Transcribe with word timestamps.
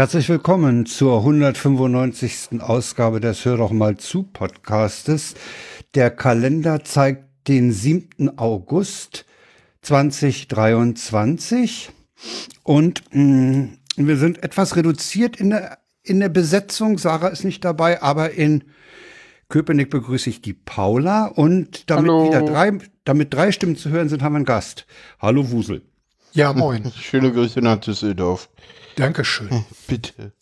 Herzlich 0.00 0.30
willkommen 0.30 0.86
zur 0.86 1.18
195. 1.18 2.62
Ausgabe 2.62 3.20
des 3.20 3.44
Hör 3.44 3.58
doch 3.58 3.70
mal 3.70 3.98
zu 3.98 4.22
Podcastes. 4.22 5.34
Der 5.94 6.10
Kalender 6.10 6.82
zeigt 6.84 7.24
den 7.48 7.70
7. 7.70 8.38
August 8.38 9.26
2023 9.82 11.90
und 12.62 13.02
mh, 13.12 13.24
mm, 13.24 13.78
wir 13.96 14.16
sind 14.16 14.42
etwas 14.42 14.74
reduziert 14.74 15.36
in 15.36 15.50
der, 15.50 15.76
in 16.02 16.20
der 16.20 16.30
Besetzung. 16.30 16.96
Sarah 16.96 17.28
ist 17.28 17.44
nicht 17.44 17.62
dabei, 17.62 18.00
aber 18.00 18.30
in 18.30 18.64
Köpenick 19.50 19.90
begrüße 19.90 20.30
ich 20.30 20.40
die 20.40 20.54
Paula 20.54 21.26
und 21.26 21.90
damit 21.90 22.10
Hallo. 22.10 22.26
wieder 22.26 22.40
drei, 22.40 22.72
damit 23.04 23.34
drei 23.34 23.52
Stimmen 23.52 23.76
zu 23.76 23.90
hören 23.90 24.08
sind, 24.08 24.22
haben 24.22 24.32
wir 24.32 24.36
einen 24.36 24.46
Gast. 24.46 24.86
Hallo 25.18 25.50
Wusel. 25.50 25.82
Ja, 26.32 26.54
moin. 26.54 26.90
Schöne 26.98 27.32
Grüße 27.32 27.60
nach 27.60 27.80
Düsseldorf. 27.80 28.48
Dankeschön. 28.96 29.64
Bitte. 29.86 30.32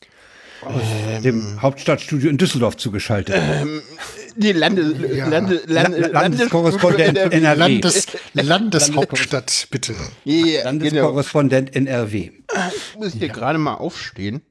Aus 0.62 0.82
dem 1.22 1.62
Hauptstadtstudio 1.62 2.28
in 2.30 2.36
Düsseldorf 2.38 2.76
zugeschaltet. 2.76 3.36
Die 4.34 4.52
Lande, 4.52 4.92
Ja. 5.14 5.28
Lande, 5.28 5.62
Lande, 5.66 5.98
La- 6.00 6.22
Landeskorrespondent 6.22 7.16
NRW. 7.18 7.56
Landes, 7.58 8.06
Landeshauptstadt, 8.34 9.68
bitte. 9.70 9.94
Ja, 10.24 10.44
genau. 10.44 10.64
Landeskorrespondent 10.64 11.76
NRW. 11.76 12.30
Ich 12.92 12.96
muss 12.98 13.12
hier 13.12 13.28
gerade 13.28 13.58
mal 13.58 13.74
aufstehen. 13.74 14.42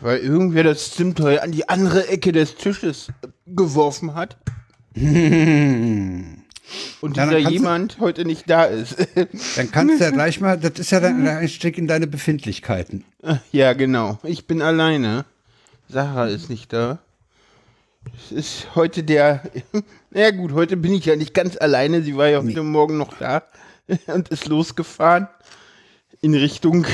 Weil 0.00 0.18
irgendwer 0.18 0.64
das 0.64 0.90
Zimteuer 0.92 1.42
an 1.42 1.52
die 1.52 1.68
andere 1.68 2.08
Ecke 2.08 2.32
des 2.32 2.56
Tisches 2.56 3.08
geworfen 3.46 4.14
hat. 4.14 4.36
Und 7.00 7.16
Ja, 7.16 7.26
dieser 7.26 7.42
du- 7.42 7.50
jemand 7.50 7.98
heute 8.00 8.24
nicht 8.24 8.48
da 8.50 8.64
ist. 8.64 8.96
Dann 9.56 9.70
kannst 9.70 10.00
du 10.00 10.04
ja 10.04 10.10
gleich 10.10 10.40
mal, 10.40 10.58
das 10.58 10.78
ist 10.78 10.90
ja 10.90 11.00
dann 11.00 11.20
ein 11.26 11.36
Einstieg 11.38 11.78
in 11.78 11.86
deine 11.86 12.06
Befindlichkeiten. 12.06 13.04
ja, 13.52 13.72
genau. 13.72 14.18
Ich 14.24 14.46
bin 14.46 14.62
alleine. 14.62 15.24
Sarah 15.88 16.26
ist 16.26 16.50
nicht 16.50 16.72
da. 16.72 16.98
Es 18.16 18.32
ist 18.32 18.74
heute 18.74 19.02
der. 19.04 19.42
Na 20.10 20.30
gut, 20.30 20.52
heute 20.52 20.76
bin 20.76 20.92
ich 20.92 21.04
ja 21.06 21.16
nicht 21.16 21.34
ganz 21.34 21.56
alleine. 21.56 22.02
Sie 22.02 22.16
war 22.16 22.28
ja 22.28 22.42
heute 22.42 22.62
Morgen 22.62 22.96
noch 22.98 23.14
da 23.18 23.42
und 24.06 24.28
ist 24.30 24.46
losgefahren 24.48 25.28
in 26.20 26.34
Richtung. 26.34 26.86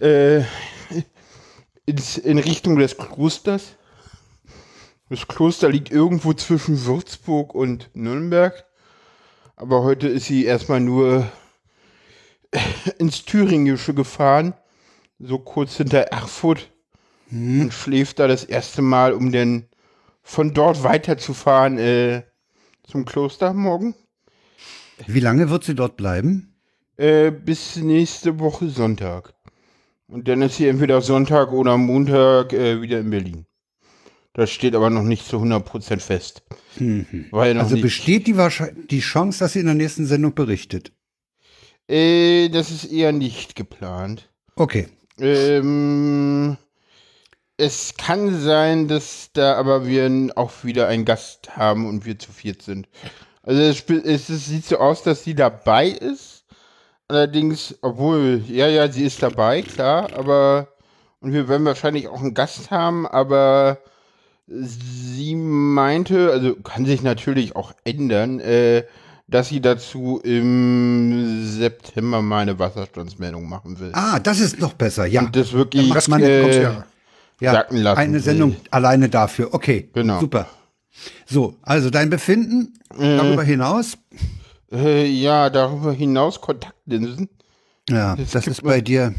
Äh, 0.00 0.42
in 2.24 2.38
Richtung 2.38 2.76
des 2.78 2.96
Klosters. 2.98 3.76
Das 5.08 5.28
Kloster 5.28 5.68
liegt 5.68 5.90
irgendwo 5.90 6.32
zwischen 6.32 6.84
Würzburg 6.84 7.54
und 7.54 7.90
Nürnberg. 7.94 8.64
Aber 9.54 9.82
heute 9.82 10.08
ist 10.08 10.26
sie 10.26 10.44
erstmal 10.44 10.80
nur 10.80 11.26
ins 12.98 13.24
Thüringische 13.24 13.94
gefahren 13.94 14.54
so 15.18 15.38
kurz 15.38 15.76
hinter 15.76 16.00
Erfurt 16.00 16.70
und 17.30 17.72
schläft 17.72 18.18
da 18.18 18.28
das 18.28 18.44
erste 18.44 18.82
Mal, 18.82 19.12
um 19.12 19.32
dann 19.32 19.66
von 20.22 20.54
dort 20.54 20.82
weiterzufahren 20.82 21.78
äh, 21.78 22.22
zum 22.84 23.04
Kloster 23.04 23.52
morgen. 23.52 23.94
Wie 25.06 25.20
lange 25.20 25.50
wird 25.50 25.64
sie 25.64 25.74
dort 25.74 25.96
bleiben? 25.96 26.54
Äh, 26.96 27.30
bis 27.30 27.76
nächste 27.76 28.38
Woche 28.38 28.68
Sonntag. 28.68 29.34
Und 30.08 30.28
dann 30.28 30.42
ist 30.42 30.56
sie 30.56 30.68
entweder 30.68 31.00
Sonntag 31.00 31.52
oder 31.52 31.76
Montag 31.76 32.52
äh, 32.52 32.80
wieder 32.80 33.00
in 33.00 33.10
Berlin. 33.10 33.46
Das 34.36 34.50
steht 34.50 34.74
aber 34.74 34.90
noch 34.90 35.02
nicht 35.02 35.26
zu 35.26 35.38
100% 35.38 36.00
fest. 36.00 36.42
Noch 36.78 37.40
Also 37.40 37.80
besteht 37.80 38.26
die, 38.26 38.36
die 38.90 39.00
Chance, 39.00 39.38
dass 39.38 39.54
sie 39.54 39.60
in 39.60 39.66
der 39.66 39.74
nächsten 39.74 40.04
Sendung 40.04 40.34
berichtet? 40.34 40.92
äh, 41.88 42.50
das 42.50 42.70
ist 42.70 42.84
eher 42.84 43.12
nicht 43.12 43.56
geplant. 43.56 44.28
Okay. 44.56 44.88
Ähm, 45.18 46.58
es 47.56 47.94
kann 47.96 48.38
sein, 48.38 48.88
dass 48.88 49.30
da 49.32 49.54
aber 49.54 49.86
wir 49.86 50.30
auch 50.36 50.52
wieder 50.64 50.86
einen 50.88 51.06
Gast 51.06 51.56
haben 51.56 51.88
und 51.88 52.04
wir 52.04 52.18
zu 52.18 52.30
viert 52.30 52.60
sind. 52.60 52.90
Also 53.42 53.62
es, 53.62 53.84
es, 53.88 54.28
es 54.28 54.46
sieht 54.46 54.66
so 54.66 54.76
aus, 54.76 55.02
dass 55.02 55.24
sie 55.24 55.34
dabei 55.34 55.88
ist. 55.88 56.44
Allerdings, 57.08 57.74
obwohl, 57.80 58.42
ja, 58.48 58.68
ja, 58.68 58.92
sie 58.92 59.06
ist 59.06 59.22
dabei, 59.22 59.62
klar, 59.62 60.12
aber 60.12 60.68
und 61.20 61.32
wir 61.32 61.48
werden 61.48 61.64
wahrscheinlich 61.64 62.08
auch 62.08 62.20
einen 62.20 62.34
Gast 62.34 62.70
haben, 62.70 63.06
aber 63.06 63.78
sie 64.46 65.34
meinte, 65.34 66.30
also 66.30 66.54
kann 66.56 66.86
sich 66.86 67.02
natürlich 67.02 67.56
auch 67.56 67.72
ändern, 67.84 68.40
äh, 68.40 68.84
dass 69.28 69.48
sie 69.48 69.60
dazu 69.60 70.20
im 70.22 71.44
September 71.44 72.22
mal 72.22 72.40
eine 72.42 72.58
Wasserstandsmeldung 72.58 73.48
machen 73.48 73.80
will. 73.80 73.90
Ah, 73.92 74.20
das 74.20 74.38
ist 74.40 74.60
noch 74.60 74.74
besser, 74.74 75.06
ja. 75.06 75.22
Und 75.22 75.34
das 75.34 75.52
wirklich 75.52 75.92
Das 75.92 76.06
man 76.06 76.22
äh, 76.22 76.62
ja. 76.62 76.84
ja 77.40 77.52
sacken 77.52 77.78
lassen 77.78 77.98
eine 77.98 78.12
will. 78.14 78.20
Sendung 78.20 78.56
alleine 78.70 79.08
dafür. 79.08 79.52
Okay, 79.52 79.88
Genau. 79.92 80.20
super. 80.20 80.46
So, 81.26 81.56
also 81.62 81.90
dein 81.90 82.08
Befinden 82.08 82.74
darüber 82.96 83.42
hinaus? 83.42 83.98
Äh, 84.72 85.06
ja, 85.06 85.50
darüber 85.50 85.92
hinaus 85.92 86.40
Kontaktlinsen. 86.40 87.28
Ja, 87.90 88.16
Das 88.16 88.30
das 88.30 88.46
ist 88.46 88.62
bei 88.62 88.80
dir, 88.80 89.12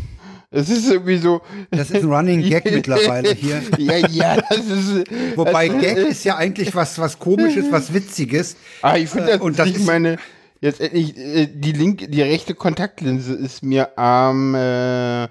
Es 0.58 0.70
ist 0.70 0.90
irgendwie 0.90 1.18
so. 1.18 1.42
das 1.70 1.92
ist 1.92 2.04
ein 2.04 2.12
Running 2.12 2.42
Gag 2.42 2.66
mittlerweile 2.72 3.32
hier. 3.34 3.62
ja, 3.78 3.98
ja, 4.08 4.38
das 4.50 4.66
ist. 4.66 5.04
Wobei 5.36 5.68
das, 5.70 5.82
Gag 5.82 5.98
ist 5.98 6.24
ja 6.24 6.36
eigentlich 6.36 6.74
was, 6.74 6.98
was 6.98 7.20
komisches, 7.20 7.72
was 7.72 7.94
witziges. 7.94 8.56
Ah, 8.82 8.98
ich 8.98 9.10
finde 9.10 9.28
Äh, 9.28 9.32
das, 9.34 9.42
und 9.42 9.60
das 9.60 9.70
ich 9.70 9.86
meine, 9.86 10.18
jetzt 10.60 10.82
endlich, 10.82 11.16
äh, 11.16 11.46
die 11.46 11.74
linke, 11.74 12.08
die 12.08 12.24
rechte 12.24 12.56
Kontaktlinse 12.56 13.34
ist 13.36 13.62
mir 13.62 14.00
am 14.00 14.56
äh, 14.56 15.28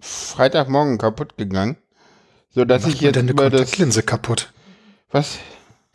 Freitagmorgen 0.00 0.98
kaputt 0.98 1.38
gegangen. 1.38 1.76
So 2.54 2.66
dass 2.66 2.86
ich 2.86 3.00
jetzt 3.00 3.16
denn 3.16 3.22
eine 3.22 3.30
über 3.32 3.48
das. 3.48 3.60
Kontaktlinse 3.60 4.02
kaputt? 4.02 4.52
Was? 5.10 5.38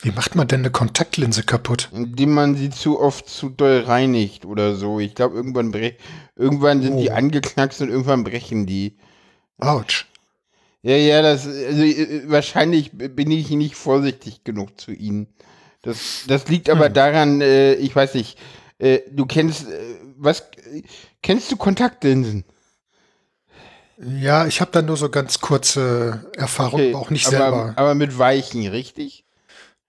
Wie 0.01 0.11
macht 0.11 0.35
man 0.35 0.47
denn 0.47 0.61
eine 0.61 0.69
Kontaktlinse 0.69 1.43
kaputt? 1.43 1.89
Indem 1.91 2.31
man 2.33 2.55
sie 2.55 2.69
zu 2.69 2.99
oft 2.99 3.27
zu 3.27 3.49
doll 3.49 3.79
reinigt 3.81 4.45
oder 4.45 4.75
so. 4.75 4.99
Ich 4.99 5.15
glaube, 5.15 5.35
irgendwann 5.35 5.73
irgendwann 6.35 6.83
sind 6.83 6.97
die 6.97 7.09
Oh. 7.09 7.13
angeknackst 7.13 7.81
und 7.81 7.89
irgendwann 7.89 8.23
brechen 8.23 8.67
die. 8.67 8.97
Autsch. 9.57 10.05
Ja, 10.83 10.95
ja, 10.95 11.21
das, 11.23 11.47
also 11.47 11.81
äh, 11.81 12.29
wahrscheinlich 12.29 12.91
bin 12.93 13.31
ich 13.31 13.49
nicht 13.49 13.75
vorsichtig 13.75 14.43
genug 14.43 14.79
zu 14.79 14.91
ihnen. 14.91 15.27
Das, 15.81 16.23
das 16.27 16.47
liegt 16.47 16.69
aber 16.69 16.89
daran, 16.89 17.41
äh, 17.41 17.73
ich 17.73 17.95
weiß 17.95 18.13
nicht, 18.13 18.37
äh, 18.77 18.99
du 19.11 19.25
kennst, 19.25 19.67
äh, 19.67 19.95
was, 20.17 20.43
kennst 21.23 21.51
du 21.51 21.57
Kontaktlinsen? 21.57 22.45
Ja, 23.97 24.45
ich 24.45 24.61
habe 24.61 24.71
da 24.71 24.83
nur 24.83 24.95
so 24.97 25.09
ganz 25.09 25.39
kurze 25.41 26.29
Erfahrungen, 26.35 26.93
aber 26.93 26.99
auch 27.01 27.09
nicht 27.09 27.25
aber, 27.27 27.37
selber. 27.37 27.73
Aber 27.75 27.95
mit 27.95 28.17
weichen, 28.19 28.67
richtig? 28.67 29.25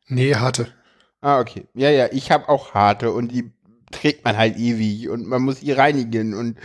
Nee, 0.09 0.35
harte. 0.35 0.69
Ah, 1.21 1.41
okay. 1.41 1.67
Ja, 1.75 1.91
ja, 1.91 2.09
ich 2.13 2.31
habe 2.31 2.49
auch 2.49 2.75
harte 2.75 3.11
und 3.13 3.33
die 3.33 3.51
trägt 3.91 4.25
man 4.25 4.37
halt 4.37 4.57
ewig 4.57 5.09
und 5.09 5.27
man 5.27 5.43
muss 5.43 5.61
die 5.61 5.73
reinigen 5.73 6.35
und 6.35 6.57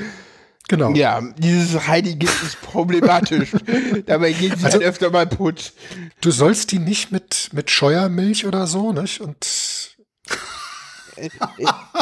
Genau. 0.69 0.91
ja, 0.93 1.21
dieses 1.37 1.87
Reinigen 1.89 2.27
ist 2.45 2.61
problematisch. 2.61 3.51
Dabei 4.05 4.31
geht 4.31 4.57
sie 4.57 4.65
Also- 4.65 4.77
halt 4.79 4.83
öfter 4.83 5.11
mal 5.11 5.27
putz. 5.27 5.73
Du 6.21 6.31
sollst 6.31 6.71
die 6.71 6.79
nicht 6.79 7.11
mit, 7.11 7.49
mit 7.51 7.69
Scheuermilch 7.69 8.45
oder 8.45 8.65
so, 8.65 8.93
nicht? 8.93 9.19
Und 9.19 9.35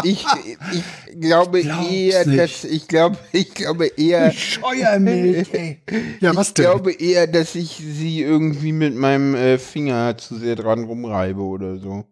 Ich, 0.03 0.25
ich 0.71 1.19
glaube 1.19 1.61
eher, 1.61 2.25
nicht. 2.25 2.39
dass 2.39 2.63
ich 2.63 2.87
glaube, 2.87 3.17
ich 3.31 3.53
glaube 3.53 3.87
eher, 3.87 4.31
Scheuermilch, 4.31 5.53
ey. 5.53 5.81
ja, 6.19 6.35
was 6.35 6.49
ich 6.49 6.53
denn? 6.55 6.65
glaube 6.65 6.91
eher, 6.93 7.27
dass 7.27 7.55
ich 7.55 7.69
sie 7.77 8.21
irgendwie 8.21 8.71
mit 8.71 8.95
meinem 8.95 9.35
äh, 9.35 9.57
Finger 9.57 10.17
zu 10.17 10.37
sehr 10.37 10.55
dran 10.55 10.83
rumreibe 10.85 11.41
oder 11.41 11.77
so. 11.77 12.05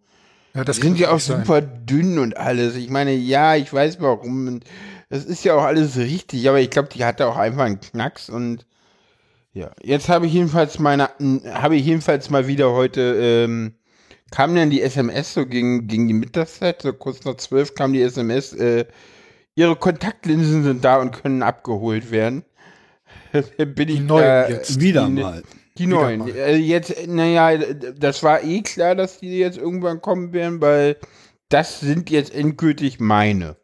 ja, 0.54 0.64
das 0.64 0.80
Die 0.80 0.82
sind 0.82 1.00
ja 1.00 1.12
auch 1.12 1.20
sein. 1.20 1.40
super 1.40 1.62
dünn 1.62 2.20
und 2.20 2.38
alles. 2.38 2.76
Ich 2.76 2.90
meine, 2.90 3.14
ja, 3.14 3.56
ich 3.56 3.72
weiß 3.72 4.00
warum. 4.02 4.60
Das 5.10 5.26
ist 5.26 5.44
ja 5.44 5.56
auch 5.56 5.64
alles 5.64 5.98
richtig, 5.98 6.48
aber 6.50 6.60
ich 6.60 6.70
glaube, 6.70 6.90
die 6.94 7.04
hatte 7.04 7.26
auch 7.28 7.38
einfach 7.38 7.64
einen 7.66 7.80
Knacks 7.80 8.30
und 8.30 8.66
ja, 9.54 9.72
jetzt 9.82 10.10
habe 10.10 10.28
ich 10.28 10.34
jedenfalls 10.34 10.78
meine, 10.78 11.10
habe 11.52 11.76
ich 11.76 11.84
jedenfalls 11.86 12.30
mal 12.30 12.46
wieder 12.46 12.72
heute, 12.72 13.02
ähm, 13.48 13.74
kam 14.32 14.56
dann 14.56 14.70
die 14.70 14.82
SMS 14.82 15.34
so 15.34 15.46
gegen, 15.46 15.88
gegen 15.88 16.08
die 16.08 16.14
Mittagszeit, 16.14 16.82
so 16.82 16.94
kurz 16.94 17.24
nach 17.26 17.36
zwölf 17.38 17.74
kam 17.76 17.94
die 17.94 18.02
SMS, 18.02 18.54
äh, 18.54 18.86
ihre 19.56 19.76
Kontaktlinsen 19.76 20.64
sind 20.64 20.84
da 20.86 20.98
und 20.98 21.12
können 21.22 21.44
abgeholt 21.44 22.12
werden. 22.12 22.44
Bin 23.58 23.90
ich 23.90 23.96
Die 23.98 24.00
neuen 24.02 24.24
da- 24.26 24.50
jetzt. 24.50 24.80
Wieder 24.80 25.06
die, 25.08 25.12
mal. 25.22 25.44
Die 25.78 25.88
Wieder 25.88 25.96
neuen. 25.96 26.20
mal. 26.20 26.30
Äh, 26.36 26.56
jetzt, 26.58 27.08
naja, 27.08 27.58
das 27.98 28.24
war 28.24 28.44
eh 28.44 28.62
klar, 28.62 28.96
dass 28.96 29.20
die 29.20 29.38
jetzt 29.38 29.58
irgendwann 29.58 30.02
kommen 30.02 30.34
werden, 30.34 30.62
weil 30.62 30.98
das 31.50 31.80
sind 31.80 32.10
jetzt 32.10 32.34
endgültig 32.34 33.00
meine. 33.00 33.56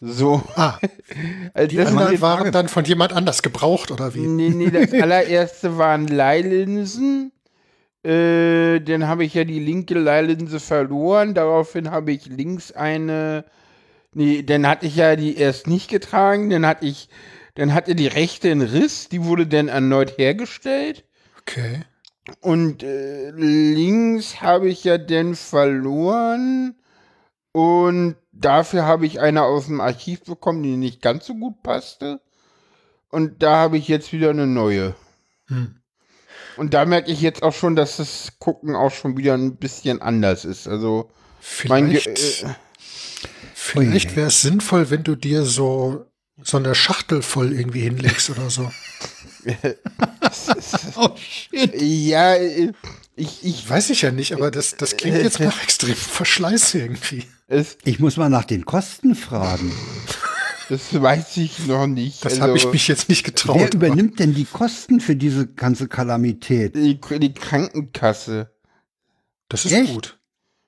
So. 0.00 0.42
Ah, 0.56 0.78
Also 1.54 1.68
die 1.68 1.76
das 1.76 1.88
anderen 1.88 2.20
waren 2.20 2.52
dann 2.52 2.68
von 2.68 2.84
jemand 2.84 3.12
anders 3.14 3.42
gebraucht, 3.42 3.90
oder 3.90 4.14
wie? 4.14 4.26
Nee, 4.26 4.50
nee, 4.50 4.70
das 4.70 4.92
allererste 5.00 5.78
waren 5.78 6.06
Leihlinsen. 6.08 7.32
Äh, 8.04 8.80
dann 8.80 9.08
habe 9.08 9.24
ich 9.24 9.34
ja 9.34 9.44
die 9.44 9.60
linke 9.60 9.98
Leihlinse 9.98 10.60
verloren. 10.60 11.34
Daraufhin 11.34 11.90
habe 11.90 12.12
ich 12.12 12.26
links 12.26 12.72
eine. 12.72 13.44
Nee, 14.12 14.42
dann 14.42 14.66
hatte 14.66 14.86
ich 14.86 14.96
ja 14.96 15.16
die 15.16 15.36
erst 15.36 15.66
nicht 15.66 15.88
getragen. 15.90 16.50
Dann 16.50 16.66
hatte 16.66 16.86
ich 16.86 17.08
Dann 17.56 17.72
hatte 17.72 17.94
die 17.94 18.08
rechte 18.08 18.50
einen 18.50 18.62
Riss, 18.62 19.08
die 19.08 19.24
wurde 19.24 19.46
dann 19.46 19.68
erneut 19.68 20.18
hergestellt. 20.18 21.04
Okay. 21.40 21.84
Und 22.40 22.82
äh, 22.82 23.30
links 23.30 24.40
habe 24.40 24.68
ich 24.68 24.82
ja 24.84 24.98
dann 24.98 25.34
verloren. 25.36 26.74
Und 27.52 28.16
dafür 28.32 28.84
habe 28.86 29.06
ich 29.06 29.20
eine 29.20 29.42
aus 29.44 29.66
dem 29.66 29.80
Archiv 29.80 30.24
bekommen, 30.24 30.62
die 30.64 30.76
nicht 30.76 31.00
ganz 31.00 31.26
so 31.26 31.34
gut 31.34 31.62
passte. 31.62 32.20
Und 33.10 33.42
da 33.44 33.56
habe 33.56 33.76
ich 33.78 33.86
jetzt 33.86 34.12
wieder 34.12 34.30
eine 34.30 34.48
neue. 34.48 34.96
Hm. 35.46 35.76
Und 36.56 36.74
da 36.74 36.84
merke 36.84 37.10
ich 37.10 37.20
jetzt 37.20 37.42
auch 37.42 37.52
schon, 37.54 37.76
dass 37.76 37.96
das 37.96 38.32
Gucken 38.38 38.76
auch 38.76 38.92
schon 38.92 39.16
wieder 39.16 39.34
ein 39.34 39.56
bisschen 39.56 40.00
anders 40.00 40.44
ist. 40.44 40.68
Also 40.68 41.10
Vielleicht, 41.46 42.06
äh, 42.42 42.54
vielleicht 43.54 44.16
wäre 44.16 44.28
es 44.28 44.40
sinnvoll, 44.40 44.88
wenn 44.88 45.04
du 45.04 45.14
dir 45.14 45.44
so, 45.44 46.06
so 46.42 46.56
eine 46.56 46.74
Schachtel 46.74 47.20
voll 47.20 47.52
irgendwie 47.52 47.82
hinlegst 47.82 48.30
oder 48.30 48.48
so. 48.50 48.70
Oh, 50.96 51.10
shit. 51.16 51.80
ja, 51.80 52.36
ich, 53.14 53.44
ich 53.44 53.68
Weiß 53.68 53.90
ich 53.90 54.02
ja 54.02 54.10
nicht, 54.10 54.32
aber 54.32 54.50
das, 54.50 54.76
das 54.76 54.96
klingt 54.96 55.18
jetzt 55.18 55.38
nach 55.40 55.62
extremem 55.62 55.96
Verschleiß 55.96 56.74
irgendwie. 56.74 57.24
Ich 57.84 58.00
muss 58.00 58.16
mal 58.16 58.30
nach 58.30 58.44
den 58.44 58.64
Kosten 58.64 59.14
fragen. 59.14 59.72
Das 60.68 61.00
weiß 61.00 61.36
ich 61.38 61.66
noch 61.66 61.86
nicht. 61.86 62.24
Das 62.24 62.34
Also, 62.34 62.42
habe 62.44 62.56
ich 62.56 62.66
mich 62.70 62.88
jetzt 62.88 63.08
nicht 63.08 63.24
Wer 63.26 63.32
getraut. 63.32 63.74
übernimmt 63.74 64.18
denn 64.18 64.34
die 64.34 64.44
Kosten 64.46 65.00
für 65.00 65.16
diese 65.16 65.46
ganze 65.46 65.88
Kalamität? 65.88 66.74
die, 66.74 66.98
die 67.18 67.34
Krankenkasse. 67.34 68.50
Das 69.48 69.64
ist 69.64 69.72
Echt? 69.72 69.92
gut. 69.92 70.18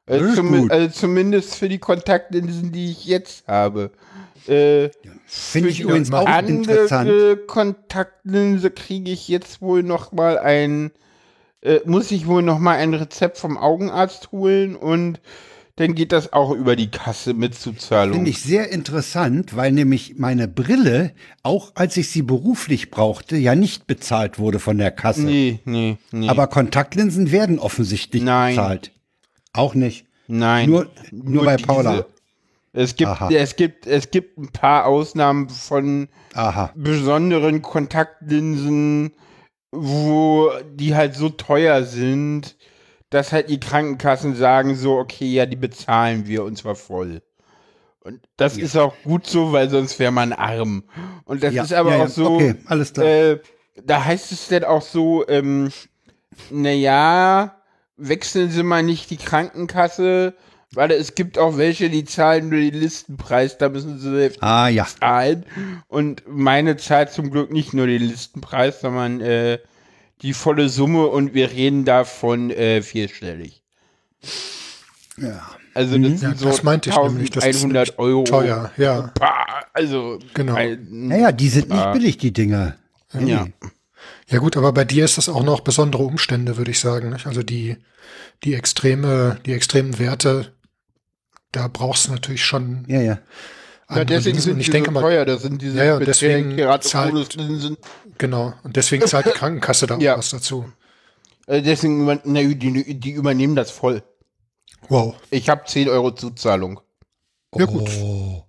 Also, 0.06 0.20
Das 0.22 0.30
ist 0.30 0.36
zum, 0.36 0.52
gut. 0.60 0.70
also 0.70 0.88
zumindest 0.88 1.54
für 1.56 1.68
die 1.68 1.78
Kontaktlinsen, 1.78 2.72
die 2.72 2.90
ich 2.92 3.06
jetzt 3.06 3.46
habe. 3.48 3.90
Äh, 4.46 4.90
Finde 5.26 5.70
ich 5.70 5.78
für 5.78 5.84
übrigens 5.84 6.08
die 6.10 6.14
auch 6.14 6.26
andere 6.26 6.56
interessant. 6.56 7.46
Kontaktlinse 7.48 8.70
kriege 8.70 9.10
ich 9.10 9.26
jetzt 9.26 9.60
wohl 9.60 9.82
noch 9.82 10.12
mal 10.12 10.38
ein, 10.38 10.92
äh, 11.62 11.80
muss 11.84 12.12
ich 12.12 12.26
wohl 12.28 12.42
noch 12.42 12.60
mal 12.60 12.76
ein 12.76 12.94
Rezept 12.94 13.38
vom 13.38 13.58
Augenarzt 13.58 14.30
holen 14.30 14.76
und 14.76 15.20
dann 15.76 15.94
geht 15.94 16.12
das 16.12 16.32
auch 16.32 16.52
über 16.52 16.74
die 16.74 16.90
Kasse 16.90 17.34
mit 17.34 17.54
Zuzahlung. 17.54 18.14
Finde 18.14 18.30
ich 18.30 18.40
sehr 18.40 18.70
interessant, 18.70 19.56
weil 19.56 19.72
nämlich 19.72 20.14
meine 20.16 20.48
Brille, 20.48 21.12
auch 21.42 21.72
als 21.74 21.98
ich 21.98 22.10
sie 22.10 22.22
beruflich 22.22 22.90
brauchte, 22.90 23.36
ja 23.36 23.54
nicht 23.54 23.86
bezahlt 23.86 24.38
wurde 24.38 24.58
von 24.58 24.78
der 24.78 24.90
Kasse. 24.90 25.24
Nee, 25.24 25.60
nee, 25.66 25.98
nee. 26.12 26.28
Aber 26.30 26.46
Kontaktlinsen 26.46 27.30
werden 27.30 27.58
offensichtlich 27.58 28.22
Nein. 28.22 28.56
bezahlt. 28.56 28.90
Auch 29.52 29.74
nicht. 29.74 30.06
Nein. 30.28 30.70
Nur, 30.70 30.88
nur, 31.12 31.44
bei 31.44 31.58
Paula. 31.58 32.06
Es 32.72 32.96
gibt, 32.96 33.10
Aha. 33.10 33.30
es 33.30 33.56
gibt, 33.56 33.86
es 33.86 34.10
gibt 34.10 34.38
ein 34.38 34.48
paar 34.48 34.86
Ausnahmen 34.86 35.50
von 35.50 36.08
Aha. 36.34 36.72
besonderen 36.74 37.60
Kontaktlinsen, 37.60 39.12
wo 39.72 40.50
die 40.74 40.94
halt 40.94 41.14
so 41.14 41.28
teuer 41.28 41.84
sind, 41.84 42.56
dass 43.10 43.32
halt 43.32 43.50
die 43.50 43.60
Krankenkassen 43.60 44.34
sagen 44.34 44.74
so, 44.76 44.98
okay, 44.98 45.26
ja, 45.32 45.46
die 45.46 45.56
bezahlen 45.56 46.26
wir 46.26 46.44
und 46.44 46.56
zwar 46.58 46.74
voll. 46.74 47.22
Und 48.00 48.20
das 48.36 48.56
ist 48.56 48.76
auch 48.76 48.94
gut 49.02 49.26
so, 49.26 49.52
weil 49.52 49.68
sonst 49.68 49.98
wäre 49.98 50.12
man 50.12 50.32
arm. 50.32 50.84
Und 51.24 51.42
das 51.42 51.54
Ja, 51.54 51.62
ist 51.64 51.72
aber 51.72 51.90
ja, 51.90 52.04
auch 52.04 52.08
ja, 52.08 52.08
so, 52.08 52.26
okay, 52.36 52.54
alles 52.66 52.92
klar. 52.92 53.06
Äh, 53.06 53.40
da 53.84 54.04
heißt 54.04 54.32
es 54.32 54.48
dann 54.48 54.64
auch 54.64 54.82
so, 54.82 55.26
ähm, 55.28 55.70
naja, 56.50 57.56
wechseln 57.96 58.50
Sie 58.50 58.62
mal 58.62 58.82
nicht 58.82 59.10
die 59.10 59.16
Krankenkasse, 59.16 60.34
weil 60.72 60.90
es 60.92 61.14
gibt 61.14 61.38
auch 61.38 61.56
welche, 61.56 61.90
die 61.90 62.04
zahlen 62.04 62.48
nur 62.48 62.58
den 62.60 62.74
Listenpreis, 62.74 63.58
da 63.58 63.68
müssen 63.68 63.98
Sie 63.98 64.10
selbst 64.10 64.42
Ah 64.42 64.68
ja. 64.68 64.86
zahlen. 65.00 65.46
Und 65.88 66.22
meine 66.26 66.76
zahlt 66.76 67.10
zum 67.10 67.30
Glück 67.30 67.50
nicht 67.52 67.74
nur 67.74 67.86
den 67.86 68.02
Listenpreis, 68.02 68.80
sondern 68.80 69.20
äh, 69.20 69.58
die 70.22 70.32
volle 70.34 70.68
Summe 70.68 71.06
und 71.06 71.34
wir 71.34 71.50
reden 71.50 71.84
davon 71.84 72.50
äh, 72.50 72.82
vierstellig. 72.82 73.62
ja. 75.18 75.42
Also 75.74 75.98
das 75.98 76.20
sind 76.20 76.22
Ja, 76.22 76.34
so 76.34 76.46
das 76.48 76.62
meinte 76.62 76.88
ich 76.88 76.96
nämlich. 76.96 77.30
Das 77.30 77.44
ist 77.44 77.62
1100 77.64 77.88
nämlich 77.88 77.98
Euro. 77.98 78.24
Teuer, 78.24 78.70
ja. 78.78 79.12
Also, 79.74 80.18
Genau. 80.32 80.54
ein- 80.54 80.86
Naja, 80.90 81.32
die 81.32 81.50
sind 81.50 81.68
nicht 81.68 81.92
billig, 81.92 82.16
die 82.16 82.32
Dinger. 82.32 82.76
ja. 83.12 83.46
Ja 84.28 84.38
gut, 84.38 84.56
aber 84.56 84.72
bei 84.72 84.84
dir 84.84 85.04
ist 85.04 85.18
das 85.18 85.28
auch 85.28 85.44
noch 85.44 85.60
besondere 85.60 86.02
Umstände, 86.02 86.56
würde 86.56 86.70
ich 86.72 86.80
sagen. 86.80 87.10
Nicht? 87.10 87.26
Also 87.26 87.42
die, 87.44 87.76
die 88.42 88.54
extreme, 88.54 89.38
die 89.46 89.52
extremen 89.52 89.98
Werte, 90.00 90.52
da 91.52 91.68
brauchst 91.68 92.08
du 92.08 92.12
natürlich 92.12 92.44
schon 92.44 92.84
Ja, 92.88 93.00
ja. 93.02 93.18
Ja, 93.88 94.04
deswegen 94.04 94.38
sind 94.40 94.54
Und 94.54 94.60
ich 94.60 94.70
denke 94.70 94.90
mal, 94.90 95.00
teuer. 95.00 95.24
Das 95.24 95.42
sind 95.42 95.62
diese 95.62 95.78
Ja, 95.78 95.84
ja, 95.84 95.98
deswegen 96.00 96.56
Keratokonuslinsen. 96.56 97.76
genau. 98.18 98.52
Und 98.64 98.76
deswegen 98.76 99.06
zahlt 99.06 99.26
die 99.26 99.30
Krankenkasse 99.30 99.86
da 99.86 99.96
auch 99.96 100.00
Ja. 100.00 100.18
was 100.18 100.30
dazu. 100.30 100.64
Äh, 101.46 101.62
deswegen, 101.62 102.04
na, 102.24 102.42
die, 102.42 102.98
die 102.98 103.10
übernehmen 103.12 103.54
das 103.54 103.70
voll. 103.70 104.02
Wow. 104.88 105.14
Ich 105.30 105.48
habe 105.48 105.62
10 105.66 105.88
Euro 105.88 106.10
Zuzahlung 106.12 106.80
Ja 107.54 107.66
gut. 107.66 107.88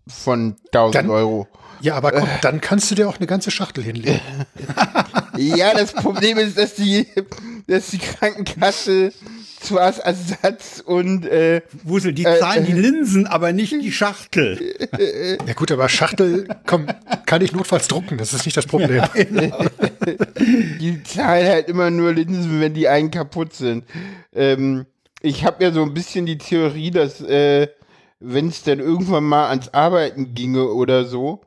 von 0.08 0.56
1000 0.72 0.96
Dann- 0.96 1.10
Euro. 1.12 1.48
Ja, 1.82 1.94
aber 1.96 2.12
komm, 2.12 2.28
dann 2.42 2.60
kannst 2.60 2.90
du 2.90 2.96
dir 2.96 3.08
auch 3.08 3.18
eine 3.18 3.28
ganze 3.28 3.52
Schachtel 3.52 3.84
hinlegen. 3.84 4.20
Ja, 5.38 5.72
das 5.76 5.94
Problem 5.94 6.40
ist, 6.40 6.58
dass 6.58 6.74
die, 6.74 7.06
dass 7.68 7.92
die 7.92 8.00
Krankenkasse 8.00 9.14
zwar 9.60 9.82
als 9.82 10.00
Ersatz 10.00 10.82
und 10.86 11.26
äh, 11.26 11.62
Wusel, 11.84 12.14
die 12.14 12.26
Äh, 12.26 12.40
zahlen 12.40 12.66
die 12.66 12.74
Linsen, 12.74 13.28
aber 13.28 13.54
nicht 13.54 13.74
die 13.74 13.92
Schachtel. 13.92 14.76
Ja 15.48 15.54
gut, 15.54 15.72
aber 15.72 15.90
Schachtel, 15.90 16.48
komm, 16.66 16.88
kann 17.26 17.42
ich 17.42 17.52
notfalls 17.52 17.88
drucken, 17.88 18.18
das 18.18 18.34
ist 18.34 18.46
nicht 18.46 18.58
das 18.58 18.66
Problem. 18.66 19.04
die 20.80 21.04
zahlen 21.04 21.48
halt 21.48 21.70
immer 21.70 21.90
nur 21.90 22.14
Linsen, 22.14 22.60
wenn 22.60 22.74
die 22.74 22.88
einen 22.88 23.12
kaputt 23.12 23.54
sind. 23.54 23.86
Ähm, 24.34 24.86
ich 25.22 25.46
habe 25.46 25.64
ja 25.64 25.72
so 25.72 25.84
ein 25.84 25.94
bisschen 25.94 26.26
die 26.26 26.38
Theorie, 26.38 26.92
dass 26.92 27.22
äh, 27.22 27.68
wenn 28.20 28.48
es 28.48 28.64
dann 28.64 28.80
irgendwann 28.80 29.24
mal 29.24 29.50
ans 29.50 29.70
Arbeiten 29.70 30.34
ginge 30.34 30.68
oder 30.70 31.06
so, 31.06 31.42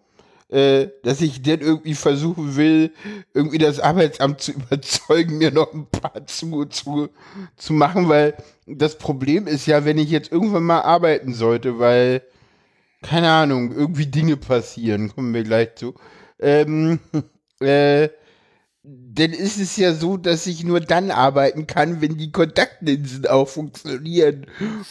äh, 0.50 0.88
dass 1.02 1.20
ich 1.20 1.42
dann 1.42 1.60
irgendwie 1.60 1.94
versuchen 1.94 2.56
will, 2.56 2.92
irgendwie 3.34 3.58
das 3.58 3.78
Arbeitsamt 3.78 4.40
zu 4.40 4.52
überzeugen, 4.52 5.38
mir 5.38 5.52
noch 5.52 5.72
ein 5.72 5.86
paar 5.86 6.26
zu, 6.26 6.64
zu, 6.66 7.08
zu 7.56 7.72
machen, 7.72 8.08
weil 8.08 8.34
das 8.66 8.98
Problem 8.98 9.46
ist 9.46 9.66
ja, 9.66 9.84
wenn 9.84 9.98
ich 9.98 10.10
jetzt 10.10 10.32
irgendwann 10.32 10.64
mal 10.64 10.80
arbeiten 10.80 11.34
sollte, 11.34 11.78
weil, 11.78 12.22
keine 13.02 13.30
Ahnung, 13.30 13.72
irgendwie 13.72 14.06
Dinge 14.06 14.36
passieren, 14.36 15.14
kommen 15.14 15.32
wir 15.34 15.44
gleich 15.44 15.76
zu, 15.76 15.94
ähm, 16.40 16.98
äh, 17.60 18.08
dann 18.82 19.32
ist 19.32 19.58
es 19.58 19.76
ja 19.76 19.92
so, 19.92 20.16
dass 20.16 20.46
ich 20.46 20.64
nur 20.64 20.80
dann 20.80 21.10
arbeiten 21.10 21.66
kann, 21.66 22.00
wenn 22.00 22.16
die 22.16 22.32
Kontaktlinsen 22.32 23.26
auch 23.26 23.46
funktionieren. 23.46 24.46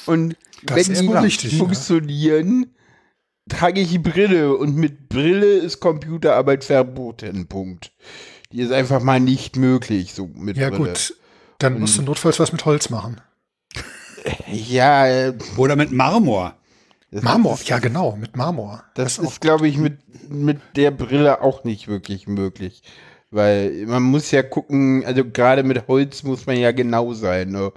Und 0.06 0.38
Das 0.64 0.88
wenn 0.88 0.94
die 0.94 1.08
nicht 1.08 1.24
richtig, 1.24 1.54
ja. 1.54 1.58
funktionieren, 1.58 2.76
trage 3.50 3.82
ich 3.82 3.90
die 3.90 4.00
Brille. 4.00 4.56
Und 4.56 4.76
mit 4.76 5.10
Brille 5.10 5.54
ist 5.58 5.80
Computerarbeit 5.80 6.64
verboten. 6.64 7.48
Punkt. 7.48 7.92
Die 8.52 8.62
ist 8.62 8.72
einfach 8.72 9.02
mal 9.04 9.20
nicht 9.20 9.56
möglich, 9.58 10.14
so 10.14 10.30
mit 10.34 10.58
Ja 10.58 10.70
Brille. 10.70 10.90
gut, 10.90 11.16
dann 11.60 11.80
musst 11.80 11.98
du 11.98 12.02
notfalls 12.02 12.40
was 12.40 12.52
mit 12.52 12.64
Holz 12.66 12.90
machen. 12.90 13.20
Ja, 14.52 15.08
äh, 15.08 15.34
Oder 15.58 15.76
mit 15.76 15.92
Marmor. 15.92 16.56
das 17.12 17.24
Marmor, 17.24 17.54
Ist, 17.54 17.70
ja 17.70 17.80
genau, 17.80 18.16
mit 18.18 18.36
Marmor. 18.36 18.84
das 18.96 19.14
ist 19.14 19.20
auch 19.26 19.32
ist, 19.32 19.42
glaube 19.42 19.68
ich, 19.68 19.78
mit, 19.78 19.98
mit 20.30 20.60
der 20.76 20.92
Brille 20.92 21.42
auch 21.42 21.64
nicht 21.64 21.88
wirklich 21.88 22.28
möglich. 22.28 22.84
Weil 23.32 23.86
man 23.86 24.02
muss 24.04 24.32
ja 24.32 24.42
gucken, 24.42 25.06
also 25.06 25.24
gerade 25.24 25.64
mit 25.64 25.88
Holz 25.88 26.24
muss 26.24 26.48
man 26.48 26.58
ja 26.58 26.72
genau 26.72 27.14
sein. 27.14 27.50
Ne? 27.52 27.72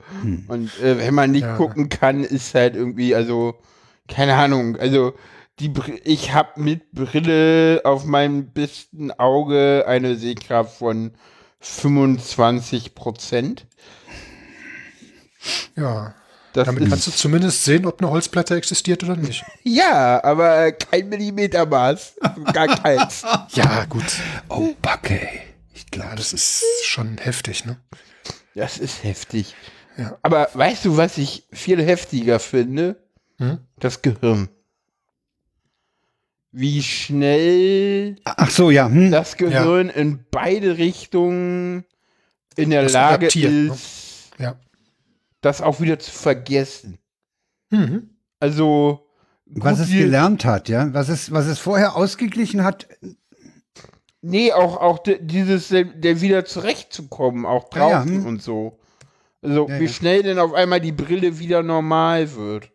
Und 0.48 0.70
äh, 0.80 0.98
wenn 0.98 1.14
man 1.14 1.30
nicht 1.30 1.42
Ja. 1.42 1.56
gucken 1.56 1.90
kann, 1.90 2.24
ist 2.24 2.54
halt 2.54 2.74
irgendwie, 2.74 3.14
also, 3.14 3.54
keine 4.08 4.34
Ahnung, 4.34 4.76
also 4.76 5.12
die 5.60 5.72
ich 6.04 6.32
habe 6.32 6.60
mit 6.60 6.92
Brille 6.92 7.82
auf 7.84 8.04
meinem 8.04 8.52
besten 8.52 9.10
Auge 9.12 9.84
eine 9.86 10.16
Sehkraft 10.16 10.78
von 10.78 11.12
25 11.60 12.94
Prozent. 12.94 13.66
Ja. 15.76 16.14
Das 16.52 16.66
Damit 16.66 16.90
kannst 16.90 17.06
du 17.06 17.12
zumindest 17.12 17.64
sehen, 17.64 17.86
ob 17.86 18.02
eine 18.02 18.10
Holzplatte 18.10 18.54
existiert 18.54 19.02
oder 19.04 19.16
nicht. 19.16 19.42
ja, 19.62 20.22
aber 20.22 20.72
kein 20.72 21.08
Millimetermaß. 21.08 22.16
Gar 22.52 22.68
keins. 22.78 23.24
Ja, 23.54 23.84
gut. 23.86 24.04
Oh, 24.48 24.74
Backe, 24.82 25.20
ey. 25.20 25.40
Ich 25.72 25.86
glaube, 25.86 26.16
das 26.16 26.32
ist 26.32 26.62
schon 26.84 27.16
heftig, 27.18 27.64
ne? 27.64 27.76
Das 28.54 28.76
ist 28.78 29.02
heftig. 29.02 29.54
Ja. 29.96 30.18
Aber 30.22 30.48
weißt 30.52 30.84
du, 30.84 30.96
was 30.96 31.16
ich 31.16 31.46
viel 31.52 31.82
heftiger 31.82 32.38
finde? 32.38 33.02
Hm? 33.38 33.58
Das 33.78 34.02
Gehirn. 34.02 34.48
Wie 36.52 36.82
schnell 36.82 38.16
Ach 38.24 38.50
so, 38.50 38.70
ja. 38.70 38.86
Hm. 38.88 39.10
das 39.10 39.36
Gehirn 39.38 39.88
in 39.88 40.24
beide 40.30 40.76
Richtungen 40.76 41.84
in 42.56 42.68
der 42.70 42.82
Das 42.82 42.92
Lage 42.92 43.14
adaptiert, 43.26 43.50
ne? 43.52 43.72
ist, 43.72 44.30
Ja. 44.38 44.56
das 45.40 45.62
auch 45.62 45.80
wieder 45.80 45.98
zu 45.98 46.10
vergessen. 46.10 46.98
Mhm. 47.70 48.10
Also, 48.38 49.06
was 49.46 49.78
es 49.78 49.88
gelernt 49.90 50.44
hat, 50.44 50.68
ja. 50.68 50.92
Was 50.92 51.08
es, 51.08 51.32
was 51.32 51.46
es 51.46 51.58
vorher 51.58 51.96
ausgeglichen 51.96 52.62
hat, 52.64 52.86
Nee, 54.24 54.52
auch, 54.52 54.76
auch 54.76 55.00
dieses, 55.02 55.68
der, 55.68 55.82
der 55.84 56.20
wieder 56.20 56.44
zurechtzukommen, 56.44 57.44
auch 57.44 57.68
Ja, 57.74 57.88
ja, 57.90 57.98
draußen 57.98 58.18
hm. 58.18 58.26
und 58.26 58.40
so. 58.42 58.78
Also, 59.42 59.68
Ja, 59.68 59.80
wie 59.80 59.84
ja. 59.86 59.90
schnell 59.90 60.22
denn 60.22 60.38
auf 60.38 60.52
einmal 60.54 60.80
die 60.80 60.92
Brille 60.92 61.40
wieder 61.40 61.62
normal 61.64 62.32
wird. 62.36 62.70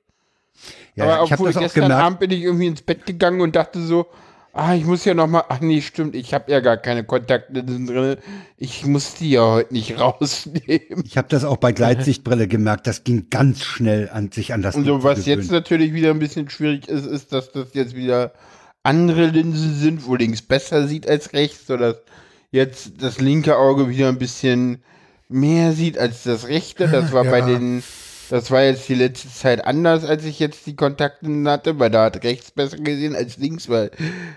Ja, 0.98 1.06
Aber 1.06 1.26
ich 1.26 1.32
obwohl 1.34 1.50
auch 1.50 1.60
gestern 1.60 1.84
gemerkt. 1.84 2.04
Abend 2.04 2.20
bin 2.20 2.32
ich 2.32 2.42
irgendwie 2.42 2.68
ins 2.68 2.82
Bett 2.82 3.06
gegangen 3.06 3.40
und 3.42 3.56
dachte 3.56 3.80
so, 3.82 4.08
ah, 4.54 4.74
ich 4.74 4.84
muss 4.86 5.06
ja 5.06 5.14
noch 5.14 5.28
mal, 5.28 5.44
ach 5.50 5.60
nee, 5.62 5.82
stimmt, 5.82 6.16
ich 6.16 6.34
habe 6.34 6.52
ja 6.52 6.60
gar 6.60 6.78
keine 6.78 7.04
Kontaktlinsen 7.04 7.86
drin. 7.86 8.18
Ich 8.58 8.86
muss 8.86 9.14
die 9.14 9.30
ja 9.32 9.42
heute 9.46 9.74
nicht 9.74 10.00
rausnehmen. 10.00 11.04
Ich 11.06 11.18
habe 11.18 11.28
das 11.30 11.44
auch 11.46 11.58
bei 11.58 11.72
Gleitsichtbrille 11.72 12.48
gemerkt. 12.48 12.88
Das 12.88 13.04
ging 13.04 13.28
ganz 13.30 13.64
schnell 13.64 14.10
an 14.12 14.32
sich 14.32 14.54
an 14.54 14.62
das 14.64 14.76
Und 14.76 14.86
so, 14.86 15.04
was 15.04 15.26
jetzt 15.28 15.52
natürlich 15.52 15.94
wieder 15.94 16.10
ein 16.10 16.20
bisschen 16.20 16.50
schwierig 16.50 16.88
ist, 16.88 17.06
ist, 17.06 17.32
dass 17.34 17.52
das 17.52 17.74
jetzt 17.74 17.96
wieder 17.96 18.34
andere 18.84 19.28
Linsen 19.28 19.76
sind, 19.76 20.08
wo 20.08 20.16
links 20.16 20.42
besser 20.42 20.88
sieht 20.88 21.08
als 21.08 21.34
rechts, 21.34 21.68
sodass 21.68 21.98
jetzt 22.52 22.94
das 23.02 23.20
linke 23.20 23.58
Auge 23.58 23.90
wieder 23.90 24.08
ein 24.08 24.18
bisschen 24.18 24.82
mehr 25.30 25.74
sieht 25.74 25.98
als 25.98 26.24
das 26.24 26.48
rechte. 26.48 26.88
Das 26.88 27.12
war 27.12 27.24
bei 27.26 27.40
Ja. 27.40 27.46
den, 27.48 27.84
das 28.30 28.52
war 28.52 28.64
jetzt 28.64 28.88
die 28.90 28.96
letzte 28.96 29.30
Zeit 29.30 29.66
anders, 29.66 30.04
als 30.04 30.26
ich 30.26 30.40
jetzt 30.40 30.66
die 30.66 30.76
Kontaktlinsen 30.76 31.48
hatte, 31.48 31.80
weil 31.80 31.90
da 31.90 32.06
hat 32.06 32.24
rechts 32.24 32.52
besser 32.52 32.78
gesehen 32.78 33.16
als 33.16 33.38
links, 33.38 33.70
weil 33.70 33.92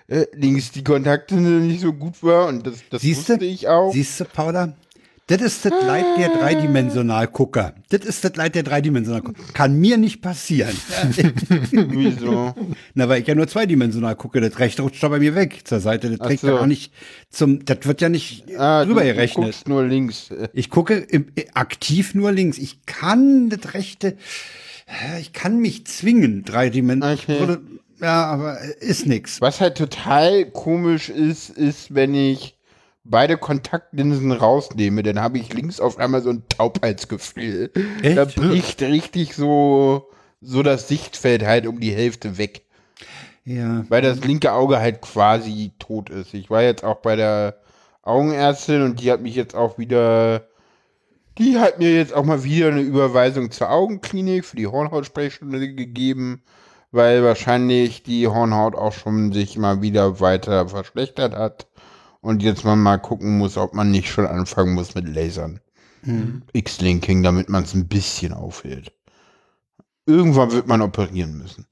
äh, 0.08 0.26
links 0.32 0.70
die 0.72 0.84
Kontaktlinse 0.84 1.50
nicht 1.50 1.80
so 1.80 1.92
gut 1.92 2.22
war 2.22 2.46
und 2.46 2.66
das, 2.66 2.76
das 2.90 3.02
Siehste? 3.02 3.34
wusste 3.34 3.44
ich 3.44 3.68
auch. 3.68 3.92
Siehst 3.92 4.20
du, 4.20 4.24
Paula? 4.24 4.74
Das 5.30 5.40
ist 5.42 5.64
das 5.64 5.72
Leid 5.86 6.04
der 6.18 6.28
Dreidimensionalgucker. 6.30 7.74
Das 7.90 8.00
ist 8.04 8.24
das 8.24 8.34
Leid 8.34 8.56
der 8.56 8.64
Dreidimensionalgucker. 8.64 9.40
Kann 9.52 9.78
mir 9.78 9.96
nicht 9.96 10.22
passieren. 10.22 10.76
Wieso? 11.70 12.52
Na, 12.94 13.08
weil 13.08 13.20
ich 13.22 13.28
ja 13.28 13.36
nur 13.36 13.46
zweidimensional 13.46 14.16
gucke. 14.16 14.40
Das 14.40 14.58
rechte 14.58 14.82
rutscht 14.82 15.00
doch 15.04 15.10
bei 15.10 15.20
mir 15.20 15.36
weg 15.36 15.60
zur 15.68 15.78
Seite. 15.78 16.10
Das 16.10 16.18
trägt 16.18 16.40
so. 16.40 16.48
ja 16.48 16.58
auch 16.58 16.66
nicht 16.66 16.92
zum, 17.30 17.64
das 17.64 17.78
wird 17.84 18.00
ja 18.00 18.08
nicht 18.08 18.44
Ah, 18.58 18.84
drüber 18.84 19.02
du, 19.02 19.06
du 19.06 19.14
gerechnet. 19.14 19.44
guckst 19.46 19.68
nur 19.68 19.84
links. 19.84 20.30
Ich 20.52 20.68
gucke 20.68 20.94
im, 20.96 21.26
äh, 21.36 21.44
aktiv 21.54 22.16
nur 22.16 22.32
links. 22.32 22.58
Ich 22.58 22.84
kann 22.86 23.50
das 23.50 23.74
rechte, 23.74 24.16
äh, 24.86 25.20
ich 25.20 25.32
kann 25.32 25.60
mich 25.60 25.86
zwingen, 25.86 26.44
dreidimensional. 26.44 27.14
Okay. 27.14 27.58
Ja, 28.00 28.24
aber 28.24 28.60
äh, 28.60 28.84
ist 28.84 29.06
nix. 29.06 29.40
Was 29.40 29.60
halt 29.60 29.76
total 29.78 30.46
komisch 30.46 31.08
ist, 31.08 31.50
ist, 31.50 31.94
wenn 31.94 32.14
ich 32.16 32.56
beide 33.10 33.36
Kontaktlinsen 33.36 34.32
rausnehme, 34.32 35.02
dann 35.02 35.20
habe 35.20 35.38
ich 35.38 35.52
links 35.52 35.80
auf 35.80 35.98
einmal 35.98 36.22
so 36.22 36.30
ein 36.30 36.44
Taubheitsgefühl. 36.48 37.70
Echt? 38.02 38.16
Da 38.16 38.24
bricht 38.24 38.80
richtig 38.82 39.34
so, 39.34 40.10
so 40.40 40.62
das 40.62 40.88
Sichtfeld 40.88 41.44
halt 41.44 41.66
um 41.66 41.80
die 41.80 41.92
Hälfte 41.92 42.38
weg. 42.38 42.62
Ja. 43.44 43.84
Weil 43.88 44.02
das 44.02 44.24
linke 44.24 44.52
Auge 44.52 44.78
halt 44.78 45.00
quasi 45.00 45.72
tot 45.78 46.08
ist. 46.08 46.34
Ich 46.34 46.50
war 46.50 46.62
jetzt 46.62 46.84
auch 46.84 46.98
bei 46.98 47.16
der 47.16 47.56
Augenärztin 48.02 48.82
und 48.82 49.00
die 49.00 49.10
hat 49.10 49.20
mich 49.20 49.34
jetzt 49.34 49.54
auch 49.54 49.76
wieder, 49.76 50.46
die 51.36 51.58
hat 51.58 51.78
mir 51.78 51.92
jetzt 51.92 52.14
auch 52.14 52.24
mal 52.24 52.44
wieder 52.44 52.68
eine 52.68 52.80
Überweisung 52.80 53.50
zur 53.50 53.70
Augenklinik 53.70 54.44
für 54.44 54.56
die 54.56 54.68
Hornhautsprechstunde 54.68 55.74
gegeben, 55.74 56.42
weil 56.92 57.24
wahrscheinlich 57.24 58.02
die 58.02 58.28
Hornhaut 58.28 58.76
auch 58.76 58.92
schon 58.92 59.32
sich 59.32 59.58
mal 59.58 59.82
wieder 59.82 60.20
weiter 60.20 60.68
verschlechtert 60.68 61.34
hat 61.34 61.69
und 62.20 62.42
jetzt 62.42 62.64
man 62.64 62.82
mal 62.82 62.98
gucken 62.98 63.38
muss, 63.38 63.56
ob 63.56 63.74
man 63.74 63.90
nicht 63.90 64.08
schon 64.10 64.26
anfangen 64.26 64.74
muss 64.74 64.94
mit 64.94 65.08
Lasern. 65.08 65.60
X-Linking, 66.54 67.22
damit 67.22 67.48
man 67.50 67.64
es 67.64 67.74
ein 67.74 67.86
bisschen 67.86 68.32
aufhält. 68.32 68.92
Irgendwann 70.06 70.50
wird 70.50 70.66
man 70.66 70.80
operieren 70.80 71.36
müssen. 71.36 71.66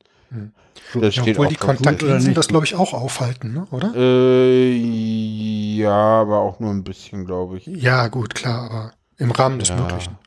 Das 0.93 1.17
Ja, 1.17 1.23
steht 1.23 1.37
obwohl 1.37 1.49
die. 1.49 1.57
Kontaktlinsen 1.57 2.35
das, 2.35 2.49
glaube 2.49 2.67
ich, 2.67 2.75
auch 2.75 2.93
aufhalten, 2.93 3.55
ne? 3.55 3.67
oder? 3.71 3.95
Äh, 3.97 4.75
ja, 4.75 6.21
aber 6.21 6.41
auch 6.41 6.61
nur 6.61 6.71
ein 6.71 6.85
bisschen, 6.85 7.25
glaube 7.25 7.57
ich. 7.57 7.67
Ja, 7.67 8.09
gut, 8.09 8.35
klar, 8.35 8.71
aber 8.71 8.93
im 9.17 9.31
Rahmen 9.31 9.59
des 9.59 9.69
Ja. 9.71 9.77
Möglichen. 9.77 10.19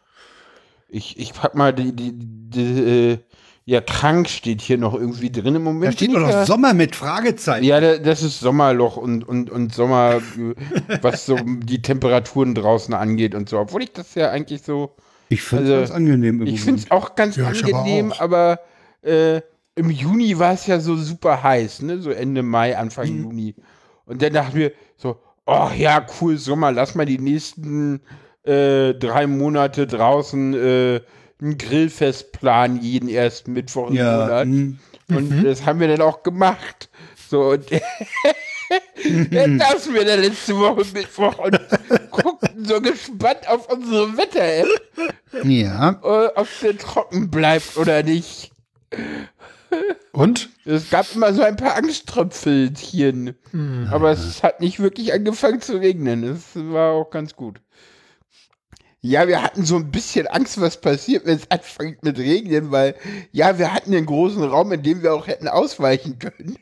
Ich, 0.89 1.19
ich 1.19 1.33
pack 1.33 1.53
mal 1.55 1.71
die, 1.73 1.95
die, 1.95 2.11
die, 2.15 2.61
äh, 3.11 3.19
ja, 3.65 3.79
krank 3.81 4.27
steht 4.27 4.61
hier 4.61 4.77
noch 4.77 4.93
irgendwie 4.93 5.31
drin 5.31 5.55
im 5.55 5.63
Moment. 5.63 5.85
Da 5.87 5.91
steht 5.91 6.09
ich 6.09 6.15
noch 6.17 6.45
Sommer 6.45 6.73
mit 6.73 6.95
Fragezeichen. 6.95 7.63
Ja, 7.63 7.79
da- 7.79 7.97
das 7.97 8.23
ist 8.23 8.39
Sommerloch 8.39 8.97
und, 8.97 9.27
und, 9.27 9.49
und 9.49 9.73
Sommer, 9.73 10.21
was 11.01 11.25
so 11.25 11.37
die 11.45 11.81
Temperaturen 11.81 12.55
draußen 12.55 12.93
angeht 12.93 13.35
und 13.35 13.49
so. 13.49 13.59
Obwohl 13.59 13.83
ich 13.83 13.93
das 13.93 14.15
ja 14.15 14.29
eigentlich 14.31 14.63
so, 14.63 14.91
Ich 15.29 15.41
finde 15.43 15.65
es 15.65 15.69
Also, 15.71 15.81
ganz 15.81 15.91
angenehm. 15.91 16.41
im 16.41 16.47
ich 16.47 16.59
finde 16.61 16.81
es 16.81 16.91
auch 16.91 17.15
ganz 17.15 17.35
Ja, 17.35 17.51
ich 17.51 17.63
aber 17.63 17.79
angenehm, 17.79 18.11
auch. 18.13 18.19
aber, 18.19 18.59
äh, 19.03 19.41
im 19.75 19.89
Juni 19.89 20.37
war 20.37 20.53
es 20.53 20.67
ja 20.67 20.79
so 20.79 20.95
super 20.97 21.41
heiß, 21.43 21.83
ne? 21.83 21.99
So 21.99 22.09
Ende 22.11 22.43
Mai, 22.43 22.75
Anfang 22.77 23.07
Mhm. 23.09 23.23
Juni. 23.23 23.55
Und 24.05 24.21
dann 24.21 24.33
dachten 24.33 24.55
wir 24.57 24.73
so, 24.97 25.17
oh 25.45 25.69
ja, 25.77 26.05
cool, 26.19 26.37
Sommer, 26.37 26.71
lass 26.73 26.93
mal 26.95 27.05
die 27.05 27.19
nächsten 27.19 28.01
äh, 28.43 28.93
drei 28.95 29.27
Monate 29.27 29.87
draußen 29.87 30.53
äh, 30.55 31.01
ein 31.41 31.57
Grillfest 31.57 32.31
planen, 32.33 32.81
jeden 32.81 33.09
ersten 33.09 33.53
Mittwoch 33.53 33.89
im 33.89 33.95
Ja, 33.95 34.17
Monat. 34.25 34.45
hm. 34.45 34.79
Und 35.09 35.43
das 35.43 35.65
haben 35.65 35.79
wir 35.79 35.87
dann 35.89 36.01
auch 36.01 36.23
gemacht. 36.23 36.89
So, 37.29 37.51
und 37.51 37.65
dann 39.31 39.59
saßen 39.59 39.93
wir 39.93 40.05
da 40.05 40.15
letzte 40.15 40.55
Woche 40.57 40.85
Mittwoch 40.93 41.37
und 41.39 41.59
guckten 42.11 42.63
so 42.65 42.79
gespannt 42.79 43.47
auf 43.47 43.67
unsere 43.69 44.15
Wetter-App, 44.17 44.67
ja. 45.43 45.99
äh, 46.03 46.27
ob 46.35 46.47
der 46.61 46.77
trocken 46.77 47.29
bleibt 47.29 47.75
oder 47.77 48.03
nicht. 48.03 48.51
Und? 50.11 50.49
Es 50.65 50.89
gab 50.89 51.05
immer 51.15 51.33
so 51.33 51.41
ein 51.43 51.55
paar 51.55 51.75
Angsttröpfelchen. 51.75 53.35
Aber 53.89 54.11
es 54.11 54.43
hat 54.43 54.59
nicht 54.59 54.79
wirklich 54.79 55.13
angefangen 55.13 55.61
zu 55.61 55.77
regnen. 55.77 56.23
Es 56.23 56.43
war 56.55 56.91
auch 56.93 57.09
ganz 57.09 57.35
gut. 57.35 57.59
Ja, 59.03 59.27
wir 59.27 59.41
hatten 59.41 59.65
so 59.65 59.77
ein 59.77 59.89
bisschen 59.89 60.27
Angst, 60.27 60.61
was 60.61 60.79
passiert, 60.79 61.25
wenn 61.25 61.37
es 61.37 61.49
anfängt 61.49 62.03
mit 62.03 62.19
Regnen, 62.19 62.69
weil, 62.71 62.95
ja, 63.31 63.57
wir 63.57 63.73
hatten 63.73 63.95
einen 63.95 64.05
großen 64.05 64.43
Raum, 64.43 64.71
in 64.71 64.83
dem 64.83 65.01
wir 65.01 65.13
auch 65.13 65.25
hätten 65.27 65.47
ausweichen 65.47 66.19
können. 66.19 66.57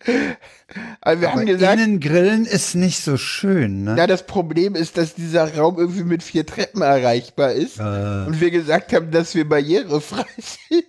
Aber 1.00 1.20
wir 1.20 1.28
Aber 1.30 1.40
haben 1.40 1.46
gesagt, 1.46 1.80
innen 1.80 1.98
grillen 1.98 2.44
ist 2.44 2.74
nicht 2.74 3.02
so 3.02 3.16
schön, 3.16 3.84
ne? 3.84 3.94
na, 3.96 4.06
das 4.06 4.26
Problem 4.26 4.74
ist, 4.74 4.98
dass 4.98 5.14
dieser 5.14 5.56
Raum 5.56 5.78
irgendwie 5.78 6.04
mit 6.04 6.22
vier 6.22 6.44
Treppen 6.46 6.82
erreichbar 6.82 7.52
ist. 7.52 7.80
Äh, 7.80 8.26
Und 8.26 8.40
wir 8.40 8.50
gesagt 8.50 8.92
haben, 8.92 9.10
dass 9.10 9.34
wir 9.34 9.48
barrierefrei 9.48 10.26
sind. 10.68 10.84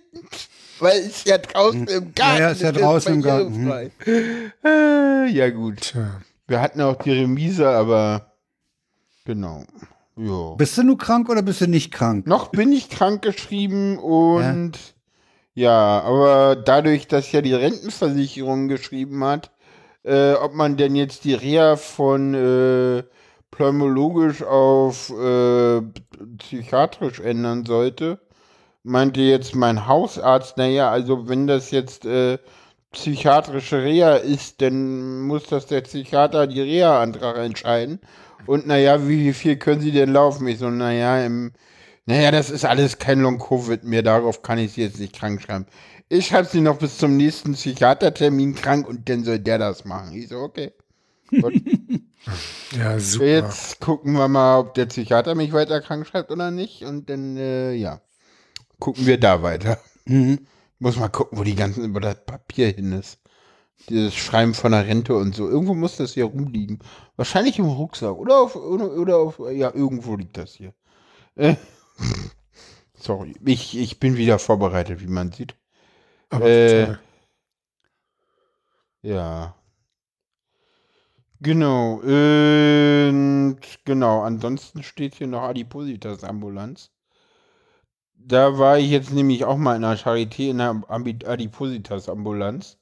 Weil 0.80 1.00
es 1.00 1.24
ja 1.24 1.38
draußen 1.38 1.88
im 1.88 2.14
Garten 2.14 2.38
Ja, 2.38 2.38
ja, 2.38 2.50
ist 2.50 2.62
ja 2.62 2.72
draußen 2.72 3.14
im 3.14 3.22
Garten, 3.22 3.90
hm. 4.04 5.28
ja, 5.34 5.50
gut. 5.50 5.94
Wir 6.46 6.60
hatten 6.60 6.80
auch 6.80 6.96
die 6.96 7.12
Remise, 7.12 7.68
aber 7.68 8.32
genau. 9.24 9.64
Ja. 10.20 10.54
bist 10.56 10.76
du 10.76 10.82
nur 10.82 10.98
krank 10.98 11.30
oder 11.30 11.40
bist 11.40 11.62
du 11.62 11.66
nicht 11.66 11.92
krank? 11.92 12.26
Noch 12.26 12.48
bin 12.48 12.72
ich 12.72 12.90
krank 12.90 13.22
geschrieben 13.22 13.98
und 13.98 14.72
ja. 15.54 16.00
aber 16.00 16.56
dadurch, 16.56 17.08
dass 17.08 17.32
ja 17.32 17.40
die 17.40 17.54
Rentenversicherung 17.54 18.68
geschrieben 18.68 19.24
hat, 19.24 19.50
äh, 20.02 20.34
ob 20.34 20.54
man 20.54 20.76
denn 20.76 20.94
jetzt 20.94 21.24
die 21.24 21.34
Reha 21.34 21.76
von 21.76 22.34
äh, 22.34 23.02
pneumologisch 23.50 24.42
auf 24.42 25.10
äh, 25.10 25.80
psychiatrisch 26.38 27.20
ändern 27.20 27.64
sollte, 27.64 28.18
meinte 28.82 29.22
jetzt 29.22 29.54
mein 29.54 29.86
Hausarzt, 29.86 30.58
naja, 30.58 30.90
also 30.90 31.28
wenn 31.28 31.46
das 31.46 31.70
jetzt 31.70 32.04
äh, 32.04 32.38
psychiatrische 32.92 33.82
Reha 33.82 34.16
ist, 34.16 34.60
dann 34.60 35.22
muss 35.22 35.44
das 35.44 35.66
der 35.66 35.80
Psychiater 35.82 36.46
die 36.46 36.60
Reha-Antrag 36.60 37.38
entscheiden. 37.38 38.00
Und 38.46 38.66
naja, 38.66 39.06
wie 39.08 39.32
viel 39.32 39.56
können 39.56 39.80
Sie 39.80 39.92
denn 39.92 40.12
laufen? 40.12 40.46
Ich 40.48 40.58
so, 40.58 40.70
naja, 40.70 41.24
im, 41.24 41.52
naja, 42.06 42.30
das 42.30 42.50
ist 42.50 42.64
alles 42.64 42.98
kein 42.98 43.20
Long-Covid 43.20 43.84
mehr, 43.84 44.02
darauf 44.02 44.42
kann 44.42 44.58
ich 44.58 44.72
Sie 44.72 44.82
jetzt 44.82 44.98
nicht 44.98 45.14
krank 45.14 45.42
schreiben. 45.42 45.66
Ich 46.08 46.26
schreibe 46.26 46.48
Sie 46.48 46.60
noch 46.60 46.78
bis 46.78 46.98
zum 46.98 47.16
nächsten 47.16 47.52
Psychiatertermin 47.52 48.54
krank 48.54 48.88
und 48.88 49.08
dann 49.08 49.24
soll 49.24 49.38
der 49.38 49.58
das 49.58 49.84
machen. 49.84 50.12
Ich 50.14 50.28
so, 50.28 50.38
okay. 50.38 50.72
Gut. 51.30 51.54
Ja, 52.76 52.98
super. 52.98 53.24
Jetzt 53.24 53.80
gucken 53.80 54.12
wir 54.12 54.28
mal, 54.28 54.58
ob 54.58 54.74
der 54.74 54.84
Psychiater 54.86 55.34
mich 55.34 55.54
weiter 55.54 55.80
krank 55.80 56.06
schreibt 56.06 56.30
oder 56.30 56.50
nicht. 56.50 56.84
Und 56.84 57.08
dann, 57.08 57.38
äh, 57.38 57.72
ja, 57.72 58.02
gucken 58.78 59.06
wir 59.06 59.18
da 59.18 59.42
weiter. 59.42 59.80
Mhm. 60.04 60.46
Muss 60.78 60.96
mal 60.96 61.08
gucken, 61.08 61.38
wo 61.38 61.44
die 61.44 61.54
ganzen 61.54 61.84
über 61.84 62.00
das 62.00 62.24
Papier 62.24 62.68
hin 62.68 62.92
ist. 62.92 63.18
Dieses 63.88 64.14
Schreiben 64.14 64.54
von 64.54 64.72
der 64.72 64.86
Rente 64.86 65.14
und 65.16 65.34
so. 65.34 65.48
Irgendwo 65.48 65.74
muss 65.74 65.96
das 65.96 66.14
hier 66.14 66.26
rumliegen. 66.26 66.78
Wahrscheinlich 67.16 67.58
im 67.58 67.66
Rucksack. 67.66 68.16
Oder 68.16 68.40
auf, 68.40 68.54
oder, 68.56 68.92
oder 68.92 69.16
auf, 69.16 69.40
ja, 69.50 69.72
irgendwo 69.74 70.16
liegt 70.16 70.36
das 70.36 70.54
hier. 70.54 70.74
Äh, 71.34 71.56
sorry, 72.94 73.34
ich, 73.44 73.76
ich 73.76 73.98
bin 73.98 74.16
wieder 74.16 74.38
vorbereitet, 74.38 75.00
wie 75.00 75.08
man 75.08 75.32
sieht. 75.32 75.56
Aber 76.28 76.46
äh. 76.46 76.96
Ja. 79.02 79.54
Genau. 81.40 81.94
Und 81.94 83.60
genau, 83.84 84.20
ansonsten 84.22 84.82
steht 84.82 85.14
hier 85.14 85.26
noch 85.26 85.42
Adipositas 85.42 86.22
Ambulanz. 86.22 86.90
Da 88.14 88.58
war 88.58 88.78
ich 88.78 88.90
jetzt 88.90 89.12
nämlich 89.12 89.44
auch 89.44 89.56
mal 89.56 89.76
in 89.76 89.82
der 89.82 89.98
Charité 89.98 90.50
in 90.50 90.58
der 90.58 90.82
Adipositas 90.88 92.08
Ambulanz. 92.08 92.79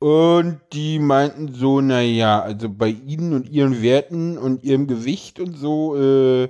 Und 0.00 0.60
die 0.72 0.98
meinten 0.98 1.52
so, 1.52 1.82
naja, 1.82 2.40
also 2.40 2.70
bei 2.70 2.88
ihnen 2.88 3.34
und 3.34 3.50
ihren 3.50 3.82
Werten 3.82 4.38
und 4.38 4.64
ihrem 4.64 4.86
Gewicht 4.86 5.38
und 5.38 5.58
so 5.58 5.94
äh, 5.94 6.48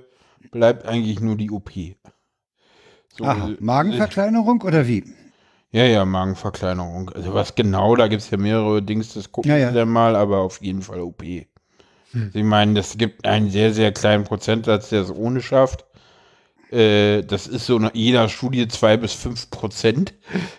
bleibt 0.52 0.87
eigentlich 0.87 1.19
nur 1.21 1.37
die 1.37 1.50
OP. 1.50 1.73
So, 3.19 3.25
Aha, 3.25 3.50
äh, 3.50 3.57
Magenverkleinerung 3.59 4.62
oder 4.62 4.87
wie? 4.87 5.02
Ja, 5.73 5.85
ja, 5.85 6.04
Magenverkleinerung. 6.04 7.11
Also 7.11 7.35
was 7.35 7.57
genau, 7.57 7.97
da 7.97 8.07
gibt 8.07 8.23
es 8.23 8.30
ja 8.30 8.38
mehrere 8.38 8.83
Dings, 8.83 9.14
das 9.14 9.33
gucken 9.33 9.50
Ja, 9.50 9.57
ja. 9.57 9.75
wir 9.75 9.80
dann 9.80 9.88
mal, 9.88 10.14
aber 10.14 10.38
auf 10.38 10.62
jeden 10.62 10.83
Fall 10.83 11.00
OP. 11.00 11.25
Sie 12.33 12.42
meinen, 12.42 12.75
das 12.76 12.99
gibt 12.99 13.25
einen 13.25 13.50
sehr, 13.50 13.73
sehr 13.73 13.92
kleinen 13.92 14.25
Prozentsatz, 14.25 14.90
der 14.90 15.02
es 15.02 15.11
ohne 15.11 15.42
schafft. 15.42 15.85
Äh, 16.71 17.23
das 17.23 17.49
ist 17.49 17.66
so 17.66 17.78
nach 17.80 17.95
jeder 17.95 18.28
Studie 18.28 18.69
zwei 18.69 18.97
bis 18.97 19.12
fünf 19.12 19.50
Prozent. 19.50 20.14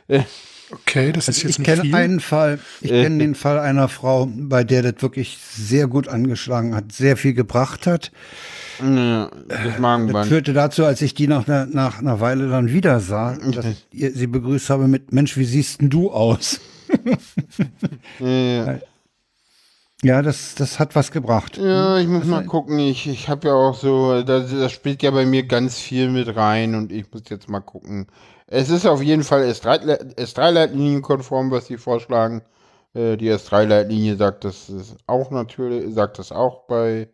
Okay, 0.74 1.12
das 1.12 1.28
ist 1.28 1.38
jetzt 1.44 1.46
Also 1.46 1.50
Ich 1.50 1.58
nicht 1.60 1.66
kenne 1.84 1.98
einen 1.98 2.20
Fall, 2.20 2.60
ich 2.82 2.92
Äh. 2.92 3.04
kenne 3.04 3.18
den 3.20 3.36
Fall 3.36 3.60
einer 3.60 3.88
Frau, 3.90 4.28
bei 4.32 4.64
der 4.64 4.82
das 4.84 5.02
wirklich 5.02 5.38
sehr 5.38 5.88
gut 5.88 6.08
angeschlagen 6.08 6.74
hat, 6.76 6.92
sehr 6.92 7.18
viel 7.18 7.34
gebracht 7.34 7.88
hat. 7.88 8.12
Ja, 8.80 9.30
das 9.48 9.60
Das 9.64 9.80
Magenband. 9.80 10.28
führte 10.28 10.54
dazu, 10.54 10.86
als 10.86 11.02
ich 11.02 11.14
die 11.14 11.28
nach 11.28 11.48
einer, 11.48 11.66
nach 11.68 12.00
einer 12.00 12.20
Weile 12.20 12.50
dann 12.50 12.72
wieder 12.72 13.00
sah, 13.00 13.38
dass 13.38 13.66
ich 13.92 14.12
sie 14.16 14.28
begrüßt 14.28 14.70
habe 14.70 14.88
mit 14.88 15.12
Mensch, 15.12 15.38
wie 15.38 15.46
siehst 15.46 15.82
denn 15.82 15.90
du 15.90 16.12
aus? 16.12 16.60
Ja, 18.20 18.28
ja. 18.28 18.80
Ja, 20.04 20.24
das, 20.24 20.56
das 20.56 20.80
hat 20.80 20.96
was 20.96 21.12
gebracht. 21.12 21.58
Ja, 21.58 22.00
ich 22.00 22.08
muss 22.08 22.26
mal 22.26 22.44
gucken. 22.44 22.80
Ich, 22.80 23.08
ich 23.08 23.30
habe 23.30 23.50
ja 23.50 23.54
auch 23.54 23.76
so, 23.76 24.24
das, 24.24 24.50
das 24.50 24.72
spielt 24.72 25.04
ja 25.04 25.12
bei 25.12 25.28
mir 25.28 25.44
ganz 25.44 25.78
viel 25.78 26.10
mit 26.10 26.36
rein 26.36 26.74
und 26.74 26.92
ich 26.92 27.06
muss 27.14 27.22
jetzt 27.30 27.48
mal 27.50 27.60
gucken. 27.60 28.08
Es 28.54 28.70
ist 28.70 28.86
auf 28.86 29.02
jeden 29.02 29.24
Fall 29.24 29.44
S3 29.44 30.16
S3-Leitlinien-konform, 30.18 31.52
was 31.52 31.68
sie 31.68 31.78
vorschlagen. 31.78 32.42
Äh, 32.94 33.16
die 33.16 33.32
S3-Leitlinie 33.32 34.18
sagt 34.18 34.44
das 34.44 34.70
ist 34.70 34.98
auch 35.08 35.32
natürlich, 35.32 35.94
sagt 35.94 36.20
das 36.20 36.34
auch 36.34 36.68
bei, 36.68 37.08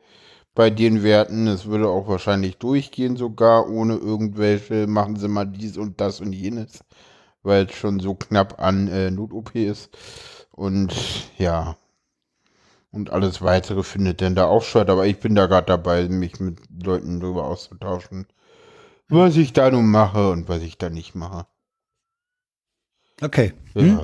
bei 0.56 0.72
den 0.72 1.04
Werten. 1.04 1.46
Es 1.46 1.68
würde 1.68 1.90
auch 1.90 2.08
wahrscheinlich 2.08 2.58
durchgehen 2.58 3.18
sogar, 3.18 3.70
ohne 3.70 3.98
irgendwelche, 3.98 4.88
machen 4.88 5.16
sie 5.16 5.28
mal 5.28 5.46
dies 5.46 5.78
und 5.78 6.02
das 6.02 6.22
und 6.22 6.34
jenes, 6.34 6.84
weil 7.44 7.66
es 7.66 7.74
schon 7.76 8.00
so 8.00 8.16
knapp 8.16 8.60
an 8.60 8.88
äh, 8.88 9.12
Not-OP 9.12 9.54
ist. 9.54 9.96
Und 10.52 10.92
ja, 11.38 11.78
und 12.92 13.12
alles 13.12 13.44
weitere 13.44 13.84
findet 13.84 14.22
dann 14.22 14.34
da 14.34 14.48
auch 14.48 14.64
statt. 14.64 14.90
Aber 14.90 15.06
ich 15.06 15.20
bin 15.20 15.36
da 15.36 15.46
gerade 15.46 15.68
dabei, 15.68 16.08
mich 16.10 16.40
mit 16.40 16.60
Leuten 16.84 17.20
darüber 17.20 17.46
auszutauschen, 17.46 18.26
was 19.10 19.38
ich 19.38 19.54
da 19.54 19.70
nun 19.70 19.90
mache 19.90 20.32
und 20.32 20.50
was 20.50 20.62
ich 20.62 20.78
da 20.78 20.90
nicht 20.90 21.16
mache. 21.16 21.48
Okay. 23.22 23.54
Ja. 23.74 23.82
Hm? 23.82 24.00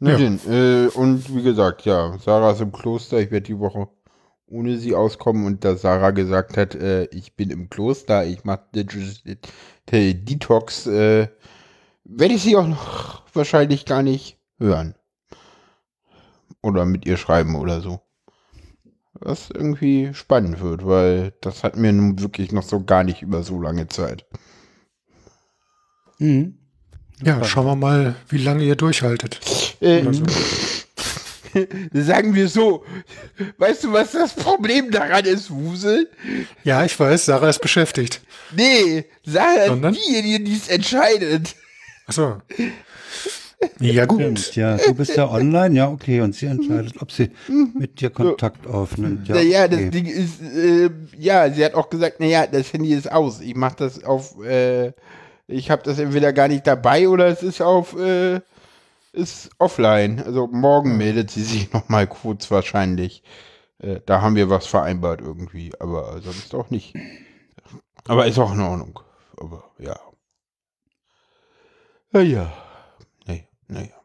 Ja. 0.00 0.16
denn, 0.16 0.40
äh, 0.48 0.88
und 0.88 1.34
wie 1.34 1.42
gesagt, 1.42 1.84
ja, 1.84 2.16
Sarah 2.18 2.52
ist 2.52 2.60
im 2.60 2.72
Kloster. 2.72 3.18
Ich 3.18 3.30
werde 3.30 3.46
die 3.46 3.58
Woche 3.58 3.88
ohne 4.46 4.78
sie 4.78 4.94
auskommen. 4.94 5.46
Und 5.46 5.64
da 5.64 5.76
Sarah 5.76 6.10
gesagt 6.10 6.56
hat, 6.56 6.74
äh, 6.74 7.04
ich 7.06 7.34
bin 7.34 7.50
im 7.50 7.70
Kloster, 7.70 8.24
ich 8.24 8.44
mache 8.44 8.64
Detox, 8.72 10.86
äh, 10.86 11.28
werde 12.04 12.34
ich 12.34 12.42
sie 12.42 12.56
auch 12.56 12.66
noch 12.66 13.22
wahrscheinlich 13.34 13.84
gar 13.84 14.02
nicht 14.02 14.38
hören. 14.58 14.94
Oder 16.62 16.84
mit 16.84 17.06
ihr 17.06 17.16
schreiben 17.16 17.56
oder 17.56 17.80
so. 17.80 18.00
Was 19.20 19.50
irgendwie 19.50 20.10
spannend 20.12 20.60
wird, 20.60 20.84
weil 20.86 21.32
das 21.40 21.62
hatten 21.62 21.82
wir 21.82 21.92
nun 21.92 22.20
wirklich 22.20 22.52
noch 22.52 22.64
so 22.64 22.82
gar 22.82 23.04
nicht 23.04 23.22
über 23.22 23.42
so 23.42 23.60
lange 23.60 23.88
Zeit. 23.88 24.26
Mhm. 26.18 26.58
Ja, 27.22 27.42
schauen 27.44 27.66
wir 27.66 27.76
mal, 27.76 28.16
wie 28.28 28.38
lange 28.38 28.64
ihr 28.64 28.76
durchhaltet. 28.76 29.40
Äh, 29.80 30.02
so. 30.12 30.24
Sagen 31.92 32.34
wir 32.34 32.48
so, 32.48 32.84
weißt 33.58 33.84
du, 33.84 33.92
was 33.92 34.12
das 34.12 34.34
Problem 34.34 34.90
daran 34.90 35.24
ist, 35.24 35.50
Wusel? 35.50 36.10
Ja, 36.64 36.84
ich 36.84 36.98
weiß, 36.98 37.26
Sarah 37.26 37.48
ist 37.48 37.60
beschäftigt. 37.60 38.20
Nee, 38.52 39.06
Sarah 39.24 39.66
Sondern? 39.68 39.94
ist 39.94 40.04
diejenige, 40.04 40.42
die 40.42 40.56
es 40.56 40.68
entscheidet. 40.68 41.54
Achso. 42.06 42.42
Ja, 43.80 44.06
gut. 44.06 44.20
Stimmt, 44.20 44.56
ja, 44.56 44.76
du 44.76 44.94
bist 44.94 45.16
ja 45.16 45.30
online, 45.30 45.74
ja, 45.74 45.88
okay, 45.88 46.20
und 46.20 46.34
sie 46.34 46.46
entscheidet, 46.46 47.00
ob 47.00 47.10
sie 47.10 47.30
mit 47.74 48.00
dir 48.00 48.10
Kontakt 48.10 48.66
aufnimmt. 48.66 49.28
Ja, 49.28 49.34
naja, 49.34 49.64
okay. 49.64 49.76
das 49.82 49.90
Ding 49.90 50.06
ist, 50.06 50.40
äh, 50.40 50.90
ja, 51.18 51.50
sie 51.50 51.64
hat 51.64 51.74
auch 51.74 51.90
gesagt, 51.90 52.20
naja, 52.20 52.46
das 52.46 52.72
Handy 52.72 52.92
ist 52.92 53.10
aus. 53.10 53.40
Ich 53.40 53.54
mach 53.54 53.74
das 53.74 54.04
auf, 54.04 54.42
äh, 54.44 54.92
ich 55.46 55.70
habe 55.70 55.82
das 55.82 55.98
entweder 55.98 56.32
gar 56.32 56.48
nicht 56.48 56.66
dabei 56.66 57.08
oder 57.08 57.26
es 57.26 57.42
ist 57.42 57.60
auf, 57.60 57.98
äh, 57.98 58.40
ist 59.12 59.50
offline. 59.58 60.22
Also 60.24 60.46
morgen 60.46 60.96
meldet 60.96 61.30
sie 61.30 61.42
sich 61.42 61.72
nochmal 61.72 62.06
kurz 62.06 62.50
wahrscheinlich. 62.50 63.22
Äh, 63.78 64.00
da 64.06 64.20
haben 64.20 64.36
wir 64.36 64.50
was 64.50 64.66
vereinbart 64.66 65.20
irgendwie, 65.20 65.72
aber 65.78 66.20
sonst 66.22 66.54
auch 66.54 66.70
nicht. 66.70 66.94
Aber 68.06 68.26
ist 68.26 68.38
auch 68.38 68.52
in 68.52 68.60
Ordnung. 68.60 69.00
Aber 69.36 69.64
ja. 69.78 69.98
Ja, 72.12 72.20
ja. 72.20 72.63
Naja. 73.68 74.04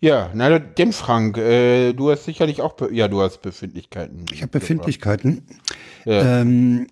Ja, 0.00 0.30
na 0.34 0.58
denn 0.58 0.92
Frank, 0.92 1.38
äh, 1.38 1.94
du 1.94 2.10
hast 2.10 2.24
sicherlich 2.24 2.60
auch, 2.60 2.74
Be 2.74 2.92
ja, 2.92 3.08
du 3.08 3.22
hast 3.22 3.40
Befindlichkeiten. 3.40 4.26
Ich 4.32 4.42
habe 4.42 4.50
Befindlichkeiten. 4.50 5.46
Ja. 6.04 6.40
Ähm, 6.40 6.88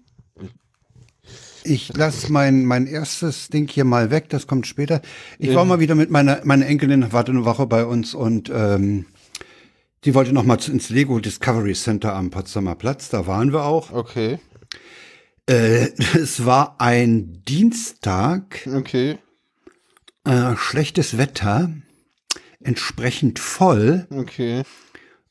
ich 1.64 1.94
lasse 1.94 2.32
mein, 2.32 2.64
mein 2.64 2.86
erstes 2.86 3.48
Ding 3.48 3.68
hier 3.68 3.84
mal 3.84 4.10
weg, 4.10 4.28
das 4.30 4.46
kommt 4.46 4.66
später. 4.66 5.00
Ich 5.38 5.54
war 5.54 5.64
mal 5.64 5.78
wieder 5.78 5.94
mit 5.94 6.10
meiner 6.10 6.40
meine 6.44 6.66
Enkelin, 6.66 7.12
warte 7.12 7.32
eine 7.32 7.44
Woche 7.44 7.66
bei 7.66 7.84
uns 7.84 8.14
und 8.14 8.50
ähm, 8.52 9.06
die 10.04 10.14
wollte 10.14 10.32
noch 10.32 10.44
mal 10.44 10.58
ins 10.66 10.90
Lego 10.90 11.20
Discovery 11.20 11.74
Center 11.74 12.14
am 12.14 12.30
Potsdamer 12.30 12.74
Platz, 12.74 13.10
da 13.10 13.26
waren 13.26 13.52
wir 13.52 13.64
auch. 13.64 13.92
Okay, 13.92 14.38
Äh, 15.46 15.88
es 16.14 16.44
war 16.44 16.80
ein 16.80 17.42
Dienstag, 17.46 18.66
okay, 18.74 19.18
äh, 20.24 20.56
schlechtes 20.56 21.18
Wetter, 21.18 21.70
entsprechend 22.60 23.38
voll. 23.38 24.06
okay. 24.10 24.62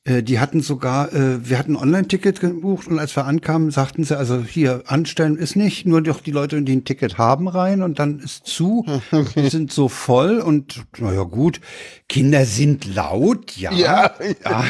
Äh, 0.03 0.23
die 0.23 0.39
hatten 0.39 0.61
sogar, 0.61 1.13
äh, 1.13 1.47
wir 1.47 1.59
hatten 1.59 1.73
ein 1.73 1.75
Online-Ticket 1.75 2.39
gebucht 2.39 2.87
und 2.87 2.97
als 2.97 3.15
wir 3.15 3.25
ankamen, 3.25 3.69
sagten 3.69 4.03
sie, 4.03 4.17
also 4.17 4.41
hier, 4.41 4.81
anstellen 4.87 5.37
ist 5.37 5.55
nicht, 5.55 5.85
nur 5.85 6.01
doch 6.01 6.21
die 6.21 6.31
Leute, 6.31 6.59
die 6.63 6.75
ein 6.75 6.85
Ticket 6.85 7.19
haben, 7.19 7.47
rein 7.47 7.83
und 7.83 7.99
dann 7.99 8.17
ist 8.17 8.47
zu. 8.47 8.83
Die 9.35 9.49
sind 9.49 9.71
so 9.71 9.89
voll 9.89 10.39
und 10.39 10.83
naja 10.97 11.21
gut, 11.21 11.61
Kinder 12.09 12.45
sind 12.45 12.95
laut, 12.95 13.55
ja. 13.57 13.71
Ja. 13.73 14.11
ja. 14.43 14.65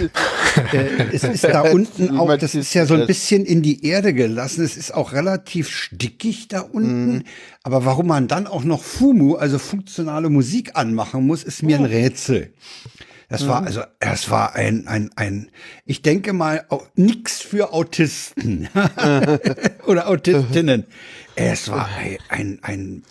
Äh, 0.74 1.08
es 1.14 1.24
ist 1.24 1.46
da 1.46 1.62
unten 1.72 2.18
auch, 2.18 2.36
das 2.36 2.54
ist 2.54 2.74
ja 2.74 2.86
so 2.86 2.96
ein 2.96 3.08
bisschen 3.08 3.46
in 3.46 3.62
die 3.62 3.86
Erde 3.86 4.14
gelassen. 4.14 4.66
Es 4.66 4.76
ist 4.76 4.94
auch 4.94 5.14
relativ 5.14 5.70
stickig 5.70 6.50
da 6.50 6.60
unten. 6.60 7.24
Aber 7.64 7.86
warum 7.86 8.08
man 8.08 8.28
dann 8.28 8.48
auch 8.48 8.66
noch 8.66 8.84
FUMU, 8.84 9.36
also 9.36 9.60
funktionale 9.60 10.30
Musik 10.30 10.72
anmachen 10.76 11.26
muss, 11.26 11.44
ist 11.44 11.64
mir 11.64 11.78
ein 11.78 11.86
Rätsel. 11.86 12.54
Das 13.32 13.48
war 13.48 13.64
also, 13.64 13.82
es 14.02 14.30
war 14.30 14.56
ein, 14.56 14.90
ein, 14.90 15.10
ein, 15.16 15.52
ich 15.86 16.02
denke 16.02 16.34
mal, 16.34 16.66
nix 16.96 17.42
für 17.42 17.72
Autisten 17.72 18.68
oder 19.88 20.10
Autistinnen. 20.10 20.86
Es 21.36 21.72
war 21.72 21.88
ein, 21.98 22.18
ein, 22.28 22.60
ein, 22.62 23.04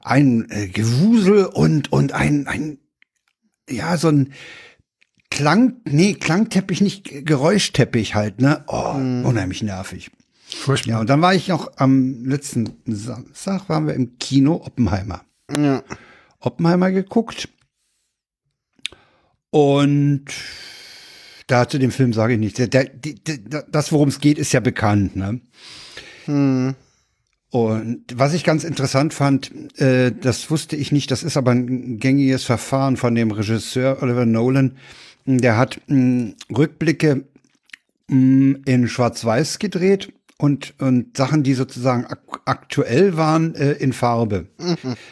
ein 0.00 0.50
äh, 0.50 0.68
Gewusel 0.68 1.44
und, 1.44 1.92
und 1.92 2.12
ein, 2.12 2.46
ein, 2.46 2.78
ja, 3.68 3.98
so 3.98 4.08
ein 4.08 4.32
Klang, 5.28 5.82
nee, 5.84 6.14
Klangteppich, 6.14 6.80
nicht 6.80 7.26
Geräuschteppich 7.26 8.14
halt, 8.14 8.40
ne? 8.40 8.64
Oh, 8.68 8.94
unheimlich 8.94 9.62
nervig. 9.62 10.10
Furchtbar. 10.46 10.92
Ja, 10.92 11.00
und 11.00 11.10
dann 11.10 11.20
war 11.20 11.34
ich 11.34 11.48
noch 11.48 11.72
am 11.76 12.24
letzten 12.24 12.70
Samstag, 12.86 13.68
waren 13.68 13.86
wir 13.86 13.92
im 13.92 14.16
Kino 14.16 14.62
Oppenheimer. 14.64 15.20
Ja. 15.54 15.82
Oppenheimer 16.38 16.90
geguckt. 16.90 17.50
Und 19.50 20.26
da 21.46 21.68
zu 21.68 21.78
dem 21.78 21.90
Film 21.90 22.12
sage 22.12 22.34
ich 22.34 22.38
nichts. 22.38 22.60
Das, 23.70 23.92
worum 23.92 24.08
es 24.08 24.20
geht, 24.20 24.38
ist 24.38 24.52
ja 24.52 24.60
bekannt. 24.60 25.16
Ne? 25.16 25.40
Und 27.50 28.04
was 28.14 28.32
ich 28.32 28.44
ganz 28.44 28.62
interessant 28.62 29.12
fand, 29.12 29.50
äh, 29.80 30.12
das 30.12 30.50
wusste 30.50 30.76
ich 30.76 30.92
nicht, 30.92 31.10
das 31.10 31.24
ist 31.24 31.36
aber 31.36 31.50
ein 31.50 31.98
gängiges 31.98 32.44
Verfahren 32.44 32.96
von 32.96 33.14
dem 33.16 33.32
Regisseur 33.32 34.00
Oliver 34.02 34.24
Nolan. 34.24 34.76
Der 35.26 35.56
hat 35.56 35.80
mh, 35.88 36.34
Rückblicke 36.56 37.24
mh, 38.06 38.60
in 38.66 38.86
Schwarz-Weiß 38.86 39.58
gedreht 39.58 40.12
und, 40.40 40.74
und 40.80 41.18
Sachen, 41.18 41.42
die 41.42 41.52
sozusagen 41.52 42.06
ak 42.06 42.20
aktuell 42.46 43.18
waren, 43.18 43.54
äh, 43.54 43.72
in 43.72 43.92
Farbe. 43.92 44.46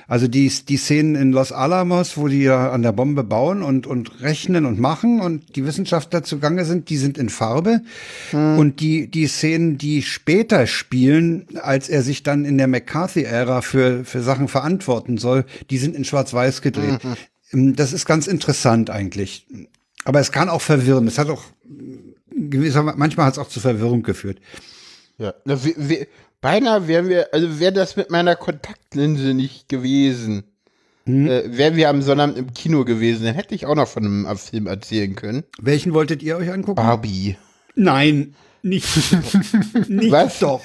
Also 0.09 0.27
die, 0.27 0.51
die 0.67 0.77
Szenen 0.79 1.15
in 1.15 1.33
Los 1.33 1.53
Alamos, 1.53 2.17
wo 2.17 2.27
die 2.27 2.43
ja 2.43 2.73
an 2.73 2.83
der 2.83 2.93
Bombe 2.93 3.23
bauen 3.23 3.63
und, 3.63 3.87
und 3.87 4.23
rechnen 4.23 4.65
und 4.65 4.81
machen 4.81 5.21
und 5.21 5.55
die 5.55 5.67
Wissenschaftler 5.67 6.23
zugange 6.23 6.65
sind, 6.65 6.89
die 6.89 6.97
sind 6.97 7.19
in 7.19 7.29
Farbe. 7.29 7.83
Und 8.33 8.81
die, 8.81 9.11
die 9.11 9.27
Szenen, 9.27 9.77
die 9.77 10.03
später 10.03 10.67
spielen, 10.67 11.47
als 11.61 11.91
er 11.91 12.03
sich 12.03 12.23
dann 12.23 12.47
in 12.47 12.57
der 12.57 12.67
McCarthy-Ära 12.67 13.61
für, 13.61 14.05
für 14.05 14.23
Sachen 14.23 14.49
verantworten 14.49 15.19
soll, 15.19 15.45
die 15.69 15.79
sind 15.79 15.95
in 15.95 16.05
Schwarz-Weiß 16.05 16.63
gedreht. 16.63 17.01
ähm, 17.53 17.77
das 17.77 17.93
ist 17.93 18.07
ganz 18.07 18.27
interessant 18.27 18.89
eigentlich. 18.89 19.47
Aber 20.05 20.21
es 20.21 20.33
kann 20.33 20.49
auch 20.49 20.63
verwirren. 20.63 21.07
Es 21.07 21.19
hat 21.19 21.29
auch 21.29 21.45
gewisser, 22.31 22.83
manchmal 22.83 23.27
hat 23.27 23.35
es 23.35 23.39
auch 23.39 23.49
zu 23.49 23.61
Verwirrung 23.61 24.03
geführt. 24.03 24.41
Ja, 25.19 25.35
na, 25.45 25.63
wir, 25.65 25.75
wir, 25.77 26.07
beinahe 26.41 26.87
wären 26.89 27.09
wir, 27.09 27.29
also 27.33 27.61
wäre 27.61 27.73
das 27.73 27.97
mit 27.97 28.11
meiner 28.11 28.37
Kontaktlinse 28.37 29.35
nicht 29.35 29.69
gewesen, 29.69 30.45
hm. 31.05 31.29
äh, 31.29 31.57
wären 31.57 31.77
wir 31.77 31.89
am 31.89 32.03
Sonnabend 32.03 32.39
im 32.39 32.53
Kino 32.53 32.85
gewesen, 32.85 33.25
dann 33.25 33.35
hätte 33.35 33.55
ich 33.55 33.67
auch 33.67 33.75
noch 33.75 33.89
von 33.89 34.05
einem 34.05 34.39
Film 34.39 34.67
erzählen 34.67 35.15
können. 35.17 35.45
Welchen 35.61 35.93
wolltet 35.93 36.23
ihr 36.23 36.37
euch 36.37 36.53
angucken? 36.53 36.77
Barbie. 36.77 37.37
Nein, 37.75 38.35
nicht. 38.63 38.87
nicht 39.89 40.13
Was? 40.13 40.39
doch. 40.39 40.63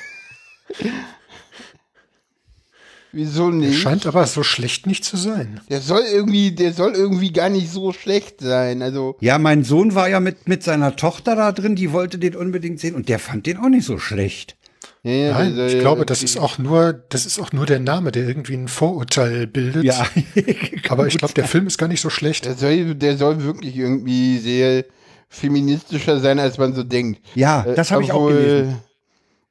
Wieso 3.14 3.52
nicht? 3.52 3.74
Der 3.74 3.78
scheint 3.78 4.06
aber 4.08 4.26
so 4.26 4.42
schlecht 4.42 4.88
nicht 4.88 5.06
zu 5.06 5.18
sein. 5.18 5.62
Der 5.70 5.82
soll 5.82 6.02
irgendwie, 6.12 6.52
der 6.52 6.74
soll 6.74 6.94
irgendwie 6.94 7.32
gar 7.32 7.50
nicht 7.50 7.72
so 7.72 7.94
schlecht 7.94 8.42
sein. 8.42 8.82
Also 8.82 9.16
ja, 9.20 9.38
mein 9.38 9.64
Sohn 9.64 9.94
war 9.94 10.10
ja 10.10 10.20
mit 10.20 10.48
mit 10.48 10.64
seiner 10.64 10.96
Tochter 10.96 11.36
da 11.36 11.52
drin, 11.52 11.76
die 11.76 11.92
wollte 11.92 12.18
den 12.18 12.36
unbedingt 12.36 12.80
sehen 12.80 12.96
und 12.96 13.10
der 13.10 13.20
fand 13.20 13.46
den 13.46 13.58
auch 13.58 13.70
nicht 13.70 13.86
so 13.86 14.00
schlecht. 14.00 14.58
Ja, 15.04 15.34
Nein, 15.34 15.60
ich 15.68 15.80
glaube, 15.80 16.06
das 16.06 16.24
ist 16.24 16.38
auch 16.38 16.58
nur, 16.58 16.94
das 16.94 17.26
ist 17.26 17.38
auch 17.38 17.52
nur 17.52 17.66
der 17.66 17.82
Name, 17.82 18.14
der 18.14 18.26
irgendwie 18.26 18.54
ein 18.54 18.70
Vorurteil 18.70 19.48
bildet. 19.48 19.84
Ja. 19.84 20.08
aber 20.90 21.08
ich 21.08 21.18
glaube, 21.18 21.34
der 21.34 21.44
Film 21.44 21.68
ist 21.68 21.78
gar 21.78 21.90
nicht 21.90 22.00
so 22.00 22.10
schlecht. 22.10 22.46
Der 22.46 22.56
soll, 22.56 22.96
der 22.96 23.18
soll 23.18 23.44
wirklich 23.44 23.76
irgendwie 23.76 24.38
sehr 24.38 24.86
feministischer 25.28 26.20
sein, 26.20 26.40
als 26.40 26.58
man 26.58 26.74
so 26.74 26.84
denkt. 26.84 27.22
Ja, 27.36 27.64
das 27.64 27.92
habe 27.92 28.02
ich 28.04 28.14
auch 28.14 28.28
gelesen. 28.28 28.78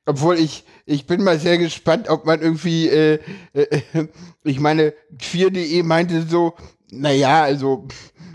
Obwohl 0.07 0.39
ich, 0.39 0.65
ich 0.87 1.07
bin 1.07 1.23
mal 1.23 1.39
sehr 1.39 1.59
gespannt, 1.59 2.09
ob 2.09 2.27
man 2.27 2.41
irgendwie, 2.41 2.89
äh, 2.89 3.19
äh, 3.53 3.83
ich 4.45 4.61
meine, 4.61 4.95
queer.de 5.19 5.83
meinte 5.83 6.23
so, 6.23 6.55
naja, 6.91 7.43
also 7.43 7.89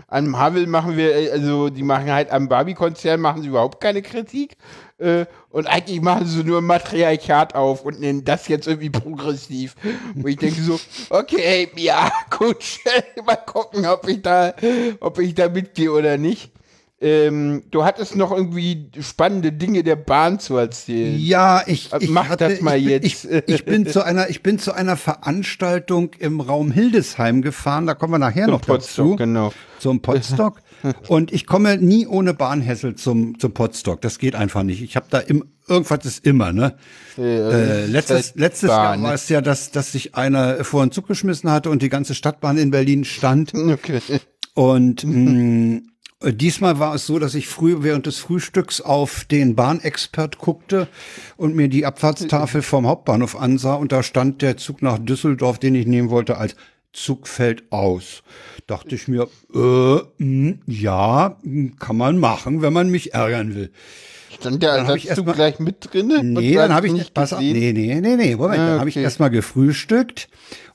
an 0.08 0.26
Marvel 0.26 0.66
machen 0.66 0.96
wir, 0.96 1.14
äh, 1.14 1.30
also 1.30 1.68
die 1.68 1.82
machen 1.82 2.10
halt 2.10 2.30
am 2.30 2.48
Barbie-Konzern 2.48 3.20
machen 3.20 3.42
sie 3.42 3.48
überhaupt 3.48 3.80
keine 3.80 4.02
Kritik. 4.02 4.56
Äh, 4.96 5.26
und 5.50 5.66
eigentlich 5.66 6.00
machen 6.00 6.26
sie 6.26 6.42
nur 6.42 6.60
Matriarchat 6.62 7.54
auf 7.54 7.84
und 7.84 8.00
nennen 8.00 8.24
das 8.24 8.48
jetzt 8.48 8.66
irgendwie 8.66 8.90
progressiv. 8.90 9.76
Wo 10.14 10.26
ich 10.26 10.36
denke 10.36 10.60
so, 10.60 10.80
okay, 11.10 11.68
ja, 11.76 12.10
gut, 12.36 12.64
mal 13.26 13.36
gucken, 13.36 13.86
ob 13.86 14.08
ich 14.08 14.22
da, 14.22 14.54
ob 15.00 15.18
ich 15.18 15.34
da 15.34 15.48
mitgehe 15.48 15.92
oder 15.92 16.16
nicht. 16.16 16.52
Ähm, 17.00 17.62
du 17.70 17.84
hattest 17.84 18.16
noch 18.16 18.32
irgendwie 18.32 18.90
spannende 19.00 19.52
Dinge 19.52 19.84
der 19.84 19.94
Bahn 19.94 20.40
zu 20.40 20.56
erzählen. 20.56 21.16
Ja, 21.16 21.62
ich, 21.64 21.90
ich 22.00 22.10
mach 22.10 22.28
hatte, 22.28 22.48
das 22.48 22.60
mal 22.60 22.76
ich, 22.76 22.86
jetzt. 22.86 23.04
Ich, 23.06 23.28
ich, 23.46 23.64
bin 23.64 23.86
zu 23.86 24.04
einer, 24.04 24.28
ich 24.30 24.42
bin 24.42 24.58
zu 24.58 24.72
einer 24.72 24.96
Veranstaltung 24.96 26.10
im 26.18 26.40
Raum 26.40 26.72
Hildesheim 26.72 27.40
gefahren. 27.40 27.86
Da 27.86 27.94
kommen 27.94 28.14
wir 28.14 28.18
nachher 28.18 28.46
zum 28.46 28.50
noch 28.50 28.62
Potstock, 28.62 29.06
dazu. 29.10 29.16
Genau. 29.16 29.52
Zum 29.78 30.02
Potstock. 30.02 30.60
Und 31.08 31.32
ich 31.32 31.46
komme 31.46 31.78
nie 31.78 32.04
ohne 32.04 32.34
Bahnhessel 32.34 32.96
zum 32.96 33.38
zum 33.38 33.54
Potstock. 33.54 34.00
Das 34.00 34.18
geht 34.18 34.34
einfach 34.34 34.64
nicht. 34.64 34.82
Ich 34.82 34.96
habe 34.96 35.06
da 35.08 35.20
im, 35.20 35.44
irgendwas 35.68 36.04
ist 36.04 36.26
immer 36.26 36.52
ne. 36.52 36.74
Ja, 37.16 37.24
äh, 37.24 37.86
letztes 37.86 38.34
letztes 38.34 38.70
Bahn, 38.70 39.00
Jahr 39.00 39.08
war 39.10 39.14
es 39.14 39.28
ja, 39.28 39.40
dass 39.40 39.70
dass 39.70 39.92
sich 39.92 40.16
einer 40.16 40.64
vor 40.64 40.82
einen 40.82 40.90
Zug 40.90 41.06
geschmissen 41.06 41.48
hatte 41.48 41.70
und 41.70 41.80
die 41.80 41.90
ganze 41.90 42.16
Stadtbahn 42.16 42.58
in 42.58 42.72
Berlin 42.72 43.04
stand. 43.04 43.52
Okay. 43.68 44.00
Und 44.54 45.04
mh, 45.04 45.12
mm, 45.12 45.76
äh, 45.76 45.82
diesmal 46.24 46.78
war 46.78 46.94
es 46.94 47.06
so, 47.06 47.18
dass 47.18 47.34
ich 47.34 47.46
früh 47.46 47.76
während 47.80 48.06
des 48.06 48.18
Frühstücks 48.18 48.80
auf 48.80 49.24
den 49.24 49.54
Bahnexpert 49.54 50.38
guckte 50.38 50.88
und 51.36 51.54
mir 51.54 51.68
die 51.68 51.86
Abfahrtstafel 51.86 52.62
vom 52.62 52.86
Hauptbahnhof 52.86 53.36
ansah 53.36 53.74
und 53.74 53.92
da 53.92 54.02
stand 54.02 54.42
der 54.42 54.56
Zug 54.56 54.82
nach 54.82 54.98
Düsseldorf, 54.98 55.58
den 55.58 55.74
ich 55.74 55.86
nehmen 55.86 56.10
wollte, 56.10 56.36
als 56.36 56.56
Zug 56.92 57.28
fällt 57.28 57.70
aus. 57.70 58.22
Dachte 58.66 58.94
ich 58.94 59.06
mir, 59.06 59.28
äh, 59.54 59.58
mh, 59.58 60.02
hm, 60.18 60.58
ja, 60.66 61.36
kann 61.78 61.96
man 61.96 62.18
machen, 62.18 62.62
wenn 62.62 62.72
man 62.72 62.90
mich 62.90 63.14
ärgern 63.14 63.54
will. 63.54 63.70
Stand 64.40 64.62
der 64.62 64.70
Ersatzzug 64.72 65.26
mal, 65.26 65.34
gleich 65.34 65.58
mit 65.58 65.92
drin? 65.92 66.32
Nee, 66.34 66.54
dann 66.54 66.74
habe 66.74 66.86
ich 66.86 66.92
nicht 66.92 67.14
pass 67.14 67.32
auf, 67.32 67.40
nee, 67.40 67.72
nee, 67.72 68.00
nee, 68.00 68.16
nee, 68.16 68.36
Moment, 68.36 68.60
ah, 68.60 68.66
dann 68.70 68.80
habe 68.80 68.88
ich 68.88 68.96
erstmal 68.96 69.30
gefrühstückt 69.30 70.28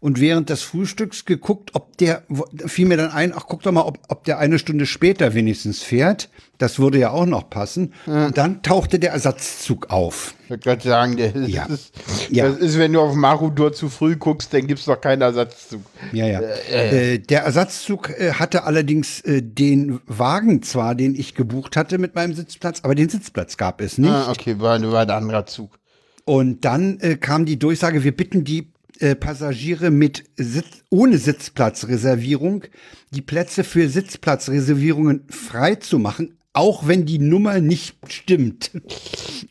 und 0.04 0.20
während 0.20 0.50
des 0.50 0.64
Frühstücks 0.64 1.24
geguckt, 1.24 1.70
ob 1.76 1.96
der 1.96 2.24
fiel 2.66 2.88
mir 2.88 2.98
dann 2.98 3.12
ein, 3.12 3.32
ach 3.34 3.46
guck 3.48 3.64
doch 3.64 3.72
mal, 3.72 3.84
ob, 3.84 4.00
ob 4.10 4.26
der 4.26 4.38
eine 4.38 4.60
Stunde 4.60 4.86
später 4.86 5.34
wenigstens 5.34 5.82
fährt. 5.82 6.28
Das 6.58 6.78
würde 6.78 7.00
ja 7.00 7.12
auch 7.12 7.26
noch 7.26 7.50
passen. 7.50 7.94
Ja. 8.06 8.26
Und 8.26 8.38
dann 8.38 8.62
tauchte 8.64 9.00
der 9.00 9.14
Ersatzzug 9.14 9.92
auf. 9.92 10.36
Ich 10.44 10.50
würde 10.50 10.62
gerade 10.62 10.84
sagen, 10.84 11.16
der 11.16 11.32
ja. 11.48 11.68
ist, 11.68 11.94
ja. 12.30 12.50
das 12.50 12.58
ist, 12.58 12.78
wenn 12.78 12.92
du 12.92 13.00
auf 13.00 13.16
Marudur 13.16 13.72
zu 13.72 13.88
früh 13.88 14.18
guckst, 14.18 14.54
dann 14.54 14.68
gibt's 14.68 14.84
doch 14.84 15.00
keinen 15.00 15.22
Ersatzzug. 15.22 15.82
Ja, 16.12 16.28
ja. 16.28 16.42
Äh, 16.42 17.14
äh. 17.14 17.20
der 17.20 17.44
Ersatzzug 17.44 18.10
äh, 18.10 18.34
hatte 18.34 18.66
allerdings 18.66 19.22
äh, 19.22 19.42
den 19.42 20.02
Wagen 20.06 20.64
zwar, 20.64 20.96
den 20.96 21.16
ich 21.16 21.34
gebucht 21.34 21.78
hatte 21.78 21.98
mit 21.98 22.14
meinem 22.14 22.34
Sitzplatz, 22.34 22.82
aber 22.84 22.94
den 22.94 23.08
Sitzplatz 23.08 23.56
gab 23.56 23.80
es 23.80 23.98
nicht. 23.98 24.12
Ah, 24.12 24.30
okay, 24.30 24.60
war, 24.60 24.82
war 24.92 25.04
ein 25.04 25.10
anderer 25.10 25.46
Zug. 25.46 25.80
Und 26.26 26.66
dann 26.66 27.00
äh, 27.00 27.16
kam 27.16 27.46
die 27.46 27.58
Durchsage, 27.58 28.04
wir 28.04 28.16
bitten 28.16 28.44
die 28.44 28.73
äh, 29.00 29.16
Passagiere 29.16 29.92
mit 29.92 30.24
Sitz, 30.36 30.84
ohne 30.90 31.18
Sitzplatzreservierung 31.18 32.66
die 33.12 33.22
Plätze 33.22 33.64
für 33.64 33.90
Sitzplatzreservierungen 33.90 35.26
frei 35.30 35.76
zu 35.76 36.00
machen, 36.00 36.38
auch 36.54 36.88
wenn 36.88 37.06
die 37.06 37.20
Nummer 37.20 37.60
nicht 37.60 37.98
stimmt. 38.08 38.72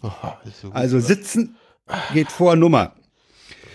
Oh, 0.02 0.10
so 0.60 0.70
also 0.72 0.98
sitzen 0.98 1.56
geht 2.12 2.32
vor 2.32 2.56
Nummer. 2.56 2.94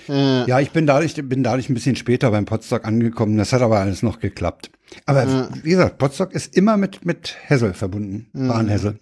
Äh. 0.10 0.48
Ja, 0.48 0.60
ich 0.60 0.72
bin 0.72 0.88
dadurch, 0.88 1.14
bin 1.16 1.44
dadurch 1.44 1.70
ein 1.70 1.74
bisschen 1.74 1.96
später 1.96 2.32
beim 2.32 2.46
Potsdok 2.46 2.86
angekommen. 2.86 3.38
Das 3.38 3.54
hat 3.54 3.62
aber 3.62 3.80
alles 3.80 4.04
noch 4.04 4.20
geklappt. 4.20 4.72
Aber 5.06 5.24
äh. 5.24 5.64
wie 5.64 5.72
gesagt, 5.72 5.98
Potsdok 5.98 6.34
ist 6.34 6.56
immer 6.56 6.78
mit, 6.78 7.06
mit 7.06 7.36
Hessel 7.46 7.74
verbunden. 7.74 8.28
Mhm. 8.34 8.48
Bahnhessel. 8.48 9.00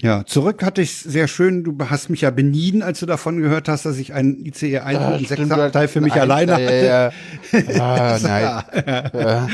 Ja, 0.00 0.24
zurück 0.24 0.62
hatte 0.62 0.80
ich 0.80 0.96
sehr 0.96 1.26
schön. 1.26 1.64
Du 1.64 1.76
hast 1.90 2.08
mich 2.08 2.20
ja 2.20 2.30
benieden, 2.30 2.82
als 2.82 3.00
du 3.00 3.06
davon 3.06 3.40
gehört 3.40 3.68
hast, 3.68 3.84
dass 3.84 3.98
ich 3.98 4.14
einen 4.14 4.44
ICE 4.46 4.78
106 4.78 5.50
Abteil 5.50 5.88
für 5.88 6.00
mich 6.00 6.14
nein, 6.14 6.22
alleine 6.22 6.52
hatte. 6.52 7.12
Ja, 7.52 7.60
ja. 7.60 7.80
Ah, 7.80 8.18
nein. 8.22 9.10
Ja. 9.18 9.48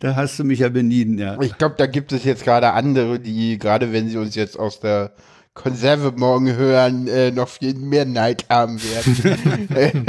Da 0.00 0.16
hast 0.16 0.38
du 0.38 0.44
mich 0.44 0.60
ja 0.60 0.68
benieden, 0.68 1.18
ja. 1.18 1.40
Ich 1.40 1.56
glaube, 1.56 1.76
da 1.78 1.86
gibt 1.86 2.12
es 2.12 2.24
jetzt 2.24 2.44
gerade 2.44 2.72
andere, 2.72 3.20
die, 3.20 3.58
gerade 3.58 3.92
wenn 3.92 4.08
sie 4.08 4.16
uns 4.18 4.34
jetzt 4.34 4.58
aus 4.58 4.80
der 4.80 5.12
Konserve 5.54 6.12
morgen 6.16 6.56
hören, 6.56 7.06
äh, 7.06 7.30
noch 7.30 7.48
viel 7.48 7.74
mehr 7.74 8.04
Neid 8.04 8.46
haben 8.48 8.80
werden. 8.82 10.06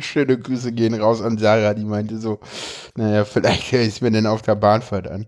Schöne 0.02 0.38
Grüße 0.38 0.72
gehen 0.72 0.94
raus 0.94 1.22
an 1.22 1.38
Sarah, 1.38 1.74
die 1.74 1.84
meinte 1.84 2.18
so, 2.18 2.40
naja, 2.96 3.24
vielleicht 3.24 3.70
höre 3.70 3.82
ich 3.82 3.88
es 3.88 4.00
mir 4.00 4.10
denn 4.10 4.26
auf 4.26 4.42
der 4.42 4.56
Bahnfahrt 4.56 5.08
an. 5.08 5.26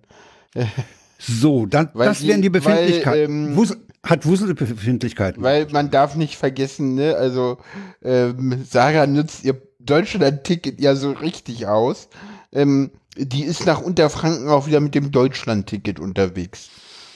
So, 1.18 1.66
dann, 1.66 1.90
weil 1.94 2.08
das 2.08 2.26
wären 2.26 2.42
die 2.42 2.50
Befindlichkeiten. 2.50 3.50
Ähm, 3.50 3.56
Wus 3.56 3.76
hat 4.02 4.26
Wuselbefindlichkeiten. 4.26 5.42
Weil 5.42 5.68
man 5.70 5.90
darf 5.90 6.16
nicht 6.16 6.36
vergessen, 6.36 6.94
ne, 6.94 7.14
also 7.16 7.58
ähm, 8.02 8.64
Sarah 8.68 9.06
nutzt 9.06 9.44
ihr 9.44 9.60
Deutschland-Ticket 9.78 10.80
ja 10.80 10.94
so 10.94 11.12
richtig 11.12 11.66
aus. 11.66 12.08
Ähm, 12.52 12.90
die 13.16 13.44
ist 13.44 13.66
nach 13.66 13.80
Unterfranken 13.80 14.48
auch 14.48 14.66
wieder 14.66 14.80
mit 14.80 14.94
dem 14.94 15.10
Deutschland-Ticket 15.10 16.00
unterwegs. 16.00 16.70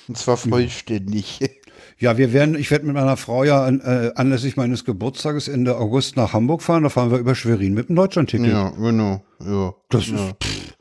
Und 0.09 0.19
zwar 0.19 0.37
vollständig. 0.37 1.41
Ja, 1.99 2.19
wir 2.19 2.35
werden, 2.35 2.57
ich 2.57 2.71
werde 2.71 2.85
mit 2.85 2.95
meiner 2.95 3.17
Frau 3.17 3.43
ja 3.43 3.67
äh, 3.67 4.13
anlässlich 4.17 4.59
meines 4.59 4.85
Geburtstages 4.85 5.49
Ende 5.49 5.79
August 5.79 6.15
nach 6.17 6.35
Hamburg 6.35 6.61
fahren. 6.61 6.83
Da 6.83 6.91
fahren 6.91 7.11
wir 7.11 7.17
über 7.17 7.35
Schwerin 7.35 7.73
mit 7.73 7.89
dem 7.89 7.97
Deutschland-Ticket. 7.97 8.49
Ja, 8.49 8.69
genau. 8.69 9.23
Ja, 9.41 9.75
das 9.89 10.09
ja. 10.09 10.17
ist. 10.17 10.35
Pff. 10.45 10.77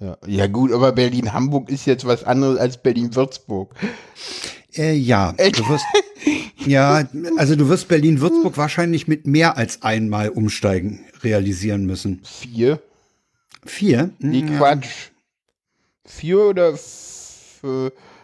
Ja. 0.00 0.18
ja 0.26 0.46
gut, 0.46 0.72
aber 0.72 0.92
Berlin-Hamburg 0.92 1.70
ist 1.70 1.86
jetzt 1.86 2.04
was 2.04 2.24
anderes 2.24 2.58
als 2.58 2.82
Berlin-Würzburg. 2.82 3.74
Äh, 4.76 4.94
ja, 4.94 5.32
du 5.32 5.68
wirst, 5.68 5.84
ja, 6.66 7.08
also 7.36 7.56
du 7.56 7.68
wirst 7.68 7.88
Berlin-Würzburg 7.88 8.56
wahrscheinlich 8.56 9.08
mit 9.08 9.26
mehr 9.26 9.56
als 9.56 9.82
einmal 9.82 10.28
umsteigen 10.28 11.04
realisieren 11.22 11.86
müssen. 11.86 12.22
Vier? 12.24 12.80
Vier? 13.64 14.10
Nee, 14.18 14.40
ja. 14.40 14.58
Quatsch. 14.58 15.10
Vier 16.04 16.40
oder 16.40 16.74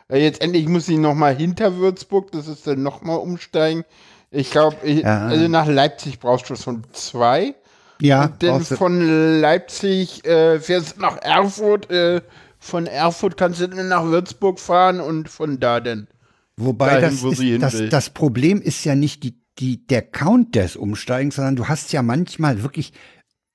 jetzt 0.09 0.41
endlich 0.41 0.69
muss 0.69 0.89
ich 0.89 0.99
noch 0.99 1.15
mal 1.15 1.35
hinter 1.35 1.77
Würzburg, 1.77 2.31
das 2.33 2.47
ist 2.47 2.67
dann 2.67 2.83
noch 2.83 3.03
mal 3.03 3.17
umsteigen. 3.17 3.85
Ich 4.31 4.51
glaube, 4.51 4.77
ja. 4.89 5.27
also 5.27 5.49
nach 5.49 5.67
Leipzig 5.67 6.19
brauchst 6.19 6.49
du 6.49 6.57
schon 6.57 6.85
zwei. 6.93 7.55
Ja. 8.01 8.29
Denn 8.29 8.61
von 8.63 9.41
Leipzig 9.41 10.25
äh, 10.25 10.59
fährst 10.59 10.97
du 10.97 11.03
nach 11.03 11.19
Erfurt. 11.19 11.91
Äh, 11.91 12.23
von 12.59 12.87
Erfurt 12.87 13.37
kannst 13.37 13.61
du 13.61 13.69
dann 13.69 13.89
nach 13.89 14.05
Würzburg 14.05 14.59
fahren 14.59 15.01
und 15.01 15.29
von 15.29 15.61
da 15.61 15.81
dann. 15.81 16.09
Wobei 16.57 17.01
dahin, 17.01 17.19
das, 17.23 17.39
ist, 17.39 17.63
das, 17.63 17.91
das, 17.91 18.11
Problem 18.11 18.61
ist 18.61 18.85
ja 18.85 18.95
nicht 18.95 19.23
die, 19.25 19.41
die, 19.59 19.87
der 19.87 20.03
Count 20.03 20.55
des 20.55 20.77
Umsteigens, 20.77 21.37
sondern 21.37 21.57
du 21.57 21.69
hast 21.69 21.93
ja 21.93 22.03
manchmal 22.03 22.63
wirklich 22.63 22.93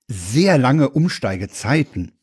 sehr 0.08 0.58
lange 0.58 0.90
Umsteigezeiten. 0.90 2.14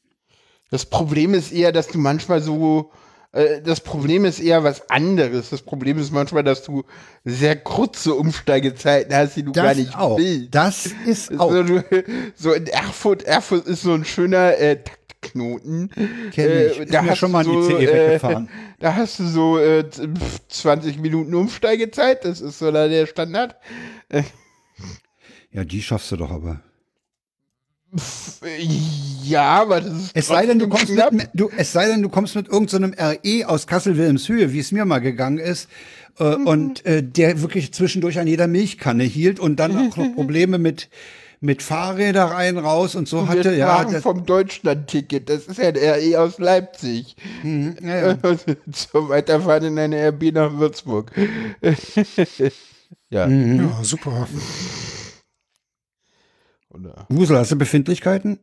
Das 0.71 0.87
Problem 0.87 1.35
ist 1.35 1.53
eher, 1.53 1.71
dass 1.71 1.89
du 1.89 1.99
manchmal 1.99 2.43
so 2.43 2.91
Äh, 3.35 3.61
das 3.63 3.81
Problem 3.81 4.25
ist 4.25 4.41
eher 4.41 4.65
was 4.65 4.89
anderes. 4.91 5.51
Das 5.51 5.63
Problem 5.63 5.99
ist 5.99 6.13
manchmal, 6.13 6.45
dass 6.45 6.63
du 6.63 6.85
sehr 7.25 7.57
kurze 7.57 8.15
Umsteigezeiten 8.15 9.15
hast, 9.15 9.37
die 9.37 9.43
du 9.43 9.53
das 9.53 9.65
gar 9.65 9.75
nicht 9.75 9.97
auch. 9.97 10.19
willst. 10.19 10.55
Das 10.55 10.87
ist 11.07 11.39
auch. 11.39 11.51
So, 11.51 11.83
so 12.37 12.53
in 12.53 12.67
Erfurt, 12.69 13.25
Erfurt 13.25 13.67
ist 13.67 13.83
so 13.83 13.93
ein 13.93 14.05
schöner 14.05 14.57
äh, 14.59 14.79
Taktknoten. 15.25 15.91
Kenn 16.33 16.71
ich. 16.71 16.81
Äh, 16.81 16.87
da 16.87 17.05
hast 17.05 17.19
schon 17.19 17.33
mal 17.33 17.45
so, 17.45 17.61
ICE 17.69 17.85
äh, 17.85 18.07
weggefahren. 18.09 18.49
Da 18.81 18.95
hast 18.97 19.19
du 19.19 19.27
so 19.27 19.59
äh, 19.59 19.85
20 20.49 20.99
Minuten 20.99 21.35
Umsteigezeit, 21.35 22.25
das 22.25 22.41
ist 22.43 22.59
so 22.59 22.71
da 22.71 22.87
der 22.89 23.07
Standard. 23.07 23.57
Ja, 25.51 25.65
die 25.65 25.81
schaffst 25.81 26.13
du 26.13 26.17
doch 26.17 26.31
aber. 26.31 26.61
Ja, 29.23 29.63
aber 29.63 29.81
das 29.81 29.93
ist 29.95 30.11
Es 30.15 30.27
sei 30.27 30.47
denn, 30.47 30.59
du 30.59 30.69
kommst 30.69 30.89
knapp. 30.89 31.13
mit, 31.13 31.29
du, 31.33 31.49
es 31.57 31.73
sei 31.73 31.87
denn, 31.87 32.03
du 32.03 32.09
kommst 32.09 32.35
mit 32.35 32.49
irgendeinem 32.49 32.93
RE 32.99 33.49
aus 33.49 33.67
Kassel-Wilhelmshöhe, 33.67 34.53
wie 34.53 34.59
es 34.59 34.73
mir 34.73 34.85
mal 34.85 34.99
gegangen 34.99 35.39
ist, 35.39 35.69
äh, 36.19 36.37
Mhm. 36.37 36.47
und 36.47 36.87
äh, 36.87 37.03
der 37.03 37.41
wirklich 37.41 37.73
zwischendurch 37.73 38.19
an 38.19 38.27
jeder 38.27 38.49
Milchkanne 38.49 39.05
hielt 39.05 39.39
und 39.41 39.57
dann 39.57 39.77
auch 39.77 39.97
noch 39.97 40.13
Probleme 40.15 40.59
mit 40.59 40.89
mit 41.45 41.63
Fahrräder 41.63 42.25
rein 42.25 42.57
raus 42.57 42.95
und 42.95 43.07
so 43.07 43.29
Wir 43.29 43.29
hatte. 43.29 43.55
Ja, 43.55 43.67
sprachen 43.67 43.93
das, 43.93 44.03
vom 44.03 44.25
Deutschland-Ticket. 44.25 45.29
Das 45.29 45.47
ist 45.47 45.59
ja 45.59 45.69
ein 45.69 45.77
RE 45.77 46.21
aus 46.21 46.39
Leipzig. 46.39 47.17
Mhm, 47.43 47.77
ja, 47.83 48.13
ja. 48.13 48.19
so 48.73 49.11
weiterfahren 49.11 49.65
in 49.65 49.79
eine 49.79 50.09
RB 50.09 50.33
nach 50.33 50.57
Würzburg. 50.57 51.13
ja. 53.11 53.27
Mhm. 53.27 53.61
Ja, 53.61 53.85
super. 53.85 54.27
Oder? 56.71 57.07
Wusel, 57.11 57.39
hast 57.39 57.53
du 57.53 57.57
Befindlichkeiten, 57.57 58.41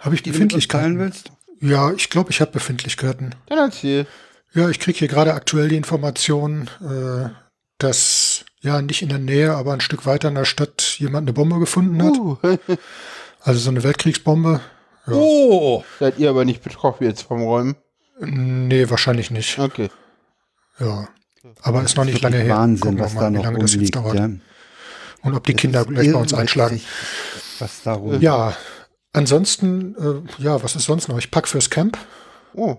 Habe 0.00 0.14
ich 0.14 0.22
die 0.22 0.30
Befindlichkeiten? 0.30 0.98
willst? 0.98 1.32
Ja, 1.60 1.92
ich 1.92 2.10
glaube, 2.10 2.30
ich 2.30 2.40
habe 2.40 2.52
Befindlichkeiten. 2.52 3.34
Dann 3.46 3.58
erzähl. 3.58 4.06
Ja, 4.52 4.68
ich 4.68 4.78
kriege 4.78 4.98
hier 4.98 5.08
gerade 5.08 5.32
aktuell 5.32 5.68
die 5.68 5.76
Information, 5.76 6.68
äh, 6.82 7.30
dass 7.78 8.31
ja 8.62 8.80
nicht 8.80 9.02
in 9.02 9.08
der 9.08 9.18
Nähe, 9.18 9.54
aber 9.54 9.72
ein 9.72 9.80
Stück 9.80 10.06
weiter 10.06 10.28
in 10.28 10.34
der 10.34 10.44
Stadt 10.44 10.96
jemand 10.98 11.24
eine 11.24 11.32
Bombe 11.32 11.58
gefunden 11.58 12.02
hat. 12.02 12.16
Uh, 12.16 12.36
Also 13.44 13.58
so 13.58 13.70
eine 13.70 13.82
Weltkriegsbombe. 13.82 14.60
Ja. 15.06 15.12
Oh! 15.12 15.84
seid 15.98 16.18
ihr 16.18 16.30
aber 16.30 16.44
nicht 16.44 16.62
betroffen 16.62 17.04
jetzt 17.04 17.22
vom 17.22 17.42
Räumen? 17.42 17.74
Nee, 18.20 18.88
wahrscheinlich 18.88 19.32
nicht. 19.32 19.58
Okay. 19.58 19.90
Ja. 20.78 21.08
Aber 21.60 21.82
ist 21.82 21.96
noch 21.96 22.04
nicht 22.04 22.22
lange 22.22 22.38
her. 22.38 22.56
Wahnsinn, 22.56 22.80
Gucken 22.80 22.98
wir 22.98 23.04
was 23.04 23.14
mal, 23.14 23.20
da 23.22 23.30
wie 23.30 23.34
noch 23.34 23.44
lange 23.44 23.58
das 23.58 23.74
jetzt 23.74 23.96
dauert. 23.96 24.14
Ja. 24.14 24.30
Und 25.22 25.34
ob 25.34 25.44
die 25.44 25.54
Kinder 25.54 25.80
Das 25.80 25.88
ist 25.88 25.94
gleich 25.94 26.12
bei 26.12 26.20
uns 26.20 26.34
einschlagen. 26.34 26.80
Was 27.58 27.82
da 27.82 27.94
rumliegt. 27.94 28.22
Ja, 28.22 28.56
ansonsten, 29.12 29.96
äh, 29.96 30.42
ja, 30.42 30.62
was 30.62 30.76
ist 30.76 30.84
sonst 30.84 31.08
noch? 31.08 31.18
Ich 31.18 31.32
pack 31.32 31.48
fürs 31.48 31.68
Camp. 31.68 31.98
Oh, 32.54 32.76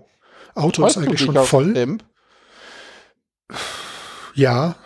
Auto 0.54 0.86
ist 0.86 0.96
eigentlich 0.96 1.20
schon 1.20 1.36
voll. 1.44 1.74
Camp? 1.74 2.04
Ja, 4.34 4.76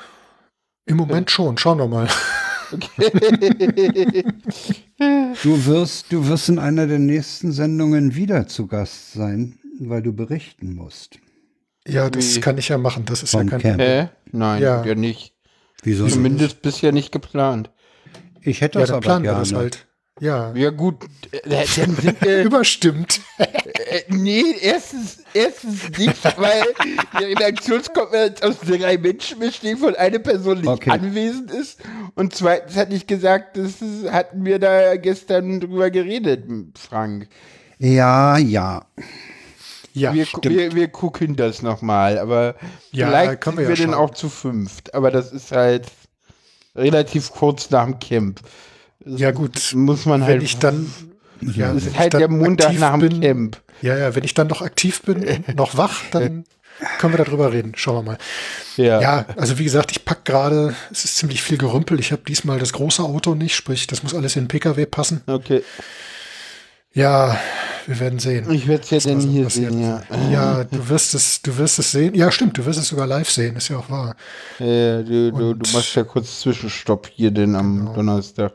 im 0.88 0.96
Moment 0.96 1.30
schon. 1.30 1.56
Schauen 1.58 1.78
wir 1.78 1.86
mal. 1.88 2.08
Du 5.42 5.64
wirst, 5.66 6.12
du 6.12 6.26
wirst 6.28 6.48
in 6.48 6.58
einer 6.58 6.86
der 6.86 6.98
nächsten 6.98 7.52
Sendungen 7.52 8.14
wieder 8.14 8.46
zu 8.48 8.66
Gast 8.66 9.12
sein, 9.12 9.58
weil 9.80 10.02
du 10.02 10.12
berichten 10.12 10.74
musst. 10.74 11.18
Ja, 11.86 12.10
das 12.10 12.36
Wie? 12.36 12.40
kann 12.40 12.58
ich 12.58 12.68
ja 12.68 12.76
machen. 12.78 13.04
Das 13.06 13.22
ist 13.22 13.30
Vom 13.30 13.44
ja 13.44 13.50
kein 13.50 13.60
Camp. 13.60 13.80
Hä? 13.80 14.08
Nein, 14.32 14.62
Ja. 14.62 14.84
ja, 14.84 14.94
nicht. 14.94 15.32
Wieso? 15.82 16.04
nicht? 16.04 16.14
Zumindest 16.14 16.62
bisher 16.62 16.92
nicht 16.92 17.12
geplant. 17.12 17.70
Ich 18.42 18.60
hätte 18.60 18.78
Ja, 18.80 18.84
das 18.86 18.90
aber 18.90 19.00
planen 19.00 19.22
gerne. 19.24 19.38
das 19.38 19.52
halt. 19.52 19.86
Ja. 20.20 20.52
Ja 20.54 20.70
gut, 20.70 21.04
äh, 21.30 21.64
wir, 22.22 22.42
Überstimmt. 22.44 23.20
äh, 23.38 24.02
nee, 24.08 24.42
erstens, 24.60 25.17
erstens 25.38 25.90
nicht, 25.98 26.24
weil 26.38 26.62
die 27.18 27.24
Redaktionskonferenz 27.24 28.42
aus 28.42 28.56
drei 28.60 28.98
Menschen 28.98 29.38
besteht, 29.38 29.78
von 29.78 29.94
einer 29.94 30.18
Person 30.18 30.58
nicht 30.58 30.68
Okay. 30.68 30.90
anwesend 30.90 31.50
ist. 31.50 31.80
Und 32.14 32.34
zweitens 32.34 32.76
hatte 32.76 32.94
ich 32.94 33.06
gesagt, 33.06 33.56
das 33.56 33.80
ist, 33.82 34.10
hatten 34.10 34.44
wir 34.44 34.58
da 34.58 34.96
gestern 34.96 35.60
drüber 35.60 35.90
geredet, 35.90 36.44
Frank. 36.78 37.28
Ja, 37.78 38.36
ja. 38.38 38.84
Ja, 39.94 40.12
wir, 40.14 40.26
wir, 40.42 40.74
wir 40.74 40.88
gucken 40.88 41.34
das 41.36 41.62
nochmal, 41.62 42.18
aber 42.18 42.54
Ja, 42.92 43.08
vielleicht 43.08 43.40
können 43.40 43.56
sind 43.56 43.64
wir 43.64 43.68
wir 43.68 43.74
ja 43.74 43.76
denn 43.76 43.94
schauen. 43.94 43.94
auch 43.94 44.10
zu 44.10 44.28
fünft. 44.28 44.94
Aber 44.94 45.10
das 45.10 45.32
ist 45.32 45.50
halt 45.52 45.86
relativ 46.76 47.30
kurz 47.32 47.70
nach 47.70 47.84
dem 47.86 47.98
Camp. 47.98 48.40
Das 49.00 49.20
Ja, 49.20 49.30
gut. 49.32 49.72
Muss 49.74 50.06
man 50.06 50.26
wenn 50.26 50.26
halt. 50.26 50.42
ich 50.42 50.58
dann, 50.58 50.92
ja, 51.40 51.72
das 51.72 51.86
wenn 51.86 51.92
ist 51.92 51.98
halt 51.98 52.14
dann 52.14 52.20
der 52.20 52.28
Montag 52.28 52.78
nach 52.78 52.98
dem 52.98 53.00
bin, 53.00 53.20
Camp. 53.20 53.62
Ja, 53.82 53.96
ja, 53.96 54.14
wenn 54.14 54.24
ich 54.24 54.34
dann 54.34 54.46
noch 54.48 54.62
aktiv 54.62 55.02
bin 55.02 55.26
und 55.26 55.54
noch 55.56 55.76
wach, 55.76 56.02
dann 56.10 56.44
können 56.98 57.12
wir 57.16 57.24
darüber 57.24 57.52
reden. 57.52 57.72
Schauen 57.76 57.96
wir 57.96 58.02
mal. 58.12 58.18
Ja. 58.76 59.00
Ja, 59.00 59.26
also 59.36 59.58
wie 59.58 59.64
gesagt, 59.64 59.90
ich 59.90 60.04
pack 60.04 60.24
gerade, 60.24 60.74
es 60.92 61.04
ist 61.04 61.16
ziemlich 61.16 61.42
viel 61.42 61.58
Gerümpel. 61.58 61.98
Ich 61.98 62.12
habe 62.12 62.22
diesmal 62.26 62.58
das 62.58 62.72
große 62.72 63.02
Auto 63.02 63.34
nicht, 63.34 63.54
sprich, 63.56 63.86
das 63.86 64.02
muss 64.02 64.14
alles 64.14 64.36
in 64.36 64.44
den 64.44 64.48
PKW 64.48 64.86
passen. 64.86 65.22
Okay. 65.26 65.62
Ja, 66.94 67.38
wir 67.86 68.00
werden 68.00 68.18
sehen. 68.18 68.50
Ich 68.50 68.66
werde 68.66 68.82
es 68.82 68.90
ja 68.90 68.98
dann 69.12 69.20
hier 69.20 69.44
passiert. 69.44 69.72
sehen, 69.72 69.82
ja. 69.82 70.02
Ja, 70.30 70.64
du 70.64 70.88
wirst 70.88 71.14
es, 71.14 71.42
du 71.42 71.56
wirst 71.58 71.78
es 71.78 71.92
sehen. 71.92 72.14
Ja, 72.14 72.30
stimmt, 72.30 72.56
du 72.58 72.64
wirst 72.64 72.78
es 72.78 72.88
sogar 72.88 73.06
live 73.06 73.30
sehen, 73.30 73.56
ist 73.56 73.68
ja 73.68 73.76
auch 73.78 73.90
wahr. 73.90 74.16
Äh, 74.58 75.02
du, 75.04 75.32
du, 75.32 75.54
du 75.54 75.70
machst 75.72 75.94
ja 75.94 76.04
kurz 76.04 76.40
Zwischenstopp 76.40 77.08
hier 77.14 77.30
denn 77.30 77.54
am 77.56 77.78
Genau. 77.80 77.94
Donnerstag. 77.94 78.52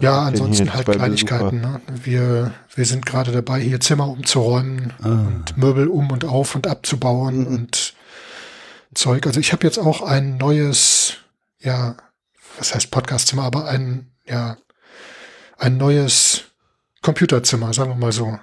Ja, 0.00 0.22
ansonsten 0.22 0.72
halt 0.72 0.86
Kleinigkeiten. 0.86 1.60
Ne? 1.60 1.80
Wir, 2.02 2.52
wir 2.74 2.84
sind 2.84 3.06
gerade 3.06 3.32
dabei, 3.32 3.60
hier 3.60 3.80
Zimmer 3.80 4.08
umzuräumen 4.08 4.92
und 5.02 5.56
Möbel 5.56 5.88
um 5.88 6.12
und 6.12 6.24
auf 6.24 6.54
und 6.54 6.68
abzubauen 6.68 7.46
und 7.46 7.94
Zeug. 8.94 9.26
Also 9.26 9.40
ich 9.40 9.52
habe 9.52 9.66
jetzt 9.66 9.78
auch 9.78 10.02
ein 10.02 10.36
neues, 10.36 11.14
ja, 11.58 11.96
was 12.56 12.74
heißt 12.74 12.90
Podcastzimmer, 12.90 13.42
aber 13.42 13.66
ein, 13.66 14.12
ja, 14.26 14.56
ein 15.58 15.76
neues 15.76 16.44
Computerzimmer, 17.02 17.72
sagen 17.72 17.90
wir 17.90 17.96
mal 17.96 18.12
so. 18.12 18.38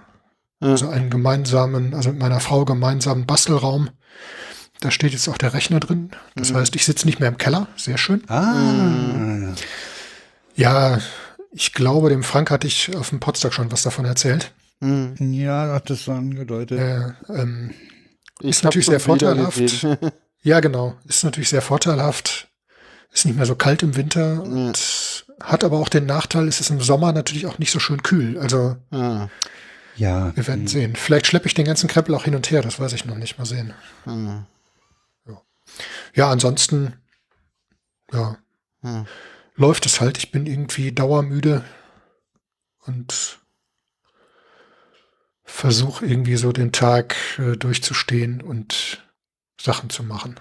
Ja. 0.60 0.72
Also 0.72 0.90
einen 0.90 1.10
gemeinsamen, 1.10 1.94
also 1.94 2.10
mit 2.10 2.20
meiner 2.20 2.40
Frau 2.40 2.66
gemeinsamen 2.66 3.26
Bastelraum. 3.26 3.90
Da 4.80 4.92
steht 4.92 5.14
jetzt 5.14 5.28
auch 5.28 5.38
der 5.38 5.54
Rechner 5.54 5.80
drin. 5.80 6.12
Das 6.36 6.54
heißt, 6.54 6.76
ich 6.76 6.86
sitze 6.86 7.08
nicht 7.08 7.20
mehr 7.20 7.30
im 7.30 7.38
Keller. 7.38 7.68
Sehr 7.78 7.98
schön. 7.98 8.24
Ah. 8.30 9.54
Ja, 10.56 11.00
ich 11.52 11.74
glaube, 11.74 12.10
dem 12.10 12.24
Frank 12.24 12.52
hatte 12.52 12.68
ich 12.68 12.96
auf 12.96 13.10
dem 13.10 13.20
Potsdam 13.20 13.52
schon 13.52 13.72
was 13.72 13.84
davon 13.84 14.06
erzählt. 14.06 14.54
Hm. 14.82 15.16
Ja, 15.34 15.74
hat 15.74 15.90
das 15.90 16.06
so 16.06 16.12
angedeutet. 16.12 16.80
Äh, 16.80 17.14
ähm, 17.34 17.74
Ich 18.42 18.50
Ist 18.50 18.64
natürlich 18.64 18.86
sehr 18.86 19.00
vorteilhaft. 19.00 19.86
ja, 20.44 20.60
genau. 20.60 20.96
Ist 21.06 21.24
natürlich 21.24 21.50
sehr 21.50 21.62
vorteilhaft. 21.62 22.50
Ist 23.12 23.26
nicht 23.26 23.38
mehr 23.38 23.46
so 23.46 23.56
kalt 23.56 23.82
im 23.84 23.96
Winter 23.96 24.44
und 24.44 25.26
hat 25.42 25.64
aber 25.64 25.78
auch 25.80 25.90
den 25.90 26.06
Nachteil, 26.06 26.48
es 26.48 26.60
ist 26.60 26.70
im 26.70 26.82
Sommer 26.82 27.14
natürlich 27.14 27.46
auch 27.48 27.58
nicht 27.58 27.72
so 27.72 27.80
schön 27.80 28.04
kühl. 28.04 28.38
Also 28.38 28.76
ah, 28.92 29.28
Ja. 29.96 30.36
wir 30.36 30.46
werden 30.48 30.68
sehen. 30.68 30.96
Vielleicht 30.96 31.28
schleppe 31.28 31.48
ich 31.48 31.54
den 31.54 31.66
ganzen 31.66 31.88
Krempel 31.88 32.14
auch 32.16 32.26
hin 32.26 32.36
und 32.36 32.52
her, 32.52 32.62
das 32.62 32.80
weiß 32.80 32.94
ich 32.94 33.06
noch 33.06 33.16
nicht. 33.16 33.38
Mal 33.38 33.46
sehen. 33.46 33.74
ah, 34.06 34.44
Ja, 36.14 36.30
ansonsten, 36.30 36.94
ja. 38.12 38.38
Läuft 39.58 39.86
es 39.86 40.00
halt. 40.00 40.18
Ich 40.18 40.32
bin 40.32 40.46
irgendwie 40.46 40.92
dauermüde 40.92 41.66
und 42.86 43.40
versuche 45.44 46.06
irgendwie 46.06 46.38
so 46.38 46.52
den 46.52 46.72
Tag 46.72 47.16
äh, 47.40 47.58
durchzustehen 47.58 48.42
und 48.42 49.06
Sachen 49.60 49.90
zu 49.90 50.04
machen. 50.04 50.40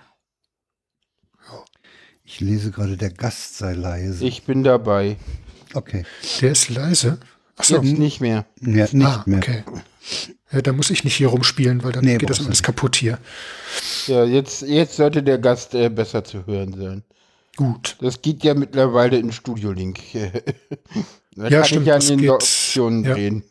Ich 2.29 2.41
lese 2.41 2.73
gerade, 2.73 2.97
der 2.97 3.11
Gast 3.11 3.57
sei 3.57 3.73
leise. 3.75 4.25
Ich 4.25 4.43
bin 4.43 4.65
dabei. 4.65 5.17
okay. 5.75 6.05
Der 6.41 6.51
ist 6.51 6.69
leise. 6.69 7.21
Achso. 7.55 7.77
Jetzt 7.81 7.99
nicht 7.99 8.21
mehr. 8.21 8.45
Ja, 8.61 8.89
nicht 8.91 9.07
ah, 9.07 9.23
mehr. 9.27 9.39
okay. 9.39 9.65
Ja, 10.51 10.61
da 10.61 10.73
muss 10.73 10.91
ich 10.91 11.05
nicht 11.05 11.15
hier 11.15 11.29
rumspielen, 11.29 11.85
weil 11.85 11.93
dann 11.93 12.05
Nee, 12.05 12.19
geht 12.19 12.29
das 12.29 12.39
alles 12.41 12.51
nicht. 12.51 12.63
kaputt 12.65 12.97
hier. 12.97 13.19
Ja, 14.09 14.25
jetzt, 14.25 14.63
jetzt 14.63 14.97
sollte 14.97 15.23
der 15.23 15.39
Gast 15.39 15.75
äh, 15.75 15.89
besser 15.89 16.25
zu 16.25 16.47
hören 16.47 16.75
sein. 16.75 17.05
Gut. 17.57 17.97
Das 18.01 18.21
geht 18.23 18.45
ja 18.45 18.55
mittlerweile 18.55 19.17
in 19.19 19.33
Studio 19.33 19.73
Link. 19.73 19.99
da 20.13 21.49
Ja, 21.49 21.59
kann 21.61 21.65
stimmt, 21.65 21.83
ich 21.83 21.89
ja 21.89 21.95
das 21.97 22.05
an 22.11 22.17
den 22.17 22.21
geht. 22.21 22.31
Optionen 22.31 23.05
Ja. 23.05 23.15
drehen. 23.15 23.43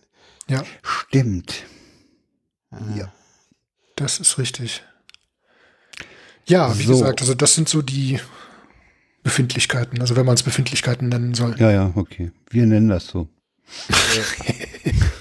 Ja, 0.47 0.63
Stimmt. 0.83 1.63
Ja. 2.95 3.11
das 3.95 4.19
ist 4.19 4.37
richtig. 4.37 4.83
Ja, 6.47 6.77
wie 6.77 6.83
So. 6.83 6.93
gesagt, 6.93 7.21
also 7.21 7.33
das 7.33 7.55
sind 7.55 7.67
so 7.67 7.81
die 7.81 8.19
Befindlichkeiten, 9.23 10.01
also 10.01 10.15
wenn 10.15 10.25
man 10.25 10.35
es 10.35 10.43
Befindlichkeiten 10.43 11.09
nennen 11.09 11.33
soll. 11.33 11.55
Ja, 11.57 11.71
ja, 11.71 11.91
okay. 11.95 12.31
Wir 12.51 12.67
nennen 12.67 12.89
das 12.89 13.07
so. 13.07 13.27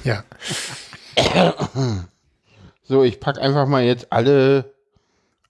Ja. 0.04 0.24
So, 2.86 3.02
ich 3.02 3.18
pack 3.18 3.38
einfach 3.38 3.66
mal 3.66 3.82
jetzt 3.82 4.12
alle, 4.12 4.73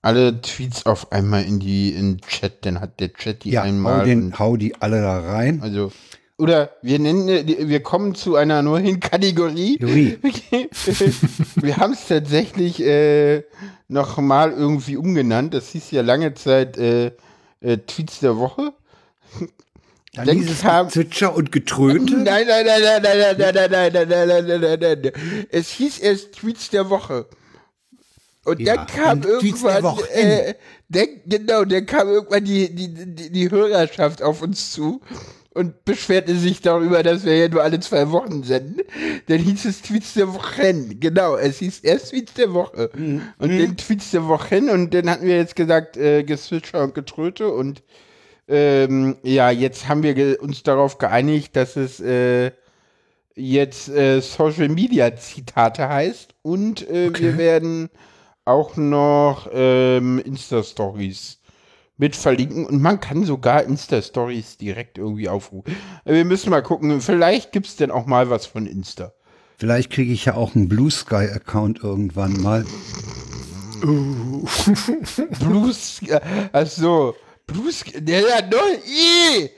alle 0.05 0.41
Tweets 0.41 0.87
auf 0.87 1.13
einmal 1.13 1.45
in 1.45 1.61
die 1.61 1.95
in 1.95 2.17
den 2.17 2.21
Chat, 2.21 2.67
dann 2.67 2.81
hat 2.81 3.01
der 3.01 3.13
Chat 3.13 3.45
die 3.45 3.51
Ja, 3.51 3.63
hau, 3.63 3.67
einmal. 3.67 4.05
den, 4.05 4.27
und, 4.27 4.39
hau 4.39 4.57
die 4.57 4.75
alle 4.81 5.01
da 5.01 5.21
rein. 5.21 5.61
also 5.63 5.93
oder 6.37 6.71
wir 6.83 6.99
nennen, 6.99 7.29
wir 7.47 7.81
kommen 7.81 8.17
zu 8.17 8.35
einer 8.35 8.61
neuen 8.63 8.99
Kategorie. 9.01 9.79
Okay. 10.25 10.69
wir 11.55 11.77
haben 11.77 11.93
es 11.93 12.09
tatsächlich 12.09 12.83
äh, 12.83 13.45
noch 13.87 14.19
mal 14.19 14.51
irgendwie 14.51 14.97
umgenannt. 14.97 15.55
Das 15.55 15.69
hieß 15.69 15.93
ja 15.93 16.03
lange 16.03 16.35
Zeit 16.35 16.77
äh, 16.77 17.13
äh, 17.61 17.79
Tweets 17.87 18.19
der 18.19 18.37
Woche. 18.37 18.73
Dann, 20.15 20.29
hieß 20.29 20.61
kam, 20.61 20.89
Zwitscher 20.91 21.35
und 21.35 21.51
Getröte? 21.51 22.15
Nein, 22.15 22.47
nein, 22.47 22.67
nein, 22.67 22.83
nein, 22.83 23.03
nein, 23.03 23.37
nein, 23.39 23.55
nein, 23.55 23.71
nein, 23.71 23.93
nein, 23.93 24.09
nein, 24.09 24.09
nein, 24.09 24.29
nein, 24.29 24.61
nein, 24.61 24.81
nein, 24.81 25.01
nein. 25.03 25.13
Es 25.51 25.71
hieß 25.71 25.99
erst 26.01 26.33
Tweets 26.33 26.71
der 26.71 26.91
Woche. 26.91 27.27
Und 28.45 28.61
ja, 28.61 28.77
dann 28.77 28.87
kam 28.87 29.23
irgendwann, 29.23 29.99
äh, 30.13 30.55
dann, 30.89 31.07
genau, 31.27 31.65
dann 31.65 31.87
kam 31.87 32.09
irgendwann 32.09 32.45
die, 32.45 32.75
die, 32.75 32.89
die, 32.93 33.31
die 33.31 33.51
Hörerschaft 33.51 34.23
auf 34.23 34.43
uns 34.43 34.73
zu 34.73 35.01
und 35.55 35.85
beschwerte 35.85 36.35
sich 36.35 36.61
darüber, 36.61 37.03
dass 37.03 37.25
wir 37.25 37.37
ja 37.37 37.49
nur 37.49 37.63
alle 37.63 37.81
zwei 37.81 38.11
Wochen 38.11 38.43
senden. 38.43 38.83
Dann 39.29 39.39
hieß 39.39 39.65
es 39.65 39.83
Tweets 39.83 40.15
der 40.15 40.35
Wochen. 40.35 41.01
Genau, 41.01 41.37
es 41.37 41.59
hieß 41.61 41.81
erst 41.81 42.11
Tweets 42.11 42.35
der 42.35 42.53
Woche 42.53 42.91
mhm. 42.95 43.23
und 43.39 43.53
mhm. 43.53 43.59
dann 43.61 43.77
Tweets 43.77 44.11
der 44.11 44.27
Wochen 44.27 44.69
und 44.69 44.93
dann 44.93 45.09
hatten 45.09 45.27
wir 45.27 45.37
jetzt 45.37 45.57
gesagt, 45.57 45.97
äh, 45.97 46.25
Geswitcher 46.25 46.83
und 46.83 46.95
Getröte 46.95 47.49
und 47.49 47.83
ähm, 48.47 49.17
ja, 49.23 49.51
jetzt 49.51 49.89
haben 49.89 50.03
wir 50.03 50.43
uns 50.43 50.63
darauf 50.63 50.99
geeinigt, 50.99 51.57
dass 51.57 51.77
es 51.77 52.01
äh, 52.01 52.51
jetzt 53.35 53.89
äh, 53.89 54.21
Social 54.21 54.69
Media 54.69 55.17
Zitate 55.17 55.89
heißt 55.89 56.35
und 56.43 56.83
äh, 56.91 57.09
okay. 57.09 57.23
wir 57.23 57.39
werden 57.39 57.91
auch 58.45 58.77
noch 58.77 59.49
ähm, 59.53 60.19
Insta-Stories 60.19 61.39
mit 61.97 62.17
verlinken 62.17 62.67
und 62.67 62.83
man 62.83 63.01
kann 63.01 63.25
sogar 63.25 63.63
Insta-Stories 63.65 64.59
direkt 64.59 64.99
irgendwie 64.99 65.29
aufrufen. 65.29 65.75
Wir 66.05 66.25
müssen 66.25 66.51
mal 66.51 66.63
gucken, 66.63 67.01
vielleicht 67.01 67.53
gibt 67.53 67.67
es 67.67 67.77
denn 67.77 67.91
auch 67.91 68.07
mal 68.07 68.31
was 68.31 68.47
von 68.47 68.67
Insta. 68.67 69.13
Vielleicht 69.59 69.91
kriege 69.91 70.13
ich 70.13 70.25
ja 70.25 70.35
auch 70.35 70.55
einen 70.55 70.69
Blue 70.69 70.91
Sky-Account 70.91 71.83
irgendwann 71.83 72.41
mal. 72.43 72.65
Blue 75.41 75.73
Sky, 75.73 76.19
achso, 76.53 77.15
Blue 77.47 77.71
Sky, 77.71 78.01
der 78.05 78.21
ja 78.21 78.41
noch, 78.47 78.59
eh, 78.87 79.51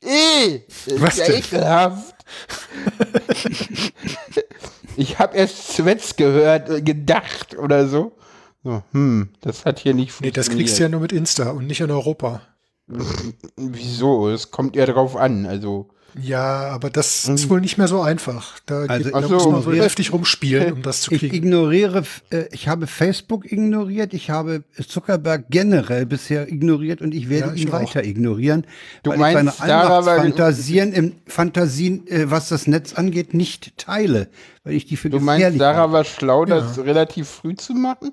eh, 0.00 0.60
was 0.96 1.18
ja 1.18 1.28
ekelhaft. 1.28 2.14
ich 4.96 5.18
habe 5.18 5.36
erst 5.36 5.74
Sweats 5.74 6.16
gehört, 6.16 6.84
gedacht 6.86 7.58
oder 7.58 7.86
so. 7.86 8.12
So, 8.64 8.82
hm, 8.92 9.30
das 9.40 9.64
hat 9.64 9.80
hier 9.80 9.94
nicht 9.94 10.12
funktioniert. 10.12 10.36
Nee, 10.36 10.40
das 10.40 10.50
kriegst 10.50 10.78
du 10.78 10.82
ja 10.84 10.88
nur 10.88 11.00
mit 11.00 11.12
Insta 11.12 11.50
und 11.50 11.66
nicht 11.66 11.80
in 11.80 11.90
Europa. 11.90 12.42
Wieso? 13.56 14.28
Es 14.28 14.50
kommt 14.50 14.76
eher 14.76 14.86
drauf 14.86 15.16
an, 15.16 15.46
also. 15.46 15.88
Ja, 16.20 16.68
aber 16.68 16.90
das 16.90 17.26
hm. 17.26 17.36
ist 17.36 17.48
wohl 17.48 17.62
nicht 17.62 17.78
mehr 17.78 17.88
so 17.88 18.02
einfach. 18.02 18.58
Da, 18.66 18.80
also 18.80 19.04
gibt, 19.04 19.16
da 19.16 19.22
so, 19.22 19.34
muss 19.34 19.46
man 19.46 19.62
so 19.62 19.72
heftig 19.72 20.12
rumspielen, 20.12 20.74
um 20.74 20.82
das 20.82 21.00
zu 21.00 21.10
kriegen. 21.10 21.26
Ich 21.26 21.32
ignoriere, 21.32 22.02
äh, 22.30 22.44
ich 22.50 22.68
habe 22.68 22.86
Facebook 22.86 23.50
ignoriert, 23.50 24.12
ich 24.12 24.28
habe 24.28 24.62
Zuckerberg 24.86 25.46
generell 25.48 26.04
bisher 26.04 26.48
ignoriert 26.48 27.00
und 27.00 27.14
ich 27.14 27.30
werde 27.30 27.48
ja, 27.48 27.54
ich 27.54 27.62
ihn 27.62 27.70
auch. 27.70 27.80
weiter 27.80 28.04
ignorieren. 28.04 28.66
Du 29.02 29.10
weil 29.10 29.18
meinst, 29.18 29.54
ich 29.54 29.64
seine 29.64 30.02
Fantasien 30.02 30.92
im 30.92 31.12
Fantasien, 31.26 32.06
äh, 32.08 32.30
was 32.30 32.50
das 32.50 32.66
Netz 32.66 32.92
angeht, 32.92 33.32
nicht 33.32 33.78
teile, 33.78 34.28
weil 34.64 34.74
ich 34.74 34.84
die 34.84 34.98
für 34.98 35.08
Du 35.08 35.18
meinst, 35.18 35.58
Sarah 35.58 35.92
war 35.92 36.04
schlau, 36.04 36.44
ja. 36.44 36.60
das 36.60 36.78
relativ 36.78 37.28
früh 37.28 37.54
zu 37.54 37.72
machen? 37.72 38.12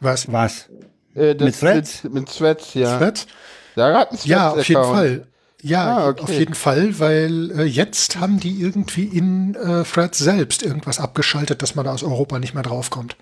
Was? 0.00 0.30
Was? 0.32 0.68
Äh, 1.14 1.34
mit 1.34 1.58
Threads? 1.58 2.04
Mit, 2.04 2.14
mit 2.14 2.36
Threads, 2.36 2.74
ja. 2.74 2.98
Threads? 2.98 3.26
Da 3.74 3.98
hat 4.00 4.24
ja, 4.24 4.50
auf 4.50 4.68
jeden 4.68 4.82
Fall. 4.82 5.26
Ja, 5.62 5.96
ah, 5.96 6.08
okay. 6.08 6.22
auf 6.22 6.32
jeden 6.32 6.54
Fall, 6.54 6.98
weil 7.00 7.50
äh, 7.58 7.64
jetzt 7.64 8.20
haben 8.20 8.38
die 8.38 8.60
irgendwie 8.60 9.04
in 9.04 9.54
äh, 9.54 9.84
Threads 9.84 10.18
selbst 10.18 10.62
irgendwas 10.62 11.00
abgeschaltet, 11.00 11.62
dass 11.62 11.74
man 11.74 11.84
da 11.84 11.92
aus 11.92 12.02
Europa 12.02 12.38
nicht 12.38 12.54
mehr 12.54 12.62
draufkommt. 12.62 13.16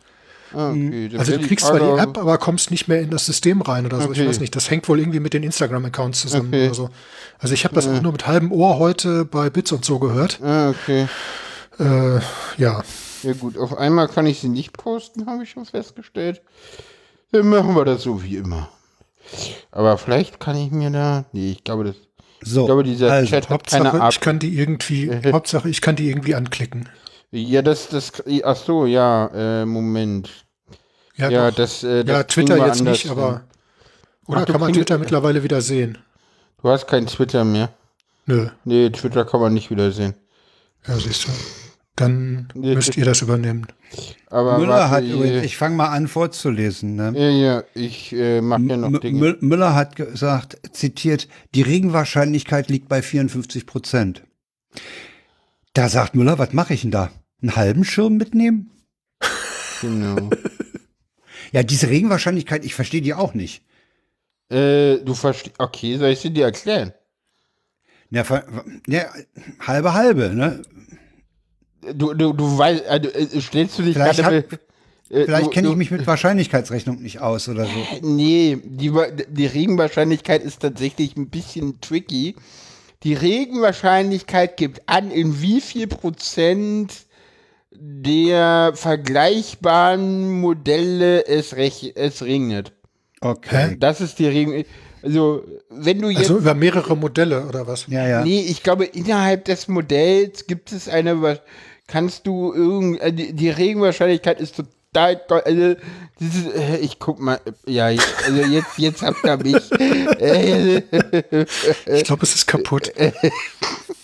Ah, 0.52 0.70
okay. 0.70 1.10
Also 1.16 1.36
du 1.36 1.46
kriegst 1.46 1.66
zwar 1.66 1.80
die 1.80 2.00
App, 2.00 2.18
aber 2.18 2.38
kommst 2.38 2.70
nicht 2.70 2.86
mehr 2.86 3.00
in 3.00 3.10
das 3.10 3.26
System 3.26 3.60
rein 3.62 3.86
oder 3.86 4.00
so. 4.00 4.08
Okay. 4.10 4.22
Ich 4.22 4.28
weiß 4.28 4.40
nicht. 4.40 4.54
Das 4.54 4.70
hängt 4.70 4.88
wohl 4.88 5.00
irgendwie 5.00 5.20
mit 5.20 5.32
den 5.32 5.42
Instagram-Accounts 5.42 6.20
zusammen 6.20 6.48
okay. 6.48 6.66
oder 6.66 6.74
so. 6.74 6.90
Also 7.38 7.54
ich 7.54 7.64
habe 7.64 7.74
das 7.74 7.88
auch 7.88 8.00
nur 8.00 8.12
mit 8.12 8.26
halbem 8.26 8.52
Ohr 8.52 8.78
heute 8.78 9.24
bei 9.24 9.50
Bits 9.50 9.72
und 9.72 9.84
so 9.84 9.98
gehört. 9.98 10.40
Ah, 10.42 10.70
okay. 10.70 11.08
Äh, 11.78 12.20
ja. 12.56 12.82
Ja 13.24 13.32
gut, 13.32 13.58
auf 13.58 13.76
einmal 13.76 14.08
kann 14.08 14.26
ich 14.26 14.40
sie 14.40 14.48
nicht 14.48 14.72
posten, 14.72 15.26
habe 15.26 15.42
ich 15.42 15.50
schon 15.50 15.64
festgestellt. 15.64 16.42
Dann 17.32 17.48
machen 17.48 17.74
wir 17.74 17.84
das 17.84 18.02
so 18.02 18.22
wie 18.22 18.36
immer. 18.36 18.68
Aber 19.70 19.98
vielleicht 19.98 20.38
kann 20.40 20.56
ich 20.56 20.70
mir 20.70 20.90
da. 20.90 21.24
Nee, 21.32 21.52
ich 21.52 21.64
glaube, 21.64 21.84
das. 21.84 21.96
So, 22.42 22.60
ich 22.60 22.66
glaube, 22.66 22.84
dieser 22.84 23.10
also, 23.10 23.30
Chat 23.30 23.44
hat 23.44 23.50
Hauptsache, 23.50 23.82
keine 23.82 24.02
Ab 24.02 24.12
ich 24.12 24.20
kann 24.20 24.38
die 24.38 24.58
irgendwie. 24.58 25.10
Hauptsache, 25.32 25.68
ich 25.68 25.80
kann 25.80 25.96
die 25.96 26.08
irgendwie 26.08 26.34
anklicken. 26.34 26.88
Ja, 27.30 27.62
das, 27.62 27.88
das. 27.88 28.12
Ach 28.44 28.56
so, 28.56 28.86
ja, 28.86 29.62
äh, 29.62 29.66
Moment. 29.66 30.30
Ja, 31.16 31.30
ja 31.30 31.50
das, 31.50 31.82
äh, 31.82 32.04
das. 32.04 32.16
Ja, 32.16 32.22
Twitter 32.24 32.66
jetzt 32.66 32.82
nicht, 32.82 33.08
aber. 33.10 33.44
Oder 34.26 34.42
ach, 34.42 34.46
kann 34.46 34.60
man 34.60 34.72
Twitter 34.72 34.98
mittlerweile 34.98 35.42
wieder 35.42 35.60
sehen? 35.60 35.98
Du 36.62 36.68
hast 36.68 36.86
kein 36.86 37.06
Twitter 37.06 37.44
mehr. 37.44 37.70
Nö. 38.26 38.48
Nee, 38.64 38.90
Twitter 38.90 39.24
kann 39.24 39.40
man 39.40 39.52
nicht 39.52 39.70
wieder 39.70 39.90
sehen. 39.90 40.14
Ja, 40.86 40.96
siehst 40.96 41.26
du. 41.26 41.30
Dann 41.96 42.48
müsst 42.54 42.96
ihr 42.96 43.04
das 43.04 43.22
übernehmen. 43.22 43.66
Aber 44.26 44.58
Müller 44.58 44.90
hat 44.90 45.04
übrigens, 45.04 45.44
ich 45.44 45.56
fange 45.56 45.76
mal 45.76 45.88
an 45.88 46.08
vorzulesen. 46.08 46.96
Ne? 46.96 47.12
Ja, 47.14 47.28
ja, 47.28 47.64
ich 47.74 48.12
äh, 48.12 48.40
mache 48.40 48.62
ja 48.62 48.76
noch 48.76 48.98
Dinge. 48.98 49.36
Müller 49.40 49.74
hat 49.76 49.94
gesagt, 49.94 50.58
zitiert, 50.72 51.28
die 51.54 51.62
Regenwahrscheinlichkeit 51.62 52.68
liegt 52.68 52.88
bei 52.88 53.00
54 53.00 53.64
Prozent. 53.66 54.24
Da 55.72 55.88
sagt 55.88 56.16
Müller, 56.16 56.38
was 56.38 56.52
mache 56.52 56.74
ich 56.74 56.82
denn 56.82 56.90
da? 56.90 57.10
Einen 57.40 57.54
halben 57.54 57.84
Schirm 57.84 58.16
mitnehmen? 58.16 58.70
Genau. 59.80 60.30
ja, 61.52 61.62
diese 61.62 61.90
Regenwahrscheinlichkeit, 61.90 62.64
ich 62.64 62.74
verstehe 62.74 63.02
die 63.02 63.14
auch 63.14 63.34
nicht. 63.34 63.62
Äh, 64.50 64.98
du 64.98 65.14
verstehst, 65.14 65.54
okay, 65.58 65.96
soll 65.96 66.08
ich 66.08 66.18
sie 66.18 66.30
dir 66.30 66.46
erklären? 66.46 66.92
Ja, 68.10 68.24
ja, 68.86 69.04
halbe 69.60 69.94
halbe, 69.94 70.34
ne? 70.34 70.62
Du, 71.92 72.14
du, 72.14 72.32
du 72.32 72.58
weißt, 72.58 72.86
also, 72.86 73.10
äh, 73.10 73.40
stellst 73.40 73.78
du 73.78 73.82
dich 73.82 73.94
vielleicht 73.94 74.20
gerade. 74.20 74.44
Äh, 75.10 75.24
vielleicht 75.24 75.50
kenne 75.50 75.68
ich 75.68 75.76
mich 75.76 75.90
mit 75.90 76.06
Wahrscheinlichkeitsrechnung 76.06 77.02
nicht 77.02 77.20
aus 77.20 77.48
oder 77.48 77.66
so. 77.66 77.70
Nee, 78.02 78.58
die, 78.64 78.92
die 79.28 79.46
Regenwahrscheinlichkeit 79.46 80.42
ist 80.42 80.60
tatsächlich 80.60 81.16
ein 81.16 81.28
bisschen 81.28 81.80
tricky. 81.80 82.36
Die 83.02 83.14
Regenwahrscheinlichkeit 83.14 84.56
gibt 84.56 84.82
an, 84.86 85.10
in 85.10 85.42
wie 85.42 85.60
viel 85.60 85.86
Prozent 85.86 87.04
der 87.70 88.72
vergleichbaren 88.74 90.40
Modelle 90.40 91.26
es, 91.26 91.52
es 91.52 92.22
regnet. 92.22 92.72
Okay. 93.20 93.76
Das 93.78 94.00
ist 94.00 94.18
die 94.18 94.26
Regen. 94.26 94.64
Also, 95.02 95.44
wenn 95.70 96.00
du 96.00 96.08
jetzt. 96.08 96.22
Also 96.22 96.38
über 96.38 96.54
mehrere 96.54 96.96
Modelle 96.96 97.46
oder 97.46 97.66
was? 97.66 97.86
Ja, 97.88 98.06
ja. 98.06 98.24
Nee, 98.24 98.40
ich 98.40 98.62
glaube, 98.62 98.86
innerhalb 98.86 99.44
des 99.44 99.68
Modells 99.68 100.46
gibt 100.46 100.72
es 100.72 100.88
eine 100.88 101.40
kannst 101.86 102.26
du 102.26 102.52
irgend, 102.52 103.00
äh, 103.00 103.12
die, 103.12 103.32
die 103.32 103.50
Regenwahrscheinlichkeit 103.50 104.40
ist 104.40 104.56
total, 104.56 105.20
also, 105.44 105.74
dieses, 106.20 106.46
äh, 106.54 106.76
ich 106.78 106.98
guck 106.98 107.20
mal, 107.20 107.40
ja, 107.66 107.86
also 107.86 108.42
jetzt, 108.48 108.78
jetzt 108.78 109.02
habt 109.02 109.24
ihr 109.24 109.36
mich. 109.38 109.70
ich 111.86 112.04
glaube, 112.04 112.22
es 112.22 112.34
ist 112.34 112.46
kaputt. 112.46 112.92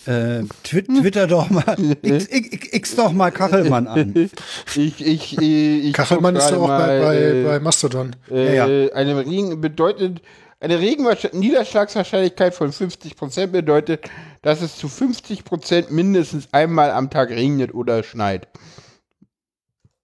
Äh, 0.07 0.43
Twitter 0.63 1.27
doch 1.27 1.51
mal, 1.51 1.75
x, 2.01 2.27
x, 2.27 2.73
x, 2.73 2.95
doch 2.95 3.11
mal 3.11 3.31
Kachelmann 3.31 3.87
an. 3.87 4.31
Ich, 4.75 4.99
ich, 5.05 5.37
ich 5.37 5.93
Kachelmann 5.93 6.35
ist 6.35 6.49
doch 6.49 6.63
auch 6.63 6.67
mal, 6.67 6.99
bei, 6.99 7.43
bei, 7.43 7.43
bei 7.43 7.59
Mastodon. 7.59 8.15
Äh, 8.31 8.55
ja, 8.55 8.67
ja. 8.67 8.93
Eine 8.93 9.17
Regen 9.19 9.61
bedeutet, 9.61 10.21
eine 10.61 10.77
Niederschlagswahrscheinlichkeit 10.77 12.53
von 12.53 12.71
50% 12.71 13.47
bedeutet, 13.47 14.09
dass 14.43 14.61
es 14.61 14.77
zu 14.77 14.87
50% 14.87 15.89
mindestens 15.89 16.53
einmal 16.53 16.91
am 16.91 17.09
Tag 17.09 17.31
regnet 17.31 17.73
oder 17.73 18.03
schneit. 18.03 18.47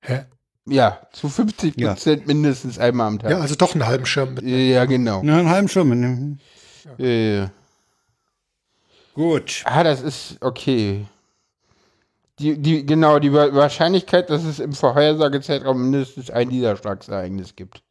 Hä? 0.02 0.26
Ja, 0.66 1.08
zu 1.14 1.28
50% 1.28 1.80
ja. 1.80 1.96
mindestens 2.26 2.80
einmal 2.80 3.08
am 3.08 3.20
Tag. 3.20 3.32
Ja, 3.32 3.40
also 3.40 3.56
doch 3.56 3.74
einen 3.74 3.86
halben 3.86 4.06
Schirm. 4.06 4.34
Mit. 4.34 4.44
Ja, 4.44 4.86
genau. 4.86 5.24
Ja, 5.24 5.38
einen 5.38 5.50
halben 5.50 5.70
Schirm. 5.70 6.40
Ja. 6.98 7.06
ja. 7.06 7.52
Gut. 9.14 9.62
Ah, 9.64 9.84
das 9.84 10.02
ist 10.02 10.38
okay. 10.42 11.06
Die, 12.40 12.58
die, 12.60 12.86
genau, 12.86 13.20
die 13.20 13.32
Wahrscheinlichkeit, 13.32 14.30
dass 14.30 14.44
es 14.44 14.60
im 14.60 14.74
Vorhersagezeitraum 14.74 15.82
mindestens 15.82 16.30
ein 16.30 16.50
Niederschlagsereignis 16.50 17.56
gibt. 17.56 17.82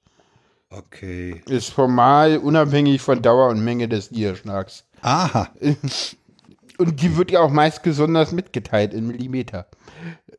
Okay. 0.71 1.43
Ist 1.47 1.71
formal 1.71 2.39
unabhängig 2.39 3.01
von 3.01 3.23
Dauer 3.23 3.49
und 3.49 3.65
Menge 3.65 3.89
des 3.89 4.11
Niederschlags. 4.11 4.85
Aha. 5.03 5.49
Und 6.79 7.01
die 7.01 7.17
wird 7.17 7.31
ja 7.31 7.41
auch 7.41 7.51
meist 7.51 7.83
besonders 7.83 8.33
mitgeteilt 8.33 8.93
in 8.93 9.07
Millimeter. 9.07 9.67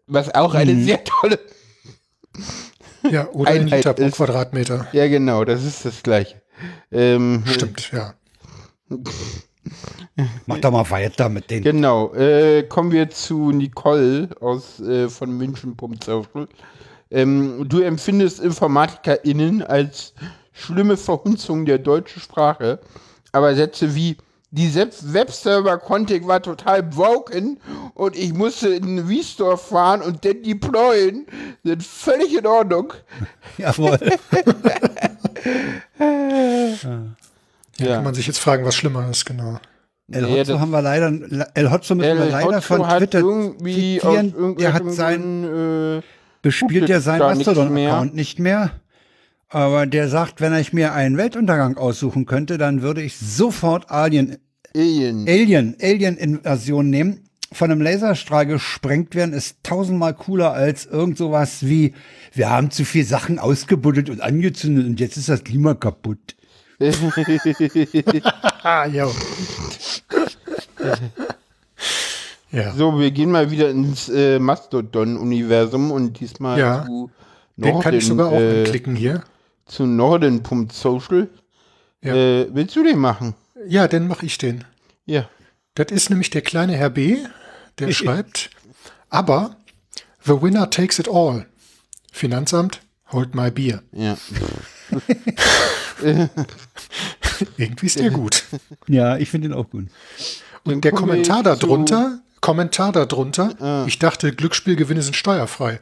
Was 0.05 0.35
auch 0.35 0.53
eine 0.53 0.73
mhm. 0.73 0.83
sehr 0.83 1.03
tolle 1.03 1.39
ja, 3.09 3.27
oder 3.31 3.51
ein 3.51 3.67
Liter 3.67 3.93
pro 3.93 4.03
ist. 4.03 4.15
Quadratmeter. 4.15 4.87
Ja, 4.91 5.07
genau, 5.07 5.43
das 5.45 5.63
ist 5.63 5.85
das 5.85 6.03
gleiche. 6.03 6.41
Ähm, 6.91 7.43
Stimmt, 7.45 7.91
ja. 7.91 8.13
Mach 10.45 10.59
doch 10.59 10.71
mal 10.71 10.89
weiter 10.89 11.29
mit 11.29 11.51
den. 11.51 11.63
Genau. 11.63 12.13
Äh, 12.13 12.63
kommen 12.63 12.91
wir 12.91 13.09
zu 13.09 13.51
Nicole 13.51 14.29
aus 14.39 14.79
äh, 14.79 15.09
von 15.09 15.37
München. 15.37 15.75
Ähm, 17.09 17.65
du 17.67 17.81
empfindest 17.81 18.39
InformatikerInnen 18.39 19.63
als 19.63 20.13
schlimme 20.53 20.97
Verhunzung 20.97 21.65
der 21.65 21.77
deutschen 21.77 22.21
Sprache, 22.21 22.79
aber 23.31 23.55
Sätze 23.55 23.95
wie 23.95 24.17
die 24.51 24.73
Webserver-Config 24.73 26.25
war 26.25 26.41
total 26.41 26.81
broken 26.81 27.59
und 27.93 28.15
ich 28.15 28.33
musste 28.33 28.69
in 28.69 28.95
den 28.95 29.07
Restore 29.07 29.57
fahren 29.57 30.01
und 30.01 30.23
dann 30.23 30.41
deployen, 30.41 31.25
sind 31.63 31.83
völlig 31.83 32.37
in 32.37 32.47
Ordnung. 32.47 32.93
Jawohl. 33.57 33.99
ja. 37.77 37.95
Kann 37.95 38.03
man 38.03 38.13
sich 38.13 38.27
jetzt 38.27 38.39
fragen, 38.39 38.63
was 38.63 38.75
schlimmer 38.75 39.09
ist, 39.09 39.25
genau. 39.25 39.59
El 40.09 40.25
Hotzo 40.25 40.53
ja, 40.53 40.59
haben 40.61 40.71
wir 40.71 40.81
leider, 40.81 41.07
El 41.53 41.69
Hotzo 41.69 41.93
müssen 41.93 42.17
wir 42.17 42.25
leider 42.27 42.61
von 42.61 42.87
Twitter 42.87 43.21
zitieren. 43.59 44.55
Der 44.55 44.73
hat 44.73 44.89
sein, 44.93 45.43
äh, 45.43 46.01
bespielt 46.47 46.89
ja 46.89 47.01
seinen 47.01 47.19
Mastodon-Account 47.19 48.15
nicht 48.15 48.39
mehr. 48.39 48.71
Aber 49.49 49.85
der 49.85 50.09
sagt, 50.09 50.41
wenn 50.41 50.53
ich 50.55 50.73
mir 50.73 50.93
einen 50.93 51.17
Weltuntergang 51.17 51.77
aussuchen 51.77 52.25
könnte, 52.25 52.57
dann 52.57 52.81
würde 52.81 53.01
ich 53.01 53.17
sofort 53.17 53.91
Alien, 53.91 54.37
Alien, 54.75 55.25
Alien, 55.27 55.75
Alien-Invasion 55.81 56.89
nehmen. 56.89 57.23
Von 57.53 57.71
einem 57.71 57.81
Laserstrahl 57.81 58.45
gesprengt 58.45 59.15
werden 59.15 59.33
ist 59.33 59.63
tausendmal 59.63 60.13
cooler 60.13 60.51
als 60.51 60.85
irgend 60.85 61.17
sowas 61.17 61.65
wie, 61.65 61.93
wir 62.33 62.49
haben 62.49 62.71
zu 62.71 62.83
viel 62.83 63.05
Sachen 63.05 63.39
ausgebuddelt 63.39 64.09
und 64.09 64.19
angezündet 64.21 64.85
und 64.85 64.99
jetzt 64.99 65.15
ist 65.15 65.29
das 65.29 65.45
Klima 65.45 65.73
kaputt. 65.73 66.35
ja. 72.51 72.73
So, 72.73 72.99
wir 72.99 73.11
gehen 73.11 73.31
mal 73.31 73.51
wieder 73.51 73.69
ins 73.69 74.09
äh, 74.09 74.39
Mastodon-Universum 74.39 75.91
und 75.91 76.19
diesmal 76.19 76.59
ja. 76.59 76.85
zu 76.85 76.91
Norden. 76.91 77.11
Den 77.57 77.79
kann 77.79 77.93
ich 77.93 78.05
sogar 78.05 78.27
auch 78.29 78.39
äh, 78.39 78.63
klicken 78.63 78.95
hier. 78.95 79.23
Zu 79.65 79.85
Norden.social. 79.85 81.29
Ja. 82.01 82.15
Äh, 82.15 82.47
willst 82.53 82.75
du 82.75 82.83
den 82.83 82.99
machen? 82.99 83.33
Ja, 83.67 83.87
dann 83.87 84.07
mache 84.07 84.25
ich 84.25 84.37
den. 84.37 84.63
Ja. 85.05 85.29
Das 85.75 85.87
ist 85.91 86.09
nämlich 86.09 86.29
der 86.29 86.41
kleine 86.41 86.73
Herr 86.73 86.89
B., 86.89 87.17
der 87.79 87.91
schreibt, 87.91 88.49
aber 89.09 89.57
the 90.25 90.41
winner 90.41 90.69
takes 90.69 90.97
it 90.97 91.07
all. 91.07 91.45
Finanzamt, 92.11 92.81
hold 93.11 93.35
my 93.35 93.51
beer. 93.51 93.83
Ja. 93.91 94.17
Irgendwie 97.57 97.85
ist 97.85 97.99
der 97.99 98.09
gut. 98.09 98.45
Ja, 98.87 99.17
ich 99.17 99.29
finde 99.29 99.49
ihn 99.49 99.53
auch 99.53 99.69
gut. 99.69 99.85
Und 100.63 100.83
der 100.83 100.91
Kommentar 100.91 101.43
darunter, 101.43 102.21
Kommentar 102.41 102.91
darunter, 102.91 103.55
ah. 103.59 103.85
ich 103.87 103.99
dachte, 103.99 104.31
Glücksspielgewinne 104.31 105.01
sind 105.01 105.15
steuerfrei. 105.15 105.79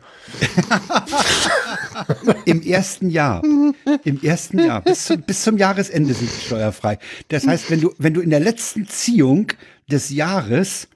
Im 2.46 2.62
ersten 2.62 3.10
Jahr. 3.10 3.44
Im 3.44 4.22
ersten 4.22 4.60
Jahr. 4.60 4.82
Bis 4.82 5.06
zum, 5.06 5.22
bis 5.22 5.44
zum 5.44 5.58
Jahresende 5.58 6.14
sind 6.14 6.30
sie 6.30 6.42
steuerfrei. 6.46 6.98
Das 7.28 7.46
heißt, 7.46 7.70
wenn 7.70 7.82
du, 7.82 7.94
wenn 7.98 8.14
du 8.14 8.22
in 8.22 8.30
der 8.30 8.40
letzten 8.40 8.88
Ziehung 8.88 9.52
des 9.92 10.10
Jahres 10.10 10.88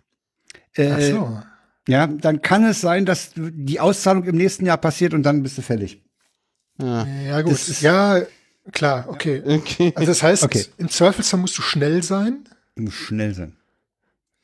äh, 0.75 1.11
so. 1.11 1.41
Ja, 1.87 2.07
dann 2.07 2.41
kann 2.41 2.65
es 2.65 2.81
sein, 2.81 3.05
dass 3.05 3.31
die 3.35 3.79
Auszahlung 3.79 4.23
im 4.25 4.37
nächsten 4.37 4.65
Jahr 4.65 4.77
passiert 4.77 5.13
und 5.13 5.23
dann 5.23 5.43
bist 5.43 5.57
du 5.57 5.61
fällig. 5.61 6.01
Ja, 6.79 7.05
ja 7.05 7.41
gut. 7.41 7.81
ja, 7.81 8.21
klar, 8.71 9.05
okay. 9.09 9.41
okay. 9.45 9.91
Also 9.95 10.11
das 10.11 10.23
heißt, 10.23 10.43
okay. 10.43 10.65
im 10.77 10.89
Zweifelsfall 10.89 11.39
musst 11.39 11.57
du 11.57 11.61
schnell 11.61 12.03
sein. 12.03 12.45
Du 12.75 12.83
musst 12.83 12.97
schnell 12.97 13.33
sein. 13.33 13.57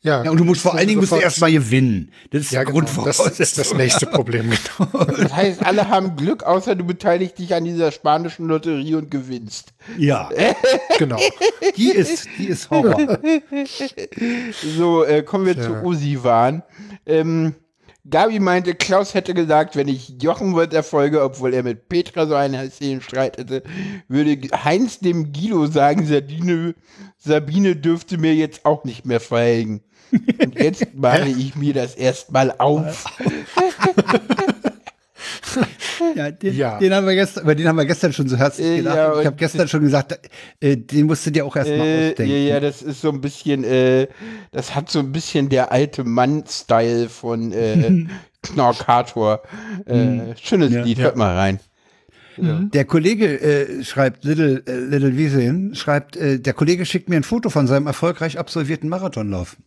Ja, 0.05 0.23
ja, 0.23 0.29
und 0.29 0.39
du 0.39 0.43
musst 0.43 0.61
vor 0.61 0.75
allen 0.75 0.87
Dingen 0.87 0.99
musst 0.99 1.11
du 1.11 1.15
erstmal 1.15 1.51
gewinnen. 1.51 2.11
Das 2.29 2.43
ist 2.43 2.51
ja, 2.51 2.63
der 2.63 2.71
genau. 2.71 3.03
Das 3.05 3.19
ist 3.39 3.57
das 3.57 3.73
nächste 3.73 4.05
Problem. 4.05 4.35
Genau. 4.77 5.03
Das 5.05 5.33
heißt, 5.33 5.65
alle 5.65 5.89
haben 5.89 6.15
Glück, 6.15 6.43
außer 6.43 6.75
du 6.75 6.83
beteiligst 6.83 7.39
dich 7.39 7.55
an 7.55 7.63
dieser 7.63 7.91
spanischen 7.91 8.47
Lotterie 8.47 8.95
und 8.95 9.09
gewinnst. 9.09 9.73
Ja, 9.97 10.29
genau. 10.99 11.19
Die 11.75 11.89
ist, 11.89 12.27
die 12.37 12.47
ist 12.47 12.69
Horror. 12.69 13.19
So, 14.77 15.03
äh, 15.03 15.23
kommen 15.23 15.45
wir 15.45 15.55
ja. 15.55 15.63
zu 15.63 15.83
Osivan. 15.83 16.63
Ähm, 17.05 17.55
Gabi 18.07 18.39
meinte, 18.39 18.75
Klaus 18.75 19.13
hätte 19.15 19.33
gesagt, 19.33 19.75
wenn 19.75 19.87
ich 19.87 20.21
Jochen 20.21 20.55
wird 20.55 20.73
erfolge, 20.73 21.23
obwohl 21.23 21.53
er 21.53 21.63
mit 21.63 21.89
Petra 21.89 22.27
so 22.27 22.35
einen 22.35 22.53
hässlichen 22.53 23.01
Streit 23.01 23.37
hätte, 23.37 23.63
würde 24.07 24.37
Heinz 24.63 24.99
dem 24.99 25.33
Guido 25.33 25.65
sagen, 25.65 26.05
Sabine, 26.05 26.75
Sabine 27.17 27.75
dürfte 27.75 28.17
mir 28.19 28.35
jetzt 28.35 28.65
auch 28.65 28.83
nicht 28.83 29.05
mehr 29.05 29.19
verhelgen. 29.19 29.81
Und 30.11 30.59
jetzt 30.59 30.87
male 30.95 31.27
ich 31.27 31.55
mir 31.55 31.73
das 31.73 31.95
erstmal 31.95 32.51
auf. 32.57 33.05
ja, 36.15 36.31
den, 36.31 36.55
ja. 36.55 36.79
den 36.79 36.93
haben 36.93 37.07
wir 37.07 37.15
gestern, 37.15 37.43
über 37.43 37.55
den 37.55 37.67
haben 37.67 37.77
wir 37.77 37.85
gestern 37.85 38.13
schon 38.13 38.27
so 38.27 38.37
herzlich 38.37 38.67
äh, 38.67 38.77
gelacht. 38.77 38.97
Ja, 38.97 39.19
ich 39.19 39.25
habe 39.25 39.35
gestern 39.35 39.67
schon 39.67 39.81
gesagt, 39.81 40.19
äh, 40.59 40.77
den 40.77 41.05
musst 41.05 41.25
du 41.25 41.31
dir 41.31 41.45
auch 41.45 41.55
erstmal 41.55 41.87
äh, 41.87 42.09
ausdenken. 42.09 42.31
Ja, 42.31 42.37
ja, 42.37 42.59
das 42.59 42.81
ist 42.81 43.01
so 43.01 43.09
ein 43.09 43.21
bisschen, 43.21 43.63
äh, 43.63 44.07
das 44.51 44.75
hat 44.75 44.89
so 44.89 44.99
ein 44.99 45.11
bisschen 45.11 45.49
der 45.49 45.71
alte 45.71 46.03
Mann-Style 46.03 47.09
von 47.09 47.51
äh, 47.51 48.05
Knorkator. 48.41 49.41
Äh, 49.85 49.93
hm. 49.93 50.33
schönes 50.41 50.71
ja, 50.71 50.83
Lied, 50.83 50.99
hört 50.99 51.15
mal 51.15 51.35
rein. 51.35 51.59
Ja. 52.37 52.59
Der 52.59 52.85
Kollege 52.85 53.39
äh, 53.41 53.83
schreibt, 53.83 54.23
Little, 54.23 54.63
äh, 54.65 54.77
Little 54.77 55.17
Wieselin, 55.17 55.75
schreibt, 55.75 56.15
äh, 56.17 56.39
der 56.39 56.53
Kollege 56.53 56.85
schickt 56.85 57.09
mir 57.09 57.17
ein 57.17 57.23
Foto 57.23 57.49
von 57.49 57.67
seinem 57.67 57.87
erfolgreich 57.87 58.37
absolvierten 58.37 58.89
Marathonlauf. 58.89 59.57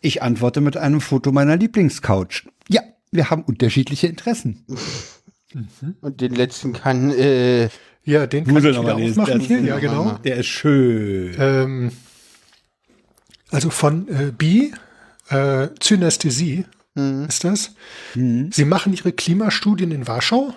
Ich 0.00 0.22
antworte 0.22 0.60
mit 0.60 0.76
einem 0.76 1.00
Foto 1.00 1.32
meiner 1.32 1.56
Lieblingscouch. 1.56 2.44
Ja, 2.68 2.82
wir 3.10 3.30
haben 3.30 3.42
unterschiedliche 3.42 4.06
Interessen. 4.06 4.64
Mhm. 5.52 5.96
Und 6.00 6.20
den 6.20 6.34
letzten 6.34 6.72
kann, 6.72 7.10
äh, 7.10 7.68
ja, 8.04 8.26
den 8.26 8.44
kann 8.44 8.56
ich 8.56 8.64
wieder 8.64 8.94
aufmachen 8.94 9.40
hier. 9.40 9.60
Ja, 9.60 9.78
genau. 9.78 10.18
Der 10.24 10.36
ist 10.36 10.46
schön. 10.46 11.34
Ähm, 11.38 11.92
also 13.50 13.70
von 13.70 14.08
äh, 14.08 14.32
B, 14.36 14.70
äh, 15.30 15.68
Zynästhesie 15.80 16.64
mhm. 16.94 17.26
ist 17.28 17.44
das. 17.44 17.74
Mhm. 18.14 18.50
Sie 18.52 18.64
machen 18.64 18.92
ihre 18.92 19.12
Klimastudien 19.12 19.90
in 19.90 20.06
Warschau. 20.06 20.54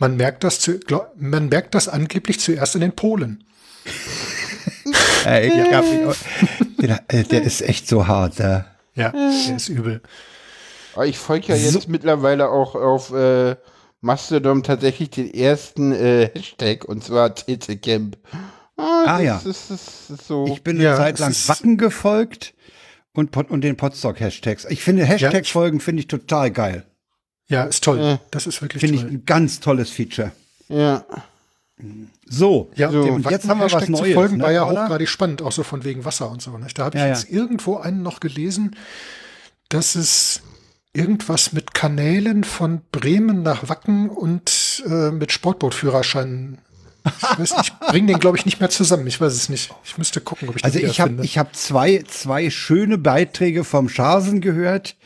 Man 0.00 0.16
merkt 0.16 0.44
das, 0.44 0.58
zu, 0.58 0.80
glaub, 0.80 1.12
man 1.16 1.50
merkt 1.50 1.74
das 1.74 1.86
angeblich 1.86 2.40
zuerst 2.40 2.74
in 2.74 2.80
den 2.80 2.92
Polen. 2.92 3.44
äh, 5.26 5.46
ja, 5.46 5.82
der, 6.78 7.04
äh, 7.08 7.22
der, 7.22 7.42
ist 7.42 7.60
echt 7.60 7.86
so 7.86 8.06
hart. 8.06 8.38
Ja, 8.38 8.64
der 8.94 9.56
ist 9.56 9.68
übel. 9.68 10.00
Ich 11.04 11.18
folge 11.18 11.48
ja 11.48 11.54
jetzt 11.54 11.82
so. 11.82 11.88
mittlerweile 11.88 12.48
auch 12.48 12.74
auf 12.74 13.12
äh, 13.12 13.56
Mastodon 14.00 14.62
tatsächlich 14.62 15.10
den 15.10 15.32
ersten 15.32 15.92
äh, 15.92 16.30
Hashtag 16.34 16.86
und 16.86 17.04
zwar 17.04 17.34
TCCamp. 17.34 18.16
Ah, 18.78 19.04
ah 19.04 19.20
ja. 19.20 19.36
Ist, 19.36 19.70
ist, 19.70 20.10
ist 20.10 20.26
so. 20.26 20.46
Ich 20.46 20.62
bin 20.62 20.76
eine 20.76 20.84
ja, 20.84 20.96
Zeit 20.96 21.18
lang 21.18 21.34
Wacken 21.46 21.76
gefolgt 21.76 22.54
und, 23.12 23.36
und 23.36 23.60
den 23.60 23.76
Podstock-Hashtags. 23.76 24.64
Ich 24.70 24.82
finde 24.82 25.04
Hashtags-Folgen 25.04 25.78
ja. 25.78 25.84
finde 25.84 26.00
ich 26.00 26.08
total 26.08 26.50
geil. 26.50 26.86
Ja, 27.50 27.64
ist 27.64 27.84
toll. 27.84 27.98
Ja. 27.98 28.20
Das 28.30 28.46
ist 28.46 28.62
wirklich 28.62 28.80
Finde 28.80 28.96
ich 28.96 29.02
ein 29.02 29.24
ganz 29.26 29.60
tolles 29.60 29.90
Feature. 29.90 30.30
Ja. 30.68 31.04
So, 32.26 32.70
ja, 32.76 32.90
so. 32.90 33.02
und 33.02 33.28
jetzt 33.28 33.48
haben 33.48 33.58
wir 33.58 33.72
was 33.72 33.88
Neues. 33.88 34.14
Folgen 34.14 34.36
ne, 34.36 34.44
war 34.44 34.52
ja 34.52 34.68
oder? 34.68 34.84
hochgradig 34.84 35.08
spannend, 35.08 35.42
auch 35.42 35.50
so 35.50 35.64
von 35.64 35.82
wegen 35.82 36.04
Wasser 36.04 36.30
und 36.30 36.40
so. 36.40 36.56
Ne? 36.56 36.68
Da 36.74 36.84
habe 36.84 36.96
ich 36.96 37.02
ja, 37.02 37.08
jetzt 37.08 37.28
irgendwo 37.28 37.78
einen 37.78 38.02
noch 38.02 38.20
gelesen, 38.20 38.76
dass 39.68 39.96
es 39.96 40.42
irgendwas 40.92 41.52
mit 41.52 41.74
Kanälen 41.74 42.44
von 42.44 42.82
Bremen 42.92 43.42
nach 43.42 43.68
Wacken 43.68 44.10
und 44.10 44.84
äh, 44.86 45.10
mit 45.10 45.32
Sportbootführerschein. 45.32 46.58
Ich 47.04 47.38
weiß 47.38 47.56
nicht, 47.56 47.72
ich 47.72 47.88
bringe 47.88 48.08
den, 48.08 48.20
glaube 48.20 48.36
ich, 48.36 48.44
nicht 48.44 48.60
mehr 48.60 48.70
zusammen. 48.70 49.06
Ich 49.06 49.20
weiß 49.20 49.32
es 49.32 49.48
nicht. 49.48 49.74
Ich 49.84 49.98
müsste 49.98 50.20
gucken, 50.20 50.48
ob 50.50 50.56
ich 50.56 50.64
also 50.64 50.78
ich 50.78 51.00
habe 51.00 51.24
ich 51.24 51.38
habe 51.38 51.50
zwei 51.52 52.04
zwei 52.06 52.50
schöne 52.50 52.98
Beiträge 52.98 53.64
vom 53.64 53.88
Scharsen 53.88 54.40
gehört. 54.40 54.96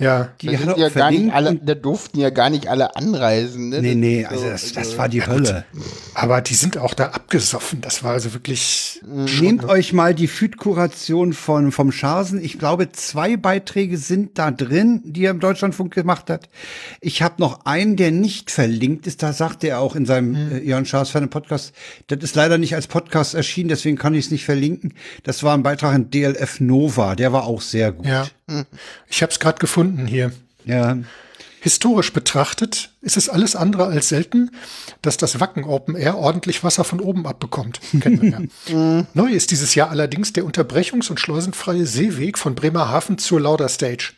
Ja, 0.00 0.28
die 0.40 0.46
da, 0.46 0.76
ja 0.76 0.88
gar 0.90 1.10
nicht 1.10 1.32
alle, 1.32 1.56
da 1.56 1.74
durften 1.74 2.20
ja 2.20 2.30
gar 2.30 2.50
nicht 2.50 2.68
alle 2.68 2.94
anreisen. 2.94 3.70
Ne? 3.70 3.82
Nee, 3.82 3.94
nee, 3.96 4.24
also 4.24 4.48
das, 4.48 4.72
das 4.72 4.96
war 4.96 5.08
die 5.08 5.18
ja, 5.18 5.26
Hölle. 5.26 5.64
Aber 6.14 6.40
die 6.40 6.54
sind 6.54 6.78
auch 6.78 6.94
da 6.94 7.06
abgesoffen. 7.06 7.80
Das 7.80 8.04
war 8.04 8.12
also 8.12 8.32
wirklich. 8.32 9.00
Mhm. 9.04 9.26
Nehmt 9.40 9.64
euch 9.64 9.92
mal 9.92 10.14
die 10.14 10.28
Füd-Kuration 10.28 11.32
von, 11.32 11.72
vom 11.72 11.90
Scharsen. 11.90 12.40
Ich 12.40 12.60
glaube, 12.60 12.92
zwei 12.92 13.36
Beiträge 13.36 13.98
sind 13.98 14.38
da 14.38 14.52
drin, 14.52 15.02
die 15.04 15.24
er 15.24 15.32
im 15.32 15.40
Deutschlandfunk 15.40 15.92
gemacht 15.94 16.30
hat. 16.30 16.48
Ich 17.00 17.20
habe 17.22 17.34
noch 17.38 17.64
einen, 17.66 17.96
der 17.96 18.12
nicht 18.12 18.52
verlinkt 18.52 19.08
ist. 19.08 19.24
Da 19.24 19.32
sagte 19.32 19.66
er 19.66 19.80
auch 19.80 19.96
in 19.96 20.06
seinem 20.06 20.30
mhm. 20.30 20.52
äh, 20.52 20.58
Jörn 20.60 20.86
Schaas 20.86 21.10
für 21.10 21.18
einen 21.18 21.30
Podcast. 21.30 21.72
Das 22.06 22.20
ist 22.22 22.36
leider 22.36 22.56
nicht 22.56 22.76
als 22.76 22.86
Podcast 22.86 23.34
erschienen, 23.34 23.68
deswegen 23.68 23.96
kann 23.96 24.14
ich 24.14 24.26
es 24.26 24.30
nicht 24.30 24.44
verlinken. 24.44 24.94
Das 25.24 25.42
war 25.42 25.54
ein 25.54 25.64
Beitrag 25.64 25.96
in 25.96 26.10
DLF 26.10 26.60
Nova. 26.60 27.16
Der 27.16 27.32
war 27.32 27.44
auch 27.46 27.62
sehr 27.62 27.90
gut. 27.90 28.06
Ja. 28.06 28.28
Ich 29.08 29.22
habe 29.22 29.32
es 29.32 29.40
gerade 29.40 29.58
gefunden 29.58 30.06
hier. 30.06 30.32
Ja. 30.64 30.98
historisch 31.60 32.12
betrachtet 32.12 32.90
ist 33.00 33.16
es 33.16 33.28
alles 33.28 33.56
andere 33.56 33.86
als 33.86 34.08
selten, 34.08 34.50
dass 35.02 35.16
das 35.16 35.40
Wacken 35.40 35.64
Open 35.64 35.96
Air 35.96 36.16
ordentlich 36.16 36.62
Wasser 36.62 36.84
von 36.84 37.00
oben 37.00 37.26
abbekommt. 37.26 37.80
Kennen 38.00 38.22
wir 38.22 38.74
ja. 38.74 39.06
Neu 39.14 39.30
ist 39.30 39.50
dieses 39.50 39.74
Jahr 39.74 39.90
allerdings 39.90 40.32
der 40.32 40.44
unterbrechungs- 40.44 41.10
und 41.10 41.20
schleusenfreie 41.20 41.86
Seeweg 41.86 42.38
von 42.38 42.54
Bremerhaven 42.54 43.18
zur 43.18 43.40
Lauder 43.40 43.68
Stage. 43.68 44.12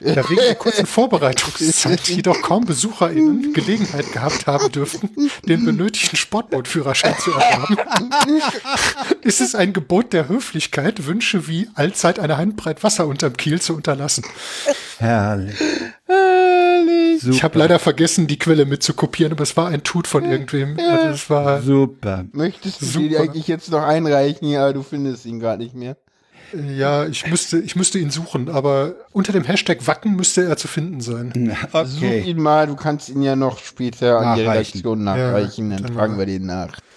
Da 0.00 0.28
wegen 0.28 0.40
der 0.40 0.54
kurzen 0.54 0.86
Vorbereitungszeit 0.86 2.00
jedoch 2.08 2.42
kaum 2.42 2.66
BesucherInnen 2.66 3.52
Gelegenheit 3.52 4.12
gehabt 4.12 4.46
haben 4.46 4.70
dürften, 4.70 5.30
den 5.46 5.64
benötigten 5.64 6.16
Sportbootführerschein 6.16 7.14
zu 7.18 7.32
erwerben, 7.32 7.76
ist 9.22 9.40
es 9.40 9.54
ein 9.54 9.72
Gebot 9.72 10.12
der 10.12 10.28
Höflichkeit, 10.28 11.06
Wünsche 11.06 11.48
wie 11.48 11.68
allzeit 11.74 12.18
eine 12.18 12.36
Handbreit 12.36 12.82
Wasser 12.84 13.06
unterm 13.06 13.36
Kiel 13.36 13.60
zu 13.60 13.74
unterlassen. 13.74 14.24
Herrlich. 14.98 15.56
Herrlich. 16.06 17.26
Ich 17.26 17.42
habe 17.42 17.58
leider 17.58 17.78
vergessen, 17.78 18.26
die 18.26 18.38
Quelle 18.38 18.66
mitzukopieren, 18.66 19.32
aber 19.32 19.42
es 19.42 19.56
war 19.56 19.68
ein 19.68 19.82
Tut 19.82 20.06
von 20.06 20.24
irgendwem. 20.24 20.78
Also 20.78 21.08
es 21.08 21.30
war 21.30 21.62
Super. 21.62 22.26
Möchtest 22.32 22.82
du 22.82 22.86
Super. 22.86 23.08
den 23.08 23.16
eigentlich 23.16 23.48
jetzt 23.48 23.70
noch 23.70 23.82
einreichen? 23.82 24.48
Ja, 24.48 24.72
du 24.72 24.82
findest 24.82 25.24
ihn 25.26 25.40
gar 25.40 25.56
nicht 25.56 25.74
mehr. 25.74 25.96
Ja, 26.52 27.06
ich 27.06 27.26
müsste, 27.26 27.58
ich 27.58 27.76
müsste 27.76 27.98
ihn 27.98 28.10
suchen, 28.10 28.48
aber 28.48 28.94
unter 29.12 29.32
dem 29.32 29.44
Hashtag 29.44 29.86
Wacken 29.86 30.16
müsste 30.16 30.44
er 30.44 30.56
zu 30.56 30.68
finden 30.68 31.00
sein. 31.00 31.32
Such 31.72 31.96
Okay. 32.02 32.20
ihn 32.22 32.40
mal, 32.40 32.66
du 32.66 32.76
kannst 32.76 33.08
ihn 33.08 33.22
ja 33.22 33.36
noch 33.36 33.58
später 33.58 34.18
an 34.20 34.36
die. 34.38 34.42
Redaktion 34.44 35.04
nachreichen, 35.04 35.70
Ja, 35.70 35.76
dann 35.76 35.86
dann 35.86 35.94
fragen 35.94 36.18
wir 36.18 36.26
den 36.26 36.46
nach. 36.46 36.78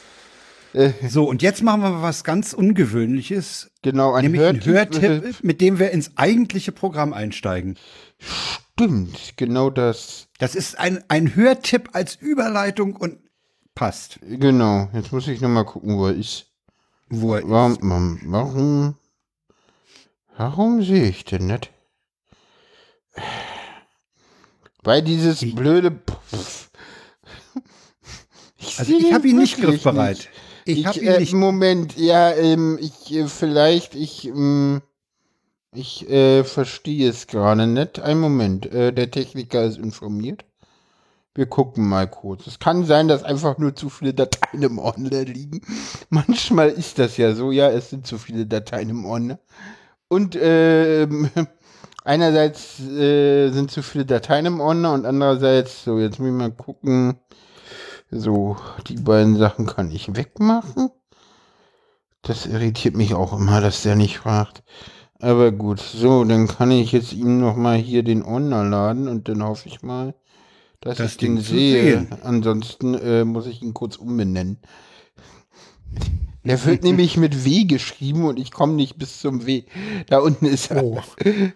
So, 1.10 1.28
und 1.28 1.42
jetzt 1.42 1.64
machen 1.64 1.82
wir 1.82 2.04
was 2.04 2.24
ganz 2.24 2.54
Ungewöhnliches. 2.54 3.72
Genau, 3.82 4.14
ein 4.14 4.22
Nämlich 4.26 4.42
einen 4.44 4.64
Hörtipp. 4.64 5.02
Hörtipp, 5.02 5.44
mit 5.44 5.62
dem 5.62 5.80
wir 5.80 5.90
ins 5.90 6.12
eigentliche 6.16 6.72
Programm 6.72 7.12
einsteigen. 7.12 7.76
Stimmt, 8.20 9.34
genau 9.36 9.72
das. 9.72 10.28
Das 10.38 10.54
ist 10.54 10.78
ein, 10.78 11.04
ein 11.08 11.36
Hörtipp 11.36 11.90
als 11.94 12.16
Überleitung 12.16 12.96
und 12.96 13.18
passt. 13.74 14.20
Genau, 14.22 14.90
jetzt 14.94 15.12
muss 15.12 15.28
ich 15.28 15.42
nochmal 15.42 15.66
gucken, 15.66 15.98
wo 15.98 16.06
er 16.06 16.14
ist. 16.14 16.46
Wo 17.10 17.34
er 17.34 17.42
Warum, 17.50 17.78
warum, 17.82 18.20
warum, 18.26 18.96
warum 20.40 20.82
sehe 20.82 21.10
ich 21.10 21.26
denn 21.26 21.48
nicht? 21.48 21.70
Weil 24.84 25.02
dieses 25.02 25.42
blöde. 25.54 26.00
Ich 28.58 28.80
Also 28.80 28.98
ich 28.98 29.14
habe 29.14 29.28
ihn 29.28 29.38
nicht 29.38 29.60
griffbereit. 29.60 30.30
Ich, 30.66 30.80
Ich, 30.80 30.86
habe 30.86 31.00
ihn 31.00 31.08
äh, 31.08 31.20
nicht. 31.20 31.34
Moment, 31.34 31.98
ja, 31.98 32.32
ähm, 32.32 32.80
ich 32.82 33.14
äh, 33.14 33.28
vielleicht, 33.28 33.96
ich, 33.96 34.28
ähm, 34.28 34.82
ich 35.74 36.10
äh, 36.10 36.44
verstehe 36.44 37.10
es 37.10 37.28
gerade 37.28 37.68
nicht. 37.68 38.00
Ein 38.00 38.20
Moment, 38.20 38.66
äh, 38.68 38.94
der 38.94 39.12
Techniker 39.12 39.66
ist 39.66 39.78
informiert. 39.78 40.46
Wir 41.36 41.48
gucken 41.48 41.88
mal 41.88 42.08
kurz. 42.08 42.48
Es 42.48 42.60
kann 42.60 42.86
sein, 42.86 43.08
dass 43.08 43.24
einfach 43.24 43.58
nur 43.58 43.76
zu 43.76 43.90
viele 43.90 44.14
Dateien 44.14 44.64
im 44.64 44.80
Ordner 44.80 45.24
liegen. 45.24 45.62
Manchmal 46.10 46.70
ist 46.70 47.00
das 47.00 47.18
ja 47.18 47.34
so, 47.34 47.52
ja, 47.52 47.70
es 47.70 47.90
sind 47.90 48.08
zu 48.08 48.18
viele 48.18 48.46
Dateien 48.46 48.90
im 48.90 49.06
Ordner. 49.06 49.40
Und 50.10 50.38
ähm, 50.42 51.30
einerseits 52.06 52.80
äh, 52.82 53.52
sind 53.52 53.72
zu 53.72 53.84
viele 53.84 54.06
Dateien 54.06 54.48
im 54.48 54.62
Ordner 54.62 54.94
und 54.94 55.06
andererseits, 55.06 55.86
so, 55.86 56.00
jetzt 56.00 56.20
muss 56.20 56.30
ich 56.30 56.36
mal 56.36 56.52
gucken. 56.52 57.20
So, 58.12 58.58
die 58.88 58.98
beiden 58.98 59.38
Sachen 59.38 59.66
kann 59.68 59.92
ich 59.92 60.16
wegmachen. 60.16 60.92
Das 62.22 62.46
irritiert 62.46 62.96
mich 62.96 63.14
auch 63.14 63.34
immer, 63.34 63.60
dass 63.62 63.84
der 63.84 63.96
nicht 63.98 64.20
fragt. 64.20 64.64
Aber 65.20 65.52
gut, 65.52 65.80
so, 65.82 66.24
dann 66.26 66.48
kann 66.48 66.72
ich 66.72 66.92
jetzt 66.94 67.14
ihm 67.14 67.40
noch 67.40 67.56
mal 67.58 67.78
hier 67.78 68.04
den 68.04 68.24
Ordner 68.24 68.64
laden 68.64 69.08
und 69.10 69.28
dann 69.30 69.44
hoffe 69.44 69.68
ich 69.70 69.82
mal, 69.82 70.16
dass 70.82 71.00
Das 71.00 71.12
ich 71.12 71.18
den 71.18 71.40
sehe. 71.40 72.08
Ansonsten 72.24 72.96
äh, 72.96 73.26
muss 73.26 73.48
ich 73.48 73.62
ihn 73.62 73.74
kurz 73.74 73.98
umbenennen. 73.98 74.60
Der 76.44 76.64
wird 76.66 76.84
nämlich 76.84 77.18
mit 77.18 77.46
W 77.46 77.66
geschrieben 77.66 78.26
und 78.26 78.40
ich 78.40 78.52
komme 78.52 78.74
nicht 78.74 78.98
bis 78.98 79.20
zum 79.20 79.46
W. 79.46 79.64
Da 80.08 80.20
unten 80.20 80.46
ist 80.46 80.72
er. 80.72 80.84
Oh. 80.84 81.02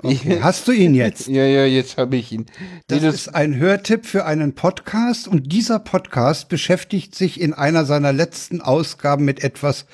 Okay. 0.02 0.40
Hast 0.42 0.68
du 0.68 0.72
ihn 0.72 0.96
jetzt? 0.96 1.28
Ja, 1.34 1.46
ja, 1.46 1.66
jetzt 1.66 1.98
habe 1.98 2.18
ich 2.18 2.32
ihn. 2.32 2.46
Das 2.88 3.02
Nee, 3.02 3.08
ist 3.08 3.30
ein 3.34 3.56
Hörtipp 3.58 4.06
für 4.06 4.26
einen 4.26 4.54
Podcast 4.56 5.28
und 5.28 5.52
dieser 5.52 5.80
Podcast 5.80 6.50
beschäftigt 6.50 7.16
sich 7.16 7.40
in 7.40 7.54
einer 7.54 7.86
seiner 7.86 8.14
letzten 8.14 8.62
Ausgaben 8.62 9.26
mit 9.26 9.44
etwas, 9.44 9.86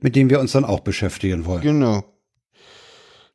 mit 0.00 0.16
dem 0.16 0.30
wir 0.30 0.40
uns 0.40 0.52
dann 0.52 0.64
auch 0.64 0.80
beschäftigen 0.80 1.44
wollen. 1.44 1.62
Genau. 1.62 2.04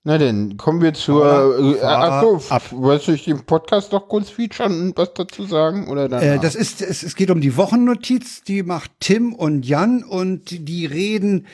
Na 0.07 0.17
denn, 0.17 0.55
kommen 0.55 0.81
wir 0.81 0.93
zur. 0.93 1.59
Äh, 1.59 1.79
Fahrer, 1.81 2.13
ach 2.13 2.21
so, 2.21 2.41
ab. 2.53 2.61
wolltest 2.71 3.09
du 3.09 3.11
dich 3.11 3.25
den 3.25 3.43
Podcast 3.43 3.91
doch 3.91 4.07
kurz 4.07 4.29
featuren 4.29 4.79
und 4.79 4.97
was 4.97 5.13
dazu 5.13 5.43
sagen? 5.43 5.89
Oder 5.89 6.07
danach? 6.07 6.23
Äh, 6.23 6.39
das 6.39 6.55
ist, 6.55 6.81
es, 6.81 7.03
es 7.03 7.13
geht 7.17 7.29
um 7.29 7.41
die 7.41 7.57
Wochennotiz, 7.57 8.41
die 8.41 8.63
macht 8.63 8.89
Tim 9.01 9.33
und 9.33 9.65
Jan 9.65 10.03
und 10.03 10.65
die 10.65 10.85
reden 10.85 11.45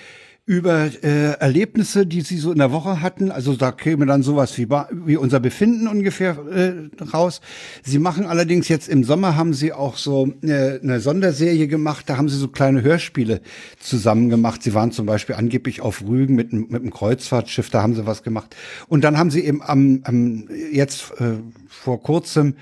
über 0.45 0.89
äh, 1.03 1.39
Erlebnisse, 1.39 2.05
die 2.05 2.19
sie 2.19 2.37
so 2.37 2.51
in 2.51 2.57
der 2.57 2.73
Woche 2.73 3.01
hatten. 3.01 3.31
Also 3.31 3.55
da 3.55 3.71
käme 3.71 4.05
dann 4.05 4.23
sowas 4.23 4.57
wie, 4.57 4.67
wie 4.69 5.15
unser 5.15 5.39
Befinden 5.39 5.87
ungefähr 5.87 6.37
äh, 6.51 7.03
raus. 7.13 7.39
Sie 7.81 7.97
machen 7.97 8.25
allerdings 8.25 8.67
jetzt 8.67 8.89
im 8.89 9.05
Sommer 9.05 9.37
haben 9.37 9.53
sie 9.53 9.71
auch 9.71 9.95
so 9.95 10.33
äh, 10.41 10.81
eine 10.81 10.99
Sonderserie 10.99 11.67
gemacht. 11.67 12.09
Da 12.09 12.17
haben 12.17 12.27
sie 12.27 12.37
so 12.37 12.49
kleine 12.49 12.81
Hörspiele 12.81 13.39
zusammen 13.79 14.29
gemacht. 14.29 14.63
Sie 14.63 14.73
waren 14.73 14.91
zum 14.91 15.05
Beispiel 15.05 15.35
angeblich 15.35 15.79
auf 15.79 16.01
Rügen 16.05 16.35
mit, 16.35 16.51
mit 16.51 16.73
einem 16.73 16.91
Kreuzfahrtschiff. 16.91 17.69
Da 17.69 17.81
haben 17.81 17.95
sie 17.95 18.05
was 18.05 18.21
gemacht. 18.21 18.53
Und 18.89 19.05
dann 19.05 19.17
haben 19.17 19.31
sie 19.31 19.45
eben 19.45 19.61
am, 19.61 20.01
am 20.03 20.49
jetzt 20.73 21.13
äh, 21.21 21.35
vor 21.69 22.03
kurzem 22.03 22.55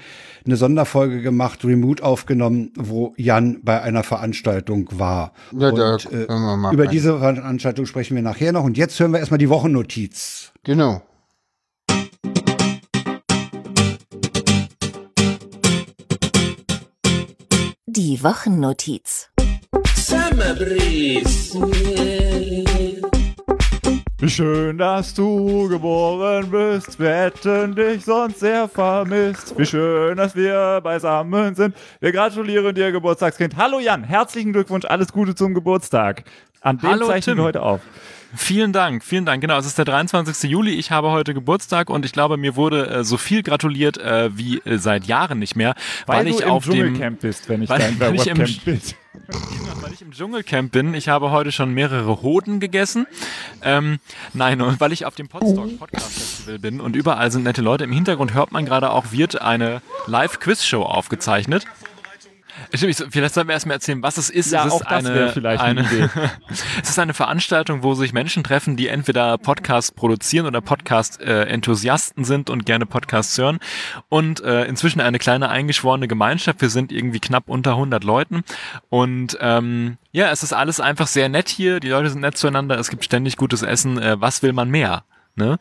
eine 0.45 0.55
Sonderfolge 0.55 1.21
gemacht, 1.21 1.63
Remote 1.63 2.03
aufgenommen, 2.03 2.71
wo 2.75 3.13
Jan 3.17 3.59
bei 3.63 3.81
einer 3.81 4.03
Veranstaltung 4.03 4.89
war. 4.91 5.33
Ja, 5.51 5.71
da 5.71 5.93
und, 5.93 6.11
äh, 6.11 6.23
über 6.23 6.83
rein. 6.83 6.89
diese 6.89 7.19
Veranstaltung 7.19 7.85
sprechen 7.85 8.15
wir 8.15 8.23
nachher 8.23 8.51
noch. 8.51 8.63
Und 8.63 8.77
jetzt 8.77 8.99
hören 8.99 9.11
wir 9.11 9.19
erstmal 9.19 9.37
die 9.37 9.49
Wochennotiz. 9.49 10.51
Genau. 10.63 11.01
Die 17.85 18.23
Wochennotiz. 18.23 19.29
Wie 24.21 24.29
schön, 24.29 24.77
dass 24.77 25.15
du 25.15 25.67
geboren 25.67 26.51
bist. 26.51 26.99
Wir 26.99 27.09
hätten 27.09 27.73
dich 27.75 28.05
sonst 28.05 28.39
sehr 28.39 28.67
vermisst. 28.69 29.57
Wie 29.57 29.65
schön, 29.65 30.15
dass 30.15 30.35
wir 30.35 30.79
beisammen 30.83 31.55
sind. 31.55 31.75
Wir 31.99 32.11
gratulieren 32.11 32.75
dir, 32.75 32.91
Geburtstagskind. 32.91 33.55
Hallo 33.57 33.79
Jan, 33.79 34.03
herzlichen 34.03 34.53
Glückwunsch, 34.53 34.85
alles 34.85 35.11
Gute 35.11 35.33
zum 35.33 35.55
Geburtstag. 35.55 36.23
An 36.61 36.77
dem 36.77 36.91
Hallo, 36.91 37.07
zeichnen 37.07 37.35
Tim. 37.35 37.41
wir 37.41 37.47
heute 37.47 37.63
auf. 37.63 37.81
Vielen 38.35 38.71
Dank, 38.73 39.03
vielen 39.03 39.25
Dank. 39.25 39.41
Genau, 39.41 39.57
es 39.57 39.65
ist 39.65 39.79
der 39.79 39.85
23. 39.85 40.49
Juli. 40.49 40.75
Ich 40.75 40.91
habe 40.91 41.09
heute 41.09 41.33
Geburtstag 41.33 41.89
und 41.89 42.05
ich 42.05 42.11
glaube, 42.11 42.37
mir 42.37 42.55
wurde 42.55 42.87
äh, 42.87 43.03
so 43.03 43.17
viel 43.17 43.41
gratuliert 43.41 43.97
äh, 43.97 44.29
wie 44.37 44.59
äh, 44.59 44.77
seit 44.77 45.05
Jahren 45.05 45.39
nicht 45.39 45.55
mehr, 45.55 45.73
weil, 46.05 46.19
Weil, 46.19 46.27
ich 46.27 46.37
du 46.37 46.43
im 46.43 46.49
auf 46.51 46.63
dem 46.65 46.73
Dschungelcamp 46.73 47.19
bist, 47.21 47.49
wenn 47.49 47.63
ich 47.63 47.69
weil- 47.69 47.79
dein 47.79 47.99
weil 47.99 48.15
ich 48.15 48.27
im- 48.27 48.37
Webcamp-Bild. 48.37 48.95
Weil 49.81 49.93
ich 49.93 50.01
im 50.01 50.11
Dschungelcamp 50.11 50.71
bin. 50.71 50.93
Ich 50.93 51.09
habe 51.09 51.31
heute 51.31 51.51
schon 51.51 51.73
mehrere 51.73 52.21
Hoden 52.21 52.59
gegessen. 52.59 53.07
Ähm, 53.61 53.99
nein, 54.33 54.61
und 54.61 54.79
weil 54.79 54.93
ich 54.93 55.05
auf 55.05 55.15
dem 55.15 55.27
Podstock 55.27 55.77
Podcast 55.77 56.13
Festival 56.13 56.59
bin 56.59 56.79
und 56.79 56.95
überall 56.95 57.31
sind 57.31 57.43
nette 57.43 57.61
Leute. 57.61 57.83
Im 57.83 57.91
Hintergrund 57.91 58.33
hört 58.33 58.51
man 58.51 58.65
gerade 58.65 58.91
auch, 58.91 59.11
wird 59.11 59.41
eine 59.41 59.81
Live-Quiz-Show 60.07 60.83
aufgezeichnet. 60.83 61.65
Stimmt, 62.73 62.99
ich- 62.99 63.05
Vielleicht 63.11 63.33
sollen 63.33 63.47
wir 63.47 63.53
erstmal 63.53 63.75
erzählen, 63.75 64.01
was 64.03 64.17
es 64.17 64.29
ist. 64.29 64.51
Ja, 64.51 64.61
es 64.61 64.67
ist 64.67 64.73
auch 64.73 64.81
das 64.81 65.05
eine, 65.05 65.13
wäre 65.15 65.31
vielleicht 65.31 65.61
eine 65.61 65.81
eine 65.81 65.89
Idee. 65.89 66.09
Es 66.83 66.89
ist 66.89 66.99
eine 66.99 67.13
Veranstaltung, 67.13 67.83
wo 67.83 67.93
sich 67.93 68.13
Menschen 68.13 68.43
treffen, 68.43 68.75
die 68.77 68.87
entweder 68.87 69.37
Podcasts 69.37 69.91
produzieren 69.91 70.45
oder 70.45 70.61
Podcast-Enthusiasten 70.61 72.23
sind 72.23 72.49
und 72.49 72.65
gerne 72.65 72.85
Podcasts 72.85 73.37
hören. 73.37 73.59
Und 74.09 74.41
äh, 74.43 74.65
inzwischen 74.65 75.01
eine 75.01 75.19
kleine 75.19 75.49
eingeschworene 75.49 76.07
Gemeinschaft. 76.07 76.61
Wir 76.61 76.69
sind 76.69 76.91
irgendwie 76.91 77.19
knapp 77.19 77.43
unter 77.47 77.71
100 77.71 78.03
Leuten. 78.03 78.43
Und 78.89 79.37
ähm, 79.41 79.97
ja, 80.11 80.31
es 80.31 80.43
ist 80.43 80.53
alles 80.53 80.79
einfach 80.79 81.07
sehr 81.07 81.29
nett 81.29 81.49
hier. 81.49 81.79
Die 81.79 81.89
Leute 81.89 82.09
sind 82.09 82.21
nett 82.21 82.37
zueinander. 82.37 82.77
Es 82.79 82.89
gibt 82.89 83.03
ständig 83.05 83.37
gutes 83.37 83.61
Essen. 83.63 83.97
Äh, 83.97 84.19
was 84.19 84.43
will 84.43 84.53
man 84.53 84.69
mehr? 84.69 85.03
Ne? 85.35 85.57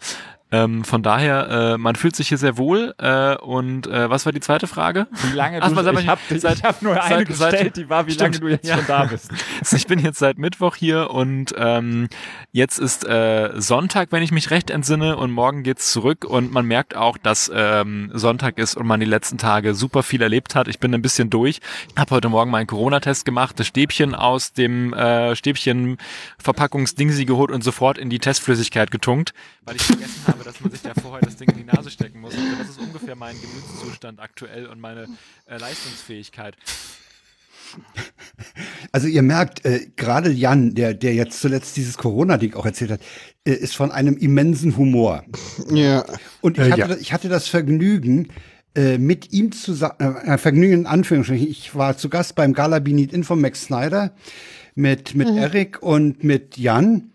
Ähm, 0.52 0.84
von 0.84 1.02
daher, 1.02 1.48
äh, 1.74 1.78
man 1.78 1.94
fühlt 1.94 2.16
sich 2.16 2.28
hier 2.28 2.38
sehr 2.38 2.56
wohl. 2.58 2.94
Äh, 2.98 3.36
und 3.36 3.86
äh, 3.86 4.10
was 4.10 4.26
war 4.26 4.32
die 4.32 4.40
zweite 4.40 4.66
Frage? 4.66 5.06
Wie 5.30 5.36
lange 5.36 5.62
Ach, 5.62 5.70
du, 5.70 5.78
aber 5.78 6.00
ich 6.00 6.08
habe 6.08 6.20
hab 6.30 6.82
nur 6.82 7.00
eine 7.00 7.16
seit- 7.18 7.26
gestellt, 7.28 7.52
seit- 7.58 7.76
die 7.76 7.88
war, 7.88 8.06
wie 8.06 8.10
Stimmt, 8.12 8.34
lange 8.36 8.40
du 8.40 8.48
jetzt 8.48 8.66
ja. 8.68 8.76
schon 8.76 8.86
da 8.86 9.04
bist. 9.04 9.30
Also 9.60 9.76
ich 9.76 9.86
bin 9.86 9.98
jetzt 9.98 10.18
seit 10.18 10.38
Mittwoch 10.38 10.74
hier 10.74 11.10
und 11.10 11.54
ähm, 11.56 12.08
jetzt 12.50 12.78
ist 12.78 13.06
äh, 13.06 13.50
Sonntag, 13.60 14.08
wenn 14.10 14.22
ich 14.22 14.32
mich 14.32 14.50
recht 14.50 14.70
entsinne, 14.70 15.16
und 15.18 15.30
morgen 15.30 15.62
geht's 15.62 15.92
zurück 15.92 16.24
und 16.24 16.50
man 16.52 16.64
merkt 16.64 16.96
auch, 16.96 17.18
dass 17.18 17.50
ähm, 17.54 18.10
Sonntag 18.14 18.58
ist 18.58 18.74
und 18.76 18.86
man 18.86 19.00
die 19.00 19.06
letzten 19.06 19.36
Tage 19.38 19.74
super 19.74 20.02
viel 20.02 20.22
erlebt 20.22 20.54
hat. 20.54 20.66
Ich 20.66 20.78
bin 20.80 20.94
ein 20.94 21.02
bisschen 21.02 21.28
durch. 21.30 21.60
Habe 21.96 22.10
heute 22.16 22.28
Morgen 22.30 22.50
meinen 22.50 22.66
Corona-Test 22.66 23.24
gemacht, 23.24 23.60
das 23.60 23.66
Stäbchen 23.66 24.14
aus 24.14 24.52
dem 24.54 24.92
äh, 24.94 25.36
Stäbchen 25.36 25.98
Verpackungsdingsi 26.38 27.24
geholt 27.26 27.50
und 27.50 27.62
sofort 27.62 27.98
in 27.98 28.08
die 28.10 28.18
Testflüssigkeit 28.18 28.90
getunkt, 28.90 29.34
weil 29.64 29.76
ich 29.76 29.82
vergessen 29.82 30.22
habe, 30.26 30.39
dass 30.44 30.60
man 30.60 30.70
sich 30.70 30.82
da 30.82 30.92
vorher 30.94 31.20
das 31.20 31.36
Ding 31.36 31.48
in 31.50 31.56
die 31.58 31.64
Nase 31.64 31.90
stecken 31.90 32.20
muss. 32.20 32.34
Und 32.34 32.58
das 32.58 32.70
ist 32.70 32.78
ungefähr 32.78 33.16
meinen 33.16 33.40
Gemütszustand 33.40 34.20
aktuell 34.20 34.66
und 34.66 34.80
meine 34.80 35.08
äh, 35.46 35.56
Leistungsfähigkeit. 35.58 36.56
Also 38.92 39.06
ihr 39.06 39.22
merkt, 39.22 39.64
äh, 39.64 39.86
gerade 39.96 40.30
Jan, 40.30 40.74
der, 40.74 40.94
der 40.94 41.14
jetzt 41.14 41.40
zuletzt 41.40 41.76
dieses 41.76 41.96
Corona-Ding 41.96 42.54
auch 42.54 42.66
erzählt 42.66 42.90
hat, 42.90 43.00
äh, 43.44 43.52
ist 43.52 43.76
von 43.76 43.92
einem 43.92 44.16
immensen 44.16 44.76
Humor. 44.76 45.24
Ja. 45.72 46.04
Und 46.40 46.58
ich 46.58 46.66
Äh, 46.66 46.70
hatte, 46.72 46.94
ja. 46.94 46.96
ich 47.00 47.12
hatte 47.12 47.28
das 47.28 47.46
Vergnügen, 47.46 48.28
äh, 48.74 48.98
mit 48.98 49.32
ihm 49.32 49.52
zusammen, 49.52 49.94
äh, 50.00 50.38
Vergnügen 50.38 50.72
in 50.72 50.86
Anführungsstrichen, 50.86 51.48
ich 51.48 51.74
war 51.74 51.96
zu 51.96 52.08
Gast 52.08 52.34
beim 52.34 52.52
Gala 52.52 52.80
Be 52.80 52.92
Need 52.92 53.12
In 53.12 53.24
von 53.24 53.40
Max 53.40 53.64
Snyder 53.64 54.14
mit, 54.74 55.14
mit 55.14 55.28
Eric 55.28 55.82
und 55.82 56.24
mit 56.24 56.56
Jan. 56.56 57.09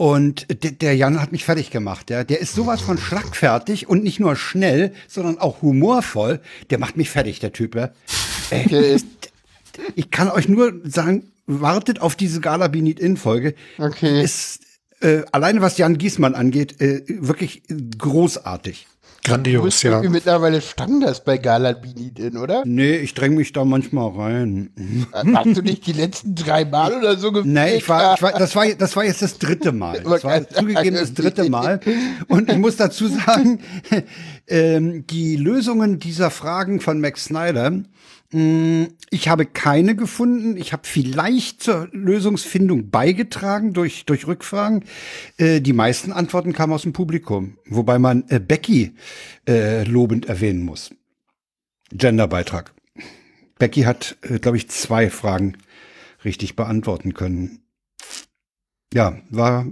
Und 0.00 0.46
der, 0.80 0.96
Jan 0.96 1.20
hat 1.20 1.30
mich 1.30 1.44
fertig 1.44 1.70
gemacht. 1.70 2.08
Der, 2.08 2.24
der 2.24 2.40
ist 2.40 2.54
sowas 2.54 2.80
von 2.80 2.96
schlagfertig 2.96 3.86
und 3.86 4.02
nicht 4.02 4.18
nur 4.18 4.34
schnell, 4.34 4.94
sondern 5.06 5.36
auch 5.36 5.60
humorvoll. 5.60 6.40
Der 6.70 6.78
macht 6.78 6.96
mich 6.96 7.10
fertig, 7.10 7.38
der 7.38 7.52
Typ. 7.52 7.74
Ja. 7.74 7.90
Ey, 8.48 8.64
Okay. 8.64 8.96
Ich 9.96 10.10
kann 10.10 10.30
euch 10.30 10.48
nur 10.48 10.72
sagen, 10.84 11.30
wartet 11.46 12.00
auf 12.00 12.16
diese 12.16 12.40
Gala 12.40 12.68
Need 12.68 12.98
In 12.98 13.18
Folge. 13.18 13.54
Okay. 13.76 14.22
Ist 14.22 14.62
äh, 15.00 15.20
alleine 15.32 15.60
was 15.60 15.76
Jan 15.76 15.98
Giesmann 15.98 16.34
angeht, 16.34 16.80
äh, 16.80 17.02
wirklich 17.06 17.62
großartig. 17.98 18.86
Du 19.22 19.32
Grandios, 19.32 19.64
bist 19.64 19.82
ja. 19.82 19.90
irgendwie 19.90 20.08
mittlerweile 20.08 20.60
Stammgast 20.62 21.24
bei 21.24 21.36
Gala 21.36 21.72
Binidin, 21.72 22.38
oder? 22.38 22.62
Nee, 22.64 22.96
ich 22.96 23.12
dränge 23.12 23.36
mich 23.36 23.52
da 23.52 23.64
manchmal 23.64 24.10
rein. 24.10 24.70
Hast 25.12 25.56
du 25.56 25.62
nicht 25.62 25.86
die 25.86 25.92
letzten 25.92 26.34
drei 26.34 26.64
Mal 26.64 26.94
oder 26.94 27.16
so 27.16 27.30
gefehlt? 27.30 27.54
Nee, 27.60 27.76
ich 27.76 27.88
war, 27.88 28.14
ich 28.14 28.22
war, 28.22 28.32
das 28.32 28.56
war, 28.56 28.66
das 28.66 28.96
war 28.96 29.04
jetzt 29.04 29.20
das 29.20 29.38
dritte 29.38 29.72
Mal. 29.72 30.00
Das 30.00 30.24
war 30.24 30.48
zugegeben 30.48 30.96
das 30.96 31.12
dritte 31.12 31.50
Mal. 31.50 31.80
Und 32.28 32.50
ich 32.50 32.56
muss 32.56 32.76
dazu 32.76 33.08
sagen, 33.08 33.60
ähm, 34.48 35.06
die 35.06 35.36
Lösungen 35.36 35.98
dieser 35.98 36.30
Fragen 36.30 36.80
von 36.80 37.00
Max 37.00 37.24
Snyder, 37.24 37.72
ich 38.32 39.28
habe 39.28 39.44
keine 39.44 39.96
gefunden. 39.96 40.56
Ich 40.56 40.72
habe 40.72 40.86
vielleicht 40.86 41.64
zur 41.64 41.88
Lösungsfindung 41.90 42.88
beigetragen 42.90 43.72
durch, 43.72 44.04
durch 44.04 44.28
Rückfragen. 44.28 44.84
Äh, 45.36 45.60
die 45.60 45.72
meisten 45.72 46.12
Antworten 46.12 46.52
kamen 46.52 46.72
aus 46.72 46.82
dem 46.82 46.92
Publikum, 46.92 47.58
wobei 47.66 47.98
man 47.98 48.24
äh, 48.28 48.38
Becky 48.38 48.94
äh, 49.48 49.82
lobend 49.82 50.26
erwähnen 50.26 50.62
muss. 50.62 50.94
Genderbeitrag. 51.90 52.72
Becky 53.58 53.82
hat, 53.82 54.16
äh, 54.22 54.38
glaube 54.38 54.58
ich, 54.58 54.70
zwei 54.70 55.10
Fragen 55.10 55.56
richtig 56.24 56.54
beantworten 56.54 57.14
können. 57.14 57.64
Ja, 58.94 59.20
war, 59.28 59.66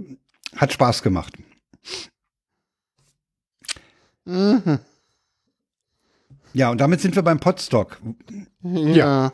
hat 0.55 0.73
Spaß 0.73 1.01
gemacht. 1.01 1.33
Mhm. 4.25 4.79
Ja, 6.53 6.71
und 6.71 6.81
damit 6.81 6.99
sind 6.99 7.15
wir 7.15 7.23
beim 7.23 7.39
Podstock. 7.39 8.01
Ja. 8.63 9.31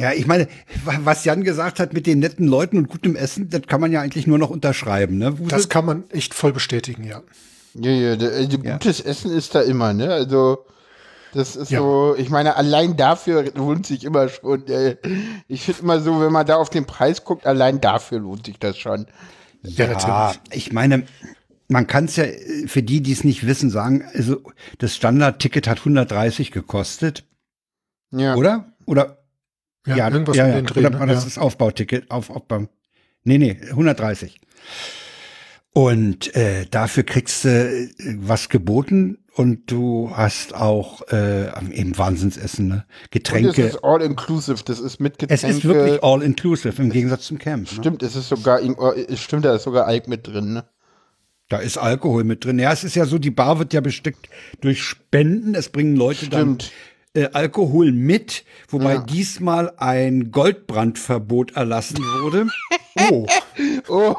Ja, 0.00 0.12
ich 0.12 0.26
meine, 0.26 0.46
wa- 0.84 1.00
was 1.02 1.24
Jan 1.24 1.42
gesagt 1.42 1.80
hat 1.80 1.92
mit 1.92 2.06
den 2.06 2.20
netten 2.20 2.46
Leuten 2.46 2.78
und 2.78 2.88
gutem 2.88 3.16
Essen, 3.16 3.48
das 3.50 3.62
kann 3.66 3.80
man 3.80 3.90
ja 3.90 4.00
eigentlich 4.00 4.26
nur 4.28 4.38
noch 4.38 4.50
unterschreiben, 4.50 5.18
ne? 5.18 5.38
Wuse? 5.38 5.48
Das 5.50 5.68
kann 5.68 5.84
man 5.84 6.04
echt 6.10 6.34
voll 6.34 6.52
bestätigen, 6.52 7.02
ja. 7.04 7.22
Ja, 7.74 7.90
ja, 7.90 8.10
also 8.12 8.58
Ja. 8.62 8.72
gutes 8.74 9.00
Essen 9.00 9.32
ist 9.32 9.54
da 9.56 9.60
immer, 9.62 9.92
ne? 9.92 10.12
Also, 10.12 10.64
das 11.34 11.56
ist 11.56 11.70
Ja. 11.72 11.80
so, 11.80 12.14
ich 12.16 12.30
meine, 12.30 12.54
allein 12.56 12.96
dafür 12.96 13.44
lohnt 13.54 13.86
sich 13.86 14.04
immer 14.04 14.28
schon. 14.28 14.66
Äh, 14.68 14.96
ich 15.48 15.62
finde 15.62 15.82
immer 15.82 16.00
so, 16.00 16.20
wenn 16.20 16.32
man 16.32 16.46
da 16.46 16.56
auf 16.56 16.70
den 16.70 16.86
Preis 16.86 17.24
guckt, 17.24 17.44
allein 17.44 17.80
dafür 17.80 18.20
lohnt 18.20 18.46
sich 18.46 18.58
das 18.60 18.78
schon. 18.78 19.06
Ja, 19.64 19.86
ja, 19.98 20.34
ich 20.52 20.72
meine, 20.72 21.06
man 21.66 21.88
kann 21.88 22.04
es 22.04 22.14
ja 22.14 22.22
äh, 22.24 22.68
für 22.68 22.84
die, 22.84 23.02
die 23.02 23.12
es 23.12 23.24
nicht 23.24 23.46
wissen, 23.48 23.68
sagen, 23.68 24.04
also 24.14 24.40
das 24.78 24.94
Standardticket 24.94 25.66
hat 25.66 25.78
130 25.80 26.52
gekostet, 26.52 27.24
Ja. 28.10 28.34
oder? 28.36 28.72
Oder 28.86 29.18
Ja, 29.86 30.08
irgendwas 30.10 30.36
ja, 30.36 30.48
ja. 30.48 30.54
den 30.56 30.66
Dreh. 30.66 30.80
Oder 30.80 30.90
ne? 30.90 31.06
das 31.06 31.24
ja. 31.24 31.24
das 31.24 31.38
Aufbauticket? 31.38 32.10
Auf, 32.10 32.30
Aufbau. 32.30 32.68
Nee, 33.24 33.38
nee, 33.38 33.58
130. 33.70 34.40
Und 35.72 36.34
äh, 36.34 36.66
dafür 36.70 37.02
kriegst 37.04 37.44
du 37.44 37.48
äh, 37.48 37.88
was 38.18 38.48
geboten 38.48 39.18
und 39.34 39.70
du 39.70 40.10
hast 40.12 40.54
auch 40.54 41.02
äh, 41.12 41.46
eben 41.72 41.96
Wahnsinnsessen, 41.96 42.66
ne? 42.68 42.74
Und 42.74 42.84
es 43.04 43.10
Getränke. 43.10 43.62
ist 43.62 43.84
all 43.84 44.02
inclusive, 44.02 44.64
das 44.64 44.80
ist 44.80 44.98
mit 44.98 45.14
Es 45.14 45.18
Getränke. 45.42 45.46
ist 45.56 45.64
wirklich 45.64 46.02
all 46.02 46.22
inclusive 46.22 46.82
im 46.82 46.90
Gegensatz 46.90 47.26
zum 47.26 47.38
Camp. 47.38 47.70
Ne? 47.70 47.76
Stimmt, 47.78 48.02
es 48.02 48.16
ist 48.16 48.28
sogar, 48.28 48.60
oh, 48.78 48.90
es 48.92 49.20
stimmt, 49.20 49.44
da 49.44 49.54
ist 49.54 49.62
sogar 49.64 49.86
Alk 49.86 50.08
mit 50.08 50.26
drin, 50.26 50.54
ne? 50.54 50.64
Da 51.48 51.58
ist 51.58 51.78
Alkohol 51.78 52.24
mit 52.24 52.44
drin. 52.44 52.58
Ja, 52.58 52.72
es 52.72 52.82
ist 52.84 52.96
ja 52.96 53.06
so, 53.06 53.18
die 53.18 53.30
Bar 53.30 53.58
wird 53.58 53.72
ja 53.72 53.80
bestückt 53.80 54.28
durch 54.60 54.82
Spenden. 54.82 55.54
Es 55.54 55.68
bringen 55.70 55.96
Leute 55.96 56.26
Stimmt. 56.26 56.34
dann 56.34 56.58
äh, 57.14 57.28
Alkohol 57.32 57.92
mit, 57.92 58.44
wobei 58.68 58.94
Ja. 58.94 59.00
diesmal 59.00 59.72
ein 59.78 60.30
Goldbrandverbot 60.30 61.56
erlassen 61.56 61.98
wurde. 62.22 62.46
Oh. 63.10 63.26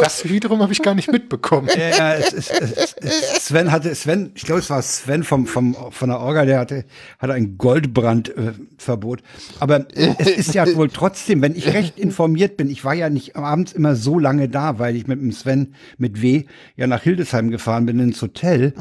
Das 0.00 0.28
wiederum 0.28 0.60
habe 0.62 0.72
ich 0.72 0.82
gar 0.82 0.94
nicht 0.94 1.10
mitbekommen. 1.12 1.68
Ja, 1.76 2.14
es, 2.14 2.32
es, 2.32 2.50
es, 2.50 3.46
Sven 3.46 3.70
hatte, 3.70 3.94
Sven, 3.94 4.32
ich 4.34 4.42
glaube, 4.42 4.60
es 4.60 4.68
war 4.68 4.82
Sven 4.82 5.22
vom, 5.22 5.46
vom, 5.46 5.76
von 5.90 6.08
der 6.08 6.18
Orga, 6.18 6.44
der 6.44 6.58
hatte, 6.58 6.84
hatte 7.20 7.34
ein 7.34 7.56
Goldbrandverbot. 7.56 9.22
Aber 9.60 9.86
es 9.94 10.28
ist 10.28 10.54
ja 10.54 10.66
wohl 10.74 10.88
trotzdem, 10.88 11.40
wenn 11.42 11.54
ich 11.54 11.68
recht 11.72 11.98
informiert 11.98 12.56
bin, 12.56 12.68
ich 12.68 12.84
war 12.84 12.94
ja 12.94 13.10
nicht 13.10 13.36
abends 13.36 13.72
immer 13.72 13.94
so 13.94 14.18
lange 14.18 14.48
da, 14.48 14.78
weil 14.80 14.96
ich 14.96 15.06
mit 15.06 15.20
dem 15.20 15.30
Sven 15.32 15.74
mit 15.98 16.22
W 16.22 16.44
ja 16.76 16.86
nach 16.88 17.02
Hildesheim 17.02 17.50
gefahren 17.50 17.86
bin 17.86 18.00
ins 18.00 18.20
Hotel. 18.22 18.74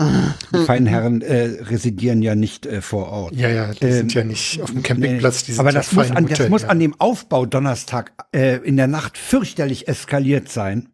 Die 0.53 0.57
feinen 0.65 0.87
Herren 0.87 1.21
äh, 1.21 1.61
residieren 1.63 2.21
ja 2.23 2.33
nicht 2.35 2.48
äh, 2.65 2.81
vor 2.81 3.07
Ort. 3.09 3.35
Ja, 3.35 3.49
ja, 3.49 3.71
die 3.73 3.91
sind 3.91 4.13
ja 4.13 4.23
nicht 4.23 4.61
auf 4.61 4.71
dem 4.71 4.83
Campingplatz, 4.83 5.43
die 5.43 5.51
sind 5.53 5.59
Aber 5.59 5.69
ja 5.69 5.75
das 5.79 5.91
muss, 5.93 6.11
an, 6.11 6.23
das 6.27 6.31
Hotel, 6.39 6.49
muss 6.49 6.61
ja. 6.63 6.67
an 6.69 6.79
dem 6.79 6.99
Aufbau 6.99 7.45
Donnerstag 7.45 8.11
äh, 8.33 8.57
in 8.57 8.77
der 8.77 8.87
Nacht 8.87 9.17
fürchterlich 9.17 9.87
eskaliert 9.87 10.49
sein. 10.49 10.89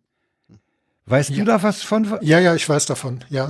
Weißt 1.07 1.29
du 1.37 1.43
da 1.45 1.61
was 1.61 1.83
von? 1.83 2.17
Ja, 2.21 2.39
ja, 2.39 2.55
ich 2.55 2.67
weiß 2.67 2.85
davon, 2.87 3.23
ja. 3.29 3.47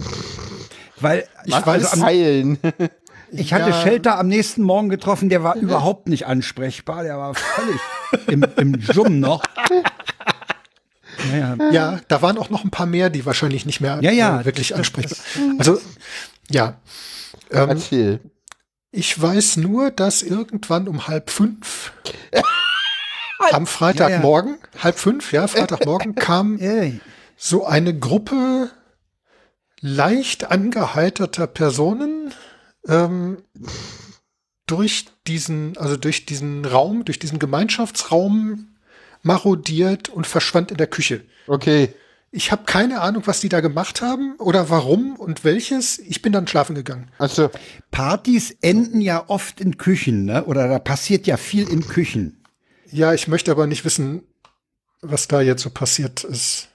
Weil 0.99 1.25
ich, 1.45 1.53
weiß, 1.53 1.65
also 1.85 2.01
am, 2.01 2.03
Heilen. 2.05 2.57
ich 3.31 3.53
hatte 3.53 3.69
Ja. 3.69 3.81
Shelter 3.81 4.17
am 4.19 4.27
nächsten 4.27 4.61
Morgen 4.61 4.89
getroffen, 4.89 5.29
der 5.29 5.43
war 5.43 5.55
überhaupt 5.55 6.07
nicht 6.09 6.25
ansprechbar, 6.27 7.03
der 7.03 7.17
war 7.17 7.33
völlig 7.35 7.79
im, 8.27 8.45
im 8.57 8.73
Jum 8.93 9.19
noch. 9.19 9.43
Naja, 11.31 11.55
Ja, 11.71 11.99
da 12.09 12.21
waren 12.21 12.37
auch 12.37 12.49
noch 12.49 12.63
ein 12.65 12.71
paar 12.71 12.85
mehr, 12.85 13.09
die 13.09 13.25
wahrscheinlich 13.25 13.65
nicht 13.65 13.79
mehr 13.79 13.99
Ja, 14.01 14.11
ja, 14.11 14.41
äh, 14.41 14.45
wirklich 14.45 14.69
das- 14.69 14.79
ansprechbar. 14.79 15.17
Also, 15.57 15.79
ja. 16.49 16.75
Ähm, 17.51 17.69
Erzähl. 17.69 18.19
ich 18.91 19.19
weiß 19.21 19.57
nur, 19.57 19.91
dass 19.91 20.21
irgendwann 20.21 20.87
um 20.87 21.07
halb 21.07 21.29
fünf 21.29 21.91
am 23.51 23.67
Freitagmorgen, 23.67 24.57
halb 24.79 24.97
fünf, 24.97 25.31
ja, 25.31 25.47
Freitagmorgen 25.47 26.15
kam 26.15 26.59
so 27.37 27.65
eine 27.65 27.97
Gruppe 27.97 28.71
leicht 29.81 30.49
angeheiterter 30.51 31.47
Personen 31.47 32.33
ähm, 32.87 33.37
durch 34.67 35.05
diesen, 35.27 35.77
also 35.77 35.97
durch 35.97 36.25
diesen 36.25 36.65
Raum, 36.65 37.05
durch 37.05 37.19
diesen 37.19 37.39
Gemeinschaftsraum 37.39 38.75
marodiert 39.21 40.09
und 40.09 40.25
verschwand 40.27 40.71
in 40.71 40.77
der 40.77 40.87
Küche. 40.87 41.25
Okay. 41.47 41.93
Ich 42.35 42.51
habe 42.51 42.63
keine 42.65 42.99
Ahnung, 42.99 43.23
was 43.27 43.39
die 43.39 43.47
da 43.47 43.61
gemacht 43.61 44.01
haben 44.01 44.35
oder 44.39 44.69
warum 44.69 45.15
und 45.15 45.45
welches. 45.45 45.99
Ich 45.99 46.21
bin 46.21 46.33
dann 46.33 46.47
schlafen 46.47 46.75
gegangen. 46.75 47.09
Also, 47.17 47.49
Partys 47.91 48.51
enden 48.61 48.99
ja 48.99 49.23
oft 49.27 49.61
in 49.61 49.77
Küchen, 49.77 50.25
ne? 50.25 50.43
Oder 50.43 50.67
da 50.67 50.79
passiert 50.79 51.27
ja 51.27 51.37
viel 51.37 51.69
in 51.69 51.87
Küchen. 51.87 52.43
Ja, 52.91 53.13
ich 53.13 53.29
möchte 53.29 53.51
aber 53.51 53.67
nicht 53.67 53.85
wissen, 53.85 54.23
was 55.01 55.29
da 55.29 55.39
jetzt 55.39 55.63
so 55.63 55.69
passiert 55.69 56.25
ist. 56.25 56.67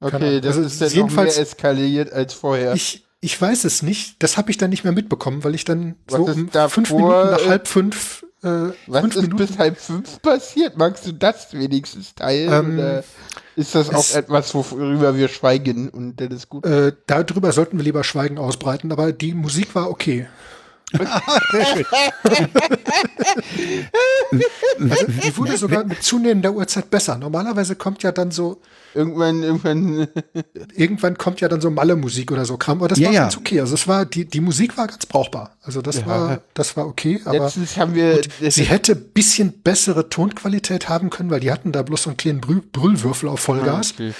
Keine 0.00 0.16
okay, 0.16 0.26
Ahnung. 0.28 0.40
das 0.42 0.56
Also 0.56 0.66
ist 0.68 0.80
dann 0.82 0.90
jedenfalls- 0.90 1.28
noch 1.30 1.36
mehr 1.36 1.42
eskaliert 1.42 2.12
als 2.12 2.34
vorher. 2.34 2.74
Ich, 2.74 3.06
ich 3.22 3.40
weiß 3.40 3.64
es 3.64 3.82
nicht. 3.82 4.22
Das 4.22 4.36
habe 4.36 4.50
ich 4.50 4.58
dann 4.58 4.68
nicht 4.68 4.84
mehr 4.84 4.92
mitbekommen, 4.92 5.44
weil 5.44 5.54
ich 5.54 5.64
dann 5.64 5.96
Was 6.08 6.18
so 6.18 6.24
um 6.26 6.50
fünf 6.68 6.92
Minuten 6.92 7.30
nach 7.30 7.46
halb 7.46 7.68
fünf, 7.68 8.25
äh, 8.46 8.72
Was 8.86 9.04
ist 9.04 9.16
Minuten. 9.16 9.36
bis 9.36 9.58
halb 9.58 9.78
fünf 9.78 10.22
passiert? 10.22 10.76
Magst 10.76 11.06
du 11.06 11.12
das 11.12 11.52
wenigstens 11.52 12.14
teilen? 12.14 12.78
Ähm, 12.78 13.02
ist 13.56 13.74
das 13.74 13.92
auch 13.92 14.14
etwas, 14.14 14.54
worüber 14.54 15.16
wir 15.16 15.28
schweigen 15.28 15.88
und 15.88 16.16
dann 16.20 16.30
ist 16.30 16.48
gut? 16.48 16.64
Äh, 16.66 16.92
darüber 17.06 17.52
sollten 17.52 17.78
wir 17.78 17.84
lieber 17.84 18.04
Schweigen 18.04 18.38
ausbreiten, 18.38 18.92
aber 18.92 19.12
die 19.12 19.32
Musik 19.34 19.74
war 19.74 19.90
okay. 19.90 20.28
Die 24.78 25.36
wurde 25.36 25.56
sogar 25.56 25.84
mit 25.84 26.02
zunehmender 26.02 26.52
Uhrzeit 26.52 26.90
besser. 26.90 27.16
Normalerweise 27.18 27.76
kommt 27.76 28.02
ja 28.02 28.12
dann 28.12 28.30
so, 28.30 28.60
Irgendwann, 28.96 29.42
irgendwann, 29.42 30.08
irgendwann 30.74 31.18
kommt 31.18 31.42
ja 31.42 31.48
dann 31.48 31.60
so 31.60 31.68
Malle-Musik 31.70 32.32
oder 32.32 32.46
so 32.46 32.56
Kram, 32.56 32.78
aber 32.78 32.88
das 32.88 32.98
Ja, 32.98 33.08
war 33.08 33.14
ja. 33.14 33.20
ganz 33.22 33.36
okay. 33.36 33.60
Also 33.60 33.74
es 33.74 33.86
war, 33.86 34.06
die, 34.06 34.24
die 34.24 34.40
Musik 34.40 34.78
war 34.78 34.86
ganz 34.86 35.04
brauchbar. 35.04 35.54
Also 35.60 35.82
das 35.82 36.06
war, 36.06 36.40
das 36.54 36.78
war 36.78 36.86
okay, 36.86 37.20
aber 37.26 37.40
letztens 37.40 37.76
haben 37.76 37.94
wir, 37.94 38.22
sie 38.48 38.64
hätte 38.64 38.96
bisschen 38.96 39.52
bessere 39.60 40.08
Tonqualität 40.08 40.88
haben 40.88 41.10
können, 41.10 41.28
weil 41.28 41.40
die 41.40 41.52
hatten 41.52 41.72
da 41.72 41.82
bloß 41.82 42.04
so 42.04 42.10
einen 42.10 42.16
kleinen 42.16 42.40
Brüll 42.40 42.62
Brüllwürfel 42.72 43.28
auf 43.28 43.40
Vollgas. 43.40 43.92
Okay. 43.92 44.14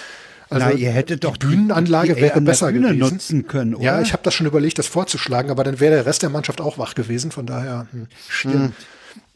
Also 0.48 0.66
Na, 0.66 0.72
ihr 0.72 0.90
hättet 0.90 1.24
doch 1.24 1.36
die 1.36 1.46
Bühnenanlage 1.46 2.14
die 2.14 2.20
wäre 2.20 2.40
besser 2.40 2.70
Bühne 2.70 2.94
gewesen. 2.94 3.14
nutzen 3.14 3.46
können, 3.46 3.74
oder? 3.74 3.84
Ja, 3.84 4.00
ich 4.00 4.12
habe 4.12 4.22
das 4.22 4.34
schon 4.34 4.46
überlegt, 4.46 4.78
das 4.78 4.86
vorzuschlagen, 4.86 5.50
aber 5.50 5.64
dann 5.64 5.80
wäre 5.80 5.94
der 5.94 6.06
Rest 6.06 6.22
der 6.22 6.30
Mannschaft 6.30 6.60
auch 6.60 6.78
wach 6.78 6.94
gewesen. 6.94 7.32
Von 7.32 7.46
daher. 7.46 7.88
Hm. 7.90 8.06
Stimmt. 8.28 8.74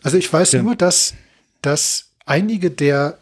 Also 0.02 0.16
ich 0.16 0.32
weiß 0.32 0.48
Stimmt. 0.48 0.64
nur, 0.64 0.76
dass, 0.76 1.14
dass 1.62 2.06
einige 2.26 2.70
der 2.70 3.18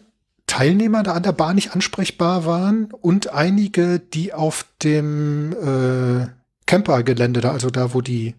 Teilnehmer 0.47 1.03
da 1.03 1.13
an 1.13 1.23
der 1.23 1.33
Bahn 1.33 1.55
nicht 1.55 1.73
ansprechbar 1.73 2.45
waren 2.45 2.89
und 2.93 3.33
einige, 3.33 3.99
die 4.01 4.33
auf 4.33 4.65
dem 4.83 5.53
äh, 5.53 6.27
Campergelände 6.67 7.41
da, 7.41 7.53
also 7.53 7.71
da, 7.71 7.95
wo 7.95 8.01
die, 8.01 8.35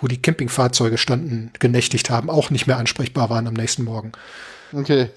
wo 0.00 0.06
die 0.06 0.20
Campingfahrzeuge 0.20 0.98
standen, 0.98 1.50
genächtigt 1.58 2.10
haben, 2.10 2.30
auch 2.30 2.50
nicht 2.50 2.66
mehr 2.66 2.78
ansprechbar 2.78 3.30
waren 3.30 3.46
am 3.46 3.54
nächsten 3.54 3.84
Morgen. 3.84 4.12
Okay. 4.72 5.08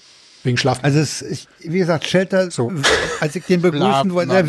Wegen 0.45 0.57
Schlaf. 0.57 0.79
Also 0.83 0.99
es, 0.99 1.21
ich, 1.23 1.47
wie 1.59 1.79
gesagt, 1.79 2.05
Shelter, 2.07 2.51
So. 2.51 2.71
als 3.19 3.35
ich 3.35 3.45
den 3.45 3.61
begrüßen 3.61 4.13
wollte, 4.13 4.43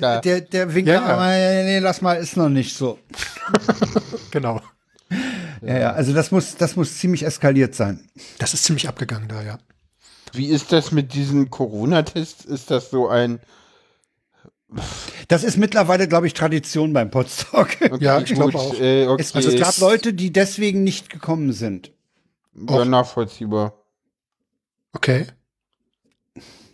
der, 0.00 0.20
der, 0.20 0.40
der 0.40 0.74
winkt 0.74 0.88
Ja, 0.88 0.94
ja, 0.94 1.00
ja. 1.00 1.14
aber, 1.14 1.26
nee, 1.28 1.62
nee, 1.64 1.78
lass 1.78 2.02
mal, 2.02 2.14
ist 2.14 2.36
noch 2.36 2.48
nicht 2.48 2.76
so. 2.76 2.98
genau. 4.30 4.60
Ja, 5.62 5.78
ja, 5.78 5.92
also 5.92 6.12
das 6.12 6.30
muss, 6.30 6.56
das 6.56 6.76
muss 6.76 6.98
ziemlich 6.98 7.24
eskaliert 7.24 7.74
sein. 7.74 8.08
Das 8.38 8.52
ist 8.52 8.64
ziemlich 8.64 8.88
abgegangen 8.88 9.28
da, 9.28 9.42
ja. 9.42 9.58
Wie 10.32 10.48
ist 10.48 10.72
das 10.72 10.92
mit 10.92 11.14
diesen 11.14 11.50
Corona-Tests? 11.50 12.44
Ist 12.44 12.70
das 12.70 12.90
so 12.90 13.08
ein. 13.08 13.40
Das 15.28 15.44
ist 15.44 15.56
mittlerweile, 15.56 16.08
glaube 16.08 16.26
ich, 16.26 16.34
Tradition 16.34 16.92
beim 16.92 17.10
Podstock. 17.10 17.68
Okay, 17.80 18.04
Ja, 18.04 18.20
ich 18.20 18.34
glaube 18.34 18.58
auch. 18.58 18.74
Äh, 18.78 19.06
okay, 19.06 19.22
Es, 19.22 19.34
also 19.34 19.50
es 19.50 19.58
gab 19.60 19.78
Leute, 19.78 20.12
die 20.12 20.30
deswegen 20.32 20.84
nicht 20.84 21.08
gekommen 21.10 21.52
sind. 21.52 21.92
ja, 22.68 22.84
nachvollziehbar. 22.84 23.72
Okay. 24.98 25.26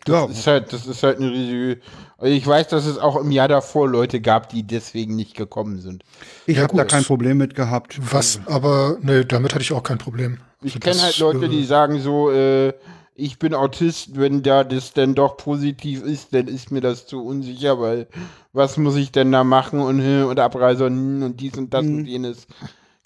Ja, 0.06 0.26
Das 0.26 0.38
ist 0.38 0.46
halt, 0.46 0.72
das 0.72 0.86
ist 0.86 1.02
halt 1.02 1.18
eine 1.18 1.30
riesige. 1.30 1.80
Also 2.18 2.34
ich 2.34 2.46
weiß, 2.46 2.68
dass 2.68 2.84
es 2.84 2.98
auch 2.98 3.16
im 3.16 3.30
Jahr 3.30 3.48
davor 3.48 3.88
Leute 3.88 4.20
gab, 4.20 4.48
die 4.50 4.62
deswegen 4.66 5.16
nicht 5.16 5.34
gekommen 5.36 5.80
sind. 5.80 6.04
ich 6.46 6.56
Ja, 6.56 6.62
habe 6.64 6.76
da 6.76 6.84
kein 6.84 7.04
Problem 7.04 7.38
mit 7.38 7.54
gehabt. 7.54 7.98
Was, 8.12 8.40
aber, 8.46 8.98
ne, 9.00 9.24
damit 9.24 9.54
hatte 9.54 9.62
ich 9.62 9.72
auch 9.72 9.82
kein 9.82 9.98
Problem. 9.98 10.38
Ich 10.62 10.74
Also 10.74 10.78
kenne 10.80 10.96
das, 10.96 11.02
halt 11.02 11.18
Leute, 11.18 11.46
äh, 11.46 11.48
die 11.48 11.64
sagen 11.64 12.00
so, 12.00 12.30
äh, 12.30 12.74
ich 13.14 13.38
bin 13.38 13.54
Autist, 13.54 14.16
wenn 14.18 14.42
da 14.42 14.64
das 14.64 14.92
denn 14.92 15.14
doch 15.14 15.36
positiv 15.36 16.02
ist, 16.02 16.34
dann 16.34 16.48
ist 16.48 16.70
mir 16.70 16.80
das 16.80 17.06
zu 17.06 17.24
unsicher, 17.24 17.80
weil 17.80 18.08
was 18.52 18.76
muss 18.76 18.96
ich 18.96 19.12
denn 19.12 19.32
da 19.32 19.44
machen 19.44 19.80
und, 19.80 20.00
äh, 20.00 20.22
und 20.24 20.38
Abreise 20.40 20.86
und, 20.86 21.22
und 21.22 21.40
dies 21.40 21.56
und 21.56 21.72
das 21.72 21.90
und 21.92 22.06
jenes. 22.06 22.46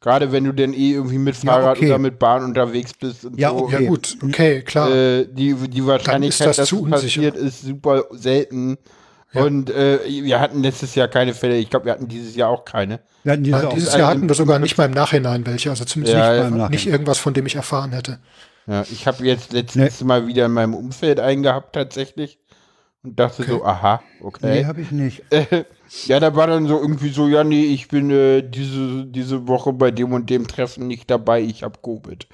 Gerade 0.00 0.30
wenn 0.30 0.44
du 0.44 0.52
denn 0.52 0.72
eh 0.74 0.92
irgendwie 0.92 1.18
mit 1.18 1.34
Ja, 1.42 1.52
Fahrrad 1.52 1.76
okay. 1.78 1.86
oder 1.88 1.98
mit 1.98 2.18
Bahn 2.20 2.44
unterwegs 2.44 2.92
bist 2.94 3.24
und 3.24 3.38
Ja, 3.38 3.50
so. 3.50 3.56
okay. 3.64 3.82
Ja, 3.82 3.88
gut, 3.88 4.16
okay, 4.22 4.62
klar. 4.62 4.90
Äh, 4.94 5.26
die, 5.26 5.54
die 5.54 5.84
Wahrscheinlichkeit, 5.86 6.46
das 6.48 6.56
dass 6.56 6.72
unsicher. 6.72 6.90
passiert, 7.32 7.36
ist 7.36 7.62
super 7.62 8.04
selten. 8.12 8.78
Und 9.34 9.68
äh, 9.70 9.98
wir 10.06 10.40
hatten 10.40 10.62
letztes 10.62 10.94
Jahr 10.94 11.08
keine 11.08 11.34
Fälle. 11.34 11.56
Ich 11.58 11.68
glaube, 11.68 11.86
wir 11.86 11.92
hatten 11.92 12.08
dieses 12.08 12.34
Jahr 12.36 12.48
auch 12.48 12.64
keine. 12.64 13.00
Ja, 13.24 13.36
dieses 13.36 13.88
also- 13.88 13.98
Jahr 13.98 14.10
hatten 14.10 14.26
wir 14.28 14.34
sogar 14.34 14.58
nicht 14.58 14.78
mal 14.78 14.86
im 14.86 14.92
Nachhinein 14.92 15.44
welche, 15.46 15.68
also 15.70 15.84
zumindest 15.84 16.16
Ja, 16.16 16.28
nicht, 16.30 16.36
ja. 16.38 16.44
Nachhinein. 16.44 16.70
nicht 16.70 16.86
irgendwas, 16.86 17.18
von 17.18 17.34
dem 17.34 17.44
ich 17.46 17.56
erfahren 17.56 17.92
hätte. 17.92 18.20
Ja, 18.66 18.84
ich 18.90 19.06
habe 19.06 19.24
jetzt 19.24 19.52
letztens 19.52 20.02
mal 20.04 20.26
wieder 20.28 20.46
in 20.46 20.52
meinem 20.52 20.74
Umfeld 20.74 21.20
einen 21.20 21.42
gehabt 21.42 21.74
tatsächlich 21.74 22.38
und 23.02 23.18
dachte 23.18 23.42
so, 23.42 23.64
aha, 23.64 24.00
okay. 24.22 24.60
nee, 24.60 24.64
habe 24.64 24.80
ich 24.80 24.90
nicht. 24.92 25.22
Ja, 26.06 26.20
da 26.20 26.34
war 26.36 26.46
dann 26.46 26.66
so 26.66 26.78
irgendwie 26.80 27.08
so, 27.10 27.28
ja, 27.28 27.44
nee, 27.44 27.64
ich 27.64 27.88
bin 27.88 28.10
äh, 28.10 28.42
diese, 28.42 29.06
diese 29.06 29.48
Woche 29.48 29.72
bei 29.72 29.90
dem 29.90 30.12
und 30.12 30.28
dem 30.30 30.46
Treffen 30.46 30.86
nicht 30.86 31.10
dabei, 31.10 31.40
ich 31.40 31.62
hab 31.62 31.82
Covid. 31.82 32.26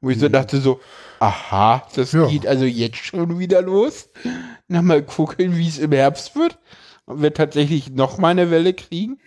Wo 0.00 0.10
ich 0.10 0.18
so 0.18 0.28
dachte 0.28 0.60
so, 0.60 0.80
aha, 1.18 1.82
das 1.94 2.12
Ja. 2.12 2.26
geht 2.26 2.46
also 2.46 2.64
jetzt 2.64 2.98
schon 2.98 3.38
wieder 3.38 3.62
los. 3.62 4.08
Na, 4.68 4.82
mal 4.82 5.02
gucken, 5.02 5.56
wie 5.56 5.66
es 5.68 5.78
im 5.78 5.92
Herbst 5.92 6.36
wird. 6.36 6.58
Ob 7.06 7.20
wir 7.22 7.34
tatsächlich 7.34 7.90
noch 7.90 8.18
mal 8.18 8.28
eine 8.28 8.50
Welle 8.50 8.74
kriegen. 8.74 9.18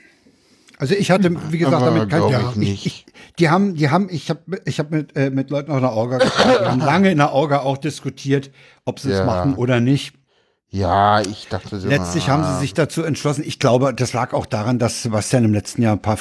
Also 0.78 0.96
ich 0.96 1.12
hatte, 1.12 1.36
wie 1.52 1.58
gesagt, 1.60 1.76
Aber 1.76 1.86
damit 1.86 2.10
kein 2.10 2.30
ja, 2.30 2.50
ich 2.50 2.56
nicht. 2.56 2.86
Ich, 2.86 3.06
die 3.40 3.50
haben, 3.50 3.76
die 3.76 3.90
haben, 3.90 4.08
ich 4.10 4.30
habe, 4.30 4.42
ich 4.66 4.80
habe 4.80 4.96
mit, 4.96 5.16
äh, 5.16 5.30
mit 5.30 5.50
Leuten 5.50 5.72
aus 5.72 5.82
der 5.82 5.92
Orga, 5.92 6.18
gesprochen, 6.18 6.52
die 6.62 6.66
haben 6.70 6.80
lange 6.86 7.12
in 7.12 7.18
der 7.20 7.32
Orga 7.34 7.60
auch 7.60 7.78
diskutiert, 7.78 8.52
ob 8.86 9.00
sie 9.00 9.12
es 9.12 9.20
Ja. 9.20 9.26
machen 9.26 9.56
oder 9.56 9.80
nicht. 9.80 10.14
Ja, 10.74 11.22
ich 11.22 11.48
dachte 11.50 11.80
so. 11.80 11.88
Letztlich 11.88 12.30
haben 12.30 12.44
sie 12.44 12.60
sich 12.60 12.74
dazu 12.74 13.04
entschlossen. 13.04 13.44
Ich 13.46 13.60
glaube, 13.60 13.94
das 13.94 14.12
lag 14.14 14.34
auch 14.34 14.48
daran, 14.48 14.80
dass 14.80 15.04
Sebastian 15.04 15.46
im 15.46 15.54
letzten 15.54 15.84
Jahr 15.84 15.94
ein 15.94 16.02
paar, 16.02 16.18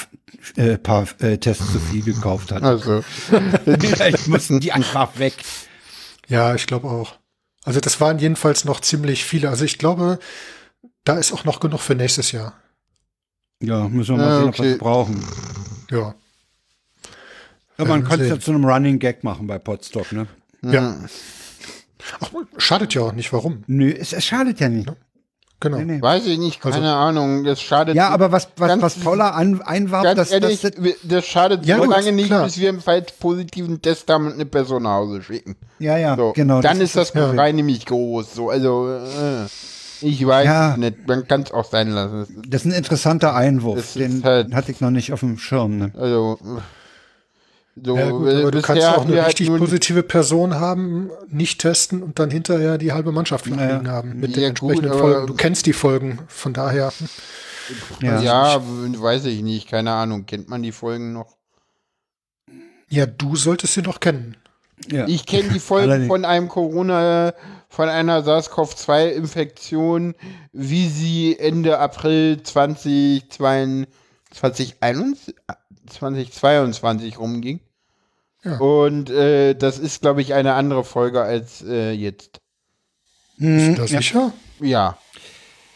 äh, 0.57 0.77
paar 0.77 1.07
äh, 1.21 1.39
Tests 1.39 1.73
zu 1.73 1.81
viel 1.81 2.03
gekauft 2.03 2.53
hat. 2.53 2.63
Also, 2.63 3.03
Vielleicht 3.65 4.29
mussten 4.29 4.61
die 4.61 4.73
einfach 4.73 5.19
weg. 5.19 5.37
Ja, 6.29 6.55
ich 6.55 6.67
glaube 6.67 6.89
auch. 6.89 7.15
Also 7.65 7.81
das 7.81 7.99
waren 8.03 8.19
jedenfalls 8.19 8.67
noch 8.67 8.81
ziemlich 8.81 9.25
viele. 9.25 9.49
Also 9.49 9.65
ich 9.65 9.79
glaube, 9.79 10.19
da 11.05 11.15
ist 11.15 11.33
auch 11.33 11.45
noch 11.45 11.59
genug 11.59 11.81
für 11.81 11.95
nächstes 11.95 12.31
Jahr. 12.33 12.53
Ja, 13.63 13.89
müssen 13.89 14.19
wir 14.19 14.23
mal 14.23 14.29
Ja, 14.29 14.39
sehen, 14.41 14.49
ob 14.51 14.59
wir 14.59 14.65
okay. 14.65 14.73
es 14.73 14.79
brauchen. 14.79 15.25
Ja. 15.91 16.15
Ja, 17.79 17.85
man 17.87 18.05
könnte 18.05 18.25
es 18.25 18.31
ja 18.31 18.39
zu 18.39 18.51
einem 18.51 18.67
Running 18.67 18.99
Gag 18.99 19.25
machen 19.25 19.47
bei 19.47 19.59
Podstock, 19.59 20.13
ne? 20.13 20.27
Ja. 20.61 20.97
Ach, 22.21 22.31
schadet 22.59 22.95
ja 22.95 23.03
auch 23.03 23.13
nicht, 23.13 23.33
warum. 23.33 23.65
Nö, 23.67 23.91
es, 23.91 24.13
es 24.13 24.25
schadet 24.25 24.61
ja 24.61 24.69
nicht. 24.69 24.91
Genau. 25.61 25.79
Nee, 25.79 25.85
nee. 25.85 26.03
weiß 26.03 26.27
ich 26.27 26.39
nicht, 26.39 26.61
keine 26.61 26.75
Also- 26.75 26.87
Ahnung. 26.89 27.45
Das 27.45 27.61
schadet. 27.63 27.95
Ja, 27.95 28.09
aber 28.09 28.33
was, 28.33 28.49
was, 28.57 28.67
Ganz- 28.69 28.83
was 28.83 28.95
Paula 28.97 29.31
an, 29.31 29.63
einwarf, 29.63 30.03
Ganz 30.03 30.17
das, 30.17 30.31
ehrlich, 30.33 30.61
das, 30.61 30.73
wir- 30.77 30.97
das 31.05 31.25
schadet 31.25 31.65
Ja, 31.65 31.77
so 31.77 31.85
gut, 31.85 31.93
lange 31.93 32.11
nicht, 32.11 32.27
klar. 32.27 32.43
bis 32.45 32.59
wir 32.59 32.69
einen 32.71 32.81
falls 32.81 33.13
positiven 33.13 33.81
Test 33.81 34.11
haben 34.11 34.27
und 34.27 34.33
eine 34.35 34.45
Person 34.47 34.83
nach 34.83 34.95
Hause 34.95 35.23
schicken. 35.23 35.55
ja, 35.79 35.97
ja, 35.97 36.17
So, 36.17 36.33
genau. 36.33 36.61
dann 36.61 36.81
ist 36.81 36.97
das 36.97 37.13
Problem. 37.13 37.31
Geschrei 37.33 37.53
nämlich 37.53 37.87
groß. 37.87 38.35
So, 38.35 38.51
also, 38.51 38.89
äh, 38.93 39.45
ich 40.05 40.27
weiß 40.27 40.45
Ja. 40.47 40.77
nicht, 40.77 41.07
man 41.07 41.29
kann 41.29 41.43
es 41.43 41.53
auch 41.53 41.65
sein 41.71 41.91
lassen. 41.91 42.43
Das 42.49 42.63
ist 42.63 42.67
ein 42.67 42.73
interessanter 42.77 43.37
Einwurf. 43.37 43.77
Das 43.77 43.93
Den 43.95 44.25
halt- 44.25 44.53
hatte 44.53 44.73
ich 44.73 44.81
noch 44.81 44.91
nicht 44.91 45.13
auf 45.13 45.21
dem 45.21 45.39
Schirm. 45.39 45.79
Ne? 45.79 45.93
Also, 45.97 46.39
äh, 46.43 46.61
so, 47.75 47.97
Ja, 47.97 48.11
gut, 48.11 48.29
äh, 48.29 48.41
aber 48.43 48.51
du 48.51 48.61
kannst 48.63 48.85
auch 48.85 49.07
eine 49.07 49.17
halt 49.17 49.29
richtig 49.29 49.49
nur- 49.49 49.59
positive 49.59 50.03
Person 50.03 50.55
haben, 50.57 51.11
nicht 51.29 51.59
testen 51.61 52.03
und 52.03 52.19
dann 52.19 52.31
hinterher 52.31 52.77
die 52.79 52.93
halbe 52.93 53.13
Mannschaft 53.13 53.47
Naja. 53.47 53.77
liegen 53.77 53.91
haben 53.91 54.21
mit 54.21 54.37
Ja, 54.37 54.49
den 54.51 54.55
gut, 54.55 54.73
entsprechenden 54.73 54.99
Folgen. 54.99 55.27
Du 55.27 55.35
kennst 55.35 55.65
die 55.67 55.73
Folgen, 55.73 56.19
von 56.29 56.53
daher. 56.53 56.93
Ja. 58.01 58.21
Ja, 58.21 58.61
weiß 58.63 59.25
ich 59.27 59.43
nicht, 59.43 59.69
keine 59.69 59.93
Ahnung. 59.93 60.27
Kennt 60.27 60.49
man 60.49 60.63
die 60.63 60.73
Folgen 60.73 61.13
noch? 61.13 61.37
Ja, 62.89 63.07
du 63.07 63.37
solltest 63.37 63.75
sie 63.75 63.83
noch 63.83 64.01
kennen. 64.01 64.37
Ja. 64.91 65.07
Ich 65.07 65.27
kenne 65.27 65.49
die 65.51 65.61
Folgen 65.61 66.09
von 66.09 66.25
einem 66.25 66.49
Corona, 66.49 67.35
von 67.69 67.89
einer 67.89 68.23
SARS-CoV-2-Infektion, 68.25 70.15
wie 70.53 70.89
sie 70.89 71.39
Ende 71.39 71.79
April 71.79 72.43
2022, 72.43 74.75
2022 75.95 77.19
rumging. 77.19 77.61
Ja. 78.45 78.59
Und 78.59 79.11
äh, 79.11 79.55
das 79.55 79.79
ist, 79.79 80.01
glaube 80.03 80.21
ich, 80.21 80.35
eine 80.35 80.55
andere 80.55 80.85
Folge 80.85 81.23
als 81.23 81.63
äh, 81.63 81.93
jetzt. 81.93 82.41
Bist 83.39 83.69
du 83.69 83.75
da 83.75 83.85
ja. 83.85 83.99
sicher? 83.99 84.33
Ja. 84.61 84.99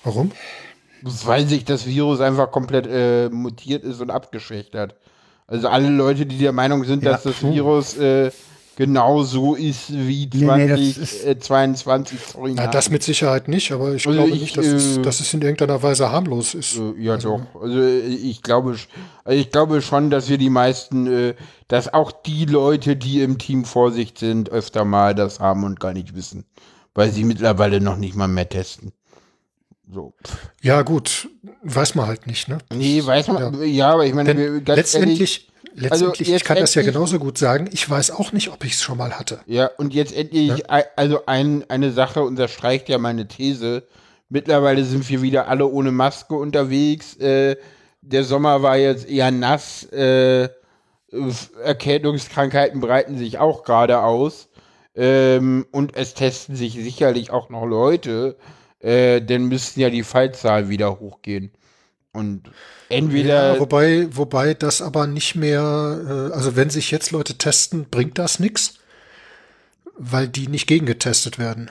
Warum? 0.03 0.33
Weil 1.03 1.47
sich 1.47 1.65
das 1.65 1.87
Virus 1.87 2.21
einfach 2.21 2.51
komplett 2.51 2.87
äh, 2.87 3.29
mutiert 3.29 3.85
ist 3.85 4.01
und 4.01 4.11
abgeschwächt 4.11 4.75
hat. 4.75 4.97
Also 5.47 5.69
alle 5.69 5.89
Leute, 5.89 6.27
die 6.27 6.39
der 6.39 6.53
Meinung 6.53 6.85
sind, 6.85 7.05
Ja. 7.05 7.13
dass 7.13 7.23
das 7.23 7.43
Virus 7.43 7.97
äh, 7.97 8.31
genau 8.77 9.23
so 9.25 9.55
ist 9.55 9.91
wie 9.93 10.29
Nee, 10.33 10.57
nee, 10.57 10.69
das 10.69 10.81
ist- 10.99 11.45
2022. 11.45 12.19
sorry, 12.33 12.53
Na, 12.55 12.67
das 12.69 12.91
mit 12.91 13.03
Sicherheit 13.03 13.49
nicht, 13.49 13.73
aber 13.73 13.95
ich 13.95 14.07
Also 14.07 14.19
glaube 14.19 14.35
ich, 14.35 14.41
nicht, 14.43 14.57
dass, 14.57 14.67
es, 14.67 14.97
äh, 14.99 15.03
dass 15.03 15.21
es 15.21 15.33
in 15.35 15.43
irgendeiner 15.43 15.83
Weise 15.83 16.13
harmlos 16.13 16.55
ist. 16.55 16.77
Äh, 16.79 16.93
Ja, 17.03 17.17
doch. 17.17 17.41
Also 17.61 17.81
äh, 17.81 18.01
ich 18.01 18.43
glaube, 18.43 18.77
also 19.25 19.39
ich 19.41 19.51
glaube 19.51 19.83
schon, 19.83 20.11
dass 20.11 20.29
wir 20.29 20.39
die 20.39 20.51
meisten, 20.51 21.07
äh, 21.07 21.35
dass 21.69 21.93
auch 21.93 22.13
die 22.13 22.45
Leute, 22.45 22.97
die 22.97 23.23
im 23.23 23.39
Team 23.39 23.65
Vorsicht 23.65 24.19
sind, 24.19 24.51
öfter 24.51 24.85
mal 24.85 25.15
das 25.15 25.41
haben 25.41 25.65
und 25.65 25.81
gar 25.81 25.93
nicht 25.93 26.15
wissen. 26.15 26.45
Weil 26.95 27.11
sie 27.11 27.25
mittlerweile 27.25 27.81
noch 27.81 27.97
nicht 27.97 28.15
mal 28.15 28.29
mehr 28.29 28.49
testen. 28.49 28.93
So. 29.89 30.15
Ja, 30.63 30.83
gut, 30.83 31.29
weiß 31.63 31.95
man 31.95 32.07
halt 32.07 32.27
nicht, 32.27 32.49
ne? 32.49 32.59
Nee, 32.73 33.05
weiß 33.05 33.29
man, 33.29 33.63
ja, 33.65 33.93
aber 33.93 34.05
ich 34.05 34.15
meine, 34.15 34.35
Denn 34.35 34.65
ganz 34.65 34.77
letztendlich, 34.79 35.49
letztendlich 35.75 36.29
jetzt 36.29 36.37
ich 36.43 36.45
kann 36.45 36.59
das 36.59 36.75
ja 36.75 36.83
genauso 36.83 37.19
gut 37.21 37.39
sagen, 37.39 37.69
ich 37.73 37.89
weiß 37.89 38.11
auch 38.11 38.33
nicht, 38.33 38.49
ob 38.51 38.65
ich 38.65 38.73
es 38.75 38.83
schon 38.83 38.99
mal 38.99 39.13
hatte. 39.13 39.41
Ja, 39.47 39.71
und 39.79 39.95
jetzt 39.95 40.13
endlich, 40.15 40.69
ei- 40.71 40.87
also 40.97 41.27
ein, 41.27 41.65
eine 41.71 41.93
Sache 41.93 42.23
unterstreicht 42.23 42.89
ja 42.89 42.99
meine 42.99 43.29
These. 43.29 43.85
Mittlerweile 44.29 44.85
sind 44.85 45.09
wir 45.09 45.23
wieder 45.23 45.47
alle 45.47 45.67
ohne 45.69 45.93
Maske 45.93 46.35
unterwegs. 46.35 47.15
Äh, 47.17 47.57
der 48.01 48.25
Sommer 48.25 48.63
war 48.63 48.77
jetzt 48.77 49.09
eher 49.09 49.31
nass. 49.31 49.85
Äh, 49.93 50.49
Erkältungskrankheiten 51.63 52.81
breiten 52.81 53.17
sich 53.19 53.39
auch 53.39 53.63
gerade 53.63 54.01
aus. 54.01 54.49
Ähm, 54.95 55.67
und 55.71 55.95
es 55.97 56.15
testen 56.15 56.57
sich 56.57 56.73
sicherlich 56.75 57.31
auch 57.31 57.51
noch 57.51 57.65
Leute. 57.67 58.37
Äh, 58.87 59.21
dann 59.21 59.47
müssten 59.47 59.81
ja 59.81 59.91
die 59.91 60.05
Fallzahlen 60.05 60.69
wieder 60.69 61.01
hochgehen. 61.01 61.51
Und 62.13 62.45
entweder. 62.89 63.55
Ja, 63.55 63.61
wobei, 63.61 64.07
wobei 64.13 64.55
das 64.55 64.81
aber 64.81 65.09
nicht 65.09 65.35
mehr, 65.35 66.31
äh, 66.31 66.35
also 66.35 66.55
wenn 66.55 66.71
sich 66.71 66.93
jetzt 66.93 67.11
Leute 67.11 67.37
testen, 67.37 67.87
bringt 67.91 68.17
das 68.17 68.39
nichts, 68.39 68.75
weil 69.99 70.29
die 70.29 70.47
nicht 70.47 70.69
gegengetestet 70.69 71.41
werden. 71.41 71.69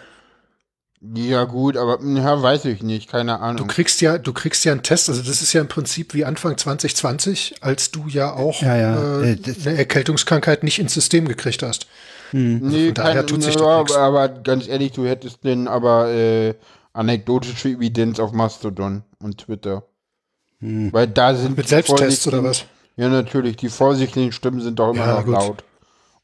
Ja, 1.13 1.45
gut, 1.45 1.77
aber 1.77 1.99
ja, 2.03 2.41
weiß 2.41 2.65
ich 2.65 2.83
nicht, 2.83 3.09
keine 3.09 3.39
Ahnung. 3.39 3.57
Du 3.57 3.73
kriegst 3.73 4.01
ja, 4.01 4.17
du 4.17 4.33
kriegst 4.33 4.65
ja 4.65 4.73
einen 4.73 4.83
Test, 4.83 5.07
also 5.07 5.21
das 5.21 5.41
ist 5.41 5.53
ja 5.53 5.61
im 5.61 5.67
Prinzip 5.67 6.13
wie 6.15 6.25
Anfang 6.25 6.57
2020, 6.57 7.57
als 7.61 7.91
du 7.91 8.07
ja 8.07 8.33
auch 8.33 8.61
Ja, 8.61 8.75
ja, 8.75 9.21
Äh, 9.21 9.33
äh, 9.33 9.37
eine 9.65 9.77
Erkältungskrankheit 9.77 10.63
nicht 10.63 10.79
ins 10.79 10.93
System 10.93 11.27
gekriegt 11.29 11.63
hast. 11.63 11.87
Nee, 12.31 12.87
von 12.87 12.93
daher 12.95 13.13
keine, 13.13 13.25
tut 13.25 13.43
sich 13.43 13.55
nix. 13.55 13.61
aber, 13.65 13.97
aber 13.97 14.29
ganz 14.29 14.67
ehrlich, 14.67 14.91
du 14.93 15.05
hättest 15.05 15.43
denn 15.43 15.67
aber 15.67 16.09
äh, 16.11 16.55
anekdotische 16.95 17.69
Evidenz 17.69 18.19
auf 18.19 18.31
Mastodon 18.31 19.03
und 19.21 19.37
Twitter. 19.39 19.83
Weil 20.59 21.07
da 21.07 21.35
sind 21.35 21.57
Mit 21.57 21.67
Selbsttests 21.67 22.27
oder 22.27 22.43
was? 22.43 22.65
Ja, 22.95 23.09
natürlich. 23.09 23.57
Die 23.57 23.69
vorsichtigen 23.69 24.31
Stimmen 24.31 24.61
sind 24.61 24.79
doch 24.79 24.93
immer 24.93 25.05
Ja, 25.05 25.15
noch 25.17 25.25
gut. 25.25 25.33
laut. 25.33 25.63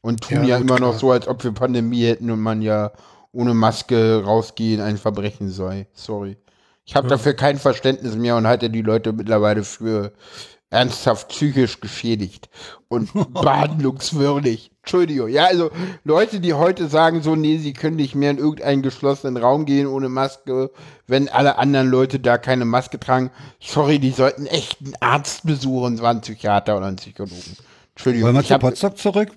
Und 0.00 0.22
tun 0.22 0.38
Ja, 0.38 0.44
ja, 0.44 0.56
gut, 0.58 0.66
immer 0.70 0.80
noch 0.80 0.90
klar. 0.90 0.98
so, 0.98 1.10
als 1.12 1.28
ob 1.28 1.44
wir 1.44 1.52
Pandemie 1.52 2.04
hätten 2.06 2.30
und 2.30 2.40
man 2.40 2.62
ja 2.62 2.92
ohne 3.30 3.54
Maske 3.54 4.22
rausgehen 4.24 4.80
ein 4.80 4.96
Verbrechen 4.96 5.50
sei. 5.50 5.86
Sorry. 5.92 6.38
Ich 6.84 6.96
habe 6.96 7.06
dafür 7.08 7.34
kein 7.34 7.58
Verständnis 7.58 8.16
mehr 8.16 8.36
und 8.36 8.46
halte 8.46 8.68
die 8.68 8.82
Leute 8.82 9.12
mittlerweile 9.12 9.62
für 9.62 10.12
ernsthaft 10.72 11.28
psychisch 11.28 11.80
geschädigt 11.80 12.48
und 12.88 13.10
behandlungswürdig. 13.34 14.70
Entschuldigung. 14.82 15.28
Ja, 15.28 15.44
also 15.44 15.70
Leute, 16.02 16.40
die 16.40 16.54
heute 16.54 16.88
sagen 16.88 17.22
so, 17.22 17.36
nee, 17.36 17.58
sie 17.58 17.72
können 17.72 17.96
nicht 17.96 18.14
mehr 18.14 18.30
in 18.30 18.38
irgendeinen 18.38 18.82
geschlossenen 18.82 19.36
Raum 19.36 19.64
gehen 19.64 19.86
ohne 19.86 20.08
Maske, 20.08 20.70
wenn 21.06 21.28
alle 21.28 21.58
anderen 21.58 21.88
Leute 21.88 22.18
da 22.18 22.38
keine 22.38 22.64
Maske 22.64 22.98
tragen. 22.98 23.30
Sorry, 23.60 23.98
die 24.00 24.10
sollten 24.10 24.46
echt 24.46 24.78
einen 24.80 24.94
Arzt 25.00 25.46
besuchen, 25.46 25.98
so 25.98 26.04
einen 26.04 26.22
Psychiater 26.22 26.76
oder 26.76 26.86
einen 26.86 26.96
Psychologen. 26.96 27.56
Entschuldigung. 27.94 28.26
Wollen 28.28 28.36
wir 28.36 28.44
zu 28.44 28.58
Potsdok 28.58 28.98
zurück? 28.98 29.28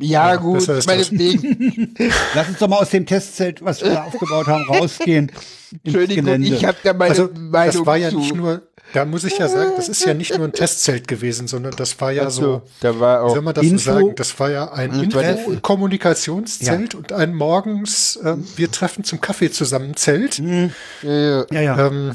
ja, 0.00 0.36
gut, 0.36 0.58
ist 0.58 0.68
das. 0.68 0.86
meinetwegen. 0.86 1.94
Lass 2.34 2.48
uns 2.48 2.58
doch 2.58 2.68
mal 2.68 2.76
aus 2.78 2.90
dem 2.90 3.04
Testzelt, 3.04 3.64
was 3.64 3.82
wir 3.82 3.90
da 3.90 4.04
aufgebaut 4.04 4.46
haben, 4.46 4.64
rausgehen. 4.68 5.30
Entschuldigung, 5.84 6.42
ich 6.42 6.64
habe 6.64 6.78
da 6.82 6.92
meine 6.94 7.10
Also 7.10 7.28
Meinung 7.34 7.74
das 7.76 7.86
war 7.86 7.96
ja 7.96 8.10
zu. 8.10 8.18
nicht 8.18 8.34
nur, 8.34 8.62
da 8.94 9.04
muss 9.04 9.24
ich 9.24 9.36
ja 9.38 9.48
sagen, 9.48 9.72
das 9.76 9.88
ist 9.88 10.04
ja 10.04 10.14
nicht 10.14 10.36
nur 10.36 10.46
ein 10.46 10.52
Testzelt 10.54 11.06
gewesen, 11.08 11.46
sondern 11.48 11.72
das 11.76 12.00
war 12.00 12.10
ja 12.12 12.24
Ach 12.26 12.30
so, 12.30 12.42
so, 12.42 12.62
da 12.80 12.98
war 12.98 13.20
wie 13.20 13.24
auch 13.28 13.34
soll 13.34 13.42
man 13.42 13.54
das 13.54 13.64
Info- 13.64 13.78
so 13.78 13.92
sagen, 13.92 14.12
das 14.16 14.40
war 14.40 14.50
ja 14.50 14.72
ein 14.72 15.10
Das 15.10 15.14
war 15.14 15.24
Info- 15.24 15.60
Kommunikationszelt 15.60 16.94
und 16.94 17.12
ein 17.12 17.34
morgens, 17.34 18.18
ähm, 18.24 18.46
wir 18.56 18.70
treffen 18.70 19.04
zum 19.04 19.20
Kaffee 19.20 19.50
zusammen 19.50 19.96
Zelt. 19.96 20.38
äh, 20.38 20.68
Ja, 21.04 21.60
ja. 21.60 21.86
Ähm, 21.86 22.14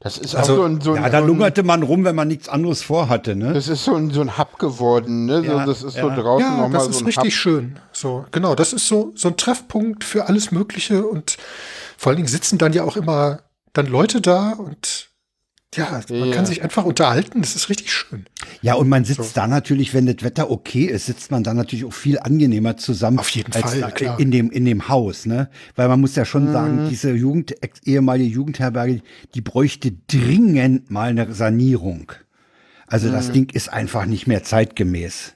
das 0.00 0.18
ist 0.18 0.34
Also, 0.36 0.52
auch 0.52 0.56
so 0.58 0.62
ein, 0.64 0.80
so 0.80 0.92
ein, 0.92 1.02
ja, 1.02 1.08
da 1.08 1.20
so 1.20 1.26
lungerte 1.26 1.62
man 1.62 1.82
rum, 1.82 2.04
wenn 2.04 2.14
man 2.14 2.28
nichts 2.28 2.48
anderes 2.48 2.82
vorhatte, 2.82 3.34
ne? 3.34 3.54
das 3.54 3.66
ist 3.68 3.84
so 3.84 3.94
ein, 3.94 4.10
so 4.10 4.20
ein 4.20 4.36
Hub 4.38 4.58
geworden, 4.58 5.24
ne? 5.26 5.42
Ja, 5.44 5.60
so, 5.64 5.72
das 5.72 5.82
ist 5.82 5.94
so 5.94 6.08
ja. 6.08 6.14
draußen 6.14 6.46
ja, 6.46 6.52
nochmal 6.56 6.70
das 6.72 6.84
so 6.84 6.90
ist 6.90 7.00
ein 7.00 7.06
richtig 7.06 7.34
Hub. 7.34 7.40
schön. 7.40 7.78
So, 7.92 8.24
genau, 8.30 8.54
das 8.54 8.72
ist 8.72 8.86
so, 8.86 9.12
so 9.16 9.28
ein 9.28 9.36
Treffpunkt 9.36 10.04
für 10.04 10.26
alles 10.28 10.50
Mögliche 10.52 11.06
und 11.06 11.36
vor 11.96 12.10
allen 12.10 12.16
Dingen 12.18 12.28
sitzen 12.28 12.58
dann 12.58 12.72
ja 12.72 12.84
auch 12.84 12.96
immer 12.96 13.40
dann 13.72 13.86
Leute 13.86 14.20
da 14.20 14.50
und 14.52 15.05
ja, 15.76 16.00
man 16.10 16.28
Ja. 16.28 16.34
kann 16.34 16.46
sich 16.46 16.62
einfach 16.62 16.84
unterhalten, 16.84 17.40
das 17.42 17.54
ist 17.56 17.68
richtig 17.68 17.92
schön. 17.92 18.26
Ja, 18.62 18.74
und 18.74 18.88
man 18.88 19.04
sitzt 19.04 19.36
da 19.36 19.46
natürlich, 19.46 19.94
wenn 19.94 20.06
das 20.06 20.16
Wetter 20.22 20.50
okay 20.50 20.84
ist, 20.86 21.06
sitzt 21.06 21.30
man 21.30 21.42
da 21.44 21.54
natürlich 21.54 21.84
auch 21.84 21.92
viel 21.92 22.18
angenehmer 22.18 22.76
zusammen. 22.76 23.18
Auf 23.18 23.28
jeden 23.30 23.52
als 23.52 23.62
Fall, 23.72 23.80
da 23.80 23.90
klar. 23.90 24.18
In 24.18 24.30
dem, 24.30 24.50
in 24.50 24.64
dem 24.64 24.88
Haus, 24.88 25.26
ne? 25.26 25.48
Weil 25.76 25.88
man 25.88 26.00
muss 26.00 26.16
ja 26.16 26.24
schon 26.24 26.46
Mhm. 26.46 26.52
sagen, 26.52 26.86
diese 26.90 27.12
Jugend, 27.12 27.54
ehemalige 27.84 28.30
Jugendherberge, 28.34 29.02
die 29.34 29.40
bräuchte 29.40 29.92
dringend 30.08 30.90
mal 30.90 31.10
eine 31.10 31.32
Sanierung. 31.32 32.12
Also 32.88 33.08
Mhm. 33.08 33.12
das 33.12 33.30
Ding 33.32 33.50
ist 33.52 33.72
einfach 33.72 34.06
nicht 34.06 34.26
mehr 34.26 34.42
zeitgemäß. 34.42 35.35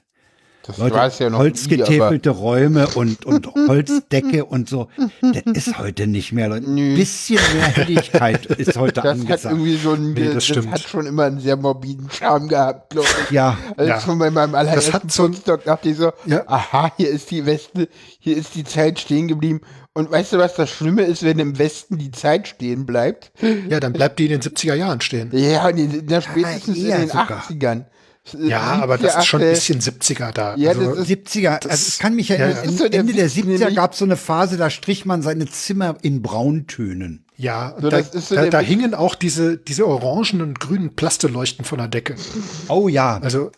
Das 0.63 0.77
Leute, 0.77 0.95
war 0.95 1.07
es 1.07 1.17
ja 1.17 1.29
noch 1.29 1.39
nie, 1.39 1.45
holzgetäfelte 1.45 2.29
Räume 2.29 2.87
und, 2.89 3.25
und 3.25 3.47
Holzdecke 3.67 4.45
und 4.45 4.69
so. 4.69 4.89
Das 5.21 5.41
ist 5.55 5.79
heute 5.79 6.05
nicht 6.05 6.33
mehr, 6.33 6.49
Leute. 6.49 6.67
Ein 6.67 6.95
bisschen 6.95 7.39
mehr 7.55 7.67
Helligkeit 7.67 8.45
ist 8.57 8.77
heute 8.77 9.01
das 9.01 9.03
hat 9.05 9.11
angesagt. 9.13 9.45
irgendwie 9.45 9.75
so 9.77 9.93
ein, 9.93 10.13
Nee, 10.13 10.25
das 10.25 10.33
das, 10.35 10.45
stimmt. 10.45 10.71
hat 10.71 10.81
schon 10.81 11.07
immer 11.07 11.23
einen 11.23 11.39
sehr 11.39 11.55
morbiden 11.57 12.09
Charme 12.11 12.47
gehabt, 12.47 12.91
glaube 12.91 13.07
ich. 13.25 13.31
Ja, 13.31 13.57
Also 13.75 13.89
Ja. 13.89 13.99
schon 14.01 14.19
bei 14.19 14.29
meinem 14.29 14.53
allerersten 14.53 14.93
hat 14.93 15.07
Postdoc 15.07 15.63
dachte 15.63 15.89
ich 15.89 15.97
so, 15.97 16.11
Ja. 16.27 16.43
aha, 16.47 16.91
hier 16.95 17.09
ist 17.09 17.31
die 17.31 17.45
Weste, 17.47 17.87
hier 18.19 18.37
ist 18.37 18.53
die 18.53 18.63
Zeit 18.63 18.99
stehen 18.99 19.27
geblieben. 19.27 19.61
Und 19.93 20.11
weißt 20.11 20.33
du, 20.33 20.37
was 20.37 20.55
das 20.55 20.69
Schlimme 20.69 21.01
ist, 21.01 21.23
wenn 21.23 21.39
im 21.39 21.57
Westen 21.57 21.97
die 21.97 22.11
Zeit 22.11 22.47
stehen 22.47 22.85
bleibt? 22.85 23.31
Ja, 23.67 23.79
dann 23.79 23.93
bleibt 23.93 24.19
die 24.19 24.25
in 24.25 24.39
den 24.39 24.41
70er 24.41 24.75
Jahren 24.75 25.01
stehen. 25.01 25.29
Ja, 25.33 25.67
und 25.67 25.77
in, 25.79 26.05
na, 26.07 26.21
spätestens 26.21 26.77
in 26.77 26.85
eher 26.85 26.99
den 26.99 27.07
sogar. 27.09 27.43
80ern. 27.49 27.85
Ja, 28.37 28.61
aber 28.81 28.97
das 28.99 29.17
ist 29.17 29.25
schon 29.25 29.41
ein 29.41 29.49
bisschen 29.49 29.79
70er 29.81 30.31
da. 30.31 30.55
Ja, 30.55 30.69
also, 30.69 30.93
ist- 30.93 31.07
70er, 31.09 31.67
also 31.67 31.85
ich 31.87 31.97
kann 31.99 32.15
mich 32.15 32.29
erinnern, 32.29 32.65
ja, 32.65 32.71
so 32.71 32.87
der 32.87 32.99
Ende 32.99 33.13
der 33.13 33.25
Witz, 33.25 33.33
70er 33.35 33.45
nämlich- 33.59 33.75
gab 33.75 33.93
es 33.93 33.99
so 33.99 34.05
eine 34.05 34.15
Phase, 34.15 34.57
da 34.57 34.69
strich 34.69 35.05
man 35.05 35.21
seine 35.23 35.47
Zimmer 35.47 35.97
in 36.03 36.21
Brauntönen. 36.21 37.25
ja, 37.35 37.75
So, 37.81 37.89
da, 37.89 38.03
so 38.03 38.35
da, 38.35 38.45
da 38.45 38.59
hingen 38.59 38.93
auch 38.93 39.15
diese, 39.15 39.57
diese 39.57 39.87
orangen 39.87 40.41
und 40.41 40.59
grünen 40.59 40.95
Plasteleuchten 40.95 41.65
von 41.65 41.79
der 41.79 41.87
Decke. 41.87 42.15
Oh 42.67 42.87
ja, 42.87 43.17
Also, 43.23 43.51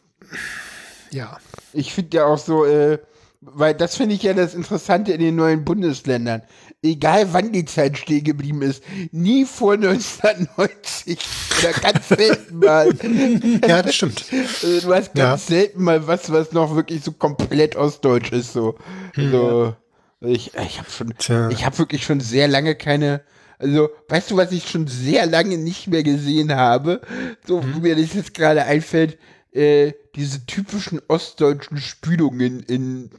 ja. 1.12 1.38
Ich 1.74 1.94
finde 1.94 2.18
ja 2.18 2.26
auch 2.26 2.38
so, 2.38 2.66
äh, 2.66 3.00
weil 3.42 3.74
das 3.74 3.98
finde 3.98 4.16
ich 4.16 4.24
ja 4.24 4.34
das 4.34 4.54
Interessante 4.56 5.12
in 5.12 5.20
den 5.20 5.36
neuen 5.36 5.66
Bundesländern. 5.66 6.44
Egal 6.84 7.32
wann 7.32 7.54
die 7.54 7.64
Zeit 7.64 7.98
stehen 7.98 8.26
geblieben 8.26 8.62
ist, 8.62 8.84
nie 9.12 9.46
vor 9.46 9.74
1990 9.76 11.18
oder 11.60 11.72
ganz 11.72 12.10
selten 12.10 12.60
mal. 12.60 12.90
Ja, 13.68 13.82
das 13.82 13.96
stimmt. 13.96 14.26
Äh, 14.32 14.82
Du 14.82 14.94
hast 14.94 15.14
ganz 15.16 15.48
selten 15.48 15.82
mal 15.82 16.06
was, 16.08 16.32
was 16.32 16.52
noch 16.52 16.76
wirklich 16.76 17.02
so 17.02 17.14
komplett 17.14 17.78
ostdeutsch 17.78 18.34
ist. 18.34 18.52
So, 18.52 18.76
so 19.16 19.76
ich, 20.20 20.54
ich 20.56 20.80
habe 20.80 20.90
schon, 20.90 21.14
Tja. 21.18 21.50
ich 21.50 21.66
habe 21.66 21.78
wirklich 21.78 22.04
schon 22.04 22.20
sehr 22.20 22.48
lange 22.48 22.76
keine. 22.76 23.22
Also, 23.60 23.90
weißt 24.10 24.32
du, 24.32 24.38
was 24.38 24.52
ich 24.52 24.70
schon 24.70 24.88
sehr 24.88 25.26
lange 25.26 25.58
nicht 25.58 25.88
mehr 25.88 26.04
gesehen 26.04 26.54
habe? 26.54 27.02
So, 27.48 27.64
wo 27.74 27.80
mir 27.80 27.96
das 27.96 28.14
jetzt 28.14 28.34
gerade 28.34 28.64
einfällt, 28.64 29.18
äh, 29.54 29.94
diese 30.16 30.46
typischen 30.46 31.02
ostdeutschen 31.08 31.78
Spülungen 31.78 32.62
in, 32.64 33.10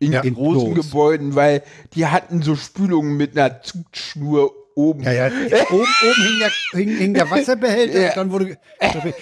in 0.00 0.12
Ja. 0.12 0.20
Großen 0.22 0.74
Klos. 0.74 0.86
Gebäuden, 0.86 1.34
weil 1.34 1.62
die 1.94 2.06
hatten 2.06 2.42
so 2.42 2.56
Spülungen 2.56 3.16
mit 3.16 3.36
einer 3.38 3.62
Zugschnur 3.62 4.52
oben. 4.74 5.04
ja, 5.04 5.12
ja. 5.12 5.26
oben, 5.70 5.86
oben 5.86 6.22
hing, 6.22 6.38
der, 6.38 6.50
hing, 6.78 6.96
hing 6.98 7.14
der 7.14 7.30
Wasserbehälter 7.30 7.98
Ja. 8.00 8.08
und 8.10 8.16
dann 8.16 8.30
wurde. 8.32 8.58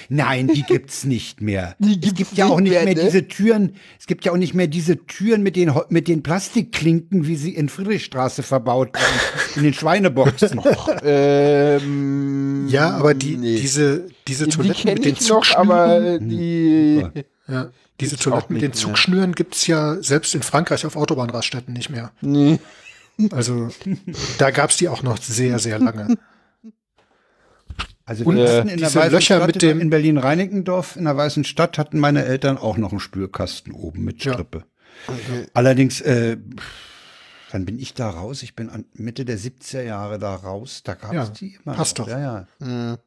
Nein, 0.09 0.49
die 0.49 0.63
gibt's 0.63 1.05
nicht 1.05 1.41
mehr. 1.41 1.77
Die 1.79 1.93
es 1.93 2.01
gibt's 2.01 2.15
gibt 2.17 2.33
ja 2.35 2.47
auch 2.47 2.59
nicht 2.59 2.73
mehr, 2.73 2.85
mehr 2.85 2.95
ne? 2.97 3.03
diese 3.03 3.29
Türen. 3.29 3.77
Es 4.01 4.07
gibt 4.07 4.25
ja 4.25 4.33
auch 4.33 4.37
nicht 4.37 4.55
mehr 4.55 4.67
diese 4.67 4.97
Türen 5.07 5.45
mit 5.45 5.55
den, 5.55 5.73
mit 5.91 6.09
den 6.09 6.25
Plastikklinken, 6.25 7.29
wie 7.29 7.37
sie 7.37 7.55
in 7.55 7.69
Friedrichstraße 7.69 8.43
verbaut 8.43 8.95
werden, 8.95 9.21
in 9.57 9.63
den 9.63 9.75
Schweineboxen. 9.75 10.61
Ähm, 11.05 12.67
Ja, 12.69 12.91
aber 12.97 13.15
die, 13.15 13.37
nee. 13.37 13.57
diese, 13.61 14.09
diese 14.27 14.45
die 14.47 14.51
Toiletten 14.51 14.83
kenne 14.83 14.95
mit 14.95 15.05
den 15.05 15.15
ich 15.15 15.29
noch, 15.29 15.55
aber 15.55 16.19
die. 16.19 17.05
ja, 17.49 17.71
diese 18.01 18.11
gibt's 18.13 18.25
Toiletten 18.25 18.55
mit 18.55 18.63
den 18.63 18.71
mehr. 18.71 18.77
Zugschnüren 18.79 19.33
gibt's 19.35 19.67
ja 19.67 20.03
selbst 20.03 20.35
in 20.35 20.43
Frankreich 20.43 20.85
auf 20.87 20.97
Autobahnraststätten 20.97 21.73
nicht 21.73 21.91
mehr. 21.91 22.13
Nee. 22.21 22.59
Also, 23.31 23.69
da 24.39 24.51
gab's 24.51 24.77
die 24.77 24.89
auch 24.89 25.03
noch 25.05 25.19
sehr, 25.19 25.59
sehr 25.61 25.79
lange. 25.79 26.17
Also 28.07 28.25
Und, 28.25 28.37
äh, 28.39 28.61
in 28.61 28.67
der 28.67 28.77
diese 28.77 28.95
Weißen 28.97 29.13
Löcher 29.13 29.37
Stadt, 29.37 29.47
mit 29.47 29.63
dem- 29.63 29.81
in 29.81 29.89
Berlin-Reinickendorf, 29.91 30.97
in 30.97 31.05
der 31.05 31.17
Weißen 31.17 31.45
Stadt, 31.45 31.79
hatten 31.79 31.99
meine 31.99 32.25
Eltern 32.25 32.59
auch 32.59 32.77
noch 32.77 32.91
einen 32.91 33.01
Spülkasten 33.01 33.73
oben 33.73 34.05
mit 34.05 34.23
Ja. 34.25 34.33
Strippe. 34.35 34.65
Allerdings, 35.55 36.01
äh, 36.03 36.37
wann 37.51 37.65
bin 37.65 37.79
ich 37.79 37.95
da 37.95 38.11
raus? 38.11 38.43
Ich 38.43 38.55
bin 38.55 38.69
an 38.69 38.85
Mitte 38.93 39.25
der 39.25 39.39
70er 39.39 39.83
Jahre 39.83 40.19
da 40.19 40.35
raus. 40.35 40.83
Da 40.85 40.95
gab 40.95 41.11
es 41.13 41.17
Ja, 41.17 41.27
die 41.29 41.57
immer. 41.65 41.75
passt 41.77 41.99
noch. 41.99 42.07
doch. 42.07 42.13
Ja, 42.13 42.21
ja. 42.21 42.47
Okay. 42.61 42.99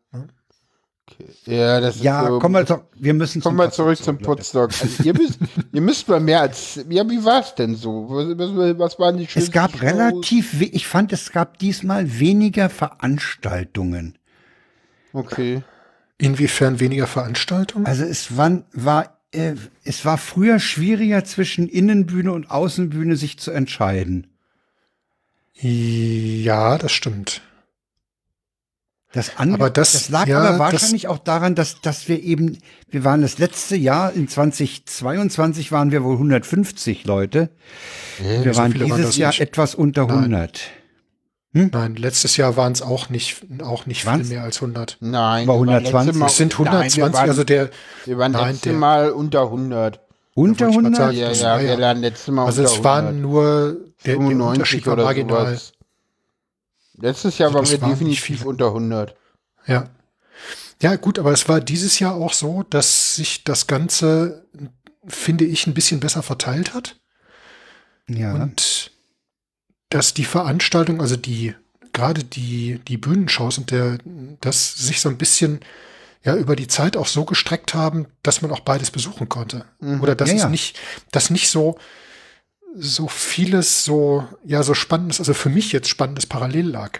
Ja, 1.45 1.80
das 1.80 1.97
ist 1.97 2.03
ja 2.03 2.28
so. 2.28 2.39
komm 2.39 2.51
mal, 2.51 2.66
doch, 2.66 2.84
wir 2.95 3.14
müssen 3.14 3.41
Komm 3.41 3.51
zum 3.51 3.58
mal 3.58 3.72
zurück 3.72 3.97
zum. 3.97 4.18
Potsdok. 4.18 4.72
Also 4.82 5.03
ihr, 5.03 5.14
müsst, 5.14 5.39
ihr 5.72 5.82
müsst 5.82 6.08
mal 6.08 6.20
mehr 6.20 6.41
als. 6.41 6.80
Ja, 6.89 7.10
wie 7.10 7.24
war 7.24 7.41
es 7.41 7.55
denn 7.55 7.76
so? 7.76 8.08
Was, 8.10 8.78
was, 8.78 8.99
waren 8.99 9.18
die 9.18 9.24
Es 9.24 9.32
schönsten 9.32 9.51
gab 9.53 9.72
Shows? 9.72 9.82
relativ, 9.82 10.62
ich 10.62 10.88
fand, 10.88 11.14
es 11.14 11.32
gab 11.32 11.58
diesmal 11.60 12.20
weniger 12.20 12.70
Veranstaltungen. 12.70 14.18
Okay. 15.14 15.64
Inwiefern 16.18 16.80
weniger 16.80 17.08
Veranstaltungen? 17.08 17.86
Also 17.86 18.03
es 18.03 18.36
war, 18.38 18.64
war, 18.74 19.18
äh, 19.32 19.53
es 19.84 20.03
war 20.03 20.18
früher 20.18 20.60
schwieriger 20.60 21.24
zwischen 21.24 21.68
Innenbühne 21.68 22.32
und 22.32 22.51
Außenbühne 22.51 23.16
sich 23.16 23.39
zu 23.39 23.51
entscheiden. 23.51 24.28
Ja, 25.53 26.78
das 26.78 26.91
stimmt. 26.91 27.41
Das, 29.14 29.38
andere, 29.38 29.55
Aber 29.64 29.70
das- 29.70 29.93
das 29.93 30.10
lag 30.10 30.28
ja, 30.28 30.39
aber 30.39 30.49
das- 30.49 30.60
wahrscheinlich 30.60 31.08
auch 31.08 31.18
daran, 31.20 31.55
dass, 31.55 31.80
dass 31.82 32.08
wir 32.10 32.22
eben, 32.22 32.58
wir 32.89 33.03
waren 33.05 33.22
das 33.22 33.38
letzte 33.38 33.76
Jahr, 33.78 34.12
in 34.14 34.28
2022 34.28 35.72
waren 35.72 35.91
wir 35.91 36.03
wohl 36.03 36.18
150 36.18 37.05
Leute. 37.05 37.49
wir 38.20 38.53
so 38.53 38.60
waren 38.60 38.74
waren 38.74 38.86
dieses 38.86 39.05
das 39.08 39.18
Jahr 39.18 39.30
nicht. 39.30 39.41
etwas 39.41 39.76
unter 39.76 40.05
Nein. 40.08 40.18
100. 40.34 40.62
Nein, 41.53 41.95
letztes 41.95 42.38
Jahr 42.38 42.55
waren 42.58 42.74
es 42.74 42.82
auch 42.84 43.10
nicht, 43.10 43.41
auch 43.64 43.86
nicht 43.88 44.01
viel 44.01 44.12
Waren's? 44.12 44.30
mehr 44.30 44.43
als 44.43 44.62
100. 44.62 44.97
Nein. 44.99 45.47
War 45.47 45.55
wir 45.55 45.66
waren 45.68 45.70
120. 45.86 46.05
letztes 46.05 46.20
Mal- 46.20 46.26
Es 46.28 46.38
sind 46.38 46.60
Nein, 46.60 46.66
wir 46.66 46.72
120, 46.80 47.14
waren, 47.14 47.30
also 47.30 47.43
der, 47.43 47.70
wir 48.05 48.18
waren 48.18 48.32
nein, 48.34 48.45
letztes 48.47 48.62
der- 48.64 48.74
Mal 48.74 49.10
unter 49.12 49.49
100. 49.49 49.99
Unter 50.36 50.66
wollte 50.66 50.70
ich 50.70 50.76
grad 50.76 50.93
100? 50.93 50.95
sagen. 50.97 51.18
Ja, 51.18 51.30
Das 51.30 51.39
ja, 51.41 51.47
war 51.53 51.60
wir 51.62 51.68
ja- 51.70 51.80
waren 51.80 51.97
letztes 52.01 52.28
Mal 52.28 52.45
also 52.45 52.62
unter 52.62 52.74
es 52.76 52.84
waren 52.84 53.05
100. 53.08 53.22
nur, 53.22 53.41
der, 53.43 53.74
der 54.05 54.14
95 54.18 54.53
Unterschied 54.53 54.86
war 54.86 54.93
oder 54.93 55.03
marginal. 55.05 55.45
sowas. 55.47 55.72
Letztes 56.98 57.38
Jahr 57.38 57.50
also 57.50 57.60
waren 57.60 57.72
wir 57.72 57.82
war 57.82 57.89
definitiv 57.89 58.45
unter 58.45 58.68
100. 58.68 59.16
Ja. 59.68 59.89
Ja, 60.82 60.95
gut, 60.95 61.18
aber 61.18 61.32
es 61.32 61.50
war 61.50 61.60
dieses 61.60 62.00
Jahr 62.00 62.16
auch 62.16 62.34
so, 62.34 62.64
dass 62.70 63.16
sich 63.16 63.43
das 63.43 63.66
Ganze, 63.68 64.45
finde 65.08 65.45
ich, 65.45 65.66
ein 65.66 65.74
bisschen 65.74 66.00
besser 66.00 66.22
verteilt 66.22 66.74
hat. 66.74 67.00
Ja. 68.08 68.34
Und 68.34 68.91
dass 69.89 70.14
die 70.14 70.26
Veranstaltung, 70.26 71.02
also 71.02 71.16
die, 71.16 71.56
gerade 71.93 72.24
die, 72.24 72.80
die 72.88 72.98
Bühnenshows 72.98 73.58
und 73.58 73.72
der, 73.72 73.98
das 74.41 74.76
sich 74.76 75.02
so 75.02 75.10
ein 75.10 75.18
bisschen 75.18 75.62
ja 76.24 76.36
über 76.36 76.56
die 76.56 76.68
Zeit 76.68 76.98
auch 76.98 77.08
so 77.08 77.26
gestreckt 77.26 77.74
haben, 77.74 78.08
dass 78.22 78.41
man 78.41 78.52
auch 78.52 78.60
beides 78.60 78.91
besuchen 78.91 79.30
konnte. 79.30 79.66
Mhm. 79.80 80.02
Oder 80.02 80.16
dass 80.16 80.30
ja, 80.30 80.36
es 80.36 80.41
ja. 80.43 80.50
nicht, 80.50 80.80
dass 81.12 81.30
nicht 81.30 81.50
so, 81.50 81.78
so 82.76 83.07
vieles 83.07 83.84
so, 83.84 84.28
ja, 84.45 84.63
so 84.63 84.74
spannendes, 84.74 85.20
also 85.20 85.34
für 85.34 85.49
mich 85.49 85.72
jetzt 85.72 85.89
spannendes 85.89 86.26
parallel 86.26 86.70
lag. 86.70 86.99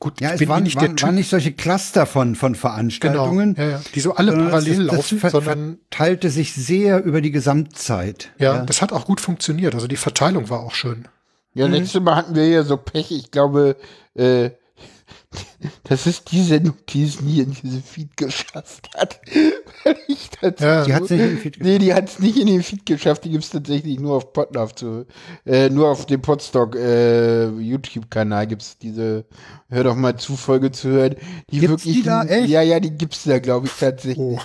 Gut, 0.00 0.20
ja, 0.20 0.32
es 0.32 0.48
waren 0.48 0.64
nicht, 0.64 0.76
waren, 0.76 1.00
waren 1.00 1.14
nicht 1.14 1.30
solche 1.30 1.52
Cluster 1.52 2.04
von, 2.04 2.34
von 2.34 2.54
Veranstaltungen, 2.54 3.54
genau, 3.54 3.68
ja, 3.68 3.76
ja. 3.76 3.82
die 3.94 4.00
so 4.00 4.14
alle 4.14 4.32
parallel 4.32 4.86
das, 4.86 4.96
laufen, 4.96 5.20
das 5.20 5.32
sondern 5.32 5.78
teilte 5.90 6.30
sich 6.30 6.52
sehr 6.52 7.02
über 7.04 7.20
die 7.20 7.30
Gesamtzeit. 7.30 8.30
Ja, 8.38 8.56
ja, 8.56 8.64
das 8.64 8.82
hat 8.82 8.92
auch 8.92 9.06
gut 9.06 9.20
funktioniert. 9.20 9.74
Also 9.74 9.86
die 9.86 9.96
Verteilung 9.96 10.50
war 10.50 10.60
auch 10.60 10.74
schön. 10.74 11.08
Ja, 11.54 11.68
mhm. 11.68 11.74
letztes 11.74 12.02
Mal 12.02 12.16
hatten 12.16 12.34
wir 12.34 12.46
ja 12.48 12.64
so 12.64 12.76
Pech. 12.76 13.12
Ich 13.12 13.30
glaube, 13.30 13.76
äh, 14.14 14.50
dass 15.84 16.06
es 16.06 16.24
diese 16.24 16.60
Notiz 16.60 17.20
nie 17.20 17.40
in 17.40 17.52
diese 17.52 17.80
Feed 17.80 18.16
geschafft 18.16 18.90
hat. 18.94 19.20
ich 20.08 20.30
ja, 20.58 20.84
die 20.84 20.94
hat 20.94 21.02
nicht 21.02 21.10
in 21.10 21.18
den 21.18 21.38
Feed 21.38 21.52
geschafft. 21.54 21.60
Nee, 21.60 21.78
die 21.78 21.94
hat 21.94 22.08
es 22.08 22.18
nicht 22.18 22.38
in 22.38 22.46
den 22.46 22.62
Feed 22.62 22.86
geschafft. 22.86 23.24
Die 23.24 23.30
gibt 23.30 23.44
es 23.44 23.50
tatsächlich 23.50 23.98
nur 24.00 24.16
auf 24.16 24.32
Podlove 24.32 24.74
zu, 24.74 25.06
äh, 25.46 25.68
nur 25.68 25.90
auf 25.90 26.06
dem 26.06 26.20
Podstock 26.20 26.76
äh, 26.76 27.48
YouTube-Kanal 27.48 28.46
gibt 28.46 28.62
es 28.62 28.78
diese 28.78 29.24
Hör 29.74 29.82
doch 29.82 29.96
mal 29.96 30.16
zu 30.16 30.36
Folge 30.36 30.70
zu 30.70 30.88
hören. 30.88 31.16
Die 31.50 31.58
gibt's 31.58 31.84
wirklich, 31.84 31.96
die 31.96 32.02
da 32.04 32.22
echt? 32.22 32.48
Ja, 32.48 32.62
ja, 32.62 32.78
die 32.78 32.92
gibt's 32.92 33.24
da, 33.24 33.40
glaube 33.40 33.66
ich, 33.66 33.72
tatsächlich. 33.72 34.18
Oh. 34.18 34.38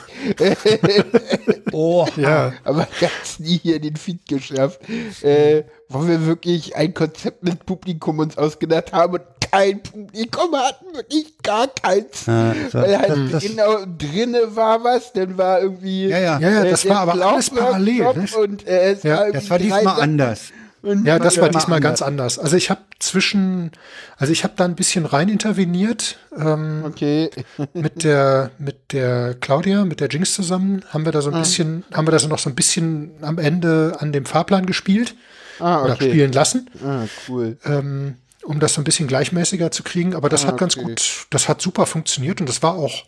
oh. 1.71 2.07
ja. 2.15 2.53
Aber 2.63 2.87
ich 2.99 3.07
hab's 3.07 3.39
nie 3.39 3.59
hier 3.61 3.75
in 3.75 3.83
den 3.83 3.95
Feed 3.95 4.27
geschafft. 4.27 4.81
Äh, 5.21 5.65
wo 5.87 6.07
wir 6.07 6.25
wirklich 6.25 6.75
ein 6.75 6.93
Konzept 6.93 7.43
mit 7.43 7.65
Publikum 7.65 8.17
uns 8.17 8.37
ausgedacht 8.37 8.91
haben 8.91 9.13
und 9.13 9.21
kein 9.51 9.81
Publikum 9.81 10.55
hatten, 10.55 10.93
wirklich 10.93 11.37
gar 11.43 11.67
keins. 11.67 12.25
Ja, 12.25 12.53
so, 12.71 12.79
Weil 12.79 12.99
halt 12.99 13.33
das, 13.33 13.43
genau 13.43 13.85
drinne 13.97 14.55
war 14.55 14.83
was, 14.83 15.13
dann 15.13 15.37
war 15.37 15.61
irgendwie. 15.61 16.07
Ja, 16.07 16.19
ja, 16.19 16.39
ja, 16.39 16.49
ja 16.49 16.63
das 16.65 16.85
äh, 16.85 16.89
war 16.89 16.99
aber 16.99 17.13
alles 17.13 17.49
parallel. 17.49 18.05
Und, 18.37 18.67
äh, 18.67 18.97
ja, 19.03 19.17
war 19.17 19.31
das 19.31 19.49
war 19.49 19.59
diesmal 19.59 19.87
anders. 19.87 20.51
Und 20.81 21.05
ja, 21.05 21.19
das 21.19 21.37
war 21.39 21.49
diesmal 21.49 21.77
anders. 21.77 21.99
ganz 21.99 22.01
anders. 22.01 22.39
Also 22.39 22.55
ich 22.55 22.69
habe 22.69 22.81
zwischen, 22.99 23.71
also 24.17 24.31
ich 24.31 24.43
habe 24.43 24.53
da 24.55 24.65
ein 24.65 24.75
bisschen 24.75 25.05
rein 25.05 25.27
interveniert. 25.27 26.17
Ähm, 26.37 26.83
okay. 26.85 27.29
mit 27.73 28.03
der 28.03 28.51
mit 28.59 28.93
der 28.93 29.35
Claudia, 29.41 29.83
mit 29.83 29.99
der 29.99 30.07
Jinx 30.07 30.33
zusammen 30.33 30.85
haben 30.89 31.05
wir 31.05 31.11
da 31.11 31.21
so 31.21 31.31
ein 31.31 31.35
ah. 31.35 31.39
bisschen, 31.39 31.83
haben 31.93 32.07
wir 32.07 32.11
da 32.11 32.19
so 32.19 32.29
noch 32.29 32.39
so 32.39 32.49
ein 32.49 32.55
bisschen 32.55 33.11
am 33.21 33.37
Ende 33.37 33.97
an 33.99 34.13
dem 34.13 34.25
Fahrplan 34.25 34.65
gespielt 34.65 35.15
ah, 35.59 35.79
okay. 35.79 35.85
oder 35.85 35.95
spielen 35.95 36.31
lassen. 36.31 36.69
Ah, 36.83 37.03
cool. 37.27 37.57
Ähm, 37.65 38.15
um 38.49 38.59
das 38.59 38.73
so 38.73 38.81
ein 38.81 38.83
bisschen 38.83 39.07
gleichmäßiger 39.07 39.69
zu 39.69 39.83
kriegen. 39.83 40.15
Aber 40.15 40.27
das 40.27 40.43
ah, 40.43 40.47
hat 40.47 40.57
ganz 40.57 40.75
okay. 40.75 40.87
gut, 40.87 41.27
das 41.29 41.47
hat 41.47 41.61
super 41.61 41.85
funktioniert 41.85 42.41
und 42.41 42.49
das 42.49 42.63
war 42.63 42.73
auch, 42.73 43.05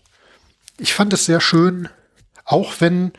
ich 0.78 0.94
fand 0.94 1.12
es 1.14 1.26
sehr 1.26 1.42
schön, 1.42 1.90
auch 2.46 2.74
wenn, 2.78 3.12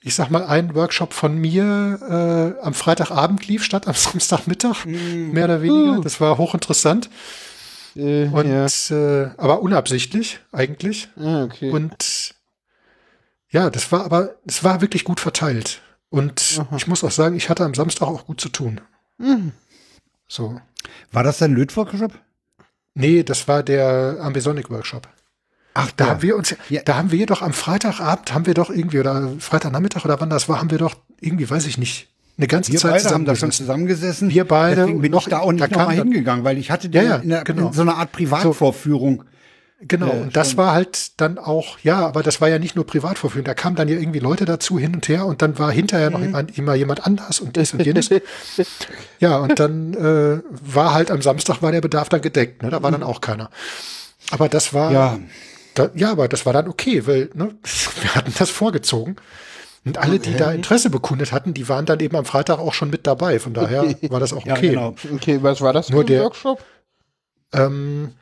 ich 0.00 0.14
sag 0.14 0.30
mal, 0.30 0.46
ein 0.46 0.74
Workshop 0.74 1.12
von 1.12 1.36
mir 1.36 2.56
äh, 2.56 2.64
am 2.64 2.72
Freitagabend 2.72 3.46
lief, 3.46 3.62
statt 3.62 3.86
am 3.86 3.94
Samstagmittag, 3.94 4.86
mm. 4.86 5.32
mehr 5.32 5.44
oder 5.44 5.60
weniger. 5.60 5.98
Uh. 5.98 6.00
Das 6.00 6.18
war 6.18 6.38
hochinteressant. 6.38 7.10
Äh, 7.94 8.28
und, 8.28 8.48
ja. 8.48 8.64
äh, 8.96 9.30
aber 9.36 9.60
unabsichtlich 9.60 10.40
eigentlich. 10.50 11.08
Ah, 11.20 11.44
okay. 11.44 11.70
Und 11.70 12.34
ja, 13.50 13.68
das 13.68 13.92
war 13.92 14.02
aber, 14.02 14.36
es 14.46 14.64
war 14.64 14.80
wirklich 14.80 15.04
gut 15.04 15.20
verteilt. 15.20 15.82
Und 16.08 16.58
Aha. 16.58 16.76
ich 16.76 16.86
muss 16.86 17.04
auch 17.04 17.10
sagen, 17.10 17.36
ich 17.36 17.50
hatte 17.50 17.64
am 17.64 17.74
Samstag 17.74 18.06
auch 18.06 18.24
gut 18.24 18.40
zu 18.40 18.48
tun. 18.48 18.80
Mhm. 19.18 19.52
So. 20.34 20.60
War 21.12 21.22
das 21.22 21.38
dein 21.38 21.54
Lötworkshop? 21.54 22.12
Nee, 22.94 23.22
das 23.22 23.46
war 23.46 23.62
der 23.62 24.18
Ambisonic 24.20 24.68
Workshop. 24.68 25.08
Ach, 25.74 25.92
da 25.96 26.04
ja. 26.04 26.10
haben 26.10 26.22
wir 26.22 26.36
uns, 26.36 26.56
ja. 26.68 26.82
da 26.84 26.96
haben 26.96 27.12
wir 27.12 27.26
doch 27.26 27.40
am 27.40 27.52
Freitagabend, 27.52 28.34
haben 28.34 28.46
wir 28.46 28.54
doch 28.54 28.70
irgendwie, 28.70 28.98
oder 28.98 29.30
Freitagnachmittag 29.38 30.04
oder 30.04 30.20
wann 30.20 30.30
das 30.30 30.48
war, 30.48 30.58
haben 30.58 30.72
wir 30.72 30.78
doch 30.78 30.96
irgendwie, 31.20 31.48
weiß 31.48 31.66
ich 31.66 31.78
nicht, 31.78 32.08
eine 32.36 32.48
ganze 32.48 32.72
wir 32.72 32.80
Zeit 32.80 33.04
beide 33.04 33.14
haben 33.14 33.24
da 33.24 33.36
schon 33.36 33.52
zusammengesessen. 33.52 34.28
Wir 34.30 34.44
beide. 34.44 34.82
Deswegen 34.82 35.00
bin 35.02 35.12
noch, 35.12 35.22
ich 35.22 35.30
da 35.30 35.38
auch 35.38 35.52
nicht 35.52 35.62
da 35.62 35.68
nochmal 35.68 35.94
hingegangen, 35.94 36.44
weil 36.44 36.58
ich 36.58 36.72
hatte 36.72 36.88
ja, 36.88 37.02
ja, 37.02 37.16
in, 37.16 37.28
der, 37.28 37.44
genau. 37.44 37.68
in 37.68 37.72
so 37.72 37.82
einer 37.82 37.96
Art 37.96 38.10
Privatvorführung. 38.10 39.24
Genau, 39.80 40.08
äh, 40.08 40.20
und 40.22 40.36
das 40.36 40.56
war 40.56 40.72
halt 40.72 41.20
dann 41.20 41.36
auch, 41.36 41.78
ja, 41.80 42.06
aber 42.06 42.22
das 42.22 42.40
war 42.40 42.48
ja 42.48 42.58
nicht 42.58 42.76
nur 42.76 42.86
Privatvorführung, 42.86 43.44
da 43.44 43.54
kamen 43.54 43.76
dann 43.76 43.88
ja 43.88 43.96
irgendwie 43.96 44.20
Leute 44.20 44.44
dazu 44.44 44.78
hin 44.78 44.94
und 44.94 45.08
her 45.08 45.26
und 45.26 45.42
dann 45.42 45.58
war 45.58 45.72
hinterher 45.72 46.10
noch 46.10 46.20
mhm. 46.20 46.46
immer, 46.54 46.74
jemand 46.74 47.06
anders 47.06 47.40
und 47.40 47.56
dies 47.56 47.72
und 47.72 47.84
jenes. 47.84 48.08
ja, 49.18 49.38
und 49.38 49.58
dann 49.58 49.94
äh, 49.94 50.42
war 50.62 50.94
halt 50.94 51.10
am 51.10 51.22
Samstag 51.22 51.60
war 51.60 51.72
der 51.72 51.80
Bedarf 51.80 52.08
dann 52.08 52.22
gedeckt, 52.22 52.62
ne? 52.62 52.70
da 52.70 52.82
war 52.82 52.90
dann 52.90 53.02
auch 53.02 53.20
keiner. 53.20 53.50
Aber 54.30 54.48
das 54.48 54.72
war, 54.72 54.92
ja, 54.92 55.18
da, 55.74 55.90
ja 55.94 56.12
aber 56.12 56.28
das 56.28 56.46
war 56.46 56.52
dann 56.52 56.68
okay, 56.68 57.06
weil 57.06 57.30
ne, 57.34 57.54
wir 58.00 58.14
hatten 58.14 58.32
das 58.38 58.50
vorgezogen. 58.50 59.16
Und 59.86 59.98
alle, 59.98 60.18
die 60.18 60.34
da 60.34 60.50
Interesse 60.50 60.88
bekundet 60.88 61.30
hatten, 61.30 61.52
die 61.52 61.68
waren 61.68 61.84
dann 61.84 62.00
eben 62.00 62.16
am 62.16 62.24
Freitag 62.24 62.58
auch 62.58 62.72
schon 62.72 62.88
mit 62.88 63.06
dabei. 63.06 63.38
Von 63.38 63.52
daher 63.52 63.94
war 64.08 64.18
das 64.18 64.32
auch 64.32 64.46
okay. 64.46 64.72
Ja, 64.72 64.90
genau. 64.90 64.94
Okay, 65.12 65.40
was 65.42 65.60
war 65.60 65.74
das 65.74 65.90
Nur 65.90 66.04
der 66.04 66.22
Workshop? 66.22 66.64
Ähm, 67.52 68.12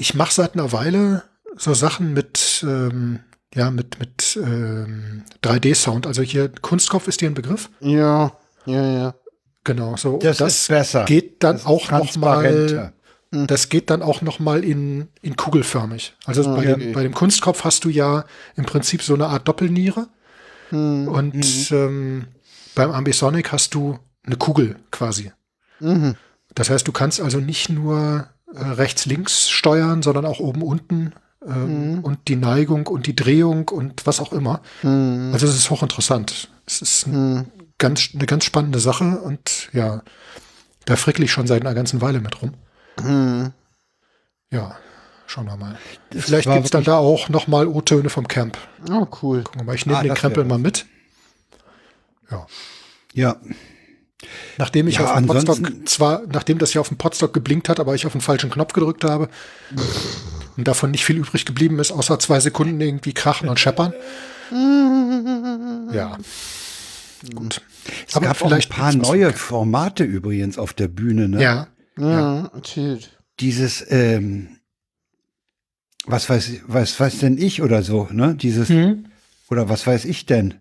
ich 0.00 0.14
mache 0.14 0.32
seit 0.32 0.54
einer 0.54 0.72
Weile 0.72 1.24
so 1.56 1.74
Sachen 1.74 2.14
mit, 2.14 2.64
ähm, 2.66 3.20
ja, 3.54 3.70
mit, 3.70 3.98
mit 4.00 4.38
ähm, 4.42 5.24
3D-Sound. 5.44 6.06
Also 6.06 6.22
hier, 6.22 6.48
Kunstkopf 6.48 7.06
ist 7.06 7.20
dir 7.20 7.28
ein 7.28 7.34
Begriff? 7.34 7.68
Ja, 7.80 8.32
ja, 8.64 8.92
ja. 8.92 9.14
Genau, 9.62 9.96
so. 9.96 10.16
Das, 10.16 10.38
das 10.38 10.60
ist 10.62 10.68
besser. 10.68 11.04
geht 11.04 11.42
dann 11.42 11.56
das 11.56 11.66
auch 11.66 11.90
noch 11.90 12.16
mal. 12.16 12.92
Das 13.30 13.68
geht 13.68 13.90
dann 13.90 14.02
auch 14.02 14.22
noch 14.22 14.40
mal 14.40 14.64
in, 14.64 15.08
in 15.22 15.36
kugelförmig. 15.36 16.14
Also 16.24 16.50
okay. 16.50 16.56
bei, 16.56 16.64
dem, 16.64 16.92
bei 16.92 17.02
dem 17.04 17.14
Kunstkopf 17.14 17.62
hast 17.62 17.84
du 17.84 17.88
ja 17.88 18.24
im 18.56 18.64
Prinzip 18.64 19.02
so 19.02 19.14
eine 19.14 19.26
Art 19.28 19.46
Doppelniere. 19.46 20.08
Mhm. 20.72 21.06
Und 21.06 21.34
mhm. 21.34 21.76
Ähm, 21.76 22.24
beim 22.74 22.90
Ambisonic 22.90 23.52
hast 23.52 23.74
du 23.74 23.98
eine 24.24 24.36
Kugel 24.36 24.76
quasi. 24.90 25.30
Mhm. 25.78 26.16
Das 26.54 26.70
heißt, 26.70 26.88
du 26.88 26.90
kannst 26.90 27.20
also 27.20 27.38
nicht 27.38 27.68
nur 27.68 28.28
rechts-links 28.54 29.48
steuern, 29.48 30.02
sondern 30.02 30.26
auch 30.26 30.40
oben 30.40 30.62
unten 30.62 31.12
äh, 31.46 31.50
mhm. 31.50 32.00
und 32.00 32.28
die 32.28 32.36
Neigung 32.36 32.86
und 32.86 33.06
die 33.06 33.16
Drehung 33.16 33.68
und 33.68 34.06
was 34.06 34.20
auch 34.20 34.32
immer. 34.32 34.60
Mhm. 34.82 35.30
Also 35.32 35.46
es 35.46 35.56
ist 35.56 35.70
hochinteressant. 35.70 36.50
Es 36.66 36.82
ist 36.82 37.06
ein 37.06 37.34
mhm. 37.34 37.46
ganz, 37.78 38.10
eine 38.14 38.26
ganz 38.26 38.44
spannende 38.44 38.80
Sache 38.80 39.20
und 39.20 39.68
ja, 39.72 40.02
da 40.84 40.96
frickle 40.96 41.24
ich 41.24 41.32
schon 41.32 41.46
seit 41.46 41.62
einer 41.62 41.74
ganzen 41.74 42.00
Weile 42.00 42.20
mit 42.20 42.42
rum. 42.42 42.54
Mhm. 43.02 43.52
Ja, 44.50 44.76
schauen 45.26 45.46
wir 45.46 45.56
mal. 45.56 45.78
Das 46.10 46.24
Vielleicht 46.24 46.50
gibt 46.50 46.64
es 46.64 46.70
dann 46.70 46.84
da 46.84 46.98
auch 46.98 47.28
noch 47.28 47.46
mal 47.46 47.66
O-Töne 47.66 48.10
vom 48.10 48.26
Camp. 48.26 48.58
Oh, 48.90 49.06
cool. 49.22 49.42
Gucken 49.42 49.60
wir 49.60 49.64
mal, 49.64 49.74
ich 49.76 49.86
nehme 49.86 49.98
ah, 49.98 50.02
den 50.02 50.14
Krempel 50.14 50.44
mal 50.44 50.58
mit. 50.58 50.86
Ja. 52.30 52.46
Ja. 53.12 53.36
Nachdem 54.58 54.88
ich 54.88 54.96
ja, 54.96 55.04
auf 55.04 55.16
dem 55.16 55.26
Podstock 55.26 55.58
zwar, 55.88 56.22
nachdem 56.32 56.58
das 56.58 56.74
ja 56.74 56.80
auf 56.80 56.88
dem 56.88 56.98
Podstock 56.98 57.32
geblinkt 57.32 57.68
hat, 57.68 57.80
aber 57.80 57.94
ich 57.94 58.06
auf 58.06 58.12
den 58.12 58.20
falschen 58.20 58.50
Knopf 58.50 58.72
gedrückt 58.72 59.04
habe 59.04 59.28
und 60.56 60.68
davon 60.68 60.90
nicht 60.90 61.04
viel 61.04 61.16
übrig 61.16 61.46
geblieben 61.46 61.78
ist, 61.78 61.90
außer 61.90 62.18
zwei 62.18 62.40
Sekunden 62.40 62.80
irgendwie 62.80 63.14
krachen 63.14 63.48
und 63.48 63.58
scheppern. 63.58 63.94
ja. 65.92 66.18
Gut. 67.34 67.60
Es 68.08 68.16
aber 68.16 68.26
gab 68.26 68.36
vielleicht 68.36 68.70
ein 68.72 68.76
paar 68.76 68.94
neue 68.94 69.32
Formate 69.32 70.04
übrigens 70.04 70.58
auf 70.58 70.72
der 70.72 70.88
Bühne, 70.88 71.28
ne? 71.28 71.42
Ja. 71.42 71.68
Ja, 71.98 72.50
erzählt. 72.54 73.18
Dieses, 73.40 73.84
ähm, 73.90 74.60
was 76.06 76.28
weiß, 76.28 76.62
was 76.66 76.98
weiß 76.98 77.18
denn 77.18 77.36
ich 77.36 77.62
oder 77.62 77.82
so, 77.82 78.08
ne? 78.10 78.34
Dieses, 78.34 78.68
hm? 78.70 79.06
oder 79.50 79.68
was 79.68 79.86
weiß 79.86 80.06
ich 80.06 80.24
denn? 80.24 80.54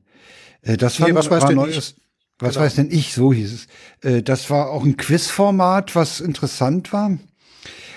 Äh, 0.62 0.76
das 0.76 1.00
nee, 1.00 1.14
was 1.14 1.30
weiß 1.30 1.44
war 1.44 1.52
neues. 1.54 1.96
Ich? 1.98 2.09
Was 2.40 2.54
genau. 2.54 2.66
weiß 2.66 2.76
denn 2.76 2.92
ich, 2.92 3.14
so 3.14 3.34
hieß 3.34 3.54
es. 3.54 3.68
Äh, 4.02 4.24
das 4.24 4.50
war 4.50 4.70
auch 4.70 4.84
ein 4.84 4.98
Quizformat, 4.98 5.96
was 5.96 6.22
interessant 6.22 6.92
war. 6.94 7.10
Mhm. 7.10 7.20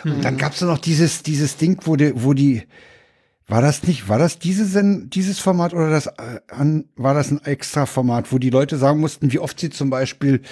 Und 0.05 0.25
dann 0.25 0.37
gab 0.37 0.53
es 0.53 0.61
noch 0.61 0.79
dieses, 0.79 1.23
dieses 1.23 1.57
Ding, 1.57 1.79
wo 1.85 1.97
die, 1.97 2.13
wo 2.17 2.35
die, 2.35 2.65
war 3.47 3.63
das 3.63 3.85
nicht, 3.85 4.09
war 4.09 4.19
das 4.19 4.39
diese, 4.39 5.07
dieses 5.07 5.39
Format 5.39 5.75
oder 5.75 5.91
das, 5.91 6.07
äh, 6.07 6.41
war 6.97 7.15
das 7.15 7.31
ein 7.31 7.43
extra 7.45 7.87
Format, 7.87 8.33
wo 8.33 8.39
die 8.39 8.51
Leute 8.51 8.79
sagen 8.79 9.01
mussten, 9.01 9.33
wie 9.33 9.39
oft 9.39 9.61
sie 9.61 9.71
zum 9.71 9.91
Beispiel 9.91 10.43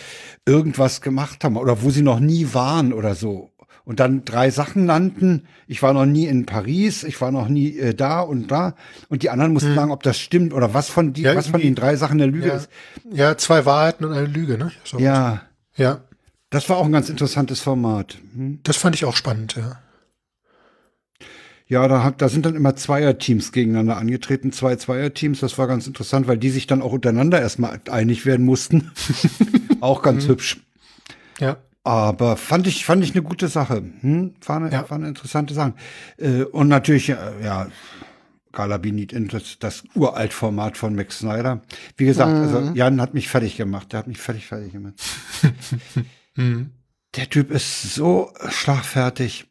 irgendwas 0.46 1.00
gemacht 1.00 1.42
haben 1.42 1.56
oder 1.56 1.82
wo 1.82 1.90
sie 1.90 2.02
noch 2.02 2.20
nie 2.20 2.48
waren 2.52 2.92
oder 2.92 3.14
so 3.14 3.49
und 3.90 3.98
dann 3.98 4.24
drei 4.24 4.50
Sachen 4.50 4.86
nannten. 4.86 5.48
Ich 5.66 5.82
war 5.82 5.92
noch 5.92 6.06
nie 6.06 6.26
in 6.26 6.46
Paris, 6.46 7.02
ich 7.02 7.20
war 7.20 7.32
noch 7.32 7.48
nie 7.48 7.76
äh, 7.76 7.92
da 7.92 8.20
und 8.20 8.48
da. 8.48 8.76
Und 9.08 9.24
die 9.24 9.30
anderen 9.30 9.52
mussten 9.52 9.70
hm. 9.70 9.74
sagen, 9.74 9.90
ob 9.90 10.04
das 10.04 10.16
stimmt 10.16 10.54
oder 10.54 10.74
was 10.74 10.88
von, 10.88 11.12
die, 11.12 11.22
ja, 11.22 11.34
was 11.34 11.48
von 11.48 11.60
den 11.60 11.74
drei 11.74 11.96
Sachen 11.96 12.22
eine 12.22 12.30
Lüge 12.30 12.46
ja. 12.46 12.54
ist. 12.54 12.70
Ja, 13.12 13.36
zwei 13.36 13.66
Wahrheiten 13.66 14.04
und 14.04 14.12
eine 14.12 14.28
Lüge, 14.28 14.58
ne? 14.58 14.70
So 14.84 15.00
ja. 15.00 15.42
Ja. 15.74 16.02
Das 16.50 16.68
war 16.68 16.76
auch 16.76 16.84
ein 16.84 16.92
ganz 16.92 17.08
interessantes 17.08 17.58
Format. 17.58 18.16
Hm? 18.32 18.60
Das 18.62 18.76
fand 18.76 18.94
ich 18.94 19.04
auch 19.04 19.16
spannend, 19.16 19.56
ja. 19.56 19.80
Ja, 21.66 21.88
da, 21.88 22.04
hat, 22.04 22.22
da 22.22 22.28
sind 22.28 22.46
dann 22.46 22.54
immer 22.54 22.76
Zweierteams 22.76 23.50
gegeneinander 23.50 23.96
angetreten, 23.96 24.52
zwei 24.52 24.76
Zweierteams. 24.76 25.40
Das 25.40 25.58
war 25.58 25.66
ganz 25.66 25.88
interessant, 25.88 26.28
weil 26.28 26.38
die 26.38 26.50
sich 26.50 26.68
dann 26.68 26.80
auch 26.80 26.92
untereinander 26.92 27.40
erstmal 27.40 27.80
einig 27.90 28.24
werden 28.24 28.46
mussten. 28.46 28.92
auch 29.80 30.02
ganz 30.02 30.26
mhm. 30.26 30.28
hübsch. 30.28 30.60
Ja. 31.40 31.56
Aber 31.82 32.36
fand 32.36 32.66
ich, 32.66 32.84
fand 32.84 33.02
ich 33.02 33.12
eine 33.12 33.22
gute 33.22 33.48
Sache. 33.48 33.82
Hm? 34.00 34.34
War, 34.44 34.56
eine, 34.56 34.70
ja. 34.70 34.88
war 34.90 34.98
eine 34.98 35.08
interessante 35.08 35.54
Sache. 35.54 35.74
Äh, 36.18 36.42
und 36.42 36.68
natürlich, 36.68 37.08
äh, 37.08 37.16
ja, 37.42 37.68
Galabinit, 38.52 39.14
das, 39.32 39.58
das 39.58 39.84
Uraltformat 39.94 40.76
von 40.76 40.94
Max 40.94 41.18
Snyder. 41.18 41.62
Wie 41.96 42.04
gesagt, 42.04 42.32
also 42.32 42.58
mhm. 42.58 42.66
also 42.68 42.76
Jan 42.76 43.00
hat 43.00 43.14
mich 43.14 43.28
fertig 43.28 43.56
gemacht. 43.56 43.92
Der 43.92 44.00
hat 44.00 44.08
mich 44.08 44.18
fertig, 44.18 44.46
fertig 44.46 44.72
gemacht. 44.72 44.94
mhm. 46.36 46.72
Der 47.16 47.28
Typ 47.28 47.50
ist 47.50 47.94
so 47.94 48.32
schlagfertig. 48.50 49.49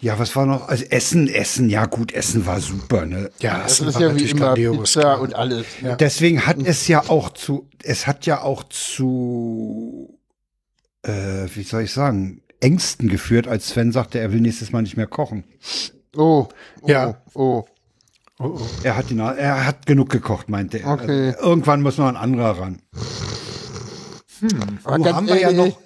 Ja, 0.00 0.18
was 0.18 0.34
war 0.36 0.46
noch? 0.46 0.68
Also 0.68 0.84
Essen, 0.84 1.28
Essen, 1.28 1.68
ja 1.68 1.86
gut, 1.86 2.12
Essen 2.12 2.46
war 2.46 2.60
super, 2.60 3.06
ne? 3.06 3.30
Ja, 3.40 3.62
das 3.62 3.80
ist 3.80 3.98
ja 3.98 4.14
wie 4.14 4.30
immer 4.30 4.54
Pizza 4.54 5.20
und 5.20 5.34
alles. 5.34 5.66
Ja. 5.80 5.96
Deswegen 5.96 6.46
hat 6.46 6.58
es 6.58 6.88
ja 6.88 7.08
auch 7.08 7.30
zu, 7.30 7.68
es 7.82 8.06
hat 8.06 8.26
ja 8.26 8.42
auch 8.42 8.64
zu, 8.64 10.18
äh, 11.02 11.46
wie 11.54 11.62
soll 11.62 11.82
ich 11.82 11.92
sagen, 11.92 12.42
Ängsten 12.60 13.08
geführt, 13.08 13.48
als 13.48 13.68
Sven 13.68 13.92
sagte, 13.92 14.18
er 14.20 14.32
will 14.32 14.40
nächstes 14.40 14.72
Mal 14.72 14.82
nicht 14.82 14.96
mehr 14.96 15.06
kochen. 15.06 15.44
Oh, 16.16 16.48
oh 16.82 16.88
ja, 16.88 17.22
oh. 17.34 17.64
Oh, 18.38 18.44
oh. 18.44 18.66
Er 18.82 18.96
hat 18.96 19.10
ihn, 19.10 19.20
er 19.20 19.66
hat 19.66 19.86
genug 19.86 20.10
gekocht, 20.10 20.48
meinte 20.48 20.78
er. 20.78 20.92
Okay. 20.92 21.28
Also, 21.28 21.48
irgendwann 21.48 21.82
muss 21.82 21.98
noch 21.98 22.08
ein 22.08 22.16
anderer 22.16 22.58
ran. 22.58 22.80
Hm. 24.42 24.78
Aber 24.82 24.98
oh, 24.98 25.14
haben 25.14 25.28
wir 25.28 25.40
ja 25.40 25.52
noch, 25.52 25.80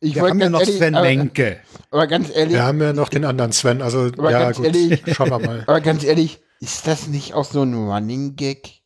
ich 0.00 0.16
wir 0.16 0.22
haben 0.22 0.40
ja 0.40 0.50
noch 0.50 0.64
Sven 0.64 0.94
ehrlich, 0.94 1.16
Menke. 1.16 1.60
Aber, 1.90 2.02
aber, 2.02 2.06
ganz 2.08 2.28
ehrlich. 2.34 2.54
Wir 2.54 2.64
haben 2.64 2.80
ja 2.80 2.92
noch 2.92 3.08
den 3.08 3.24
anderen 3.24 3.52
Sven, 3.52 3.82
also 3.82 4.08
ja 4.08 4.50
gut, 4.50 4.64
ehrlich, 4.64 5.00
schauen 5.14 5.30
wir 5.30 5.38
mal. 5.38 5.60
Aber 5.68 5.80
ganz 5.80 6.02
ehrlich, 6.02 6.40
ist 6.58 6.88
das 6.88 7.06
nicht 7.06 7.34
auch 7.34 7.44
so 7.44 7.62
ein 7.62 7.72
Running 7.72 8.34
Gag? 8.34 8.79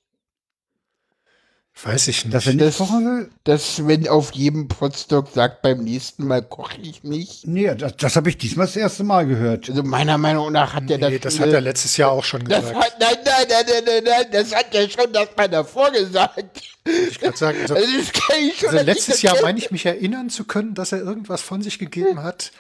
Weiß 1.83 2.09
ich 2.09 2.25
nicht. 2.25 2.35
Dass, 2.35 2.47
er 2.47 2.55
nicht 2.55 2.79
kochen 2.79 3.05
will? 3.05 3.31
dass 3.43 3.77
Sven 3.77 4.09
auf 4.09 4.33
jedem 4.33 4.69
Potstock 4.69 5.29
sagt, 5.35 5.61
beim 5.61 5.83
nächsten 5.83 6.27
Mal 6.27 6.41
koche 6.41 6.79
ich 6.81 7.03
nicht. 7.03 7.47
Nee, 7.47 7.75
das, 7.75 7.97
das 7.97 8.17
habe 8.17 8.31
ich 8.31 8.39
diesmal 8.39 8.67
das 8.67 8.77
erste 8.77 9.03
Mal 9.03 9.27
gehört. 9.27 9.69
Also 9.69 9.83
meiner 9.83 10.17
Meinung 10.17 10.53
nach 10.53 10.73
hat 10.75 10.89
er 10.89 10.99
nee, 10.99 11.19
das. 11.19 11.35
das 11.35 11.41
hat 11.41 11.53
er 11.53 11.61
letztes 11.61 11.97
Jahr 11.97 12.13
auch 12.13 12.25
schon 12.25 12.45
gesagt. 12.45 12.75
Hat, 12.75 12.97
nein, 13.01 13.17
nein, 13.25 13.47
nein, 13.49 13.65
nein, 13.67 13.83
nein, 13.87 14.05
nein, 14.05 14.27
das 14.31 14.55
hat 14.55 14.73
er 14.73 14.89
schon 14.89 15.13
das 15.13 15.29
mal 15.37 15.49
davor 15.49 15.91
gesagt. 15.91 16.63
Ich 16.87 17.19
kann 17.19 17.35
sagen, 17.35 17.59
also, 17.63 17.75
also, 17.75 17.87
schon, 17.89 18.69
also 18.69 18.85
letztes 18.85 19.23
Jahr 19.23 19.37
meine 19.43 19.59
ich 19.59 19.71
mich 19.71 19.85
erinnern 19.85 20.31
zu 20.31 20.45
können, 20.45 20.75
dass 20.75 20.93
er 20.93 21.01
irgendwas 21.01 21.43
von 21.43 21.61
sich 21.61 21.79
gegeben 21.79 22.23
hat. 22.23 22.53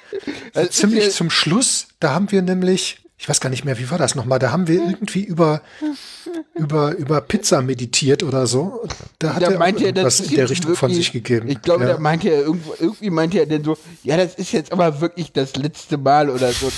Also 0.54 0.70
ziemlich 0.70 1.12
zum 1.12 1.30
Schluss, 1.30 1.86
da 2.00 2.14
haben 2.14 2.32
wir 2.32 2.42
nämlich 2.42 3.03
ich 3.24 3.28
weiß 3.30 3.40
gar 3.40 3.48
nicht 3.48 3.64
mehr, 3.64 3.78
wie 3.78 3.90
war 3.90 3.96
das 3.96 4.16
nochmal? 4.16 4.38
Da 4.38 4.52
haben 4.52 4.68
wir 4.68 4.74
irgendwie 4.74 5.24
über, 5.24 5.62
über, 6.54 6.94
über 6.94 7.22
Pizza 7.22 7.62
meditiert 7.62 8.22
oder 8.22 8.46
so. 8.46 8.86
Da 9.18 9.32
hat 9.32 9.42
da 9.42 9.50
er 9.50 9.58
meinte 9.58 9.86
er, 9.86 10.04
was 10.04 10.20
in 10.20 10.36
der 10.36 10.50
Richtung 10.50 10.72
wirklich, 10.72 10.78
von 10.78 10.92
sich 10.92 11.10
gegeben. 11.10 11.48
Ich 11.48 11.62
glaube, 11.62 11.84
ja. 11.84 11.94
da 11.94 11.98
meinte 11.98 12.28
er 12.28 12.42
irgendwo, 12.42 12.74
irgendwie 12.78 13.08
meinte 13.08 13.38
er 13.38 13.46
denn 13.46 13.64
so, 13.64 13.78
ja, 14.02 14.18
das 14.18 14.34
ist 14.34 14.52
jetzt 14.52 14.72
aber 14.72 15.00
wirklich 15.00 15.32
das 15.32 15.56
letzte 15.56 15.96
Mal 15.96 16.28
oder 16.28 16.52
so, 16.52 16.70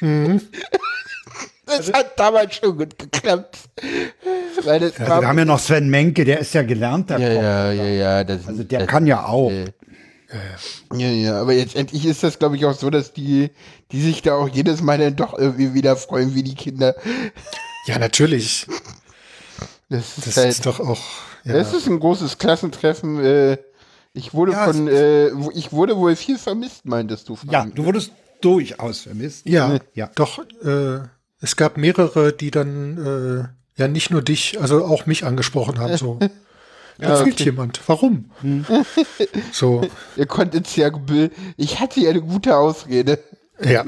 ne? 0.00 0.40
Das 1.66 1.92
hat 1.92 2.18
damals 2.18 2.56
schon 2.56 2.76
gut 2.76 2.98
geklappt. 2.98 3.58
Weil 4.62 4.80
das 4.80 4.98
ja, 4.98 5.20
wir 5.20 5.26
haben 5.26 5.38
ja 5.38 5.44
noch 5.44 5.58
Sven 5.58 5.88
Menke, 5.88 6.24
der 6.24 6.38
ist 6.40 6.54
ja 6.54 6.62
gelernter 6.62 7.18
ja, 7.18 7.28
Koch. 7.28 7.42
Ja, 7.42 7.72
ja, 7.72 7.84
ja. 7.84 8.24
Das, 8.24 8.46
also 8.46 8.62
der 8.62 8.80
das, 8.80 8.88
kann 8.88 9.06
ja 9.06 9.24
auch. 9.24 9.50
Äh, 9.50 9.72
ja, 10.94 11.08
ja, 11.08 11.40
aber 11.40 11.52
jetzt 11.52 11.76
endlich 11.76 12.04
ist 12.06 12.22
das, 12.22 12.38
glaube 12.38 12.56
ich, 12.56 12.64
auch 12.64 12.74
so, 12.74 12.90
dass 12.90 13.12
die, 13.12 13.50
die 13.90 14.00
sich 14.00 14.22
da 14.22 14.34
auch 14.34 14.48
jedes 14.48 14.82
Mal 14.82 14.98
dann 14.98 15.16
doch 15.16 15.38
irgendwie 15.38 15.74
wieder 15.74 15.96
freuen 15.96 16.34
wie 16.34 16.42
die 16.42 16.54
Kinder. 16.54 16.94
Ja, 17.86 17.98
natürlich. 17.98 18.66
Das 19.88 20.18
ist, 20.18 20.26
das 20.26 20.36
halt, 20.36 20.48
ist 20.48 20.66
doch 20.66 20.80
auch. 20.80 21.00
Ja. 21.44 21.54
Das 21.54 21.74
ist 21.74 21.86
ein 21.86 22.00
großes 22.00 22.38
Klassentreffen. 22.38 23.22
Äh, 23.22 23.58
ich 24.14 24.34
wurde 24.34 24.52
ja, 24.52 24.64
von, 24.64 24.88
äh, 24.88 25.28
ich 25.54 25.72
wurde 25.72 25.96
wohl 25.96 26.16
viel 26.16 26.38
vermisst, 26.38 26.84
meintest 26.84 27.28
du? 27.28 27.36
Ja, 27.50 27.66
du 27.66 27.84
wurdest 27.84 28.12
durchaus 28.40 29.00
vermisst. 29.00 29.46
Ja, 29.48 29.78
ja. 29.94 30.10
Doch, 30.14 30.38
äh, 30.64 31.00
es 31.40 31.56
gab 31.56 31.76
mehrere, 31.76 32.32
die 32.32 32.50
dann 32.50 32.98
äh, 32.98 33.80
ja 33.80 33.88
nicht 33.88 34.10
nur 34.10 34.22
dich, 34.22 34.60
also 34.60 34.84
auch 34.84 35.06
mich 35.06 35.24
angesprochen 35.24 35.78
haben. 35.78 35.96
So. 35.96 36.18
Da 37.02 37.08
ja, 37.08 37.16
fehlt 37.16 37.34
okay. 37.34 37.44
jemand. 37.44 37.80
Warum? 37.88 38.30
Hm. 38.42 38.64
So. 39.52 39.82
Ihr 40.16 40.26
konntet 40.26 40.74
ja, 40.76 40.90
ich 41.56 41.80
hatte 41.80 42.00
ja 42.00 42.10
eine 42.10 42.22
gute 42.22 42.56
Ausrede. 42.56 43.18
Ja. 43.64 43.84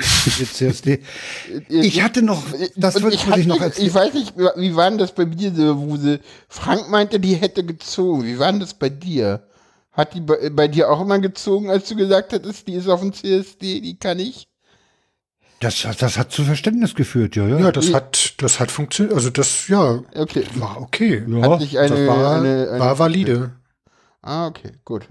Ich 1.69 2.03
hatte 2.03 2.23
noch, 2.23 2.43
das 2.77 3.01
würde 3.03 3.15
ich, 3.15 3.27
ich 3.27 3.47
noch 3.47 3.61
erzählen. 3.61 3.87
Ich 3.87 3.95
weiß 3.95 4.15
nicht, 4.15 4.37
wie 4.37 4.75
war 4.75 4.91
denn 4.91 4.99
das 4.99 5.15
bei 5.15 5.25
dir, 5.25 5.53
Wuse? 5.79 6.21
Frank 6.49 6.91
meinte, 6.91 7.21
die 7.21 7.35
hätte 7.35 7.65
gezogen. 7.65 8.25
Wie 8.25 8.39
war 8.39 8.51
denn 8.51 8.61
das 8.61 8.75
bei 8.75 8.89
dir? 8.89 9.47
Hat 9.93 10.15
die 10.15 10.21
bei, 10.21 10.51
bei 10.51 10.67
dir 10.67 10.91
auch 10.91 11.01
immer 11.01 11.21
gezogen, 11.21 11.71
als 11.71 11.89
du 11.89 11.95
gesagt 11.95 12.33
hattest, 12.33 12.67
die 12.67 12.75
ist 12.75 12.89
auf 12.89 13.01
dem 13.01 13.13
CSD, 13.13 13.81
die 13.81 13.97
kann 13.97 14.19
ich? 14.19 14.49
Das, 15.61 15.87
das 15.99 16.19
hat 16.19 16.33
zu 16.33 16.45
Verständnis 16.45 16.95
geführt, 16.95 17.37
ja, 17.37 17.47
ja. 17.47 17.59
Ja, 17.59 17.73
das 17.73 17.95
hat, 17.95 18.35
das 18.43 18.61
hat 18.61 18.71
funktioniert. 18.71 19.15
Also 19.15 19.31
das, 19.31 19.69
ja, 19.69 20.03
okay. 20.15 20.45
war 20.57 20.81
okay. 20.81 21.25
Ja, 21.27 21.53
hat 21.53 21.61
sich 21.61 21.79
eine, 21.79 21.89
das 21.89 22.07
war, 22.07 22.37
eine, 22.39 22.69
eine, 22.71 22.81
war 22.81 22.99
valide. 22.99 23.53
Ah, 24.21 24.47
okay, 24.47 24.73
gut. 24.85 25.09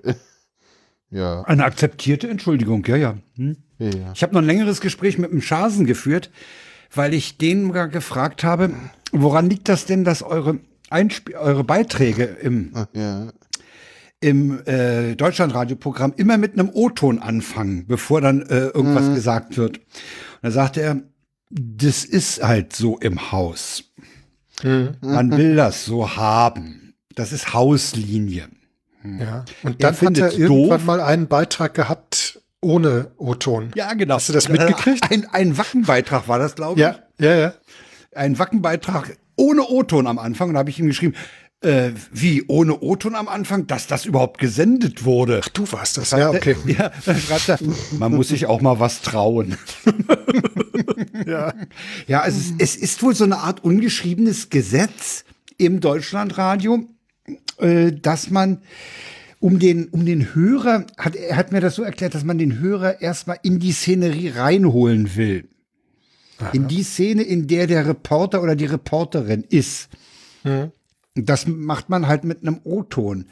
ja. 1.09 1.41
Eine 1.43 1.63
akzeptierte 1.63 2.27
Entschuldigung, 2.27 2.85
ja, 2.85 2.95
ja. 2.95 3.17
Hm? 3.35 3.57
ja. 3.79 4.11
Ich 4.13 4.21
habe 4.21 4.33
noch 4.33 4.41
ein 4.41 4.47
längeres 4.47 4.81
Gespräch 4.81 5.17
mit 5.17 5.31
dem 5.31 5.41
Schasen 5.41 5.85
geführt, 5.85 6.29
weil 6.93 7.13
ich 7.13 7.37
den 7.37 7.71
gefragt 7.71 8.43
habe, 8.43 8.71
woran 9.11 9.49
liegt 9.49 9.69
das 9.69 9.85
denn, 9.85 10.03
dass 10.03 10.21
eure, 10.21 10.59
Einspie 10.89 11.35
eure 11.35 11.63
Beiträge 11.63 12.25
im, 12.25 12.73
ja 12.93 13.31
im 14.23 14.65
äh, 14.65 15.15
Deutschlandradioprogramm 15.15 16.13
immer 16.15 16.37
mit 16.37 16.53
einem 16.53 16.69
O-Ton 16.69 17.19
anfangen, 17.19 17.85
bevor 17.87 18.21
dann 18.21 18.41
äh, 18.43 18.67
irgendwas 18.67 19.05
mhm. 19.05 19.15
gesagt 19.15 19.57
wird. 19.57 19.77
Und 19.77 19.85
da 20.41 20.51
sagte 20.51 20.81
er, 20.81 21.01
das 21.49 22.05
ist 22.05 22.41
halt 22.41 22.73
so 22.73 22.97
im 22.97 23.31
Haus. 23.31 23.91
Mhm. 24.63 24.95
Man 25.01 25.35
will 25.35 25.55
das 25.55 25.85
so 25.85 26.15
haben. 26.15 26.95
Das 27.15 27.33
ist 27.33 27.53
Hauslinie. 27.53 28.47
Hm. 29.01 29.19
Ja. 29.19 29.45
Und 29.61 29.83
dann 29.83 29.93
er 29.93 30.07
hat 30.07 30.17
er 30.17 30.39
irgendwann 30.39 30.79
doof. 30.79 30.85
mal 30.85 31.01
einen 31.01 31.27
Beitrag 31.27 31.73
gehabt 31.73 32.39
ohne 32.61 33.11
O-Ton. 33.17 33.71
Ja, 33.75 33.93
genau. 33.93 34.15
Hast 34.15 34.29
du 34.29 34.33
das 34.33 34.47
mitgekriegt? 34.47 35.11
Ein, 35.11 35.27
ein 35.31 35.57
Wackenbeitrag 35.57 36.27
war 36.27 36.39
das, 36.39 36.55
glaube 36.55 36.79
ich. 36.79 36.85
Ja, 36.85 36.95
ja, 37.19 37.35
ja. 37.35 37.53
Ein 38.15 38.39
Wackenbeitrag 38.39 39.17
ohne 39.35 39.63
O-Ton 39.63 40.07
am 40.07 40.17
Anfang. 40.17 40.47
Und 40.47 40.53
da 40.53 40.59
habe 40.59 40.69
ich 40.69 40.79
ihm 40.79 40.87
geschrieben, 40.87 41.13
äh, 41.63 41.91
wie, 42.11 42.43
ohne 42.47 42.81
O-Ton 42.81 43.15
am 43.15 43.27
Anfang, 43.27 43.67
dass 43.67 43.87
das 43.87 44.05
überhaupt 44.05 44.39
gesendet 44.39 45.05
wurde. 45.05 45.41
Ach, 45.43 45.49
du 45.49 45.71
warst 45.71 45.97
das, 45.97 46.11
ja, 46.11 46.29
okay. 46.29 46.55
Ja, 46.65 46.91
dann 47.05 47.17
schreibt 47.17 47.49
er, 47.49 47.59
man 47.97 48.13
muss 48.13 48.29
sich 48.29 48.45
auch 48.45 48.61
mal 48.61 48.79
was 48.79 49.01
trauen. 49.01 49.57
ja, 51.25 51.53
ja 52.07 52.21
also 52.21 52.39
es, 52.57 52.75
es 52.75 52.75
ist 52.75 53.03
wohl 53.03 53.15
so 53.15 53.23
eine 53.23 53.37
Art 53.37 53.63
ungeschriebenes 53.63 54.49
Gesetz 54.49 55.25
im 55.57 55.79
Deutschlandradio, 55.79 56.85
äh, 57.57 57.91
dass 57.91 58.29
man 58.29 58.61
um 59.39 59.59
den, 59.59 59.89
um 59.89 60.05
den 60.05 60.35
Hörer, 60.35 60.85
hat, 60.97 61.15
er 61.15 61.35
hat 61.35 61.51
mir 61.51 61.59
das 61.59 61.75
so 61.75 61.83
erklärt, 61.83 62.15
dass 62.15 62.23
man 62.23 62.37
den 62.37 62.59
Hörer 62.59 63.01
erstmal 63.01 63.39
in 63.43 63.59
die 63.59 63.73
Szenerie 63.73 64.29
reinholen 64.29 65.15
will. 65.15 65.49
Aha. 66.39 66.49
In 66.51 66.67
die 66.67 66.83
Szene, 66.83 67.23
in 67.23 67.47
der 67.47 67.67
der 67.67 67.85
Reporter 67.85 68.41
oder 68.41 68.55
die 68.55 68.65
Reporterin 68.65 69.43
ist. 69.49 69.89
Mhm. 70.43 70.71
Das 71.15 71.47
macht 71.47 71.89
man 71.89 72.07
halt 72.07 72.23
mit 72.23 72.41
einem 72.41 72.59
O-Ton. 72.63 73.27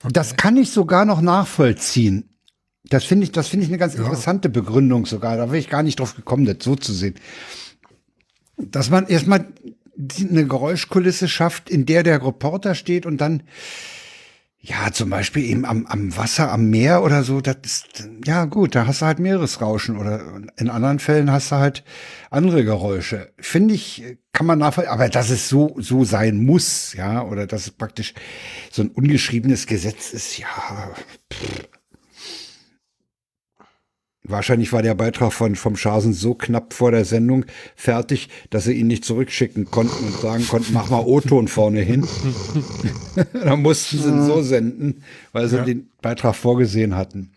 Okay. 0.00 0.12
Das 0.12 0.36
kann 0.36 0.56
ich 0.56 0.70
sogar 0.70 1.04
noch 1.04 1.20
nachvollziehen. 1.20 2.28
Das 2.84 3.04
finde 3.04 3.24
ich, 3.24 3.32
das 3.32 3.48
finde 3.48 3.64
ich 3.64 3.70
eine 3.70 3.78
ganz 3.78 3.94
ja. 3.94 4.00
interessante 4.00 4.48
Begründung 4.48 5.06
sogar. 5.06 5.36
Da 5.36 5.46
wäre 5.46 5.58
ich 5.58 5.68
gar 5.68 5.82
nicht 5.82 6.00
drauf 6.00 6.14
gekommen, 6.14 6.44
das 6.44 6.58
so 6.60 6.76
zu 6.76 6.92
sehen. 6.92 7.14
Dass 8.56 8.90
man 8.90 9.06
erstmal 9.06 9.46
eine 9.98 10.46
Geräuschkulisse 10.46 11.28
schafft, 11.28 11.68
in 11.68 11.86
der 11.86 12.02
der 12.02 12.24
Reporter 12.24 12.74
steht 12.74 13.04
und 13.04 13.20
dann 13.20 13.42
ja, 14.60 14.92
zum 14.92 15.10
Beispiel 15.10 15.44
eben 15.44 15.64
am, 15.64 15.86
am 15.86 16.16
Wasser, 16.16 16.50
am 16.50 16.68
Meer 16.68 17.02
oder 17.02 17.22
so, 17.22 17.40
das 17.40 17.56
ist, 17.64 18.08
ja 18.24 18.44
gut, 18.44 18.74
da 18.74 18.86
hast 18.86 19.02
du 19.02 19.06
halt 19.06 19.20
Meeresrauschen 19.20 19.96
oder 19.96 20.20
in 20.56 20.68
anderen 20.68 20.98
Fällen 20.98 21.30
hast 21.30 21.52
du 21.52 21.56
halt 21.56 21.84
andere 22.30 22.64
Geräusche. 22.64 23.32
Finde 23.38 23.74
ich, 23.74 24.18
kann 24.32 24.46
man 24.46 24.58
nachvollziehen, 24.58 24.92
aber 24.92 25.08
dass 25.08 25.30
es 25.30 25.48
so, 25.48 25.76
so 25.78 26.04
sein 26.04 26.44
muss, 26.44 26.92
ja, 26.94 27.22
oder 27.22 27.46
dass 27.46 27.62
es 27.62 27.70
praktisch 27.70 28.14
so 28.70 28.82
ein 28.82 28.90
ungeschriebenes 28.90 29.66
Gesetz 29.66 30.12
ist, 30.12 30.38
ja, 30.38 30.48
pff. 31.32 31.68
Wahrscheinlich 34.28 34.72
war 34.72 34.82
der 34.82 34.94
Beitrag 34.94 35.32
von, 35.32 35.56
vom 35.56 35.76
Schasen 35.76 36.12
so 36.12 36.34
knapp 36.34 36.74
vor 36.74 36.90
der 36.90 37.04
Sendung 37.04 37.46
fertig, 37.74 38.28
dass 38.50 38.64
sie 38.64 38.74
ihn 38.74 38.86
nicht 38.86 39.04
zurückschicken 39.04 39.70
konnten 39.70 40.04
und 40.04 40.20
sagen 40.20 40.46
konnten, 40.46 40.72
mach 40.72 40.90
mal 40.90 41.00
O-Ton 41.00 41.48
vorne 41.48 41.80
hin. 41.80 42.06
Dann 43.32 43.62
mussten 43.62 43.98
sie 43.98 44.08
ihn 44.08 44.26
so 44.26 44.42
senden, 44.42 45.02
weil 45.32 45.48
sie 45.48 45.56
ja. 45.56 45.64
den 45.64 45.88
Beitrag 46.02 46.36
vorgesehen 46.36 46.94
hatten. 46.94 47.30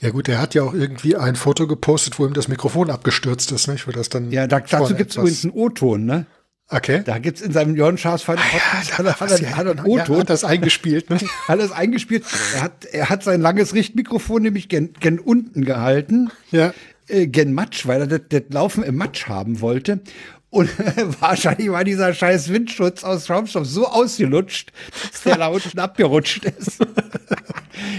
Ja 0.00 0.10
gut, 0.10 0.28
er 0.28 0.40
hat 0.40 0.54
ja 0.54 0.64
auch 0.64 0.74
irgendwie 0.74 1.14
ein 1.14 1.36
Foto 1.36 1.68
gepostet, 1.68 2.18
wo 2.18 2.26
ihm 2.26 2.34
das 2.34 2.48
Mikrofon 2.48 2.90
abgestürzt 2.90 3.52
ist, 3.52 3.68
nicht? 3.68 3.86
Wo 3.86 3.92
das 3.92 4.08
dann 4.08 4.32
ja, 4.32 4.48
da, 4.48 4.58
dazu 4.58 4.96
gibt 4.96 5.12
es 5.12 5.16
übrigens 5.16 5.44
einen 5.44 5.52
O-Ton, 5.52 6.04
ne? 6.04 6.26
Okay. 6.72 7.02
Da 7.04 7.18
gibt 7.18 7.38
es 7.38 7.44
in 7.44 7.52
seinem 7.52 7.76
Jörn 7.76 7.98
Schaas 7.98 8.26
ah, 8.28 8.34
ja, 8.34 8.40
hat, 8.40 8.88
er, 8.98 9.20
hat, 9.20 9.40
er, 9.42 9.56
hat, 9.56 10.08
hat 10.08 10.30
das 10.30 10.42
eingespielt. 10.42 11.10
Ne? 11.10 11.18
hat 11.48 11.60
das 11.60 11.70
eingespielt. 11.70 12.24
Er 12.54 12.62
hat, 12.62 12.84
er 12.86 13.10
hat 13.10 13.22
sein 13.22 13.42
langes 13.42 13.74
Richtmikrofon 13.74 14.42
nämlich 14.42 14.68
gen, 14.68 14.94
gen 14.98 15.18
unten 15.18 15.64
gehalten. 15.64 16.30
Ja. 16.50 16.72
Äh, 17.08 17.26
gen 17.26 17.52
Matsch, 17.52 17.86
weil 17.86 18.00
er 18.00 18.06
das, 18.06 18.20
das 18.30 18.42
Laufen 18.48 18.82
im 18.84 18.96
Matsch 18.96 19.28
haben 19.28 19.60
wollte. 19.60 20.00
Und 20.48 20.70
wahrscheinlich 21.20 21.70
war 21.70 21.84
dieser 21.84 22.14
scheiß 22.14 22.50
Windschutz 22.50 23.04
aus 23.04 23.26
Schaumstoff 23.26 23.66
so 23.66 23.86
ausgelutscht, 23.86 24.72
dass 25.10 25.22
der 25.24 25.36
da 25.38 25.48
unten 25.48 25.78
abgerutscht 25.78 26.44
ist. 26.44 26.78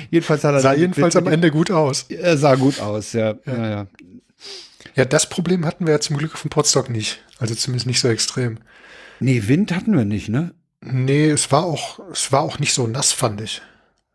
jedenfalls 0.09 0.43
hat 0.43 0.55
er 0.55 0.61
sah 0.61 0.73
jedenfalls 0.73 1.15
am 1.15 1.27
Ende 1.27 1.51
gut 1.51 1.69
aus. 1.69 2.05
Er 2.09 2.37
sah 2.37 2.55
gut 2.55 2.79
aus, 2.79 3.13
ja. 3.13 3.35
Ja. 3.45 3.57
ja, 3.57 3.69
ja. 3.69 3.87
Ja 4.95 5.05
das 5.05 5.29
Problem 5.29 5.65
hatten 5.65 5.85
wir 5.85 5.93
ja 5.93 5.99
zum 5.99 6.17
Glück 6.17 6.33
auf 6.33 6.41
dem 6.41 6.49
Podstock 6.49 6.89
nicht. 6.89 7.23
Also 7.39 7.55
zumindest 7.55 7.87
nicht 7.87 7.99
so 7.99 8.07
extrem. 8.07 8.59
Nee, 9.19 9.47
Wind 9.47 9.73
hatten 9.73 9.95
wir 9.95 10.05
nicht, 10.05 10.29
ne? 10.29 10.53
Nee, 10.81 11.29
es 11.29 11.51
war 11.51 11.63
auch, 11.63 11.99
es 12.11 12.31
war 12.31 12.41
auch 12.41 12.59
nicht 12.59 12.73
so 12.73 12.87
nass, 12.87 13.11
fand 13.11 13.41
ich. 13.41 13.61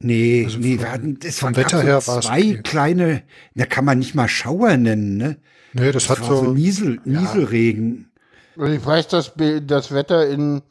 Nee, 0.00 0.44
also 0.44 0.58
nee, 0.58 0.78
wir 0.78 0.92
hatten, 0.92 1.18
es 1.24 1.40
vom 1.40 1.56
Wetter 1.56 1.82
her 1.82 2.00
so 2.00 2.20
zwei 2.20 2.40
okay. 2.40 2.60
kleine, 2.62 3.22
da 3.54 3.66
kann 3.66 3.84
man 3.84 3.98
nicht 3.98 4.14
mal 4.14 4.28
Schauer 4.28 4.76
nennen, 4.76 5.16
ne? 5.16 5.38
Nee, 5.72 5.92
das, 5.92 6.06
das 6.06 6.18
hat 6.18 6.26
so, 6.26 6.44
so 6.44 6.52
Niesel, 6.52 7.00
Nieselregen. 7.04 8.10
Ja. 8.56 8.66
Ich 8.66 8.84
weiß, 8.84 9.08
dass 9.08 9.32
das 9.62 9.92
Wetter 9.92 10.28
in 10.28 10.62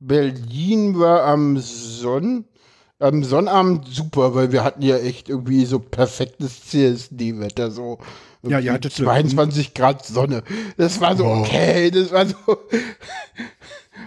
Berlin 0.00 0.98
war 0.98 1.24
am 1.24 1.58
Sonn, 1.58 2.44
am 2.98 3.24
Sonnabend 3.24 3.86
super, 3.88 4.34
weil 4.34 4.52
wir 4.52 4.64
hatten 4.64 4.82
ja 4.82 4.96
echt 4.96 5.28
irgendwie 5.28 5.64
so 5.64 5.78
perfektes 5.80 6.66
CSD-Wetter, 6.66 7.70
so 7.70 7.98
ja, 8.42 8.58
ihr 8.58 8.72
hattet 8.72 8.92
22 8.92 9.74
Grad 9.74 10.04
Sonne. 10.04 10.42
Das 10.76 11.00
war 11.00 11.16
so 11.16 11.24
oh. 11.24 11.40
okay, 11.40 11.90
das 11.90 12.12
war 12.12 12.26
so. 12.26 12.36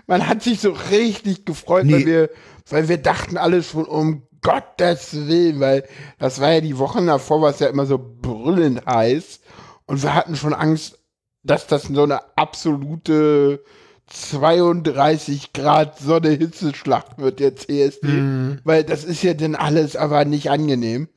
Man 0.08 0.28
hat 0.28 0.41
sich 0.41 0.60
so 0.62 0.72
richtig 0.90 1.45
gefreut, 1.45 1.86
nee. 1.86 1.94
weil 1.94 2.06
wir, 2.06 2.30
weil 2.70 2.88
wir 2.88 2.98
dachten 2.98 3.38
alles 3.38 3.70
schon 3.70 3.86
um 3.86 4.24
Gottes 4.41 5.28
Willen, 5.28 5.60
weil 5.60 5.84
das 6.18 6.40
war 6.40 6.52
ja 6.53 6.62
die 6.62 6.78
Wochen 6.78 7.08
davor, 7.08 7.41
war 7.41 7.52
es 7.52 7.60
ja 7.60 7.68
immer 7.68 7.86
so 7.86 7.99
brüllend 7.99 8.86
heiß 8.86 9.41
und 9.86 10.02
wir 10.02 10.16
hatten 10.16 10.36
schon 10.36 10.53
Angst, 10.53 10.99
dass 11.44 11.68
das 11.68 11.84
so 11.84 12.03
eine 12.03 12.38
absolute 12.38 13.64
32 14.08 15.53
Grad 15.53 15.99
Sonne 15.99 16.30
Hitzeschlacht 16.30 17.18
wird 17.18 17.40
der 17.40 17.56
CSD, 17.56 18.08
mm. 18.08 18.60
weil 18.64 18.84
das 18.84 19.03
ist 19.03 19.24
ja 19.24 19.34
dann 19.34 19.56
alles 19.56 19.95
aber 19.95 20.26
nicht 20.26 20.49
angenehm. 20.49 21.08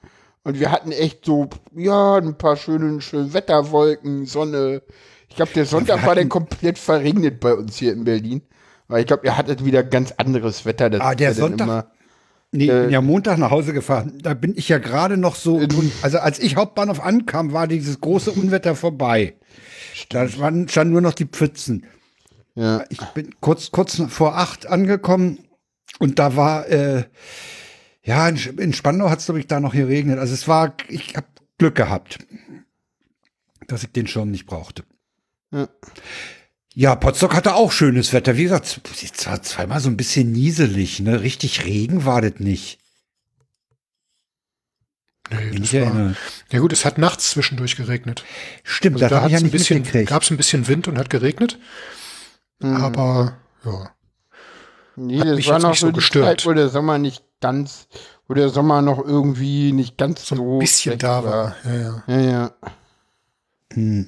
Und 0.45 0.61
wir 0.61 0.71
hatten 0.71 0.93
echt 0.93 1.25
so, 1.25 1.49
ja, 1.75 2.17
ein 2.17 2.37
paar 2.37 2.57
schöne, 2.57 3.01
schöne 3.01 3.33
Wetterwolken, 3.33 4.27
Sonne. 4.27 4.83
Ich 5.29 5.37
glaube, 5.37 5.53
der 5.55 5.65
Sonntag 5.65 6.07
war 6.07 6.15
dann 6.15 6.29
komplett 6.29 6.79
verregnet 6.79 7.41
bei 7.41 7.55
uns 7.55 7.79
hier 7.79 7.93
in 7.93 8.05
Berlin. 8.05 8.43
Weil 8.87 9.01
ich 9.01 9.07
glaube, 9.07 9.25
ihr 9.25 9.37
hattet 9.37 9.65
wieder 9.65 9.83
ganz 9.83 10.13
anderes 10.13 10.67
Wetter. 10.67 10.91
Das 10.91 11.01
ah, 11.01 11.15
der 11.15 11.33
Sonntag. 11.33 11.67
Immer, 11.67 11.87
nee, 12.53 12.69
äh, 12.69 12.91
ja, 12.91 13.01
Montag 13.01 13.39
nach 13.39 13.51
Hause 13.51 13.73
gefahren. 13.73 14.19
Da 14.23 14.35
bin 14.35 14.55
ich 14.57 14.69
ja 14.69 14.77
gerade 14.77 15.17
noch 15.17 15.35
so. 15.35 15.61
also, 16.03 16.19
als 16.19 16.39
ich 16.39 16.57
Hauptbahnhof 16.57 17.01
ankam, 17.01 17.55
war 17.55 17.67
dieses 17.67 18.03
große 18.03 18.31
Unwetter 18.31 18.75
vorbei. 18.77 19.37
Da 20.11 20.29
standen 20.29 20.91
nur 20.91 21.01
noch 21.01 21.15
die 21.15 21.25
Pfützen. 21.25 21.87
Ja. 22.55 22.85
Ich 22.91 23.01
bin 23.15 23.35
kurz, 23.41 23.71
kurz 23.71 24.01
vor 24.09 24.37
acht 24.37 24.67
angekommen 24.67 25.39
und 25.99 26.19
da 26.19 26.37
war, 26.37 26.69
äh, 26.69 27.05
ja, 28.05 28.29
in, 28.29 28.37
in 28.37 28.73
Spandau 28.73 29.11
hat 29.11 29.19
es, 29.19 29.27
glaube 29.27 29.41
ich, 29.41 29.47
da 29.47 29.61
noch 29.61 29.73
geregnet. 29.73 30.19
Also 30.19 30.35
es 30.35 30.47
war, 30.47 30.75
ich 30.89 31.17
habe 31.17 31.27
Glück 31.59 31.75
gehabt, 31.75 32.19
dass 33.67 33.83
ich 33.83 33.93
den 33.93 34.07
Schirm 34.07 34.31
nicht 34.31 34.47
brauchte. 34.47 34.85
Ja. 35.51 35.69
Ja, 36.77 36.97
Potsdok 36.97 37.35
hatte 37.35 37.55
auch 37.55 37.71
schönes 37.71 38.13
Wetter. 38.13 38.37
Wie 38.37 38.43
gesagt, 38.43 38.81
es 38.93 39.27
war 39.27 39.41
zweimal 39.43 39.79
so 39.81 39.89
ein 39.89 39.97
bisschen 39.97 40.33
nieselig, 40.33 40.99
ne? 40.99 41.23
Richtig 41.23 41.65
Regen 41.65 42.05
war 42.05 42.21
das 42.21 42.41
nicht. 42.41 42.81
Nee, 45.31 45.59
das 45.59 45.73
war, 45.73 46.15
ja 46.51 46.59
gut, 46.59 46.73
es 46.73 46.85
hat 46.85 46.99
nachts 46.99 47.31
zwischendurch 47.31 47.77
geregnet. 47.77 48.25
Stimmt, 48.65 49.03
also 49.03 49.15
da 49.15 49.23
hat 49.23 49.31
ja 49.31 49.39
ein 49.39 49.51
bisschen, 49.51 49.85
gab 50.05 50.23
es 50.23 50.31
ein 50.31 50.37
bisschen 50.37 50.67
Wind 50.67 50.89
und 50.89 50.99
hat 50.99 51.09
geregnet. 51.09 51.59
Mhm. 52.59 52.77
Aber 52.77 53.39
ja. 53.65 53.91
Nee, 54.97 55.21
hat 55.21 55.39
das 55.39 55.47
war 55.47 55.59
noch 55.61 55.75
so 55.77 55.93
gestört. 55.93 56.27
Zeit, 56.27 56.47
wo 56.47 56.53
der 56.53 56.69
Sommer 56.69 56.99
nicht 56.99 57.23
ganz, 57.45 57.89
wo 58.27 58.33
der 58.33 58.49
Sommer 58.49 58.81
noch 58.81 59.05
irgendwie 59.05 59.73
nicht 59.73 59.99
ganz 59.99 60.25
so, 60.25 60.35
so 60.35 60.55
ein 60.55 60.59
bisschen 60.61 60.99
da 60.99 61.23
war. 61.23 61.33
war. 61.33 61.57
Ja, 61.67 61.75
ja. 61.75 62.03
ja, 62.07 62.21
ja. 62.31 62.51
Hm. 63.75 64.07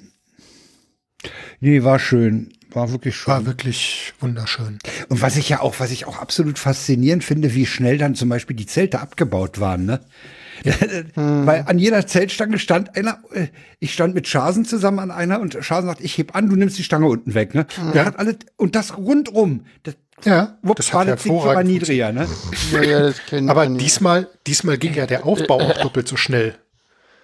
Nee, 1.60 1.84
war 1.84 1.98
schön. 1.98 2.50
War 2.70 2.92
wirklich 2.92 3.14
schön. 3.14 3.34
War 3.34 3.44
wirklich 3.44 4.14
wunderschön. 4.20 4.78
Und 5.10 5.20
was 5.20 5.36
ich 5.36 5.50
ja 5.50 5.60
auch, 5.60 5.80
was 5.80 5.90
ich 5.90 6.06
auch 6.06 6.18
absolut 6.18 6.58
faszinierend 6.58 7.24
finde, 7.24 7.54
wie 7.54 7.66
schnell 7.66 7.98
dann 7.98 8.14
zum 8.14 8.30
Beispiel 8.30 8.56
die 8.56 8.64
Zelte 8.64 9.00
abgebaut 9.00 9.60
waren, 9.60 9.84
ne? 9.84 10.00
hm. 10.62 11.12
Weil 11.46 11.64
an 11.66 11.78
jeder 11.78 12.06
Zeltstange 12.06 12.58
stand 12.58 12.96
einer, 12.96 13.22
äh, 13.34 13.48
ich 13.80 13.92
stand 13.92 14.14
mit 14.14 14.28
Schasen 14.28 14.64
zusammen 14.64 15.00
an 15.00 15.10
einer 15.10 15.40
und 15.40 15.58
Schasen 15.60 15.88
sagt, 15.88 16.00
ich 16.00 16.16
heb 16.16 16.34
an, 16.34 16.48
du 16.48 16.56
nimmst 16.56 16.78
die 16.78 16.84
Stange 16.84 17.06
unten 17.06 17.34
weg, 17.34 17.54
ne? 17.54 17.66
Hm. 17.76 17.92
Der 17.92 18.06
hat 18.06 18.18
alle, 18.18 18.38
und 18.56 18.74
das 18.74 18.96
rundrum, 18.96 19.66
das, 19.82 19.96
ja, 20.24 20.56
Wupp, 20.62 20.76
das 20.76 20.92
hat 20.92 21.06
hervorragend 21.06 21.70
niedriger, 21.70 22.12
ne? 22.12 22.26
Ja, 22.72 22.82
ja, 22.82 23.00
das 23.00 23.48
Aber 23.48 23.66
diesmal, 23.66 24.28
diesmal 24.46 24.78
ging 24.78 24.94
ja 24.94 25.06
der 25.06 25.26
Aufbau 25.26 25.60
auch 25.60 25.78
doppelt 25.78 26.08
so 26.08 26.16
schnell. 26.16 26.54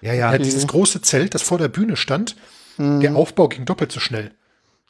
Ja, 0.01 0.13
ja. 0.13 0.31
ja 0.31 0.37
dieses 0.37 0.67
große 0.67 1.01
Zelt, 1.01 1.33
das 1.33 1.41
vor 1.41 1.57
der 1.57 1.69
Bühne 1.69 1.95
stand, 1.95 2.35
mhm. 2.77 2.99
der 2.99 3.15
Aufbau 3.15 3.47
ging 3.47 3.65
doppelt 3.65 3.91
so 3.91 3.99
schnell. 3.99 4.31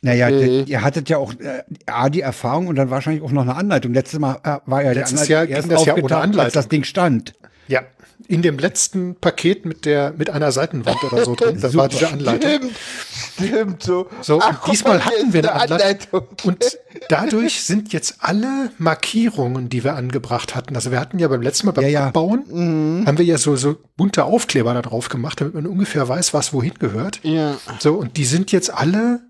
Naja, 0.02 0.28
äh. 0.28 0.64
ihr 0.64 0.82
hattet 0.82 1.08
ja 1.08 1.18
auch 1.18 1.34
äh, 1.40 1.64
A, 1.86 2.10
die 2.10 2.20
Erfahrung 2.20 2.68
und 2.68 2.76
dann 2.76 2.90
wahrscheinlich 2.90 3.24
auch 3.24 3.32
noch 3.32 3.44
eine 3.44 3.56
Anleitung. 3.56 3.94
Letztes 3.94 4.20
Mal 4.20 4.38
äh, 4.44 4.58
war 4.66 4.84
ja 4.84 4.92
Letztes 4.92 5.30
Jahr 5.30 5.48
ging 5.48 5.70
das 5.70 5.86
ja 5.86 5.96
ohne 5.96 6.18
Anleitung. 6.18 6.42
Als 6.42 6.54
das 6.54 6.68
Ding 6.68 6.84
stand. 6.84 7.34
Ja, 7.70 7.84
in 8.28 8.42
dem 8.42 8.58
letzten 8.58 9.16
Paket 9.16 9.66
mit 9.66 9.86
der 9.86 10.14
mit 10.18 10.30
einer 10.30 10.52
Seitenwand 10.52 11.04
oder 11.04 11.26
so 11.26 11.36
drin. 11.36 11.60
Da 11.60 11.74
war 11.74 11.88
diese 11.90 12.10
Anleitung. 12.10 12.50
Stimmt, 12.52 13.52
stimmt 13.52 13.84
so. 13.84 14.08
So, 14.22 14.40
Ach, 14.42 14.64
diesmal 14.70 14.98
mal, 14.98 15.06
hatten 15.06 15.34
wir 15.34 15.40
eine 15.42 15.54
Anleitung. 15.54 16.22
Anleitung. 16.22 16.28
Und 16.44 16.80
dadurch 17.10 17.64
sind 17.64 17.94
jetzt 17.94 18.16
alle 18.20 18.72
Markierungen, 18.78 19.70
die 19.70 19.84
wir 19.84 19.96
angebracht 19.96 20.56
hatten. 20.56 20.76
Also 20.76 20.92
wir 20.92 21.00
hatten 21.00 21.20
ja 21.20 21.28
beim 21.28 21.42
letzten 21.42 21.68
Mal 21.68 21.74
beim 21.74 21.90
ja, 21.90 22.08
Abbauen, 22.08 22.44
ja. 22.50 22.56
Mhm. 22.56 23.08
haben 23.08 23.18
wir 23.18 23.26
ja 23.26 23.38
so, 23.38 23.56
so 23.56 23.76
bunte 23.98 24.26
Aufkleber 24.26 24.74
da 24.74 24.82
drauf 24.82 25.10
gemacht, 25.10 25.42
damit 25.42 25.54
man 25.54 25.68
ungefähr 25.68 26.08
weiß, 26.08 26.34
was 26.34 26.54
wohin 26.54 26.74
gehört. 26.80 27.20
Ja. 27.24 27.58
So, 27.80 27.96
und 27.96 28.18
die 28.18 28.26
sind 28.26 28.52
jetzt 28.52 28.74
alle 28.74 29.22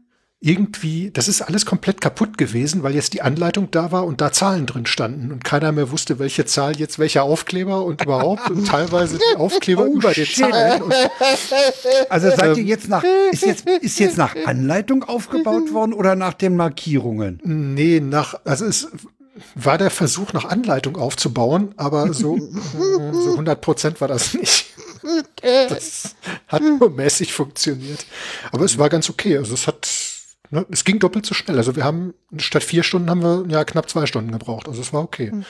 irgendwie, 0.44 1.10
das 1.10 1.30
ist 1.30 1.42
alles 1.42 1.66
komplett 1.66 2.02
kaputt 2.02 2.38
gewesen, 2.38 2.84
weil 2.84 2.94
jetzt 2.94 3.14
die 3.14 3.22
Anleitung 3.22 3.72
da 3.72 3.94
war 3.94 4.06
und 4.06 4.20
da 4.20 4.34
Zahlen 4.34 4.66
drin 4.66 4.86
standen 4.86 5.32
und 5.32 5.46
keiner 5.46 5.72
mehr 5.72 5.90
wusste, 5.90 6.20
welche 6.20 6.44
Zahl 6.46 6.76
jetzt 6.76 7.00
welcher 7.00 7.24
Aufkleber 7.24 7.86
und 7.86 8.02
überhaupt 8.04 8.50
und 8.50 8.68
teilweise 8.68 9.18
die 9.18 9.38
Aufkleber 9.38 9.84
oh, 9.88 9.96
über 9.96 10.12
den 10.12 10.26
Zahlen. 10.26 10.84
also 12.10 12.30
seid 12.30 12.58
ihr 12.58 12.64
jetzt 12.64 12.90
nach, 12.90 13.06
ist 13.32 13.46
jetzt, 13.46 13.70
ist 13.70 14.00
jetzt 14.00 14.18
nach 14.18 14.36
Anleitung 14.46 15.06
aufgebaut 15.06 15.72
worden 15.74 15.94
oder 15.94 16.16
nach 16.16 16.34
den 16.34 16.58
Markierungen? 16.58 17.40
Nee, 17.46 18.02
nach, 18.02 18.36
also 18.44 18.66
es 18.66 18.90
war 19.56 19.78
der 19.78 19.92
Versuch 19.92 20.34
nach 20.34 20.44
Anleitung 20.44 20.98
aufzubauen, 20.98 21.74
aber 21.78 22.14
so, 22.14 22.38
so 23.14 23.32
100 23.32 23.62
Prozent 23.62 24.02
war 24.02 24.10
das 24.10 24.34
nicht. 24.34 24.66
Das 25.42 26.16
hat 26.48 26.62
nur 26.62 26.90
mäßig 26.90 27.32
funktioniert. 27.32 28.06
Aber 28.52 28.66
es 28.66 28.78
war 28.78 28.90
ganz 28.90 29.10
okay. 29.10 29.38
Also 29.38 29.54
es 29.54 29.68
hat 29.68 30.13
Ne? 30.54 30.68
Es 30.70 30.84
ging 30.84 31.00
doppelt 31.00 31.26
so 31.26 31.34
schnell. 31.34 31.58
Also 31.58 31.76
wir 31.76 31.84
haben 31.84 32.14
statt 32.38 32.64
vier 32.64 32.84
Stunden 32.84 33.10
haben 33.10 33.24
wir 33.24 33.46
ja 33.50 33.66
knapp 33.66 33.90
zwei 33.90 34.06
Stunden 34.06 34.32
gebraucht. 34.32 34.68
Also 34.68 34.82
es 34.82 34.94
war 34.94 35.02
okay. 35.02 35.32
Hm. 35.32 35.46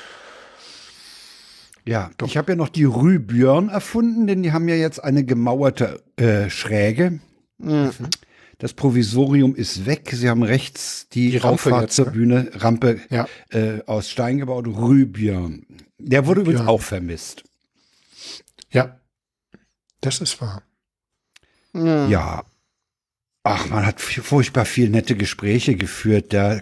Ja, 1.85 2.09
Doch. 2.17 2.25
ich 2.25 2.37
habe 2.37 2.53
ja 2.53 2.55
noch 2.55 2.69
die 2.69 2.85
Rübjörn 2.85 3.67
erfunden, 3.67 4.27
denn 4.27 4.43
die 4.43 4.53
haben 4.53 4.69
ja 4.69 4.75
jetzt 4.75 5.03
eine 5.03 5.25
gemauerte 5.25 6.01
äh, 6.15 6.49
Schräge. 6.49 7.19
Mhm. 7.57 7.91
Das 8.59 8.71
Provisorium 8.71 9.55
ist 9.55 9.85
weg. 9.85 10.09
Sie 10.13 10.29
haben 10.29 10.41
rechts 10.41 11.09
die, 11.09 11.31
die 11.31 11.37
Rampe 11.37 11.87
zur 11.89 12.05
ne? 12.05 12.11
Bühne, 12.11 12.51
Rampe 12.53 13.01
ja. 13.09 13.27
äh, 13.49 13.81
aus 13.85 14.09
Stein 14.09 14.37
gebaut. 14.37 14.67
Rübjörn. 14.67 15.65
Der 15.97 16.25
wurde 16.27 16.39
Rübjörn. 16.41 16.55
übrigens 16.55 16.69
auch 16.69 16.81
vermisst. 16.81 17.43
Ja, 18.71 19.01
das 19.99 20.21
ist 20.21 20.39
wahr. 20.39 20.63
Ja, 21.73 22.45
Ach, 23.43 23.69
man 23.69 23.85
hat 23.85 23.99
furchtbar 24.01 24.65
viel 24.65 24.89
nette 24.89 25.15
Gespräche 25.15 25.75
geführt. 25.75 26.31
Da, 26.33 26.61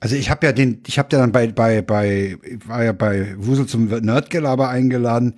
Also 0.00 0.16
ich 0.16 0.30
habe 0.30 0.46
ja 0.46 0.52
den, 0.52 0.82
ich 0.86 0.98
habe 0.98 1.08
ja 1.12 1.18
dann 1.20 1.32
bei, 1.32 1.46
bei, 1.48 1.82
bei, 1.82 2.36
war 2.66 2.84
ja 2.84 2.92
bei 2.92 3.34
Wusel 3.38 3.66
zum 3.66 3.86
Nerdgelaber 3.86 4.68
eingeladen. 4.68 5.34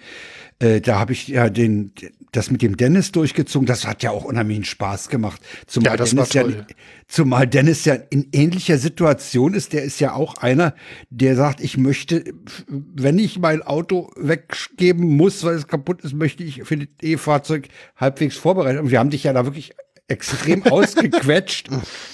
Äh, 0.61 0.81
da 0.81 0.99
habe 1.01 1.12
ich 1.12 1.29
ja 1.29 1.51
den, 1.51 1.93
das 2.33 2.51
mit 2.51 2.62
dem 2.62 2.77
Dennis 2.77 3.12
durchgezogen. 3.12 3.66
Das 3.66 3.87
hat 3.87 4.03
ja 4.05 4.11
auch 4.12 4.24
unheimlichen 4.24 4.65
Spaß 4.65 5.09
gemacht. 5.09 5.41
Zumal 5.66 5.93
Ja, 5.93 5.97
das 5.97 6.11
Dennis 6.11 6.35
war 6.35 6.43
ja, 6.43 6.49
toll. 6.51 6.66
zumal 7.09 7.47
Dennis 7.49 7.85
ja 7.85 7.95
in 7.95 8.29
ähnlicher 8.33 8.79
Situation 8.79 9.55
ist. 9.55 9.73
Der 9.73 9.83
ist 9.85 10.01
ja 10.01 10.15
auch 10.15 10.35
einer, 10.37 10.74
der 11.11 11.37
sagt, 11.37 11.61
ich 11.61 11.77
möchte, 11.77 12.24
wenn 12.69 13.19
ich 13.19 13.39
mein 13.41 13.62
Auto 13.62 14.11
weggeben 14.16 15.16
muss, 15.16 15.45
weil 15.45 15.55
es 15.57 15.66
kaputt 15.69 16.03
ist, 16.03 16.15
möchte 16.15 16.45
ich 16.45 16.62
für 16.65 16.77
das 16.77 16.89
E-Fahrzeug 17.03 17.69
halbwegs 17.97 18.37
vorbereitet. 18.37 18.83
Und 18.83 18.91
wir 18.91 18.99
haben 19.01 19.11
dich 19.11 19.24
ja 19.24 19.33
da 19.33 19.45
wirklich 19.45 19.74
extrem 20.12 20.64
ausgequetscht. 20.66 21.68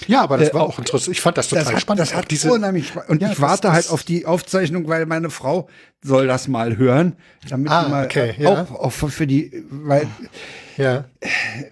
Ja, 0.07 0.21
aber 0.21 0.37
das 0.37 0.49
Äh, 0.49 0.53
war 0.55 0.61
auch- 0.63 0.79
interessant. 0.79 1.11
Ich 1.15 1.21
fand 1.21 1.37
das 1.37 1.49
total 1.49 1.65
Das 1.65 1.73
hat, 1.73 1.81
spannend. 1.81 1.99
das 2.01 2.15
hat 2.15 2.45
unheimlich 2.45 2.87
Spaß. 2.87 3.09
Und 3.09 3.21
Ja, 3.21 3.27
ich 3.29 3.33
das- 3.35 3.41
warte 3.41 3.61
das- 3.63 3.73
halt 3.73 3.89
auf 3.91 4.03
die 4.03 4.25
Aufzeichnung, 4.25 4.87
weil 4.87 5.05
meine 5.05 5.29
Frau 5.29 5.67
soll 6.01 6.27
das 6.27 6.47
mal 6.47 6.77
hören, 6.77 7.15
damit 7.49 7.71
Ah, 7.71 7.83
sie 7.85 7.89
mal 7.91 8.05
okay, 8.05 8.33
äh, 8.37 8.43
ja. 8.43 8.63
auch, 8.63 8.71
auch 8.71 8.89
für 8.91 9.27
die, 9.27 9.63
weil 9.69 10.07
Ja, 10.77 11.05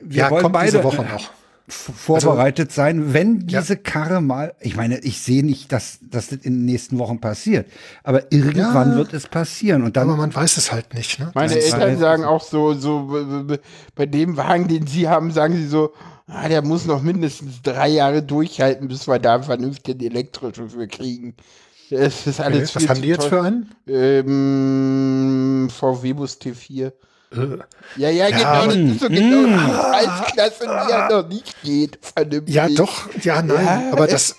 wir 0.02 0.24
ja 0.24 0.30
wollen 0.30 0.44
kommt 0.44 0.54
beide 0.54 0.72
diese 0.72 0.84
Woche 0.84 1.04
noch. 1.04 1.32
vorbereitet 1.70 2.72
sein, 2.72 3.14
wenn 3.14 3.42
Ja. 3.48 3.60
diese 3.60 3.76
Karre 3.78 4.22
mal, 4.22 4.54
ich 4.62 4.76
meine, 4.78 5.00
ich 5.00 5.22
sehe 5.22 5.46
nicht, 5.46 5.72
dass, 5.72 6.00
dass 6.02 6.28
das 6.30 6.40
in 6.40 6.54
den 6.54 6.66
nächsten 6.66 6.98
Wochen 6.98 7.20
passiert, 7.20 7.68
aber 8.04 8.32
irgendwann 8.32 8.92
Ja. 8.92 8.98
wird 8.98 9.14
es 9.14 9.28
passieren 9.28 9.84
und 9.84 9.98
dann 9.98 10.08
Aber 10.10 10.18
man 10.18 10.34
weiß 10.34 10.56
es 10.58 10.72
halt 10.72 10.94
nicht. 10.94 11.20
Ne? 11.20 11.32
Meine 11.36 11.56
Eltern 11.56 11.98
sagen 12.00 12.24
auch 12.24 12.44
so, 12.44 12.74
so 12.74 13.48
bei 13.96 14.06
dem 14.06 14.38
Wagen, 14.38 14.68
den 14.70 14.88
sie 14.88 15.08
haben, 15.10 15.32
sagen 15.32 15.56
sie 15.56 15.68
so, 15.68 15.92
ah, 16.28 16.48
der 16.48 16.62
muss 16.62 16.86
noch 16.86 17.02
mindestens 17.02 17.62
drei 17.62 17.88
Jahre 17.90 18.22
durchhalten, 18.24 18.88
bis 18.88 19.08
wir 19.08 19.20
da 19.20 19.36
einen 19.36 19.44
vernünftigen 19.44 20.06
elektrischen 20.06 20.70
für 20.70 20.88
kriegen. 20.88 21.36
Es 21.90 22.28
ist 22.28 22.40
alles 22.42 22.70
Okay, 22.70 22.76
was 22.76 22.82
viel 22.84 22.90
haben 22.90 23.02
die 23.02 23.08
jetzt 23.08 23.30
teuer. 23.30 23.30
für 23.30 23.42
einen? 23.44 23.72
Ähm, 23.88 25.70
VW 25.70 26.14
Bus 26.14 26.38
T4. 26.40 26.88
Äh, 27.32 27.58
Ja, 27.98 28.10
ja, 28.10 28.30
genau, 28.30 28.66
das 28.66 28.76
ist 28.76 29.00
so 29.02 29.08
genau 29.10 29.48
die 29.48 29.74
Preisklasse, 29.74 30.64
die 30.64 30.92
ja 30.92 31.10
noch 31.10 31.28
nicht 31.28 31.62
geht, 31.64 32.00
vernünftig. 32.02 32.56
Ja, 32.56 32.70
doch, 32.70 33.10
ja, 33.22 33.42
nein. 33.42 33.66
Ja. 33.66 33.92
Aber 33.92 34.08
das, 34.08 34.36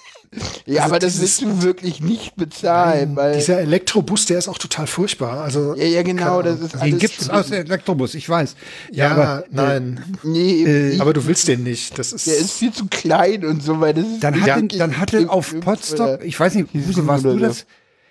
Ja, 0.66 0.82
also 0.82 0.94
aber 0.94 0.98
das 0.98 1.20
willst 1.20 1.40
du 1.40 1.62
wirklich 1.62 2.00
nicht 2.00 2.36
bezahlen, 2.36 3.16
weil. 3.16 3.36
dieser 3.36 3.60
Elektrobus, 3.60 4.26
der 4.26 4.38
ist 4.38 4.48
auch 4.48 4.58
total 4.58 4.86
furchtbar. 4.86 5.40
Also, 5.40 5.74
ja, 5.74 5.84
ja, 5.84 6.02
genau, 6.02 6.42
das 6.42 6.60
ist 6.60 6.74
den 6.74 6.80
alles. 6.80 6.98
gibt's 6.98 7.30
aus 7.30 7.46
dem 7.48 7.64
Elektrobus, 7.64 8.14
ich 8.14 8.28
weiß. 8.28 8.54
ja, 8.92 9.10
aber 9.10 9.44
nein. 9.50 10.02
Nee, 10.22 10.64
Äh, 10.64 10.88
ich, 10.90 11.00
aber 11.00 11.12
du 11.12 11.26
willst 11.26 11.48
den 11.48 11.62
nicht. 11.62 11.98
Das 11.98 12.12
ist, 12.12 12.26
der 12.26 12.36
ist 12.36 12.52
viel 12.52 12.72
zu 12.72 12.86
klein 12.86 13.44
und 13.44 13.62
so, 13.62 13.80
weil 13.80 13.94
das 13.94 14.04
ist. 14.04 14.22
Dann 14.22 14.34
ja, 14.44 14.56
hatte, 14.56 14.78
dann 14.78 14.98
hatte 14.98 15.30
auf 15.30 15.58
Potsdok, 15.60 16.24
ich 16.24 16.38
weiß 16.38 16.54
nicht, 16.56 16.74
Huse, 16.74 17.06
warst 17.06 17.24
du 17.24 17.38
das? 17.38 17.66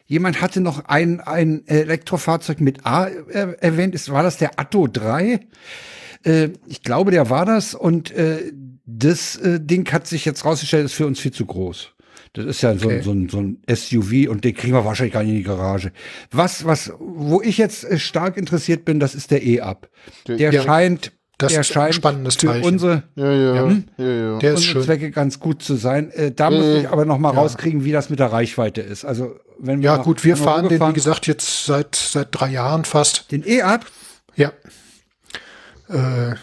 Jemand 0.08 0.42
hatte 0.42 0.62
noch 0.62 0.86
ein, 0.86 1.20
ein 1.20 1.68
Elektrofahrzeug 1.68 2.62
mit 2.62 2.86
A 2.86 3.08
äh, 3.08 3.56
erwähnt. 3.60 3.94
Ist, 3.94 4.10
war 4.10 4.24
das 4.24 4.38
der 4.38 4.58
Atto 4.58 4.88
3? 4.88 5.42
Äh, 6.24 6.50
ich 6.66 6.82
glaube, 6.82 7.12
der 7.12 7.30
war 7.30 7.46
das. 7.46 7.76
Und 7.76 8.12
äh, 8.12 8.54
das 8.86 9.36
äh, 9.36 9.60
Ding 9.60 9.92
hat 9.92 10.08
sich 10.08 10.24
jetzt 10.24 10.46
rausgestellt, 10.46 10.86
ist 10.86 10.94
für 10.94 11.06
uns 11.06 11.20
viel 11.20 11.34
zu 11.34 11.46
groß. 11.46 11.94
Das 12.34 12.46
ist 12.46 12.62
ja 12.62 12.76
so, 12.76 12.86
Okay. 12.88 12.98
ein 12.98 13.04
so, 13.04 13.12
ein, 13.12 13.30
so 13.30 13.40
ein 13.40 13.58
SUV 13.74 14.30
und 14.30 14.44
den 14.44 14.54
kriegen 14.54 14.74
wir 14.74 14.86
wahrscheinlich 14.86 15.14
gar 15.14 15.22
nicht 15.24 15.32
in 15.32 15.38
die 15.38 15.44
Garage. 15.44 15.92
Was, 16.32 16.66
was, 16.66 16.92
wo 17.00 17.42
ich 17.42 17.58
jetzt 17.58 17.84
äh, 17.86 17.98
stark 18.00 18.38
interessiert 18.38 18.86
bin, 18.86 19.00
das 19.00 19.16
ist 19.16 19.32
der 19.32 19.44
E-Up. 19.44 19.90
Der 20.28 20.38
Ja, 20.38 20.62
scheint, 20.62 21.12
das 21.38 21.54
der 21.54 21.62
ist 21.62 21.70
ein 21.72 21.74
scheint 21.74 21.96
spannendes 21.96 22.36
für 22.36 22.48
Teilchen. 22.48 22.74
unsere 22.74 23.04
Ja, 23.16 23.32
ja, 23.32 23.56
ja. 23.56 23.66
Hm? 23.70 23.84
ja, 23.98 24.06
ja. 24.06 24.40
der 24.40 24.54
ist 24.54 24.58
unsere 24.60 24.74
schön. 24.74 24.84
Zwecke 24.84 25.12
ganz 25.12 25.40
gut 25.40 25.62
zu 25.64 25.76
sein. 25.76 26.12
Äh, 26.12 26.32
da 26.32 26.50
muss 26.52 26.64
Äh, 26.66 26.80
ich 26.82 26.90
aber 26.90 27.06
noch 27.06 27.18
mal 27.18 27.30
rauskriegen, 27.32 27.84
wie 27.86 27.92
das 27.92 28.10
mit 28.10 28.20
der 28.20 28.32
Reichweite 28.32 28.82
ist. 28.82 29.06
Also 29.06 29.36
wenn 29.60 29.80
wir 29.82 29.86
Ja, 29.92 29.98
nach 29.98 30.04
gut, 30.04 30.24
wir 30.24 30.38
fahren 30.38 30.68
den, 30.70 30.80
wie 30.82 30.94
gesagt, 30.94 31.26
jetzt 31.28 31.66
seit, 31.66 31.96
seit 31.96 32.28
drei 32.32 32.50
Jahren 32.52 32.86
fast. 32.86 33.32
den 33.32 33.44
E-Up. 33.48 33.86
Ja. 34.36 34.52
Äh, 35.90 35.96
ne, 35.96 36.36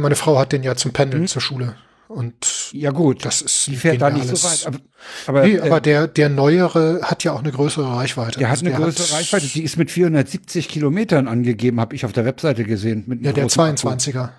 meine 0.00 0.16
Frau 0.16 0.38
hat 0.38 0.52
den 0.52 0.62
ja 0.62 0.74
zum 0.76 0.92
Pendeln 0.92 1.26
zur 1.28 1.40
Schule. 1.42 1.76
Und 2.08 2.70
Ja 2.72 2.90
gut, 2.90 3.24
das 3.26 3.42
ist 3.42 3.66
die 3.66 3.76
fährt 3.76 4.00
da 4.00 4.08
nicht 4.10 4.26
so 4.26 4.42
weit. 4.48 4.66
Aber, 4.66 4.78
aber, 5.26 5.46
nee, 5.46 5.56
äh, 5.56 5.60
aber 5.60 5.80
der, 5.82 6.08
der 6.08 6.28
neuere 6.30 7.00
hat 7.02 7.22
ja 7.22 7.32
auch 7.32 7.40
eine 7.40 7.52
größere 7.52 7.96
Reichweite. 7.96 8.38
der 8.38 8.48
hat 8.48 8.58
Also 8.62 8.66
eine 8.66 8.74
größere 8.74 9.06
hat- 9.08 9.14
Reichweite. 9.20 9.46
Die 9.46 9.62
ist 9.62 9.76
mit 9.76 9.90
470 9.90 10.68
Kilometern 10.68 11.28
angegeben, 11.28 11.80
habe 11.80 11.94
ich 11.94 12.04
auf 12.06 12.12
der 12.12 12.24
Webseite 12.24 12.64
gesehen. 12.64 13.04
Mit 13.06 13.22
Ja, 13.24 13.32
der 13.32 13.44
großen 13.44 13.60
Akku. 13.62 13.88
22er. 13.88 14.30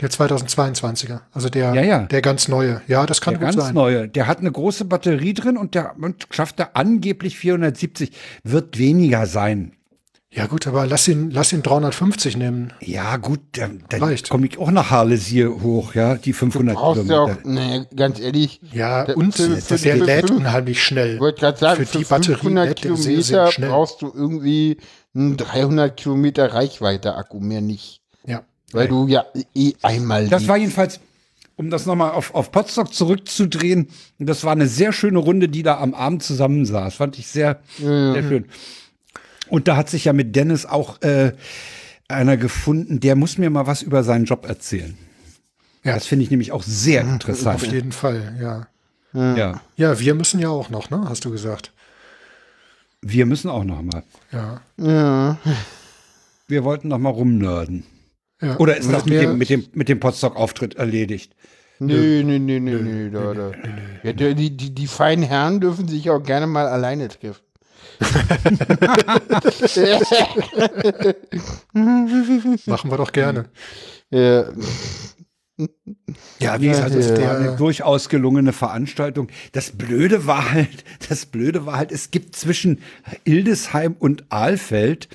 Der 0.00 0.10
2022er. 0.10 1.22
Also 1.32 1.48
der, 1.48 1.74
Ja, 1.74 1.82
ja. 1.82 1.98
der 2.06 2.22
ganz 2.22 2.46
neue. 2.48 2.80
Ja, 2.86 3.04
das 3.04 3.20
kann 3.20 3.34
Der 3.34 3.40
gut 3.40 3.54
ganz 3.56 3.66
sein. 3.66 3.74
neue. 3.74 4.08
Der 4.08 4.26
hat 4.28 4.38
eine 4.38 4.52
große 4.52 4.84
Batterie 4.84 5.34
drin 5.34 5.56
und 5.56 5.74
der 5.74 5.96
und 6.00 6.28
schafft 6.30 6.60
er 6.60 6.76
angeblich 6.76 7.36
470. 7.36 8.12
Wird 8.44 8.78
weniger 8.78 9.26
sein. 9.26 9.72
Ja, 10.38 10.46
gut, 10.46 10.66
aber 10.66 10.86
lass 10.86 11.08
ihn, 11.08 11.30
lass 11.30 11.52
ihn 11.52 11.62
350 11.62 12.36
nehmen. 12.36 12.72
Ja, 12.80 13.16
gut, 13.16 13.40
dann, 13.52 13.82
dann 13.88 14.02
Reicht. 14.02 14.28
komme 14.30 14.46
ich 14.46 14.56
auch 14.58 14.70
nach 14.70 14.90
Harlesier 14.90 15.62
hoch, 15.62 15.94
ja, 15.94 16.14
die 16.14 16.32
500 16.32 16.76
brauchst 16.76 17.06
ja 17.08 17.24
Kilometer. 17.26 17.40
auch, 17.40 17.44
nee, 17.44 17.82
ganz 17.96 18.20
ehrlich, 18.20 18.60
Ja, 18.72 19.04
Der- 19.04 19.16
und 19.16 19.34
für- 19.34 19.48
der 19.48 19.58
für- 19.62 19.78
für- 19.78 19.94
lädt 19.94 20.30
unheimlich 20.30 20.82
schnell. 20.82 21.14
ich 21.14 21.20
wollte 21.20 21.40
gerade 21.40 21.58
sagen, 21.58 21.80
Für 21.80 21.86
für, 21.86 21.98
die 21.98 22.04
Batterie 22.04 22.34
500 22.36 22.68
lädt 22.68 22.84
der 22.84 22.96
sehr, 22.96 23.02
Kilometer 23.04 23.22
sehr 23.24 23.52
schnell. 23.52 23.68
brauchst 23.70 24.00
du 24.02 24.12
irgendwie 24.14 24.76
einen 25.14 25.36
300 25.36 25.96
Kilometer 25.96 26.52
Reichweite-Akku, 26.54 27.40
mehr 27.40 27.60
nicht. 27.60 28.00
Ja. 28.26 28.42
Weil 28.72 28.86
du 28.88 29.06
ja 29.08 29.24
eh 29.54 29.72
einmal. 29.82 30.28
Das 30.28 30.46
war 30.46 30.56
jedenfalls, 30.56 31.00
um 31.56 31.70
das 31.70 31.86
nochmal 31.86 32.12
auf, 32.12 32.34
auf 32.34 32.52
Potsdok 32.52 32.94
zurückzudrehen, 32.94 33.88
das 34.20 34.44
war 34.44 34.52
eine 34.52 34.68
sehr 34.68 34.92
schöne 34.92 35.18
Runde, 35.18 35.48
die 35.48 35.62
da 35.64 35.78
am 35.80 35.94
Abend 35.94 36.22
zusammensaß. 36.22 36.94
Fand 36.94 37.18
ich 37.18 37.26
sehr, 37.26 37.60
sehr 37.78 38.22
schön. 38.22 38.44
Und 39.50 39.68
da 39.68 39.76
hat 39.76 39.88
sich 39.90 40.04
ja 40.06 40.12
mit 40.12 40.34
Dennis 40.36 40.66
auch 40.66 41.00
äh, 41.02 41.32
einer 42.08 42.36
gefunden, 42.36 43.00
der 43.00 43.16
muss 43.16 43.38
mir 43.38 43.50
mal 43.50 43.66
was 43.66 43.82
über 43.82 44.02
seinen 44.02 44.24
Job 44.24 44.46
erzählen. 44.46 44.96
Ja. 45.84 45.94
Das 45.94 46.06
finde 46.06 46.24
ich 46.24 46.30
nämlich 46.30 46.52
auch 46.52 46.62
sehr 46.62 47.04
Auf 47.04 47.12
interessant. 47.12 47.62
jeden 47.72 47.92
Fall, 47.92 48.36
ja. 48.40 48.66
Ja. 49.14 49.60
Ja, 49.76 49.98
wir 49.98 50.14
müssen 50.14 50.38
ja 50.38 50.48
auch 50.50 50.68
noch, 50.70 50.90
ne? 50.90 51.06
Hast 51.08 51.24
du 51.24 51.30
gesagt. 51.30 51.72
Wir 53.00 53.26
müssen 53.26 53.48
auch 53.48 53.64
noch 53.64 53.80
mal. 53.80 54.02
Ja. 54.32 54.60
ja. 54.76 55.38
Wir 56.46 56.64
wollten 56.64 56.88
noch 56.88 56.98
mal 56.98 57.10
rumnörden. 57.10 57.84
ja. 58.42 58.56
Oder 58.58 58.76
ist 58.76 58.90
das 58.90 59.04
mit 59.06 59.22
dem, 59.22 59.38
mit 59.38 59.48
dem, 59.48 59.66
mit 59.72 59.88
dem 59.88 60.00
Potsdok-Auftritt 60.00 60.74
erledigt? 60.74 61.34
Nö, 61.80 62.22
nö, 62.24 62.38
nö, 62.40 62.58
nö, 62.58 62.82
nö, 62.82 63.10
da, 63.10 63.34
da. 63.34 63.52
Ja, 64.02 64.12
die, 64.12 64.34
die, 64.34 64.56
die, 64.56 64.74
die 64.74 64.86
feinen 64.88 65.24
Herren 65.24 65.60
dürfen 65.60 65.86
sich 65.86 66.10
auch 66.10 66.22
gerne 66.22 66.48
mal 66.48 66.66
alleine 66.66 67.08
treffen. 67.08 67.40
Machen 72.66 72.90
wir 72.90 72.96
doch 72.96 73.12
gerne. 73.12 73.44
Ja. 74.10 74.46
Ja, 76.38 76.60
wie 76.60 76.68
gesagt, 76.68 76.94
das 76.94 77.10
also 77.10 77.22
war 77.22 77.36
eine 77.36 77.56
durchaus 77.56 78.08
gelungene 78.08 78.52
Veranstaltung. 78.52 79.26
Das 79.52 79.72
Blöde 79.72 80.26
war 80.26 80.52
halt, 80.52 80.84
das 81.08 81.26
Blöde 81.26 81.66
war 81.66 81.76
halt, 81.76 81.90
es 81.90 82.12
gibt 82.12 82.36
zwischen 82.36 82.80
Ildesheim 83.24 83.96
und 83.98 84.24
Ahlfeld 84.28 85.08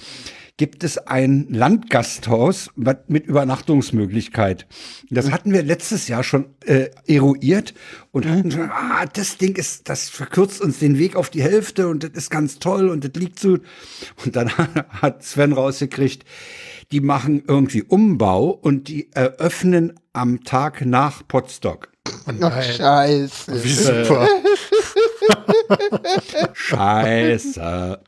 gibt 0.57 0.83
es 0.83 0.99
ein 0.99 1.47
Landgasthaus 1.49 2.69
mit 2.75 3.25
Übernachtungsmöglichkeit. 3.25 4.67
Das 5.09 5.31
hatten 5.31 5.51
wir 5.51 5.63
letztes 5.63 6.07
Jahr 6.07 6.23
schon 6.23 6.45
äh, 6.65 6.89
eruiert 7.07 7.73
und 8.11 8.27
hatten 8.27 8.51
schon, 8.51 8.69
ah, 8.69 9.05
das 9.11 9.37
Ding 9.37 9.55
ist, 9.55 9.89
das 9.89 10.09
verkürzt 10.09 10.61
uns 10.61 10.77
den 10.77 10.99
Weg 10.99 11.15
auf 11.15 11.31
die 11.31 11.41
Hälfte 11.41 11.87
und 11.87 12.03
das 12.03 12.11
ist 12.11 12.29
ganz 12.29 12.59
toll 12.59 12.89
und 12.89 13.03
das 13.03 13.19
liegt 13.19 13.39
so. 13.39 13.57
Und 14.23 14.35
dann 14.35 14.51
hat 14.89 15.23
Sven 15.23 15.53
rausgekriegt, 15.53 16.23
die 16.91 17.01
machen 17.01 17.43
irgendwie 17.47 17.81
Umbau 17.81 18.49
und 18.49 18.87
die 18.89 19.11
eröffnen 19.11 19.93
am 20.13 20.43
Tag 20.43 20.85
nach 20.85 21.27
Potsdok. 21.27 21.91
oh 22.27 22.61
scheiße. 22.61 23.63
wie 23.63 23.73
super. 23.73 24.27
Scheiße. 26.53 27.99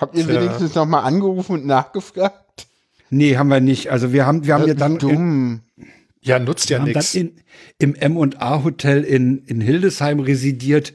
Habt 0.00 0.16
ihr 0.16 0.28
wenigstens 0.28 0.74
noch 0.74 0.86
mal 0.86 1.00
angerufen 1.00 1.52
und 1.52 1.66
nachgefragt? 1.66 2.66
Nee, 3.10 3.36
haben 3.36 3.48
wir 3.48 3.60
nicht. 3.60 3.90
Also 3.90 4.12
wir 4.12 4.26
haben, 4.26 4.46
wir 4.46 4.54
haben 4.54 4.66
ja 4.66 4.74
dann, 4.74 4.92
in, 4.92 4.98
Dumm. 4.98 5.60
Ja, 6.20 6.38
nutzt 6.38 6.68
ja 6.70 6.78
haben 6.78 6.86
dann 6.86 7.00
nichts. 7.00 7.14
in, 7.14 7.40
im 7.78 7.94
M&A 7.94 8.64
Hotel 8.64 9.02
in, 9.04 9.44
in 9.46 9.60
Hildesheim 9.60 10.20
residiert. 10.20 10.92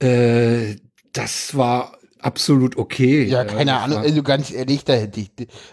Äh, 0.00 0.76
das 1.12 1.56
war 1.56 1.98
absolut 2.18 2.76
okay. 2.76 3.24
Ja, 3.24 3.44
keine 3.44 3.78
Ahnung. 3.78 3.98
Also 3.98 4.22
ganz 4.22 4.50
ehrlich, 4.50 4.84
da 4.84 4.94
hätte 4.94 5.20
ich. 5.20 5.30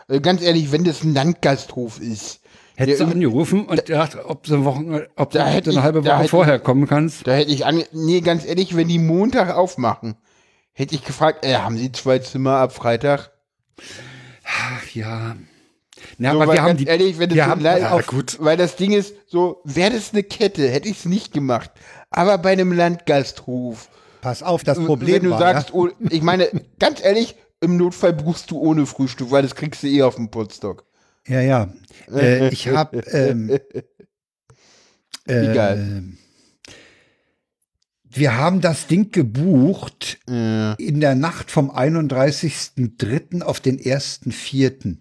Also 0.08 0.22
ganz 0.22 0.42
ehrlich, 0.42 0.72
wenn 0.72 0.84
das 0.84 1.04
ein 1.04 1.14
Landgasthof 1.14 2.00
ist, 2.00 2.41
Hättest 2.82 3.00
du 3.02 3.06
der- 3.06 3.14
angerufen 3.14 3.66
und 3.66 3.86
gedacht, 3.86 4.18
ob 4.26 4.44
du, 4.44 4.64
Wochen, 4.66 5.00
ob 5.16 5.32
du 5.32 5.38
Da 5.38 5.46
bitte 5.46 5.56
hätte 5.56 5.70
eine 5.72 5.80
ich- 5.80 5.84
halbe 5.84 6.02
da 6.02 6.12
Woche 6.12 6.20
hätte 6.20 6.30
vorher 6.30 6.60
kommen 6.60 6.88
kannst. 6.88 7.26
da 7.28 7.34
hätte 7.34 7.52
ich 7.52 7.66
an. 7.66 7.84
Nee, 7.94 8.22
ganz 8.22 8.46
ehrlich, 8.46 8.76
wenn 8.76 8.88
die 8.88 9.00
Montag 9.00 9.56
aufmachen, 9.56 10.16
hätte 10.74 10.96
ich 10.96 11.04
gefragt, 11.06 11.46
äh, 11.46 11.56
haben 11.56 11.78
Sie 11.78 11.92
zwei 11.92 12.20
Zimmer 12.20 12.58
ab 12.58 12.74
Freitag? 12.74 13.32
Ach 14.46 14.86
ja. 14.94 15.36
Na, 16.18 16.32
so, 16.34 16.42
aber 16.42 16.54
wir 16.54 16.62
haben 16.62 16.70
ganz 16.70 16.80
die, 16.80 16.86
ehrlich, 16.86 17.20
wenn 17.20 17.30
wir 17.30 17.38
es 17.42 17.46
so 17.46 17.52
haben 17.52 17.64
ja, 17.64 17.92
auf, 17.92 18.08
gut. 18.08 18.38
weil 18.40 18.58
das 18.58 18.76
Ding 18.76 18.92
ist, 18.92 19.14
so, 19.28 19.62
wäre 19.64 19.92
das 19.92 20.14
eine 20.14 20.24
Kette, 20.24 20.68
hätte 20.68 20.88
ich 20.90 20.98
es 21.00 21.06
nicht 21.06 21.32
gemacht. 21.34 21.70
Aber 22.10 22.38
bei 22.40 22.52
einem 22.52 22.72
Landgasthof, 22.72 23.88
pass 24.22 24.42
auf, 24.44 24.64
das 24.64 24.78
wenn 24.80 24.86
Problem 24.88 25.24
du 25.24 25.30
war, 25.32 25.40
sagst, 25.40 25.70
ja, 25.70 25.76
oh, 25.76 25.90
ich 26.10 26.22
meine, 26.24 26.50
ganz 26.80 27.04
ehrlich, 27.04 27.36
im 27.62 27.78
Notfall 27.78 28.14
buchst 28.14 28.50
du 28.50 28.60
ohne 28.60 28.86
Frühstück, 28.88 29.30
weil 29.32 29.44
das 29.44 29.54
kriegst 29.56 29.84
du 29.84 29.88
eh 29.88 30.02
auf 30.02 30.16
dem 30.16 30.32
Potstock. 30.32 30.84
Ja, 31.28 31.42
ja, 31.42 31.74
äh, 32.12 32.50
ich 32.50 32.68
habe, 32.68 33.00
ähm, 33.12 33.58
Egal. 35.26 35.78
ähm, 35.78 36.18
wir 38.04 38.36
haben 38.36 38.60
das 38.62 38.88
Ding 38.88 39.12
gebucht 39.12 40.20
Ja. 40.28 40.74
in 40.74 41.00
der 41.00 41.16
Nacht 41.16 41.50
vom 41.52 41.72
31.03. 41.72 43.42
auf 43.42 43.60
den 43.60 43.80
1.04. 43.80 44.98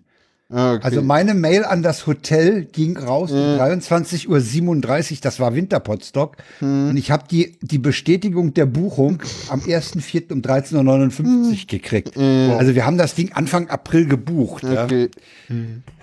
Ah, 0.53 0.75
Okay. 0.75 0.85
Also 0.85 1.03
meine 1.03 1.35
Mail 1.35 1.65
an 1.65 1.83
das 1.83 2.07
Hotel 2.09 2.65
ging 2.65 2.97
raus 2.97 3.31
um 3.31 3.39
Mhm. 3.39 3.61
23.37 3.61 5.13
Uhr, 5.13 5.19
das 5.23 5.39
war 5.39 5.55
Winterpotstock. 5.55 6.37
Mhm. 6.61 6.89
Und 6.91 6.97
ich 6.97 7.11
habe 7.13 7.25
die, 7.31 7.57
die 7.63 7.79
Bestätigung 7.79 8.53
der 8.55 8.67
Buchung 8.67 9.23
am 9.49 9.61
1.04. 9.61 10.33
um 10.33 10.41
13.59 10.43 11.23
Mhm. 11.23 11.45
Uhr 11.51 11.57
gekriegt. 11.69 12.17
Also 12.17 12.75
wir 12.75 12.85
haben 12.85 12.99
das 12.99 13.15
Ding 13.15 13.33
Anfang 13.33 13.69
April 13.69 14.07
gebucht. 14.07 14.65
Ja. 14.65 14.85
okay. 14.85 15.09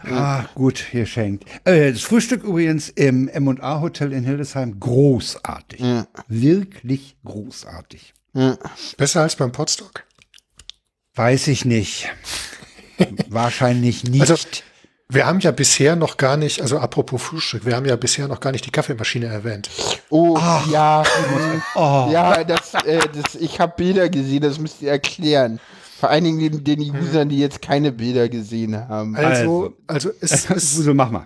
Ah, 0.09 0.45
gut, 0.55 0.85
geschenkt. 0.91 1.43
Äh, 1.65 1.91
das 1.91 2.01
Frühstück 2.01 2.43
übrigens 2.43 2.89
im 2.89 3.27
M&A 3.27 3.81
Hotel 3.81 4.13
in 4.13 4.23
Hildesheim, 4.23 4.79
großartig. 4.79 5.79
Ja. 5.81 6.07
Wirklich 6.29 7.15
großartig. 7.25 8.13
Ja. 8.33 8.57
Besser 8.97 9.21
als 9.23 9.35
beim 9.35 9.51
Potstock. 9.51 10.05
Weiß 11.15 11.47
ich 11.47 11.65
nicht. 11.65 12.07
Wahrscheinlich 13.29 14.03
nicht. 14.03 14.21
Also, 14.21 14.35
wir 15.09 15.25
haben 15.25 15.39
ja 15.39 15.51
bisher 15.51 15.95
noch 15.95 16.17
gar 16.17 16.35
nicht, 16.35 16.61
also 16.61 16.79
apropos 16.79 17.21
Frühstück, 17.21 17.65
wir 17.65 17.75
haben 17.75 17.85
ja 17.85 17.95
bisher 17.95 18.27
noch 18.27 18.41
gar 18.41 18.51
nicht 18.51 18.65
die 18.65 18.71
Kaffeemaschine 18.71 19.27
erwähnt. 19.27 19.69
Oh, 20.09 20.37
ja. 20.69 21.03
oh. 21.75 22.09
Ja, 22.11 22.43
das, 22.43 22.73
äh, 22.73 22.99
das, 23.13 23.35
ich 23.35 23.59
habe 23.59 23.73
Bilder 23.77 24.09
gesehen, 24.09 24.41
das 24.41 24.59
müsst 24.59 24.81
ihr 24.81 24.91
erklären. 24.91 25.59
Vor 25.99 26.09
allen 26.09 26.25
Dingen 26.25 26.63
den, 26.63 26.63
den 26.63 26.95
Usern, 26.95 27.29
die 27.29 27.39
jetzt 27.39 27.61
keine 27.61 27.91
Bilder 27.91 28.29
gesehen 28.29 28.75
haben. 28.75 29.15
Also, 29.15 29.73
also 29.87 30.11
es, 30.19 30.49
es, 30.49 30.77
Wusel, 30.77 30.93
mach 30.93 31.09
mal. 31.09 31.25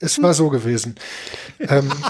es 0.00 0.20
war 0.20 0.32
so 0.34 0.48
gewesen. 0.48 0.94
ähm, 1.60 1.92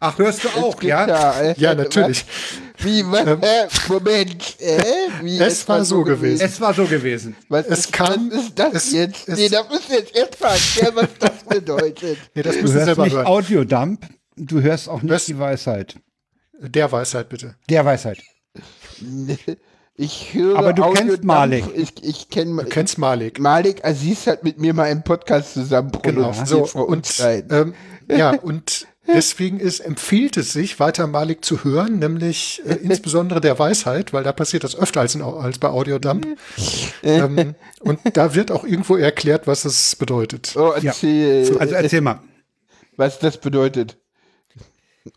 Ach, 0.00 0.16
hörst 0.18 0.44
du 0.44 0.48
auch, 0.50 0.80
ja? 0.82 1.40
äh, 1.40 1.54
ja, 1.58 1.74
natürlich. 1.74 2.24
Was? 2.26 2.84
Wie, 2.84 3.04
was, 3.06 3.26
äh, 3.26 3.66
Moment, 3.88 4.60
äh, 4.60 4.80
wie, 5.22 5.38
Es 5.38 5.68
war 5.68 5.84
so 5.84 6.04
gewesen. 6.04 6.44
Es 6.44 6.60
war 6.60 6.72
so 6.72 6.84
gewesen. 6.84 7.34
Was, 7.48 7.66
Es 7.66 7.78
ist, 7.80 7.92
kann- 7.92 8.30
was 8.30 8.44
ist 8.44 8.58
das 8.58 8.74
es- 8.74 8.92
jetzt? 8.92 9.28
es- 9.28 9.38
nee, 9.38 9.48
da 9.48 9.64
müssen 9.64 9.88
wir 9.90 9.98
jetzt 9.98 10.14
erst 10.14 10.40
mal 10.40 10.50
erklären, 10.50 10.92
was 10.94 11.08
das 11.18 11.44
bedeutet. 11.48 12.18
Nee, 12.34 12.42
das 12.42 12.54
Du 12.56 12.62
hörst 12.62 12.72
selber 12.84 13.04
nicht 13.04 13.14
hören. 13.16 13.26
Audiodump, 13.26 14.06
du 14.36 14.60
hörst 14.60 14.88
auch 14.88 15.02
nicht 15.02 15.12
Was? 15.12 15.24
die 15.26 15.38
Weisheit. 15.38 15.96
Der 16.60 16.90
Weisheit 16.92 17.28
bitte. 17.28 17.56
Der 17.68 17.84
Weisheit. 17.84 18.18
Ich 20.00 20.32
höre 20.32 20.56
Aber 20.56 20.72
du 20.72 20.82
kennst 20.82 21.00
Audiodampf. 21.02 21.24
Malik. 21.24 21.64
Ich, 21.74 22.04
ich 22.04 22.28
kenne 22.28 22.62
Du 22.62 22.68
kennst 22.68 22.98
Malik. 22.98 23.40
Malik 23.40 23.84
Aziz 23.84 24.28
hat 24.28 24.44
mit 24.44 24.60
mir 24.60 24.72
mal 24.72 24.84
einen 24.84 25.02
Podcast 25.02 25.54
zusammen 25.54 25.90
Genau. 26.02 26.30
produziert 26.30 26.46
So, 26.48 26.64
vor 26.66 26.88
und, 26.88 27.12
ähm, 27.50 27.74
ja, 28.08 28.30
und 28.42 28.86
deswegen 29.14 29.58
ist, 29.60 29.80
empfiehlt 29.80 30.36
es 30.36 30.52
sich, 30.52 30.78
weiter 30.80 31.06
Malik 31.06 31.44
zu 31.44 31.64
hören, 31.64 31.98
nämlich 31.98 32.62
äh, 32.66 32.74
insbesondere 32.82 33.40
der 33.40 33.58
Weisheit, 33.58 34.12
weil 34.12 34.24
da 34.24 34.32
passiert 34.32 34.64
das 34.64 34.76
öfter 34.76 35.00
als, 35.00 35.14
in, 35.14 35.22
als 35.22 35.58
bei 35.58 35.68
Audiodump. 35.68 36.26
ähm, 37.02 37.54
und 37.80 37.98
da 38.14 38.34
wird 38.34 38.50
auch 38.50 38.64
irgendwo 38.64 38.96
erklärt, 38.96 39.46
was 39.46 39.64
es 39.64 39.96
bedeutet. 39.96 40.54
Oh, 40.56 40.72
erzähl, 40.72 41.56
Also 41.58 41.74
erzähl 41.74 42.00
mal. 42.00 42.20
was 42.96 43.18
das 43.18 43.38
bedeutet. 43.38 43.96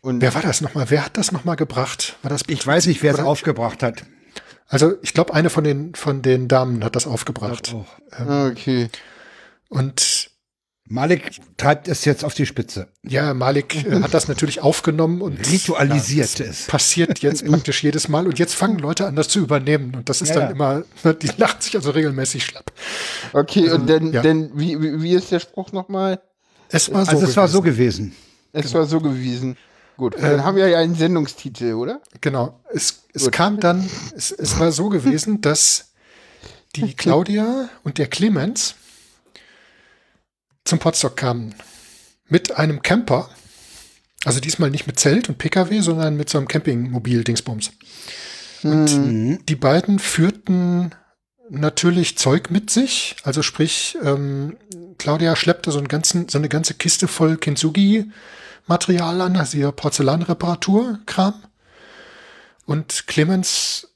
Und 0.00 0.20
Wer 0.22 0.34
war 0.34 0.42
das 0.42 0.60
nochmal? 0.62 0.86
Wer 0.88 1.04
hat 1.04 1.16
das 1.18 1.32
nochmal 1.32 1.56
gebracht? 1.56 2.16
War 2.22 2.30
das 2.30 2.42
Ich 2.46 2.66
weiß 2.66 2.86
nicht, 2.86 3.02
wer 3.02 3.12
es 3.12 3.20
aufgebracht 3.20 3.82
hat. 3.82 4.04
Also 4.66 4.94
ich 5.02 5.12
glaube, 5.12 5.34
eine 5.34 5.50
von 5.50 5.64
den 5.64 5.94
von 5.94 6.22
den 6.22 6.48
Damen 6.48 6.82
hat 6.82 6.96
das 6.96 7.06
aufgebracht. 7.06 7.74
okay. 8.18 8.88
Und 9.68 10.30
Malik 10.92 11.40
treibt 11.56 11.88
es 11.88 12.04
jetzt 12.04 12.22
auf 12.22 12.34
die 12.34 12.44
Spitze. 12.44 12.88
ja, 13.02 13.32
Malik 13.32 13.86
äh, 13.86 14.02
hat 14.02 14.12
das 14.12 14.28
natürlich 14.28 14.60
aufgenommen 14.60 15.22
und 15.22 15.38
Ritualisiert 15.50 16.38
ja, 16.38 16.44
es. 16.44 16.66
Passiert 16.66 17.20
jetzt 17.20 17.46
praktisch 17.46 17.82
jedes 17.82 18.08
Mal 18.08 18.26
und 18.26 18.38
jetzt 18.38 18.54
fangen 18.54 18.78
Leute 18.78 19.06
an, 19.06 19.16
das 19.16 19.28
zu 19.28 19.38
übernehmen 19.38 19.94
und 19.94 20.10
das 20.10 20.20
ist 20.20 20.28
Ja, 20.28 20.34
dann 20.34 20.44
ja. 20.44 20.50
immer, 20.50 21.14
die 21.14 21.30
lachen 21.38 21.62
sich 21.62 21.74
also 21.76 21.92
regelmäßig 21.92 22.44
schlapp. 22.44 22.70
Okay, 23.32 23.70
und 23.70 23.88
dann, 23.88 24.12
ja. 24.12 24.20
dann 24.20 24.50
wie, 24.54 25.00
wie 25.00 25.14
ist 25.14 25.32
der 25.32 25.40
Spruch 25.40 25.72
nochmal? 25.72 26.20
Es 26.68 26.92
war 26.92 27.06
so. 27.06 27.12
Also 27.12 27.26
es 27.26 27.36
war 27.38 27.48
so 27.48 27.62
gewesen. 27.62 28.14
Es 28.52 28.74
war 28.74 28.84
so 28.84 29.00
gewesen. 29.00 29.56
Gut, 29.96 30.14
dann 30.20 30.44
haben 30.44 30.58
wir 30.58 30.68
ja 30.68 30.78
einen 30.78 30.94
Sendungstitel, 30.94 31.72
oder? 31.72 32.02
Genau. 32.20 32.60
Es, 32.70 33.04
es 33.14 33.24
Gut. 33.24 33.32
kam 33.32 33.60
dann, 33.60 33.88
es, 34.14 34.30
es 34.30 34.58
war 34.58 34.72
so 34.72 34.90
gewesen, 34.90 35.40
dass 35.40 35.92
die 36.76 36.92
Claudia 36.96 37.70
und 37.82 37.96
der 37.96 38.08
Clemens 38.08 38.74
zum 40.64 40.78
Potsdok 40.78 41.16
kamen 41.16 41.54
mit 42.28 42.56
einem 42.56 42.82
Camper. 42.82 43.28
Also 44.24 44.40
diesmal 44.40 44.70
nicht 44.70 44.86
mit 44.86 45.00
Zelt 45.00 45.28
und 45.28 45.38
PKW, 45.38 45.80
sondern 45.80 46.16
mit 46.16 46.30
so 46.30 46.38
einem 46.38 46.48
Campingmobil-Dingsbums. 46.48 47.72
Und 48.62 49.40
die 49.48 49.56
beiden 49.56 49.98
führten 49.98 50.94
natürlich 51.50 52.16
Zeug 52.16 52.50
mit 52.50 52.70
sich. 52.70 53.16
Also 53.24 53.42
sprich, 53.42 53.98
ähm, 54.02 54.56
Claudia 54.98 55.36
schleppte 55.36 55.72
so, 55.72 55.78
einen 55.78 55.88
ganzen, 55.88 56.28
so 56.28 56.38
eine 56.38 56.48
ganze 56.48 56.74
Kiste 56.74 57.08
voll 57.08 57.36
Kintsugi-Material 57.36 59.20
an, 59.20 59.36
also 59.36 59.58
ihr 59.58 59.72
Porzellanreparatur-Kram. 59.72 61.34
Und 62.64 63.06
Clemens 63.08 63.91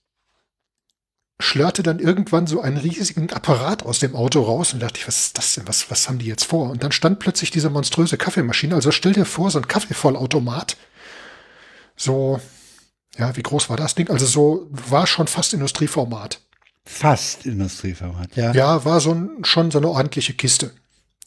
schlörte 1.39 1.83
dann 1.83 1.99
irgendwann 1.99 2.47
so 2.47 2.61
einen 2.63 2.79
riesigen 2.79 3.31
Apparat 3.31 3.85
aus 3.85 3.99
dem 3.99 4.17
Auto 4.17 4.41
raus 4.43 4.73
und 4.73 4.81
dachte 4.81 5.01
ich, 5.01 5.07
was 5.07 5.27
ist 5.27 5.39
das 5.39 5.55
denn? 5.55 5.69
Was, 5.69 5.91
was 5.91 6.09
haben 6.09 6.19
die 6.19 6.27
jetzt 6.27 6.45
vor? 6.45 6.71
Und 6.71 6.83
dann 6.83 6.93
stand 6.93 7.19
plötzlich 7.19 7.51
diese 7.51 7.69
monströse 7.69 8.17
Kaffeemaschine. 8.17 8.75
Also 8.75 8.91
stell 8.91 9.13
dir 9.13 9.27
vor, 9.27 9.51
so 9.51 9.59
ein 9.59 9.69
Kaffeevollautomat. 9.69 10.77
So, 11.95 12.41
ja, 13.19 13.37
wie 13.37 13.43
groß 13.43 13.69
war 13.69 13.77
das 13.77 13.95
Ding? 13.95 14.09
Also 14.09 14.25
so 14.25 14.69
war 14.71 15.07
schon 15.07 15.27
fast 15.27 15.53
Industrieformat. 15.53 16.41
Fast 16.85 17.45
Industrieformat, 17.45 18.37
ja. 18.37 18.53
Ja, 18.53 18.85
war 18.85 19.01
so 19.01 19.13
ein, 19.13 19.31
schon 19.43 19.71
so 19.71 19.79
eine 19.79 19.89
ordentliche 19.89 20.35
Kiste. 20.35 20.71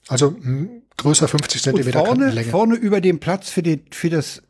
Also 0.07 0.31
mh, 0.39 0.69
größer 0.97 1.27
50 1.27 1.59
Und 1.59 1.63
Zentimeter 1.63 2.05
vorne, 2.05 2.43
vorne 2.45 2.75
über 2.75 2.99
dem 2.99 3.19
Platz 3.19 3.49
für, 3.49 3.61
den, 3.61 3.83
für 3.91 4.09
das 4.09 4.41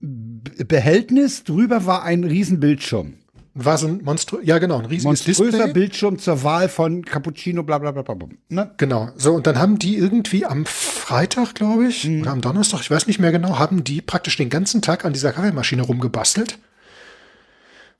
Behältnis 0.00 1.44
drüber 1.44 1.86
war 1.86 2.02
ein 2.02 2.24
Riesenbildschirm. 2.24 3.14
War 3.58 3.78
so 3.78 3.86
ein 3.86 4.02
monströ 4.04 4.38
ja 4.42 4.58
genau, 4.58 4.80
ein 4.80 4.84
riesiges 4.84 5.24
Display. 5.24 5.72
Bildschirm 5.72 6.18
zur 6.18 6.42
Wahl 6.42 6.68
von 6.68 7.02
Cappuccino, 7.02 7.62
bla 7.62 7.78
bla 7.78 7.90
bla 7.90 8.02
bla. 8.02 8.14
bla. 8.14 8.28
Ne? 8.50 8.70
Genau. 8.76 9.08
So, 9.16 9.32
und 9.32 9.46
dann 9.46 9.58
haben 9.58 9.78
die 9.78 9.96
irgendwie 9.96 10.44
am 10.44 10.66
Freitag, 10.66 11.54
glaube 11.54 11.86
ich, 11.86 12.06
oder 12.06 12.32
am 12.32 12.42
Donnerstag, 12.42 12.80
ich 12.82 12.90
weiß 12.90 13.06
nicht 13.06 13.18
mehr 13.18 13.32
genau, 13.32 13.58
haben 13.58 13.82
die 13.82 14.02
praktisch 14.02 14.36
den 14.36 14.50
ganzen 14.50 14.82
Tag 14.82 15.06
an 15.06 15.14
dieser 15.14 15.32
Kaffeemaschine 15.32 15.80
rumgebastelt. 15.80 16.58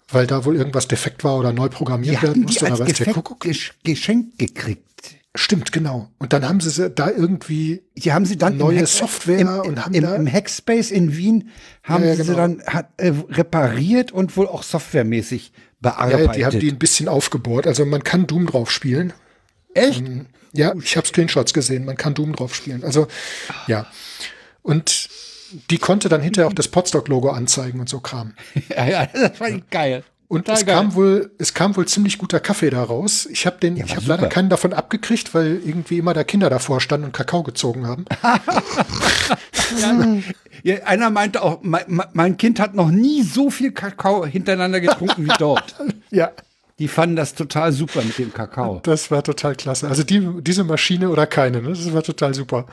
Weil 0.09 0.27
da 0.27 0.45
wohl 0.45 0.57
irgendwas 0.57 0.89
defekt 0.89 1.25
war 1.25 1.39
oder 1.39 1.55
neu 1.55 1.71
programmiert 1.71 2.23
werden 2.23 2.29
hatten 2.29 2.47
die 2.47 2.53
musste. 2.65 2.71
als 2.71 2.85
Gefekt 2.85 3.15
Kuckuck. 3.15 3.41
gesch 3.41 3.73
geschenkt 3.83 4.39
gekriegt. 4.39 5.16
Stimmt, 5.37 5.71
genau. 5.71 6.11
Und 6.19 6.33
dann 6.33 6.49
haben 6.49 6.61
sie 6.61 6.91
da 6.91 7.11
irgendwie 7.11 7.83
Die 7.97 8.13
haben 8.13 8.25
sie 8.25 8.37
dann 8.37 8.57
Neue 8.57 8.87
Software 8.87 9.39
im, 9.39 9.49
und 9.49 9.85
haben 9.85 9.95
im, 9.95 10.03
da- 10.03 10.17
im 10.17 10.27
Hackspace 10.31 10.91
in 10.91 11.17
Wien 11.17 11.51
haben 11.83 12.03
Ja, 12.03 12.11
ja, 12.11 12.17
sie 12.17 12.23
sie 12.23 12.29
genau. 12.35 12.39
dann 12.39 12.63
hat, 12.67 12.89
äh, 12.97 13.13
repariert 13.31 14.13
und 14.13 14.37
wohl 14.37 14.49
auch 14.49 14.63
softwaremäßig 14.63 15.53
bearbeitet. 15.81 16.27
ja, 16.27 16.33
die 16.33 16.45
haben 16.47 16.59
die 16.61 16.71
ein 16.73 16.79
bisschen 16.79 17.09
aufgebohrt. 17.09 17.67
Also 17.67 17.85
man 17.87 18.03
kann 18.03 18.27
Doom 18.27 18.47
drauf 18.47 18.71
spielen. 18.71 19.13
Echt? 19.75 20.03
Ja, 20.53 20.73
ich 20.83 20.97
habe 20.97 21.07
Screenshots 21.07 21.53
gesehen. 21.53 21.85
Man 21.85 21.97
kann 21.97 22.15
Doom 22.15 22.35
drauf 22.35 22.55
spielen. 22.55 22.83
Also 22.83 23.07
ja. 23.67 23.87
Und 24.63 25.09
die 25.71 25.79
konnte 25.79 26.09
dann 26.09 26.23
hinterher 26.23 26.49
auch 26.49 26.55
das 26.55 26.69
Podstock-Logo 26.69 27.29
anzeigen 27.31 27.79
und 27.79 27.89
so 27.89 28.01
Kram. 28.01 28.33
Ja, 28.75 28.87
ja, 28.89 29.07
das 29.07 29.39
war 29.39 29.51
geil. 29.71 30.03
Und 30.29 30.47
Total 30.47 30.55
es 30.61 30.67
geil. 30.67 30.75
kam 30.77 30.95
wohl, 30.95 31.31
es 31.39 31.55
kam 31.55 31.77
wohl 31.77 31.87
ziemlich 31.87 32.19
guter 32.19 32.41
Kaffee 32.41 32.71
da 32.71 32.83
raus. 32.83 33.27
Ich 33.31 33.47
habe 33.47 33.59
den, 33.59 33.77
Ja, 33.77 33.85
ich 33.85 33.95
habe 33.95 34.07
leider 34.07 34.29
keinen 34.29 34.49
davon 34.51 34.73
abgekriegt, 34.73 35.35
weil 35.35 35.61
irgendwie 35.65 35.99
immer 35.99 36.15
da 36.15 36.25
Kinder 36.25 36.51
davor 36.51 36.81
standen 36.81 37.07
und 37.07 37.13
Kakao 37.13 37.43
gezogen 37.45 37.87
haben. 37.87 38.05
Ja, 40.63 40.77
einer 40.85 41.11
meinte 41.11 41.43
auch, 41.43 41.59
mein, 41.63 42.03
mein 42.13 42.37
Kind 42.37 42.59
hat 42.61 42.75
noch 42.75 42.91
nie 42.91 43.23
so 43.23 43.51
viel 43.51 43.73
Kakao 43.73 44.25
hintereinander 44.27 44.81
getrunken 44.81 45.25
wie 45.27 45.33
dort. 45.39 45.75
ja, 46.11 46.33
Die 46.79 46.89
fanden 46.89 47.17
das 47.17 47.35
total 47.35 47.73
super 47.73 48.03
mit 48.03 48.19
dem 48.19 48.33
Kakao. 48.33 48.81
das 48.83 49.11
war 49.11 49.23
total 49.23 49.55
klasse. 49.55 49.89
Also 49.89 50.03
die, 50.03 50.27
diese 50.43 50.65
Maschine 50.65 51.11
oder 51.11 51.27
keine, 51.27 51.63
ne? 51.63 51.69
das 51.71 51.93
war 51.93 52.03
total 52.03 52.35
super. 52.35 52.67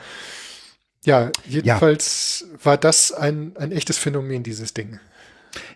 Ja, 1.04 1.30
jedenfalls 1.46 2.46
war 2.62 2.76
das 2.78 3.12
ein, 3.12 3.52
ein 3.58 3.72
echtes 3.72 3.98
Phänomen, 3.98 4.42
dieses 4.42 4.72
Ding. 4.74 4.98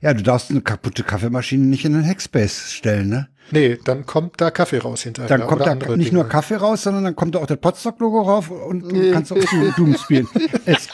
Ja, 0.01 0.15
du 0.15 0.23
darfst 0.23 0.51
eine 0.51 0.61
kaputte 0.61 1.03
Kaffeemaschine 1.05 1.65
nicht 1.67 1.85
in 1.85 1.93
den 1.93 2.07
Hackspace 2.07 2.73
stellen, 2.73 3.09
ne? 3.09 3.29
Nee, 3.51 3.79
dann 3.85 4.05
kommt 4.05 4.41
da 4.41 4.51
Kaffee 4.51 4.79
raus 4.79 5.03
hinterher. 5.03 5.29
Dann 5.39 5.47
kommt 5.49 5.63
da 5.67 5.75
nicht 5.75 5.89
Dinge. 5.89 6.13
nur 6.13 6.29
Kaffee 6.29 6.57
raus, 6.57 6.83
sondern 6.83 7.05
dann 7.05 7.17
kommt 7.17 7.35
da 7.35 7.39
auch 7.39 7.47
das 7.47 7.59
Potstock-Logo 7.59 8.21
rauf 8.23 8.51
und 8.51 8.81
du 8.93 9.11
kannst 9.13 9.33
auch 9.33 9.39
Doom 9.77 9.97
spielen. 9.97 10.29
Es, 10.67 10.89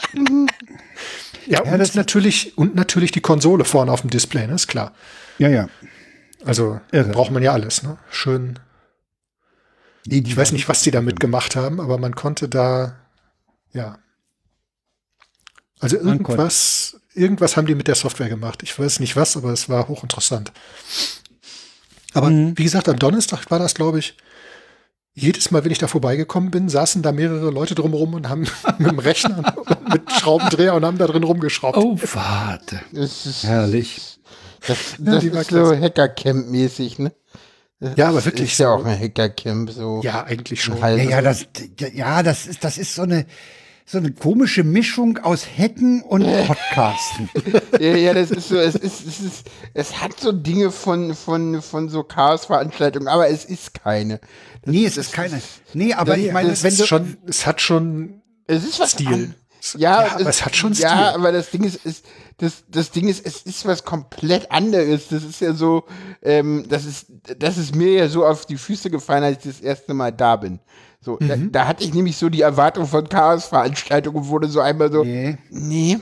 Ja, 1.47 1.61
und 1.61 1.77
das- 1.79 1.95
natürlich, 1.95 2.57
und 2.57 2.75
natürlich 2.75 3.11
die 3.11 3.21
Konsole 3.21 3.65
vorne 3.65 3.91
auf 3.91 4.01
dem 4.01 4.09
Display, 4.09 4.47
ne? 4.47 4.55
Ist 4.55 4.67
klar. 4.67 4.93
ja, 5.37 5.49
ja. 5.49 5.67
Also 6.45 6.79
Irre. 6.91 7.09
braucht 7.09 7.31
man 7.31 7.41
ja 7.43 7.53
alles, 7.53 7.81
ne? 7.83 7.97
Schön. 8.11 8.59
Nee, 10.05 10.21
Ich 10.25 10.37
weiß 10.37 10.51
nicht, 10.51 10.69
was 10.69 10.83
die 10.83 10.91
damit 10.91 11.19
gemacht 11.19 11.55
haben, 11.55 11.81
aber 11.81 11.97
man 11.97 12.15
konnte 12.15 12.47
da, 12.47 12.95
ja. 13.73 13.97
Also 15.79 15.97
irgendwas, 15.97 17.01
irgendwas 17.15 17.57
haben 17.57 17.67
die 17.67 17.75
mit 17.75 17.87
der 17.87 17.95
Software 17.95 18.29
gemacht. 18.29 18.61
Ich 18.63 18.77
weiß 18.77 18.99
nicht 18.99 19.15
was, 19.15 19.35
aber 19.37 19.51
es 19.51 19.69
war 19.69 19.87
hochinteressant. 19.87 20.51
Aber 22.13 22.29
Mhm. 22.29 22.57
wie 22.57 22.63
gesagt, 22.63 22.87
am 22.89 22.97
Donnerstag 22.99 23.49
war 23.51 23.59
das, 23.59 23.73
glaube 23.75 23.99
ich, 23.99 24.15
jedes 25.13 25.49
Mal, 25.51 25.63
wenn 25.63 25.71
ich 25.71 25.77
da 25.77 25.87
vorbeigekommen 25.87 26.51
bin, 26.51 26.67
saßen 26.67 27.01
da 27.01 27.11
mehrere 27.13 27.49
Leute 27.49 27.73
drumherum 27.73 28.13
und 28.15 28.27
haben 28.29 28.41
mit 28.79 28.91
dem 28.91 28.99
Rechner 28.99 29.55
und 29.57 29.89
mit 29.89 30.11
Schraubendreher 30.11 30.73
und 30.75 30.83
haben 30.85 30.97
da 30.97 31.07
drin 31.07 31.23
rumgeschraubt. 31.23 31.77
Oh, 31.77 31.97
warte. 32.13 32.81
Das 32.91 33.25
ist, 33.25 33.43
Herrlich. 33.43 34.19
das, 34.67 34.77
das 34.99 35.33
war 35.33 35.41
ist 35.41 35.49
so 35.51 35.73
Hackercamp-mäßig, 35.75 36.99
ne? 37.01 37.13
Ja, 37.95 38.09
aber 38.09 38.23
wirklich 38.25 38.51
Ist 38.53 38.57
ja 38.59 38.67
so. 38.67 38.81
auch 38.81 38.85
ein 38.85 38.99
Hackercamp, 38.99 39.69
so. 39.71 40.01
Ja, 40.03 40.23
eigentlich 40.23 40.63
schon. 40.63 40.77
Ja, 40.79 40.89
ja, 40.95 41.21
das, 41.21 41.45
ja, 41.93 42.23
das 42.23 42.47
ist, 42.47 42.63
das 42.63 42.77
ist 42.77 42.95
so 42.95 43.03
eine, 43.03 43.25
so 43.87 43.99
eine 43.99 44.11
komische 44.11 44.63
Mischung 44.63 45.19
aus 45.19 45.45
Hacken 45.57 46.01
und 46.01 46.23
Podcasten. 46.47 47.29
Ja, 47.79 47.95
ja, 47.95 48.13
das 48.15 48.31
ist 48.31 48.49
so, 48.49 48.57
es 48.57 48.73
ist, 48.75 49.05
es 49.07 49.19
ist, 49.19 49.43
es 49.75 50.01
hat 50.01 50.19
so 50.19 50.31
Dinge 50.31 50.71
von, 50.71 51.13
von, 51.13 51.61
von 51.61 51.89
so 51.89 52.03
Chaos-Veranstaltungen, 52.03 53.07
aber 53.07 53.29
es 53.29 53.45
ist 53.45 53.73
keine. 53.75 54.17
Das 54.63 54.73
Nee, 54.73 54.85
es 54.85 54.97
ist 54.97 55.13
keine. 55.13 55.39
Nee, 55.73 55.93
aber 55.93 56.17
ich 56.17 56.31
meine, 56.31 56.49
es, 56.51 56.63
wenn 56.63 56.71
ist 56.71 56.81
du, 56.81 56.85
schon, 56.87 57.17
es 57.27 57.45
hat 57.45 57.61
schon 57.61 58.21
Es 58.47 58.63
ist 58.63 58.79
was 58.79 58.91
Stil. 58.91 59.07
an- 59.07 59.35
Ja, 59.77 60.03
Ja, 60.05 60.11
aber 60.15 60.29
es 60.29 60.43
hat 60.45 60.55
schon 60.55 60.73
Ja, 60.73 60.89
Stil. 60.89 60.99
aber 61.19 61.31
das 61.31 61.51
Ding 61.51 61.63
ist, 61.63 61.85
ist 61.85 62.05
das, 62.39 62.63
das 62.67 62.91
Ding 62.91 63.07
ist, 63.07 63.25
es 63.25 63.43
ist 63.43 63.65
was 63.65 63.85
komplett 63.85 64.51
anderes. 64.51 65.07
Das 65.09 65.23
ist 65.23 65.39
ja 65.41 65.53
so, 65.53 65.83
ähm, 66.21 66.65
das 66.67 66.85
ist, 66.85 67.05
das 67.37 67.57
ist 67.57 67.75
mir 67.75 67.91
ja 67.93 68.07
so 68.09 68.25
auf 68.25 68.45
die 68.47 68.57
Füße 68.57 68.89
gefallen, 68.89 69.23
als 69.23 69.45
ich 69.45 69.51
das 69.53 69.61
erste 69.61 69.93
Mal 69.93 70.11
da 70.11 70.35
bin. 70.35 70.59
So, 71.05 71.17
da, 71.17 71.35
Mhm. 71.35 71.51
da 71.51 71.67
hatte 71.67 71.83
ich 71.83 71.93
nämlich 71.93 72.17
so 72.17 72.29
die 72.29 72.41
Erwartung 72.41 72.87
von 72.87 73.07
Chaos-Veranstaltungen 73.07 74.17
und 74.23 74.27
wurde 74.29 74.47
so 74.47 74.59
einmal 74.59 74.91
so, 74.91 75.03
nee, 75.03 75.37
nee, 75.51 75.97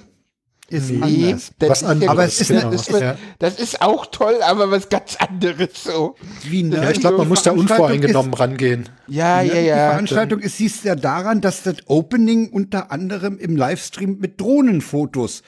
ist 0.70 0.90
nee, 0.92 1.26
anders. 1.32 1.52
das 1.60 1.70
Was 1.70 1.82
ist 1.82 1.88
anderes, 1.90 2.06
ja, 2.06 2.12
Aber 2.12 2.24
es 2.26 2.40
ist 2.42 2.50
das, 2.50 2.64
eine- 2.66 2.76
ist 2.76 2.90
ja. 2.90 3.18
das 3.40 3.60
ist 3.60 3.82
auch 3.82 4.06
toll, 4.06 4.36
aber 4.42 4.72
was 4.72 4.88
ganz 4.88 5.18
anderes 5.18 5.84
so. 5.84 6.16
Wie 6.44 6.62
Ja, 6.70 6.90
ich 6.90 7.02
glaube, 7.02 7.18
man 7.18 7.28
muss 7.28 7.44
da 7.44 7.52
unvoreingenommen 7.52 8.34
rangehen. 8.34 8.88
Ja, 9.08 9.42
ja, 9.42 9.54
Die 9.56 9.68
ja. 9.68 9.76
Veranstaltung 9.90 10.40
ist, 10.40 10.58
siehst 10.58 10.86
ja 10.86 10.96
daran, 10.96 11.42
dass 11.42 11.64
das 11.64 11.76
Opening 11.88 12.50
unter 12.50 12.90
anderem 12.92 13.38
im 13.38 13.58
Livestream 13.58 14.20
mit 14.20 14.40
Drohnenfotos 14.40 15.44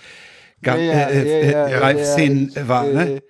Ja, 0.63 0.75
äh, 0.75 0.89
äh, 0.89 1.51
äh, 1.51 1.79
Live-Szenen 1.79 2.51
war. 2.67 2.83
Ne? 2.85 3.21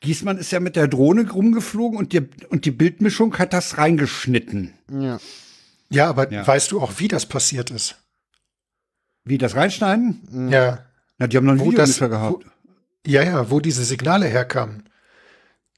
Giesmann 0.00 0.38
ist 0.38 0.52
ja 0.52 0.60
mit 0.60 0.74
der 0.76 0.88
Drohne 0.88 1.30
rumgeflogen 1.30 1.98
und 1.98 2.12
die, 2.14 2.22
und 2.48 2.64
die 2.64 2.70
Bildmischung 2.70 3.36
hat 3.38 3.52
das 3.52 3.76
reingeschnitten. 3.76 4.72
ja. 4.90 5.18
Ja, 5.90 6.08
aber 6.08 6.30
Ja. 6.32 6.46
weißt 6.46 6.72
du 6.72 6.80
auch, 6.80 6.94
wie 6.98 7.08
das 7.08 7.26
passiert 7.26 7.70
ist? 7.70 7.96
Wie 9.24 9.38
das 9.38 9.54
reinschneiden? 9.56 10.48
Ja. 10.50 10.80
Na, 11.18 11.26
die 11.26 11.36
haben 11.36 11.46
noch 11.46 11.52
ein 11.54 11.60
Wo 11.60 11.66
Video 11.66 11.78
das- 11.78 11.98
gehabt. 11.98 12.44
Ja, 13.06 13.22
ja, 13.22 13.50
wo 13.50 13.60
diese 13.60 13.84
Signale 13.84 14.26
herkamen. 14.26 14.82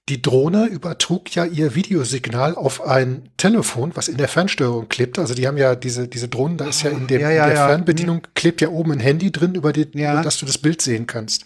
Die 0.08 0.22
Drohne 0.22 0.64
übertrug 0.66 1.34
ja 1.34 1.44
ihr 1.44 1.74
Videosignal 1.74 2.54
auf 2.54 2.80
ein 2.86 3.28
Telefon, 3.36 3.92
was 3.94 4.08
in 4.08 4.16
der 4.16 4.28
Fernsteuerung 4.28 4.88
klebte. 4.88 5.20
Also 5.20 5.34
die 5.34 5.46
haben 5.46 5.58
ja 5.58 5.74
diese, 5.74 6.08
diese 6.08 6.28
Drohnen, 6.28 6.56
da 6.56 6.68
ist 6.68 6.82
ja 6.82 6.90
in, 6.90 7.06
dem, 7.06 7.20
Ja, 7.20 7.30
ja, 7.30 7.44
in 7.44 7.50
der 7.50 7.58
ja. 7.58 7.68
Fernbedienung 7.68 8.22
klebt 8.34 8.62
ja 8.62 8.68
oben 8.70 8.92
ein 8.92 9.00
Handy 9.00 9.30
drin, 9.30 9.54
über, 9.54 9.74
die, 9.74 9.82
über 9.82 10.22
das 10.22 10.38
du 10.38 10.46
das 10.46 10.56
Bild 10.56 10.80
sehen 10.80 11.06
kannst. 11.06 11.44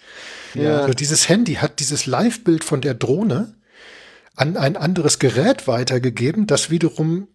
Ja. 0.55 0.83
Also 0.83 0.95
dieses 0.95 1.29
Handy 1.29 1.55
hat 1.55 1.81
dieses 1.81 2.07
Live-Bild 2.07 2.63
von 2.63 2.81
der 2.81 2.95
Drohne 2.95 3.55
an 4.37 4.57
ein 4.57 4.77
anderes 4.77 5.19
Gerät 5.19 5.67
weitergegeben, 5.67 6.47
das 6.47 6.71
wiederum 6.71 7.27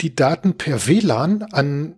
die 0.00 0.14
Daten 0.14 0.54
per 0.56 0.86
WLAN 0.86 1.42
an 1.52 1.94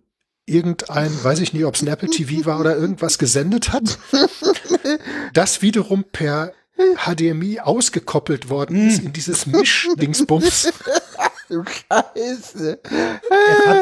irgendein, 0.47 1.10
weiß 1.22 1.40
ich 1.40 1.52
nicht, 1.52 1.64
ob 1.64 1.74
es 1.74 1.82
ein 1.82 1.89
Apple 1.89 2.09
TV 2.09 2.44
war 2.47 2.59
oder 2.60 2.77
irgendwas 2.77 3.18
gesendet 3.18 3.72
hat, 3.72 3.98
das 5.35 5.62
wiederum 5.62 6.05
per 6.10 6.52
HDMI 6.97 7.60
ausgekoppelt 7.60 8.48
worden 8.48 8.89
ist 8.89 9.02
in 9.05 9.12
dieses 9.12 9.47
Mischdingsbums, 9.47 10.72
Du 11.51 11.64
Scheiße. 11.64 12.78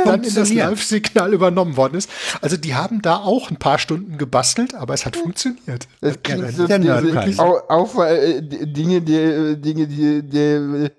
dann 0.06 0.24
in 0.24 0.34
das 0.34 0.50
Live-Signal 0.50 1.34
übernommen 1.34 1.76
worden 1.76 1.96
ist. 1.96 2.08
Also 2.40 2.56
die 2.56 2.74
haben 2.74 3.02
da 3.02 3.16
auch 3.18 3.50
ein 3.50 3.58
paar 3.58 3.78
Stunden 3.78 4.16
gebastelt, 4.16 4.74
aber 4.74 4.94
es 4.94 5.04
hat 5.04 5.16
funktioniert. 5.16 5.86
Das 6.00 6.22
klingt 6.22 6.44
das 6.44 6.56
so 6.56 6.66
diese, 6.66 6.78
Nerdpreis. 6.78 7.38
au, 7.38 7.58
auf, 7.68 7.98
äh, 7.98 8.40
d- 8.40 8.64
Dinge, 8.72 9.02
die, 9.02 9.14
äh, 9.16 9.56
Dinge, 9.56 9.86
die, 9.86 10.22
die 10.22 10.38
äh, 10.38 10.90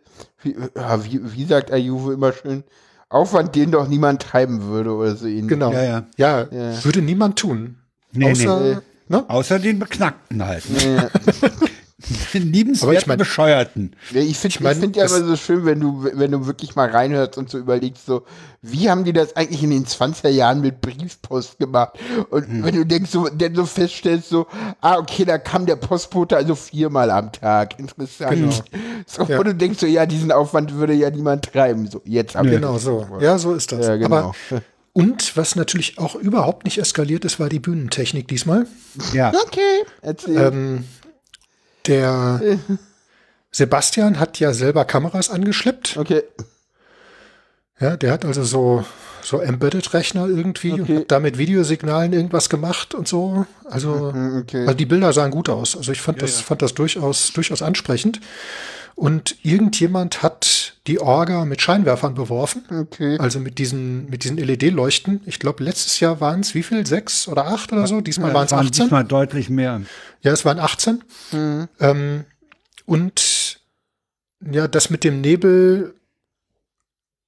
wie, 0.44 0.56
ja, 0.76 1.04
wie, 1.04 1.20
wie 1.34 1.46
sagt 1.46 1.72
Ayuvo 1.72 2.12
immer 2.12 2.34
schön, 2.34 2.64
Aufwand, 3.10 3.56
den 3.56 3.72
doch 3.72 3.88
niemand 3.88 4.22
treiben 4.22 4.62
würde 4.68 4.94
oder 4.94 5.16
so 5.16 5.26
ähnlich. 5.26 5.48
Genau. 5.48 5.72
Ja, 5.74 5.84
ja. 5.84 6.04
Ja, 6.18 6.42
Ja. 6.52 6.84
würde 6.86 7.02
niemand 7.02 7.38
tun. 7.40 7.78
Nee, 8.12 8.32
Außer, 8.32 8.60
nee. 8.60 8.78
Ne? 9.08 9.26
Außer 9.28 9.58
den 9.60 9.80
Beknackten 9.80 10.46
halt. 10.46 10.70
Ne? 10.70 11.10
Liebenswerten 12.34 12.98
ich 12.98 13.08
mein- 13.08 13.18
Bescheuerten. 13.18 13.96
Ja, 14.12 14.22
ich 14.22 14.38
finde 14.38 14.56
Ich 14.56 14.60
mein, 14.62 14.74
ich 14.74 14.80
find 14.80 14.96
ja 14.96 15.06
immer 15.06 15.24
so 15.26 15.36
schön, 15.36 15.66
wenn 15.66 15.80
du, 15.80 16.04
wenn 16.14 16.32
du 16.32 16.46
wirklich 16.48 16.76
mal 16.76 16.90
reinhörst 16.90 17.38
und 17.38 17.50
so 17.50 17.58
überlegst, 17.58 18.06
so, 18.06 18.24
wie 18.62 18.90
haben 18.90 19.04
die 19.04 19.14
das 19.14 19.36
eigentlich 19.36 19.64
in 19.64 19.70
den 19.72 19.86
20er 19.86 20.30
Jahren 20.30 20.62
mit 20.62 20.82
Briefpost 20.82 21.60
gemacht? 21.60 21.94
Und 22.30 22.48
Hm. 22.48 22.64
wenn 22.64 22.76
du 22.76 22.86
denkst, 22.86 23.12
so, 23.12 23.28
dann 23.28 23.56
so 23.56 23.66
feststellst, 23.66 24.30
so, 24.30 24.48
ah, 24.82 24.98
okay, 24.98 25.26
da 25.26 25.38
kam 25.38 25.66
der 25.66 25.76
Postbote 25.78 26.36
also 26.38 26.56
viermal 26.56 27.10
am 27.12 27.32
Tag. 27.32 27.80
Interessant. 27.80 28.32
Genau. 28.32 28.52
So, 29.06 29.24
Ja. 29.24 29.38
wo 29.38 29.44
du 29.44 29.54
denkst, 29.56 29.80
so, 29.80 29.86
ja, 29.88 30.06
diesen 30.06 30.32
Aufwand 30.32 30.74
würde 30.76 30.94
ja 30.94 31.10
niemand 31.10 31.52
treiben. 31.52 31.88
So, 31.90 32.02
jetzt 32.06 32.36
ab. 32.36 32.46
Genau 32.46 32.78
so. 32.78 33.08
Ja, 33.22 33.38
so 33.38 33.54
ist 33.54 33.72
das. 33.72 33.86
Ja, 33.88 33.96
genau. 33.96 34.16
Aber, 34.16 34.34
und 34.94 35.38
was 35.38 35.56
natürlich 35.56 35.98
auch 35.98 36.16
überhaupt 36.16 36.66
nicht 36.66 36.78
eskaliert 36.80 37.24
ist, 37.26 37.40
war 37.40 37.48
die 37.50 37.60
Bühnentechnik 37.60 38.28
diesmal. 38.28 38.66
Ja. 39.14 39.32
Okay, 39.46 39.86
erzähl. 40.02 40.38
Ähm, 40.38 40.84
der 41.88 42.42
Sebastian 43.52 44.20
hat 44.20 44.40
ja 44.40 44.54
selber 44.54 44.86
Kameras 44.86 45.30
angeschleppt. 45.30 45.98
okay. 45.98 46.24
Ja, 47.80 47.96
der 47.96 48.12
hat 48.12 48.26
also 48.26 48.44
so, 48.44 48.84
so 49.24 49.40
Embedded-Rechner 49.40 50.28
irgendwie 50.28 50.74
und 50.74 50.82
Okay. 50.82 50.98
hat 50.98 51.12
da 51.12 51.20
mit 51.22 51.38
Videosignalen 51.38 52.12
irgendwas 52.12 52.50
gemacht 52.50 52.94
und 52.94 53.08
so. 53.08 53.46
Also, 53.64 54.12
Mhm, 54.14 54.40
okay. 54.42 54.62
also 54.64 54.74
die 54.74 54.86
Bilder 54.86 55.14
sahen 55.14 55.32
gut 55.32 55.48
aus. 55.48 55.78
Also 55.78 55.94
ich 55.94 56.02
fand 56.02 56.22
das, 56.22 56.42
fand 56.42 56.62
das 56.62 56.74
durchaus, 56.74 57.32
durchaus 57.32 57.62
ansprechend. 57.62 58.20
Und 59.00 59.38
irgendjemand 59.44 60.24
hat 60.24 60.74
die 60.86 61.00
Orga 61.00 61.46
mit 61.46 61.62
Scheinwerfern 61.62 62.16
beworfen. 62.16 62.64
Okay. 62.70 63.18
Also 63.18 63.40
mit 63.40 63.58
diesen, 63.58 64.10
mit 64.10 64.26
diesen 64.26 64.36
LED-Leuchten. 64.36 65.22
Ich 65.26 65.40
glaube, 65.40 65.64
letztes 65.64 66.02
Jahr 66.02 66.20
waren 66.20 66.42
es 66.42 66.54
wie 66.54 66.64
viel? 66.64 66.86
Sechs 66.86 67.26
oder 67.30 67.48
acht 67.48 67.72
oder 67.72 67.88
so? 67.88 68.02
Diesmal 68.02 68.34
waren 68.34 68.48
es 68.48 68.52
waren 68.52 68.66
18. 68.68 68.84
diesmal 68.84 69.06
deutlich 69.06 69.50
mehr. 69.50 69.84
Ja, 70.22 70.34
es 70.34 70.44
waren 70.44 70.60
18. 70.60 71.02
Mhm. 71.32 71.70
Ähm, 71.80 72.26
und 72.86 73.62
ja, 74.52 74.68
das 74.68 74.90
mit 74.90 75.06
dem 75.06 75.22
Nebel, 75.22 75.96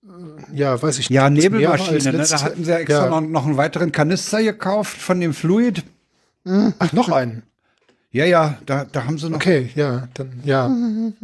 äh, 0.03 0.09
ja, 0.53 0.81
weiß 0.81 0.99
ich 0.99 1.07
Ja, 1.07 1.29
nicht. 1.29 1.45
als 1.45 1.53
Nebelmaschine, 1.53 2.17
ne? 2.17 2.27
Da 2.29 2.41
hatten 2.41 2.65
sie 2.65 2.69
ja 2.69 2.79
extra 2.79 3.05
ja. 3.05 3.09
noch, 3.09 3.21
noch 3.21 3.45
einen 3.45 3.55
weiteren 3.55 3.93
Kanister 3.93 4.43
gekauft 4.43 4.97
von 4.97 5.21
dem 5.21 5.33
Fluid. 5.33 5.85
Ach, 6.79 6.91
noch 6.91 7.07
einen. 7.07 7.43
Ja, 8.11 8.25
ja, 8.25 8.57
da, 8.65 8.85
da 8.91 9.05
haben 9.05 9.17
sie 9.17 9.29
noch. 9.29 9.37
Okay, 9.37 9.69
ja, 9.75 10.07
dann, 10.13 10.41
ja. 10.43 10.69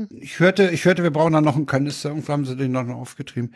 Ich 0.09 0.39
hörte, 0.39 0.69
ich 0.69 0.85
hörte, 0.85 1.03
wir 1.03 1.11
brauchen 1.11 1.33
da 1.33 1.41
noch 1.41 1.55
einen 1.55 1.65
Kanister. 1.65 2.09
Irgendwo 2.09 2.31
haben 2.31 2.45
sie 2.45 2.55
den 2.55 2.71
noch 2.71 2.87
aufgetrieben. 2.87 3.53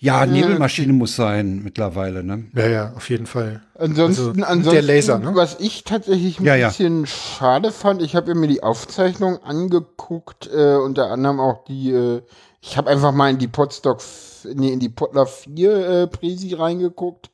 Ja, 0.00 0.26
Nebelmaschine 0.26 0.92
muss 0.92 1.16
sein 1.16 1.62
mittlerweile, 1.64 2.22
ne? 2.22 2.44
Ja, 2.54 2.68
ja, 2.68 2.92
auf 2.94 3.10
jeden 3.10 3.26
Fall. 3.26 3.62
Ansonsten, 3.76 4.28
Also, 4.28 4.44
ansonsten 4.44 4.70
der 4.70 4.82
Laser, 4.82 5.18
ne? 5.18 5.34
was 5.34 5.56
ich 5.58 5.82
tatsächlich 5.82 6.38
ein 6.38 6.44
Ja, 6.44 6.54
ja. 6.54 6.68
bisschen 6.68 7.04
schade 7.06 7.72
fand, 7.72 8.00
ich 8.02 8.14
habe 8.14 8.34
mir 8.36 8.46
die 8.46 8.62
Aufzeichnung 8.62 9.42
angeguckt, 9.42 10.48
äh, 10.54 10.76
unter 10.76 11.10
anderem 11.10 11.40
auch 11.40 11.64
die, 11.64 11.90
äh, 11.90 12.22
ich 12.60 12.76
habe 12.76 12.90
einfach 12.90 13.10
mal 13.12 13.30
in 13.30 13.38
die 13.38 13.48
Podstock, 13.48 14.00
nee, 14.54 14.72
in 14.72 14.78
die 14.78 14.88
Podler 14.88 15.26
4 15.26 15.88
äh, 15.88 16.06
Präsi 16.06 16.54
reingeguckt. 16.54 17.30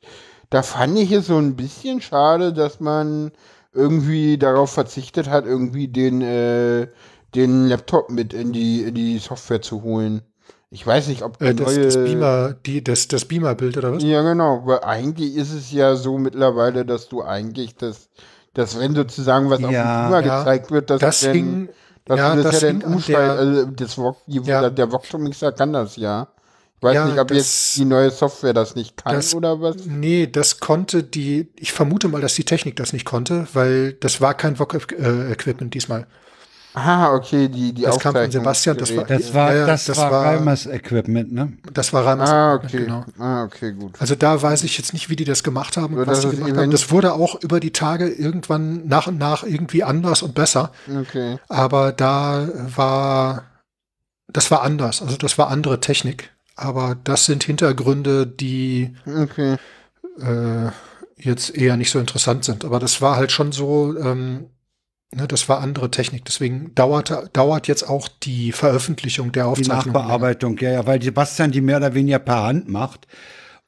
Da 0.49 0.63
fand 0.63 0.97
ich 0.97 1.11
es 1.11 1.27
so 1.27 1.37
ein 1.37 1.55
bisschen 1.55 2.01
schade, 2.01 2.51
dass 2.51 2.79
man 2.79 3.31
irgendwie 3.75 4.37
darauf 4.37 4.71
verzichtet 4.71 5.29
hat, 5.29 5.45
irgendwie 5.45 5.87
den, 5.87 6.21
äh, 6.21 6.87
den 7.35 7.67
Laptop 7.67 8.09
mit 8.09 8.33
in 8.33 8.53
die, 8.53 8.83
in 8.83 8.95
die 8.95 9.17
Software 9.19 9.61
zu 9.61 9.83
holen. 9.83 10.21
Ich 10.71 10.85
weiß 10.85 11.07
nicht, 11.07 11.21
ob 11.23 11.41
Äh, 11.41 11.53
das, 11.53 11.67
neue- 11.67 11.85
das 11.85 11.97
Beamer, 11.97 12.53
die, 12.65 12.83
das, 12.83 13.07
das 13.07 13.25
Beamer-Bild 13.25 13.77
oder 13.77 13.93
was? 13.93 14.03
ja, 14.03 14.21
genau, 14.21 14.61
weil 14.65 14.79
eigentlich 14.83 15.35
ist 15.35 15.53
es 15.53 15.71
ja 15.71 15.95
so 15.95 16.17
mittlerweile, 16.17 16.85
dass 16.85 17.07
du 17.09 17.21
eigentlich 17.23 17.75
das, 17.75 18.09
dass 18.53 18.79
wenn 18.79 18.95
sozusagen 18.95 19.49
was 19.49 19.59
Ja, 19.61 19.67
auf 19.67 19.73
dem 19.73 19.81
Klima 20.03 20.21
ja. 20.21 20.39
gezeigt 20.39 20.71
wird, 20.71 20.89
dass 20.89 20.99
Das 21.01 21.19
dann, 21.21 21.31
hing, 21.33 21.69
dass 22.05 22.17
ja, 22.17 22.35
das, 22.35 22.43
das 22.45 22.61
ja 22.61 22.73
dann 22.73 23.03
der- 23.07 23.19
also 23.19 23.65
das 23.67 23.97
Wok, 23.97 24.17
die, 24.27 24.41
Ja. 24.43 24.69
der 24.69 24.91
Woktomixer 24.91 25.51
kann 25.51 25.73
das 25.73 25.95
ja. 25.97 26.27
Ich 26.85 26.89
weiß 26.89 26.95
Ja, 26.95 27.05
nicht, 27.07 27.19
ob 27.19 27.27
das- 27.29 27.37
jetzt 27.37 27.77
die 27.77 27.85
neue 27.85 28.11
Software 28.11 28.53
das 28.53 28.75
nicht 28.75 28.97
kann 29.03 29.15
das- 29.15 29.33
oder 29.33 29.59
was. 29.59 29.85
Nee, 29.85 30.27
das 30.27 30.59
konnte 30.59 31.01
die, 31.03 31.49
ich 31.55 31.73
vermute 31.73 32.07
mal, 32.07 32.21
dass 32.21 32.35
die 32.35 32.43
Technik 32.43 32.75
das 32.75 32.93
nicht 32.93 33.05
konnte, 33.05 33.47
weil 33.53 33.93
das 33.93 34.21
war 34.21 34.35
kein 34.35 34.57
VOC-Equipment 34.57 35.73
diesmal. 35.73 36.05
Ah, 36.77 37.13
okay, 37.13 37.47
die, 37.47 37.71
die 37.73 37.83
Das 37.83 37.97
kam 37.99 38.13
von 38.13 38.29
Sebastian, 38.29 38.77
das 38.77 38.95
war- 38.95 39.05
Das 39.05 39.33
war, 39.33 39.55
Ja, 39.55 39.65
das, 39.65 39.85
das 39.85 39.97
war, 39.97 40.11
war- 40.11 40.25
Reimers 40.25 40.67
Equipment, 40.67 41.31
ne? 41.31 41.53
Das 41.73 41.91
war 41.93 42.05
Reimers. 42.05 42.29
Ah, 42.29 42.55
Equipment, 42.55 42.73
okay. 42.91 43.05
Genau. 43.15 43.25
Ah, 43.25 43.43
okay, 43.45 43.71
gut. 43.71 43.93
Also 43.97 44.13
da 44.15 44.41
weiß 44.41 44.63
ich 44.65 44.77
jetzt 44.77 44.91
nicht, 44.93 45.09
wie 45.09 45.15
die 45.15 45.23
das 45.23 45.41
gemacht 45.41 45.77
haben 45.77 45.93
und 45.95 46.01
Oder 46.01 46.11
was 46.11 46.21
das 46.21 46.31
gemacht 46.35 46.55
haben. 46.57 46.69
Das 46.71 46.91
wurde 46.91 47.13
auch 47.13 47.41
über 47.41 47.59
die 47.61 47.71
Tage 47.71 48.09
irgendwann 48.09 48.85
nach 48.87 49.07
und 49.07 49.17
nach 49.17 49.43
irgendwie 49.43 49.83
anders 49.85 50.21
und 50.21 50.35
besser. 50.35 50.71
Okay. 50.93 51.37
Aber 51.47 51.93
da 51.93 52.45
war, 52.75 53.45
das 54.31 54.51
war 54.51 54.61
anders. 54.61 55.01
Also 55.01 55.15
das 55.15 55.37
war 55.37 55.47
andere 55.47 55.79
Technik. 55.79 56.31
Aber 56.55 56.95
das 57.03 57.25
sind 57.25 57.43
Hintergründe, 57.43 58.25
die 58.25 58.93
Okay. 59.05 59.57
äh, 60.19 60.69
jetzt 61.17 61.55
eher 61.55 61.77
nicht 61.77 61.91
so 61.91 61.99
interessant 61.99 62.45
sind. 62.45 62.63
Aber 62.65 62.79
das 62.79 63.01
war 63.01 63.17
halt 63.17 63.31
schon 63.31 63.51
so, 63.51 63.97
ähm, 63.97 64.45
ne, 65.13 65.27
das 65.27 65.49
war 65.49 65.59
andere 65.59 65.91
Technik. 65.91 66.23
Deswegen 66.25 66.73
dauert, 66.75 67.13
dauert 67.33 67.67
jetzt 67.67 67.83
auch 67.89 68.07
die 68.07 68.51
Veröffentlichung 68.51 69.31
der 69.31 69.43
Die 69.43 69.49
Aufzeichnung. 69.49 69.77
länger. 69.93 69.99
Nachbearbeitung, 69.99 70.57
ja, 70.59 70.71
ja, 70.71 70.85
weil 70.87 71.01
Sebastian 71.01 71.51
die 71.51 71.61
mehr 71.61 71.77
oder 71.77 71.93
weniger 71.93 72.19
per 72.19 72.43
Hand 72.43 72.69
macht. 72.69 73.07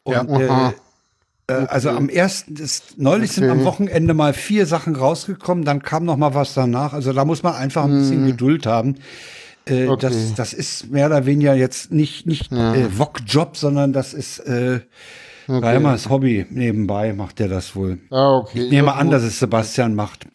Und 0.04 0.30
Ja. 0.40 0.70
Äh, 0.70 0.74
äh, 1.50 1.66
also 1.68 1.90
am 1.90 2.10
ersten, 2.10 2.56
das, 2.56 2.84
neulich 2.98 3.32
sind 3.34 3.46
Okay. 3.46 3.60
am 3.60 3.66
Wochenende 3.66 4.14
mal 4.14 4.34
vier 4.34 4.66
Sachen 4.66 4.96
rausgekommen, 4.96 5.64
dann 5.66 5.82
kam 5.82 6.06
noch 6.06 6.18
mal 6.18 6.34
was 6.34 6.54
danach. 6.54 6.94
Also 6.94 7.12
da 7.14 7.26
muss 7.26 7.44
man 7.44 7.56
einfach 7.56 7.84
ein 7.86 8.00
bisschen 8.00 8.26
Geduld 8.26 8.66
haben. 8.66 8.96
Äh. 9.70 9.88
Okay. 9.88 10.02
das, 10.10 10.34
das 10.36 10.54
ist 10.54 10.90
mehr 10.92 11.08
oder 11.08 11.26
weniger 11.26 11.54
jetzt 11.54 11.92
nicht, 11.92 12.26
nicht 12.26 12.52
Ja. 12.52 12.74
äh, 12.76 12.98
Wok-Job, 12.98 13.58
sondern 13.58 13.94
das 13.94 14.14
ist 14.14 14.40
äh, 14.40 14.82
Reimers 15.48 16.10
Hobby. 16.10 16.46
Nebenbei 16.50 17.14
macht 17.14 17.40
er 17.40 17.48
das 17.48 17.76
wohl. 17.76 18.00
Ah, 18.12 18.38
okay. 18.38 18.66
Ich 18.66 18.72
nehme 18.72 18.88
Ja, 18.90 18.94
an, 18.96 19.10
dass 19.12 19.24
es 19.24 19.40
Sebastian 19.40 19.96
macht. 19.96 20.28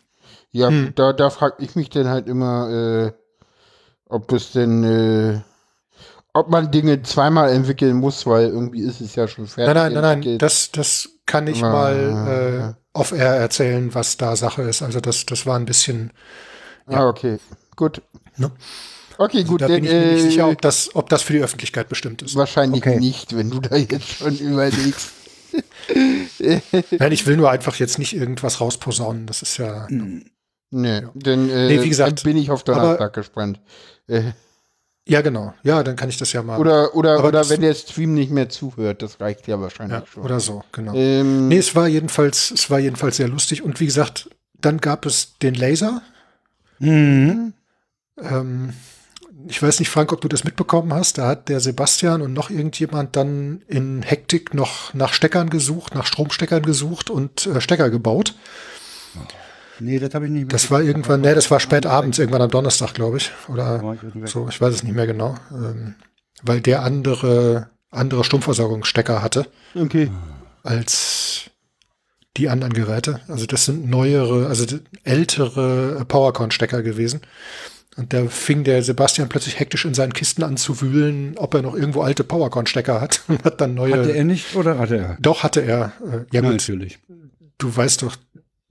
Ja, 0.50 0.68
Hm. 0.68 0.92
da, 0.94 1.12
da 1.12 1.30
frage 1.30 1.56
ich 1.64 1.76
mich 1.76 1.88
dann 1.90 2.08
halt 2.08 2.28
immer, 2.28 2.68
äh, 3.08 3.12
ob 4.08 4.30
es 4.32 4.52
denn, 4.52 4.84
äh, 4.84 5.40
ob 6.34 6.48
man 6.50 6.70
Dinge 6.70 7.02
zweimal 7.02 7.50
entwickeln 7.50 7.96
muss, 7.96 8.26
weil 8.26 8.46
irgendwie 8.48 8.82
ist 8.82 9.00
es 9.00 9.14
ja 9.14 9.28
schon 9.28 9.46
fertig. 9.46 9.74
Nein, 9.74 9.92
nein, 9.94 10.02
nein, 10.02 10.20
nein. 10.20 10.38
Das, 10.38 10.70
das 10.70 11.08
kann 11.26 11.46
ich 11.46 11.62
Ah. 11.62 11.70
mal 11.70 12.74
äh, 12.74 12.98
auf 12.98 13.12
Air 13.12 13.34
erzählen, 13.36 13.94
was 13.94 14.16
da 14.16 14.34
Sache 14.36 14.62
ist. 14.62 14.82
Also 14.82 15.00
das, 15.00 15.24
das 15.26 15.46
war 15.46 15.58
ein 15.58 15.64
bisschen. 15.66 16.10
Ah, 16.86 17.06
okay. 17.06 17.38
Gut. 17.76 18.02
Ne? 18.36 18.50
Okay, 19.18 19.44
gut. 19.44 19.60
da 19.60 19.68
dann, 19.68 19.76
bin 19.76 19.84
ich 19.84 19.90
mir 19.90 20.00
nicht 20.12 20.24
äh, 20.24 20.30
sicher, 20.30 20.48
ob 20.48 20.60
das, 20.62 20.94
ob 20.94 21.08
das 21.08 21.22
für 21.22 21.32
die 21.32 21.40
Öffentlichkeit 21.40 21.88
bestimmt 21.88 22.22
ist. 22.22 22.34
Wahrscheinlich 22.36 22.82
Okay. 22.84 22.98
nicht, 22.98 23.36
wenn 23.36 23.50
du 23.50 23.60
da 23.60 23.76
jetzt 23.76 24.08
schon 24.08 24.36
überlegst. 24.38 25.10
Nein, 26.38 27.12
ich 27.12 27.26
will 27.26 27.36
nur 27.36 27.50
einfach 27.50 27.76
jetzt 27.76 27.98
nicht 27.98 28.14
irgendwas 28.16 28.60
rausposaunen. 28.60 29.26
Das 29.26 29.42
ist 29.42 29.58
ja. 29.58 29.86
Nee, 29.90 31.02
dann 31.14 31.50
äh, 31.50 31.68
Nee, 31.68 31.82
wie 31.82 31.88
gesagt, 31.88 32.20
dann 32.20 32.24
bin 32.32 32.36
ich 32.36 32.50
auf 32.50 32.64
Donnerstag 32.64 33.12
gespannt. 33.12 33.60
Äh, 34.08 34.32
Ja, 35.06 35.20
genau. 35.20 35.52
Ja, 35.62 35.82
dann 35.82 35.96
kann 35.96 36.08
ich 36.08 36.16
das 36.16 36.32
ja 36.32 36.42
mal. 36.42 36.58
oder 36.58 36.94
oder, 36.94 37.18
Aber 37.18 37.28
oder 37.28 37.48
wenn 37.50 37.60
der 37.60 37.74
Stream 37.74 38.14
nicht 38.14 38.30
mehr 38.30 38.48
zuhört, 38.48 39.02
das 39.02 39.20
reicht 39.20 39.46
ja 39.48 39.60
wahrscheinlich 39.60 39.98
ja, 40.00 40.06
schon. 40.06 40.22
oder 40.22 40.40
so, 40.40 40.62
genau. 40.72 40.94
ähm, 40.94 41.48
Nee, 41.48 41.58
es 41.58 41.74
war 41.74 41.88
jedenfalls, 41.88 42.50
es 42.52 42.70
war 42.70 42.78
jedenfalls 42.78 43.16
sehr 43.18 43.28
lustig. 43.28 43.62
Und 43.62 43.78
wie 43.80 43.86
gesagt, 43.86 44.30
dann 44.58 44.78
gab 44.78 45.04
es 45.04 45.36
den 45.42 45.54
Laser. 45.54 46.00
Mhm. 46.78 47.52
Ähm, 48.18 48.72
ich 49.48 49.62
weiß 49.62 49.78
nicht, 49.80 49.90
Frank, 49.90 50.12
ob 50.12 50.20
du 50.20 50.28
das 50.28 50.44
mitbekommen 50.44 50.92
hast. 50.92 51.18
Da 51.18 51.26
hat 51.26 51.48
der 51.48 51.60
Sebastian 51.60 52.22
und 52.22 52.32
noch 52.32 52.50
irgendjemand 52.50 53.16
dann 53.16 53.62
in 53.68 54.02
Hektik 54.02 54.54
noch 54.54 54.94
nach 54.94 55.12
Steckern 55.12 55.50
gesucht, 55.50 55.94
nach 55.94 56.06
Stromsteckern 56.06 56.62
gesucht 56.62 57.10
und 57.10 57.46
äh, 57.46 57.60
Stecker 57.60 57.90
gebaut. 57.90 58.34
Nee, 59.80 59.98
das 59.98 60.14
habe 60.14 60.26
ich 60.26 60.30
nicht 60.30 60.52
Das 60.52 60.70
war 60.70 60.82
irgendwann, 60.82 61.22
nee, 61.22 61.34
das 61.34 61.50
war 61.50 61.58
spät 61.58 61.86
abends, 61.86 62.18
irgendwann 62.18 62.42
am 62.42 62.50
Donnerstag, 62.50 62.94
glaube 62.94 63.16
ich. 63.16 63.32
Oder 63.48 63.96
so, 64.26 64.48
ich 64.48 64.60
weiß 64.60 64.74
es 64.74 64.82
nicht 64.82 64.94
mehr 64.94 65.06
genau. 65.06 65.34
Ähm, 65.50 65.96
weil 66.42 66.60
der 66.60 66.82
andere, 66.82 67.70
andere 67.90 68.24
Stromversorgungsstecker 68.24 69.22
hatte 69.22 69.46
okay. 69.74 70.10
als 70.62 71.50
die 72.36 72.48
anderen 72.48 72.72
Geräte. 72.72 73.20
Also 73.28 73.46
das 73.46 73.64
sind 73.64 73.88
neuere, 73.88 74.46
also 74.46 74.64
ältere 75.04 76.04
PowerCon-Stecker 76.06 76.82
gewesen. 76.82 77.20
Und 77.96 78.12
da 78.14 78.26
fing 78.26 78.64
der 78.64 78.82
Sebastian 78.82 79.28
plötzlich 79.28 79.60
hektisch 79.60 79.84
in 79.84 79.92
seinen 79.92 80.14
Kisten 80.14 80.42
an 80.42 80.56
zu 80.56 80.80
wühlen, 80.80 81.36
ob 81.36 81.52
er 81.54 81.60
noch 81.62 81.74
irgendwo 81.74 82.00
alte 82.02 82.24
PowerCon-Stecker 82.24 83.00
hat 83.00 83.22
und 83.28 83.44
hat 83.44 83.60
dann 83.60 83.74
neue. 83.74 83.92
Hatte 83.98 84.12
er 84.16 84.24
nicht 84.24 84.54
oder 84.56 84.78
hatte 84.78 84.96
er? 84.96 85.16
Doch, 85.20 85.42
hatte 85.42 85.60
er. 85.60 85.92
Äh, 86.00 86.24
ja, 86.32 86.40
gut, 86.40 86.52
natürlich. 86.52 86.98
du 87.58 87.74
weißt 87.76 88.02
doch, 88.02 88.16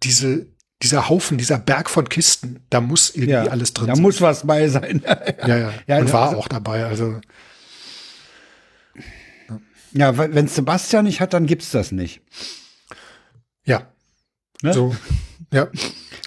diese, 0.02 0.48
dieser 0.82 1.08
Haufen, 1.10 1.38
dieser 1.38 1.60
Berg 1.60 1.90
von 1.92 2.10
Kisten, 2.10 2.62
da 2.72 2.82
muss 2.82 3.12
irgendwie 3.12 3.30
Ja, 3.34 3.44
alles 3.44 3.74
drin 3.74 3.88
da 3.88 3.96
sein. 3.96 4.02
muss 4.02 4.22
was 4.22 4.48
bei 4.48 4.68
sein. 4.68 5.04
ja, 5.46 5.56
ja. 5.58 5.74
Ja, 5.88 6.00
und 6.00 6.08
ja, 6.08 6.14
war 6.14 6.30
also- 6.30 6.40
auch 6.40 6.48
dabei. 6.48 6.86
Also, 6.86 7.22
ja, 9.94 10.18
wenn 10.18 10.48
Sebastian 10.48 11.06
nicht 11.06 11.20
hat, 11.22 11.34
dann 11.34 11.46
gibt's 11.46 11.72
das 11.72 11.92
nicht. 11.92 12.22
ja. 13.66 13.88
Ne? 14.64 14.74
So, 14.74 14.96
ja. 15.52 15.68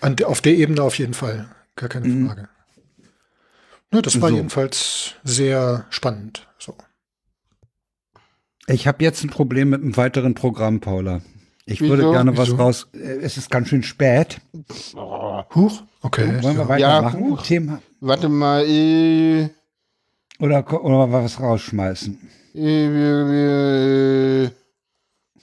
An, 0.00 0.16
auf 0.24 0.40
der 0.40 0.54
Ebene 0.54 0.82
auf 0.82 0.98
jeden 0.98 1.14
Fall. 1.14 1.48
Gar 1.76 1.88
keine 1.88 2.08
Mhm. 2.08 2.26
Frage. 2.26 2.48
Ne, 3.94 4.02
das 4.02 4.20
war 4.20 4.30
So. 4.30 4.36
jedenfalls 4.36 5.14
sehr 5.22 5.86
spannend. 5.90 6.48
So. 6.58 6.74
Ich 8.66 8.86
habe 8.88 9.04
jetzt 9.04 9.22
ein 9.22 9.30
Problem 9.30 9.70
mit 9.70 9.82
einem 9.82 9.96
weiteren 9.96 10.34
Programm, 10.34 10.80
Paula. 10.80 11.20
Ich 11.66 11.80
Wieso? 11.80 11.90
würde 11.96 12.10
gerne 12.10 12.36
was 12.36 12.48
Wieso? 12.48 12.56
raus. 12.56 12.88
äh, 12.92 12.98
Es 13.22 13.36
ist 13.36 13.50
ganz 13.50 13.68
schön 13.68 13.82
spät. 13.84 14.40
Huch, 15.54 15.82
okay. 16.02 16.42
Wollen 16.42 16.56
wir 16.56 16.78
ja. 16.78 17.02
weitermachen? 17.02 17.20
huch. 17.20 17.42
Thema 17.42 17.80
Warte 18.00 18.28
mal, 18.28 18.64
äh, 18.66 19.48
oder 20.40 20.84
oder 20.84 21.12
was 21.12 21.38
rausschmeißen? 21.40 22.18
äh, 22.54 22.58
wir, 22.58 23.28
äh, 23.30 24.44
äh, 24.46 24.50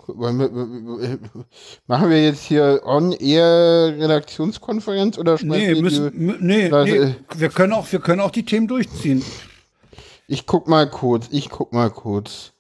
machen 0.08 2.10
wir 2.10 2.24
jetzt 2.24 2.44
hier 2.44 2.82
on-air 2.86 3.96
Redaktionskonferenz 3.98 5.18
oder 5.18 5.38
schmeißen 5.38 5.68
Nee, 5.68 5.76
wir 5.76 5.82
müssen, 5.82 6.12
die, 6.12 6.36
nee, 6.46 6.70
Das, 6.70 6.86
nee. 6.86 6.98
äh, 6.98 7.14
wir 7.36 7.50
können 7.50 7.74
auch, 7.74 7.92
wir 7.92 8.00
können 8.00 8.22
auch 8.22 8.32
die 8.32 8.46
Themen 8.46 8.68
durchziehen. 8.68 9.24
Ich 10.28 10.46
guck 10.46 10.68
mal 10.68 10.90
kurz, 10.90 11.28
ich 11.32 11.50
guck 11.50 11.74
mal 11.74 11.90
kurz. 11.90 12.54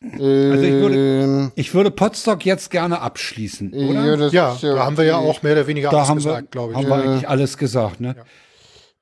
Also 0.00 0.16
ich 0.22 0.72
würde- 0.72 1.22
Ähm, 1.24 1.52
Ich 1.56 1.74
würde 1.74 1.90
Potsdok 1.90 2.44
jetzt 2.44 2.70
gerne 2.70 3.00
abschließen, 3.00 3.72
ja, 3.74 4.12
oder? 4.12 4.28
Ja, 4.28 4.52
ist 4.54 4.62
da 4.62 4.84
haben 4.84 4.96
wir 4.96 5.04
ja 5.04 5.16
auch 5.16 5.42
mehr 5.42 5.54
oder 5.54 5.66
weniger 5.66 5.90
da 5.90 6.04
alles 6.04 6.24
gesagt, 6.24 6.52
glaube 6.52 6.72
ich. 6.72 6.78
haben 6.78 6.86
wir 6.86 6.94
eigentlich 6.94 7.28
alles 7.28 7.58
gesagt, 7.58 8.00
ne? 8.00 8.14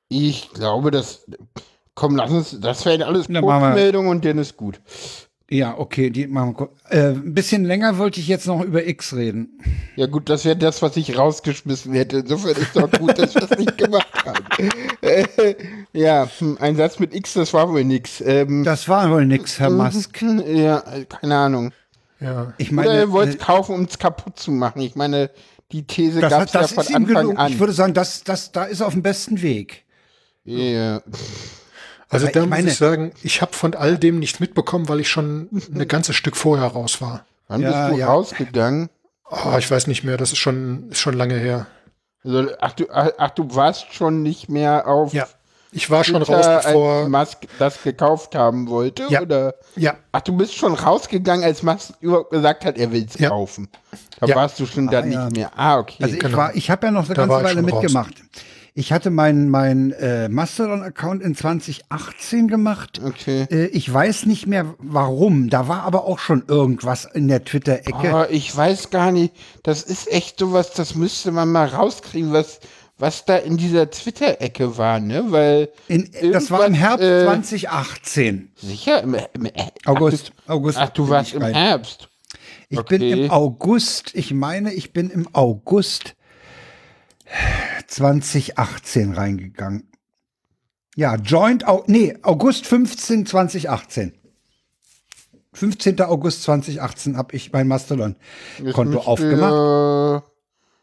Ich 0.08 0.50
glaube, 0.52 0.90
das. 0.90 1.26
Komm, 1.94 2.16
lass 2.16 2.30
uns. 2.30 2.60
Das 2.60 2.84
wäre 2.86 3.04
alles 3.06 3.26
Kurzmeldung 3.28 4.08
und 4.08 4.24
dann 4.24 4.38
ist 4.38 4.56
gut. 4.56 4.80
Ja, 5.48 5.78
okay, 5.78 6.10
die 6.10 6.26
machen 6.26 6.48
wir 6.50 6.54
kurz. 6.54 6.70
Äh, 6.90 7.10
ein 7.10 7.32
bisschen 7.32 7.64
länger 7.64 7.98
wollte 7.98 8.18
ich 8.18 8.26
jetzt 8.26 8.46
noch 8.48 8.62
über 8.62 8.84
X 8.86 9.14
reden. 9.14 9.60
Ja, 9.94 10.06
gut, 10.06 10.28
das 10.28 10.44
wäre 10.44 10.56
das, 10.56 10.82
was 10.82 10.96
ich 10.96 11.16
rausgeschmissen 11.16 11.92
hätte. 11.92 12.18
Insofern 12.18 12.56
ist 12.56 12.74
doch 12.74 12.90
gut, 12.90 13.16
dass 13.16 13.34
wir 13.36 13.48
es 13.48 13.56
nicht 13.56 13.78
gemacht 13.78 14.08
haben. 14.24 14.44
Äh, 15.02 15.54
ja, 15.92 16.28
hm, 16.38 16.58
ein 16.60 16.74
Satz 16.74 16.98
mit 16.98 17.14
X, 17.14 17.34
das 17.34 17.54
war 17.54 17.68
wohl 17.70 17.84
nix. 17.84 18.20
Ähm, 18.20 18.64
Das 18.64 18.88
war 18.88 19.08
wohl 19.10 19.24
nix, 19.24 19.60
Herr 19.60 19.70
Musk. 19.70 20.20
ja, 20.48 20.82
keine 21.08 21.36
Ahnung. 21.36 21.72
Ja. 22.18 22.52
Ich 22.58 22.68
Oder 22.72 22.76
meine, 22.76 22.90
er 22.94 23.12
wollte 23.12 23.30
es 23.30 23.36
äh, 23.36 23.38
kaufen, 23.38 23.74
um 23.76 23.82
es 23.84 23.98
kaputt 23.98 24.38
zu 24.40 24.50
machen. 24.50 24.80
Ich 24.82 24.96
meine, 24.96 25.30
die 25.70 25.86
These 25.86 26.20
das, 26.20 26.30
gab 26.30 26.46
es 26.46 26.52
ja 26.54 26.60
das 26.62 26.72
von 26.72 26.82
ist 26.84 26.90
ihm 26.90 26.96
Anfang 26.96 27.14
gelungen. 27.14 27.36
an. 27.38 27.52
Ich 27.52 27.60
würde 27.60 27.72
sagen, 27.72 27.94
das, 27.94 28.24
das, 28.24 28.50
da 28.50 28.64
ist 28.64 28.80
er 28.80 28.88
auf 28.88 28.94
dem 28.94 29.02
besten 29.02 29.40
Weg. 29.42 29.84
ja. 30.44 31.02
Also 32.08 32.26
Aber 32.26 32.32
da 32.32 32.40
ich 32.40 32.46
muss 32.46 32.50
meine- 32.58 32.70
ich 32.70 32.76
sagen, 32.76 33.12
ich 33.22 33.42
habe 33.42 33.52
von 33.52 33.74
all 33.74 33.98
dem 33.98 34.18
nichts 34.20 34.38
mitbekommen, 34.40 34.88
weil 34.88 35.00
ich 35.00 35.08
schon 35.08 35.48
ein 35.52 35.88
ganzes 35.88 36.14
Stück 36.16 36.36
vorher 36.36 36.68
raus 36.68 37.00
war. 37.00 37.24
Wann 37.48 37.62
Ja, 37.62 37.86
bist 37.88 37.94
du 37.94 38.00
ja. 38.00 38.06
rausgegangen? 38.08 38.88
Oh, 39.28 39.56
ich 39.58 39.68
weiß 39.70 39.86
nicht 39.88 40.04
mehr, 40.04 40.16
das 40.16 40.30
ist 40.32 40.38
schon, 40.38 40.88
ist 40.90 41.00
schon 41.00 41.14
lange 41.14 41.34
her. 41.36 41.66
Also, 42.24 42.48
ach, 42.60 42.72
du, 42.72 42.84
ach, 42.92 43.30
du 43.30 43.54
warst 43.54 43.92
schon 43.92 44.22
nicht 44.22 44.48
mehr 44.48 44.86
auf 44.86 45.12
Ja, 45.12 45.26
ich 45.72 45.90
war 45.90 46.04
schon 46.04 46.16
Twitter, 46.22 46.36
raus, 46.38 46.46
als 46.46 46.66
bevor. 46.66 47.08
Musk 47.08 47.38
das 47.58 47.82
gekauft 47.82 48.34
haben 48.36 48.68
wollte? 48.68 49.04
Ja. 49.08 49.22
Oder? 49.22 49.54
Ja, 49.74 49.94
Ach, 50.12 50.20
du 50.20 50.36
bist 50.36 50.54
schon 50.54 50.74
rausgegangen, 50.74 51.44
als 51.44 51.62
Musk 51.64 51.90
überhaupt 52.00 52.30
gesagt 52.30 52.64
hat, 52.64 52.78
er 52.78 52.90
will 52.92 53.04
es 53.08 53.18
Ja. 53.18 53.30
kaufen. 53.30 53.68
Da 54.20 54.26
Ja. 54.26 54.36
warst 54.36 54.58
du 54.60 54.66
schon 54.66 54.86
dann 54.88 55.04
Ah, 55.04 55.12
ja. 55.12 55.24
nicht 55.26 55.36
mehr. 55.36 55.50
Ah, 55.56 55.78
okay. 55.78 56.02
Also 56.04 56.14
ich 56.14 56.20
genau. 56.20 56.36
war, 56.36 56.54
ich 56.54 56.70
habe 56.70 56.86
ja 56.86 56.92
noch 56.92 57.04
eine 57.06 57.14
Da 57.14 57.26
ganze 57.26 57.44
Weile 57.44 57.60
schon 57.60 57.68
raus. 57.96 58.06
Ich 58.78 58.92
hatte 58.92 59.08
meinen 59.08 59.48
mein, 59.48 59.92
äh, 59.92 60.28
Mastodon-Account 60.28 61.22
in 61.22 61.34
2018 61.34 62.46
gemacht. 62.46 63.00
Okay. 63.02 63.46
Äh, 63.50 63.66
ich 63.68 63.90
weiß 63.90 64.26
nicht 64.26 64.46
mehr 64.46 64.74
warum. 64.76 65.48
Da 65.48 65.66
war 65.66 65.84
aber 65.84 66.04
auch 66.04 66.18
schon 66.18 66.44
irgendwas 66.46 67.06
in 67.06 67.26
der 67.26 67.42
Twitter-Ecke. 67.42 68.10
Aber 68.10 68.30
ich 68.30 68.54
weiß 68.54 68.90
gar 68.90 69.12
nicht, 69.12 69.32
das 69.62 69.82
ist 69.82 70.12
echt 70.12 70.38
sowas, 70.38 70.74
das 70.74 70.94
müsste 70.94 71.32
man 71.32 71.50
mal 71.50 71.68
rauskriegen, 71.68 72.34
was, 72.34 72.60
was 72.98 73.24
da 73.24 73.36
in 73.36 73.56
dieser 73.56 73.90
Twitter-Ecke 73.90 74.76
war, 74.76 75.00
ne? 75.00 75.24
Weil. 75.28 75.70
In, 75.88 76.10
das 76.30 76.50
war 76.50 76.66
im 76.66 76.74
Herbst 76.74 77.02
äh, 77.02 77.24
2018. 77.24 78.50
Sicher? 78.56 79.02
Im, 79.02 79.14
im, 79.14 79.48
August. 79.86 80.32
Ach, 80.36 80.44
du, 80.48 80.52
August 80.52 80.78
ach, 80.78 80.88
du 80.90 81.08
warst 81.08 81.32
im 81.32 81.40
rein. 81.40 81.54
Herbst. 81.54 82.10
Ich 82.68 82.78
Okay. 82.78 82.98
bin 82.98 83.24
im 83.24 83.30
August, 83.30 84.10
ich 84.14 84.34
meine, 84.34 84.74
ich 84.74 84.92
bin 84.92 85.08
im 85.08 85.26
August 85.32 86.14
2018 87.86 89.12
reingegangen. 89.12 89.90
Ja, 90.94 91.16
Joint, 91.16 91.64
nee, 91.86 92.16
August 92.22 92.66
15, 92.66 93.26
2018. 93.26 94.12
15. 95.52 96.00
August 96.02 96.42
2018 96.44 97.16
habe 97.16 97.34
ich 97.34 97.52
mein 97.52 97.68
Mastodon-Konto 97.68 99.00
aufgemacht. 99.00 100.22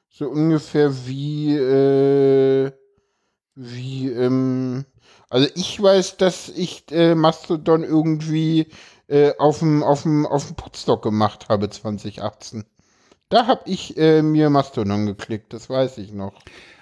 So 0.10 0.30
ungefähr 0.30 1.08
wie, 1.08 1.56
äh, 1.56 2.72
wie, 3.56 4.10
ähm, 4.10 4.86
also 5.30 5.48
ich 5.56 5.82
weiß, 5.82 6.18
dass 6.18 6.50
ich 6.50 6.86
äh, 6.92 7.16
Mastodon 7.16 7.84
irgendwie 7.84 8.68
äh, 9.08 9.34
auf 9.40 9.60
dem 9.60 9.82
auf 9.82 10.04
dem 10.04 10.28
auf 10.28 10.46
dem 10.46 11.02
gemacht 11.02 11.50
habe 11.50 11.70
2018. 11.70 12.66
Da 13.30 13.48
habe 13.48 13.62
ich 13.66 13.98
äh, 13.98 14.22
mir 14.22 14.52
Mastodon 14.52 15.08
geklickt, 15.08 15.54
das 15.54 15.70
weiß 15.70 15.98
ich 15.98 16.14
noch. 16.14 16.34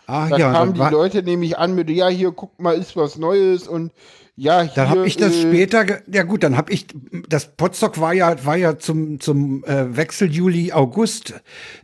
Ah 0.07 0.29
Da 0.29 0.37
ja, 0.37 0.51
kamen 0.51 0.73
die 0.73 0.79
Leute 0.79 1.23
nämlich 1.23 1.57
an 1.57 1.75
mit, 1.75 1.89
ja, 1.89 2.07
hier, 2.07 2.31
guck 2.31 2.59
mal, 2.59 2.75
ist 2.75 2.95
was 2.95 3.17
Neues 3.17 3.67
und 3.67 3.91
ja, 4.35 4.61
hier. 4.61 4.71
dann 4.75 4.89
habe 4.89 5.05
ich 5.05 5.17
das 5.17 5.33
äh, 5.35 5.41
später, 5.41 5.85
ja 6.11 6.23
gut, 6.23 6.43
dann 6.43 6.57
habe 6.57 6.71
ich, 6.71 6.87
das 7.29 7.55
Potsdok 7.55 7.99
war 7.99 8.13
ja, 8.13 8.43
war 8.45 8.55
ja 8.55 8.79
zum, 8.79 9.19
zum 9.19 9.63
äh, 9.65 9.95
Wechsel 9.95 10.31
Juli, 10.31 10.71
August, 10.71 11.33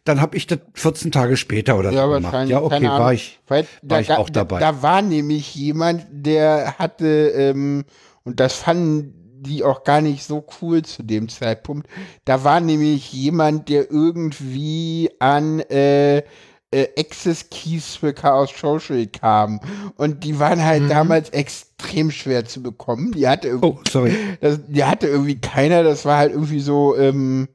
dann 0.06 0.22
habe 0.22 0.38
ich 0.38 0.48
das 0.48 0.60
14 0.74 1.12
Tage 1.12 1.38
später 1.38 1.78
oder 1.78 1.92
Ja, 1.92 2.04
so 2.04 2.08
gemacht. 2.08 2.24
wahrscheinlich. 2.24 2.52
Ja, 2.52 2.62
okay, 2.62 2.88
war 2.88 3.14
ich, 3.14 3.40
war 3.48 3.64
da, 3.84 4.00
ich 4.00 4.12
auch 4.12 4.30
dabei. 4.30 4.60
Da, 4.60 4.72
da 4.72 4.82
war 4.82 5.02
nämlich 5.02 5.54
jemand, 5.56 6.06
der 6.10 6.76
hatte, 6.80 7.30
ähm, 7.36 7.84
und 8.24 8.40
das 8.40 8.54
fanden 8.54 9.14
die 9.40 9.64
auch 9.64 9.84
gar 9.84 10.02
nicht 10.02 10.24
so 10.24 10.46
cool 10.62 10.82
zu 10.82 11.04
dem 11.04 11.30
Zeitpunkt. 11.30 11.88
Da 12.26 12.44
war 12.44 12.60
nämlich 12.60 13.14
jemand, 13.14 13.70
der 13.70 13.90
irgendwie 13.92 15.12
an 15.20 15.60
äh, 15.60 16.24
äh, 16.72 16.88
Access 16.98 17.50
Keys 17.50 17.96
für 17.96 18.14
Chaos 18.14 18.50
Social 18.60 19.08
kam. 19.08 19.60
Und 19.96 20.24
die 20.24 20.38
waren 20.40 20.64
halt 20.64 20.84
Mhm. 20.84 20.90
damals 20.90 21.30
extrem 21.30 22.12
schwer 22.12 22.46
zu 22.46 22.62
bekommen. 22.62 23.14
Die 23.14 23.28
hatte 23.28 23.48
irgendwie, 23.50 23.68
Oh, 23.68 23.80
sorry. 23.90 24.14
das, 24.42 24.60
die 24.68 24.84
hatte 24.84 25.08
irgendwie 25.08 25.40
keiner. 25.40 25.84
Das 25.84 26.04
war 26.06 26.18
halt 26.18 26.34
irgendwie 26.34 26.60
so, 26.60 26.96
ähm, 26.98 27.48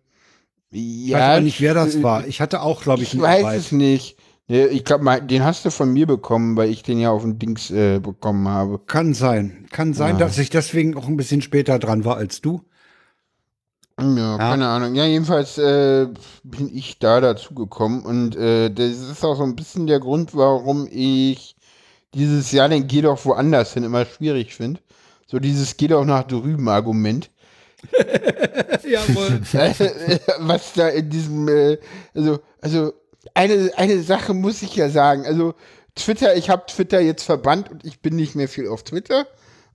Ich 0.71 1.09
ja. 1.09 1.19
weiß 1.19 1.25
aber 1.25 1.41
nicht, 1.43 1.61
wer 1.61 1.75
das 1.75 1.97
äh, 1.97 2.03
war. 2.03 2.27
Ich 2.27 2.41
hatte 2.41 2.63
auch, 2.63 2.83
glaube 2.83 3.03
ich, 3.03 3.13
ich 3.15 3.21
weiß 3.21 3.41
Invite. 3.43 3.57
es 3.59 3.73
nicht. 3.73 4.17
Nee, 4.49 4.65
Ich 4.67 4.85
glaube, 4.85 5.21
den 5.23 5.45
hast 5.45 5.65
du 5.65 5.71
von 5.71 5.93
mir 5.93 6.07
bekommen, 6.07 6.57
weil 6.57 6.71
ich 6.71 6.83
den 6.83 6.99
ja 6.99 7.11
auf 7.11 7.23
dem 7.23 7.39
Dings 7.39 7.71
äh, 7.71 8.01
bekommen 8.01 8.49
habe. 8.49 8.79
Kann 8.79 9.13
sein. 9.15 9.67
Kann 9.71 9.93
sein, 9.95 10.15
Ja. 10.15 10.21
dass 10.27 10.39
ich 10.39 10.49
deswegen 10.51 10.97
auch 10.97 11.07
ein 11.07 11.17
bisschen 11.19 11.43
später 11.43 11.79
dran 11.79 12.05
war 12.05 12.17
als 12.17 12.41
du. 12.41 12.63
Ja, 14.03 14.39
keine 14.39 14.69
Ahnung. 14.69 14.95
Ja, 14.95 15.05
jedenfalls 15.05 15.59
äh, 15.59 16.09
bin 16.43 16.75
ich 16.75 16.99
da 16.99 17.21
dazu 17.21 17.55
gekommen 17.55 18.03
und 18.05 18.37
äh, 18.37 18.71
das 18.71 18.99
ist 18.99 19.25
auch 19.25 19.37
so 19.37 19.43
ein 19.43 19.57
bisschen 19.57 19.87
der 19.87 20.01
Grund, 20.01 20.35
warum 20.35 20.89
ich 20.91 21.57
dieses 22.15 22.53
Jahr 22.53 22.69
den 22.69 22.87
Geh 22.87 23.03
doch 23.03 23.25
woanders 23.25 23.75
hin 23.75 23.85
immer 23.85 24.05
schwierig 24.05 24.55
finde. 24.55 24.81
So 25.27 25.39
dieses 25.39 25.77
Geh 25.77 25.89
doch 25.89 26.05
nach 26.05 26.25
drüben 26.25 26.69
Argument. 26.69 27.31
Jawohl. 28.85 29.41
was 30.41 30.73
da 30.75 30.89
in 30.89 31.11
diesem, 31.11 31.49
äh, 31.49 31.79
also, 32.15 32.41
also 32.61 32.93
eine, 33.35 33.71
eine 33.77 34.03
Sache 34.03 34.35
muss 34.35 34.63
ich 34.63 34.77
ja 34.77 34.89
sagen. 34.91 35.27
Also 35.27 35.55
Twitter, 35.95 36.37
ich 36.37 36.51
habe 36.51 36.65
Twitter 36.67 37.01
jetzt 37.01 37.25
verbannt 37.25 37.71
und 37.71 37.85
ich 37.85 38.01
bin 38.01 38.17
nicht 38.17 38.35
mehr 38.35 38.49
viel 38.49 38.69
auf 38.69 38.83
Twitter. 38.83 39.27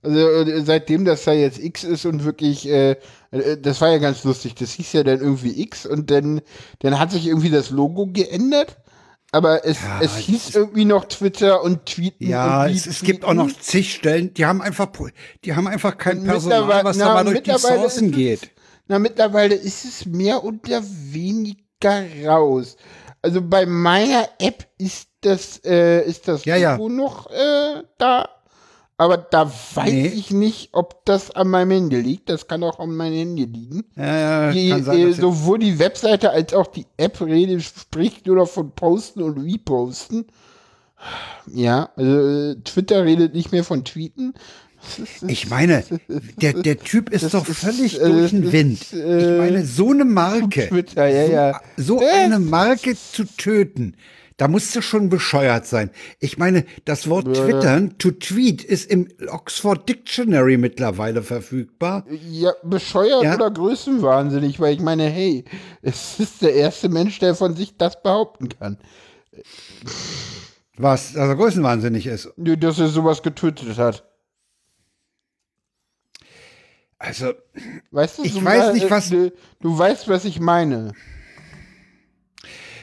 Also 0.02 0.18
äh, 0.18 0.62
seitdem 0.64 1.04
das 1.04 1.24
da 1.24 1.32
jetzt 1.32 1.58
X 1.58 1.84
ist 1.84 2.04
und 2.06 2.24
wirklich, 2.24 2.68
äh, 2.68 2.92
äh, 3.30 3.58
das 3.60 3.80
war 3.80 3.90
ja 3.90 3.98
ganz 3.98 4.24
lustig. 4.24 4.54
Das 4.54 4.72
hieß 4.72 4.92
ja 4.92 5.02
dann 5.02 5.20
irgendwie 5.20 5.60
X 5.62 5.86
und 5.86 6.10
dann, 6.10 6.40
dann 6.80 6.98
hat 6.98 7.10
sich 7.10 7.26
irgendwie 7.26 7.50
das 7.50 7.70
Logo 7.70 8.06
geändert. 8.06 8.76
Aber 9.30 9.66
es, 9.66 9.82
Ja, 9.82 10.00
es 10.00 10.16
hieß 10.16 10.54
irgendwie 10.54 10.86
noch 10.86 11.04
Twitter 11.04 11.62
und 11.62 11.84
Tweeten. 11.84 12.26
Ja, 12.28 12.64
und 12.64 12.70
es, 12.70 12.86
es 12.86 13.02
gibt 13.02 13.24
auch 13.24 13.34
noch 13.34 13.50
zig 13.60 13.92
Stellen, 13.92 14.32
die 14.32 14.46
haben 14.46 14.62
einfach, 14.62 14.88
die 15.44 15.54
haben 15.54 15.66
einfach 15.66 15.98
kein 15.98 16.24
Personal, 16.24 16.82
was 16.84 16.96
na, 16.96 17.08
da 17.08 17.14
mal 17.14 17.24
durch 17.24 17.42
die 17.42 17.58
Sourcen 17.58 18.08
es- 18.10 18.14
geht. 18.16 18.50
Na, 18.86 18.98
mittlerweile 18.98 19.54
ist 19.54 19.84
es 19.84 20.06
mehr 20.06 20.42
oder 20.44 20.82
weniger 20.82 22.04
raus. 22.26 22.76
Also 23.20 23.42
bei 23.42 23.66
meiner 23.66 24.28
App 24.38 24.66
ist 24.78 25.08
das, 25.20 25.60
äh, 25.64 26.06
ist 26.06 26.26
das 26.28 26.44
Ja, 26.46 26.56
ja. 26.56 26.76
Logo 26.76 26.88
noch 26.88 27.30
äh, 27.30 27.82
da. 27.98 28.28
Aber 29.00 29.16
da 29.16 29.50
weiß 29.74 29.92
Nee. 29.92 30.08
ich 30.08 30.32
nicht, 30.32 30.70
ob 30.72 31.04
das 31.04 31.30
an 31.30 31.48
meinem 31.48 31.70
Handy 31.70 31.96
liegt. 32.00 32.28
Das 32.28 32.48
kann 32.48 32.64
auch 32.64 32.80
an 32.80 32.94
meinem 32.96 33.14
Handy 33.14 33.44
liegen. 33.44 33.84
Ja, 33.96 34.18
ja, 34.46 34.52
Die, 34.52 34.70
kann 34.70 34.82
sein, 34.84 34.98
äh, 34.98 35.12
sowohl 35.12 35.60
die 35.60 35.78
Webseite 35.78 36.30
als 36.30 36.52
auch 36.52 36.66
die 36.66 36.84
App 36.96 37.20
rede, 37.20 37.60
spricht 37.60 38.26
nur 38.26 38.36
noch 38.36 38.48
von 38.48 38.72
Posten 38.72 39.22
und 39.22 39.38
Reposten. 39.38 40.26
Ja, 41.54 41.90
also 41.96 42.28
äh, 42.28 42.56
Twitter 42.64 43.04
redet 43.04 43.34
nicht 43.34 43.52
mehr 43.52 43.62
von 43.62 43.84
Tweeten. 43.84 44.34
ich 45.26 45.48
meine, 45.48 45.84
der, 46.40 46.54
der 46.54 46.78
Typ 46.78 47.10
ist 47.10 47.22
Das 47.24 47.32
doch 47.32 47.48
ist, 47.48 47.58
völlig 47.58 48.00
äh, 48.00 48.04
durch 48.08 48.30
den 48.30 48.50
Wind. 48.52 48.80
ist, 48.82 48.92
äh, 48.94 49.32
ich 49.34 49.38
meine, 49.38 49.64
so 49.64 49.90
eine 49.90 50.04
Marke, 50.04 50.68
Twitter, 50.68 51.06
ja, 51.06 51.24
ja. 51.50 51.60
so 51.76 52.00
Äh, 52.00 52.08
eine 52.10 52.40
Marke 52.40 52.96
zu 52.96 53.24
töten, 53.36 53.94
da 54.38 54.48
musst 54.48 54.74
du 54.74 54.80
schon 54.80 55.10
bescheuert 55.10 55.66
sein. 55.66 55.90
Ich 56.20 56.38
meine, 56.38 56.64
das 56.86 57.08
Wort 57.10 57.26
Twittern, 57.34 57.98
to 57.98 58.12
tweet, 58.12 58.64
ist 58.64 58.90
im 58.90 59.08
Oxford 59.28 59.86
Dictionary 59.88 60.56
mittlerweile 60.56 61.22
verfügbar. 61.22 62.06
Ja, 62.30 62.52
bescheuert 62.62 63.22
Ja. 63.24 63.34
oder 63.34 63.50
größenwahnsinnig, 63.50 64.58
weil 64.60 64.74
ich 64.74 64.80
meine, 64.80 65.04
hey, 65.10 65.44
es 65.82 66.18
ist 66.20 66.40
der 66.40 66.54
erste 66.54 66.88
Mensch, 66.88 67.18
der 67.18 67.34
von 67.34 67.54
sich 67.56 67.76
das 67.76 68.02
behaupten 68.02 68.48
kann. 68.48 68.78
Was, 70.76 71.12
dass 71.12 71.28
er 71.28 71.34
größenwahnsinnig 71.36 72.06
ist. 72.06 72.32
Nö, 72.36 72.56
Dass 72.56 72.78
er 72.78 72.88
sowas 72.88 73.22
getötet 73.22 73.76
hat. 73.78 74.04
Also, 77.00 77.32
Weißt 77.90 78.18
du, 78.18 78.24
Ich 78.24 78.32
so 78.34 78.44
weiß 78.44 78.58
mal, 78.66 78.72
nicht, 78.72 78.86
äh, 78.86 78.90
was- 78.90 79.08
Du, 79.10 79.32
du 79.60 79.78
weißt, 79.78 80.08
was 80.08 80.24
ich 80.24 80.40
meine. 80.40 80.92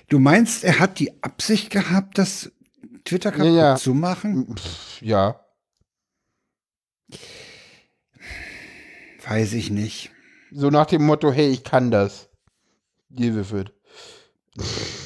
Du 0.10 0.19
meinst, 0.19 0.64
er 0.64 0.80
hat 0.80 0.99
die 0.99 1.23
Absicht 1.23 1.69
gehabt, 1.69 2.18
das 2.18 2.52
Twitter 3.03 3.32
kaputt 3.32 3.56
ja. 3.56 3.76
zu 3.76 3.94
machen? 3.94 4.56
Ja. 5.02 5.40
Weiß 9.27 9.53
ich 9.53 9.69
nicht. 9.69 10.11
So 10.52 10.69
nach 10.69 10.86
dem 10.86 11.06
Motto, 11.06 11.32
hey, 11.32 11.49
ich 11.49 11.64
kann 11.64 11.91
das. 11.91 12.30
It. 13.18 13.73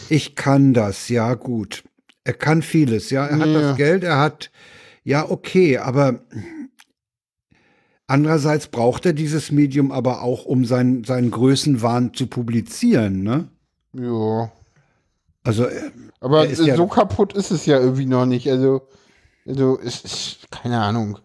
Ich 0.09 0.35
kann 0.35 0.73
das, 0.73 1.09
ja 1.09 1.33
gut. 1.33 1.83
Er 2.23 2.33
kann 2.33 2.61
vieles, 2.61 3.09
ja. 3.09 3.25
Er 3.25 3.39
hat 3.39 3.47
Ja. 3.47 3.61
das 3.61 3.77
Geld, 3.77 4.03
er 4.03 4.19
hat, 4.19 4.51
ja 5.03 5.29
okay, 5.29 5.77
aber 5.77 6.21
andererseits 8.07 8.67
braucht 8.67 9.05
er 9.05 9.13
dieses 9.13 9.51
Medium 9.51 9.91
aber 9.91 10.21
auch, 10.21 10.45
um 10.45 10.65
seinen, 10.65 11.03
seinen 11.03 11.31
Größenwahn 11.31 12.13
zu 12.13 12.27
publizieren, 12.27 13.23
ne? 13.23 13.49
Ja. 13.93 14.51
Also, 15.43 15.65
äh, 15.65 15.91
Aber 16.19 16.45
Er 16.45 16.51
ist 16.51 16.65
ja- 16.65 16.75
so 16.75 16.87
kaputt 16.87 17.33
ist 17.33 17.51
es 17.51 17.65
ja 17.65 17.79
irgendwie 17.79 18.05
noch 18.05 18.25
nicht. 18.25 18.49
Also, 18.49 18.87
also 19.45 19.79
es 19.79 20.01
ist, 20.01 20.51
keine 20.51 20.81
Ahnung. 20.81 21.19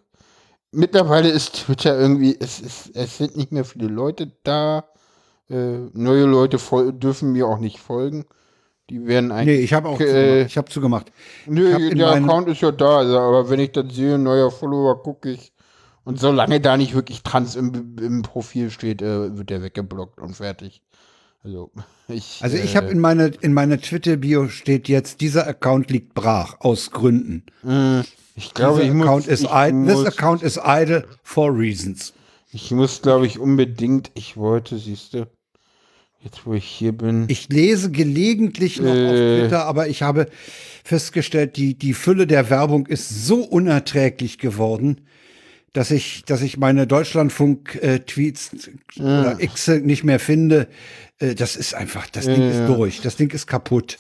Mittlerweile 0.71 1.29
ist 1.29 1.65
Twitter 1.65 1.99
irgendwie, 1.99 2.37
es, 2.39 2.61
ist, 2.61 2.97
es 2.97 3.19
sind 3.19 3.37
nicht 3.37 3.53
mehr 3.53 3.65
viele 3.65 3.89
Leute 3.89 4.33
da. 4.43 4.85
Äh, 5.49 5.91
neue 5.93 6.25
Leute 6.25 6.59
dürfen 6.93 7.33
mir 7.33 7.47
auch 7.47 7.59
nicht 7.59 7.79
folgen. 7.79 8.25
Die 8.91 9.07
werden 9.07 9.29
nee, 9.29 9.35
eigentlich. 9.35 9.65
ich 9.65 9.73
habe 9.73 9.89
auch 9.89 10.01
äh, 10.01 10.07
zugemacht. 10.07 10.47
Ich 10.47 10.57
habe 10.57 10.69
zugemacht. 10.71 11.13
Nö, 11.47 11.73
hab 11.73 11.97
der 11.97 12.11
Account 12.11 12.49
ist 12.49 12.61
ja 12.61 12.71
da, 12.71 12.99
also, 12.99 13.19
aber 13.19 13.49
wenn 13.49 13.61
ich 13.61 13.73
dann 13.73 13.89
sehe, 13.89 14.19
neuer 14.19 14.51
Follower, 14.51 15.03
gucke 15.03 15.31
ich. 15.31 15.53
Und 16.05 16.21
solange 16.21 16.61
da 16.61 16.77
nicht 16.77 16.95
wirklich 16.95 17.23
trans 17.23 17.57
im, 17.57 17.97
im 17.99 18.23
Profil 18.23 18.71
steht, 18.71 19.01
äh, 19.01 19.37
wird 19.39 19.49
der 19.49 19.63
weggeblockt 19.63 20.21
und 20.21 20.35
fertig. 20.37 20.83
Also, 21.43 21.71
ich. 22.09 22.39
Also 22.43 22.57
ich 22.57 22.75
äh, 22.75 22.77
habe 22.77 22.89
in 22.89 22.99
meine, 22.99 23.27
in 23.41 23.53
meine 23.53 23.81
Twitter-Bio 23.81 24.49
steht 24.49 24.89
jetzt, 24.89 25.21
dieser 25.21 25.47
Account 25.47 25.91
liegt 25.91 26.15
brach, 26.15 26.57
aus 26.61 26.91
Gründen. 26.91 27.45
äh, 27.67 28.01
ich 28.37 28.53
glaube, 28.53 28.81
Dieser 28.81 28.91
ich 28.93 28.97
muss, 28.97 29.07
account 29.07 29.27
is 29.29 29.41
ich 29.43 29.49
idle, 29.51 29.85
this 29.87 29.95
muss, 29.97 30.07
account 30.07 30.43
is 30.43 30.61
idle 30.65 31.05
for 31.23 31.57
reasons. 31.57 32.13
Ich 32.53 32.71
muss, 32.71 33.01
glaube 33.03 33.27
ich, 33.27 33.39
unbedingt, 33.39 34.11
ich 34.15 34.37
wollte, 34.37 34.79
siehst 34.79 35.15
du, 35.15 35.27
Jetzt, 36.25 36.47
wo 36.47 36.55
ich 36.55 36.65
hier 36.65 36.93
bin. 36.93 37.27
Ich 37.29 37.51
lese 37.51 37.91
gelegentlich 37.91 38.81
noch 38.81 38.95
Äh. 38.95 39.07
auf 39.09 39.13
Twitter, 39.15 39.67
aber 39.67 39.89
ich 39.89 40.03
habe 40.03 40.27
festgestellt, 40.83 41.59
die, 41.59 41.75
die 41.77 41.93
Fülle 41.93 42.27
der 42.27 42.49
Werbung 42.49 42.87
ist 42.87 43.27
so 43.27 43.43
unerträglich 43.43 44.39
geworden, 44.39 45.03
dass 45.75 45.91
ich, 45.91 46.25
dass 46.25 46.41
ich 46.41 46.57
meine 46.57 46.87
Deutschlandfunk-Tweets 46.87 48.71
oder 48.99 49.37
X 49.41 49.69
nicht 49.69 50.05
mehr 50.05 50.21
finde. 50.21 50.69
Äh, 51.19 51.35
Das 51.35 51.57
ist 51.57 51.75
einfach, 51.75 52.09
das 52.09 52.25
Ding 52.25 52.49
ist 52.51 52.67
durch. 52.69 53.03
Das 53.03 53.17
Ding 53.17 53.31
ist 53.33 53.47
kaputt. 53.47 53.99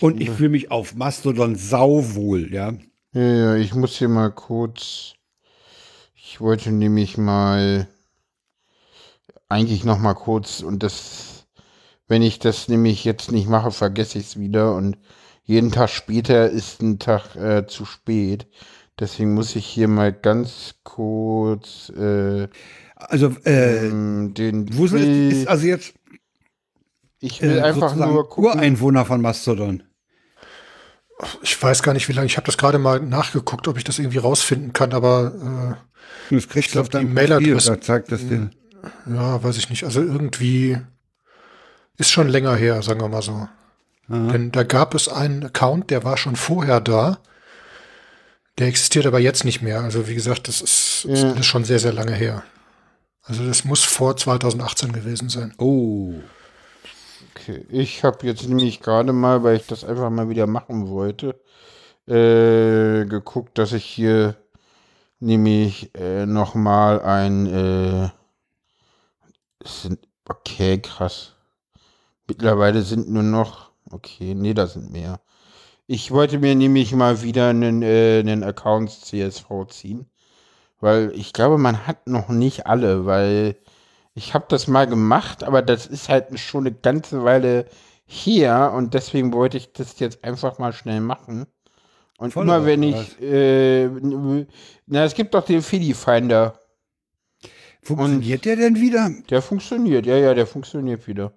Und 0.00 0.20
ich 0.20 0.28
fühle 0.30 0.48
mich 0.50 0.70
auf 0.72 0.94
Mastodon 0.96 1.54
sauwohl, 1.54 2.52
ja. 2.52 2.74
Ja, 3.12 3.22
ja, 3.22 3.54
ich 3.54 3.74
muss 3.74 3.96
hier 3.96 4.08
mal 4.08 4.32
kurz. 4.32 5.14
Ich 6.16 6.40
wollte 6.40 6.72
nämlich 6.72 7.16
mal. 7.16 7.88
Eigentlich 9.48 9.84
noch 9.84 9.98
mal 10.00 10.14
kurz 10.14 10.60
und 10.60 10.82
das. 10.82 11.46
Wenn 12.08 12.22
ich 12.22 12.40
das 12.40 12.68
nämlich 12.68 13.04
jetzt 13.04 13.30
nicht 13.30 13.48
mache, 13.48 13.70
vergesse 13.70 14.18
ich 14.18 14.26
es 14.26 14.38
wieder 14.38 14.74
und 14.74 14.98
jeden 15.44 15.70
Tag 15.70 15.88
später 15.90 16.50
ist 16.50 16.82
ein 16.82 16.98
Tag 16.98 17.36
äh, 17.36 17.66
zu 17.66 17.84
spät. 17.84 18.46
Deswegen 19.00 19.34
muss 19.34 19.56
ich 19.56 19.66
hier 19.66 19.88
mal 19.88 20.12
ganz 20.12 20.76
kurz 20.84 21.90
äh, 21.90 22.48
Also, 22.96 23.34
äh, 23.44 23.86
ähm, 23.88 24.34
den. 24.34 24.72
Wusel 24.76 25.00
ist, 25.32 25.38
ist 25.38 25.48
also 25.48 25.66
jetzt 25.66 25.94
ich 27.20 27.42
will 27.42 27.58
äh, 27.58 27.62
einfach 27.62 27.94
nur 27.96 28.28
gucken. 28.28 28.44
Ureinwohner 28.52 29.04
von 29.04 29.20
Mastodon. 29.20 29.82
Ich 31.42 31.60
weiß 31.60 31.82
gar 31.82 31.92
nicht, 31.94 32.08
wie 32.08 32.12
lange. 32.12 32.26
Ich 32.26 32.36
habe 32.36 32.46
das 32.46 32.58
gerade 32.58 32.78
mal 32.78 33.00
nachgeguckt, 33.00 33.66
ob 33.68 33.76
ich 33.78 33.84
das 33.84 33.98
irgendwie 33.98 34.18
rausfinden 34.18 34.72
kann, 34.72 34.92
aber 34.92 35.78
Das 36.30 36.48
kriegst 36.48 36.72
glaub, 36.72 36.82
auf 36.82 36.88
deinem 36.90 37.08
die 37.08 37.14
Mailadresse- 37.20 37.80
zeigt 37.80 38.12
das 38.12 38.20
dir. 38.26 38.50
äh, 39.08 39.14
ja, 39.14 39.42
weiß 39.42 39.56
ich 39.56 39.70
nicht. 39.70 39.84
Also 39.84 40.02
irgendwie 40.02 40.76
ist 41.96 42.10
schon 42.10 42.28
länger 42.28 42.54
her, 42.56 42.82
sagen 42.82 43.00
wir 43.00 43.08
mal 43.08 43.22
so. 43.22 43.48
Denn 44.08 44.52
da 44.52 44.64
gab 44.64 44.94
es 44.94 45.08
einen 45.08 45.44
Account, 45.44 45.90
der 45.90 46.04
war 46.04 46.18
schon 46.18 46.36
vorher 46.36 46.80
da. 46.80 47.20
Der 48.58 48.68
existiert 48.68 49.06
aber 49.06 49.18
jetzt 49.18 49.44
nicht 49.44 49.62
mehr. 49.62 49.80
Also 49.80 50.06
wie 50.08 50.14
gesagt, 50.14 50.48
das 50.48 50.60
ist, 50.60 51.04
ist 51.06 51.22
Ja. 51.22 51.32
alles 51.32 51.46
schon 51.46 51.64
sehr, 51.64 51.78
sehr 51.80 51.92
lange 51.92 52.14
her. 52.14 52.44
Also 53.22 53.46
das 53.46 53.64
muss 53.64 53.82
vor 53.84 54.16
2018 54.16 54.92
gewesen 54.92 55.28
sein. 55.28 55.54
Oh. 55.58 56.12
Okay, 57.34 57.64
ich 57.68 58.04
habe 58.04 58.26
jetzt 58.26 58.46
nämlich 58.46 58.80
gerade 58.80 59.12
mal, 59.12 59.42
weil 59.42 59.56
ich 59.56 59.66
das 59.66 59.84
einfach 59.84 60.08
mal 60.10 60.28
wieder 60.28 60.46
machen 60.46 60.88
wollte, 60.88 61.40
äh, 62.06 63.06
geguckt, 63.06 63.58
dass 63.58 63.72
ich 63.72 63.84
hier 63.84 64.36
nämlich 65.18 65.90
äh, 65.96 66.26
nochmal 66.26 67.00
ein, 67.00 67.46
äh, 67.46 68.10
es 69.64 69.82
sind, 69.82 69.98
okay, 70.28 70.78
krass. 70.80 71.32
Mittlerweile 72.28 72.82
sind 72.82 73.10
nur 73.10 73.22
noch, 73.22 73.70
okay, 73.90 74.34
nee, 74.34 74.54
da 74.54 74.66
sind 74.66 74.92
mehr. 74.92 75.20
Ich 75.86 76.10
wollte 76.10 76.38
mir 76.38 76.54
nämlich 76.54 76.94
mal 76.94 77.22
wieder 77.22 77.48
einen, 77.48 77.82
äh, 77.82 78.20
einen 78.20 78.42
Account 78.42 78.90
CSV 78.90 79.66
ziehen, 79.68 80.06
weil 80.80 81.12
ich 81.14 81.32
glaube, 81.32 81.58
man 81.58 81.86
hat 81.86 82.06
noch 82.06 82.28
nicht 82.28 82.66
alle, 82.66 83.04
weil 83.04 83.56
ich 84.14 84.32
habe 84.32 84.46
das 84.48 84.66
mal 84.66 84.86
gemacht, 84.86 85.44
aber 85.44 85.60
das 85.60 85.86
ist 85.86 86.08
halt 86.08 86.38
schon 86.38 86.66
eine 86.66 86.74
ganze 86.74 87.24
Weile 87.24 87.66
hier 88.06 88.72
und 88.74 88.94
deswegen 88.94 89.32
wollte 89.32 89.56
ich 89.58 89.72
das 89.72 89.98
jetzt 89.98 90.24
einfach 90.24 90.58
mal 90.58 90.72
schnell 90.72 91.00
machen. 91.00 91.46
Und 92.18 92.32
Voll 92.32 92.44
immer 92.44 92.64
wenn 92.64 92.82
ich, 92.82 93.20
äh, 93.20 93.88
na, 94.86 95.04
es 95.04 95.14
gibt 95.14 95.34
doch 95.34 95.44
den 95.44 95.62
Fili-Finder. 95.62 96.60
Funktioniert 97.82 98.44
der 98.44 98.56
denn 98.56 98.76
wieder? 98.76 99.10
Der 99.28 99.42
funktioniert, 99.42 100.06
ja, 100.06 100.16
ja, 100.16 100.32
der 100.32 100.46
funktioniert 100.46 101.06
wieder. 101.06 101.32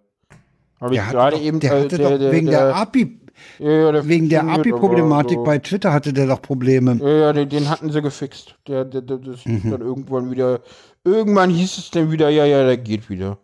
Habe 0.80 0.96
ich 0.96 1.02
Der 1.02 1.10
gerade 1.10 1.38
eben. 1.40 1.60
der 1.60 1.74
äh, 1.74 1.84
hatte 1.84 1.98
doch 1.98 2.32
wegen 2.32 2.48
der, 2.48 2.76
API, 2.76 3.20
ja, 3.60 3.70
ja, 3.70 3.92
der 3.92 4.08
wegen 4.08 4.30
der 4.30 4.48
API-Problematik 4.48 5.38
aber 5.38 5.46
bei 5.46 5.58
Twitter 5.60 5.94
hatte 5.94 6.14
der 6.14 6.28
doch 6.28 6.42
Probleme. 6.42 6.98
Ja, 7.02 7.10
ja, 7.10 7.34
den, 7.34 7.50
den 7.50 7.70
hatten 7.70 7.92
sie 7.92 8.02
gefixt. 8.02 8.56
Der, 8.68 8.86
der, 8.86 9.02
der, 9.02 9.18
das 9.18 9.46
ist 9.46 9.66
dann 9.66 9.82
irgendwann 9.82 10.32
wieder. 10.32 10.62
Irgendwann 11.04 11.50
hieß 11.50 11.78
es 11.78 11.92
dann 11.92 12.12
wieder, 12.12 12.30
ja, 12.30 12.46
ja, 12.46 12.66
der 12.66 12.78
geht 12.78 13.10
wieder. 13.10 13.38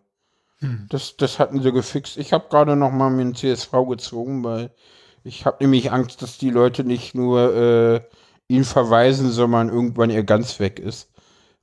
Das, 0.90 1.18
das 1.18 1.40
hatten 1.40 1.62
sie 1.62 1.72
gefixt. 1.72 2.18
Ich 2.18 2.32
habe 2.32 2.46
gerade 2.50 2.76
noch 2.76 2.92
mal 2.92 3.10
mir 3.10 3.22
einen 3.22 3.36
CSV 3.36 3.72
gezogen, 3.90 4.44
weil 4.44 4.72
ich 5.24 5.46
habe 5.46 5.58
nämlich 5.62 5.92
Angst, 5.92 6.22
dass 6.22 6.38
die 6.38 6.50
Leute 6.50 6.84
nicht 6.84 7.16
nur 7.16 7.56
äh, 7.56 8.02
ihn 8.48 8.64
verweisen, 8.64 9.30
sondern 9.32 9.70
irgendwann 9.70 10.10
er 10.10 10.24
ganz 10.24 10.60
weg 10.60 10.80
ist. 10.80 11.10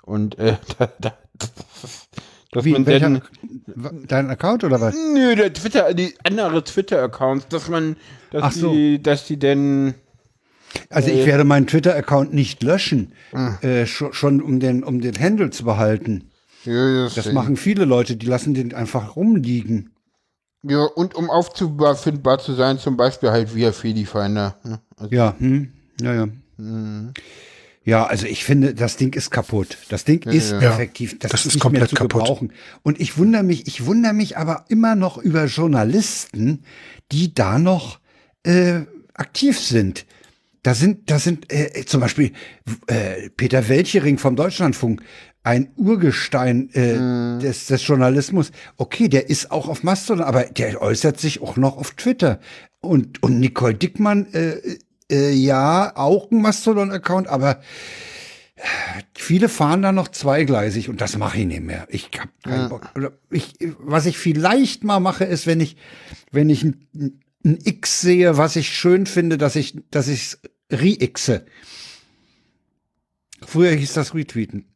Und 0.03 0.39
äh, 0.39 0.57
da, 0.79 0.89
da, 0.99 1.13
dass 2.53 2.65
Wie, 2.65 2.73
man 2.73 2.87
welcher, 2.87 3.21
dann, 3.67 4.07
dein 4.09 4.31
Account 4.31 4.65
oder 4.65 4.81
was? 4.81 4.95
Nö, 5.15 5.35
der 5.37 5.53
Twitter, 5.53 5.95
die 5.95 6.15
andere 6.25 6.65
Twitter-Accounts, 6.65 7.49
dass 7.49 7.69
man, 7.69 7.97
dass 8.33 8.55
so. 8.57 8.73
die, 8.73 9.01
dass 9.03 9.27
die 9.27 9.39
denn 9.39 9.95
Also 10.89 11.11
Äh. 11.11 11.21
ich 11.21 11.27
werde 11.27 11.45
meinen 11.45 11.67
Twitter-Account 11.67 12.33
nicht 12.35 12.63
löschen, 12.63 13.13
Ah. 13.33 13.57
äh, 13.63 13.87
schon, 13.87 14.13
schon 14.13 14.41
um 14.43 14.59
den, 14.61 14.83
um 14.85 15.01
den 15.01 15.19
Handle 15.19 15.51
zu 15.51 15.65
behalten. 15.65 16.31
ja, 16.65 17.09
Das 17.09 17.33
machen 17.33 17.57
viele 17.57 17.85
Leute, 17.85 18.17
die 18.17 18.27
lassen 18.27 18.55
den 18.55 18.75
einfach 18.75 19.17
rumliegen. 19.17 19.91
Ja, 20.63 20.83
und 20.85 21.15
um 21.15 21.31
auffindbar 21.31 22.39
zu 22.39 22.53
sein, 22.55 22.79
zum 22.79 22.97
Beispiel 22.97 23.31
halt 23.31 23.55
via 23.55 23.73
Fedifinder. 23.73 24.57
Ne? 24.65 24.81
Also, 24.97 25.15
Ja, 25.15 25.35
hm, 25.39 25.73
ja, 26.03 26.15
ja. 26.15 26.29
Mhm. 26.59 27.13
Ja, 27.83 28.05
also 28.05 28.27
ich 28.27 28.45
finde, 28.45 28.75
das 28.75 28.97
Ding 28.97 29.15
ist 29.15 29.31
kaputt. 29.31 29.79
Das 29.89 30.05
Ding 30.05 30.23
ist 30.25 30.51
ja. 30.53 30.61
effektiv, 30.61 31.19
das, 31.19 31.31
Das 31.31 31.41
ist 31.41 31.47
ist 31.47 31.55
nicht 31.55 31.65
mehr 31.65 31.71
komplett 31.71 31.89
zu 31.91 31.97
kaputt. 31.97 32.21
gebrauchen. 32.21 32.53
Und 32.83 33.01
ich 33.01 33.17
wundere 33.17 33.43
mich, 33.43 33.67
ich 33.67 33.87
wundere 33.87 34.13
mich 34.13 34.37
aber 34.37 34.67
immer 34.69 34.95
noch 34.97 35.17
über 35.17 35.47
Journalisten, 35.47 36.63
die 37.11 37.33
da 37.33 37.59
noch 37.59 38.01
äh, 38.45 38.81
aktiv 39.15 39.59
sind. 39.59 40.05
Da 40.63 40.75
sind, 40.75 41.11
da 41.11 41.19
sind 41.19 41.51
äh, 41.51 41.87
zum 41.87 42.03
Beispiel 42.03 42.33
äh, 42.87 43.31
Peter 43.31 43.67
Welchering 43.71 44.19
vom 44.19 44.37
Deutschlandfunk, 44.37 45.03
ein 45.43 45.71
Urgestein 45.77 46.69
äh, 46.75 47.41
des, 47.41 47.67
des 47.67 47.87
Journalismus. 47.87 48.53
Okay, 48.77 49.09
der 49.09 49.31
ist 49.31 49.51
auch 49.51 49.69
auf 49.69 49.83
Mastodon, 49.83 50.23
aber 50.23 50.45
der 50.45 50.83
äußert 50.83 51.19
sich 51.19 51.41
auch 51.41 51.57
noch 51.57 51.79
auf 51.79 51.93
Twitter. 51.93 52.41
Und, 52.81 53.23
und 53.23 53.41
Nicole 53.41 53.75
Dickmann, 53.75 54.27
äh, 54.35 54.57
äh, 55.11 55.31
ja, 55.33 55.93
auch 55.97 56.31
ein 56.31 56.41
Mastodon-Account, 56.41 57.29
aber 57.29 57.61
viele 59.17 59.49
fahren 59.49 59.83
da 59.83 59.93
noch 59.93 60.09
zweigleisig 60.09 60.89
und 60.89 61.01
das 61.01 61.17
mache 61.17 61.39
ich 61.39 61.47
nicht 61.47 61.63
mehr. 61.63 61.87
Ich 61.91 62.11
hab 62.19 62.29
keinen 62.43 62.69
Bock. 62.69 62.91
Oder 62.95 63.13
Ich, 63.31 63.55
was 63.79 64.07
ich 64.07 64.19
vielleicht 64.19 64.85
mal 64.85 65.01
mache, 65.01 65.25
ist, 65.25 65.47
wenn 65.47 65.61
ich, 65.61 65.77
wenn 66.31 66.51
ich 66.51 66.63
ein, 66.63 66.87
ein 67.45 67.59
X 67.65 68.01
sehe, 68.03 68.37
was 68.37 68.57
ich 68.57 68.69
schön 68.77 69.07
finde, 69.07 69.39
dass 69.39 69.57
ich, 69.57 69.77
dass 69.91 70.09
ich 70.09 70.37
re-Xe. 70.71 71.47
Früher 73.47 73.73
hieß 73.73 73.95
das 73.95 74.15
Retweeten. 74.15 74.67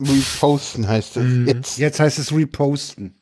Reposten 0.00 0.88
heißt 0.88 1.16
das 1.16 1.24
jetzt. 1.46 1.78
Jetzt 1.78 2.00
heißt 2.00 2.18
es 2.18 2.32
Reposten. 2.32 3.14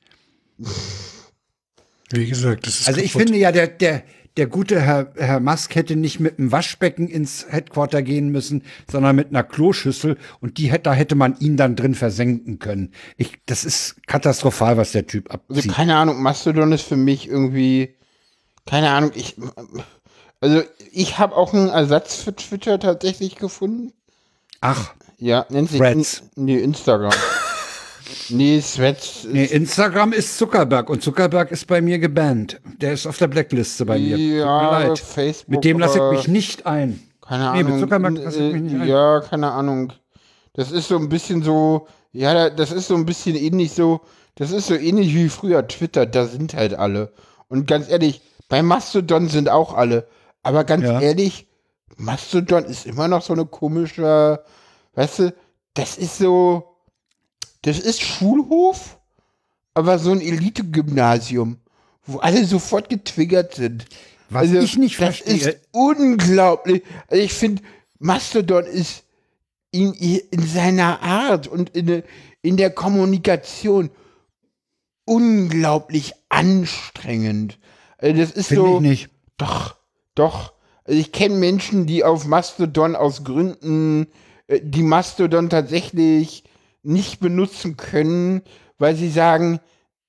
Wie 2.11 2.27
gesagt, 2.27 2.67
das 2.67 2.81
ist 2.81 2.89
Also 2.89 3.01
ich 3.01 3.13
kaputt. 3.13 3.27
finde 3.29 3.39
ja, 3.41 3.51
der, 3.53 3.67
der, 3.67 4.05
der 4.39 4.47
gute 4.47 4.81
Herr, 4.81 5.13
Herr 5.17 5.41
Musk 5.41 5.75
hätte 5.75 5.97
nicht 5.97 6.21
mit 6.21 6.39
einem 6.39 6.53
Waschbecken 6.53 7.09
ins 7.09 7.47
Headquarter 7.51 8.03
gehen 8.03 8.31
müssen, 8.31 8.63
sondern 8.91 9.17
mit 9.17 9.29
einer 9.29 9.43
Kloschüssel 9.43 10.17
und 10.41 10.59
die 10.59 10.71
hätte, 10.71 10.85
da 10.85 10.93
hätte 10.95 11.17
man 11.17 11.37
ihn 11.41 11.57
dann 11.57 11.75
drin 11.77 11.95
versenken 11.97 12.59
können. 12.59 12.93
Ich, 13.17 13.33
das 13.47 13.65
ist 13.65 13.97
katastrophal, 14.07 14.77
was 14.77 14.93
der 14.93 15.07
Typ 15.07 15.29
Also 15.31 15.43
abzieht. 15.59 15.73
keine 15.73 15.97
Ahnung, 15.97 16.23
Mastodon 16.23 16.73
ist 16.73 16.83
für 16.83 16.97
mich 16.97 17.29
irgendwie, 17.29 17.97
keine 18.65 18.91
Ahnung, 18.91 19.11
ich, 19.15 19.37
also 20.41 20.63
ich 20.93 21.19
habe 21.19 21.35
auch 21.37 21.53
einen 21.53 21.69
Ersatz 21.69 22.17
für 22.17 22.35
Twitter 22.35 22.79
tatsächlich 22.79 23.35
gefunden. 23.37 23.93
Ach, 24.61 24.95
Ja, 25.19 25.47
nennt 25.51 25.71
sich. 25.71 25.81
In, 25.81 26.05
nee, 26.37 26.59
Instagram. 26.59 27.13
Nee, 28.31 28.61
Threads. 28.61 29.27
nee, 29.31 29.45
Instagram 29.45 30.13
ist 30.13 30.37
Zuckerberg 30.39 30.91
und 30.91 31.03
Zuckerberg 31.03 31.51
ist 31.51 31.67
bei 31.67 31.81
mir 31.81 31.99
gebannt. 31.99 32.61
Der 32.81 32.93
ist 32.93 33.07
auf 33.07 33.19
der 33.19 33.29
Blackliste 33.29 33.85
bei 33.87 33.99
mir. 33.99 34.17
Tut 34.17 34.27
mir 34.27 34.37
ja, 34.39 34.71
leid. 34.81 34.99
Facebook. 34.99 35.49
Mit 35.55 35.65
dem 35.65 35.79
lasse 35.79 35.99
ich 35.99 36.11
mich 36.19 36.29
nicht 36.29 36.67
ein. 36.67 37.01
Keine 37.21 37.53
Nee, 37.53 37.59
mit 37.59 37.67
Ahnung. 37.67 37.81
Zuckerberg 37.81 38.19
lasse 38.25 38.43
ich 38.47 38.53
mich 38.53 38.63
nicht 38.63 38.75
äh, 38.75 38.81
ein. 38.83 38.89
Ja, 38.89 39.21
keine 39.21 39.51
Ahnung. 39.53 39.93
Das 40.55 40.73
ist 40.73 40.89
so 40.89 40.97
ein 40.97 41.09
bisschen 41.09 41.43
so, 41.43 41.87
ja, 42.13 42.33
da- 42.35 42.51
das 42.51 42.73
ist 42.73 42.89
so 42.89 42.95
ein 42.95 43.05
bisschen 43.07 43.37
ähnlich 43.37 43.73
so, 43.73 44.01
das 44.35 44.51
ist 44.51 44.67
so 44.69 44.75
ähnlich 44.75 45.15
wie 45.15 45.29
früher 45.29 45.67
Twitter, 45.69 46.07
da 46.07 46.27
sind 46.27 46.55
halt 46.55 46.75
alle. 46.75 47.13
Und 47.49 47.67
ganz 47.67 47.89
ehrlich, 47.89 48.21
bei 48.49 48.63
Mastodon 48.63 49.29
sind 49.29 49.49
auch 49.49 49.75
alle. 49.75 50.09
Aber 50.43 50.65
ganz 50.65 50.85
Ja. 50.85 51.01
ehrlich, 51.01 51.47
Mastodon 51.97 52.65
ist 52.65 52.87
immer 52.87 53.09
noch 53.09 53.23
so 53.23 53.33
eine 53.33 53.45
komische, 53.47 54.43
weißt 54.95 55.19
du, 55.19 55.35
das 55.75 55.97
ist 55.99 56.19
so, 56.19 56.68
das 57.63 57.79
ist 57.79 58.01
Schulhof, 58.03 58.99
aber 59.75 59.99
so 59.99 60.11
ein 60.13 60.21
Elite-Gymnasium, 60.21 61.59
wo 62.07 62.19
alle 62.19 62.45
sofort 62.45 62.89
getriggert 62.89 63.55
sind. 63.55 63.87
Was 64.31 64.51
ich 64.53 64.77
nicht 64.77 65.01
das 65.01 65.17
verstehe- 65.17 65.49
ist 65.51 65.59
unglaublich. 65.73 66.83
Also 67.09 67.23
ich 67.23 67.33
finde, 67.33 67.63
Mastodon 67.99 68.65
ist 68.65 69.05
in, 69.71 69.93
in 69.95 70.47
seiner 70.47 71.03
Art 71.03 71.47
und 71.47 71.71
in, 71.71 71.87
der- 71.87 72.03
in 72.43 72.57
der 72.57 72.71
Kommunikation 72.71 73.91
unglaublich 75.05 76.15
anstrengend. 76.29 77.59
Also 77.99 78.21
das 78.21 78.31
ist 78.33 78.49
Finde 78.49 78.63
so. 78.63 78.75
ich 78.77 78.81
nicht. 78.83 79.11
Doch, 79.39 79.77
doch. 80.15 80.53
Also 80.85 80.99
ich 81.01 81.13
kenne 81.13 81.37
Menschen, 81.37 81.87
die 81.87 82.05
auf 82.05 82.27
Mastodon 82.27 82.97
aus 82.97 83.25
Gründen, 83.25 84.07
äh, 84.47 84.61
die 84.63 84.83
Mastodon 84.83 85.49
tatsächlich 85.51 86.45
nicht 86.89 87.21
benutzen 87.21 87.77
können, 87.77 88.43
weil 88.79 88.97
sie 88.97 89.11
sagen, 89.11 89.61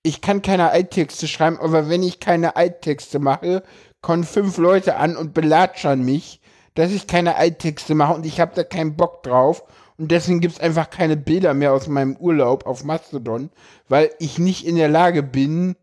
ich 0.02 0.22
kann 0.22 0.42
keine 0.42 0.72
Alttexte 0.72 1.28
schreiben, 1.28 1.58
aber 1.60 1.90
wenn 1.90 2.04
ich 2.04 2.20
keine 2.20 2.56
Alttexte 2.56 3.20
mache, 3.20 3.64
kommen 4.02 4.24
fünf 4.24 4.58
Leute 4.58 4.96
an 4.96 5.18
und 5.18 5.34
belatschern 5.34 6.02
mich, 6.04 6.40
dass 6.76 6.92
ich 6.92 7.06
keine 7.08 7.36
Alttexte 7.36 7.96
mache 7.96 8.14
und 8.14 8.26
ich 8.26 8.40
habe 8.40 8.54
da 8.56 8.64
keinen 8.64 8.96
Bock 8.96 9.24
drauf. 9.24 9.64
Und 9.98 10.12
deswegen 10.12 10.40
gibt 10.40 10.54
es 10.54 10.60
einfach 10.62 10.90
keine 10.90 11.18
Bilder 11.18 11.54
mehr 11.54 11.74
aus 11.74 11.88
meinem 11.88 12.16
Urlaub 12.16 12.66
auf 12.66 12.86
Mastodon, 12.86 13.50
weil 13.90 14.10
ich 14.20 14.40
nicht 14.40 14.66
in 14.66 14.78
der 14.78 14.88
Lage 14.88 15.22
bin, 15.24 15.76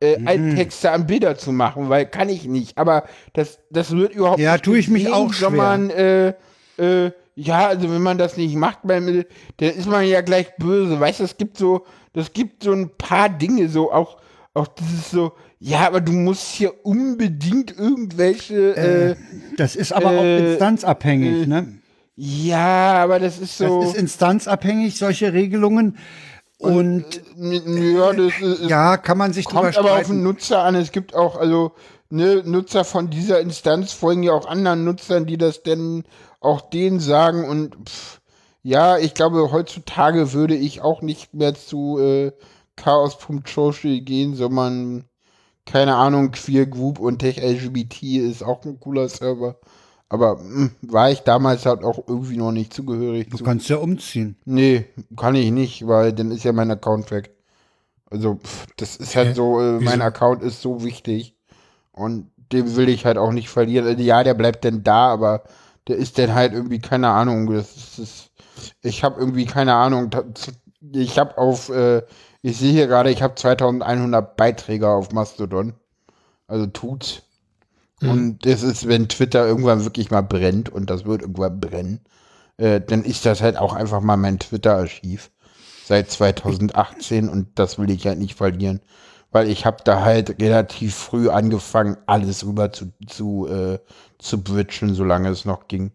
äh, 0.00 0.16
Mhm. 0.20 0.28
Alttexte 0.28 0.92
an 0.92 1.08
Bilder 1.08 1.36
zu 1.36 1.50
machen, 1.50 1.88
weil 1.88 2.06
kann 2.06 2.28
ich 2.28 2.44
nicht. 2.46 2.78
Aber 2.78 3.02
das, 3.32 3.58
das 3.70 3.90
wird 3.90 4.12
überhaupt 4.14 4.38
Ja, 4.38 4.52
nicht 4.52 4.64
tue 4.64 4.78
ich 4.78 4.88
mich 4.88 5.12
auch 5.12 5.32
schwer. 5.32 5.48
sondern, 5.50 5.90
äh, 5.90 6.28
äh, 6.78 7.10
ja, 7.36 7.66
also 7.68 7.90
wenn 7.92 8.02
man 8.02 8.18
das 8.18 8.36
nicht 8.36 8.54
macht, 8.56 8.80
dann 8.84 9.24
ist 9.58 9.86
man 9.86 10.06
ja 10.06 10.20
gleich 10.20 10.54
böse. 10.56 10.98
Weißt 11.00 11.20
du, 11.20 11.24
es 11.24 11.36
gibt 11.36 11.58
so, 11.58 11.84
das 12.12 12.32
gibt 12.32 12.62
so 12.62 12.72
ein 12.72 12.90
paar 12.96 13.28
Dinge, 13.28 13.68
so 13.68 13.92
auch, 13.92 14.18
auch 14.54 14.68
dieses 14.68 15.10
so, 15.10 15.32
ja, 15.58 15.86
aber 15.86 16.00
du 16.00 16.12
musst 16.12 16.46
hier 16.54 16.84
unbedingt 16.84 17.76
irgendwelche, 17.76 18.76
äh, 18.76 19.16
Das 19.56 19.74
ist 19.76 19.92
aber 19.92 20.10
auch 20.10 20.22
Äh, 20.22 20.52
instanzabhängig, 20.52 21.46
ne? 21.48 21.78
ja, 22.16 22.94
aber 23.02 23.18
das 23.18 23.38
ist 23.38 23.58
so. 23.58 23.80
Das 23.80 23.90
ist 23.90 23.96
instanzabhängig, 23.96 24.96
solche 24.96 25.32
Regelungen. 25.32 25.96
Und 26.58 27.04
n- 27.36 27.96
ja, 27.96 28.12
das 28.12 28.32
ist, 28.40 28.70
ja, 28.70 28.96
kann 28.96 29.18
man 29.18 29.32
sich 29.32 29.46
drüber 29.46 29.62
kommt 29.62 29.76
aber 29.76 29.94
auf 29.94 30.06
den. 30.06 30.22
Nutzer 30.22 30.62
an. 30.62 30.76
Es 30.76 30.92
gibt 30.92 31.14
auch, 31.14 31.36
also, 31.36 31.72
ne, 32.10 32.42
Nutzer 32.44 32.84
von 32.84 33.10
dieser 33.10 33.40
Instanz 33.40 33.92
folgen 33.92 34.22
ja 34.22 34.32
auch 34.32 34.46
anderen 34.46 34.84
Nutzern, 34.84 35.26
die 35.26 35.36
das 35.36 35.62
denn 35.62 36.04
auch 36.44 36.60
denen 36.62 37.00
sagen 37.00 37.44
und 37.48 37.76
pff, 37.88 38.20
ja, 38.62 38.98
ich 38.98 39.14
glaube, 39.14 39.52
heutzutage 39.52 40.32
würde 40.32 40.56
ich 40.56 40.80
auch 40.82 41.02
nicht 41.02 41.34
mehr 41.34 41.54
zu 41.54 41.98
äh, 41.98 42.32
chaos.social 42.76 44.00
gehen, 44.00 44.34
sondern 44.34 45.04
keine 45.66 45.96
Ahnung, 45.96 46.32
Queer 46.32 46.66
Group 46.66 46.98
und 47.00 47.20
Tech 47.20 47.38
LGBT 47.38 48.18
ist 48.18 48.42
auch 48.44 48.64
ein 48.64 48.80
cooler 48.80 49.08
Server. 49.08 49.58
Aber 50.08 50.38
mh, 50.38 50.70
war 50.82 51.10
ich 51.10 51.20
damals 51.22 51.66
halt 51.66 51.84
auch 51.84 52.00
irgendwie 52.08 52.36
noch 52.38 52.52
nicht 52.52 52.74
zugehörig 52.74 53.30
Du 53.30 53.38
zu. 53.38 53.44
kannst 53.44 53.68
ja 53.68 53.76
umziehen. 53.76 54.36
Nee, 54.44 54.86
kann 55.16 55.34
ich 55.34 55.50
nicht, 55.50 55.86
weil 55.86 56.12
dann 56.12 56.30
ist 56.30 56.44
ja 56.44 56.52
mein 56.52 56.70
Account 56.70 57.10
weg. 57.10 57.34
Also, 58.10 58.36
pff, 58.36 58.66
das 58.76 58.96
ist 58.96 59.16
halt 59.16 59.30
Okay. 59.30 59.34
so, 59.34 59.60
äh, 59.60 59.80
mein? 59.80 60.02
Account 60.02 60.42
ist 60.42 60.62
so 60.62 60.84
wichtig 60.84 61.36
und 61.92 62.30
den 62.52 62.76
will 62.76 62.88
ich 62.90 63.06
halt 63.06 63.18
auch 63.18 63.32
nicht 63.32 63.48
verlieren. 63.50 63.86
Also, 63.86 64.02
ja, 64.02 64.24
der 64.24 64.34
bleibt 64.34 64.64
denn 64.64 64.84
da, 64.84 65.08
aber 65.12 65.44
der 65.88 65.96
ist 65.96 66.18
dann 66.18 66.34
halt 66.34 66.52
irgendwie, 66.52 66.78
keine 66.78 67.08
Ahnung, 67.08 67.52
das 67.52 67.76
ist, 67.76 67.98
das, 67.98 68.30
ich 68.82 69.04
habe 69.04 69.20
irgendwie 69.20 69.46
keine 69.46 69.74
Ahnung, 69.74 70.10
ich 70.92 71.18
habe 71.18 71.38
auf, 71.38 71.68
äh, 71.70 72.02
ich 72.42 72.58
sehe 72.58 72.72
hier 72.72 72.86
gerade, 72.86 73.10
ich 73.10 73.22
habe 73.22 73.34
2100 73.34 74.36
Beiträge 74.36 74.88
auf 74.88 75.12
Mastodon. 75.12 75.74
Also 76.46 76.66
tut's. 76.66 77.22
Und 78.02 78.44
das 78.44 78.62
ist, 78.62 78.86
wenn 78.86 79.08
Twitter 79.08 79.46
irgendwann 79.46 79.84
wirklich 79.84 80.10
mal 80.10 80.22
brennt 80.22 80.68
und 80.68 80.90
das 80.90 81.06
wird 81.06 81.22
irgendwann 81.22 81.60
brennen, 81.60 82.00
äh, 82.58 82.80
dann 82.80 83.04
ist 83.04 83.24
das 83.24 83.40
halt 83.40 83.56
auch 83.56 83.72
einfach 83.72 84.00
mal 84.00 84.16
mein 84.16 84.38
Twitter-Archiv 84.38 85.30
seit 85.84 86.10
2018 86.10 87.28
und 87.28 87.58
das 87.58 87.78
will 87.78 87.90
ich 87.90 88.06
halt 88.06 88.18
nicht 88.18 88.34
verlieren, 88.34 88.80
weil 89.30 89.48
ich 89.48 89.64
habe 89.66 89.78
da 89.84 90.02
halt 90.02 90.40
relativ 90.40 90.94
früh 90.94 91.28
angefangen, 91.28 91.96
alles 92.06 92.44
rüber 92.46 92.72
zu, 92.72 92.92
zu, 93.06 93.46
äh, 93.48 93.78
zu 94.18 94.42
bridgen, 94.42 94.94
solange 94.94 95.28
es 95.28 95.44
noch 95.44 95.68
ging. 95.68 95.92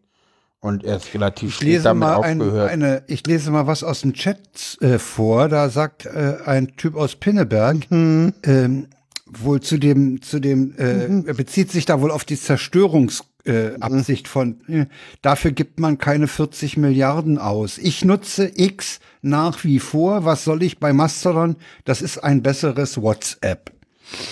Und 0.61 0.83
erst 0.83 1.13
relativ 1.13 1.49
Ich 1.49 1.55
spät 1.55 1.85
damit 1.85 2.01
mal 2.01 2.21
ein, 2.21 2.41
aufgehört. 2.41 2.69
eine, 2.69 3.03
ich 3.07 3.25
lese 3.25 3.49
mal 3.49 3.65
was 3.65 3.83
aus 3.83 4.01
dem 4.01 4.13
Chat 4.13 4.77
äh, 4.81 4.99
vor. 4.99 5.47
Da 5.47 5.69
sagt 5.69 6.05
äh, 6.05 6.37
ein 6.45 6.75
Typ 6.75 6.95
aus 6.95 7.15
Pinneberg, 7.15 7.89
ähm, 7.89 8.87
wohl 9.25 9.61
zu 9.61 9.77
dem, 9.77 10.21
zu 10.21 10.39
dem, 10.39 10.75
äh, 10.77 11.27
er 11.27 11.33
bezieht 11.33 11.71
sich 11.71 11.85
da 11.85 12.01
wohl 12.01 12.11
auf 12.11 12.25
die 12.25 12.37
Zerstörungsabsicht 12.37 13.29
äh, 13.45 13.75
Absicht 13.79 14.27
von, 14.27 14.59
äh, 14.67 14.85
dafür 15.21 15.51
gibt 15.51 15.79
man 15.79 15.97
keine 15.97 16.27
40 16.27 16.75
Milliarden 16.77 17.37
aus. 17.37 17.77
Ich 17.77 18.03
nutze 18.03 18.51
X 18.53 18.99
nach 19.21 19.63
wie 19.63 19.79
vor. 19.79 20.25
Was 20.25 20.43
soll 20.43 20.61
ich 20.61 20.79
bei 20.79 20.91
Mastodon? 20.91 21.55
Das 21.85 22.01
ist 22.01 22.17
ein 22.17 22.43
besseres 22.43 23.01
WhatsApp. 23.01 23.71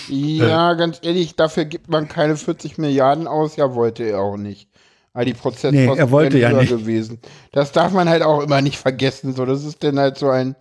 Ja, 0.08 0.74
ganz 0.74 0.98
ehrlich, 1.02 1.36
dafür 1.36 1.64
gibt 1.64 1.88
man 1.88 2.08
keine 2.08 2.36
40 2.36 2.78
Milliarden 2.78 3.26
aus. 3.26 3.56
Ja, 3.56 3.74
wollte 3.74 4.04
er 4.04 4.20
auch 4.20 4.36
nicht. 4.36 4.68
Weil 5.12 5.24
die 5.24 5.34
Prozentkosten 5.34 5.94
Nee, 5.94 5.98
er 5.98 6.10
wollte 6.10 6.38
ja 6.38 6.50
höher 6.50 6.60
nicht. 6.60 6.70
gewesen. 6.70 7.20
Das 7.52 7.72
darf 7.72 7.92
man 7.92 8.08
halt 8.08 8.22
auch 8.22 8.40
immer 8.40 8.60
nicht 8.60 8.78
vergessen. 8.78 9.34
So, 9.34 9.44
das 9.46 9.64
ist 9.64 9.82
dann 9.82 9.98
halt 9.98 10.18
so 10.18 10.30
ein, 10.30 10.54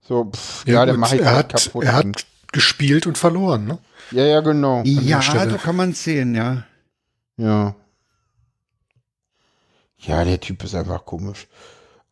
so, 0.00 0.30
pff, 0.30 0.66
ja, 0.66 0.84
dann 0.84 0.96
gut, 0.96 1.00
mache 1.00 1.16
ich 1.16 1.22
er 1.22 1.34
halt 1.34 1.54
hat, 1.54 1.64
kaputt. 1.64 1.84
er 1.84 1.92
hat 1.94 2.26
gespielt 2.52 3.06
und 3.06 3.16
verloren, 3.16 3.64
ne? 3.66 3.78
ja, 4.10 4.24
ja, 4.24 4.40
genau. 4.40 4.82
Ja, 4.84 5.22
so 5.22 5.56
kann 5.56 5.76
man 5.76 5.94
sehen, 5.94 6.34
ja. 6.34 6.64
Ja. 7.38 7.74
Ja, 9.98 10.24
der 10.24 10.40
Typ 10.40 10.62
ist 10.64 10.74
einfach 10.74 11.04
komisch. 11.04 11.46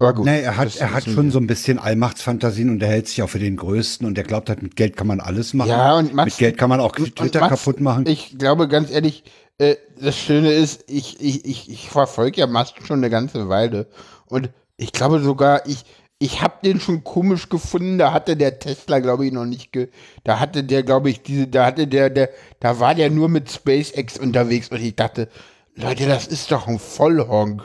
Aber 0.00 0.14
gut. 0.14 0.24
Nee, 0.24 0.40
er 0.40 0.56
hat, 0.56 0.74
er 0.76 0.94
hat 0.94 1.04
schon 1.04 1.30
so 1.30 1.38
ein 1.38 1.46
bisschen 1.46 1.78
Allmachtsfantasien 1.78 2.70
und 2.70 2.82
er 2.82 2.88
hält 2.88 3.06
sich 3.06 3.22
auch 3.22 3.28
für 3.28 3.38
den 3.38 3.56
Größten 3.56 4.06
und 4.06 4.16
er 4.16 4.24
glaubt 4.24 4.48
halt, 4.48 4.62
mit 4.62 4.74
Geld 4.74 4.96
kann 4.96 5.06
man 5.06 5.20
alles 5.20 5.52
machen. 5.54 5.68
Ja, 5.68 5.96
und 5.98 6.14
Max- 6.14 6.32
mit 6.32 6.38
Geld 6.38 6.58
kann 6.58 6.70
man 6.70 6.80
auch 6.80 6.92
Twitter 6.92 7.40
Max, 7.40 7.50
kaputt 7.50 7.80
machen. 7.80 8.06
Ich 8.06 8.38
glaube 8.38 8.66
ganz 8.66 8.90
ehrlich, 8.90 9.24
äh, 9.58 9.76
das 10.00 10.16
Schöne 10.16 10.52
ist, 10.52 10.84
ich, 10.88 11.20
ich, 11.20 11.44
ich, 11.44 11.70
ich 11.70 11.90
verfolge 11.90 12.40
ja 12.40 12.46
Musk 12.46 12.76
schon 12.86 13.00
eine 13.00 13.10
ganze 13.10 13.50
Weile. 13.50 13.88
Und 14.26 14.48
ich 14.78 14.92
glaube 14.92 15.20
sogar, 15.20 15.66
ich, 15.66 15.84
ich 16.18 16.40
habe 16.40 16.54
den 16.64 16.80
schon 16.80 17.04
komisch 17.04 17.50
gefunden. 17.50 17.98
Da 17.98 18.14
hatte 18.14 18.38
der 18.38 18.58
Tesla, 18.58 19.00
glaube 19.00 19.26
ich, 19.26 19.32
noch 19.32 19.44
nicht 19.44 19.70
ge. 19.70 19.88
Da 20.24 20.40
hatte 20.40 20.64
der, 20.64 20.82
glaube 20.82 21.10
ich, 21.10 21.22
diese, 21.22 21.46
da 21.46 21.66
hatte 21.66 21.86
der, 21.86 22.08
der, 22.08 22.30
da 22.58 22.80
war 22.80 22.94
der 22.94 23.10
nur 23.10 23.28
mit 23.28 23.50
SpaceX 23.50 24.16
unterwegs 24.18 24.68
und 24.70 24.80
ich 24.80 24.96
dachte, 24.96 25.28
Leute, 25.74 26.06
das 26.06 26.26
ist 26.26 26.50
doch 26.50 26.66
ein 26.68 26.78
Vollhonk. 26.78 27.62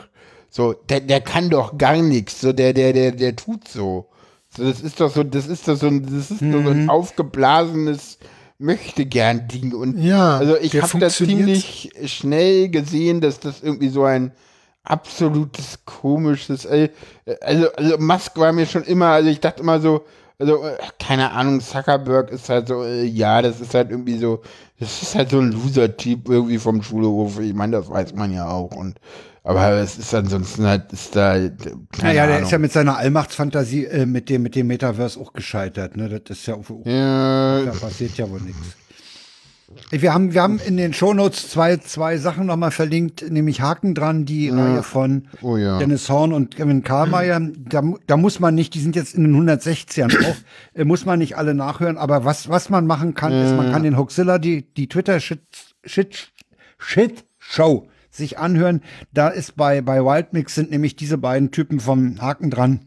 So, 0.56 0.72
der, 0.72 1.00
der 1.00 1.20
kann 1.20 1.50
doch 1.50 1.76
gar 1.76 1.96
nichts. 1.96 2.40
So, 2.40 2.50
der, 2.54 2.72
der, 2.72 2.94
der, 2.94 3.12
der 3.12 3.36
tut 3.36 3.68
so. 3.68 4.06
So, 4.48 4.64
das 4.64 4.80
ist 4.80 4.98
doch 4.98 5.10
so, 5.10 5.22
das 5.22 5.48
ist 5.48 5.68
doch 5.68 5.76
so 5.76 5.86
ein, 5.86 6.02
das 6.02 6.30
ist 6.30 6.40
doch 6.40 6.64
so 6.64 6.70
ein 6.70 6.88
aufgeblasenes 6.88 8.16
möchte 8.56 9.04
gern 9.04 9.48
Ding. 9.48 9.74
Und 9.74 9.98
Ja, 9.98 10.38
also 10.38 10.56
ich 10.56 10.80
habe 10.80 10.98
das 10.98 11.16
ziemlich 11.16 11.92
schnell 12.06 12.70
gesehen, 12.70 13.20
dass 13.20 13.38
das 13.38 13.62
irgendwie 13.62 13.90
so 13.90 14.04
ein 14.04 14.32
absolutes 14.82 15.80
komisches, 15.84 16.64
äh, 16.64 16.88
also, 17.42 17.70
also 17.72 17.98
Musk 17.98 18.38
war 18.38 18.54
mir 18.54 18.64
schon 18.64 18.84
immer, 18.84 19.08
also 19.08 19.28
ich 19.28 19.40
dachte 19.40 19.60
immer 19.60 19.78
so, 19.78 20.06
also 20.38 20.64
äh, 20.64 20.78
keine 20.98 21.32
Ahnung, 21.32 21.60
Zuckerberg 21.60 22.30
ist 22.30 22.48
halt 22.48 22.68
so, 22.68 22.82
äh, 22.82 23.04
ja, 23.04 23.42
das 23.42 23.60
ist 23.60 23.74
halt 23.74 23.90
irgendwie 23.90 24.16
so, 24.16 24.40
das 24.80 25.02
ist 25.02 25.14
halt 25.16 25.28
so 25.28 25.38
ein 25.38 25.52
Loser-Typ 25.52 26.30
irgendwie 26.30 26.58
vom 26.58 26.82
Schulhof. 26.82 27.40
Ich 27.40 27.52
meine, 27.52 27.76
das 27.76 27.90
weiß 27.90 28.14
man 28.14 28.32
ja 28.32 28.48
auch. 28.48 28.74
Und 28.74 29.00
aber 29.46 29.74
es 29.74 29.96
ist 29.96 30.12
ansonsten 30.12 30.66
halt, 30.66 30.92
ist 30.92 31.14
da. 31.14 31.34
naja, 31.34 31.52
der 32.02 32.24
Ahnung. 32.24 32.42
ist 32.42 32.50
ja 32.50 32.58
mit 32.58 32.72
seiner 32.72 32.96
Allmachtsfantasie 32.96 33.84
äh, 33.84 34.04
mit 34.04 34.28
dem, 34.28 34.42
mit 34.42 34.56
dem 34.56 34.66
Metaverse 34.66 35.20
auch 35.20 35.32
gescheitert. 35.32 35.96
Ne? 35.96 36.08
Das 36.08 36.38
ist 36.38 36.46
ja, 36.46 36.56
ja, 36.84 37.62
da 37.64 37.70
passiert 37.70 38.16
ja 38.16 38.28
wohl 38.28 38.40
nichts. 38.40 38.58
Wir 39.90 40.12
haben, 40.12 40.34
wir 40.34 40.42
haben 40.42 40.58
in 40.58 40.76
den 40.76 40.92
Shownotes 40.92 41.48
zwei, 41.48 41.76
zwei 41.76 42.18
Sachen 42.18 42.46
nochmal 42.46 42.72
verlinkt, 42.72 43.30
nämlich 43.30 43.60
Haken 43.60 43.94
dran, 43.94 44.24
die 44.24 44.48
Reihe 44.48 44.82
von 44.82 45.28
Oh 45.42 45.56
ja. 45.56 45.78
Dennis 45.78 46.08
Horn 46.08 46.32
und 46.32 46.56
Kevin 46.56 46.82
Karlmeier. 46.82 47.40
Da, 47.68 47.82
da 48.06 48.16
muss 48.16 48.40
man 48.40 48.54
nicht, 48.54 48.74
die 48.74 48.80
sind 48.80 48.96
jetzt 48.96 49.14
in 49.14 49.22
den 49.22 49.48
160ern 49.48 50.26
auch, 50.28 50.36
äh, 50.74 50.84
muss 50.84 51.04
man 51.04 51.20
nicht 51.20 51.36
alle 51.36 51.54
nachhören, 51.54 51.98
aber 51.98 52.24
was, 52.24 52.48
was 52.48 52.68
man 52.68 52.86
machen 52.86 53.14
kann, 53.14 53.32
ist, 53.32 53.54
man 53.54 53.70
kann 53.70 53.84
den 53.84 53.96
Hoaxilla, 53.96 54.38
die, 54.38 54.72
die 54.74 54.88
Twitter 54.88 55.20
Shit, 55.20 55.40
Shit, 55.84 56.32
Shit 56.78 57.24
Show 57.38 57.86
sich 58.16 58.38
anhören. 58.38 58.82
Da 59.12 59.28
ist 59.28 59.56
bei, 59.56 59.80
bei 59.80 60.04
Wildmix 60.04 60.54
sind 60.54 60.70
nämlich 60.70 60.96
diese 60.96 61.18
beiden 61.18 61.50
Typen 61.50 61.80
vom 61.80 62.20
Haken 62.20 62.50
dran 62.50 62.80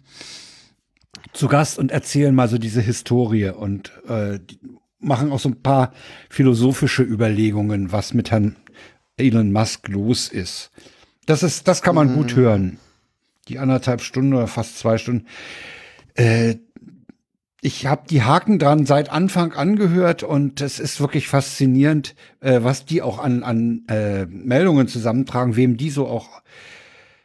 zu 1.34 1.47
Gast 1.47 1.80
und 1.80 1.91
erzählen 1.91 2.34
mal 2.34 2.47
so 2.47 2.57
diese 2.57 2.81
Historie 2.81 3.49
und 3.49 3.91
äh, 4.07 4.39
machen 4.99 5.31
auch 5.31 5.39
so 5.39 5.49
ein 5.49 5.61
paar 5.61 5.93
philosophische 6.30 7.03
Überlegungen, 7.03 7.91
was 7.91 8.14
mit 8.14 8.31
Herrn 8.31 8.56
Elon 9.18 9.51
Musk 9.51 9.88
los 9.88 10.30
ist. 10.30 10.72
Das 11.26 11.43
ist, 11.43 11.68
das 11.68 11.81
kann 11.81 11.95
man 11.95 12.15
gut 12.15 12.35
hören. 12.35 12.80
Die 13.47 13.60
anderthalb 13.60 14.01
Stunden 14.01 14.34
oder 14.34 14.47
fast 14.47 14.80
zwei 14.80 14.97
Stunden. 14.97 15.27
Äh, 16.15 16.56
ich 17.61 17.86
habe 17.86 18.03
die 18.10 18.23
Haken 18.23 18.57
dran 18.57 18.86
seit 18.86 19.10
Anfang 19.11 19.52
angehört 19.53 20.23
und 20.23 20.61
es 20.61 20.80
ist 20.80 21.02
wirklich 21.02 21.27
faszinierend, 21.27 22.15
äh, 22.40 22.60
was 22.61 22.86
die 22.86 23.02
auch 23.02 23.19
an, 23.19 23.44
an 23.44 23.84
äh, 23.90 24.26
Meldungen 24.26 24.88
zusammentragen, 24.88 25.56
wem 25.56 25.76
die 25.76 25.90
so 25.90 26.07
auch 26.07 26.41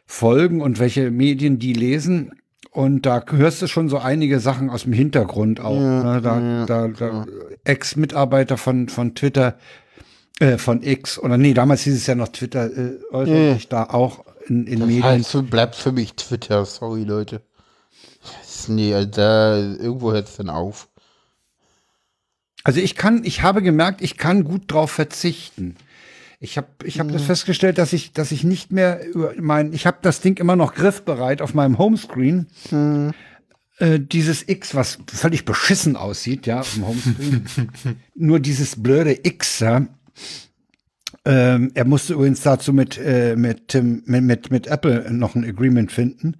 folgen 0.05 0.61
und 0.61 0.79
welche 0.79 1.09
Medien 1.09 1.57
die 1.57 1.73
lesen. 1.73 2.33
Und 2.71 3.05
da 3.05 3.23
hörst 3.31 3.61
du 3.61 3.67
schon 3.67 3.87
so 3.87 3.99
einige 3.99 4.41
Sachen 4.41 4.69
aus 4.69 4.83
dem 4.83 4.91
Hintergrund 4.91 5.61
auch. 5.61 5.79
Ja, 5.79 6.15
ne? 6.15 6.21
Da, 6.21 6.39
ja, 6.39 6.65
da, 6.65 6.87
da 6.89 7.25
Ex-Mitarbeiter 7.63 8.57
von, 8.57 8.89
von 8.89 9.15
Twitter, 9.15 9.57
äh, 10.41 10.57
von 10.57 10.83
X, 10.83 11.17
oder 11.17 11.37
nee, 11.37 11.53
damals 11.53 11.83
hieß 11.83 11.95
es 11.95 12.07
ja 12.07 12.15
noch 12.15 12.27
Twitter, 12.27 12.65
äh, 12.65 12.99
äußert 13.11 13.53
sich 13.53 13.69
da 13.69 13.85
auch 13.85 14.25
in, 14.47 14.67
in 14.67 14.79
das 14.79 14.87
Medien. 14.87 15.03
Heißt, 15.03 15.49
bleibt 15.49 15.75
für 15.75 15.93
mich 15.93 16.15
Twitter, 16.15 16.65
sorry 16.65 17.03
Leute. 17.03 17.41
Nee, 18.67 18.93
also 18.93 19.09
da 19.09 19.57
irgendwo 19.57 20.11
hört 20.11 20.27
es 20.27 20.37
dann 20.37 20.49
auf. 20.49 20.89
Also 22.63 22.79
ich 22.79 22.95
kann, 22.95 23.23
ich 23.23 23.43
habe 23.43 23.61
gemerkt, 23.61 24.01
ich 24.01 24.17
kann 24.17 24.43
gut 24.43 24.71
drauf 24.71 24.91
verzichten. 24.91 25.75
Ich 26.39 26.57
habe 26.57 26.67
ich 26.83 26.99
hab 26.99 27.07
mhm. 27.07 27.13
das 27.13 27.23
festgestellt, 27.23 27.77
dass 27.77 27.93
ich, 27.93 28.11
dass 28.11 28.31
ich 28.31 28.43
nicht 28.43 28.71
mehr 28.71 29.05
über 29.07 29.33
mein, 29.39 29.73
ich 29.73 29.85
habe 29.85 29.97
das 30.01 30.21
Ding 30.21 30.37
immer 30.37 30.55
noch 30.55 30.73
griffbereit 30.73 31.41
auf 31.41 31.53
meinem 31.53 31.77
Homescreen. 31.77 32.47
Mhm. 32.71 33.13
Äh, 33.77 33.99
dieses 33.99 34.47
X, 34.47 34.73
was 34.73 34.99
völlig 35.07 35.45
beschissen 35.45 35.95
aussieht, 35.95 36.47
ja, 36.47 36.63
im 36.75 36.87
Homescreen. 36.87 37.45
Nur 38.15 38.39
dieses 38.39 38.81
blöde 38.81 39.19
X, 39.23 39.59
ja. 39.59 39.85
Ähm, 41.25 41.71
er 41.73 41.85
musste 41.85 42.13
übrigens 42.13 42.41
dazu 42.41 42.71
mit, 42.71 42.97
äh, 42.97 43.35
mit, 43.35 43.73
mit, 43.73 44.07
mit, 44.07 44.51
mit 44.51 44.67
Apple 44.67 45.11
noch 45.11 45.35
ein 45.35 45.43
Agreement 45.43 45.91
finden, 45.91 46.37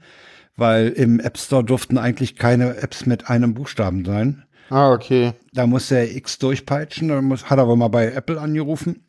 weil 0.56 0.90
im 0.90 1.20
App 1.20 1.38
Store 1.38 1.64
durften 1.64 1.98
eigentlich 1.98 2.36
keine 2.36 2.78
Apps 2.78 3.06
mit 3.06 3.30
einem 3.30 3.54
Buchstaben 3.54 4.06
sein. 4.06 4.44
Ah, 4.70 4.92
okay. 4.92 5.34
Da 5.54 5.68
musste 5.68 5.98
er 5.98 6.16
X 6.16 6.40
durchpeitschen, 6.40 7.10
da 7.10 7.22
muss, 7.22 7.50
hat 7.50 7.60
er 7.60 7.64
aber 7.64 7.76
mal 7.76 7.90
bei 7.90 8.12
Apple 8.12 8.40
angerufen. 8.40 9.06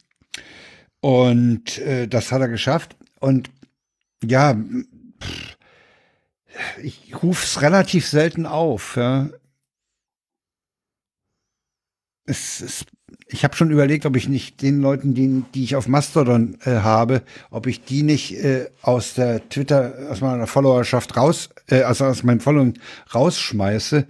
Und 1.00 1.78
äh, 1.78 2.08
das 2.08 2.32
hat 2.32 2.40
er 2.40 2.48
geschafft. 2.48 2.96
Und 3.20 3.50
ja, 4.22 4.54
pff, 5.22 5.56
ich 6.82 7.22
rufe 7.22 7.44
es 7.44 7.62
relativ 7.62 8.06
selten 8.06 8.46
auf. 8.46 8.96
Ja. 8.96 9.30
Es, 12.24 12.60
es, 12.60 12.84
ich 13.28 13.42
habe 13.42 13.56
schon 13.56 13.70
überlegt, 13.70 14.06
ob 14.06 14.14
ich 14.16 14.28
nicht 14.28 14.62
den 14.62 14.80
Leuten, 14.80 15.14
die, 15.14 15.42
die 15.52 15.64
ich 15.64 15.74
auf 15.74 15.88
Mastodon 15.88 16.58
äh, 16.64 16.76
habe, 16.76 17.22
ob 17.50 17.66
ich 17.66 17.82
die 17.82 18.04
nicht 18.04 18.34
äh, 18.36 18.68
aus 18.82 19.14
der 19.14 19.48
Twitter, 19.48 19.94
aus 20.10 20.20
meiner 20.20 20.46
Followerschaft 20.46 21.16
raus, 21.16 21.50
äh, 21.68 21.82
also 21.82 22.04
aus 22.04 22.22
meinem 22.22 22.40
Following 22.40 22.74
rausschmeiße, 23.12 24.06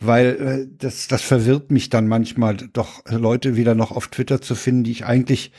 weil 0.00 0.26
äh, 0.26 0.76
das, 0.78 1.06
das 1.06 1.22
verwirrt 1.22 1.70
mich 1.70 1.90
dann 1.90 2.08
manchmal 2.08 2.56
doch 2.56 3.04
Leute 3.08 3.54
wieder 3.54 3.76
noch 3.76 3.92
auf 3.92 4.08
Twitter 4.08 4.40
zu 4.40 4.56
finden, 4.56 4.82
die 4.82 4.92
ich 4.92 5.04
eigentlich 5.06 5.52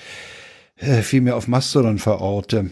äh, 0.75 1.01
viel 1.01 1.21
mehr 1.21 1.37
auf 1.37 1.47
Mastodon 1.47 1.99
verorte. 1.99 2.71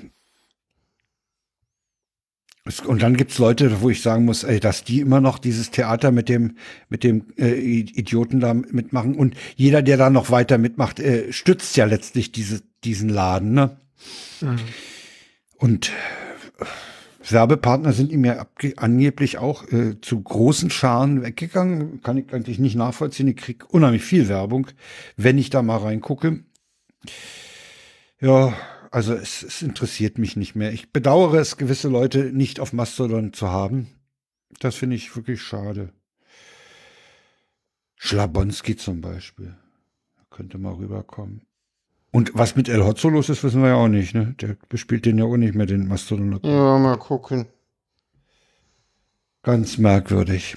Und 2.88 3.04
dann 3.04 3.16
gibt's 3.16 3.38
Leute, 3.38 3.82
wo 3.82 3.92
ich 3.92 4.02
sagen 4.02 4.26
muss, 4.26 4.44
ey, 4.44 4.60
dass 4.60 4.84
die 4.84 5.00
immer 5.00 5.22
noch 5.22 5.38
dieses 5.38 5.70
Theater 5.70 6.12
mit 6.12 6.30
dem, 6.30 6.58
mit 6.90 7.04
dem 7.04 7.26
äh, 7.38 7.54
Idioten 7.54 8.40
da 8.40 8.56
mitmachen. 8.56 9.16
Und 9.16 9.36
jeder, 9.56 9.84
der 9.84 9.98
da 9.98 10.10
noch 10.10 10.32
weiter 10.32 10.58
mitmacht, 10.58 11.00
äh, 11.00 11.32
stützt 11.32 11.78
ja 11.78 11.86
letztlich 11.86 12.32
diese, 12.32 12.64
diesen 12.84 13.10
Laden. 13.10 13.54
Ne? 13.54 13.78
Mhm. 14.42 14.58
Und 15.58 15.92
äh, 16.60 17.32
Werbepartner 17.32 17.94
sind 17.94 18.12
ihm 18.12 18.26
ja 18.26 18.48
angeblich 18.78 19.38
auch 19.38 19.72
äh, 19.72 20.02
zu 20.02 20.22
großen 20.22 20.72
Scharen 20.72 21.22
weggegangen. 21.22 22.02
Kann 22.02 22.18
ich 22.18 22.34
eigentlich 22.34 22.58
nicht 22.58 22.76
nachvollziehen. 22.76 23.28
Ich 23.28 23.38
krieg 23.38 23.72
unheimlich 23.72 24.04
viel 24.04 24.28
Werbung, 24.28 24.68
wenn 25.18 25.38
ich 25.38 25.52
da 25.52 25.62
mal 25.62 25.78
reingucke. 25.78 26.44
Ja, 28.20 28.56
also 28.96 29.14
es, 29.14 29.44
es 29.44 29.62
interessiert 29.62 30.18
mich 30.18 30.38
nicht 30.38 30.56
mehr. 30.56 30.72
Ich 30.72 30.94
bedauere 30.94 31.34
es, 31.34 31.58
gewisse 31.58 31.90
Leute 31.90 32.32
nicht 32.32 32.62
auf 32.62 32.72
Mastodon 32.72 33.34
zu 33.34 33.50
haben. 33.50 33.90
Das 34.62 34.76
finde 34.76 34.96
ich 34.96 35.14
wirklich 35.18 35.42
schade. 35.42 35.92
Schlabonski 37.98 38.78
zum 38.78 39.02
Beispiel. 39.02 39.54
Könnte 40.30 40.58
mal 40.58 40.76
rüberkommen. 40.76 41.42
Und 42.12 42.32
was 42.36 42.56
mit 42.56 42.70
El 42.70 42.86
Hotzo 42.86 43.10
los 43.10 43.28
ist, 43.28 43.44
wissen 43.44 43.62
wir 43.62 43.68
ja 43.68 43.76
auch 43.76 43.90
nicht, 43.90 44.16
ne? 44.16 44.34
Der 44.40 44.56
bespielt 44.70 45.06
den 45.06 45.18
ja 45.18 45.26
auch 45.26 45.36
nicht 45.36 45.56
mehr, 45.56 45.66
den 45.66 45.90
Mastodon. 45.90 46.40
Ja, 46.42 46.78
mal 46.78 46.98
gucken. 46.98 47.48
Ganz 49.44 49.78
merkwürdig. 49.78 50.56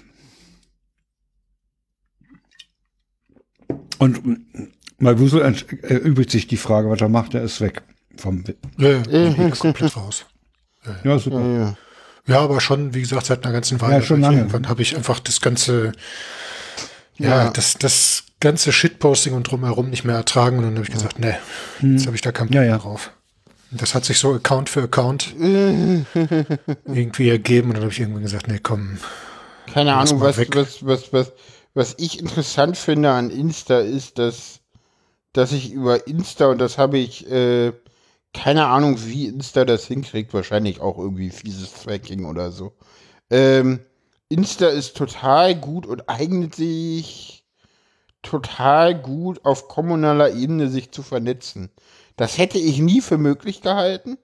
Und 3.98 4.23
mal 5.01 5.19
Wusel 5.19 5.40
erübrigt 5.82 6.31
sich 6.31 6.47
die 6.47 6.56
Frage, 6.56 6.89
was 6.89 7.01
er 7.01 7.09
macht, 7.09 7.35
er 7.35 7.43
ist 7.43 7.60
weg 7.60 7.82
vom 8.19 8.45
ja, 8.77 8.90
ja, 9.09 9.28
ja 9.28 9.51
komplett 9.51 9.97
raus. 9.97 10.27
Ja, 10.85 11.12
ja. 11.12 11.19
super. 11.19 11.40
Ja, 11.40 11.77
ja, 12.28 12.40
aber 12.40 12.61
schon, 12.61 12.95
wie 12.95 13.01
gesagt, 13.01 13.27
seit 13.27 13.45
einer 13.45 13.55
ganzen 13.55 13.81
Weile. 13.81 13.95
Ja, 13.95 14.03
schon 14.03 14.20
lange. 14.20 14.39
Irgendwann 14.39 14.69
habe 14.69 14.82
ich 14.82 14.95
einfach 14.95 15.19
das 15.19 15.40
ganze, 15.40 15.93
ja, 17.16 17.51
das, 17.51 17.78
das 17.78 18.24
ganze 18.39 18.70
Shitposting 18.70 19.32
und 19.32 19.45
drumherum 19.45 19.89
nicht 19.89 20.05
mehr 20.05 20.16
ertragen 20.16 20.59
und 20.59 20.65
dann 20.65 20.74
habe 20.74 20.85
ich 20.85 20.93
gesagt, 20.93 21.19
nee, 21.19 21.35
hm. 21.78 21.97
jetzt 21.97 22.07
habe 22.07 22.15
ich 22.16 22.23
da 22.23 22.31
keinen 22.31 22.49
Bock 22.49 22.61
mehr 22.61 22.78
drauf. 22.78 23.12
Das 23.70 23.95
hat 23.95 24.05
sich 24.05 24.19
so 24.19 24.35
Account 24.35 24.69
für 24.69 24.82
Account 24.82 25.35
irgendwie 25.39 27.28
ergeben 27.28 27.69
und 27.69 27.74
dann 27.74 27.82
habe 27.82 27.93
ich 27.93 28.01
irgendwann 28.01 28.23
gesagt, 28.23 28.49
nee, 28.49 28.61
komm. 28.62 28.99
Keine 29.73 29.95
Ahnung, 29.95 30.20
was, 30.20 30.39
was, 30.39 30.86
was, 30.86 31.12
was, 31.12 31.32
was 31.74 31.95
ich 31.99 32.19
interessant 32.20 32.77
finde 32.77 33.11
an 33.11 33.31
Insta 33.31 33.81
ist, 33.81 34.19
dass, 34.19 34.61
dass 35.32 35.53
ich 35.53 35.73
über 35.73 36.07
Insta, 36.07 36.47
und 36.47 36.59
das 36.59 36.78
habe 36.78 36.99
ich 36.99 37.31
äh, 37.31 37.73
keine 38.34 38.66
Ahnung, 38.66 38.98
wie 39.05 39.26
Insta 39.26 39.64
das 39.64 39.86
hinkriegt. 39.86 40.34
Wahrscheinlich 40.34 40.80
auch 40.80 40.98
irgendwie 40.98 41.30
fieses 41.30 41.72
Tracking 41.82 42.24
oder 42.24 42.50
so. 42.50 42.72
Ähm, 43.30 43.80
Insta 44.28 44.68
ist 44.68 44.96
total 44.96 45.55
gut 45.55 45.86
und 45.86 46.09
eignet 46.09 46.55
sich 46.55 47.44
total 48.22 48.94
gut 48.94 49.44
auf 49.44 49.68
kommunaler 49.68 50.34
Ebene 50.34 50.68
sich 50.68 50.90
zu 50.90 51.02
vernetzen. 51.02 51.70
Das 52.16 52.36
hätte 52.36 52.59
ich 52.59 52.80
nie 52.80 53.00
für 53.00 53.18
möglich 53.18 53.62
gehalten. 53.62 54.18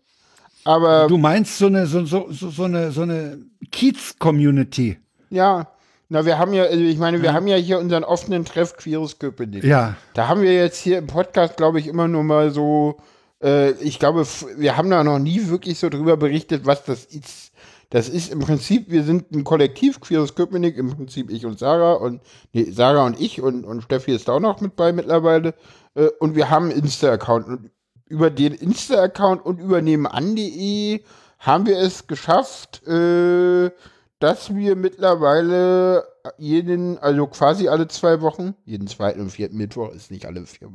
Aber 0.65 1.07
du 1.07 1.19
meinst 1.19 1.59
so 1.59 1.67
eine 1.67 1.87
so, 1.87 2.05
so, 2.05 2.31
so 2.31 2.65
eine 2.65 2.91
so 2.91 3.03
eine 3.03 3.39
Kiez-Community? 3.71 4.99
Ja, 5.31 5.69
na, 6.09 6.25
wir 6.25 6.39
haben 6.39 6.53
ja, 6.53 6.65
also 6.65 6.83
ich 6.83 6.99
meine, 6.99 7.23
wir 7.23 7.31
ja. 7.31 7.35
haben 7.35 7.47
ja 7.47 7.57
hier 7.57 7.79
unseren 7.79 8.05
offenen 8.05 8.45
Treff 8.45 8.77
Queeres 8.77 9.19
Köpenick. 9.19 9.65
Ja. 9.65 9.97
Da 10.13 10.29
haben 10.29 10.43
wir 10.43 10.55
jetzt 10.55 10.79
hier 10.79 10.99
im 10.99 11.07
Podcast, 11.07 11.57
glaube 11.57 11.81
ich, 11.81 11.87
immer 11.87 12.09
nur 12.09 12.25
mal 12.25 12.51
so 12.51 12.99
äh, 13.43 13.73
ich 13.73 13.99
glaube, 13.99 14.27
wir 14.57 14.77
haben 14.77 14.91
da 14.91 15.05
noch 15.05 15.19
nie 15.19 15.49
wirklich 15.49 15.79
so 15.79 15.89
drüber 15.89 16.17
berichtet, 16.17 16.67
was 16.67 16.85
das 16.85 17.05
ist. 17.05 17.53
Das 17.91 18.09
ist 18.09 18.33
im 18.33 18.41
Prinzip, 18.41 18.91
wir 18.91 19.05
sind 19.05 19.31
ein 19.31 19.45
Kollektiv, 19.45 20.01
Queeres 20.01 20.35
Köpenick, 20.35 20.77
im 20.79 20.97
Prinzip 20.97 21.31
ich 21.31 21.47
und 21.47 21.59
Sarah 21.59 21.93
und 21.93 22.23
nee, 22.53 22.71
Sarah 22.71 23.07
und 23.07 23.21
ich 23.21 23.41
und, 23.41 23.65
und 23.65 23.83
Steffi 23.83 24.13
ist 24.13 24.27
da 24.27 24.33
auch 24.33 24.41
noch 24.41 24.61
mit 24.61 24.75
bei 24.75 24.93
mittlerweile. 24.93 25.55
Äh, 25.95 26.09
und 26.19 26.35
wir 26.35 26.51
haben 26.51 26.71
einen 26.71 26.83
Insta-Account. 26.83 27.47
Und 27.47 27.71
über 28.07 28.31
den 28.31 28.53
Insta-Account 28.53 29.45
und 29.45 29.61
über 29.61 29.81
nebenan.de 29.81 31.03
haben 31.39 31.67
wir 31.67 31.79
es 31.79 32.07
geschafft, 32.07 32.87
äh, 32.87 33.71
dass 34.19 34.55
wir 34.55 34.77
mittlerweile 34.77 36.05
jeden, 36.39 36.99
also 36.99 37.27
quasi 37.27 37.69
alle 37.69 37.89
zwei 37.89 38.21
Wochen, 38.21 38.55
jeden 38.65 38.87
zweiten 38.87 39.21
und 39.21 39.31
vierten 39.31 39.57
Mittwoch, 39.57 39.93
ist 39.93 40.11
nicht 40.11 40.27
alle 40.27 40.47
vier, 40.47 40.71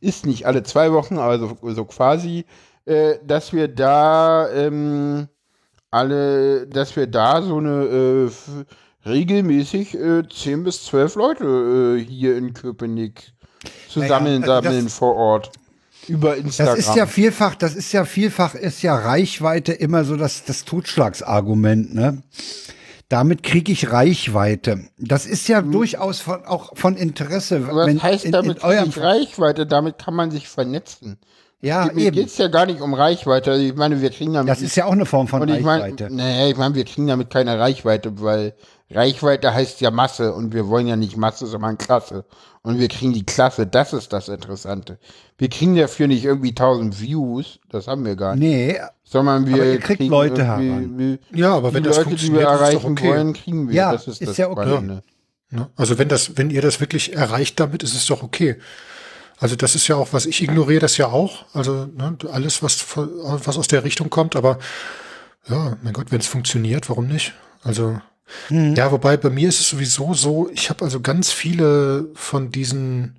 ist 0.00 0.26
nicht 0.26 0.46
alle 0.46 0.62
zwei 0.62 0.92
Wochen, 0.92 1.18
aber 1.18 1.38
so, 1.38 1.58
so 1.62 1.84
quasi, 1.84 2.44
äh, 2.86 3.16
dass 3.24 3.52
wir 3.52 3.68
da 3.68 4.50
ähm, 4.50 5.28
alle, 5.90 6.66
dass 6.66 6.96
wir 6.96 7.06
da 7.06 7.42
so 7.42 7.58
eine 7.58 7.84
äh, 7.84 8.30
regelmäßig 9.08 9.94
äh, 9.94 10.22
10 10.28 10.64
bis 10.64 10.84
12 10.84 11.14
Leute 11.16 11.44
äh, 11.44 12.04
hier 12.04 12.36
in 12.36 12.54
Köpenick 12.54 13.32
zusammen 13.88 14.40
naja, 14.40 14.54
also 14.54 14.68
sammeln 14.68 14.88
vor 14.88 15.16
Ort 15.16 15.52
über 16.08 16.36
Instagram. 16.36 16.76
Das 16.76 16.88
ist 16.88 16.96
ja 16.96 17.06
vielfach, 17.06 17.54
das 17.54 17.74
ist 17.74 17.92
ja 17.92 18.04
vielfach, 18.04 18.54
ist 18.54 18.82
ja 18.82 18.96
Reichweite 18.96 19.72
immer 19.72 20.04
so 20.04 20.16
das, 20.16 20.44
das 20.44 20.64
Totschlagsargument, 20.64 21.94
ne? 21.94 22.22
Damit 23.08 23.42
kriege 23.42 23.72
ich 23.72 23.92
Reichweite. 23.92 24.88
Das 24.98 25.26
ist 25.26 25.48
ja 25.48 25.58
hm. 25.58 25.72
durchaus 25.72 26.20
von, 26.20 26.44
auch 26.44 26.76
von 26.76 26.96
Interesse. 26.96 27.66
Was 27.68 27.86
wenn, 27.86 28.02
heißt 28.02 28.32
damit 28.32 28.62
in, 28.62 28.70
in 28.70 28.90
Reichweite? 28.90 29.66
Damit 29.66 29.98
kann 29.98 30.14
man 30.14 30.30
sich 30.30 30.48
vernetzen. 30.48 31.18
Ja, 31.60 31.88
Mir 31.94 32.10
geht 32.10 32.26
es 32.26 32.36
ja 32.36 32.48
gar 32.48 32.66
nicht 32.66 32.82
um 32.82 32.92
Reichweite. 32.92 33.52
Also 33.52 33.64
ich 33.64 33.74
meine, 33.74 34.02
wir 34.02 34.10
kriegen 34.10 34.34
damit. 34.34 34.50
Das 34.50 34.60
ist 34.60 34.76
ja 34.76 34.84
auch 34.84 34.92
eine 34.92 35.06
Form 35.06 35.28
von 35.28 35.48
ich 35.48 35.64
Reichweite. 35.64 36.04
Mein, 36.10 36.16
nee, 36.16 36.50
ich 36.50 36.58
meine, 36.58 36.74
wir 36.74 36.84
kriegen 36.84 37.06
damit 37.06 37.30
keine 37.30 37.58
Reichweite, 37.58 38.20
weil 38.20 38.54
Reichweite 38.90 39.54
heißt 39.54 39.80
ja 39.80 39.90
Masse 39.90 40.34
und 40.34 40.52
wir 40.52 40.68
wollen 40.68 40.86
ja 40.86 40.96
nicht 40.96 41.16
Masse, 41.16 41.46
sondern 41.46 41.78
Klasse. 41.78 42.26
Und 42.62 42.78
wir 42.78 42.88
kriegen 42.88 43.14
die 43.14 43.24
Klasse, 43.24 43.66
das 43.66 43.94
ist 43.94 44.12
das 44.12 44.28
Interessante. 44.28 44.98
Wir 45.38 45.48
kriegen 45.48 45.74
dafür 45.74 46.06
nicht 46.06 46.24
irgendwie 46.24 46.50
1000 46.50 47.00
Views, 47.00 47.60
das 47.70 47.88
haben 47.88 48.04
wir 48.04 48.16
gar 48.16 48.36
nicht. 48.36 48.46
Nee, 48.46 48.80
sondern 49.04 49.46
wir 49.46 49.54
aber 49.54 49.64
ihr 49.66 49.78
kriegt 49.78 50.02
Leute 50.02 50.44
heran. 50.44 51.18
Ja, 51.32 51.54
aber 51.54 51.72
wenn 51.74 51.84
das 51.84 51.96
Leute, 51.98 52.08
funktioniert, 52.08 52.40
die 52.40 52.44
wir 52.44 52.50
erreichen 52.50 52.92
okay. 52.92 53.08
wollen, 53.08 53.32
kriegen 53.32 53.68
wir. 53.68 53.74
Ja, 53.74 53.92
das 53.92 54.08
ist, 54.08 54.20
ist 54.20 54.28
das 54.30 54.36
ja 54.38 54.48
okay. 54.48 55.00
Ja. 55.52 55.70
Also 55.76 55.98
wenn 55.98 56.08
das, 56.08 56.36
wenn 56.36 56.50
ihr 56.50 56.62
das 56.62 56.80
wirklich 56.80 57.14
erreicht 57.14 57.60
damit, 57.60 57.82
ist 57.82 57.94
es 57.94 58.06
doch 58.06 58.22
okay. 58.22 58.56
Also 59.38 59.56
das 59.56 59.74
ist 59.74 59.86
ja 59.88 59.96
auch, 59.96 60.12
was 60.12 60.26
ich 60.26 60.42
ignoriere 60.42 60.80
das 60.80 60.96
ja 60.96 61.08
auch. 61.08 61.44
Also 61.52 61.86
ne, 61.86 62.16
alles, 62.32 62.62
was, 62.62 62.84
was 62.96 63.58
aus 63.58 63.68
der 63.68 63.84
Richtung 63.84 64.10
kommt, 64.10 64.36
aber 64.36 64.58
ja, 65.48 65.76
mein 65.82 65.92
Gott, 65.92 66.10
wenn 66.10 66.20
es 66.20 66.26
funktioniert, 66.26 66.88
warum 66.88 67.06
nicht? 67.06 67.34
Also 67.62 67.98
Mhm. 68.48 68.74
Ja, 68.74 68.90
wobei 68.90 69.16
bei 69.16 69.30
mir 69.30 69.48
ist 69.48 69.60
es 69.60 69.68
sowieso 69.68 70.14
so, 70.14 70.48
ich 70.52 70.70
habe 70.70 70.84
also 70.84 71.00
ganz 71.00 71.30
viele 71.30 72.08
von 72.14 72.50
diesen 72.50 73.16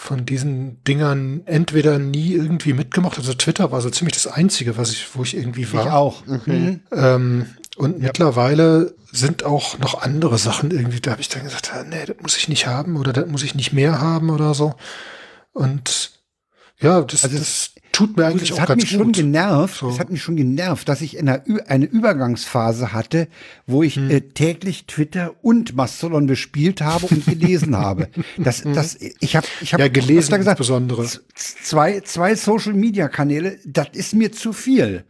von 0.00 0.24
diesen 0.24 0.82
Dingern 0.84 1.42
entweder 1.44 1.98
nie 1.98 2.32
irgendwie 2.32 2.72
mitgemacht. 2.72 3.18
Also 3.18 3.34
Twitter 3.34 3.70
war 3.70 3.82
so 3.82 3.90
ziemlich 3.90 4.14
das 4.14 4.26
Einzige, 4.26 4.78
was 4.78 4.92
ich, 4.92 5.14
wo 5.14 5.22
ich 5.22 5.36
irgendwie 5.36 5.70
war. 5.74 5.84
Ich 5.84 5.92
auch. 5.92 6.26
Mhm. 6.26 6.80
Ähm, 6.90 7.46
und 7.76 7.98
ja. 7.98 8.06
mittlerweile 8.06 8.94
sind 9.12 9.44
auch 9.44 9.78
noch 9.78 10.00
andere 10.00 10.38
Sachen 10.38 10.70
irgendwie, 10.70 11.00
da 11.00 11.10
habe 11.10 11.20
ich 11.20 11.28
dann 11.28 11.44
gesagt, 11.44 11.72
ah, 11.74 11.84
nee, 11.84 12.06
das 12.06 12.16
muss 12.22 12.38
ich 12.38 12.48
nicht 12.48 12.66
haben 12.66 12.96
oder 12.96 13.12
das 13.12 13.26
muss 13.26 13.42
ich 13.42 13.54
nicht 13.54 13.74
mehr 13.74 14.00
haben 14.00 14.30
oder 14.30 14.54
so. 14.54 14.74
Und 15.52 16.12
ja, 16.78 17.02
das, 17.02 17.24
also 17.24 17.36
das 17.36 17.72
tut 18.00 18.16
mir 18.16 18.26
eigentlich 18.26 18.52
auch 18.52 18.66
ganz 18.66 18.68
gut. 18.68 18.68
Es 18.68 18.70
hat 18.70 18.76
mich 18.78 18.90
schon 18.90 19.12
genervt, 19.12 19.76
so. 19.76 19.88
es 19.88 19.98
hat 19.98 20.10
mich 20.10 20.22
schon 20.22 20.36
genervt, 20.36 20.88
dass 20.88 21.00
ich 21.00 21.16
in 21.16 21.28
einer, 21.28 21.42
eine 21.66 21.84
Übergangsphase 21.84 22.92
hatte, 22.92 23.28
wo 23.66 23.82
ich 23.82 23.96
hm. 23.96 24.10
äh, 24.10 24.20
täglich 24.20 24.86
Twitter 24.86 25.34
und 25.42 25.76
Mastodon 25.76 26.26
bespielt 26.26 26.80
habe 26.80 27.06
und 27.06 27.26
gelesen 27.26 27.76
habe. 27.76 28.08
Das, 28.38 28.64
hm. 28.64 28.74
das, 28.74 28.96
ich 28.96 29.36
habe, 29.36 29.46
ich 29.60 29.74
habe 29.74 29.82
ja, 29.82 29.88
gelesen 29.88 30.34
gesagt, 30.34 30.58
insbesondere. 30.58 31.06
Zwei, 31.34 32.00
zwei 32.00 32.34
Social 32.34 32.72
Media 32.72 33.08
Kanäle, 33.08 33.58
das 33.64 33.88
ist 33.92 34.14
mir 34.14 34.32
zu 34.32 34.52
viel. 34.52 35.04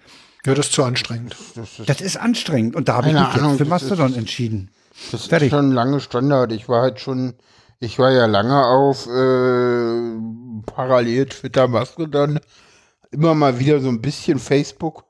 Ja, 0.45 0.55
das 0.55 0.67
ist 0.67 0.73
zu 0.73 0.85
anstrengend. 0.85 1.37
Das 1.55 1.79
ist, 1.79 1.89
das 1.89 2.01
ist 2.01 2.17
anstrengend 2.17 2.75
und 2.75 2.89
da 2.89 2.97
habe 2.97 3.09
ich 3.09 3.13
mich 3.13 3.23
Ahnung, 3.23 3.51
jetzt 3.51 3.59
für 3.59 3.65
Mastodon 3.67 4.13
ist, 4.13 4.17
entschieden. 4.17 4.71
Das 5.13 5.27
Fertig. 5.27 5.49
ist 5.49 5.53
schon 5.53 5.73
lange 5.73 6.01
Standard. 6.01 6.53
Ich 6.53 6.69
war 6.69 6.83
halt 6.83 7.01
schon, 7.01 7.35
ich 7.79 7.99
war 7.99 8.11
ja 8.11 8.27
lange 8.27 8.65
auf 8.65 9.07
äh, 9.07 10.63
parallel 10.67 11.27
Twitter, 11.27 11.69
Mastodon 11.69 12.41
immer 13.11 13.35
mal 13.35 13.59
wieder 13.59 13.81
so 13.81 13.89
ein 13.89 14.01
bisschen 14.01 14.39
Facebook. 14.39 15.05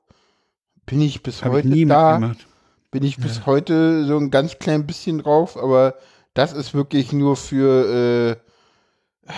Bin 0.85 1.01
ich 1.01 1.23
bis 1.23 1.43
Hab 1.43 1.51
heute 1.51 1.67
ich 1.69 1.87
da. 1.87 2.19
Mitgemacht. 2.19 2.47
Bin 2.91 3.03
ich 3.03 3.17
bis 3.17 3.37
ja. 3.37 3.45
heute 3.45 4.05
so 4.05 4.17
ein 4.17 4.31
ganz 4.31 4.59
klein 4.59 4.85
bisschen 4.85 5.19
drauf, 5.19 5.55
aber 5.57 5.95
das 6.33 6.51
ist 6.51 6.73
wirklich 6.73 7.13
nur 7.13 7.37
für 7.37 8.37
äh, 9.25 9.31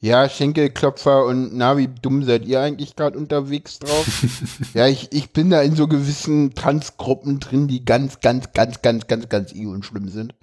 ja, 0.00 0.28
Schenkelklopfer 0.28 1.24
und 1.26 1.56
na, 1.56 1.76
wie 1.76 1.88
dumm 1.88 2.24
seid 2.24 2.46
ihr 2.46 2.60
eigentlich 2.60 2.96
gerade 2.96 3.18
unterwegs 3.18 3.78
drauf? 3.78 4.06
ja, 4.74 4.86
ich, 4.86 5.12
ich 5.12 5.30
bin 5.30 5.50
da 5.50 5.60
in 5.60 5.76
so 5.76 5.88
gewissen 5.88 6.54
Tanzgruppen 6.54 7.40
drin, 7.40 7.68
die 7.68 7.84
ganz, 7.84 8.20
ganz, 8.20 8.52
ganz, 8.52 8.80
ganz, 8.80 9.06
ganz, 9.06 9.28
ganz 9.28 9.52
i 9.54 9.66
und 9.66 9.84
schlimm 9.84 10.08
sind. 10.08 10.34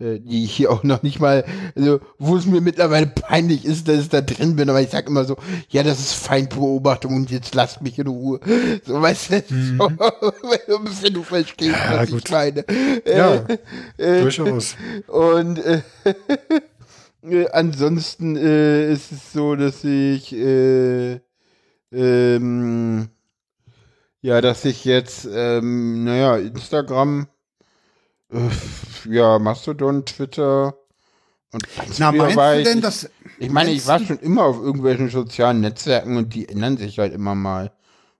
Äh, 0.00 0.20
die 0.20 0.44
ich 0.44 0.54
hier 0.54 0.70
auch 0.70 0.84
noch 0.84 1.02
nicht 1.02 1.18
mal, 1.18 1.44
also 1.74 1.98
wo 2.18 2.36
es 2.36 2.46
mir 2.46 2.60
mittlerweile 2.60 3.08
peinlich 3.08 3.64
ist, 3.64 3.88
dass 3.88 4.02
ich 4.02 4.08
da 4.08 4.20
drin 4.20 4.54
bin, 4.54 4.70
aber 4.70 4.80
ich 4.80 4.90
sag 4.90 5.08
immer 5.08 5.24
so, 5.24 5.36
ja, 5.70 5.82
das 5.82 5.98
ist 5.98 6.12
Feindbeobachtung 6.12 7.16
und 7.16 7.32
jetzt 7.32 7.52
lasst 7.56 7.82
mich 7.82 7.98
in 7.98 8.06
Ruhe. 8.06 8.38
So, 8.86 9.02
weißt 9.02 9.30
du, 9.30 9.54
mhm. 9.54 9.78
so, 9.78 9.88
wenn 11.02 11.14
du 11.14 11.24
verstehst, 11.24 11.74
ja, 11.74 11.98
was 11.98 12.10
gut. 12.10 12.22
ich 12.24 12.30
meine. 12.30 12.64
Ja, 13.06 13.44
äh, 13.96 14.22
durchaus. 14.22 14.76
Und 15.08 15.58
äh, 15.58 15.82
äh, 17.28 17.48
ansonsten 17.50 18.36
äh, 18.36 18.92
ist 18.92 19.10
es 19.10 19.32
so, 19.32 19.56
dass 19.56 19.82
ich 19.82 20.32
äh, 20.32 21.18
ähm, 21.90 23.08
ja, 24.20 24.40
dass 24.40 24.64
ich 24.64 24.84
jetzt, 24.84 25.28
ähm, 25.32 26.04
naja, 26.04 26.36
Instagram 26.36 27.26
ja, 29.08 29.38
Mastodon, 29.38 30.04
Twitter 30.04 30.74
und 31.52 31.62
Na, 31.98 32.12
meinst 32.12 32.36
du 32.36 32.62
denn, 32.64 32.80
dass 32.82 33.08
ich 33.38 33.50
meine, 33.50 33.70
ich 33.70 33.86
war 33.86 34.00
schon 34.00 34.18
immer 34.18 34.44
auf 34.44 34.56
irgendwelchen 34.56 35.08
sozialen 35.08 35.60
Netzwerken 35.60 36.16
und 36.16 36.34
die 36.34 36.48
ändern 36.48 36.76
sich 36.76 36.98
halt 36.98 37.14
immer 37.14 37.34
mal. 37.34 37.72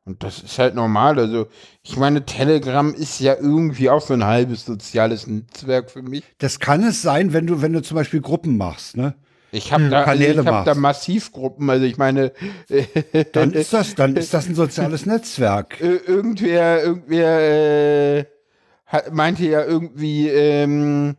Und 0.05 0.23
das 0.23 0.39
ist 0.39 0.59
halt 0.59 0.75
normal. 0.75 1.19
Also, 1.19 1.49
ich 1.83 1.99
meine, 1.99 2.25
Telegram 2.25 2.95
ist 2.95 3.21
ja 3.21 3.35
irgendwie 3.35 3.91
auch 3.91 4.01
so 4.01 4.15
ein 4.15 4.25
halbes 4.25 4.65
soziales 4.65 5.27
Netzwerk 5.27 5.91
für 5.91 6.01
mich. 6.01 6.25
Das 6.39 6.61
kann 6.61 6.83
es 6.83 7.03
sein, 7.03 7.35
wenn 7.35 7.47
du, 7.47 7.61
wenn 7.61 7.75
du 7.75 7.83
zum 7.83 7.97
Beispiel 7.97 8.23
Gruppen 8.23 8.57
machst, 8.57 8.97
ne? 8.97 9.15
Ich 9.51 9.73
habe 9.73 9.89
da, 9.89 10.05
also 10.05 10.23
ich 10.23 10.39
hab 10.39 10.65
da 10.65 10.75
Massivgruppen, 10.75 11.69
also 11.69 11.85
ich 11.85 11.99
meine. 11.99 12.33
dann 13.33 13.53
ist 13.53 13.73
das, 13.73 13.95
dann 13.95 14.17
ist 14.17 14.33
das 14.33 14.47
ein 14.47 14.55
soziales 14.55 15.05
Netzwerk. 15.05 15.81
irgendwer, 15.81 16.83
irgendwer, 16.83 17.41
äh, 17.41 18.25
hat, 18.89 19.15
meinte 19.15 19.47
ja 19.47 19.65
irgendwie, 19.65 20.28
ähm, 20.28 21.16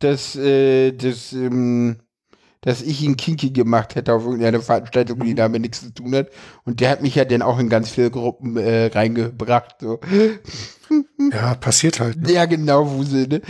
dass, 0.00 0.34
äh, 0.34 0.92
dass, 0.92 1.32
ähm, 1.32 1.98
dass 2.62 2.82
ich 2.82 3.02
ihn 3.02 3.16
kinky 3.16 3.50
gemacht 3.50 3.94
hätte 3.94 4.14
auf 4.14 4.24
irgendeine 4.24 4.60
Veranstaltung, 4.60 5.20
die 5.20 5.34
damit 5.34 5.62
nichts 5.62 5.82
zu 5.82 5.92
tun 5.92 6.14
hat. 6.14 6.28
Und 6.64 6.80
der 6.80 6.90
hat 6.90 7.02
mich 7.02 7.14
ja 7.14 7.24
dann 7.24 7.42
auch 7.42 7.58
in 7.58 7.68
ganz 7.68 7.90
viele 7.90 8.10
Gruppen 8.10 8.56
äh, 8.56 8.86
reingebracht. 8.86 9.76
So. 9.80 10.00
Ja, 11.32 11.54
passiert 11.54 12.00
halt. 12.00 12.22
Ne? 12.22 12.32
Ja, 12.32 12.46
genau, 12.46 12.90
Wusel, 12.90 13.26
ne? 13.26 13.42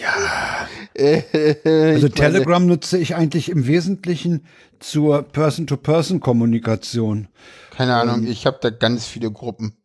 ja. 0.00 0.66
also 1.94 2.08
Telegram 2.08 2.62
meine, 2.62 2.72
nutze 2.72 2.98
ich 2.98 3.14
eigentlich 3.14 3.50
im 3.50 3.66
Wesentlichen 3.66 4.46
zur 4.80 5.22
Person-to-Person-Kommunikation. 5.22 7.28
Keine 7.70 7.94
Ahnung, 7.94 8.24
ähm, 8.24 8.30
ich 8.30 8.46
habe 8.46 8.58
da 8.60 8.70
ganz 8.70 9.06
viele 9.06 9.30
Gruppen 9.30 9.76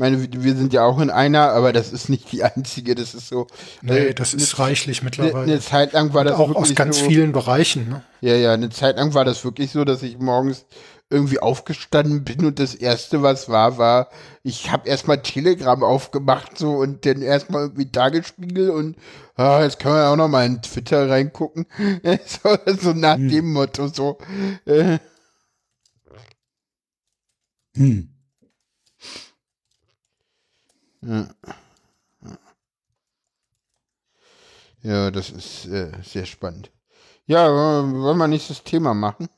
meine, 0.00 0.32
wir 0.32 0.56
sind 0.56 0.72
ja 0.72 0.84
auch 0.84 0.98
in 0.98 1.10
einer, 1.10 1.52
aber 1.52 1.72
das 1.72 1.92
ist 1.92 2.08
nicht 2.08 2.32
die 2.32 2.42
einzige. 2.42 2.96
Das 2.96 3.14
ist 3.14 3.28
so. 3.28 3.46
Nee, 3.82 3.98
äh, 3.98 4.14
das 4.14 4.34
ist 4.34 4.58
reichlich 4.58 5.02
mittlerweile. 5.02 5.44
Eine, 5.44 5.60
Zeit 5.60 5.92
lang 5.92 6.12
war 6.14 6.24
das 6.24 6.34
auch 6.34 6.54
aus 6.56 6.74
ganz 6.74 6.98
so, 6.98 7.04
vielen 7.04 7.30
Bereichen. 7.30 7.88
Ne? 7.88 8.02
Ja, 8.20 8.34
ja, 8.34 8.52
eine 8.52 8.70
Zeit 8.70 8.96
lang 8.96 9.14
war 9.14 9.24
das 9.24 9.44
wirklich 9.44 9.70
so, 9.70 9.84
dass 9.84 10.02
ich 10.02 10.18
morgens 10.18 10.64
irgendwie 11.10 11.40
aufgestanden 11.40 12.24
bin 12.24 12.44
und 12.44 12.58
das 12.58 12.74
erste, 12.74 13.22
was 13.22 13.48
war, 13.48 13.78
war, 13.78 14.08
ich 14.44 14.70
habe 14.70 14.88
erstmal 14.88 15.20
Telegram 15.22 15.82
aufgemacht 15.82 16.56
so 16.56 16.74
und 16.76 17.04
dann 17.04 17.20
erstmal 17.20 17.62
irgendwie 17.62 17.90
Tagesspiegel 17.90 18.70
und 18.70 18.96
ah, 19.34 19.60
jetzt 19.62 19.80
können 19.80 19.96
wir 19.96 20.08
auch 20.08 20.16
noch 20.16 20.28
mal 20.28 20.46
in 20.46 20.62
Twitter 20.62 21.10
reingucken. 21.10 21.66
so, 22.26 22.56
so 22.80 22.92
nach 22.92 23.16
hm. 23.16 23.28
dem 23.28 23.52
Motto 23.52 23.88
so. 23.88 24.18
Äh. 24.64 24.98
Hm. 27.76 28.09
Ja. 31.02 31.28
Ja, 34.82 35.10
das 35.10 35.30
ist 35.30 35.66
äh, 35.66 35.92
sehr 36.02 36.24
spannend. 36.24 36.70
Ja, 37.26 37.48
wollen 37.48 38.16
wir 38.18 38.28
nächstes 38.28 38.62
Thema 38.64 38.94
machen? 38.94 39.28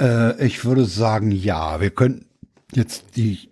Äh, 0.00 0.44
ich 0.44 0.64
würde 0.64 0.84
sagen, 0.84 1.30
ja. 1.30 1.80
Wir 1.80 1.90
können 1.90 2.26
jetzt 2.72 3.16
die. 3.16 3.50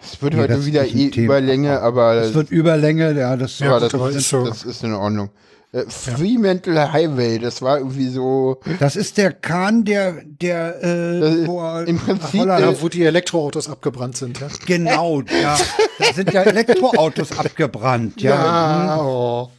Es 0.00 0.22
wird 0.22 0.34
heute 0.36 0.64
wieder 0.64 0.86
eh 0.86 1.08
Überlänge, 1.08 1.80
aber. 1.80 2.14
Es 2.14 2.34
wird 2.34 2.50
Überlänge, 2.50 3.12
ja, 3.12 3.36
das, 3.36 3.58
ja, 3.58 3.78
das, 3.78 3.92
das, 3.92 4.14
ist, 4.14 4.32
das 4.32 4.64
ist 4.64 4.84
in 4.84 4.94
Ordnung. 4.94 5.30
Äh, 5.76 5.90
Fremantle 5.90 6.92
Highway, 6.92 7.38
das 7.38 7.60
war 7.60 7.78
irgendwie 7.78 8.08
so. 8.08 8.60
Das 8.80 8.96
ist 8.96 9.18
der 9.18 9.32
Kahn, 9.32 9.84
der, 9.84 10.22
der, 10.24 10.82
äh, 10.82 11.46
wo 11.46 11.62
im 11.80 11.98
Prinzip, 11.98 12.46
äh, 12.46 12.80
wo 12.80 12.88
die 12.88 13.04
Elektroautos 13.04 13.68
abgebrannt 13.68 14.16
sind. 14.16 14.40
Ja? 14.40 14.48
Genau, 14.64 15.20
ja. 15.20 15.58
Da 15.98 16.12
sind 16.14 16.32
ja 16.32 16.42
Elektroautos 16.42 17.38
abgebrannt, 17.38 18.22
ja. 18.22 18.34
ja 18.34 19.02
oh. 19.02 19.50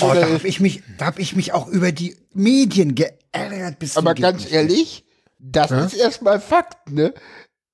Oh, 0.00 0.12
da 0.14 0.22
habe 0.22 0.46
ich 0.48 0.60
mich, 0.60 0.82
da 0.98 1.06
habe 1.06 1.20
ich 1.20 1.36
mich 1.36 1.52
auch 1.52 1.68
über 1.68 1.92
die 1.92 2.16
Medien 2.32 2.94
geärgert. 2.94 3.78
Bis 3.78 3.96
Aber 3.96 4.14
ganz 4.14 4.50
ehrlich, 4.50 5.04
das 5.38 5.70
ja? 5.70 5.84
ist 5.84 5.94
erstmal 5.94 6.40
Fakt, 6.40 6.90
ne? 6.90 7.12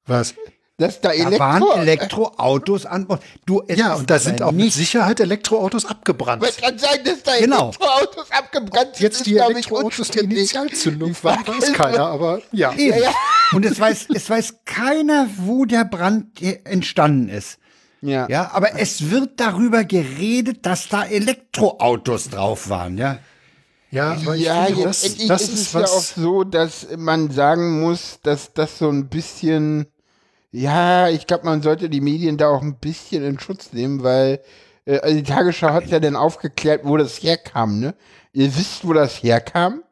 Was? 0.06 0.34
Dass 0.80 1.00
da, 1.00 1.10
Elektro 1.10 1.30
da 1.30 1.38
waren 1.38 1.80
Elektroautos 1.80 2.86
an 2.86 3.06
Bord. 3.06 3.22
Du, 3.44 3.62
ja, 3.68 3.94
und 3.94 4.08
da 4.08 4.18
sind 4.18 4.40
auch 4.40 4.52
mit 4.52 4.72
Sicherheit 4.72 5.20
Elektroautos 5.20 5.84
abgebrannt. 5.84 6.42
Es 6.42 6.56
kann 6.56 6.78
sein, 6.78 7.04
dass 7.04 7.22
da 7.22 7.38
genau. 7.38 7.68
Elektroautos 7.68 8.30
abgebrannt 8.30 8.96
sind. 8.96 9.02
Jetzt 9.02 9.26
die 9.26 9.36
Elektroautos 9.36 10.08
die 10.10 10.20
Initialzündung 10.20 11.14
waren, 11.22 11.46
weiß 11.46 11.72
keiner, 11.74 12.06
aber 12.06 12.40
ja. 12.52 12.72
ja, 12.72 12.96
ja. 12.96 13.14
Und 13.52 13.66
es 13.66 13.78
weiß, 13.78 14.06
es 14.14 14.30
weiß 14.30 14.60
keiner, 14.64 15.28
wo 15.36 15.66
der 15.66 15.84
Brand 15.84 16.40
entstanden 16.64 17.28
ist. 17.28 17.58
Ja. 18.00 18.26
Ja, 18.30 18.50
aber 18.54 18.78
es 18.78 19.10
wird 19.10 19.38
darüber 19.38 19.84
geredet, 19.84 20.64
dass 20.64 20.88
da 20.88 21.04
Elektroautos 21.04 22.30
drauf 22.30 22.70
waren, 22.70 22.96
ja. 22.96 23.18
Ja, 23.90 24.12
aber 24.12 24.34
ja, 24.36 24.64
finde, 24.66 24.84
das, 24.84 25.02
das 25.26 25.42
ist, 25.42 25.52
ist 25.52 25.74
ja 25.74 25.84
auch 25.84 26.00
so, 26.00 26.44
dass 26.44 26.86
man 26.96 27.30
sagen 27.30 27.80
muss, 27.80 28.20
dass 28.22 28.54
das 28.54 28.78
so 28.78 28.88
ein 28.88 29.08
bisschen 29.08 29.86
ja, 30.52 31.08
ich 31.08 31.26
glaube, 31.26 31.44
man 31.44 31.62
sollte 31.62 31.88
die 31.88 32.00
Medien 32.00 32.36
da 32.36 32.48
auch 32.48 32.62
ein 32.62 32.76
bisschen 32.76 33.24
in 33.24 33.38
Schutz 33.38 33.72
nehmen, 33.72 34.02
weil 34.02 34.40
äh, 34.84 34.98
also 34.98 35.16
die 35.16 35.22
Tagesschau 35.22 35.70
hat 35.70 35.86
ja 35.86 36.00
dann 36.00 36.16
aufgeklärt, 36.16 36.82
wo 36.84 36.96
das 36.96 37.22
herkam, 37.22 37.80
ne? 37.80 37.94
Ihr 38.32 38.54
wisst, 38.56 38.86
wo 38.86 38.92
das 38.92 39.22
herkam? 39.22 39.82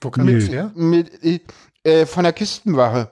Wo 0.00 0.10
kam 0.10 0.26
das 0.26 0.48
her? 0.48 0.72
Mit, 0.74 1.22
äh, 1.22 1.40
äh, 1.84 2.06
von 2.06 2.24
der 2.24 2.32
Küstenwache. 2.32 3.10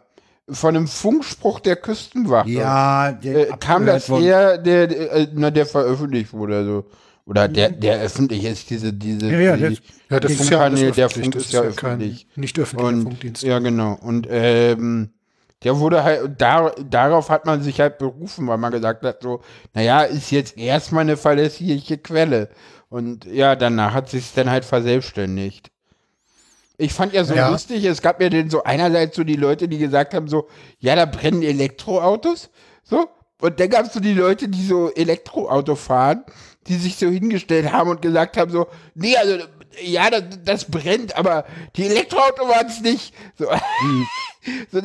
Von 0.49 0.77
einem 0.77 0.89
Funkspruch 0.89 1.61
der 1.61 1.77
Küstenwache. 1.77 2.51
Ja, 2.51 3.13
der 3.13 3.51
äh, 3.51 3.53
kam 3.61 3.87
das 3.87 4.09
her, 4.09 4.59
der, 4.59 4.87
der, 4.89 5.13
äh, 5.13 5.29
na, 5.33 5.51
der 5.51 5.67
veröffentlicht 5.67 6.33
wurde, 6.33 6.57
also. 6.57 6.85
Oder 7.27 7.47
der, 7.47 7.71
der 7.71 8.01
öffentlich 8.01 8.45
ist, 8.45 8.71
diese, 8.71 8.93
diese, 8.93 9.31
ja, 9.31 9.39
ja, 9.39 9.57
der, 9.57 9.71
ja, 10.11 10.21
der 10.21 10.31
Funkkanal, 10.31 10.91
der 10.91 11.09
Funk 11.11 11.37
ist 11.37 11.53
ja 11.53 11.61
öffentlich. 11.61 12.27
Kein, 12.27 12.41
nicht 12.41 12.59
öffentlicher 12.59 12.89
und, 12.89 13.03
Funkdienst. 13.03 13.43
Ja, 13.45 13.61
genau. 13.61 13.97
Und, 14.01 14.27
ähm, 14.29 15.11
Der 15.63 15.79
wurde 15.79 16.03
halt, 16.03 16.41
da, 16.41 16.71
darauf 16.71 17.29
hat 17.29 17.45
man 17.45 17.63
sich 17.63 17.81
halt 17.81 17.99
berufen, 17.99 18.47
weil 18.47 18.57
man 18.57 18.73
gesagt 18.73 19.05
hat, 19.05 19.23
so, 19.23 19.43
naja, 19.75 20.03
ist 20.03 20.31
jetzt 20.31 20.57
erstmal 20.57 21.03
eine 21.03 21.17
verlässliche 21.17 21.99
Quelle. 21.99 22.49
Und 22.89 23.27
ja, 23.27 23.57
danach 23.57 23.93
hat 23.93 24.09
sich 24.09 24.33
dann 24.35 24.51
halt 24.51 24.65
verselbstständigt. 24.65 25.71
Ich 26.79 26.95
fand 26.95 27.13
ja 27.13 27.25
so 27.25 27.35
ja. 27.35 27.51
lustig, 27.51 27.85
es 27.85 28.01
gab 28.01 28.23
ja 28.23 28.31
denn 28.31 28.49
so 28.49 28.63
einerseits 28.63 29.15
so 29.15 29.23
die 29.23 29.37
Leute, 29.37 29.69
die 29.69 29.77
gesagt 29.77 30.15
haben, 30.15 30.29
so, 30.29 30.49
ja, 30.79 30.97
da 30.97 31.05
brennen 31.05 31.43
Elektroautos, 31.43 32.51
so. 32.83 33.09
Und 33.41 33.61
dann 33.61 33.69
gab 33.69 33.87
es 33.87 33.93
so 33.93 34.01
die 34.01 34.15
Leute, 34.15 34.49
die 34.49 34.67
so 34.67 34.91
Elektroauto 34.93 35.75
fahren, 35.75 36.25
die 36.67 36.77
sich 36.77 36.97
so 36.97 37.09
hingestellt 37.09 37.71
haben 37.71 37.91
und 37.91 38.03
gesagt 38.03 38.39
haben, 38.39 38.51
so, 38.51 38.67
nee, 38.95 39.17
also 39.17 39.45
ja, 39.83 40.11
das, 40.11 40.23
das 40.45 40.65
brennt, 40.65 41.17
aber 41.17 41.45
die 41.77 41.87
Elektroauto 41.87 42.49
waren 42.49 42.67
es 42.67 42.81
nicht. 42.81 43.15
So. 43.39 43.51
Hm. 43.51 44.07
so, 44.73 44.81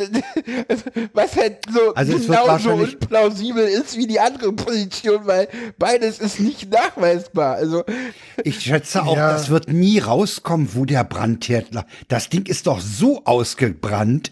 was 1.14 1.36
halt 1.36 1.60
so 1.72 1.94
also 1.94 2.18
genauso 2.18 2.72
unplausibel 2.72 3.66
ist 3.66 3.98
wie 3.98 4.08
die 4.08 4.20
andere 4.20 4.52
Position, 4.54 5.26
weil 5.26 5.48
beides 5.78 6.20
ist 6.20 6.40
nicht 6.40 6.72
nachweisbar. 6.72 7.56
Also 7.56 7.84
ich 8.44 8.60
schätze 8.60 9.04
auch, 9.04 9.16
ja. 9.16 9.32
das 9.32 9.50
wird 9.50 9.70
nie 9.70 10.00
rauskommen, 10.00 10.70
wo 10.74 10.86
der 10.86 11.04
Brandherd 11.04 11.74
lag. 11.74 11.86
Das 12.08 12.30
Ding 12.30 12.46
ist 12.46 12.68
doch 12.68 12.82
so 12.82 13.24
ausgebrannt. 13.26 14.32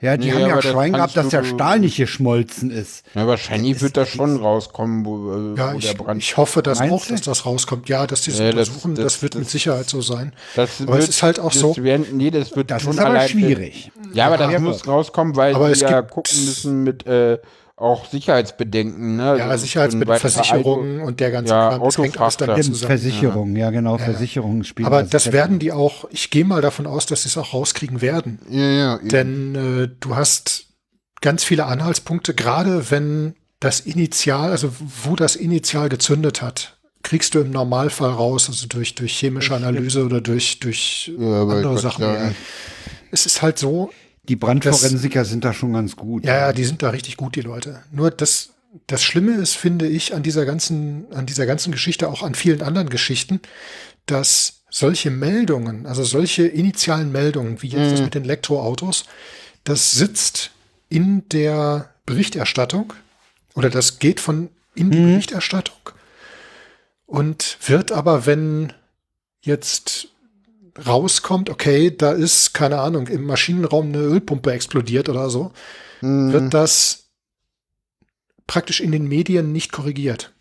Ja, 0.00 0.18
die 0.18 0.26
nee, 0.26 0.32
haben 0.34 0.50
ja 0.50 0.60
Schwein 0.60 0.92
gehabt, 0.92 1.16
dass 1.16 1.28
der 1.28 1.42
Stahl 1.42 1.80
nicht 1.80 1.96
geschmolzen 1.96 2.70
ist. 2.70 3.06
Ja, 3.14 3.26
wahrscheinlich 3.26 3.80
wird 3.80 3.96
das 3.96 4.10
schon 4.10 4.36
rauskommen, 4.36 5.06
wo, 5.06 5.32
äh, 5.32 5.58
ja, 5.58 5.72
wo 5.72 5.78
ich, 5.78 5.86
der 5.86 5.94
Brand. 5.94 6.22
Ich 6.22 6.36
hoffe 6.36 6.62
das 6.62 6.80
Meinst 6.80 6.92
auch, 6.92 7.06
dass 7.06 7.22
das 7.22 7.46
rauskommt. 7.46 7.88
Ja, 7.88 8.06
dass 8.06 8.22
die 8.22 8.30
es 8.30 8.38
ja, 8.38 8.50
untersuchen, 8.50 8.94
das, 8.94 9.04
das, 9.04 9.12
das, 9.14 9.22
wird 9.22 9.34
mit 9.36 9.48
Sicherheit 9.48 9.88
so 9.88 10.02
sein. 10.02 10.34
Das 10.54 10.82
aber 10.82 10.94
wird, 10.94 11.04
es 11.04 11.08
ist 11.08 11.22
halt 11.22 11.40
auch 11.40 11.52
so. 11.52 11.74
Werden, 11.78 12.06
nee, 12.12 12.30
das 12.30 12.54
wird 12.54 12.70
das 12.70 12.82
schon 12.82 12.92
ist 12.92 12.98
aber 12.98 13.26
schwierig. 13.26 13.90
Ja, 14.12 14.26
aber 14.26 14.36
das 14.36 14.60
muss 14.60 14.86
rauskommen, 14.86 15.34
weil 15.34 15.54
aber 15.54 15.68
wir 15.68 15.76
ja 15.76 16.02
gucken 16.02 16.44
müssen 16.44 16.84
mit 16.84 17.06
äh, 17.06 17.38
auch 17.76 18.06
Sicherheitsbedenken. 18.06 19.16
Ne? 19.16 19.36
Ja, 19.38 19.48
also 19.48 19.64
Sicherheitsbedenken, 19.64 20.18
Versicherungen 20.18 21.00
und 21.02 21.20
der 21.20 21.30
ganze 21.30 21.52
ja, 21.52 21.70
Kram, 21.70 21.82
das 21.82 21.98
hängt 21.98 22.18
alles 22.18 22.36
dann 22.38 22.62
zusammen. 22.62 22.88
Versicherungen, 22.88 23.56
ja, 23.56 23.70
genau, 23.70 23.98
ja. 23.98 24.04
Versicherungen 24.04 24.64
spielen. 24.64 24.86
Aber 24.86 25.02
das 25.02 25.32
werden 25.32 25.58
die 25.58 25.72
auch, 25.72 26.06
ich 26.10 26.30
gehe 26.30 26.44
mal 26.44 26.62
davon 26.62 26.86
aus, 26.86 27.04
dass 27.04 27.22
sie 27.22 27.28
es 27.28 27.36
auch 27.36 27.52
rauskriegen 27.52 28.00
werden. 28.00 28.38
Ja, 28.48 28.70
ja. 28.70 28.98
Denn 29.02 29.54
äh, 29.54 29.88
du 30.00 30.16
hast 30.16 30.68
ganz 31.20 31.44
viele 31.44 31.66
Anhaltspunkte, 31.66 32.34
gerade 32.34 32.90
wenn 32.90 33.34
das 33.60 33.80
Initial, 33.80 34.50
also 34.50 34.70
wo 35.04 35.14
das 35.14 35.36
Initial 35.36 35.88
gezündet 35.90 36.40
hat, 36.40 36.78
kriegst 37.02 37.34
du 37.34 37.40
im 37.40 37.50
Normalfall 37.50 38.10
raus, 38.10 38.48
also 38.48 38.66
durch, 38.66 38.94
durch 38.94 39.16
chemische 39.18 39.54
Analyse 39.54 40.04
oder 40.04 40.20
durch, 40.20 40.60
durch 40.60 41.12
ja, 41.18 41.42
andere 41.42 41.78
Sachen. 41.78 42.04
Ja. 42.04 42.32
Es 43.10 43.26
ist 43.26 43.42
halt 43.42 43.58
so, 43.58 43.90
die 44.28 44.36
Brandforensiker 44.36 45.20
das, 45.20 45.28
sind 45.28 45.44
da 45.44 45.52
schon 45.52 45.72
ganz 45.72 45.96
gut. 45.96 46.24
Ja, 46.24 46.36
ja, 46.36 46.52
die 46.52 46.64
sind 46.64 46.82
da 46.82 46.90
richtig 46.90 47.16
gut, 47.16 47.36
die 47.36 47.42
Leute. 47.42 47.82
Nur 47.92 48.10
das, 48.10 48.50
das 48.86 49.02
Schlimme 49.02 49.34
ist, 49.36 49.54
finde 49.54 49.86
ich, 49.86 50.14
an 50.14 50.22
dieser 50.22 50.44
ganzen, 50.44 51.06
an 51.12 51.26
dieser 51.26 51.46
ganzen 51.46 51.72
Geschichte, 51.72 52.08
auch 52.08 52.22
an 52.22 52.34
vielen 52.34 52.62
anderen 52.62 52.88
Geschichten, 52.88 53.40
dass 54.06 54.62
solche 54.70 55.10
Meldungen, 55.10 55.86
also 55.86 56.04
solche 56.04 56.46
initialen 56.46 57.12
Meldungen, 57.12 57.62
wie 57.62 57.68
jetzt 57.68 57.86
mhm. 57.86 57.90
das 57.90 58.00
mit 58.00 58.14
den 58.14 58.24
Elektroautos, 58.24 59.04
das 59.64 59.92
sitzt 59.92 60.50
in 60.88 61.28
der 61.30 61.90
Berichterstattung 62.04 62.92
oder 63.54 63.70
das 63.70 63.98
geht 63.98 64.20
von 64.20 64.50
in 64.74 64.90
die 64.90 64.98
mhm. 64.98 65.12
Berichterstattung 65.12 65.90
und 67.06 67.58
wird 67.66 67.92
aber, 67.92 68.26
wenn 68.26 68.72
jetzt 69.40 70.08
rauskommt, 70.84 71.50
okay, 71.50 71.94
da 71.96 72.12
ist, 72.12 72.52
keine 72.54 72.80
Ahnung, 72.80 73.06
im 73.08 73.24
Maschinenraum 73.24 73.86
eine 73.86 73.98
Ölpumpe 73.98 74.52
explodiert 74.52 75.08
oder 75.08 75.30
so, 75.30 75.52
mhm. 76.00 76.32
wird 76.32 76.54
das 76.54 77.10
praktisch 78.46 78.80
in 78.80 78.92
den 78.92 79.06
Medien 79.08 79.52
nicht 79.52 79.72
korrigiert. 79.72 80.32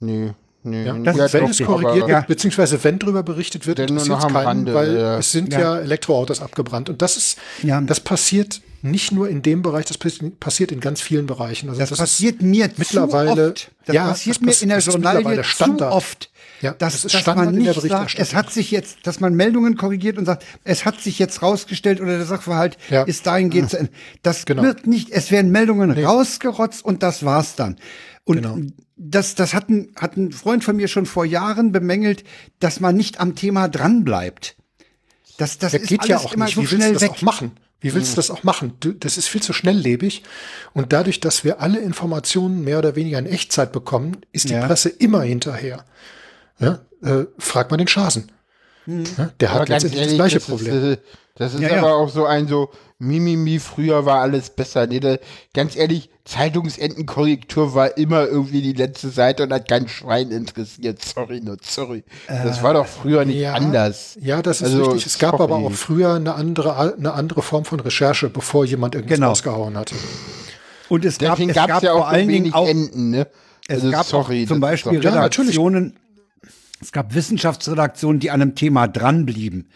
Nee. 0.00 0.32
Nee, 0.64 0.84
ja, 0.84 0.96
das, 0.96 1.32
wenn 1.32 1.46
es 1.46 1.58
korrigiert 1.58 2.06
wird, 2.06 2.26
beziehungsweise 2.28 2.82
wenn 2.84 3.00
darüber 3.00 3.24
berichtet 3.24 3.66
wird, 3.66 3.80
interessiert 3.80 4.18
es 4.18 4.26
keinen, 4.28 4.36
Rande, 4.36 4.74
weil 4.74 4.96
ja. 4.96 5.18
es 5.18 5.32
sind 5.32 5.52
ja. 5.52 5.58
ja. 5.58 5.78
Elektroautos 5.80 6.40
abgebrannt. 6.40 6.88
Und 6.88 7.02
das 7.02 7.16
ist, 7.16 7.38
das 7.62 7.98
passiert 7.98 8.60
nicht 8.80 9.10
nur 9.10 9.28
in 9.28 9.42
dem 9.42 9.62
Bereich, 9.62 9.86
das 9.86 9.98
passiert 9.98 10.70
in 10.70 10.78
ganz 10.80 11.00
vielen 11.00 11.26
Bereichen. 11.26 11.68
Also 11.68 11.80
das, 11.80 11.90
das 11.90 11.98
passiert 11.98 12.42
mir 12.42 12.70
mittlerweile. 12.76 13.50
Oft. 13.50 13.70
Das 13.86 13.94
ja, 13.94 14.08
passiert 14.08 14.36
das 14.36 14.42
mir 14.42 14.62
in 14.62 14.68
der 14.68 14.78
Journalie 14.78 15.42
zu 15.42 15.90
oft. 15.90 16.30
Ja, 16.62 16.74
das, 16.78 17.02
das 17.02 17.04
ist 17.06 17.26
dass 17.26 17.36
man 17.36 17.54
nicht 17.54 17.80
sagt, 17.80 18.14
es 18.16 18.34
hat 18.34 18.52
sich 18.52 18.70
jetzt, 18.70 18.98
dass 19.02 19.18
man 19.18 19.34
Meldungen 19.34 19.76
korrigiert 19.76 20.16
und 20.16 20.26
sagt, 20.26 20.44
es 20.62 20.84
hat 20.84 21.00
sich 21.00 21.18
jetzt 21.18 21.42
rausgestellt 21.42 22.00
oder 22.00 22.16
der 22.16 22.24
Sachverhalt 22.24 22.78
ja. 22.88 23.02
ist 23.02 23.26
dahingehend 23.26 23.70
zu 23.70 23.78
Ende. 23.78 23.90
Das 24.22 24.44
genau. 24.44 24.62
wird 24.62 24.86
nicht, 24.86 25.10
es 25.10 25.32
werden 25.32 25.50
Meldungen 25.50 25.90
nee. 25.90 26.04
rausgerotzt 26.04 26.84
und 26.84 27.02
das 27.02 27.24
war's 27.24 27.56
dann. 27.56 27.76
Und 28.24 28.36
genau. 28.36 28.58
das, 28.96 29.34
das 29.34 29.54
hat 29.54 29.70
ein, 29.70 29.90
hat 29.96 30.16
ein 30.16 30.30
Freund 30.30 30.62
von 30.62 30.76
mir 30.76 30.86
schon 30.86 31.04
vor 31.04 31.24
Jahren 31.24 31.72
bemängelt, 31.72 32.22
dass 32.60 32.78
man 32.78 32.96
nicht 32.96 33.18
am 33.18 33.34
Thema 33.34 33.68
dranbleibt. 33.68 34.56
Das, 35.38 35.58
das 35.58 35.74
ist 35.74 35.88
geht 35.88 36.06
ja 36.06 36.18
auch 36.18 36.32
immer 36.32 36.44
nicht. 36.44 36.54
so 36.54 36.62
Wie 36.62 36.66
schnell 36.66 37.00
weg. 37.00 37.00
Das 37.00 37.10
auch 37.10 37.22
machen? 37.22 37.52
Wie 37.80 37.92
willst 37.94 38.12
du 38.12 38.16
das 38.16 38.30
auch 38.30 38.44
machen? 38.44 38.74
Du, 38.78 38.92
das 38.92 39.18
ist 39.18 39.26
viel 39.26 39.42
zu 39.42 39.52
schnelllebig. 39.52 40.22
Und 40.72 40.92
dadurch, 40.92 41.18
dass 41.18 41.42
wir 41.42 41.60
alle 41.60 41.80
Informationen 41.80 42.62
mehr 42.62 42.78
oder 42.78 42.94
weniger 42.94 43.18
in 43.18 43.26
Echtzeit 43.26 43.72
bekommen, 43.72 44.18
ist 44.30 44.48
die 44.48 44.54
ja. 44.54 44.64
Presse 44.64 44.88
immer 44.88 45.22
hinterher. 45.22 45.84
Ja, 46.58 46.80
äh, 47.02 47.26
frag 47.38 47.70
mal 47.70 47.76
den 47.76 47.88
Schasen. 47.88 48.30
Hm. 48.84 49.04
Ja, 49.16 49.30
der 49.40 49.50
aber 49.50 49.60
hat 49.60 49.68
letztendlich 49.68 50.00
ehrlich, 50.00 50.16
das 50.16 50.16
gleiche 50.16 50.38
das 50.38 50.46
Problem. 50.46 50.92
Ist, 50.92 50.98
äh, 50.98 51.02
das 51.36 51.54
ist 51.54 51.60
ja, 51.60 51.78
aber 51.78 51.88
ja. 51.88 51.94
auch 51.94 52.08
so 52.08 52.26
ein 52.26 52.46
so, 52.46 52.70
Mimimi, 52.98 53.58
früher 53.58 54.04
war 54.06 54.20
alles 54.20 54.50
besser. 54.50 54.86
Nee, 54.86 55.00
da, 55.00 55.16
ganz 55.54 55.76
ehrlich, 55.76 56.10
Zeitungsendenkorrektur 56.24 57.74
war 57.74 57.96
immer 57.96 58.26
irgendwie 58.26 58.62
die 58.62 58.74
letzte 58.74 59.08
Seite 59.08 59.44
und 59.44 59.52
hat 59.52 59.68
kein 59.68 59.88
Schwein 59.88 60.30
interessiert. 60.30 61.02
Sorry, 61.04 61.40
nur 61.40 61.56
sorry. 61.62 62.04
Das 62.28 62.60
äh, 62.60 62.62
war 62.62 62.74
doch 62.74 62.86
früher 62.86 63.24
nicht 63.24 63.38
ja, 63.38 63.54
anders. 63.54 64.16
Ja, 64.20 64.40
das 64.42 64.60
ist 64.60 64.68
also, 64.68 64.84
richtig. 64.84 65.06
Es 65.06 65.18
gab 65.18 65.38
sorry. 65.38 65.44
aber 65.44 65.56
auch 65.56 65.72
früher 65.72 66.14
eine 66.14 66.34
andere, 66.34 66.94
eine 66.96 67.12
andere 67.12 67.42
Form 67.42 67.64
von 67.64 67.80
Recherche, 67.80 68.28
bevor 68.28 68.64
jemand 68.64 68.94
irgendwas 68.94 69.16
genau. 69.16 69.28
rausgehauen 69.28 69.76
hatte. 69.76 69.94
Und 70.88 71.04
es 71.04 71.18
gab, 71.18 71.40
es 71.40 71.54
gab 71.54 71.82
ja 71.82 71.92
auch 71.92 71.98
vor 71.98 72.08
allen 72.08 72.28
Dingen 72.28 72.52
auch, 72.52 72.68
Enden, 72.68 73.10
ne? 73.10 73.26
Also, 73.68 73.86
es 73.86 73.92
gab 73.92 74.06
sorry, 74.06 74.46
zum 74.46 74.60
Beispiel 74.60 74.98
Redaktionen, 74.98 75.96
es 76.82 76.92
gab 76.92 77.14
Wissenschaftsredaktionen, 77.14 78.20
die 78.20 78.30
an 78.30 78.42
einem 78.42 78.54
Thema 78.54 78.88
dranblieben 78.88 79.68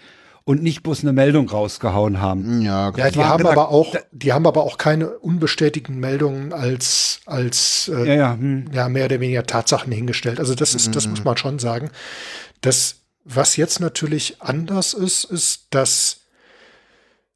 und 0.45 0.63
nicht 0.63 0.83
bloß 0.83 1.03
eine 1.03 1.13
Meldung 1.13 1.49
rausgehauen 1.49 2.21
haben. 2.21 2.63
Ja, 2.63 2.93
ja 2.97 3.11
die 3.11 3.25
haben 3.25 3.47
aber 3.47 3.69
auch, 3.71 3.97
die 4.13 4.33
haben 4.33 4.47
aber 4.47 4.63
auch 4.63 4.79
keine 4.79 5.11
unbestätigten 5.11 5.99
Meldungen 5.99 6.53
als 6.53 7.21
als 7.27 7.91
äh, 7.93 8.07
ja, 8.07 8.15
ja. 8.15 8.33
Hm. 8.35 8.67
ja, 8.73 8.89
mehr 8.89 9.07
oder 9.07 9.21
weniger 9.21 9.45
Tatsachen 9.45 9.93
hingestellt. 9.93 10.39
Also 10.39 10.55
das 10.55 10.75
ist, 10.75 10.89
mhm. 10.89 10.93
das 10.93 11.09
muss 11.09 11.25
man 11.25 11.37
schon 11.37 11.59
sagen. 11.59 11.91
Das, 12.61 13.01
was 13.25 13.57
jetzt 13.57 13.81
natürlich 13.81 14.41
anders 14.41 14.95
ist, 14.95 15.25
ist, 15.25 15.67
dass 15.71 16.21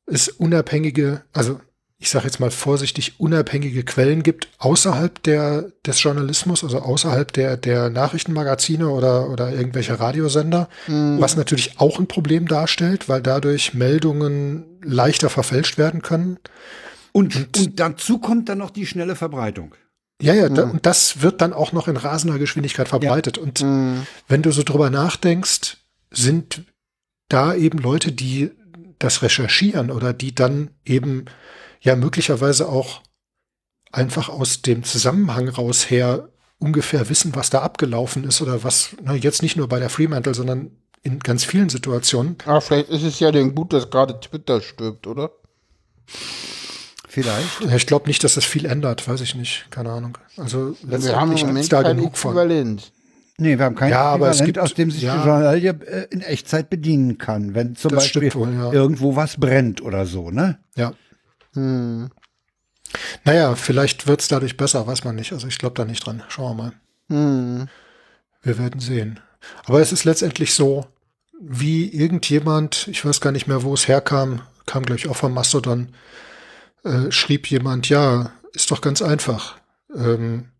es 0.06 0.28
unabhängige, 0.28 1.22
also 1.32 1.60
ich 2.02 2.08
sage 2.08 2.24
jetzt 2.24 2.40
mal 2.40 2.50
vorsichtig, 2.50 3.20
unabhängige 3.20 3.84
Quellen 3.84 4.22
gibt 4.22 4.48
außerhalb 4.58 5.22
der, 5.22 5.70
des 5.86 6.02
Journalismus, 6.02 6.64
also 6.64 6.78
außerhalb 6.78 7.30
der, 7.30 7.58
der 7.58 7.90
Nachrichtenmagazine 7.90 8.88
oder, 8.88 9.28
oder 9.28 9.52
irgendwelcher 9.52 10.00
Radiosender, 10.00 10.70
mhm. 10.86 11.20
was 11.20 11.36
natürlich 11.36 11.78
auch 11.78 11.98
ein 11.98 12.06
Problem 12.06 12.48
darstellt, 12.48 13.10
weil 13.10 13.20
dadurch 13.20 13.74
Meldungen 13.74 14.78
leichter 14.82 15.28
verfälscht 15.28 15.76
werden 15.76 16.00
können. 16.00 16.38
Und, 17.12 17.36
und, 17.36 17.58
und 17.58 17.80
dazu 17.80 18.18
kommt 18.18 18.48
dann 18.48 18.58
noch 18.58 18.70
die 18.70 18.86
schnelle 18.86 19.14
Verbreitung. 19.14 19.74
Ja, 20.22 20.32
ja, 20.32 20.48
mhm. 20.48 20.54
da, 20.54 20.62
und 20.70 20.86
das 20.86 21.20
wird 21.20 21.42
dann 21.42 21.52
auch 21.52 21.72
noch 21.72 21.86
in 21.86 21.98
rasender 21.98 22.38
Geschwindigkeit 22.38 22.88
verbreitet. 22.88 23.36
Ja. 23.36 23.42
Und 23.42 23.60
mhm. 23.60 24.06
wenn 24.26 24.40
du 24.40 24.52
so 24.52 24.62
drüber 24.62 24.88
nachdenkst, 24.88 25.76
sind 26.10 26.62
da 27.28 27.54
eben 27.54 27.78
Leute, 27.78 28.10
die 28.10 28.52
das 28.98 29.22
recherchieren 29.22 29.90
oder 29.90 30.14
die 30.14 30.34
dann 30.34 30.70
eben 30.86 31.26
ja 31.80 31.96
möglicherweise 31.96 32.68
auch 32.68 33.02
einfach 33.92 34.28
aus 34.28 34.62
dem 34.62 34.84
Zusammenhang 34.84 35.48
raus 35.48 35.90
her 35.90 36.28
ungefähr 36.58 37.08
wissen, 37.08 37.34
was 37.34 37.50
da 37.50 37.62
abgelaufen 37.62 38.24
ist 38.24 38.40
oder 38.42 38.62
was, 38.62 38.90
na, 39.02 39.14
jetzt 39.14 39.42
nicht 39.42 39.56
nur 39.56 39.68
bei 39.68 39.78
der 39.78 39.90
Fremantle, 39.90 40.34
sondern 40.34 40.70
in 41.02 41.18
ganz 41.20 41.44
vielen 41.44 41.70
Situationen. 41.70 42.36
Ah, 42.44 42.60
vielleicht 42.60 42.90
ist 42.90 43.02
es 43.02 43.18
ja 43.20 43.32
denn 43.32 43.54
gut, 43.54 43.72
dass 43.72 43.90
gerade 43.90 44.20
Twitter 44.20 44.60
stirbt, 44.60 45.06
oder? 45.06 45.30
Vielleicht. 47.08 47.62
Ich 47.74 47.86
glaube 47.86 48.06
nicht, 48.06 48.22
dass 48.22 48.34
das 48.34 48.44
viel 48.44 48.66
ändert, 48.66 49.08
weiß 49.08 49.20
ich 49.22 49.34
nicht, 49.34 49.66
keine 49.70 49.90
Ahnung. 49.90 50.18
Also 50.36 50.76
wir 50.82 51.16
haben 51.16 51.36
im 51.36 51.46
Moment 51.46 51.72
da 51.72 51.82
genug 51.82 52.12
Äquivalent. 52.14 52.82
von. 52.82 52.92
Nee, 53.38 53.58
wir 53.58 53.64
haben 53.64 53.74
kein 53.74 53.90
ja, 53.90 54.02
aber 54.02 54.28
es 54.28 54.44
gibt, 54.44 54.58
aus 54.58 54.74
dem 54.74 54.90
sich 54.90 55.02
ja, 55.02 55.16
die 55.16 55.26
Journalie 55.26 55.70
äh, 55.70 56.06
in 56.10 56.20
Echtzeit 56.20 56.68
bedienen 56.68 57.16
kann, 57.16 57.54
wenn 57.54 57.74
zum 57.74 57.92
Beispiel 57.92 58.32
wohl, 58.34 58.52
ja. 58.52 58.70
irgendwo 58.70 59.16
was 59.16 59.38
brennt 59.38 59.80
oder 59.80 60.04
so, 60.04 60.30
ne? 60.30 60.58
Ja. 60.76 60.92
Hm. 61.54 62.10
Naja, 63.24 63.54
vielleicht 63.54 64.06
wird 64.06 64.20
es 64.20 64.28
dadurch 64.28 64.56
besser, 64.56 64.86
weiß 64.86 65.04
man 65.04 65.16
nicht. 65.16 65.32
Also 65.32 65.46
ich 65.46 65.58
glaube 65.58 65.74
da 65.76 65.84
nicht 65.84 66.04
dran. 66.04 66.22
Schauen 66.28 66.56
wir 66.56 66.62
mal. 66.62 66.72
Hm. 67.08 67.68
Wir 68.42 68.58
werden 68.58 68.80
sehen. 68.80 69.20
Aber 69.64 69.80
es 69.80 69.92
ist 69.92 70.04
letztendlich 70.04 70.54
so, 70.54 70.86
wie 71.40 71.88
irgendjemand, 71.88 72.88
ich 72.88 73.04
weiß 73.04 73.20
gar 73.20 73.32
nicht 73.32 73.46
mehr, 73.46 73.62
wo 73.62 73.72
es 73.74 73.88
herkam, 73.88 74.42
kam, 74.66 74.84
glaube 74.84 74.98
ich, 74.98 75.08
auch 75.08 75.16
vom 75.16 75.32
Mastodon, 75.32 75.94
äh, 76.84 77.10
schrieb 77.10 77.46
jemand, 77.48 77.88
ja, 77.88 78.32
ist 78.52 78.70
doch 78.70 78.80
ganz 78.80 79.02
einfach. 79.02 79.56
Ähm, 79.94 80.50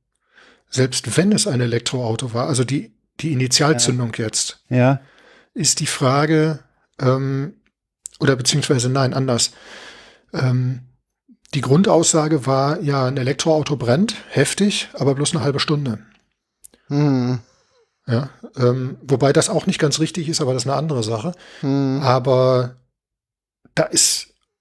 selbst 0.71 1.17
wenn 1.17 1.33
es 1.33 1.47
ein 1.47 1.61
Elektroauto 1.61 2.33
war, 2.33 2.49
also 2.49 2.65
die, 2.65 2.93
die 3.21 3.33
Initialzündung 3.33 4.13
ja. 4.17 4.25
jetzt, 4.25 4.65
ja. 4.69 5.01
ist 5.53 5.81
die 5.81 5.87
Frage, 5.87 6.61
ähm, 6.99 7.55
oder 8.19 8.37
beziehungsweise 8.37 8.89
nein, 8.89 9.15
anders. 9.15 9.53
Ähm, 10.33 10.81
die 11.55 11.61
Grundaussage 11.61 12.47
war, 12.47 12.81
ja, 12.81 13.07
ein 13.07 13.17
Elektroauto 13.17 13.77
brennt, 13.77 14.15
heftig, 14.31 14.89
aber 14.95 15.15
bloß 15.15 15.35
eine 15.35 15.43
halbe 15.43 15.61
Stunde. 15.61 15.99
Hm. 16.87 17.41
Ja, 18.07 18.31
ähm, 18.57 18.97
wobei 19.03 19.33
das 19.33 19.49
auch 19.49 19.67
nicht 19.67 19.79
ganz 19.79 20.01
richtig 20.01 20.29
ist, 20.29 20.41
aber 20.41 20.53
das 20.53 20.65
ist 20.65 20.69
eine 20.69 20.79
andere 20.79 21.03
Sache. 21.03 21.33
Hm. 21.61 22.01
Aber 22.03 22.77
da 23.75 23.85
ist 23.85 24.20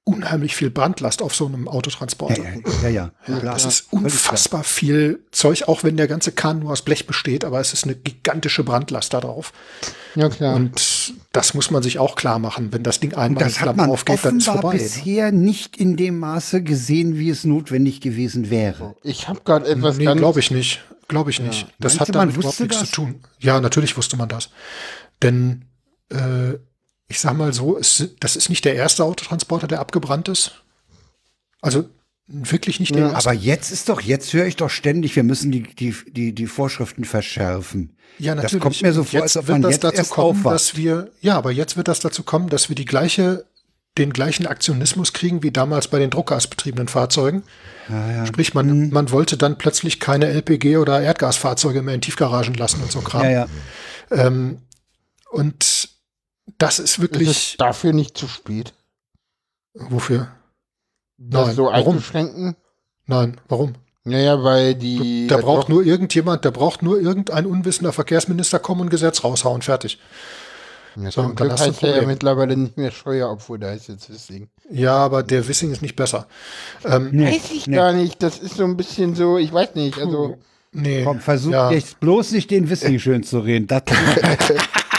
unheimlich 0.09 0.55
viel 0.55 0.71
Brandlast 0.71 1.21
auf 1.21 1.35
so 1.35 1.45
einem 1.45 1.67
Autotransporter. 1.67 2.43
Ja, 2.81 2.89
ja. 2.89 2.89
ja, 2.89 3.11
ja 3.27 3.39
das 3.39 3.65
ist 3.65 3.93
unfassbar 3.93 4.63
viel 4.63 5.19
Zeug, 5.31 5.67
auch 5.67 5.83
wenn 5.83 5.97
der 5.97 6.07
ganze 6.07 6.31
Kahn 6.31 6.59
nur 6.59 6.71
aus 6.71 6.81
Blech 6.81 7.05
besteht, 7.05 7.45
aber 7.45 7.59
es 7.59 7.73
ist 7.73 7.83
eine 7.83 7.95
gigantische 7.95 8.63
Brandlast 8.63 9.13
da 9.13 9.21
drauf. 9.21 9.53
Ja, 10.15 10.29
klar. 10.29 10.55
Und 10.55 11.13
das 11.31 11.53
muss 11.53 11.69
man 11.69 11.83
sich 11.83 11.99
auch 11.99 12.15
klar 12.15 12.39
machen. 12.39 12.73
Wenn 12.73 12.81
das 12.81 12.99
Ding 12.99 13.13
einmal 13.13 13.43
das 13.43 13.61
hat 13.61 13.75
man 13.75 13.89
aufgeht, 13.89 14.19
dann 14.23 14.37
ist 14.37 14.45
vorbei. 14.45 14.73
Ne? 14.73 14.79
bisher 14.79 15.31
nicht 15.31 15.77
in 15.77 15.95
dem 15.95 16.17
Maße 16.17 16.63
gesehen, 16.63 17.19
wie 17.19 17.29
es 17.29 17.43
notwendig 17.43 18.01
gewesen 18.01 18.49
wäre. 18.49 18.95
Ich 19.03 19.27
habe 19.27 19.41
gerade 19.45 19.67
etwas 19.67 19.97
nee, 19.97 20.05
glaube 20.15 20.39
ich 20.39 20.49
nicht. 20.49 20.83
Glaube 21.07 21.29
ich 21.29 21.39
nicht. 21.39 21.61
Ja. 21.61 21.67
Das 21.79 21.93
Meinst 21.93 22.09
hat 22.09 22.15
damit 22.15 22.35
überhaupt 22.35 22.59
nichts 22.59 22.79
das? 22.79 22.89
zu 22.89 22.95
tun. 22.95 23.21
Ja, 23.39 23.61
natürlich 23.61 23.95
wusste 23.97 24.17
man 24.17 24.29
das. 24.29 24.49
Denn 25.21 25.65
äh, 26.09 26.57
ich 27.09 27.19
sag 27.19 27.35
mal 27.35 27.51
so, 27.53 27.77
es, 27.77 28.07
das 28.19 28.35
ist 28.35 28.49
nicht 28.49 28.63
der 28.63 28.75
erste 28.75 29.03
Autotransporter, 29.03 29.67
der 29.67 29.79
abgebrannt 29.79 30.29
ist. 30.29 30.63
Also 31.59 31.89
wirklich 32.27 32.79
nicht 32.79 32.93
der 32.93 33.07
ja, 33.07 33.11
erste. 33.11 33.29
Aber 33.29 33.37
jetzt 33.37 33.71
ist 33.71 33.89
doch, 33.89 33.99
jetzt 33.99 34.31
höre 34.31 34.45
ich 34.45 34.55
doch 34.55 34.69
ständig, 34.69 35.15
wir 35.15 35.23
müssen 35.23 35.51
die, 35.51 35.63
die, 35.63 35.95
die, 36.07 36.33
die 36.33 36.45
Vorschriften 36.45 37.03
verschärfen. 37.03 37.97
Ja, 38.19 38.35
natürlich. 38.35 38.53
Das 38.53 38.61
kommt 38.61 38.81
mir 38.83 38.93
so 38.93 39.03
vor, 39.03 39.19
jetzt 39.19 39.35
als 39.35 39.37
ob 39.37 39.49
man 39.49 39.63
jetzt 39.63 39.83
dazu 39.83 40.03
kommen, 40.05 40.43
dass 40.43 40.77
wir, 40.77 41.11
ja, 41.19 41.35
aber 41.35 41.51
jetzt 41.51 41.77
wird 41.77 41.87
das 41.87 41.99
dazu 41.99 42.21
kommen, 42.21 42.49
dass 42.49 42.69
wir 42.69 42.75
die 42.75 42.85
gleiche, 42.85 43.45
den 43.97 44.13
gleichen 44.13 44.45
Aktionismus 44.45 45.11
kriegen 45.13 45.41
wie 45.41 45.51
damals 45.51 45.87
bei 45.87 45.97
den 45.97 46.11
druckgasbetriebenen 46.11 46.87
Fahrzeugen. 46.87 47.41
Ja, 47.89 48.11
ja. 48.11 48.25
Sprich, 48.27 48.53
man, 48.53 48.67
mhm. 48.67 48.89
man 48.91 49.09
wollte 49.09 49.35
dann 49.35 49.57
plötzlich 49.57 49.99
keine 49.99 50.27
LPG 50.27 50.77
oder 50.77 51.01
Erdgasfahrzeuge 51.01 51.81
mehr 51.81 51.95
in 51.95 52.01
Tiefgaragen 52.01 52.53
lassen 52.53 52.83
und 52.83 52.91
so 52.91 53.01
Kram. 53.01 53.23
Ja, 53.23 53.31
ja. 53.31 53.47
Ähm, 54.11 54.59
und 55.31 55.89
das 56.57 56.79
ist 56.79 56.99
wirklich. 56.99 57.29
Ist 57.29 57.37
es 57.37 57.57
dafür 57.57 57.93
nicht 57.93 58.17
zu 58.17 58.27
spät? 58.27 58.73
Wofür? 59.73 60.29
Das 61.17 61.47
Nein, 61.47 61.55
so 61.55 61.65
warum? 61.65 61.95
einzuschränken? 61.95 62.55
Nein, 63.05 63.39
warum? 63.47 63.73
Naja, 64.05 64.43
weil 64.43 64.75
die. 64.75 65.27
Da 65.27 65.37
braucht 65.37 65.69
nur 65.69 65.83
irgendjemand, 65.83 66.45
da 66.45 66.51
braucht 66.51 66.81
nur 66.81 66.99
irgendein 66.99 67.45
unwissender 67.45 67.91
Verkehrsminister 67.91 68.59
kommen 68.59 68.81
und 68.81 68.87
ein 68.87 68.91
Gesetz 68.91 69.23
raushauen, 69.23 69.61
fertig. 69.61 69.99
Ja, 70.95 71.11
so, 71.11 71.27
dann 71.29 71.51
hast 71.51 71.67
heißt 71.67 71.83
du 71.83 71.87
ja 71.87 72.05
mittlerweile 72.05 72.57
nicht 72.57 72.77
mehr 72.77 72.91
Scheuer, 72.91 73.29
obwohl 73.29 73.59
da 73.59 73.71
ist 73.73 73.87
jetzt 73.87 74.09
Wissing. 74.09 74.49
Ja, 74.71 74.95
aber 74.95 75.23
der 75.23 75.47
Wissing 75.47 75.71
ist 75.71 75.81
nicht 75.81 75.95
besser. 75.95 76.27
Ähm, 76.83 77.09
nee, 77.11 77.27
weiß 77.27 77.51
ich 77.51 77.67
nee. 77.67 77.75
gar 77.75 77.93
nicht. 77.93 78.21
Das 78.23 78.39
ist 78.39 78.55
so 78.55 78.63
ein 78.63 78.75
bisschen 78.75 79.15
so, 79.15 79.37
ich 79.37 79.53
weiß 79.53 79.75
nicht. 79.75 79.99
Also. 79.99 80.37
Nee. 80.71 81.03
Komm, 81.03 81.19
versuch 81.19 81.51
ja. 81.51 81.71
jetzt 81.71 81.99
bloß 81.99 82.31
nicht 82.31 82.51
den 82.51 82.69
Wissing 82.69 82.99
schön 82.99 83.23
zu 83.23 83.39
reden. 83.39 83.67
Das 83.67 83.83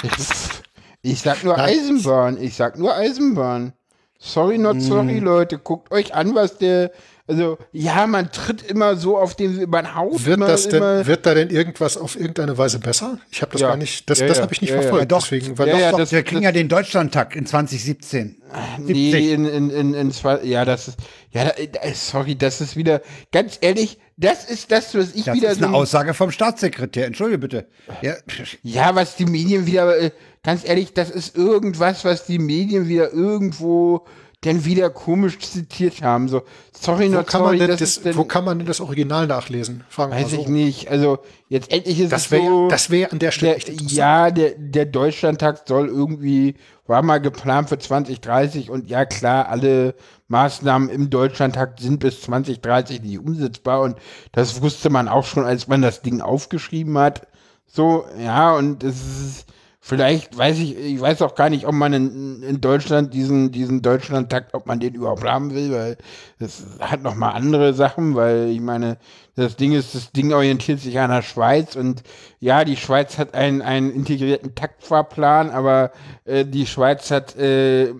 Ich 1.03 1.21
sag 1.21 1.45
nur 1.45 1.59
Eisenbahn. 1.59 2.41
Ich 2.41 2.55
sag 2.57 2.79
nur 2.79 2.95
Eisenbahn. 2.95 3.73
Sorry, 4.19 4.59
not 4.59 4.83
sorry, 4.83 5.19
Leute. 5.19 5.59
Guckt 5.59 5.91
euch 5.93 6.15
an, 6.15 6.35
was 6.35 6.59
der. 6.59 6.93
Also, 7.31 7.59
ja, 7.71 8.09
man 8.09 8.33
tritt 8.33 8.61
immer 8.61 8.97
so 8.97 9.17
auf 9.17 9.37
den 9.37 9.57
über 9.61 9.81
den 9.81 9.95
Haus. 9.95 10.25
Wird, 10.25 10.41
das 10.41 10.69
denn, 10.69 10.83
wird 11.07 11.25
da 11.25 11.33
denn 11.33 11.49
irgendwas 11.49 11.97
auf 11.97 12.19
irgendeine 12.19 12.59
Weise 12.59 12.81
besser? 12.81 13.21
Ich 13.31 13.41
habe 13.41 13.53
das 13.53 13.61
ja. 13.61 13.69
gar 13.69 13.77
nicht, 13.77 14.11
das, 14.11 14.19
ja, 14.19 14.27
das 14.27 14.41
habe 14.41 14.53
ich 14.53 14.61
nicht 14.61 14.71
ja, 14.71 14.83
verfolgt. 14.83 15.13
Doch, 15.13 15.23
deswegen, 15.23 15.57
weil 15.57 15.69
ja, 15.69 15.93
doch, 15.93 16.01
doch, 16.01 16.11
wir 16.11 16.25
kriegen 16.25 16.43
ja 16.43 16.51
den 16.51 16.69
Deutschlandtag 16.69 17.37
in 17.37 17.47
2017. 17.47 18.43
Nee, 18.79 19.33
in, 19.33 19.45
in, 19.45 19.71
in, 19.71 19.95
in 19.95 20.11
zwei, 20.11 20.43
ja, 20.43 20.65
das 20.65 20.89
ist, 20.89 20.99
ja, 21.31 21.53
sorry, 21.95 22.35
das 22.35 22.61
ist 22.61 22.77
wieder, 22.77 23.01
ganz 23.31 23.59
ehrlich, 23.61 24.01
das 24.17 24.51
ist 24.51 24.73
das, 24.73 24.93
was 24.97 25.15
ich 25.15 25.23
das 25.23 25.37
wieder. 25.37 25.49
Das 25.51 25.59
ist 25.59 25.63
eine 25.63 25.73
so, 25.73 25.79
Aussage 25.79 26.15
vom 26.15 26.33
Staatssekretär, 26.33 27.07
entschuldige 27.07 27.39
bitte. 27.39 27.69
Ja. 28.03 28.17
ja, 28.65 28.95
was 28.97 29.15
die 29.15 29.27
Medien 29.27 29.67
wieder, 29.67 29.97
äh, 29.97 30.11
ganz 30.43 30.67
ehrlich, 30.67 30.95
das 30.95 31.11
ist 31.11 31.37
irgendwas, 31.37 32.05
was 32.05 32.27
die 32.27 32.41
Medien 32.41 32.89
wieder 32.89 33.13
irgendwo 33.13 34.05
denn 34.45 34.65
wieder 34.65 34.89
komisch 34.89 35.39
zitiert 35.39 36.03
haben. 36.03 36.29
So, 36.29 36.43
sorry, 36.73 37.13
wo 37.13 37.23
kann 37.23 37.43
sorry, 37.43 37.59
man 37.59 37.69
denn 37.69 37.77
das, 37.77 38.03
denn, 38.03 38.17
Wo 38.17 38.25
kann 38.25 38.45
man 38.45 38.59
denn 38.59 38.67
das 38.67 38.81
Original 38.81 39.27
nachlesen? 39.27 39.85
Fragen 39.91 40.13
weiß 40.13 40.31
so. 40.31 40.41
ich 40.41 40.49
nicht. 40.49 40.91
Also 40.91 41.19
jetzt 41.49 41.71
endlich 41.71 42.01
ist 42.01 42.13
das 42.13 42.27
es 42.27 42.31
wär, 42.31 42.41
so. 42.41 42.69
Das 42.69 42.89
wäre 42.89 43.13
an 43.13 43.19
der 43.19 43.33
Stelle 43.33 43.59
der, 43.59 43.75
Ja, 43.75 44.31
der, 44.31 44.55
der 44.57 44.87
Deutschlandtag 44.87 45.65
soll 45.67 45.89
irgendwie, 45.89 46.55
war 46.87 47.03
mal 47.03 47.19
geplant 47.19 47.69
für 47.69 47.79
2030 47.79 48.71
und 48.71 48.89
ja 48.89 49.05
klar, 49.05 49.49
alle 49.49 49.95
Maßnahmen 50.29 50.89
im 50.89 51.11
Deutschlandtag 51.11 51.79
sind 51.79 51.99
bis 51.99 52.23
2030 52.23 53.03
nicht 53.03 53.19
umsetzbar 53.19 53.83
und 53.83 53.97
das 54.33 54.63
wusste 54.63 54.89
man 54.89 55.09
auch 55.09 55.27
schon, 55.27 55.45
als 55.45 55.69
man 55.69 55.83
das 55.83 56.01
Ding 56.01 56.23
aufgeschrieben 56.23 56.97
hat. 56.97 57.27
So, 57.67 58.07
ja, 58.19 58.55
und 58.55 58.83
es 58.83 58.97
ist 58.97 59.47
Vielleicht 59.91 60.39
weiß 60.39 60.57
ich, 60.61 60.79
ich 60.79 61.01
weiß 61.01 61.21
auch 61.23 61.35
gar 61.35 61.51
nicht, 61.51 61.67
ob 61.67 61.75
man 61.75 61.93
in, 61.93 62.45
in 62.45 62.61
Deutschland 62.61 63.13
diesen, 63.13 63.51
diesen 63.51 63.83
Deutschlandtakt, 63.83 64.55
ob 64.55 64.65
man 64.67 64.79
den 64.79 64.95
überhaupt 64.95 65.25
haben 65.25 65.53
will, 65.53 65.73
weil 65.73 65.97
das 66.39 66.65
hat 66.79 67.03
nochmal 67.03 67.33
andere 67.33 67.75
Sachen, 67.75 68.15
weil 68.15 68.51
ich 68.51 68.61
meine, 68.61 68.99
das 69.35 69.57
Ding 69.57 69.73
ist, 69.73 69.97
das 69.97 70.13
Ding 70.13 70.33
orientiert 70.33 70.79
sich 70.79 70.97
an 71.01 71.11
der 71.11 71.23
Schweiz 71.23 71.75
und 71.75 72.05
ja, 72.39 72.63
die 72.65 72.77
Schweiz 72.77 73.19
hat 73.19 73.35
einen, 73.35 73.63
einen 73.63 73.91
integrierten 73.91 74.55
Taktfahrplan, 74.55 75.51
aber 75.51 75.91
äh, 76.25 76.45
die 76.45 76.67
Schweiz 76.67 77.11
hat 77.11 77.35
äh, 77.37 77.93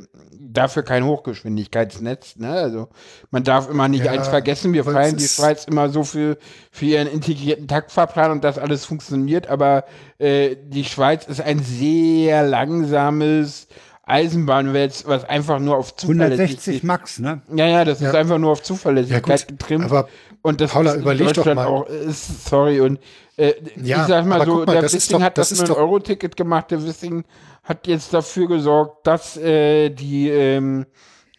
dafür 0.53 0.83
kein 0.83 1.05
Hochgeschwindigkeitsnetz. 1.05 2.37
Ne? 2.37 2.51
Also 2.51 2.89
man 3.31 3.45
darf 3.45 3.71
immer 3.71 3.89
nicht 3.89 4.05
ja, 4.05 4.13
eins 4.13 4.29
vergessen, 4.29 4.73
wir 4.73 4.85
feiern 4.85 5.17
die 5.17 5.29
Schweiz 5.29 5.65
immer 5.65 5.89
so 5.89 6.05
für, 6.05 6.39
für 6.71 6.87
ihren 6.87 7.09
integrierten 7.09 7.69
Taktfahrplan 7.69 8.31
und 8.31 8.45
das 8.45 8.59
alles 8.59 8.85
funktioniert, 8.85 9.49
aber 9.49 9.85
äh, 10.19 10.57
die 10.63 10.85
Schweiz 10.85 11.27
ist 11.27 11.41
ein 11.41 11.61
sehr 11.61 12.43
langsames 12.43 13.69
Eisenbahnnetz, 14.11 15.05
was 15.07 15.25
einfach 15.25 15.61
nur 15.61 15.77
auf 15.77 15.95
Zuverlässigkeit 15.95 16.49
160 16.49 16.83
Max, 16.83 17.19
ne? 17.21 17.43
Ja, 17.55 17.67
ja, 17.67 17.85
das 17.85 18.01
ja. 18.01 18.09
ist 18.09 18.17
einfach 18.17 18.39
nur 18.39 18.51
auf 18.51 18.63
Zuverlässigkeit 18.63 19.41
ja, 19.41 19.47
getrimmt. 19.47 19.85
Aber 19.85 20.09
und 20.43 20.61
das 20.61 20.73
Paula, 20.73 20.97
überleg 20.97 21.33
doch 21.35 21.45
mal. 21.47 21.67
auch 21.67 21.87
ist, 21.87 22.49
sorry 22.49 22.81
und 22.81 22.99
äh, 23.41 23.55
ja, 23.83 24.03
ich 24.03 24.09
sag 24.09 24.27
mal 24.27 24.45
so, 24.45 24.65
mal, 24.65 24.67
der 24.67 24.83
Wissing 24.83 25.23
hat 25.23 25.39
das, 25.39 25.49
das 25.49 25.61
mit 25.61 25.71
einem 25.71 25.79
Euro-Ticket 25.79 26.37
gemacht, 26.37 26.71
der 26.71 26.85
Wissing 26.85 27.25
hat 27.63 27.87
jetzt 27.87 28.13
dafür 28.13 28.49
gesorgt, 28.49 29.07
dass 29.07 29.39
äh, 29.39 29.89
die, 29.89 30.29
ähm, 30.29 30.85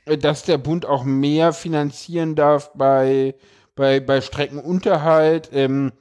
dass 0.06 0.44
der 0.44 0.58
Bund 0.58 0.86
auch 0.88 1.04
mehr 1.04 1.54
finanzieren 1.54 2.36
darf 2.36 2.72
bei, 2.74 3.36
bei, 3.76 4.00
bei 4.00 4.20
Streckenunterhalt. 4.20 5.50
Ähm, 5.54 5.92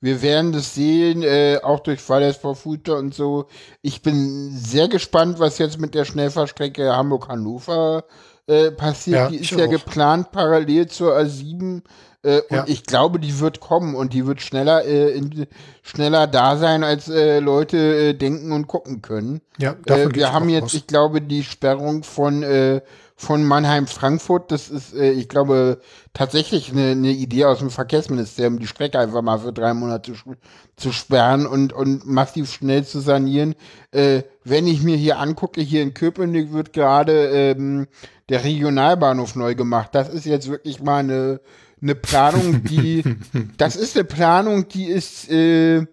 wir 0.00 0.22
werden 0.22 0.52
das 0.52 0.76
sehen, 0.76 1.24
äh, 1.24 1.58
auch 1.64 1.80
durch 1.80 2.00
Fridays 2.00 2.36
for 2.36 2.54
Future 2.54 2.98
und 2.98 3.12
so. 3.12 3.46
Ich 3.82 4.02
bin 4.02 4.52
sehr 4.52 4.86
gespannt, 4.86 5.40
was 5.40 5.58
jetzt 5.58 5.80
mit 5.80 5.96
der 5.96 6.04
Schnellfahrstrecke 6.04 6.94
Hamburg-Hannover 6.94 8.04
äh, 8.46 8.70
passiert. 8.70 9.16
Ja, 9.16 9.28
die 9.28 9.38
ist 9.38 9.50
ja 9.50 9.66
auch. 9.66 9.70
geplant 9.70 10.30
parallel 10.30 10.86
zur 10.86 11.16
A7 11.16 11.82
äh, 12.24 12.42
ja. 12.50 12.62
Und 12.62 12.68
ich 12.68 12.84
glaube, 12.84 13.20
die 13.20 13.38
wird 13.38 13.60
kommen 13.60 13.94
und 13.94 14.12
die 14.12 14.26
wird 14.26 14.42
schneller, 14.42 14.84
äh, 14.84 15.10
in, 15.12 15.46
schneller 15.82 16.26
da 16.26 16.56
sein, 16.56 16.82
als 16.82 17.08
äh, 17.08 17.38
Leute 17.38 17.76
äh, 17.76 18.14
denken 18.14 18.50
und 18.50 18.66
gucken 18.66 19.02
können. 19.02 19.40
Ja, 19.58 19.76
äh, 19.86 20.08
wir 20.12 20.32
haben 20.32 20.48
jetzt, 20.48 20.64
aus. 20.64 20.74
ich 20.74 20.86
glaube, 20.88 21.22
die 21.22 21.44
Sperrung 21.44 22.02
von, 22.02 22.42
äh, 22.42 22.80
von 23.14 23.44
Mannheim-Frankfurt. 23.44 24.50
Das 24.50 24.68
ist, 24.68 24.94
äh, 24.94 25.12
ich 25.12 25.28
glaube, 25.28 25.80
tatsächlich 26.12 26.72
eine, 26.72 26.90
eine 26.90 27.10
Idee 27.10 27.44
aus 27.44 27.60
dem 27.60 27.70
Verkehrsministerium, 27.70 28.58
die 28.58 28.66
Strecke 28.66 28.98
einfach 28.98 29.22
mal 29.22 29.38
für 29.38 29.52
drei 29.52 29.72
Monate 29.72 30.12
zu, 30.12 30.34
zu 30.76 30.92
sperren 30.92 31.46
und, 31.46 31.72
und 31.72 32.04
massiv 32.04 32.52
schnell 32.52 32.84
zu 32.84 32.98
sanieren. 32.98 33.54
Äh, 33.92 34.22
wenn 34.42 34.66
ich 34.66 34.82
mir 34.82 34.96
hier 34.96 35.20
angucke, 35.20 35.60
hier 35.60 35.82
in 35.82 35.94
Köpenick 35.94 36.52
wird 36.52 36.72
gerade 36.72 37.28
ähm, 37.28 37.86
der 38.28 38.42
Regionalbahnhof 38.42 39.36
neu 39.36 39.54
gemacht. 39.54 39.90
Das 39.92 40.08
ist 40.08 40.26
jetzt 40.26 40.48
wirklich 40.48 40.82
mal 40.82 40.98
eine 40.98 41.40
eine 41.82 41.94
Planung, 41.94 42.64
die, 42.64 43.04
das 43.56 43.76
ist 43.76 43.96
eine 43.96 44.04
Planung, 44.04 44.68
die 44.68 44.86
ist 44.86 45.30
äh, 45.30 45.86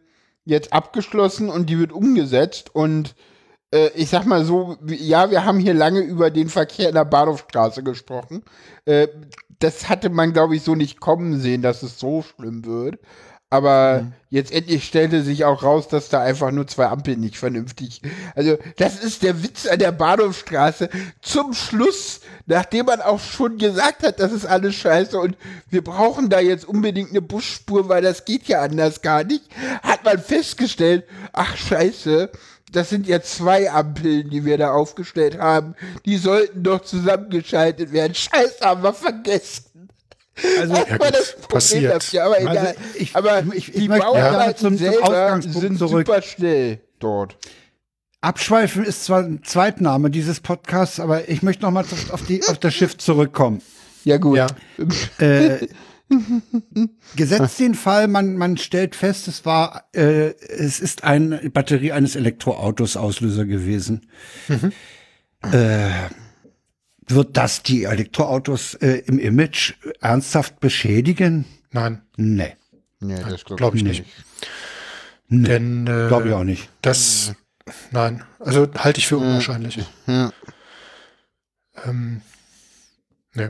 jetzt 0.46 0.74
abgeschlossen 0.74 1.50
und 1.50 1.70
die 1.70 1.80
wird 1.80 1.92
umgesetzt 1.92 2.74
und 2.74 3.16
äh, 3.72 3.90
ich 3.96 4.10
sag 4.10 4.26
mal 4.26 4.46
so, 4.46 4.78
ja, 4.88 5.32
wir 5.32 5.46
haben 5.46 5.60
hier 5.60 5.74
lange 5.74 6.00
über 6.00 6.32
den 6.32 6.50
Verkehr 6.50 6.90
in 6.90 6.96
der 6.96 7.06
Bahnhofstraße 7.06 7.84
gesprochen. 7.84 8.44
Äh, 8.86 9.08
das 9.60 9.90
hatte 9.90 10.10
man, 10.10 10.34
glaube 10.34 10.56
ich, 10.56 10.64
so 10.64 10.76
nicht 10.76 11.00
kommen 11.00 11.40
sehen, 11.40 11.62
dass 11.62 11.84
es 11.84 12.00
so 12.00 12.22
schlimm 12.22 12.66
wird. 12.66 13.00
Aber 13.56 14.02
mhm. 14.02 14.14
jetzt 14.30 14.52
endlich 14.52 14.84
stellte 14.84 15.24
sich 15.24 15.46
auch 15.46 15.64
raus, 15.64 15.88
dass 15.88 16.10
da 16.10 16.22
einfach 16.22 16.52
nur 16.52 16.68
zwei 16.68 16.88
Ampeln 16.88 17.22
nicht 17.22 17.38
vernünftig. 17.38 18.02
Also, 18.36 18.58
das 18.76 19.02
ist 19.02 19.24
der 19.24 19.44
Witz 19.44 19.66
an 19.66 19.80
der 19.80 19.94
Bahnhofstraße. 19.94 20.90
Zum 21.22 21.54
Schluss, 21.54 22.20
nachdem 22.46 22.88
man 22.88 23.00
auch 23.00 23.22
schon 23.22 23.58
gesagt 23.58 24.04
hat, 24.04 24.20
das 24.20 24.34
ist 24.34 24.46
alles 24.46 24.76
scheiße 24.76 25.18
und 25.18 25.38
wir 25.70 25.84
brauchen 25.84 26.30
da 26.30 26.42
jetzt 26.42 26.68
unbedingt 26.68 27.12
eine 27.12 27.22
Busspur, 27.22 27.88
weil 27.88 28.02
das 28.02 28.26
geht 28.26 28.50
ja 28.50 28.62
anders 28.62 29.02
gar 29.02 29.24
nicht, 29.24 29.46
hat 29.84 30.04
man 30.04 30.20
festgestellt, 30.20 31.06
ach 31.32 31.56
scheiße, 31.56 32.30
das 32.74 32.90
sind 32.90 33.08
ja 33.08 33.22
zwei 33.22 33.72
Ampeln, 33.72 34.30
die 34.30 34.44
wir 34.44 34.58
da 34.58 34.74
aufgestellt 34.74 35.40
haben. 35.40 35.76
Die 36.06 36.18
sollten 36.18 36.62
doch 36.62 36.82
zusammengeschaltet 36.82 37.94
werden. 37.94 38.14
Scheiße, 38.14 38.60
haben 38.62 38.84
wir 38.84 38.94
vergessen. 38.94 39.75
Also 40.60 40.74
ja, 40.74 40.98
gut, 40.98 41.14
das 41.14 41.36
passiert. 41.48 41.94
Dafür, 41.94 42.24
aber 42.26 42.42
egal. 42.42 42.58
Also 42.58 42.74
ich, 42.96 43.16
aber 43.16 43.44
ich, 43.54 43.70
ich, 43.70 43.74
die 43.74 43.88
Bauarbeiten 43.88 44.78
ja. 44.78 44.92
selber 44.92 45.42
sind 45.42 45.78
zurück. 45.78 46.08
super 46.08 46.22
schnell 46.22 46.82
dort. 47.00 47.38
Abschweifen 48.22 48.84
ist 48.84 49.06
zwar 49.06 49.22
ein 49.22 49.44
Zweitname 49.44 50.10
dieses 50.10 50.40
Podcasts, 50.40 51.00
aber 51.00 51.30
ich 51.30 51.44
möchte 51.44 51.64
noch 51.64 51.72
mal 51.72 51.86
auf, 52.12 52.26
die, 52.26 52.44
auf 52.44 52.58
das 52.58 52.74
Schiff 52.74 52.98
zurückkommen. 52.98 53.62
Ja, 54.04 54.18
gut. 54.18 54.38
Ja. 54.38 54.48
Äh, 55.20 55.68
Gesetzt 57.16 57.60
den 57.60 57.74
Fall, 57.74 58.08
man, 58.08 58.38
man 58.38 58.58
stellt 58.58 58.96
fest, 58.96 59.28
es 59.28 59.44
war, 59.44 59.86
äh, 59.94 60.36
es 60.50 60.80
ist 60.80 61.04
eine 61.04 61.50
Batterie 61.50 61.94
eines 61.94 62.16
Elektroautos 62.16 62.96
Auslöser 62.96 63.46
gewesen. 63.46 64.08
Mhm. 64.48 64.72
Äh, 65.52 65.90
wird 67.08 67.38
das 67.38 67.64
die 67.64 67.84
Elektroautos 67.84 68.76
äh, 68.76 69.04
im 69.06 69.20
Image 69.20 69.74
ernsthaft 70.02 70.60
beschädigen? 70.60 71.46
Nein. 71.72 72.02
Nee. 72.18 72.56
Nee, 73.00 73.20
das 73.30 73.46
glaube 73.46 73.58
glaub 73.58 73.76
ich 73.76 73.84
nicht. 73.84 74.06
nicht. 74.06 74.26
Nee, 75.28 75.48
Denn 75.48 75.88
äh, 75.88 76.08
glaube 76.08 76.30
ich 76.30 76.34
auch 76.34 76.44
nicht. 76.44 76.70
Das 76.82 77.34
nein, 77.92 78.24
also 78.40 78.68
halte 78.78 79.00
ich 79.00 79.08
für 79.08 79.18
unwahrscheinlich. 79.18 79.80
Ja. 80.08 80.32
Ähm, 81.84 82.22
nee. 83.34 83.50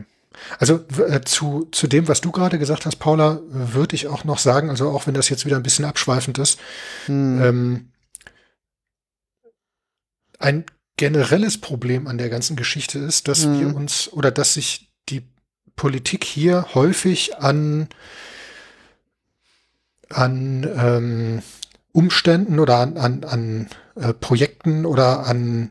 Also 0.58 0.84
äh, 1.06 1.22
zu, 1.22 1.68
zu 1.72 1.86
dem, 1.86 2.08
was 2.08 2.20
du 2.20 2.30
gerade 2.30 2.58
gesagt 2.58 2.86
hast, 2.86 2.96
Paula, 2.96 3.40
würde 3.48 3.94
ich 3.94 4.06
auch 4.06 4.24
noch 4.24 4.38
sagen, 4.38 4.70
also 4.70 4.90
auch 4.90 5.06
wenn 5.06 5.14
das 5.14 5.28
jetzt 5.28 5.46
wieder 5.46 5.56
ein 5.56 5.62
bisschen 5.62 5.84
abschweifend 5.84 6.38
ist, 6.38 6.58
hm. 7.06 7.42
ähm, 7.42 7.92
ein 10.38 10.64
generelles 10.96 11.58
Problem 11.60 12.06
an 12.06 12.18
der 12.18 12.28
ganzen 12.30 12.56
Geschichte 12.56 12.98
ist, 12.98 13.28
dass 13.28 13.44
hm. 13.44 13.60
wir 13.60 13.76
uns 13.76 14.12
oder 14.12 14.30
dass 14.30 14.54
sich 14.54 14.90
die 15.08 15.22
Politik 15.76 16.24
hier 16.24 16.74
häufig 16.74 17.36
an, 17.36 17.88
an 20.08 20.68
ähm, 20.76 21.42
Umständen 21.92 22.58
oder 22.58 22.78
an, 22.78 22.96
an, 22.96 23.24
an 23.24 23.68
äh, 23.94 24.12
Projekten 24.14 24.86
oder 24.86 25.26
an 25.26 25.70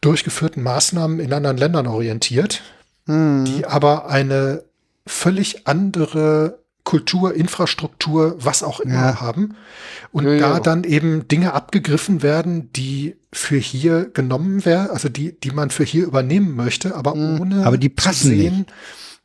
durchgeführten 0.00 0.62
Maßnahmen 0.62 1.20
in 1.20 1.32
anderen 1.32 1.58
Ländern 1.58 1.86
orientiert 1.86 2.62
hm. 3.06 3.44
die 3.44 3.66
aber 3.66 4.08
eine 4.08 4.62
völlig 5.06 5.66
andere 5.66 6.59
Kultur, 6.84 7.34
Infrastruktur, 7.34 8.36
was 8.38 8.62
auch 8.62 8.80
immer 8.80 8.94
ja. 8.94 9.20
haben. 9.20 9.56
Und 10.12 10.24
ja, 10.24 10.38
da 10.38 10.54
ja. 10.54 10.60
dann 10.60 10.84
eben 10.84 11.28
Dinge 11.28 11.52
abgegriffen 11.52 12.22
werden, 12.22 12.72
die 12.72 13.16
für 13.32 13.58
hier 13.58 14.06
genommen 14.06 14.64
werden, 14.64 14.90
also 14.90 15.08
die, 15.08 15.38
die 15.38 15.50
man 15.50 15.70
für 15.70 15.84
hier 15.84 16.04
übernehmen 16.04 16.56
möchte, 16.56 16.96
aber 16.96 17.14
mhm. 17.14 17.40
ohne 17.40 17.66
aber 17.66 17.78
die 17.78 17.94
zu 17.94 18.12
sehen, 18.12 18.58
nicht. 18.58 18.72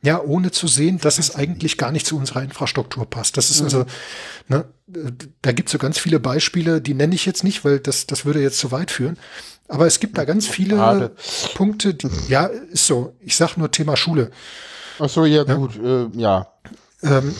ja, 0.02 0.20
ohne 0.20 0.52
zu 0.52 0.68
sehen, 0.68 0.98
dass 0.98 1.18
es 1.18 1.34
eigentlich 1.34 1.76
gar 1.76 1.90
nicht 1.90 2.06
zu 2.06 2.16
unserer 2.16 2.42
Infrastruktur 2.42 3.08
passt. 3.08 3.36
Das 3.36 3.50
ist 3.50 3.60
mhm. 3.60 3.64
also, 3.64 3.86
ne, 4.48 4.64
da 5.42 5.52
gibt 5.52 5.68
es 5.68 5.72
so 5.72 5.78
ganz 5.78 5.98
viele 5.98 6.20
Beispiele, 6.20 6.80
die 6.80 6.94
nenne 6.94 7.14
ich 7.14 7.26
jetzt 7.26 7.42
nicht, 7.42 7.64
weil 7.64 7.80
das, 7.80 8.06
das 8.06 8.24
würde 8.24 8.40
jetzt 8.40 8.58
zu 8.58 8.70
weit 8.70 8.90
führen. 8.90 9.18
Aber 9.68 9.86
es 9.86 9.98
gibt 9.98 10.16
da 10.16 10.24
ganz 10.24 10.46
viele 10.46 10.76
Gerade. 10.76 11.16
Punkte. 11.54 11.94
Die, 11.94 12.08
ja, 12.28 12.44
ist 12.46 12.86
so. 12.86 13.16
Ich 13.20 13.36
sag 13.36 13.56
nur 13.56 13.70
Thema 13.72 13.96
Schule. 13.96 14.30
Ach 14.98 15.08
so, 15.08 15.24
ja, 15.24 15.42
gut, 15.42 15.76
äh, 15.82 16.06
ja. 16.16 16.46
Ähm, 17.02 17.34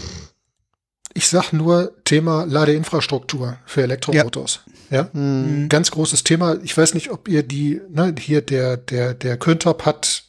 ich 1.14 1.28
sag 1.28 1.52
nur 1.52 1.92
Thema 2.04 2.44
Ladeinfrastruktur 2.44 3.56
für 3.64 3.82
Elektroautos. 3.82 4.60
Ja, 4.90 4.96
ja? 4.96 5.10
Mhm. 5.12 5.68
ganz 5.68 5.90
großes 5.90 6.24
Thema. 6.24 6.58
Ich 6.62 6.76
weiß 6.76 6.94
nicht, 6.94 7.10
ob 7.10 7.28
ihr 7.28 7.42
die, 7.42 7.80
ne, 7.88 8.14
hier 8.18 8.42
der, 8.42 8.76
der, 8.76 9.14
der 9.14 9.36
Köntop 9.38 9.86
hat 9.86 10.24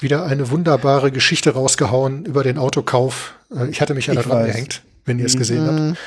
wieder 0.00 0.24
eine 0.24 0.50
wunderbare 0.50 1.12
Geschichte 1.12 1.50
rausgehauen 1.50 2.24
über 2.24 2.42
den 2.42 2.58
Autokauf. 2.58 3.34
Äh, 3.54 3.68
ich 3.68 3.80
hatte 3.80 3.94
mich 3.94 4.06
ja 4.06 4.14
daran 4.14 4.46
gehängt, 4.46 4.82
wenn 5.04 5.18
ihr 5.18 5.26
es 5.26 5.36
gesehen 5.36 5.64
mhm. 5.64 5.90
habt. 5.90 5.98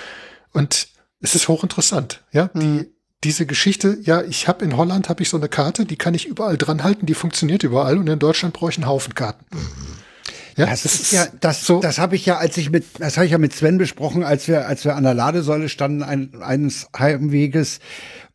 Und 0.54 0.88
es 1.20 1.36
ist 1.36 1.48
hochinteressant. 1.48 2.24
Ja, 2.32 2.50
mhm. 2.54 2.60
die 2.60 2.98
diese 3.24 3.46
Geschichte, 3.48 3.98
ja, 4.04 4.22
ich 4.22 4.48
habe 4.48 4.64
in 4.64 4.78
Holland 4.78 5.10
habe 5.10 5.24
ich 5.24 5.30
so 5.30 5.38
eine 5.38 5.50
Karte, 5.50 5.86
die 5.86 5.96
kann 5.96 6.14
ich 6.14 6.28
überall 6.28 6.58
dran 6.58 6.84
halten, 6.84 7.08
die 7.08 7.16
funktioniert 7.16 7.64
überall 7.64 7.98
und 7.98 8.08
in 8.08 8.20
Deutschland 8.20 8.54
brauche 8.54 8.70
ich 8.72 8.78
einen 8.78 8.88
Haufen 8.88 9.16
Karten. 9.16 9.46
Ja, 10.58 10.66
das, 10.66 10.86
ist 10.86 11.12
ja, 11.12 11.28
das, 11.40 11.66
so. 11.66 11.80
das 11.80 12.00
habe 12.00 12.16
ich 12.16 12.26
ja, 12.26 12.38
als 12.38 12.58
ich 12.58 12.72
mit, 12.72 12.84
das 12.98 13.16
habe 13.16 13.28
ich 13.28 13.32
ja 13.32 13.38
mit 13.38 13.54
Sven 13.54 13.78
besprochen, 13.78 14.24
als 14.24 14.48
wir, 14.48 14.68
als 14.68 14.84
wir 14.86 14.96
an 14.96 15.04
der 15.04 15.14
Ladesäule 15.14 15.70
standen, 15.70 16.02
ein, 16.02 16.42
eines 16.42 16.88
Heimweges 16.98 17.80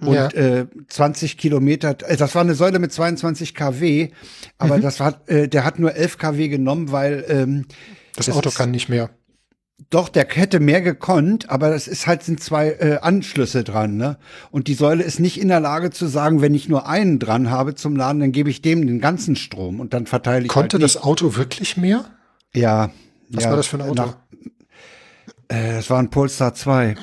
und 0.00 0.14
ja. 0.14 0.28
äh, 0.28 0.66
20 0.86 1.36
Kilometer, 1.36 1.96
äh, 2.06 2.16
das 2.16 2.36
war 2.36 2.42
eine 2.42 2.54
Säule 2.54 2.78
mit 2.78 2.92
22 2.92 3.56
kW, 3.56 4.10
aber 4.56 4.76
mhm. 4.76 4.82
das 4.82 5.00
war, 5.00 5.20
äh, 5.26 5.48
der 5.48 5.64
hat 5.64 5.80
nur 5.80 5.96
11 5.96 6.18
kW 6.18 6.48
genommen, 6.48 6.92
weil 6.92 7.24
ähm, 7.28 7.66
das, 8.14 8.26
das 8.26 8.36
Auto 8.36 8.50
ist, 8.50 8.54
kann 8.54 8.70
nicht 8.70 8.88
mehr. 8.88 9.10
Doch, 9.90 10.08
der 10.08 10.26
hätte 10.28 10.60
mehr 10.60 10.82
gekonnt, 10.82 11.50
aber 11.50 11.70
das 11.70 11.88
ist 11.88 12.06
halt 12.06 12.22
sind 12.22 12.42
zwei 12.42 12.70
äh, 12.70 12.98
Anschlüsse 13.00 13.64
dran, 13.64 13.96
ne? 13.96 14.18
Und 14.50 14.68
die 14.68 14.74
Säule 14.74 15.02
ist 15.02 15.18
nicht 15.18 15.40
in 15.40 15.48
der 15.48 15.60
Lage 15.60 15.90
zu 15.90 16.06
sagen, 16.06 16.40
wenn 16.40 16.54
ich 16.54 16.68
nur 16.68 16.86
einen 16.86 17.18
dran 17.18 17.50
habe 17.50 17.74
zum 17.74 17.96
Laden, 17.96 18.20
dann 18.20 18.32
gebe 18.32 18.50
ich 18.50 18.62
dem 18.62 18.86
den 18.86 19.00
ganzen 19.00 19.36
Strom 19.36 19.80
und 19.80 19.94
dann 19.94 20.06
verteile 20.06 20.44
ich. 20.44 20.48
Konnte 20.48 20.76
halt 20.76 20.84
das 20.84 20.96
Auto 20.96 21.36
wirklich 21.36 21.76
mehr? 21.76 22.04
Ja. 22.54 22.90
Was 23.30 23.44
ja, 23.44 23.50
war 23.50 23.56
das 23.56 23.66
für 23.66 23.78
ein 23.78 23.82
Auto? 23.82 23.94
Nach, 23.94 24.16
äh, 25.48 25.74
das 25.74 25.90
war 25.90 25.98
ein 25.98 26.10
Polestar 26.10 26.54
2. 26.54 26.96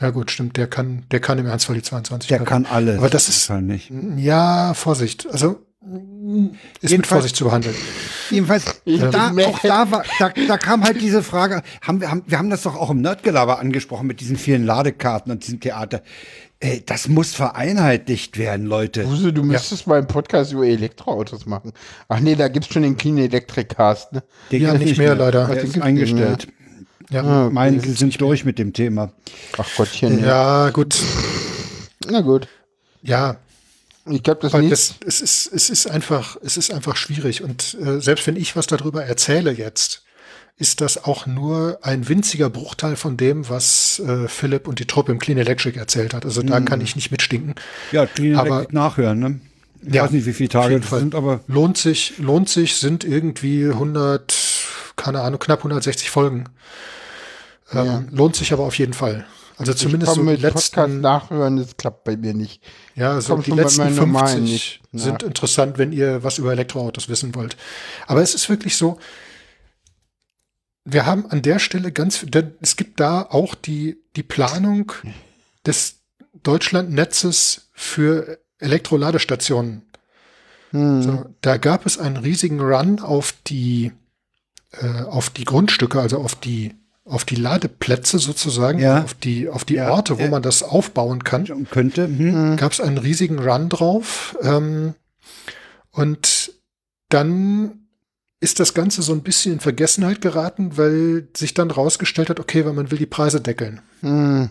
Ja 0.00 0.10
gut, 0.10 0.30
stimmt, 0.30 0.56
der 0.56 0.66
kann, 0.66 1.04
der 1.10 1.20
kann 1.20 1.38
im 1.38 1.46
Ernstfall 1.46 1.76
die 1.76 1.82
22. 1.82 2.28
Der 2.28 2.40
kann 2.40 2.66
alles. 2.66 2.98
Aber 2.98 3.10
das 3.10 3.28
ist 3.28 3.50
halt 3.50 3.64
nicht. 3.64 3.92
Ja, 4.16 4.72
Vorsicht. 4.74 5.26
Also 5.30 5.66
ist 6.82 6.94
mit 6.94 7.06
Vorsicht 7.06 7.36
zu 7.36 7.44
behandeln. 7.44 7.74
Jedenfalls, 8.28 8.82
da, 8.84 9.32
auch 9.46 9.58
da, 9.60 9.90
war, 9.90 10.04
da, 10.18 10.28
da 10.28 10.58
kam 10.58 10.84
halt 10.84 11.00
diese 11.00 11.22
Frage, 11.22 11.62
haben 11.80 12.02
wir, 12.02 12.10
haben, 12.10 12.22
wir 12.26 12.38
haben 12.38 12.50
das 12.50 12.62
doch 12.62 12.76
auch 12.76 12.90
im 12.90 13.00
Nerdgelaber 13.00 13.58
angesprochen 13.58 14.06
mit 14.06 14.20
diesen 14.20 14.36
vielen 14.36 14.66
Ladekarten 14.66 15.32
und 15.32 15.44
diesem 15.46 15.60
Theater. 15.60 16.02
Ey, 16.62 16.82
das 16.84 17.08
muss 17.08 17.32
vereinheitlicht 17.32 18.36
werden, 18.36 18.66
Leute. 18.66 19.08
Wuse, 19.08 19.32
du 19.32 19.42
müsstest 19.42 19.86
ja. 19.86 19.90
mal 19.90 19.98
einen 19.98 20.06
Podcast 20.06 20.52
über 20.52 20.66
Elektroautos 20.66 21.46
machen. 21.46 21.72
Ach 22.08 22.20
nee, 22.20 22.34
da 22.34 22.48
gibt's 22.48 22.70
schon 22.70 22.82
den 22.82 22.98
Clean 22.98 23.16
Electric 23.16 23.74
Cast, 23.74 24.12
ne? 24.12 24.22
Den 24.52 24.62
ja, 24.62 24.74
nicht 24.74 24.98
mehr, 24.98 25.14
leider. 25.14 25.46
Der 25.46 25.62
ist 25.62 25.80
eingestellt. 25.80 26.48
Ja, 27.08 27.22
ah, 27.22 27.46
okay. 27.46 27.54
meine 27.54 27.80
sind 27.80 28.20
durch 28.20 28.44
mit 28.44 28.58
dem 28.58 28.74
Thema. 28.74 29.12
Ach 29.56 29.68
Gottchen. 29.76 30.20
Ja, 30.20 30.66
ja 30.66 30.70
gut. 30.70 31.02
Na 32.06 32.20
gut. 32.20 32.46
Ja, 33.02 33.38
ich 34.10 34.22
glaube, 34.22 34.40
das, 34.48 34.52
das 34.52 34.94
es 35.06 35.20
ist 35.20 35.52
es 35.52 35.70
ist 35.70 35.90
einfach 35.90 36.36
es 36.42 36.56
ist 36.56 36.72
einfach 36.72 36.96
schwierig 36.96 37.42
und 37.42 37.76
äh, 37.80 38.00
selbst 38.00 38.26
wenn 38.26 38.36
ich 38.36 38.56
was 38.56 38.66
darüber 38.66 39.04
erzähle 39.04 39.52
jetzt, 39.52 40.02
ist 40.58 40.80
das 40.80 41.04
auch 41.04 41.26
nur 41.26 41.78
ein 41.82 42.08
winziger 42.08 42.50
Bruchteil 42.50 42.96
von 42.96 43.16
dem, 43.16 43.48
was 43.48 43.98
äh, 44.00 44.28
Philipp 44.28 44.68
und 44.68 44.78
die 44.78 44.86
Truppe 44.86 45.10
im 45.12 45.18
Clean 45.18 45.38
Electric 45.38 45.78
erzählt 45.78 46.12
hat. 46.12 46.26
Also 46.26 46.42
da 46.42 46.60
mm. 46.60 46.64
kann 46.66 46.80
ich 46.82 46.96
nicht 46.96 47.10
mitstinken. 47.10 47.54
Ja, 47.92 48.04
Clean 48.06 48.36
aber, 48.36 48.56
Electric 48.56 48.74
nachhören. 48.74 49.18
Ne? 49.18 49.40
Ich 49.82 49.94
ja, 49.94 50.04
weiß 50.04 50.10
nicht, 50.10 50.26
wie 50.26 50.34
viele 50.34 50.50
Tage 50.50 50.78
das 50.78 50.90
sind, 50.90 51.14
aber 51.14 51.40
lohnt 51.46 51.78
sich 51.78 52.18
lohnt 52.18 52.50
sich 52.50 52.76
sind 52.76 53.04
irgendwie 53.04 53.66
100 53.66 54.34
keine 54.96 55.22
Ahnung 55.22 55.40
knapp 55.40 55.60
160 55.60 56.10
Folgen. 56.10 56.44
Ähm, 57.72 57.86
ja. 57.86 58.04
Lohnt 58.10 58.36
sich 58.36 58.52
aber 58.52 58.64
auf 58.64 58.76
jeden 58.78 58.92
Fall. 58.92 59.24
Also 59.60 59.74
zumindest 59.74 60.14
so 60.14 60.22
mit 60.22 60.40
letzten 60.40 60.54
Podcast 60.54 60.94
nachhören, 60.94 61.58
das 61.58 61.76
klappt 61.76 62.04
bei 62.04 62.16
mir 62.16 62.32
nicht. 62.32 62.62
Ja, 62.94 63.12
also 63.12 63.36
die 63.36 63.50
letzten 63.50 63.90
50 63.90 64.80
sind 64.90 65.22
interessant, 65.22 65.76
wenn 65.76 65.92
ihr 65.92 66.22
was 66.22 66.38
über 66.38 66.50
Elektroautos 66.52 67.10
wissen 67.10 67.34
wollt. 67.34 67.58
Aber 68.06 68.22
es 68.22 68.34
ist 68.34 68.48
wirklich 68.48 68.76
so, 68.76 68.98
wir 70.86 71.04
haben 71.04 71.26
an 71.26 71.42
der 71.42 71.58
Stelle 71.58 71.92
ganz, 71.92 72.24
es 72.62 72.76
gibt 72.76 73.00
da 73.00 73.20
auch 73.20 73.54
die, 73.54 73.98
die 74.16 74.22
Planung 74.22 74.92
des 75.66 75.96
Deutschlandnetzes 76.42 77.68
für 77.74 78.38
Elektroladestationen. 78.60 79.82
Hm. 80.70 81.02
So, 81.02 81.26
da 81.42 81.58
gab 81.58 81.84
es 81.84 81.98
einen 81.98 82.16
riesigen 82.16 82.60
Run 82.60 82.98
auf 83.00 83.34
die, 83.46 83.92
äh, 84.72 85.02
auf 85.02 85.28
die 85.28 85.44
Grundstücke, 85.44 86.00
also 86.00 86.16
auf 86.16 86.34
die 86.34 86.79
auf 87.04 87.24
die 87.24 87.36
Ladeplätze 87.36 88.18
sozusagen, 88.18 88.78
ja. 88.78 89.02
auf 89.02 89.14
die, 89.14 89.48
auf 89.48 89.64
die 89.64 89.74
ja. 89.74 89.90
Orte, 89.90 90.18
wo 90.18 90.26
man 90.28 90.42
das 90.42 90.62
aufbauen 90.62 91.24
kann. 91.24 91.66
Könnte. 91.70 92.06
Hm. 92.06 92.56
Gab 92.56 92.72
es 92.72 92.80
einen 92.80 92.98
riesigen 92.98 93.38
Run 93.38 93.68
drauf. 93.68 94.36
Ähm, 94.42 94.94
und 95.90 96.52
dann 97.08 97.80
ist 98.40 98.60
das 98.60 98.74
Ganze 98.74 99.02
so 99.02 99.12
ein 99.12 99.22
bisschen 99.22 99.54
in 99.54 99.60
Vergessenheit 99.60 100.20
geraten, 100.20 100.76
weil 100.76 101.28
sich 101.36 101.52
dann 101.52 101.70
rausgestellt 101.70 102.30
hat, 102.30 102.40
okay, 102.40 102.64
weil 102.64 102.72
man 102.72 102.90
will 102.90 102.98
die 102.98 103.06
Preise 103.06 103.40
deckeln. 103.40 103.80
Hm. 104.00 104.50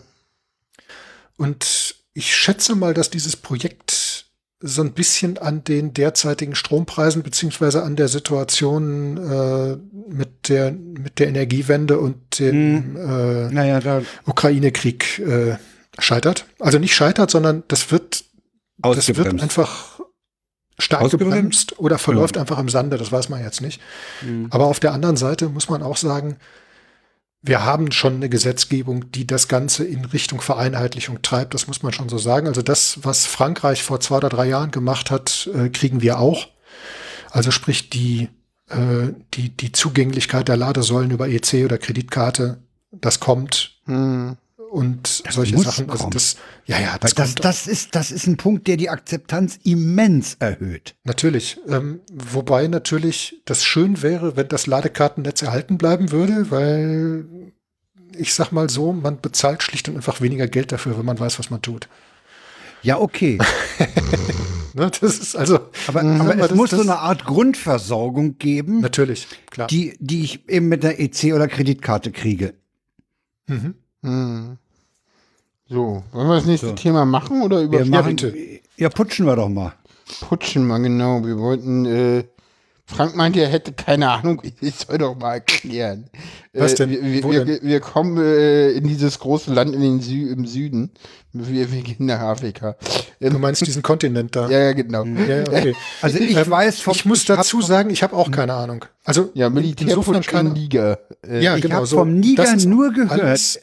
Und 1.36 1.96
ich 2.12 2.36
schätze 2.36 2.74
mal, 2.74 2.94
dass 2.94 3.10
dieses 3.10 3.36
Projekt 3.36 4.09
so 4.62 4.82
ein 4.82 4.92
bisschen 4.92 5.38
an 5.38 5.64
den 5.64 5.94
derzeitigen 5.94 6.54
Strompreisen 6.54 7.22
beziehungsweise 7.22 7.82
an 7.82 7.96
der 7.96 8.08
Situation 8.08 9.16
äh, 9.16 9.76
mit 10.12 10.48
der 10.48 10.72
mit 10.72 11.18
der 11.18 11.28
Energiewende 11.28 11.98
und 11.98 12.38
dem 12.38 12.94
hm. 12.94 12.96
äh, 12.96 13.50
naja, 13.50 14.02
Ukraine-Krieg 14.26 15.18
äh, 15.20 15.56
scheitert. 15.98 16.46
Also 16.58 16.78
nicht 16.78 16.94
scheitert, 16.94 17.30
sondern 17.30 17.62
das 17.68 17.90
wird 17.90 18.24
das 18.82 19.08
wird 19.16 19.42
einfach 19.42 20.00
stark 20.78 21.10
gebremst 21.10 21.78
oder 21.78 21.98
verläuft 21.98 22.36
ja. 22.36 22.42
einfach 22.42 22.58
im 22.58 22.68
Sande, 22.68 22.96
das 22.96 23.12
weiß 23.12 23.28
man 23.28 23.42
jetzt 23.42 23.60
nicht. 23.60 23.80
Mhm. 24.22 24.46
Aber 24.50 24.66
auf 24.66 24.80
der 24.80 24.92
anderen 24.92 25.16
Seite 25.16 25.48
muss 25.48 25.68
man 25.68 25.82
auch 25.82 25.96
sagen, 25.96 26.36
wir 27.42 27.64
haben 27.64 27.90
schon 27.92 28.16
eine 28.16 28.28
Gesetzgebung, 28.28 29.10
die 29.12 29.26
das 29.26 29.48
Ganze 29.48 29.84
in 29.84 30.04
Richtung 30.04 30.40
Vereinheitlichung 30.40 31.22
treibt, 31.22 31.54
das 31.54 31.66
muss 31.66 31.82
man 31.82 31.92
schon 31.92 32.08
so 32.08 32.18
sagen. 32.18 32.46
Also 32.46 32.62
das, 32.62 32.98
was 33.02 33.26
Frankreich 33.26 33.82
vor 33.82 34.00
zwei 34.00 34.18
oder 34.18 34.28
drei 34.28 34.46
Jahren 34.46 34.70
gemacht 34.70 35.10
hat, 35.10 35.48
äh, 35.54 35.70
kriegen 35.70 36.02
wir 36.02 36.18
auch. 36.18 36.48
Also 37.30 37.50
sprich 37.50 37.90
die, 37.90 38.28
äh, 38.68 39.12
die, 39.34 39.56
die 39.56 39.72
Zugänglichkeit 39.72 40.48
der 40.48 40.56
Ladesäulen 40.56 41.10
über 41.10 41.28
EC 41.28 41.64
oder 41.64 41.78
Kreditkarte, 41.78 42.62
das 42.92 43.20
kommt. 43.20 43.80
Mhm 43.86 44.36
und 44.70 45.26
das 45.26 45.34
solche 45.34 45.58
Sachen. 45.58 45.90
Also 45.90 46.08
das, 46.10 46.36
ja, 46.66 46.80
ja, 46.80 46.96
das, 46.98 47.14
das, 47.14 47.34
das, 47.34 47.66
ist, 47.66 47.94
das 47.94 48.10
ist 48.10 48.26
ein 48.26 48.36
Punkt, 48.36 48.66
der 48.68 48.76
die 48.76 48.88
Akzeptanz 48.88 49.58
immens 49.64 50.36
erhöht. 50.38 50.94
Natürlich. 51.04 51.58
Ähm, 51.68 52.00
wobei 52.12 52.68
natürlich 52.68 53.42
das 53.44 53.64
schön 53.64 54.02
wäre, 54.02 54.36
wenn 54.36 54.48
das 54.48 54.66
Ladekartennetz 54.66 55.42
erhalten 55.42 55.76
bleiben 55.76 56.12
würde, 56.12 56.50
weil 56.50 57.26
ich 58.16 58.34
sag 58.34 58.52
mal 58.52 58.70
so, 58.70 58.92
man 58.92 59.20
bezahlt 59.20 59.62
schlicht 59.62 59.88
und 59.88 59.96
einfach 59.96 60.20
weniger 60.20 60.46
Geld 60.46 60.72
dafür, 60.72 60.98
wenn 60.98 61.04
man 61.04 61.18
weiß, 61.18 61.38
was 61.38 61.50
man 61.50 61.62
tut. 61.62 61.88
Ja, 62.82 62.98
okay. 62.98 63.38
ne, 64.74 64.90
das 65.00 65.18
ist 65.18 65.36
also. 65.36 65.60
Aber, 65.86 66.02
aber 66.02 66.34
es 66.34 66.48
das, 66.48 66.54
muss 66.54 66.70
das, 66.70 66.80
so 66.80 66.90
eine 66.90 66.98
Art 66.98 67.24
Grundversorgung 67.24 68.38
geben. 68.38 68.80
Natürlich, 68.80 69.28
klar. 69.50 69.66
Die, 69.66 69.96
die 70.00 70.22
ich 70.22 70.48
eben 70.48 70.68
mit 70.68 70.82
der 70.82 70.98
EC 70.98 71.34
oder 71.34 71.46
Kreditkarte 71.46 72.10
kriege. 72.10 72.54
Mhm. 73.46 73.74
Hm. 74.02 74.58
So, 75.68 76.02
wollen 76.10 76.28
wir 76.28 76.34
das 76.34 76.46
nächste 76.46 76.68
so. 76.68 76.74
Thema 76.74 77.04
machen 77.04 77.42
oder 77.42 77.60
über 77.62 77.82
ja, 77.82 78.10
ja, 78.76 78.88
putschen 78.88 79.26
wir 79.26 79.36
doch 79.36 79.48
mal. 79.48 79.72
Putschen 80.20 80.66
mal, 80.66 80.78
genau. 80.78 81.24
Wir 81.24 81.38
wollten, 81.38 81.86
äh, 81.86 82.24
Frank 82.86 83.14
meinte, 83.14 83.40
er 83.40 83.48
hätte 83.48 83.72
keine 83.72 84.10
Ahnung, 84.10 84.42
ich 84.60 84.74
soll 84.74 84.98
doch 84.98 85.16
mal 85.16 85.34
erklären. 85.34 86.10
Was 86.52 86.74
denn? 86.74 86.90
Äh, 86.90 87.02
wir, 87.02 87.22
wir, 87.22 87.46
wir, 87.46 87.62
wir, 87.62 87.80
kommen 87.80 88.18
äh, 88.18 88.70
in 88.72 88.88
dieses 88.88 89.20
große 89.20 89.52
Land 89.54 89.72
in 89.76 89.80
den 89.80 90.00
Sü 90.00 90.32
im 90.32 90.44
Süden. 90.44 90.90
Wir, 91.32 91.70
wir 91.70 91.82
gehen 91.82 92.06
nach 92.06 92.18
Afrika. 92.18 92.74
Ähm, 93.20 93.34
du 93.34 93.38
meinst 93.38 93.64
diesen 93.64 93.82
Kontinent 93.82 94.34
da? 94.34 94.48
Ja, 94.50 94.58
ja, 94.58 94.72
genau. 94.72 95.04
Ja, 95.04 95.42
okay. 95.42 95.76
Also 96.02 96.18
ich 96.18 96.36
ähm, 96.36 96.50
weiß 96.50 96.80
vom, 96.80 96.94
Ich 96.94 97.04
muss 97.04 97.24
dazu 97.26 97.62
sagen, 97.62 97.90
ich 97.90 98.02
habe 98.02 98.16
auch 98.16 98.32
keine 98.32 98.54
Ahnung. 98.54 98.84
Also 99.04 99.30
ja, 99.34 99.48
Militärputsch 99.50 100.26
keine 100.26 100.50
Niger. 100.50 100.98
Äh, 101.24 101.44
ja, 101.44 101.56
genau. 101.58 101.84
Ich 101.84 101.90
so. 101.90 101.98
vom 101.98 102.18
Niger 102.18 102.56
nur 102.56 102.92
gehört 102.92 103.60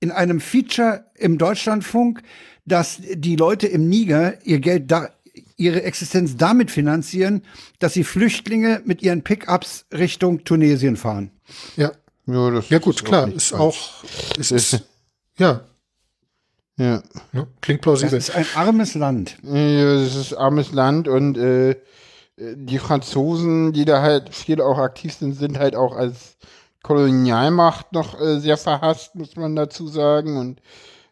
in 0.00 0.10
einem 0.10 0.40
Feature 0.40 1.04
im 1.14 1.38
Deutschlandfunk, 1.38 2.22
dass 2.64 2.98
die 3.00 3.36
Leute 3.36 3.66
im 3.66 3.88
Niger 3.88 4.44
ihr 4.44 4.58
Geld 4.60 4.90
da, 4.90 5.10
ihre 5.56 5.82
Existenz 5.82 6.36
damit 6.36 6.70
finanzieren, 6.70 7.42
dass 7.78 7.94
sie 7.94 8.04
Flüchtlinge 8.04 8.82
mit 8.84 9.02
ihren 9.02 9.22
Pickups 9.22 9.86
Richtung 9.92 10.44
Tunesien 10.44 10.96
fahren. 10.96 11.30
Ja. 11.76 11.92
Ja, 12.26 12.50
das 12.50 12.68
ja 12.68 12.78
gut, 12.78 13.04
klar, 13.04 13.32
ist 13.32 13.52
auch, 13.52 14.04
ist, 14.38 14.52
ist, 14.52 14.84
ja. 15.38 15.64
Ja. 16.76 17.02
ja. 17.32 17.46
Klingt 17.60 17.80
plausibel. 17.82 18.18
Das 18.18 18.28
ist 18.28 18.34
ein 18.34 18.46
armes 18.54 18.94
Land. 18.94 19.36
Ja, 19.42 19.94
das 19.94 20.14
ist 20.14 20.32
ein 20.32 20.38
armes 20.38 20.72
Land 20.72 21.08
und 21.08 21.36
äh, 21.36 21.76
die 22.36 22.78
Franzosen, 22.78 23.72
die 23.72 23.84
da 23.84 24.00
halt 24.00 24.34
viel 24.34 24.60
auch 24.60 24.78
aktiv 24.78 25.12
sind, 25.12 25.34
sind 25.34 25.58
halt 25.58 25.74
auch 25.76 25.94
als 25.94 26.36
Kolonialmacht 26.82 27.92
noch 27.92 28.20
äh, 28.20 28.40
sehr 28.40 28.56
verhasst, 28.56 29.14
muss 29.14 29.36
man 29.36 29.56
dazu 29.56 29.86
sagen. 29.86 30.36
Und 30.36 30.60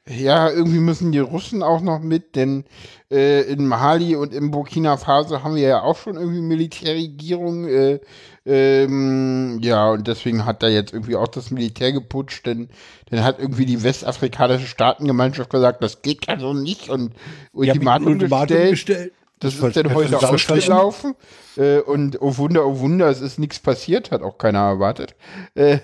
ja, 0.08 0.50
irgendwie 0.50 0.78
müssen 0.78 1.12
die 1.12 1.18
Russen 1.18 1.62
auch 1.62 1.82
noch 1.82 2.00
mit, 2.00 2.34
denn 2.34 2.64
äh, 3.10 3.42
in 3.42 3.66
Mali 3.66 4.16
und 4.16 4.32
in 4.32 4.50
Burkina 4.50 4.96
Faso 4.96 5.42
haben 5.42 5.56
wir 5.56 5.68
ja 5.68 5.82
auch 5.82 5.98
schon 5.98 6.16
irgendwie 6.16 6.40
Militärregierung. 6.40 7.66
Äh, 7.68 8.00
ähm, 8.46 9.58
ja, 9.62 9.90
und 9.90 10.08
deswegen 10.08 10.46
hat 10.46 10.62
da 10.62 10.68
jetzt 10.68 10.94
irgendwie 10.94 11.16
auch 11.16 11.28
das 11.28 11.50
Militär 11.50 11.92
geputscht, 11.92 12.46
denn 12.46 12.70
dann 13.10 13.22
hat 13.22 13.38
irgendwie 13.38 13.66
die 13.66 13.82
westafrikanische 13.82 14.66
Staatengemeinschaft 14.66 15.50
gesagt, 15.50 15.82
das 15.82 16.00
geht 16.00 16.26
ja 16.26 16.38
so 16.38 16.54
nicht 16.54 16.88
und 16.88 17.12
Ultimatum, 17.52 18.18
ja, 18.18 18.26
gestellt. 18.26 18.70
gestellt. 18.70 19.12
Das, 19.40 19.56
das 19.56 19.68
ist 19.68 19.76
dann 19.76 19.94
heute 19.94 20.18
ausgelaufen. 20.18 21.14
Äh, 21.56 21.78
und 21.80 22.20
oh 22.20 22.36
Wunder, 22.36 22.66
oh 22.66 22.80
Wunder, 22.80 23.08
es 23.08 23.20
ist 23.20 23.38
nichts 23.38 23.58
passiert, 23.58 24.10
hat 24.10 24.22
auch 24.22 24.38
keiner 24.38 24.60
erwartet. 24.60 25.14
Äh, 25.54 25.78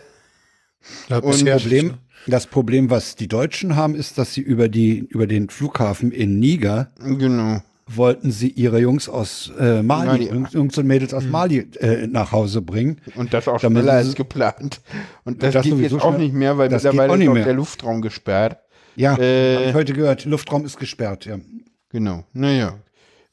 und 1.09 1.45
Problem, 1.45 1.95
das 2.27 2.47
Problem, 2.47 2.91
was 2.91 3.17
die 3.17 3.29
Deutschen 3.29 3.77
haben, 3.77 3.95
ist, 3.95 4.19
dass 4.19 4.35
sie 4.35 4.41
über 4.41 4.69
die 4.69 4.99
über 4.99 5.27
den 5.27 5.49
Flughafen 5.49 6.11
in 6.11 6.39
Niger 6.39 6.91
genau. 6.99 7.63
wollten 7.87 8.31
sie 8.31 8.49
ihre 8.49 8.81
Jungs 8.81 9.09
aus 9.09 9.51
äh, 9.59 9.83
Mali, 9.83 10.27
Mali. 10.27 10.47
Jungs 10.51 10.77
und 10.77 10.87
Mädels 10.87 11.15
aus 11.15 11.25
mhm. 11.25 11.31
Mali 11.31 11.59
äh, 11.81 12.07
nach 12.07 12.33
Hause 12.33 12.61
bringen. 12.61 13.01
Und 13.15 13.33
das 13.33 13.49
auch 13.49 13.61
schneller 13.61 13.95
als 13.95 14.15
geplant. 14.15 14.81
Und 15.25 15.43
das, 15.43 15.55
das 15.55 15.65
geht 15.65 15.79
jetzt 15.79 15.95
auch 15.95 16.19
nicht 16.19 16.35
mehr, 16.35 16.59
weil 16.59 16.69
mittlerweile 16.69 17.39
ist 17.39 17.47
der 17.47 17.55
Luftraum 17.55 18.03
gesperrt. 18.03 18.59
Ja, 18.97 19.17
äh, 19.19 19.57
habe 19.57 19.65
ich 19.67 19.75
heute 19.75 19.93
gehört. 19.93 20.25
Luftraum 20.25 20.65
ist 20.65 20.79
gesperrt, 20.79 21.25
ja. 21.25 21.39
Genau. 21.91 22.25
Naja, 22.33 22.79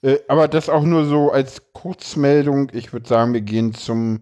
äh, 0.02 0.18
aber 0.28 0.48
das 0.48 0.70
auch 0.70 0.84
nur 0.84 1.06
so 1.06 1.32
als 1.32 1.62
Kurzmeldung. 1.74 2.72
Ich 2.74 2.94
würde 2.94 3.08
sagen, 3.08 3.34
wir 3.34 3.42
gehen 3.42 3.74
zum, 3.74 4.22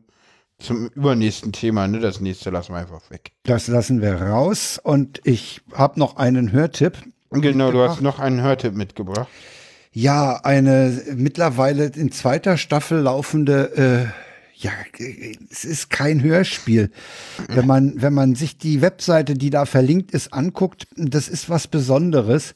zum 0.60 0.88
übernächsten 0.88 1.52
Thema. 1.52 1.88
Ne? 1.88 2.00
Das 2.00 2.20
nächste 2.20 2.50
lassen 2.50 2.74
wir 2.74 2.80
einfach 2.80 3.10
weg. 3.10 3.32
Das 3.44 3.68
lassen 3.68 4.02
wir 4.02 4.22
raus. 4.22 4.80
Und 4.82 5.22
ich 5.24 5.62
habe 5.74 6.00
noch 6.00 6.18
einen 6.18 6.52
Hörtipp. 6.52 6.98
Genau, 7.32 7.72
du 7.72 7.82
hast 7.82 8.02
noch 8.02 8.20
einen 8.20 8.42
Hörtipp 8.42 8.74
mitgebracht. 8.74 9.28
Ja, 9.92 10.42
eine 10.44 11.02
mittlerweile 11.16 11.86
in 11.86 12.12
zweiter 12.12 12.58
Staffel 12.58 13.00
laufende 13.00 14.12
äh, 14.16 14.30
ja, 14.60 14.72
es 15.50 15.64
ist 15.64 15.90
kein 15.90 16.22
Hörspiel. 16.22 16.92
Wenn 17.48 17.66
man, 17.66 18.02
wenn 18.02 18.14
man 18.14 18.36
sich 18.36 18.58
die 18.58 18.82
Webseite, 18.82 19.36
die 19.36 19.50
da 19.50 19.66
verlinkt 19.66 20.12
ist, 20.12 20.34
anguckt, 20.34 20.86
das 20.98 21.30
ist 21.30 21.50
was 21.50 21.68
Besonderes. 21.68 22.56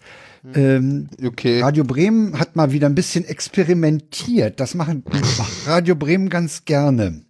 Ähm, 0.54 1.10
okay. 1.26 1.62
Radio 1.62 1.84
Bremen 1.84 2.38
hat 2.40 2.56
mal 2.56 2.72
wieder 2.72 2.88
ein 2.88 2.96
bisschen 2.96 3.26
experimentiert. 3.26 4.60
Das 4.60 4.76
machen 4.76 5.04
Radio 5.66 5.96
Bremen 5.96 6.30
ganz 6.30 6.66
gerne. 6.66 7.24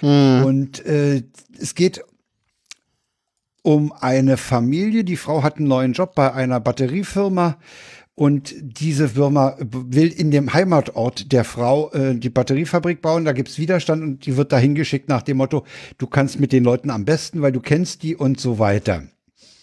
Hm. 0.00 0.44
Und 0.44 0.84
äh, 0.84 1.22
es 1.58 1.74
geht 1.74 2.04
um 3.62 3.92
eine 3.92 4.36
Familie. 4.36 5.04
Die 5.04 5.16
Frau 5.16 5.42
hat 5.42 5.56
einen 5.56 5.68
neuen 5.68 5.92
Job 5.92 6.14
bei 6.14 6.32
einer 6.32 6.60
Batteriefirma. 6.60 7.58
Und 8.14 8.54
diese 8.60 9.08
Firma 9.08 9.56
will 9.58 10.08
in 10.08 10.30
dem 10.30 10.52
Heimatort 10.52 11.32
der 11.32 11.44
Frau 11.44 11.90
äh, 11.92 12.14
die 12.14 12.28
Batteriefabrik 12.28 13.00
bauen. 13.00 13.24
Da 13.24 13.32
gibt's 13.32 13.58
Widerstand 13.58 14.02
und 14.02 14.26
die 14.26 14.36
wird 14.36 14.52
dahin 14.52 14.74
geschickt 14.74 15.08
nach 15.08 15.22
dem 15.22 15.38
Motto, 15.38 15.64
du 15.96 16.06
kannst 16.06 16.38
mit 16.38 16.52
den 16.52 16.62
Leuten 16.62 16.90
am 16.90 17.06
besten, 17.06 17.40
weil 17.40 17.52
du 17.52 17.60
kennst 17.60 18.02
die 18.02 18.14
und 18.14 18.38
so 18.38 18.58
weiter. 18.58 19.04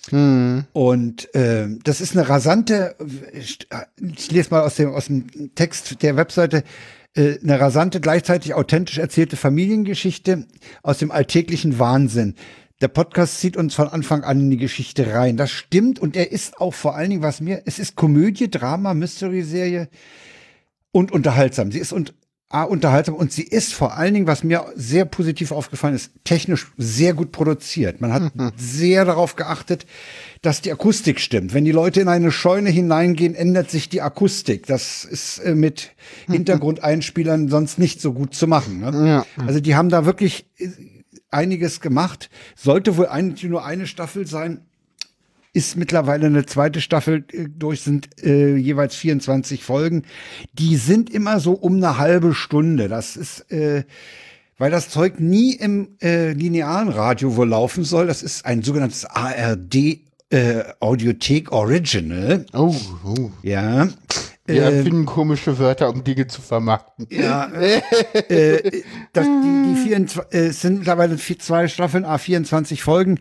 Hm. 0.10 0.66
Und 0.74 1.34
äh, 1.36 1.68
das 1.84 2.02
ist 2.02 2.16
eine 2.16 2.28
rasante, 2.28 2.96
ich 3.32 4.32
lese 4.32 4.50
mal 4.52 4.62
aus 4.62 4.76
dem, 4.76 4.94
aus 4.94 5.06
dem 5.06 5.54
Text 5.56 6.02
der 6.02 6.16
Webseite, 6.16 6.64
äh, 7.16 7.38
eine 7.42 7.60
rasante, 7.60 8.00
gleichzeitig 8.02 8.54
authentisch 8.54 8.98
erzählte 8.98 9.38
Familiengeschichte 9.38 10.46
aus 10.84 11.00
dem 11.00 11.12
alltäglichen 11.12 11.80
Wahnsinn. 11.80 12.36
Der 12.82 12.88
Podcast 12.88 13.40
zieht 13.40 13.58
uns 13.58 13.76
von 13.76 13.90
Anfang 13.90 14.24
an 14.24 14.40
in 14.40 14.52
die 14.52 14.58
Geschichte 14.58 15.14
rein. 15.14 15.36
Das 15.36 15.52
stimmt 15.52 16.00
und 16.00 16.16
er 16.16 16.32
ist 16.32 16.62
auch 16.62 16.74
vor 16.74 16.96
allen 16.96 17.10
Dingen, 17.10 17.22
was 17.22 17.42
mir, 17.42 17.64
es 17.66 17.78
ist 17.78 17.96
Komödie, 17.96 18.50
Drama, 18.50 18.94
Mystery-Serie 18.94 19.90
und 20.92 21.12
unterhaltsam. 21.12 21.72
Sie 21.72 21.80
ist 21.80 21.92
und 21.92 22.14
A, 22.52 22.64
unterhaltsam 22.64 23.14
und 23.14 23.32
sie 23.32 23.44
ist 23.44 23.76
vor 23.76 23.96
allen 23.96 24.16
Dingen, 24.16 24.26
was 24.26 24.44
mir 24.44 24.66
sehr 24.76 25.06
positiv 25.06 25.52
aufgefallen 25.52 25.94
ist, 25.94 26.12
technisch 26.24 26.72
sehr 26.78 27.14
gut 27.14 27.32
produziert. 27.32 28.02
Man 28.02 28.12
hat 28.12 28.36
mhm. 28.36 28.52
sehr 28.58 29.06
darauf 29.06 29.36
geachtet, 29.36 29.86
dass 30.42 30.60
die 30.60 30.72
Akustik 30.72 31.20
stimmt. 31.20 31.54
Wenn 31.54 31.64
die 31.64 31.72
Leute 31.72 32.02
in 32.02 32.08
eine 32.08 32.32
Scheune 32.32 32.72
hineingehen, 32.72 33.36
ändert 33.36 33.70
sich 33.70 33.88
die 33.88 34.02
Akustik. 34.02 34.66
Das 34.66 35.06
ist 35.06 35.38
äh, 35.40 35.54
mit 35.54 35.92
Hintergrundeinspielern 36.26 37.50
sonst 37.50 37.78
nicht 37.78 38.02
so 38.02 38.14
gut 38.14 38.34
zu 38.34 38.48
machen. 38.48 38.80
Ne? 38.80 39.08
Ja. 39.08 39.26
Also 39.46 39.60
die 39.60 39.76
haben 39.76 39.90
da 39.90 40.06
wirklich 40.06 40.48
äh, 40.58 40.70
einiges 41.30 41.82
gemacht. 41.82 42.32
Sollte 42.56 42.98
wohl 42.98 43.08
eigentlich 43.08 43.48
nur 43.48 43.64
eine 43.64 43.86
Staffel 43.86 44.26
sein 44.26 44.66
ist 45.54 45.78
mittlerweile 45.78 46.28
eine 46.28 46.46
zweite 46.46 46.82
Staffel 46.82 47.26
äh, 47.32 47.48
durch, 47.50 47.82
sind 47.82 48.10
äh, 48.24 48.56
jeweils 48.56 48.96
24 48.96 49.64
Folgen. 49.64 50.04
Die 50.54 50.76
sind 50.76 51.10
immer 51.10 51.40
so 51.40 51.54
um 51.54 51.78
eine 51.78 51.98
halbe 51.98 52.34
Stunde. 52.34 52.88
Das 52.88 53.16
ist, 53.16 53.52
äh, 53.52 53.84
weil 54.58 54.72
das 54.72 54.90
Zeug 54.90 55.20
nie 55.20 55.54
im 55.54 55.98
äh, 56.02 56.34
linearen 56.34 56.90
Radio 56.90 57.36
wohl 57.36 57.50
laufen 57.50 57.84
soll. 57.84 58.08
Das 58.08 58.24
ist 58.24 58.46
ein 58.46 58.62
sogenanntes 58.62 59.06
ARD 59.06 59.76
äh, 60.30 60.64
Audiothek 60.80 61.52
Original. 61.52 62.46
Oh, 62.54 62.76
oh. 63.04 63.32
Ja. 63.42 63.88
Wir 64.50 64.64
äh, 64.64 64.78
erfinden 64.78 65.06
komische 65.06 65.58
Wörter, 65.60 65.90
um 65.90 66.04
Dinge 66.04 66.28
zu 66.28 66.42
vermarkten. 66.42 67.08
Ja. 67.10 67.50
äh, 67.50 68.82
das, 69.14 69.26
die, 69.26 69.74
die 69.74 69.90
24, 69.90 70.34
äh, 70.34 70.52
sind 70.52 70.80
mittlerweile 70.80 71.18
vier, 71.18 71.40
zwei 71.40 71.68
Staffeln, 71.68 72.06
A24 72.06 72.82
Folgen. 72.82 73.20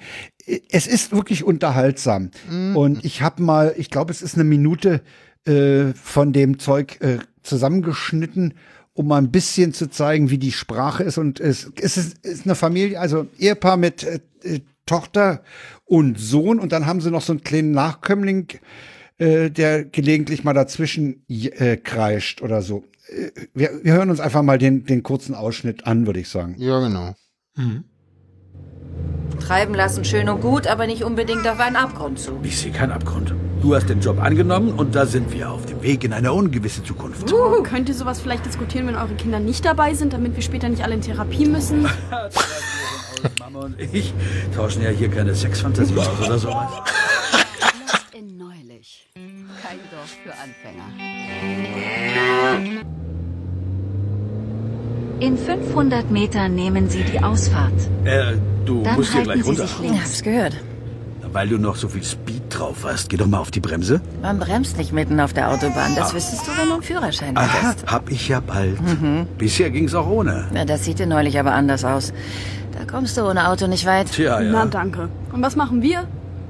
Es 0.70 0.86
ist 0.86 1.12
wirklich 1.12 1.44
unterhaltsam. 1.44 2.31
Mhm. 2.50 2.76
Und 2.76 3.05
ich 3.05 3.23
habe 3.23 3.42
mal, 3.42 3.74
ich 3.76 3.90
glaube, 3.90 4.12
es 4.12 4.23
ist 4.23 4.34
eine 4.34 4.44
Minute 4.44 5.02
äh, 5.47 5.92
von 5.94 6.32
dem 6.32 6.58
Zeug 6.58 7.00
äh, 7.00 7.18
zusammengeschnitten 7.42 8.55
um 8.98 9.07
mal 9.07 9.18
ein 9.18 9.31
bisschen 9.31 9.73
zu 9.73 9.89
zeigen, 9.89 10.28
wie 10.28 10.39
die 10.39 10.50
Sprache 10.50 11.05
ist. 11.05 11.18
Und 11.18 11.39
es, 11.39 11.70
es 11.81 11.97
ist, 11.97 12.26
ist 12.26 12.47
eine 12.47 12.57
Familie, 12.57 12.98
also 12.98 13.28
Ehepaar 13.39 13.76
mit 13.76 14.02
äh, 14.02 14.18
äh, 14.42 14.60
Tochter 14.86 15.42
und 15.84 16.18
Sohn. 16.18 16.58
Und 16.58 16.73
dann 16.73 16.86
haben 16.86 17.00
sie 17.00 17.12
noch 17.12 17.23
so 17.23 17.32
einen 17.32 17.44
kleinen 17.44 17.70
Nachkömmling, 17.70 18.48
äh, 19.18 19.50
der 19.50 19.84
gelegentlich 19.84 20.44
mal 20.44 20.55
dazwischen 20.55 21.24
äh, 21.28 21.76
kreischt 21.76 22.40
oder 22.40 22.62
so. 22.62 22.84
Äh, 23.08 23.30
wir, 23.52 23.70
wir 23.82 23.92
hören 23.92 24.10
uns 24.10 24.20
einfach 24.20 24.42
mal 24.42 24.58
den, 24.58 24.84
den 24.84 25.02
kurzen 25.02 25.34
Ausschnitt 25.34 25.86
an, 25.86 26.06
würde 26.06 26.20
ich 26.20 26.28
sagen. 26.28 26.55
Ja, 26.58 26.78
genau. 26.80 27.14
Mhm. 27.56 27.84
Treiben 29.40 29.74
lassen 29.74 30.05
schön 30.05 30.28
und 30.28 30.40
gut, 30.40 30.66
aber 30.66 30.86
nicht 30.86 31.05
unbedingt 31.05 31.47
auf 31.47 31.60
einen 31.60 31.76
Abgrund 31.76 32.18
zu. 32.18 32.38
Ich 32.42 32.58
sehe 32.58 32.72
keinen 32.72 32.92
Abgrund. 32.92 33.34
Du 33.62 33.74
hast 33.74 33.88
den 33.88 34.00
Job 34.00 34.20
angenommen 34.20 34.72
und 34.72 34.94
da 34.94 35.06
sind 35.06 35.32
wir 35.32 35.50
auf 35.50 35.66
dem 35.66 35.82
Weg 35.82 36.05
in 36.05 36.12
eine 36.12 36.32
ungewisse 36.32 36.82
Zukunft. 36.82 37.32
Uh, 37.32 37.62
könnt 37.62 37.88
ihr 37.88 37.94
sowas 37.94 38.20
vielleicht 38.20 38.47
diskutieren, 38.47 38.86
wenn 38.86 38.97
eure 38.97 39.14
Kinder 39.14 39.40
nicht 39.40 39.64
dabei 39.64 39.94
sind, 39.94 40.12
damit 40.12 40.34
wir 40.36 40.42
später 40.42 40.68
nicht 40.68 40.82
alle 40.82 40.94
in 40.94 41.00
Therapie 41.00 41.47
müssen? 41.47 41.88
Mama 43.40 43.60
und 43.60 43.80
ich 43.80 44.12
tauschen 44.55 44.82
ja 44.82 44.90
hier 44.90 45.08
keine 45.08 45.34
Sexfantasie 45.34 45.98
aus 45.98 46.20
oder 46.24 46.38
sowas. 46.38 46.70
Dorf 49.90 50.16
für 50.22 50.32
Anfänger. 50.32 50.84
In 55.20 55.36
500 55.36 56.10
Metern 56.10 56.54
nehmen 56.54 56.88
Sie 56.88 57.02
die 57.02 57.20
Ausfahrt. 57.20 57.72
Äh, 58.04 58.36
du 58.64 58.82
Dann 58.84 58.94
musst 58.96 59.12
hier 59.12 59.22
gleich 59.24 59.42
Sie 59.42 59.48
runter. 59.48 59.66
sich 59.66 59.78
links. 59.80 59.96
Ich 59.96 60.00
hab's 60.02 60.22
gehört. 60.22 60.56
Weil 61.32 61.48
du 61.48 61.58
noch 61.58 61.76
so 61.76 61.88
viel 61.88 62.04
Speed 62.04 62.42
drauf 62.50 62.84
hast. 62.84 63.10
Geh 63.10 63.16
doch 63.16 63.26
mal 63.26 63.38
auf 63.38 63.50
die 63.50 63.60
Bremse. 63.60 64.00
Man 64.22 64.38
bremst 64.38 64.78
nicht 64.78 64.92
mitten 64.92 65.20
auf 65.20 65.32
der 65.34 65.50
Autobahn. 65.50 65.94
Das 65.96 66.14
wüsstest 66.14 66.46
du, 66.46 66.52
wenn 66.56 66.68
du 66.68 66.74
einen 66.74 66.82
Führerschein 66.82 67.36
Aha, 67.36 67.68
hättest. 67.68 67.86
hab 67.90 68.10
ich 68.10 68.28
ja 68.28 68.40
bald. 68.40 68.78
Bisher 69.38 69.70
ging's 69.70 69.94
auch 69.94 70.06
ohne. 70.08 70.46
Ja, 70.54 70.64
das 70.64 70.84
sieht 70.84 71.00
dir 71.00 71.06
neulich 71.06 71.38
aber 71.38 71.52
anders 71.52 71.84
aus. 71.84 72.12
Da 72.78 72.84
kommst 72.90 73.16
du 73.18 73.22
ohne 73.28 73.48
Auto 73.48 73.66
nicht 73.66 73.84
weit. 73.86 74.10
Tja, 74.12 74.40
ja. 74.40 74.50
Na, 74.52 74.64
danke. 74.66 75.08
Und 75.32 75.42
was 75.42 75.56
machen 75.56 75.82
wir? 75.82 76.06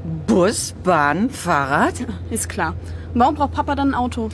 Bus, 0.08 0.74
Bahn, 0.84 1.30
Fahrrad? 1.30 1.94
Ist 2.30 2.48
klar. 2.48 2.74
Warum 3.14 3.34
braucht 3.34 3.52
Papa 3.52 3.74
dann 3.74 3.90
ein 3.90 3.94
Auto? 3.94 4.28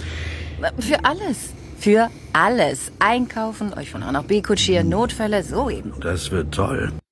Für 0.79 1.05
alles. 1.05 1.51
Für 1.79 2.11
alles. 2.33 2.93
Einkaufen, 2.99 3.75
euch 3.75 3.91
von 3.91 4.03
A 4.03 4.13
nach 4.13 4.25
B 4.25 4.41
kutschieren, 4.41 4.89
Notfälle, 4.89 5.43
so 5.43 5.69
eben. 5.71 5.93
Das 6.01 6.31
wird 6.31 6.55
toll. 6.55 6.93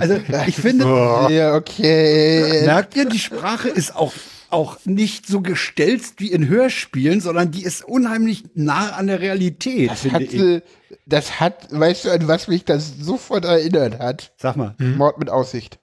Also 0.00 0.20
ich 0.46 0.56
finde, 0.56 0.84
Ja, 1.30 1.54
okay. 1.54 2.62
merkt 2.66 2.94
ihr, 2.96 3.06
die 3.06 3.18
Sprache 3.18 3.68
ist 3.68 3.96
auch 3.96 4.12
auch 4.48 4.78
nicht 4.84 5.26
so 5.26 5.40
gestelzt 5.40 6.20
wie 6.20 6.30
in 6.30 6.46
Hörspielen, 6.46 7.20
sondern 7.20 7.50
die 7.50 7.64
ist 7.64 7.84
unheimlich 7.84 8.44
nah 8.54 8.90
an 8.90 9.08
der 9.08 9.20
Realität, 9.20 9.90
Das 9.90 10.00
finde 10.02 10.14
hat, 10.16 10.22
ich. 10.32 10.62
das 11.04 11.40
hat, 11.40 11.66
weißt 11.72 12.04
du, 12.04 12.10
an 12.10 12.28
was 12.28 12.46
mich 12.46 12.64
das 12.64 12.96
sofort 13.00 13.44
erinnert 13.44 13.98
hat? 13.98 14.32
Sag 14.36 14.56
mal. 14.56 14.76
Mord 14.78 15.18
mit 15.18 15.30
Aussicht. 15.30 15.80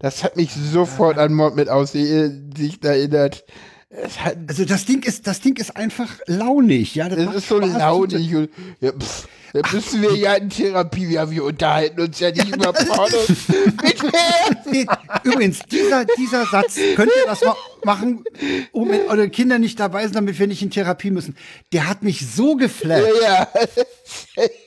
Das 0.00 0.24
hat 0.24 0.36
mich 0.36 0.50
sofort 0.52 1.18
an 1.18 1.34
Mord 1.34 1.56
mit 1.56 1.68
Aussicht 1.68 2.84
erinnert. 2.84 3.44
Es 3.90 4.20
hat, 4.20 4.36
Also 4.46 4.64
das 4.64 4.84
Ding 4.86 5.02
ist, 5.02 5.26
das 5.26 5.40
Ding 5.40 5.56
ist 5.56 5.76
einfach 5.76 6.08
launig, 6.26 6.94
ja. 6.94 7.08
es 7.08 7.24
macht 7.24 7.36
ist 7.36 7.48
so 7.48 7.58
Spaß. 7.58 7.72
launig. 7.78 8.34
Und, 8.34 8.48
ja, 8.80 8.92
pff, 8.92 9.28
da 9.52 9.60
müssen 9.72 10.00
wir 10.00 10.14
ja 10.14 10.34
in 10.34 10.48
Therapie, 10.48 11.08
wir, 11.08 11.28
wir 11.30 11.44
unterhalten 11.44 12.00
uns 12.00 12.20
ja 12.20 12.30
nicht 12.30 12.54
über 12.54 12.72
Pornos. 12.72 13.26
Bitte. 13.82 14.86
Übrigens, 15.24 15.58
dieser, 15.70 16.04
dieser 16.16 16.46
Satz, 16.46 16.76
könnt 16.94 17.10
ihr 17.14 17.26
das 17.26 17.42
mal 17.42 17.56
machen, 17.84 18.24
um 18.70 18.88
wenn 18.90 19.08
eure 19.08 19.28
Kinder 19.28 19.58
nicht 19.58 19.80
dabei 19.80 20.04
sind, 20.04 20.14
damit 20.14 20.38
wir 20.38 20.46
nicht 20.46 20.62
in 20.62 20.70
Therapie 20.70 21.10
müssen. 21.10 21.36
Der 21.72 21.88
hat 21.88 22.04
mich 22.04 22.24
so 22.30 22.54
geflasht. 22.54 23.06
Ja, 23.22 23.48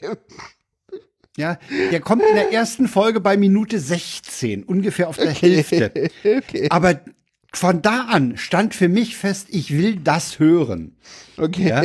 Ja, 0.01 0.09
der 1.91 1.99
kommt 1.99 2.23
in 2.23 2.35
der 2.35 2.51
ersten 2.53 2.87
Folge 2.87 3.19
bei 3.19 3.37
Minute 3.37 3.79
16, 3.79 4.63
ungefähr 4.63 5.09
auf 5.09 5.17
der 5.17 5.31
Hälfte. 5.31 5.91
Aber 6.69 6.99
von 7.53 7.81
da 7.81 8.05
an 8.09 8.37
stand 8.37 8.73
für 8.75 8.89
mich 8.89 9.15
fest, 9.15 9.47
ich 9.49 9.77
will 9.77 9.97
das 9.97 10.39
hören. 10.39 10.95
okay. 11.37 11.69
Ja? 11.69 11.81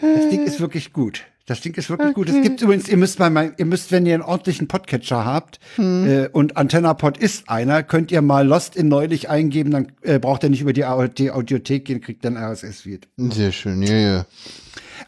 Das 0.00 0.28
Ding 0.30 0.44
ist 0.44 0.60
wirklich 0.60 0.92
gut. 0.92 1.24
Das 1.48 1.62
Ding 1.62 1.74
ist 1.74 1.88
wirklich 1.88 2.12
gut. 2.12 2.28
Es 2.28 2.42
gibt 2.42 2.60
übrigens, 2.60 2.88
ihr 2.88 2.98
müsst 2.98 3.18
mal, 3.18 3.54
ihr 3.56 3.64
müsst, 3.64 3.90
wenn 3.90 4.04
ihr 4.04 4.12
einen 4.12 4.22
ordentlichen 4.22 4.68
Podcatcher 4.68 5.24
habt 5.24 5.60
äh, 5.78 6.28
und 6.28 6.58
AntennaPod 6.58 7.16
ist 7.16 7.48
einer, 7.48 7.82
könnt 7.82 8.12
ihr 8.12 8.20
mal 8.20 8.46
Lost 8.46 8.76
in 8.76 8.88
neulich 8.88 9.30
eingeben, 9.30 9.70
dann 9.70 9.92
äh, 10.02 10.18
braucht 10.18 10.42
ihr 10.42 10.50
nicht 10.50 10.60
über 10.60 10.74
die, 10.74 10.84
die 11.16 11.30
Audiothek 11.30 11.86
gehen, 11.86 12.02
kriegt 12.02 12.22
dann 12.26 12.36
RSS-Feed. 12.36 13.08
Sehr 13.16 13.52
schön, 13.52 13.82
ja, 13.82 13.94
ja. 13.94 14.26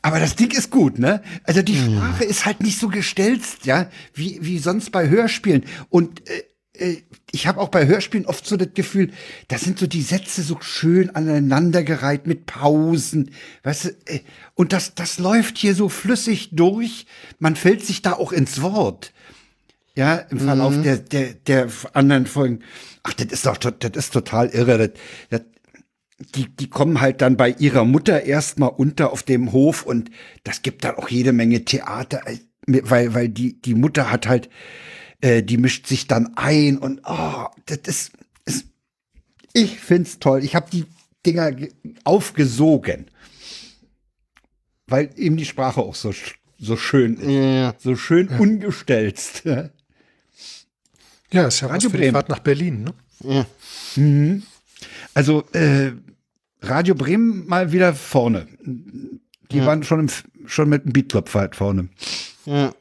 Aber 0.03 0.19
das 0.19 0.37
Ding 0.37 0.51
ist 0.51 0.71
gut, 0.71 0.99
ne? 0.99 1.23
Also 1.45 1.63
die 1.63 1.77
Sprache 1.77 2.25
ist 2.25 2.47
halt 2.47 2.63
nicht 2.63 2.79
so 2.79 2.89
gestelzt, 2.89 3.67
ja, 3.67 3.91
wie, 4.15 4.39
wie 4.41 4.59
sonst 4.59 4.91
bei 4.93 5.09
Hörspielen. 5.09 5.65
Und 5.91 6.27
äh, 6.29 6.43
äh, 6.81 7.03
ich 7.33 7.47
habe 7.47 7.61
auch 7.61 7.69
bei 7.69 7.87
Hörspielen 7.87 8.27
oft 8.27 8.47
so 8.47 8.57
das 8.57 8.71
Gefühl, 8.75 9.13
da 9.49 9.59
sind 9.59 9.79
so 9.79 9.87
die 9.87 10.03
Sätze 10.03 10.43
so 10.43 10.59
schön 10.61 11.15
aneinandergereiht 11.15 12.27
mit 12.27 12.47
Pausen, 12.47 13.31
weißt 13.63 13.85
du, 13.85 13.89
äh, 14.07 14.21
und 14.55 14.73
das, 14.73 14.95
das 14.95 15.19
läuft 15.19 15.59
hier 15.59 15.75
so 15.75 15.89
flüssig 15.89 16.51
durch. 16.53 17.07
Man 17.39 17.55
fällt 17.55 17.85
sich 17.85 18.03
da 18.03 18.15
auch 18.15 18.33
ins 18.33 18.63
Wort. 18.63 19.13
Ja, 19.97 20.17
im 20.17 20.39
Verlauf 20.39 20.81
der, 20.83 20.99
der, 20.99 21.35
der 21.35 21.69
anderen 21.93 22.25
Folgen. 22.27 22.61
Ach, 23.03 23.13
das 23.13 23.27
ist 23.27 23.45
doch, 23.45 23.57
das 23.57 23.91
ist 23.97 24.13
total 24.13 24.49
irre. 24.49 24.79
Das, 24.79 24.91
das, 25.29 25.41
die, 26.35 26.49
die 26.49 26.69
kommen 26.69 27.01
halt 27.01 27.21
dann 27.23 27.37
bei 27.37 27.51
ihrer 27.51 27.85
Mutter 27.85 28.23
erstmal 28.25 28.71
unter 28.71 29.13
auf 29.13 29.23
dem 29.23 29.53
Hof 29.53 29.85
und 29.85 30.11
das 30.45 30.63
gibt 30.63 30.85
dann 30.85 30.97
auch 30.97 31.09
jede 31.09 31.33
Menge 31.33 31.65
Theater, 31.65 32.27
äh, 32.27 32.39
weil, 32.67 33.15
weil 33.15 33.29
die, 33.29 33.61
die 33.61 33.75
Mutter 33.75 34.11
hat 34.11 34.29
halt, 34.29 34.49
äh, 35.21 35.43
die 35.43 35.57
mischt 35.57 35.87
sich 35.87 36.07
dann 36.07 36.37
ein 36.37 36.79
und 36.79 37.01
oh, 37.05 37.47
das 37.67 37.79
ist, 37.87 38.13
ist 38.45 38.67
ich 39.53 39.81
find's 39.81 40.19
toll. 40.19 40.45
Ich 40.45 40.55
habe 40.55 40.71
die 40.71 40.85
Dinger 41.27 41.53
ge- 41.53 41.73
aufgesogen, 42.05 43.07
weil 44.87 45.11
eben 45.17 45.37
die 45.37 45.45
Sprache 45.45 45.81
auch 45.81 45.95
so, 45.95 46.13
so 46.59 46.77
schön 46.77 47.17
ist, 47.17 47.29
ja, 47.29 47.43
ja. 47.43 47.75
so 47.79 47.97
schön 47.97 48.29
ungestelzt. 48.29 49.43
Ja, 49.45 49.71
ist 51.47 51.61
ja 51.61 51.69
was 51.69 51.75
Radio 51.75 51.91
für 51.91 51.99
die. 51.99 52.11
Fahrt 52.11 52.29
nach 52.29 52.41
Berlin, 52.41 52.85
ne? 53.23 53.47
Mhm. 53.97 54.43
Also 55.15 55.45
äh, 55.53 55.93
Radio 56.63 56.95
Bremen 56.95 57.47
mal 57.47 57.73
wieder 57.73 57.95
vorne. 57.95 58.47
Die 59.53 59.65
waren 59.67 59.83
schon, 59.83 60.01
im, 60.01 60.09
schon 60.47 60.69
mit 60.69 60.85
dem 60.85 60.93
Beatklopfer 60.93 61.41
halt 61.41 61.57
vorne. 61.57 61.89
Ja. 62.45 62.73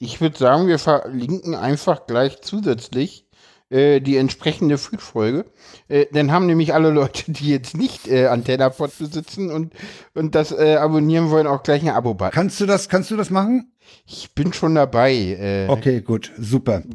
Ich 0.00 0.20
würde 0.20 0.38
sagen, 0.38 0.66
wir 0.68 0.78
verlinken 0.78 1.54
einfach 1.54 2.06
gleich 2.06 2.40
zusätzlich 2.40 3.26
äh, 3.70 4.00
die 4.00 4.16
entsprechende 4.16 4.78
Feed-Folge. 4.78 5.44
Äh, 5.88 6.06
dann 6.12 6.30
haben 6.32 6.46
nämlich 6.46 6.72
alle 6.74 6.90
Leute, 6.90 7.30
die 7.32 7.48
jetzt 7.48 7.76
nicht 7.76 8.08
äh, 8.08 8.26
AntennaPod 8.26 8.96
besitzen 8.98 9.50
und, 9.50 9.72
und 10.14 10.34
das 10.34 10.52
äh, 10.52 10.76
abonnieren 10.76 11.30
wollen, 11.30 11.46
auch 11.46 11.62
gleich 11.62 11.82
ein 11.82 11.90
Abo-Button. 11.90 12.32
Kannst 12.32 12.60
du 12.60 12.66
das, 12.66 12.88
kannst 12.88 13.10
du 13.10 13.16
das 13.16 13.30
machen? 13.30 13.72
Ich 14.06 14.34
bin 14.34 14.52
schon 14.52 14.74
dabei. 14.74 15.12
Äh, 15.14 15.68
Okay, 15.68 16.00
gut, 16.00 16.32
super. 16.38 16.82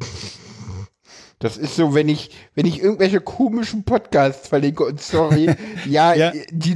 Das 1.44 1.58
ist 1.58 1.76
so, 1.76 1.94
wenn 1.94 2.08
ich, 2.08 2.30
wenn 2.56 2.66
ich 2.66 2.82
irgendwelche 2.82 3.20
komischen 3.20 3.84
Podcasts 3.84 4.48
verlinke 4.48 4.86
und 4.86 5.02
sorry, 5.02 5.54
ja, 5.86 6.14
Ja, 6.14 6.32
die 6.52 6.74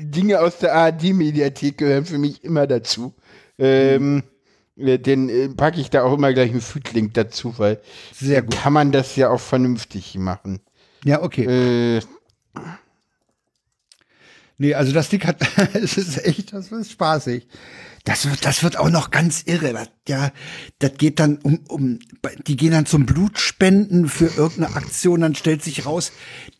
Dinge 0.00 0.38
aus 0.40 0.58
der 0.58 0.72
ARD-Mediathek 0.72 1.78
gehören 1.78 2.04
für 2.04 2.18
mich 2.18 2.44
immer 2.44 2.68
dazu. 2.68 3.12
Ähm, 3.58 4.22
äh, 4.76 4.98
den 4.98 5.28
äh, 5.28 5.48
packe 5.48 5.80
ich 5.80 5.90
da 5.90 6.04
auch 6.04 6.12
immer 6.12 6.32
gleich 6.32 6.52
einen 6.52 6.60
Feed-Link 6.60 7.14
dazu, 7.14 7.58
weil 7.58 7.80
Sehr 8.14 8.42
gut. 8.42 8.54
kann 8.54 8.72
man 8.72 8.92
das 8.92 9.16
ja 9.16 9.30
auch 9.30 9.40
vernünftig 9.40 10.16
machen. 10.16 10.60
Ja, 11.04 11.20
okay. 11.20 11.96
Äh, 11.96 12.02
Nee, 14.58 14.74
also 14.74 14.92
das 14.92 15.08
Ding 15.08 15.24
hat, 15.24 15.38
es 15.74 15.98
ist 15.98 16.24
echt, 16.24 16.52
das 16.52 16.70
ist 16.70 16.92
spaßig. 16.92 17.48
Das 18.04 18.28
wird, 18.28 18.44
das 18.44 18.64
wird 18.64 18.76
auch 18.78 18.90
noch 18.90 19.12
ganz 19.12 19.42
irre. 19.46 19.72
Das, 19.72 19.88
ja, 20.08 20.32
das 20.80 20.94
geht 20.98 21.20
dann 21.20 21.36
um, 21.36 21.60
um, 21.68 21.98
die 22.48 22.56
gehen 22.56 22.72
dann 22.72 22.84
zum 22.84 23.06
Blutspenden 23.06 24.08
für 24.08 24.26
irgendeine 24.26 24.74
Aktion. 24.74 25.20
Dann 25.20 25.36
stellt 25.36 25.62
sich 25.62 25.86
raus, 25.86 26.10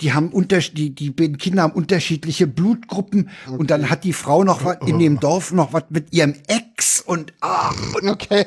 die 0.01 0.13
haben 0.13 0.29
unter, 0.29 0.59
die, 0.61 0.95
die 0.95 1.11
beiden 1.11 1.39
Kinder 1.39 1.63
haben 1.63 1.73
unterschiedliche 1.73 2.47
Blutgruppen 2.47 3.31
und 3.49 3.73
dann 3.73 3.91
hat 3.91 4.05
die 4.05 4.13
Frau 4.13 4.45
noch 4.45 4.65
was 4.65 4.77
in 4.87 5.01
dem 5.01 5.19
Dorf 5.19 5.51
noch 5.51 5.73
was 5.73 5.85
mit 5.91 6.13
ihrem 6.13 6.35
Ex 6.47 7.01
und, 7.01 7.33
ah, 7.41 7.73
und 7.95 8.09
Okay. 8.09 8.47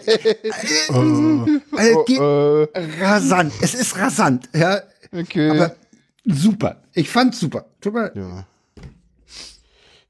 also 1.72 2.06
die, 2.08 2.16
äh, 2.16 3.04
rasant. 3.04 3.52
Es 3.62 3.74
ist 3.74 3.98
rasant, 3.98 4.50
ja. 4.54 4.82
okay. 5.12 5.50
Aber 5.50 5.76
super. 6.24 6.84
Ich 6.94 7.10
fand's 7.10 7.40
super. 7.40 7.66
Tut 7.82 7.94
mir, 7.94 8.12
ja. 8.16 8.48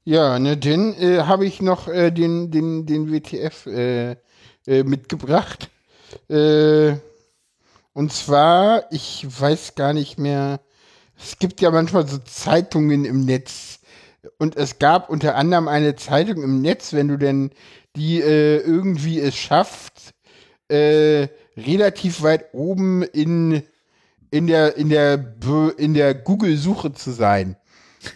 Ja, 0.08 0.38
ne, 0.38 0.56
dann 0.56 0.94
äh, 0.94 1.22
habe 1.22 1.46
ich 1.46 1.60
noch 1.60 1.88
äh, 1.88 2.12
den, 2.12 2.52
den, 2.52 2.86
den 2.86 3.10
WTF 3.10 3.66
äh, 3.66 4.12
äh, 4.64 4.84
mitgebracht. 4.84 5.68
Äh, 6.28 6.92
und 7.92 8.12
zwar, 8.12 8.84
ich 8.92 9.26
weiß 9.28 9.74
gar 9.74 9.92
nicht 9.92 10.16
mehr, 10.16 10.60
es 11.18 11.40
gibt 11.40 11.60
ja 11.60 11.72
manchmal 11.72 12.06
so 12.06 12.18
Zeitungen 12.18 13.04
im 13.04 13.24
Netz. 13.24 13.80
Und 14.38 14.54
es 14.54 14.78
gab 14.78 15.10
unter 15.10 15.34
anderem 15.34 15.66
eine 15.66 15.96
Zeitung 15.96 16.40
im 16.44 16.62
Netz, 16.62 16.92
wenn 16.92 17.08
du 17.08 17.16
denn 17.16 17.50
die 17.96 18.20
äh, 18.20 18.58
irgendwie 18.58 19.18
es 19.20 19.34
schafft, 19.34 20.14
relativ 20.68 22.22
weit 22.22 22.52
oben 22.52 23.04
in, 23.04 23.62
in 24.32 24.48
der, 24.48 24.76
in 24.76 24.88
der, 24.88 25.34
in 25.78 25.94
der 25.94 26.12
Google-Suche 26.12 26.92
zu 26.92 27.12
sein. 27.12 27.56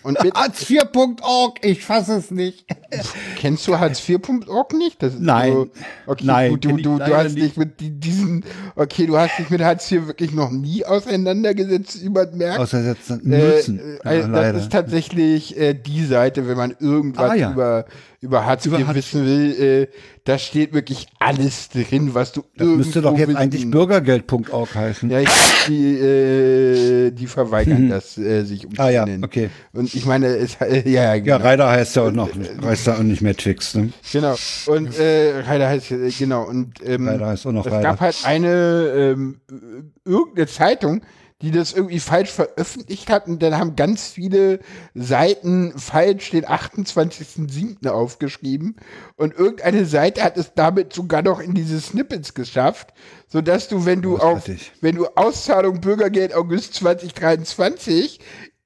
Und 0.03 0.23
mit, 0.23 0.35
Hartz4.org, 0.35 1.59
ich 1.65 1.85
fasse 1.85 2.15
es 2.17 2.31
nicht. 2.31 2.65
kennst 3.37 3.67
du 3.67 3.75
Hartz4.org 3.75 4.73
nicht? 4.75 4.99
Nein. 5.19 5.53
So, 5.53 5.69
okay, 6.07 6.25
Nein, 6.25 6.61
du, 6.61 6.77
du, 6.77 6.99
du 6.99 7.17
hast 7.17 7.35
dich 7.37 7.57
mit 7.57 7.81
die- 7.81 7.91
diesen, 7.91 8.45
okay, 8.77 9.07
du 9.07 9.17
hast 9.19 9.39
dich 9.39 9.51
mit 9.51 9.61
Hartz 9.63 9.91
IV 9.91 10.07
wirklich 10.07 10.33
noch 10.33 10.51
nie 10.51 10.85
auseinandergesetzt, 10.85 12.05
man 12.11 12.37
merkt. 12.37 12.59
Auseinandersetzen 12.61 13.33
Äh, 13.33 13.39
müssen. 13.39 13.79
äh, 13.79 13.93
Ja, 14.05 14.21
das 14.23 14.29
leider. 14.29 14.59
ist 14.59 14.73
tatsächlich 14.73 15.57
äh, 15.59 15.75
die 15.75 16.05
Seite, 16.05 16.49
wenn 16.49 16.57
man 16.57 16.75
irgendwas 16.79 17.31
Ah, 17.31 17.35
ja. 17.35 17.53
über, 17.53 17.85
über 18.21 18.45
Hartz 18.45 18.67
IV 18.67 18.95
wissen 18.95 19.25
will, 19.25 19.63
äh, 19.63 19.87
da 20.25 20.39
steht 20.39 20.75
wirklich 20.75 21.07
alles 21.19 21.71
drin, 21.71 22.15
was 22.15 22.33
du 22.33 22.45
Das 22.55 22.67
müsste 22.67 23.01
doch 23.01 23.17
jetzt 23.17 23.35
eigentlich 23.35 23.71
bürgergeld.org 23.71 24.75
heißen. 24.75 25.09
Ja, 25.09 25.21
ich, 25.21 25.29
die, 25.67 25.99
äh, 25.99 27.11
die 27.13 27.27
verweigern 27.27 27.89
das, 27.89 28.19
äh, 28.19 28.45
sich 28.45 28.67
ah 28.77 28.91
ja, 28.91 29.03
umzunennen. 29.03 29.25
okay. 29.25 29.49
Und 29.73 29.95
ich 29.95 30.05
meine, 30.05 30.27
es, 30.27 30.57
äh, 30.61 30.89
ja, 30.89 31.03
ja, 31.03 31.15
Ja, 31.15 31.19
genau. 31.21 31.37
Reider 31.39 31.71
heißt 31.71 31.97
ja 31.97 32.03
auch 32.03 32.13
noch, 32.13 32.29
heißt 32.63 32.87
ja 32.89 32.97
auch 32.97 33.03
nicht 33.03 33.23
mehr 33.23 33.37
Twix, 33.37 33.75
ne? 33.75 33.91
Genau. 34.13 34.37
Und 34.67 34.99
äh, 34.99 35.41
Reider 35.41 35.69
heißt 35.69 35.91
äh, 35.93 36.11
genau. 36.11 36.45
Und 36.45 36.75
ähm, 36.85 37.09
Reider 37.09 37.27
heißt 37.29 37.47
auch 37.47 37.53
noch 37.53 37.67
es 37.67 37.73
Reider. 37.73 37.83
gab 37.83 38.01
halt 38.01 38.17
eine 38.25 39.15
ähm, 39.17 39.41
äh, 39.51 40.09
irgendeine 40.09 40.47
Zeitung, 40.47 41.01
die 41.43 41.51
das 41.51 41.73
irgendwie 41.73 42.01
falsch 42.01 42.31
veröffentlicht 42.31 43.09
hat 43.09 43.27
und 43.27 43.43
dann 43.43 43.57
haben 43.57 43.77
ganz 43.77 44.09
viele 44.09 44.61
Seiten 44.95 45.73
falsch 45.79 46.31
den 46.31 46.45
28.07. 46.45 47.89
aufgeschrieben 47.89 48.77
und 49.17 49.35
irgendeine 49.35 49.87
Seite 49.87 50.23
hat 50.23 50.37
es 50.37 50.53
damit 50.55 50.93
sogar 50.93 51.23
noch 51.23 51.41
in 51.41 51.55
diese 51.55 51.81
Snippets 51.81 52.35
geschafft, 52.35 52.93
sodass 53.29 53.69
du, 53.69 53.87
wenn 53.87 54.03
du 54.03 54.17
auf, 54.17 54.45
Großartig. 54.45 54.73
wenn 54.81 54.97
du 54.97 55.07
Auszahlung 55.15 55.81
Bürgergeld 55.81 56.35
August 56.35 56.75
2023 56.75 58.21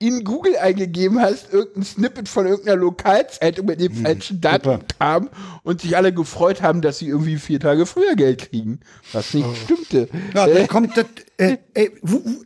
in 0.07 0.25
Google 0.25 0.57
eingegeben 0.57 1.21
hast, 1.21 1.53
irgendein 1.53 1.83
Snippet 1.85 2.29
von 2.29 2.47
irgendeiner 2.47 2.77
Lokalzeitung 2.81 3.67
mit 3.67 3.81
dem 3.81 3.95
falschen 3.95 4.41
Datum 4.41 4.81
kam 4.99 5.31
und 5.63 5.81
sich 5.81 5.97
alle 5.97 6.13
gefreut 6.13 6.63
haben, 6.63 6.81
dass 6.81 6.99
sie 6.99 7.09
irgendwie 7.09 7.37
vier 7.37 7.61
Tage 7.61 7.87
früher 7.87 8.15
Geld 8.15 8.51
kriegen. 8.51 8.81
Was 9.13 9.35
nicht 9.35 9.47
stimmte. 9.65 10.09
Ja, 10.35 10.47
Äh, 10.47 10.55
da 10.55 10.67
kommt 10.67 10.97
das, 10.97 11.07
äh, 11.39 11.57
ey, 11.75 11.91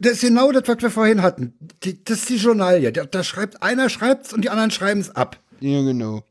das 0.00 0.12
ist 0.12 0.20
genau 0.22 0.52
das, 0.52 0.64
was 0.66 0.80
wir 0.80 0.90
vorhin 0.90 1.22
hatten. 1.22 1.54
Die, 1.84 2.02
das 2.04 2.18
ist 2.20 2.28
die 2.28 2.36
Journalie. 2.36 2.92
Da, 2.92 3.04
da 3.04 3.22
schreibt 3.24 3.62
einer 3.62 3.88
schreibt's 3.88 4.32
und 4.32 4.42
die 4.42 4.50
anderen 4.50 4.70
schreiben 4.70 5.00
es 5.00 5.10
ab. 5.14 5.38
ja, 5.60 5.82
genau. 5.82 6.22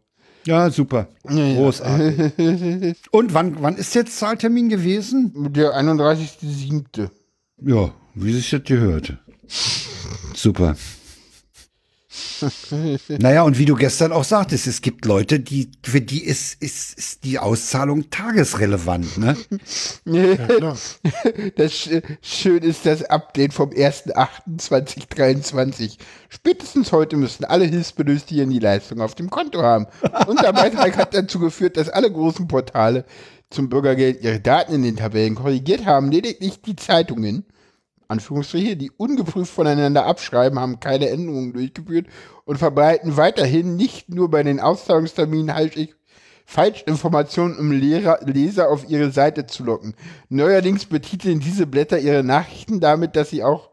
Ja, 0.46 0.70
super. 0.70 1.10
Großartig. 1.26 2.32
und 3.12 3.34
wann, 3.34 3.58
wann 3.62 3.76
ist 3.76 3.94
jetzt 3.96 4.18
Zahltermin 4.18 4.70
gewesen? 4.70 5.34
Der 5.54 5.74
31.07. 5.78 7.10
Ja, 7.62 7.94
wie 8.16 8.32
sich 8.32 8.50
das 8.52 8.64
gehört. 8.64 9.18
Super. 10.34 10.78
naja, 13.20 13.44
und 13.44 13.58
wie 13.58 13.66
du 13.66 13.76
gestern 13.76 14.12
auch 14.12 14.24
sagtest, 14.24 14.68
es 14.68 14.82
gibt 14.82 15.06
Leute, 15.06 15.40
die, 15.40 15.72
für 15.84 16.02
die 16.02 16.24
ist, 16.24 16.62
ist, 16.62 16.98
ist 16.98 17.24
die 17.24 17.40
Auszahlung 17.40 18.10
tagesrelevant, 18.10 19.18
ne? 19.18 19.38
klar. 20.58 20.78
Das 21.56 21.72
Sch- 21.74 22.02
schön 22.22 22.64
ist 22.64 22.86
das 22.86 23.04
Update 23.04 23.54
vom 23.54 23.70
1.8.2023. 23.70 25.98
Spätestens 26.30 26.92
heute 26.92 27.18
müssen 27.18 27.46
alle 27.46 27.66
Hilfsbedürftigen 27.66 28.50
die 28.50 28.60
Leistung 28.60 29.02
auf 29.02 29.16
dem 29.16 29.30
Konto 29.30 29.62
haben. 29.62 29.88
Unser 30.28 30.54
Beitrag 30.54 30.98
hat 30.98 31.14
dazu 31.14 31.40
geführt, 31.40 31.78
dass 31.78 31.90
alle 31.90 32.12
großen 32.12 32.48
Portale 32.48 33.06
zum 33.50 33.70
Bürgergeld 33.70 34.22
ihre 34.22 34.40
Daten 34.40 34.74
in 34.74 34.84
den 34.84 34.98
Tabellen 34.98 35.36
korrigiert 35.36 35.86
haben. 35.86 36.12
Lediglich 36.12 36.62
die 36.62 36.76
Zeitungen, 36.76 37.46
Anführungsstriche, 38.08 38.78
die 38.78 38.92
ungeprüft 38.92 39.52
voneinander 39.52 40.06
abschreiben, 40.06 40.60
haben 40.60 40.80
keine 40.80 41.10
Änderungen 41.10 41.54
durchgeführt 41.54 42.08
und 42.46 42.58
verbreiten 42.58 43.18
weiterhin 43.18 43.76
nicht 43.76 44.10
nur 44.10 44.30
bei 44.30 44.44
den 44.44 44.60
Auszahlungsterminen 44.60 45.50
falsch- 45.56 45.90
Falschinformationen, 46.46 47.58
um 47.60 47.72
Lehrer, 47.74 48.20
Leser 48.26 48.70
auf 48.70 48.90
ihre 48.90 49.12
Seite 49.12 49.48
zu 49.48 49.66
locken. 49.66 49.96
Neuerdings 50.30 50.86
betiteln 50.86 51.42
diese 51.42 51.68
Blätter 51.68 52.00
ihre 52.00 52.24
Nachrichten 52.24 52.80
damit, 52.80 53.18
dass 53.18 53.32
sie 53.32 53.44
auch 53.44 53.70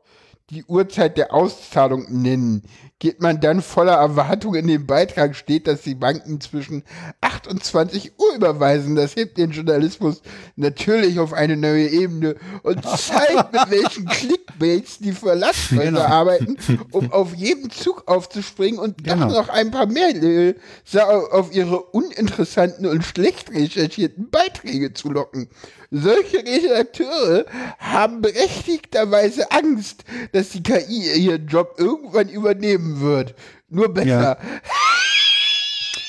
die 0.51 0.65
Uhrzeit 0.65 1.17
der 1.17 1.33
Auszahlung 1.33 2.07
nennen. 2.09 2.63
Geht 3.01 3.21
man 3.21 3.41
dann 3.41 3.61
voller 3.61 3.95
Erwartung 3.95 4.55
in 4.55 4.69
den 4.69 4.87
Beitrag, 4.87 5.35
steht, 5.35 5.67
dass 5.67 5.83
die 5.83 5.97
Banken 5.97 6.41
zwischen 6.41 6.85
28 7.21 8.13
Uhr 8.19 8.37
überweisen. 8.37 8.95
Das 8.95 9.17
hebt 9.17 9.37
den 9.37 9.51
Journalismus 9.51 10.23
natürlich 10.57 11.19
auf 11.19 11.33
eine 11.33 11.57
neue 11.57 11.89
Ebene 11.89 12.37
und 12.63 12.83
zeigt, 12.97 13.53
mit 13.53 13.71
welchen 13.71 14.07
Clickbaits 14.07 14.99
die 15.01 15.13
Verlasshäuser 15.13 15.83
Genau. 15.85 16.01
arbeiten, 16.01 16.57
um 16.93 17.13
auf 17.13 17.35
jeden 17.35 17.69
Zug 17.71 18.05
aufzuspringen 18.07 18.79
und 18.79 19.03
Genau. 19.05 19.27
doch 19.29 19.35
noch 19.35 19.49
ein 19.49 19.71
paar 19.73 19.87
mehr 19.87 20.13
Leser 20.15 21.33
auf 21.33 21.53
ihre 21.55 21.81
uninteressanten 21.83 22.87
und 22.87 23.05
schlecht 23.05 23.51
recherchierten 23.51 24.31
Beiträge 24.31 24.95
zu 24.95 25.11
locken. 25.11 25.49
Solche 25.97 26.39
Redakteure 26.39 27.45
haben 27.79 28.21
berechtigterweise 28.21 29.49
Angst, 29.53 30.03
dass 30.33 30.49
die 30.49 30.63
KI 30.63 31.13
ihren 31.13 31.47
Job 31.47 31.77
irgendwann 31.79 32.29
übernehmen 32.29 33.01
wird. 33.01 33.37
Nur 33.69 33.95
besser. 33.95 34.07
Ja. 34.09 34.39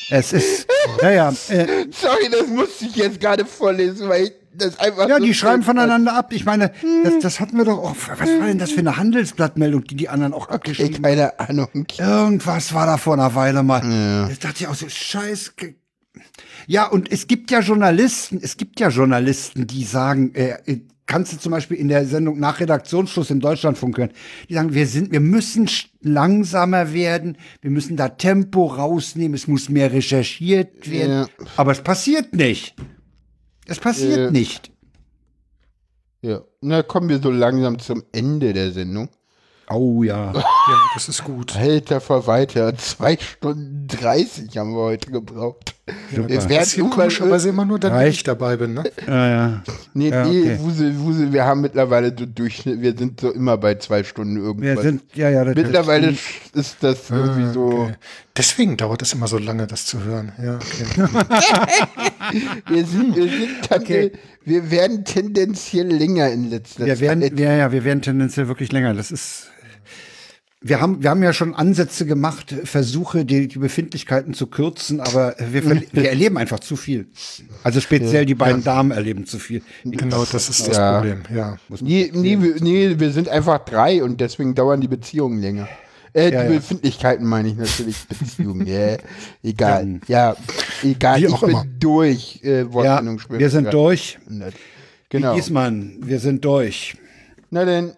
Es 0.09 0.33
ist, 0.33 0.67
ja, 1.01 1.11
ja, 1.11 1.29
äh, 1.49 1.67
Sorry, 1.91 2.29
das 2.31 2.47
musste 2.47 2.85
ich 2.85 2.95
jetzt 2.95 3.19
gerade 3.19 3.45
vorlesen, 3.45 4.09
weil 4.09 4.23
ich 4.25 4.33
das 4.53 4.79
einfach. 4.79 5.07
ja, 5.07 5.17
so 5.17 5.23
die 5.23 5.33
schreiben 5.33 5.61
voneinander 5.63 6.13
ab. 6.15 6.31
Ich 6.31 6.45
meine, 6.45 6.71
das, 7.03 7.13
das 7.21 7.39
hatten 7.39 7.57
wir 7.57 7.65
doch 7.65 7.77
auch. 7.77 7.95
Was 8.17 8.29
war 8.29 8.47
denn 8.47 8.57
das 8.57 8.71
für 8.71 8.79
eine 8.79 8.97
Handelsblattmeldung, 8.97 9.83
die 9.83 9.95
die 9.95 10.09
anderen 10.09 10.33
auch 10.33 10.49
Ey, 10.49 10.55
abgeschrieben 10.55 10.95
haben? 10.95 11.03
keine 11.03 11.39
Ahnung. 11.39 11.85
Irgendwas 11.97 12.73
war 12.73 12.85
da 12.87 12.97
vor 12.97 13.13
einer 13.13 13.35
Weile 13.35 13.61
mal. 13.63 14.27
Das 14.29 14.39
dachte 14.39 14.63
ich 14.63 14.67
auch 14.67 14.75
so, 14.75 14.89
scheiß. 14.89 15.53
Ja, 16.67 16.87
und 16.87 17.11
es 17.11 17.27
gibt 17.27 17.51
ja 17.51 17.59
Journalisten, 17.59 18.39
es 18.41 18.57
gibt 18.57 18.79
ja 18.79 18.89
Journalisten, 18.89 19.67
die 19.67 19.83
sagen, 19.83 20.33
äh, 20.35 20.79
kannst 21.05 21.33
du 21.33 21.37
zum 21.37 21.51
Beispiel 21.51 21.77
in 21.77 21.87
der 21.87 22.05
Sendung 22.05 22.39
nach 22.39 22.59
Redaktionsschluss 22.59 23.29
im 23.29 23.39
Deutschlandfunk 23.39 23.97
hören, 23.97 24.11
die 24.49 24.55
sagen, 24.55 24.73
wir 24.73 24.87
sind, 24.87 25.11
wir 25.11 25.19
müssen 25.19 25.69
langsamer 26.01 26.93
werden, 26.93 27.37
wir 27.61 27.69
müssen 27.71 27.95
da 27.97 28.09
Tempo 28.09 28.65
rausnehmen, 28.65 29.35
es 29.35 29.47
muss 29.47 29.69
mehr 29.69 29.91
recherchiert 29.93 30.89
werden. 30.89 31.11
Ja. 31.11 31.45
Aber 31.57 31.71
es 31.71 31.81
passiert 31.81 32.33
nicht. 32.33 32.75
Es 33.67 33.79
passiert 33.79 34.17
Ja. 34.17 34.31
nicht. 34.31 34.71
Ja. 36.21 36.41
Na, 36.61 36.81
kommen 36.81 37.09
wir 37.09 37.19
so 37.19 37.29
langsam 37.29 37.77
zum 37.77 38.03
Ende 38.11 38.53
der 38.53 38.71
Sendung. 38.71 39.09
Oh 39.69 40.01
ja. 40.03 40.33
Ja, 40.67 40.79
das 40.95 41.07
ist 41.09 41.23
gut. 41.23 41.55
Alter 41.55 42.01
Verwalter, 42.01 42.75
zwei 42.75 43.17
Stunden 43.19 43.85
30 43.87 44.57
haben 44.57 44.71
wir 44.73 44.81
heute 44.81 45.11
gebraucht. 45.11 45.74
Wir 46.09 46.23
Das 46.23 46.49
werden 46.49 46.63
ist 46.63 46.71
hier 46.71 46.79
irgendwann 46.83 47.01
komischerweise 47.09 47.49
immer 47.49 47.63
nur 47.63 47.77
dann, 47.77 47.93
wenn 47.93 48.07
ich 48.07 48.23
dabei 48.23 48.57
bin, 48.57 48.73
ne? 48.73 48.83
ja, 49.05 49.27
ja. 49.29 49.63
Nee, 49.93 50.09
Ja, 50.09 50.25
nee, 50.25 50.41
okay. 50.41 50.57
Wusel, 50.59 50.99
Wusel, 50.99 51.31
wir 51.31 51.45
haben 51.45 51.61
mittlerweile 51.61 52.11
so 52.17 52.25
Durchschnitt, 52.25 52.81
wir 52.81 52.97
sind 52.97 53.21
so 53.21 53.29
immer 53.31 53.55
bei 53.57 53.75
zwei 53.75 54.03
Stunden 54.03 54.35
Wir 54.37 54.43
irgendwas. 54.45 54.81
sind, 54.83 55.03
ja, 55.13 55.29
ja, 55.29 55.45
das 55.45 55.53
mittlerweile 55.55 56.15
ist 56.53 56.77
das 56.81 57.11
irgendwie 57.11 57.43
Ah, 57.43 57.53
so. 57.53 57.65
okay. 57.67 57.93
Deswegen 58.35 58.77
dauert 58.77 59.03
es 59.03 59.13
immer 59.13 59.27
so 59.27 59.37
lange, 59.37 59.67
das 59.67 59.85
zu 59.85 60.03
hören. 60.03 60.31
Ja, 60.41 60.55
okay. 60.55 61.07
Wir 62.67 62.85
sind, 62.85 63.15
wir 63.15 63.23
sind 63.29 63.49
Okay. 63.71 64.11
wir 64.43 64.71
werden 64.71 65.05
tendenziell 65.05 65.87
länger 65.87 66.31
in 66.31 66.49
letzter 66.49 66.85
Wir 66.87 66.99
werden, 66.99 67.21
Zeit. 67.21 67.39
ja, 67.39 67.53
ja, 67.55 67.71
wir 67.71 67.83
werden 67.83 68.01
tendenziell 68.01 68.47
wirklich 68.47 68.71
länger. 68.71 68.93
Das 68.95 69.11
ist, 69.11 69.47
wir 70.67 70.81
haben, 70.81 71.03
wir 71.03 71.11
haben 71.11 71.21
ja 71.21 71.31
schon 71.31 71.53
Ansätze 71.53 72.07
gemacht, 72.07 72.55
Versuche, 72.63 73.23
die, 73.23 73.47
die 73.47 73.59
Befindlichkeiten 73.59 74.33
zu 74.33 74.47
kürzen, 74.47 74.99
aber 74.99 75.35
wir, 75.37 75.63
wir 75.91 76.09
erleben 76.09 76.39
einfach 76.39 76.59
zu 76.59 76.75
viel. 76.75 77.05
Also 77.63 77.79
speziell 77.79 78.25
die 78.25 78.33
beiden 78.33 78.63
Damen 78.63 78.89
erleben 78.89 79.27
zu 79.27 79.37
viel. 79.37 79.61
genau, 79.83 80.25
das 80.25 80.49
ist 80.49 80.67
das 80.67 80.77
Ja. 80.77 80.95
Problem. 80.95 81.21
Ja. 81.31 81.57
Nee, 81.81 82.11
nee, 82.15 82.41
wir, 82.41 82.55
nee, 82.61 82.95
wir 82.97 83.11
sind 83.11 83.29
einfach 83.29 83.59
drei 83.59 84.03
und 84.03 84.19
deswegen 84.19 84.55
dauern 84.55 84.81
die 84.81 84.87
Beziehungen 84.87 85.39
länger. 85.39 85.67
Äh, 86.13 86.33
Ja, 86.33 86.43
die 86.45 86.53
ja. 86.53 86.59
Befindlichkeiten 86.59 87.27
meine 87.27 87.49
ich 87.49 87.57
natürlich. 87.57 87.97
Beziehung, 88.07 88.65
yeah. 88.65 88.97
Egal. 89.43 89.99
Ja, 90.07 90.35
egal. 90.81 91.21
Wie 91.21 91.25
ich 91.25 91.39
bin 91.41 91.49
immer. 91.51 91.65
durch. 91.79 92.39
Äh, 92.43 92.61
Ja, 92.61 93.03
wir 93.29 93.49
sind 93.51 93.71
durch. 93.71 94.17
Genau. 95.09 95.33
Wie 95.33 95.35
Giesmann, 95.35 95.97
wir 96.01 96.19
sind 96.19 96.43
durch. 96.43 96.97
Na 97.51 97.65
denn, 97.65 97.91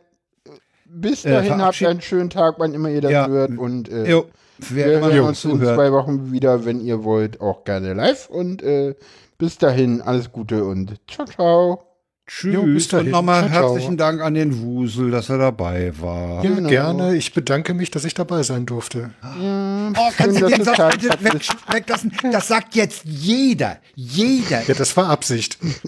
bis 0.90 1.26
Äh, 1.26 1.32
dahin 1.32 1.62
habt 1.62 1.82
einen 1.84 2.02
schönen 2.02 2.30
Tag, 2.30 2.56
wann 2.58 2.74
immer 2.74 2.90
ihr 2.90 3.02
das 3.02 3.12
Ja. 3.12 3.28
hört. 3.28 3.58
Und 3.58 3.90
äh, 3.90 4.10
Jo, 4.10 4.26
wir 4.70 4.86
hören 4.86 5.20
uns 5.22 5.44
in 5.46 5.60
zwei 5.60 5.92
Wochen 5.92 6.32
wieder, 6.32 6.66
wenn 6.66 6.80
ihr 6.82 7.04
wollt, 7.04 7.40
auch 7.42 7.64
gerne 7.64 7.94
live. 7.94 8.28
Und 8.30 8.62
äh, 8.64 8.96
bis 9.38 9.58
dahin, 9.58 10.02
alles 10.02 10.32
Gute 10.32 10.64
und 10.64 10.96
ciao, 11.08 11.26
ciao. 11.28 11.84
Tschüss. 12.30 12.56
Jo, 12.56 12.64
bis 12.64 12.88
dahin. 12.90 13.06
Und 13.06 13.12
nochmal 13.12 13.44
Ciao, 13.44 13.50
ciao. 13.52 13.70
herzlichen 13.70 13.96
Dank 13.96 14.20
an 14.22 14.34
den 14.34 14.62
Wusel, 14.62 15.12
dass 15.12 15.30
er 15.30 15.38
dabei 15.38 15.94
war. 16.02 16.44
Ja, 16.44 16.50
Genau. 16.56 16.68
gerne. 16.68 17.16
Ich 17.16 17.34
bedanke 17.34 17.74
mich, 17.74 17.90
dass 17.90 18.04
ich 18.04 18.16
dabei 18.16 18.44
sein 18.44 18.66
durfte. 18.66 19.12
Oh, 19.24 20.10
kannst 20.18 20.42
du 20.42 20.48
den 20.48 20.62
Satz 20.66 20.78
bitte 20.98 21.24
weg, 21.24 21.42
weglassen? 21.72 22.12
Das 22.34 22.50
sagt 22.50 22.76
jetzt 22.76 23.04
jeder. 23.06 23.78
Jeder. 23.96 24.62
Ja, 24.68 24.74
das 24.74 24.98
war 24.98 25.08
Absicht. 25.10 25.58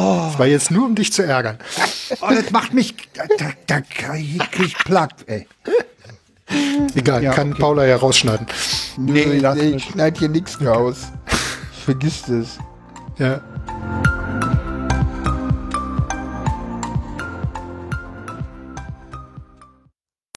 Das 0.00 0.38
war 0.38 0.46
jetzt 0.46 0.70
nur, 0.70 0.86
um 0.86 0.94
dich 0.94 1.12
zu 1.12 1.22
ärgern. 1.22 1.58
Oh, 2.22 2.28
das 2.28 2.50
macht 2.50 2.74
mich. 2.74 2.92
Da, 3.14 3.22
da, 3.68 3.80
krieg 3.80 4.66
ich 4.66 4.76
platt, 4.78 5.14
ey. 5.26 5.46
Egal, 6.96 7.22
Ja, 7.22 7.32
kann 7.32 7.52
okay. 7.52 7.60
Paula 7.60 7.86
ja 7.86 7.96
rausschneiden. 7.96 8.46
Nee, 8.96 9.38
lass 9.38 9.58
ich 9.58 9.74
mich. 9.74 9.84
schneid 9.84 10.18
hier 10.18 10.28
nichts 10.28 10.60
raus. 10.60 11.12
Vergisst 11.84 12.28
es. 12.28 12.58
Ja. 13.18 13.40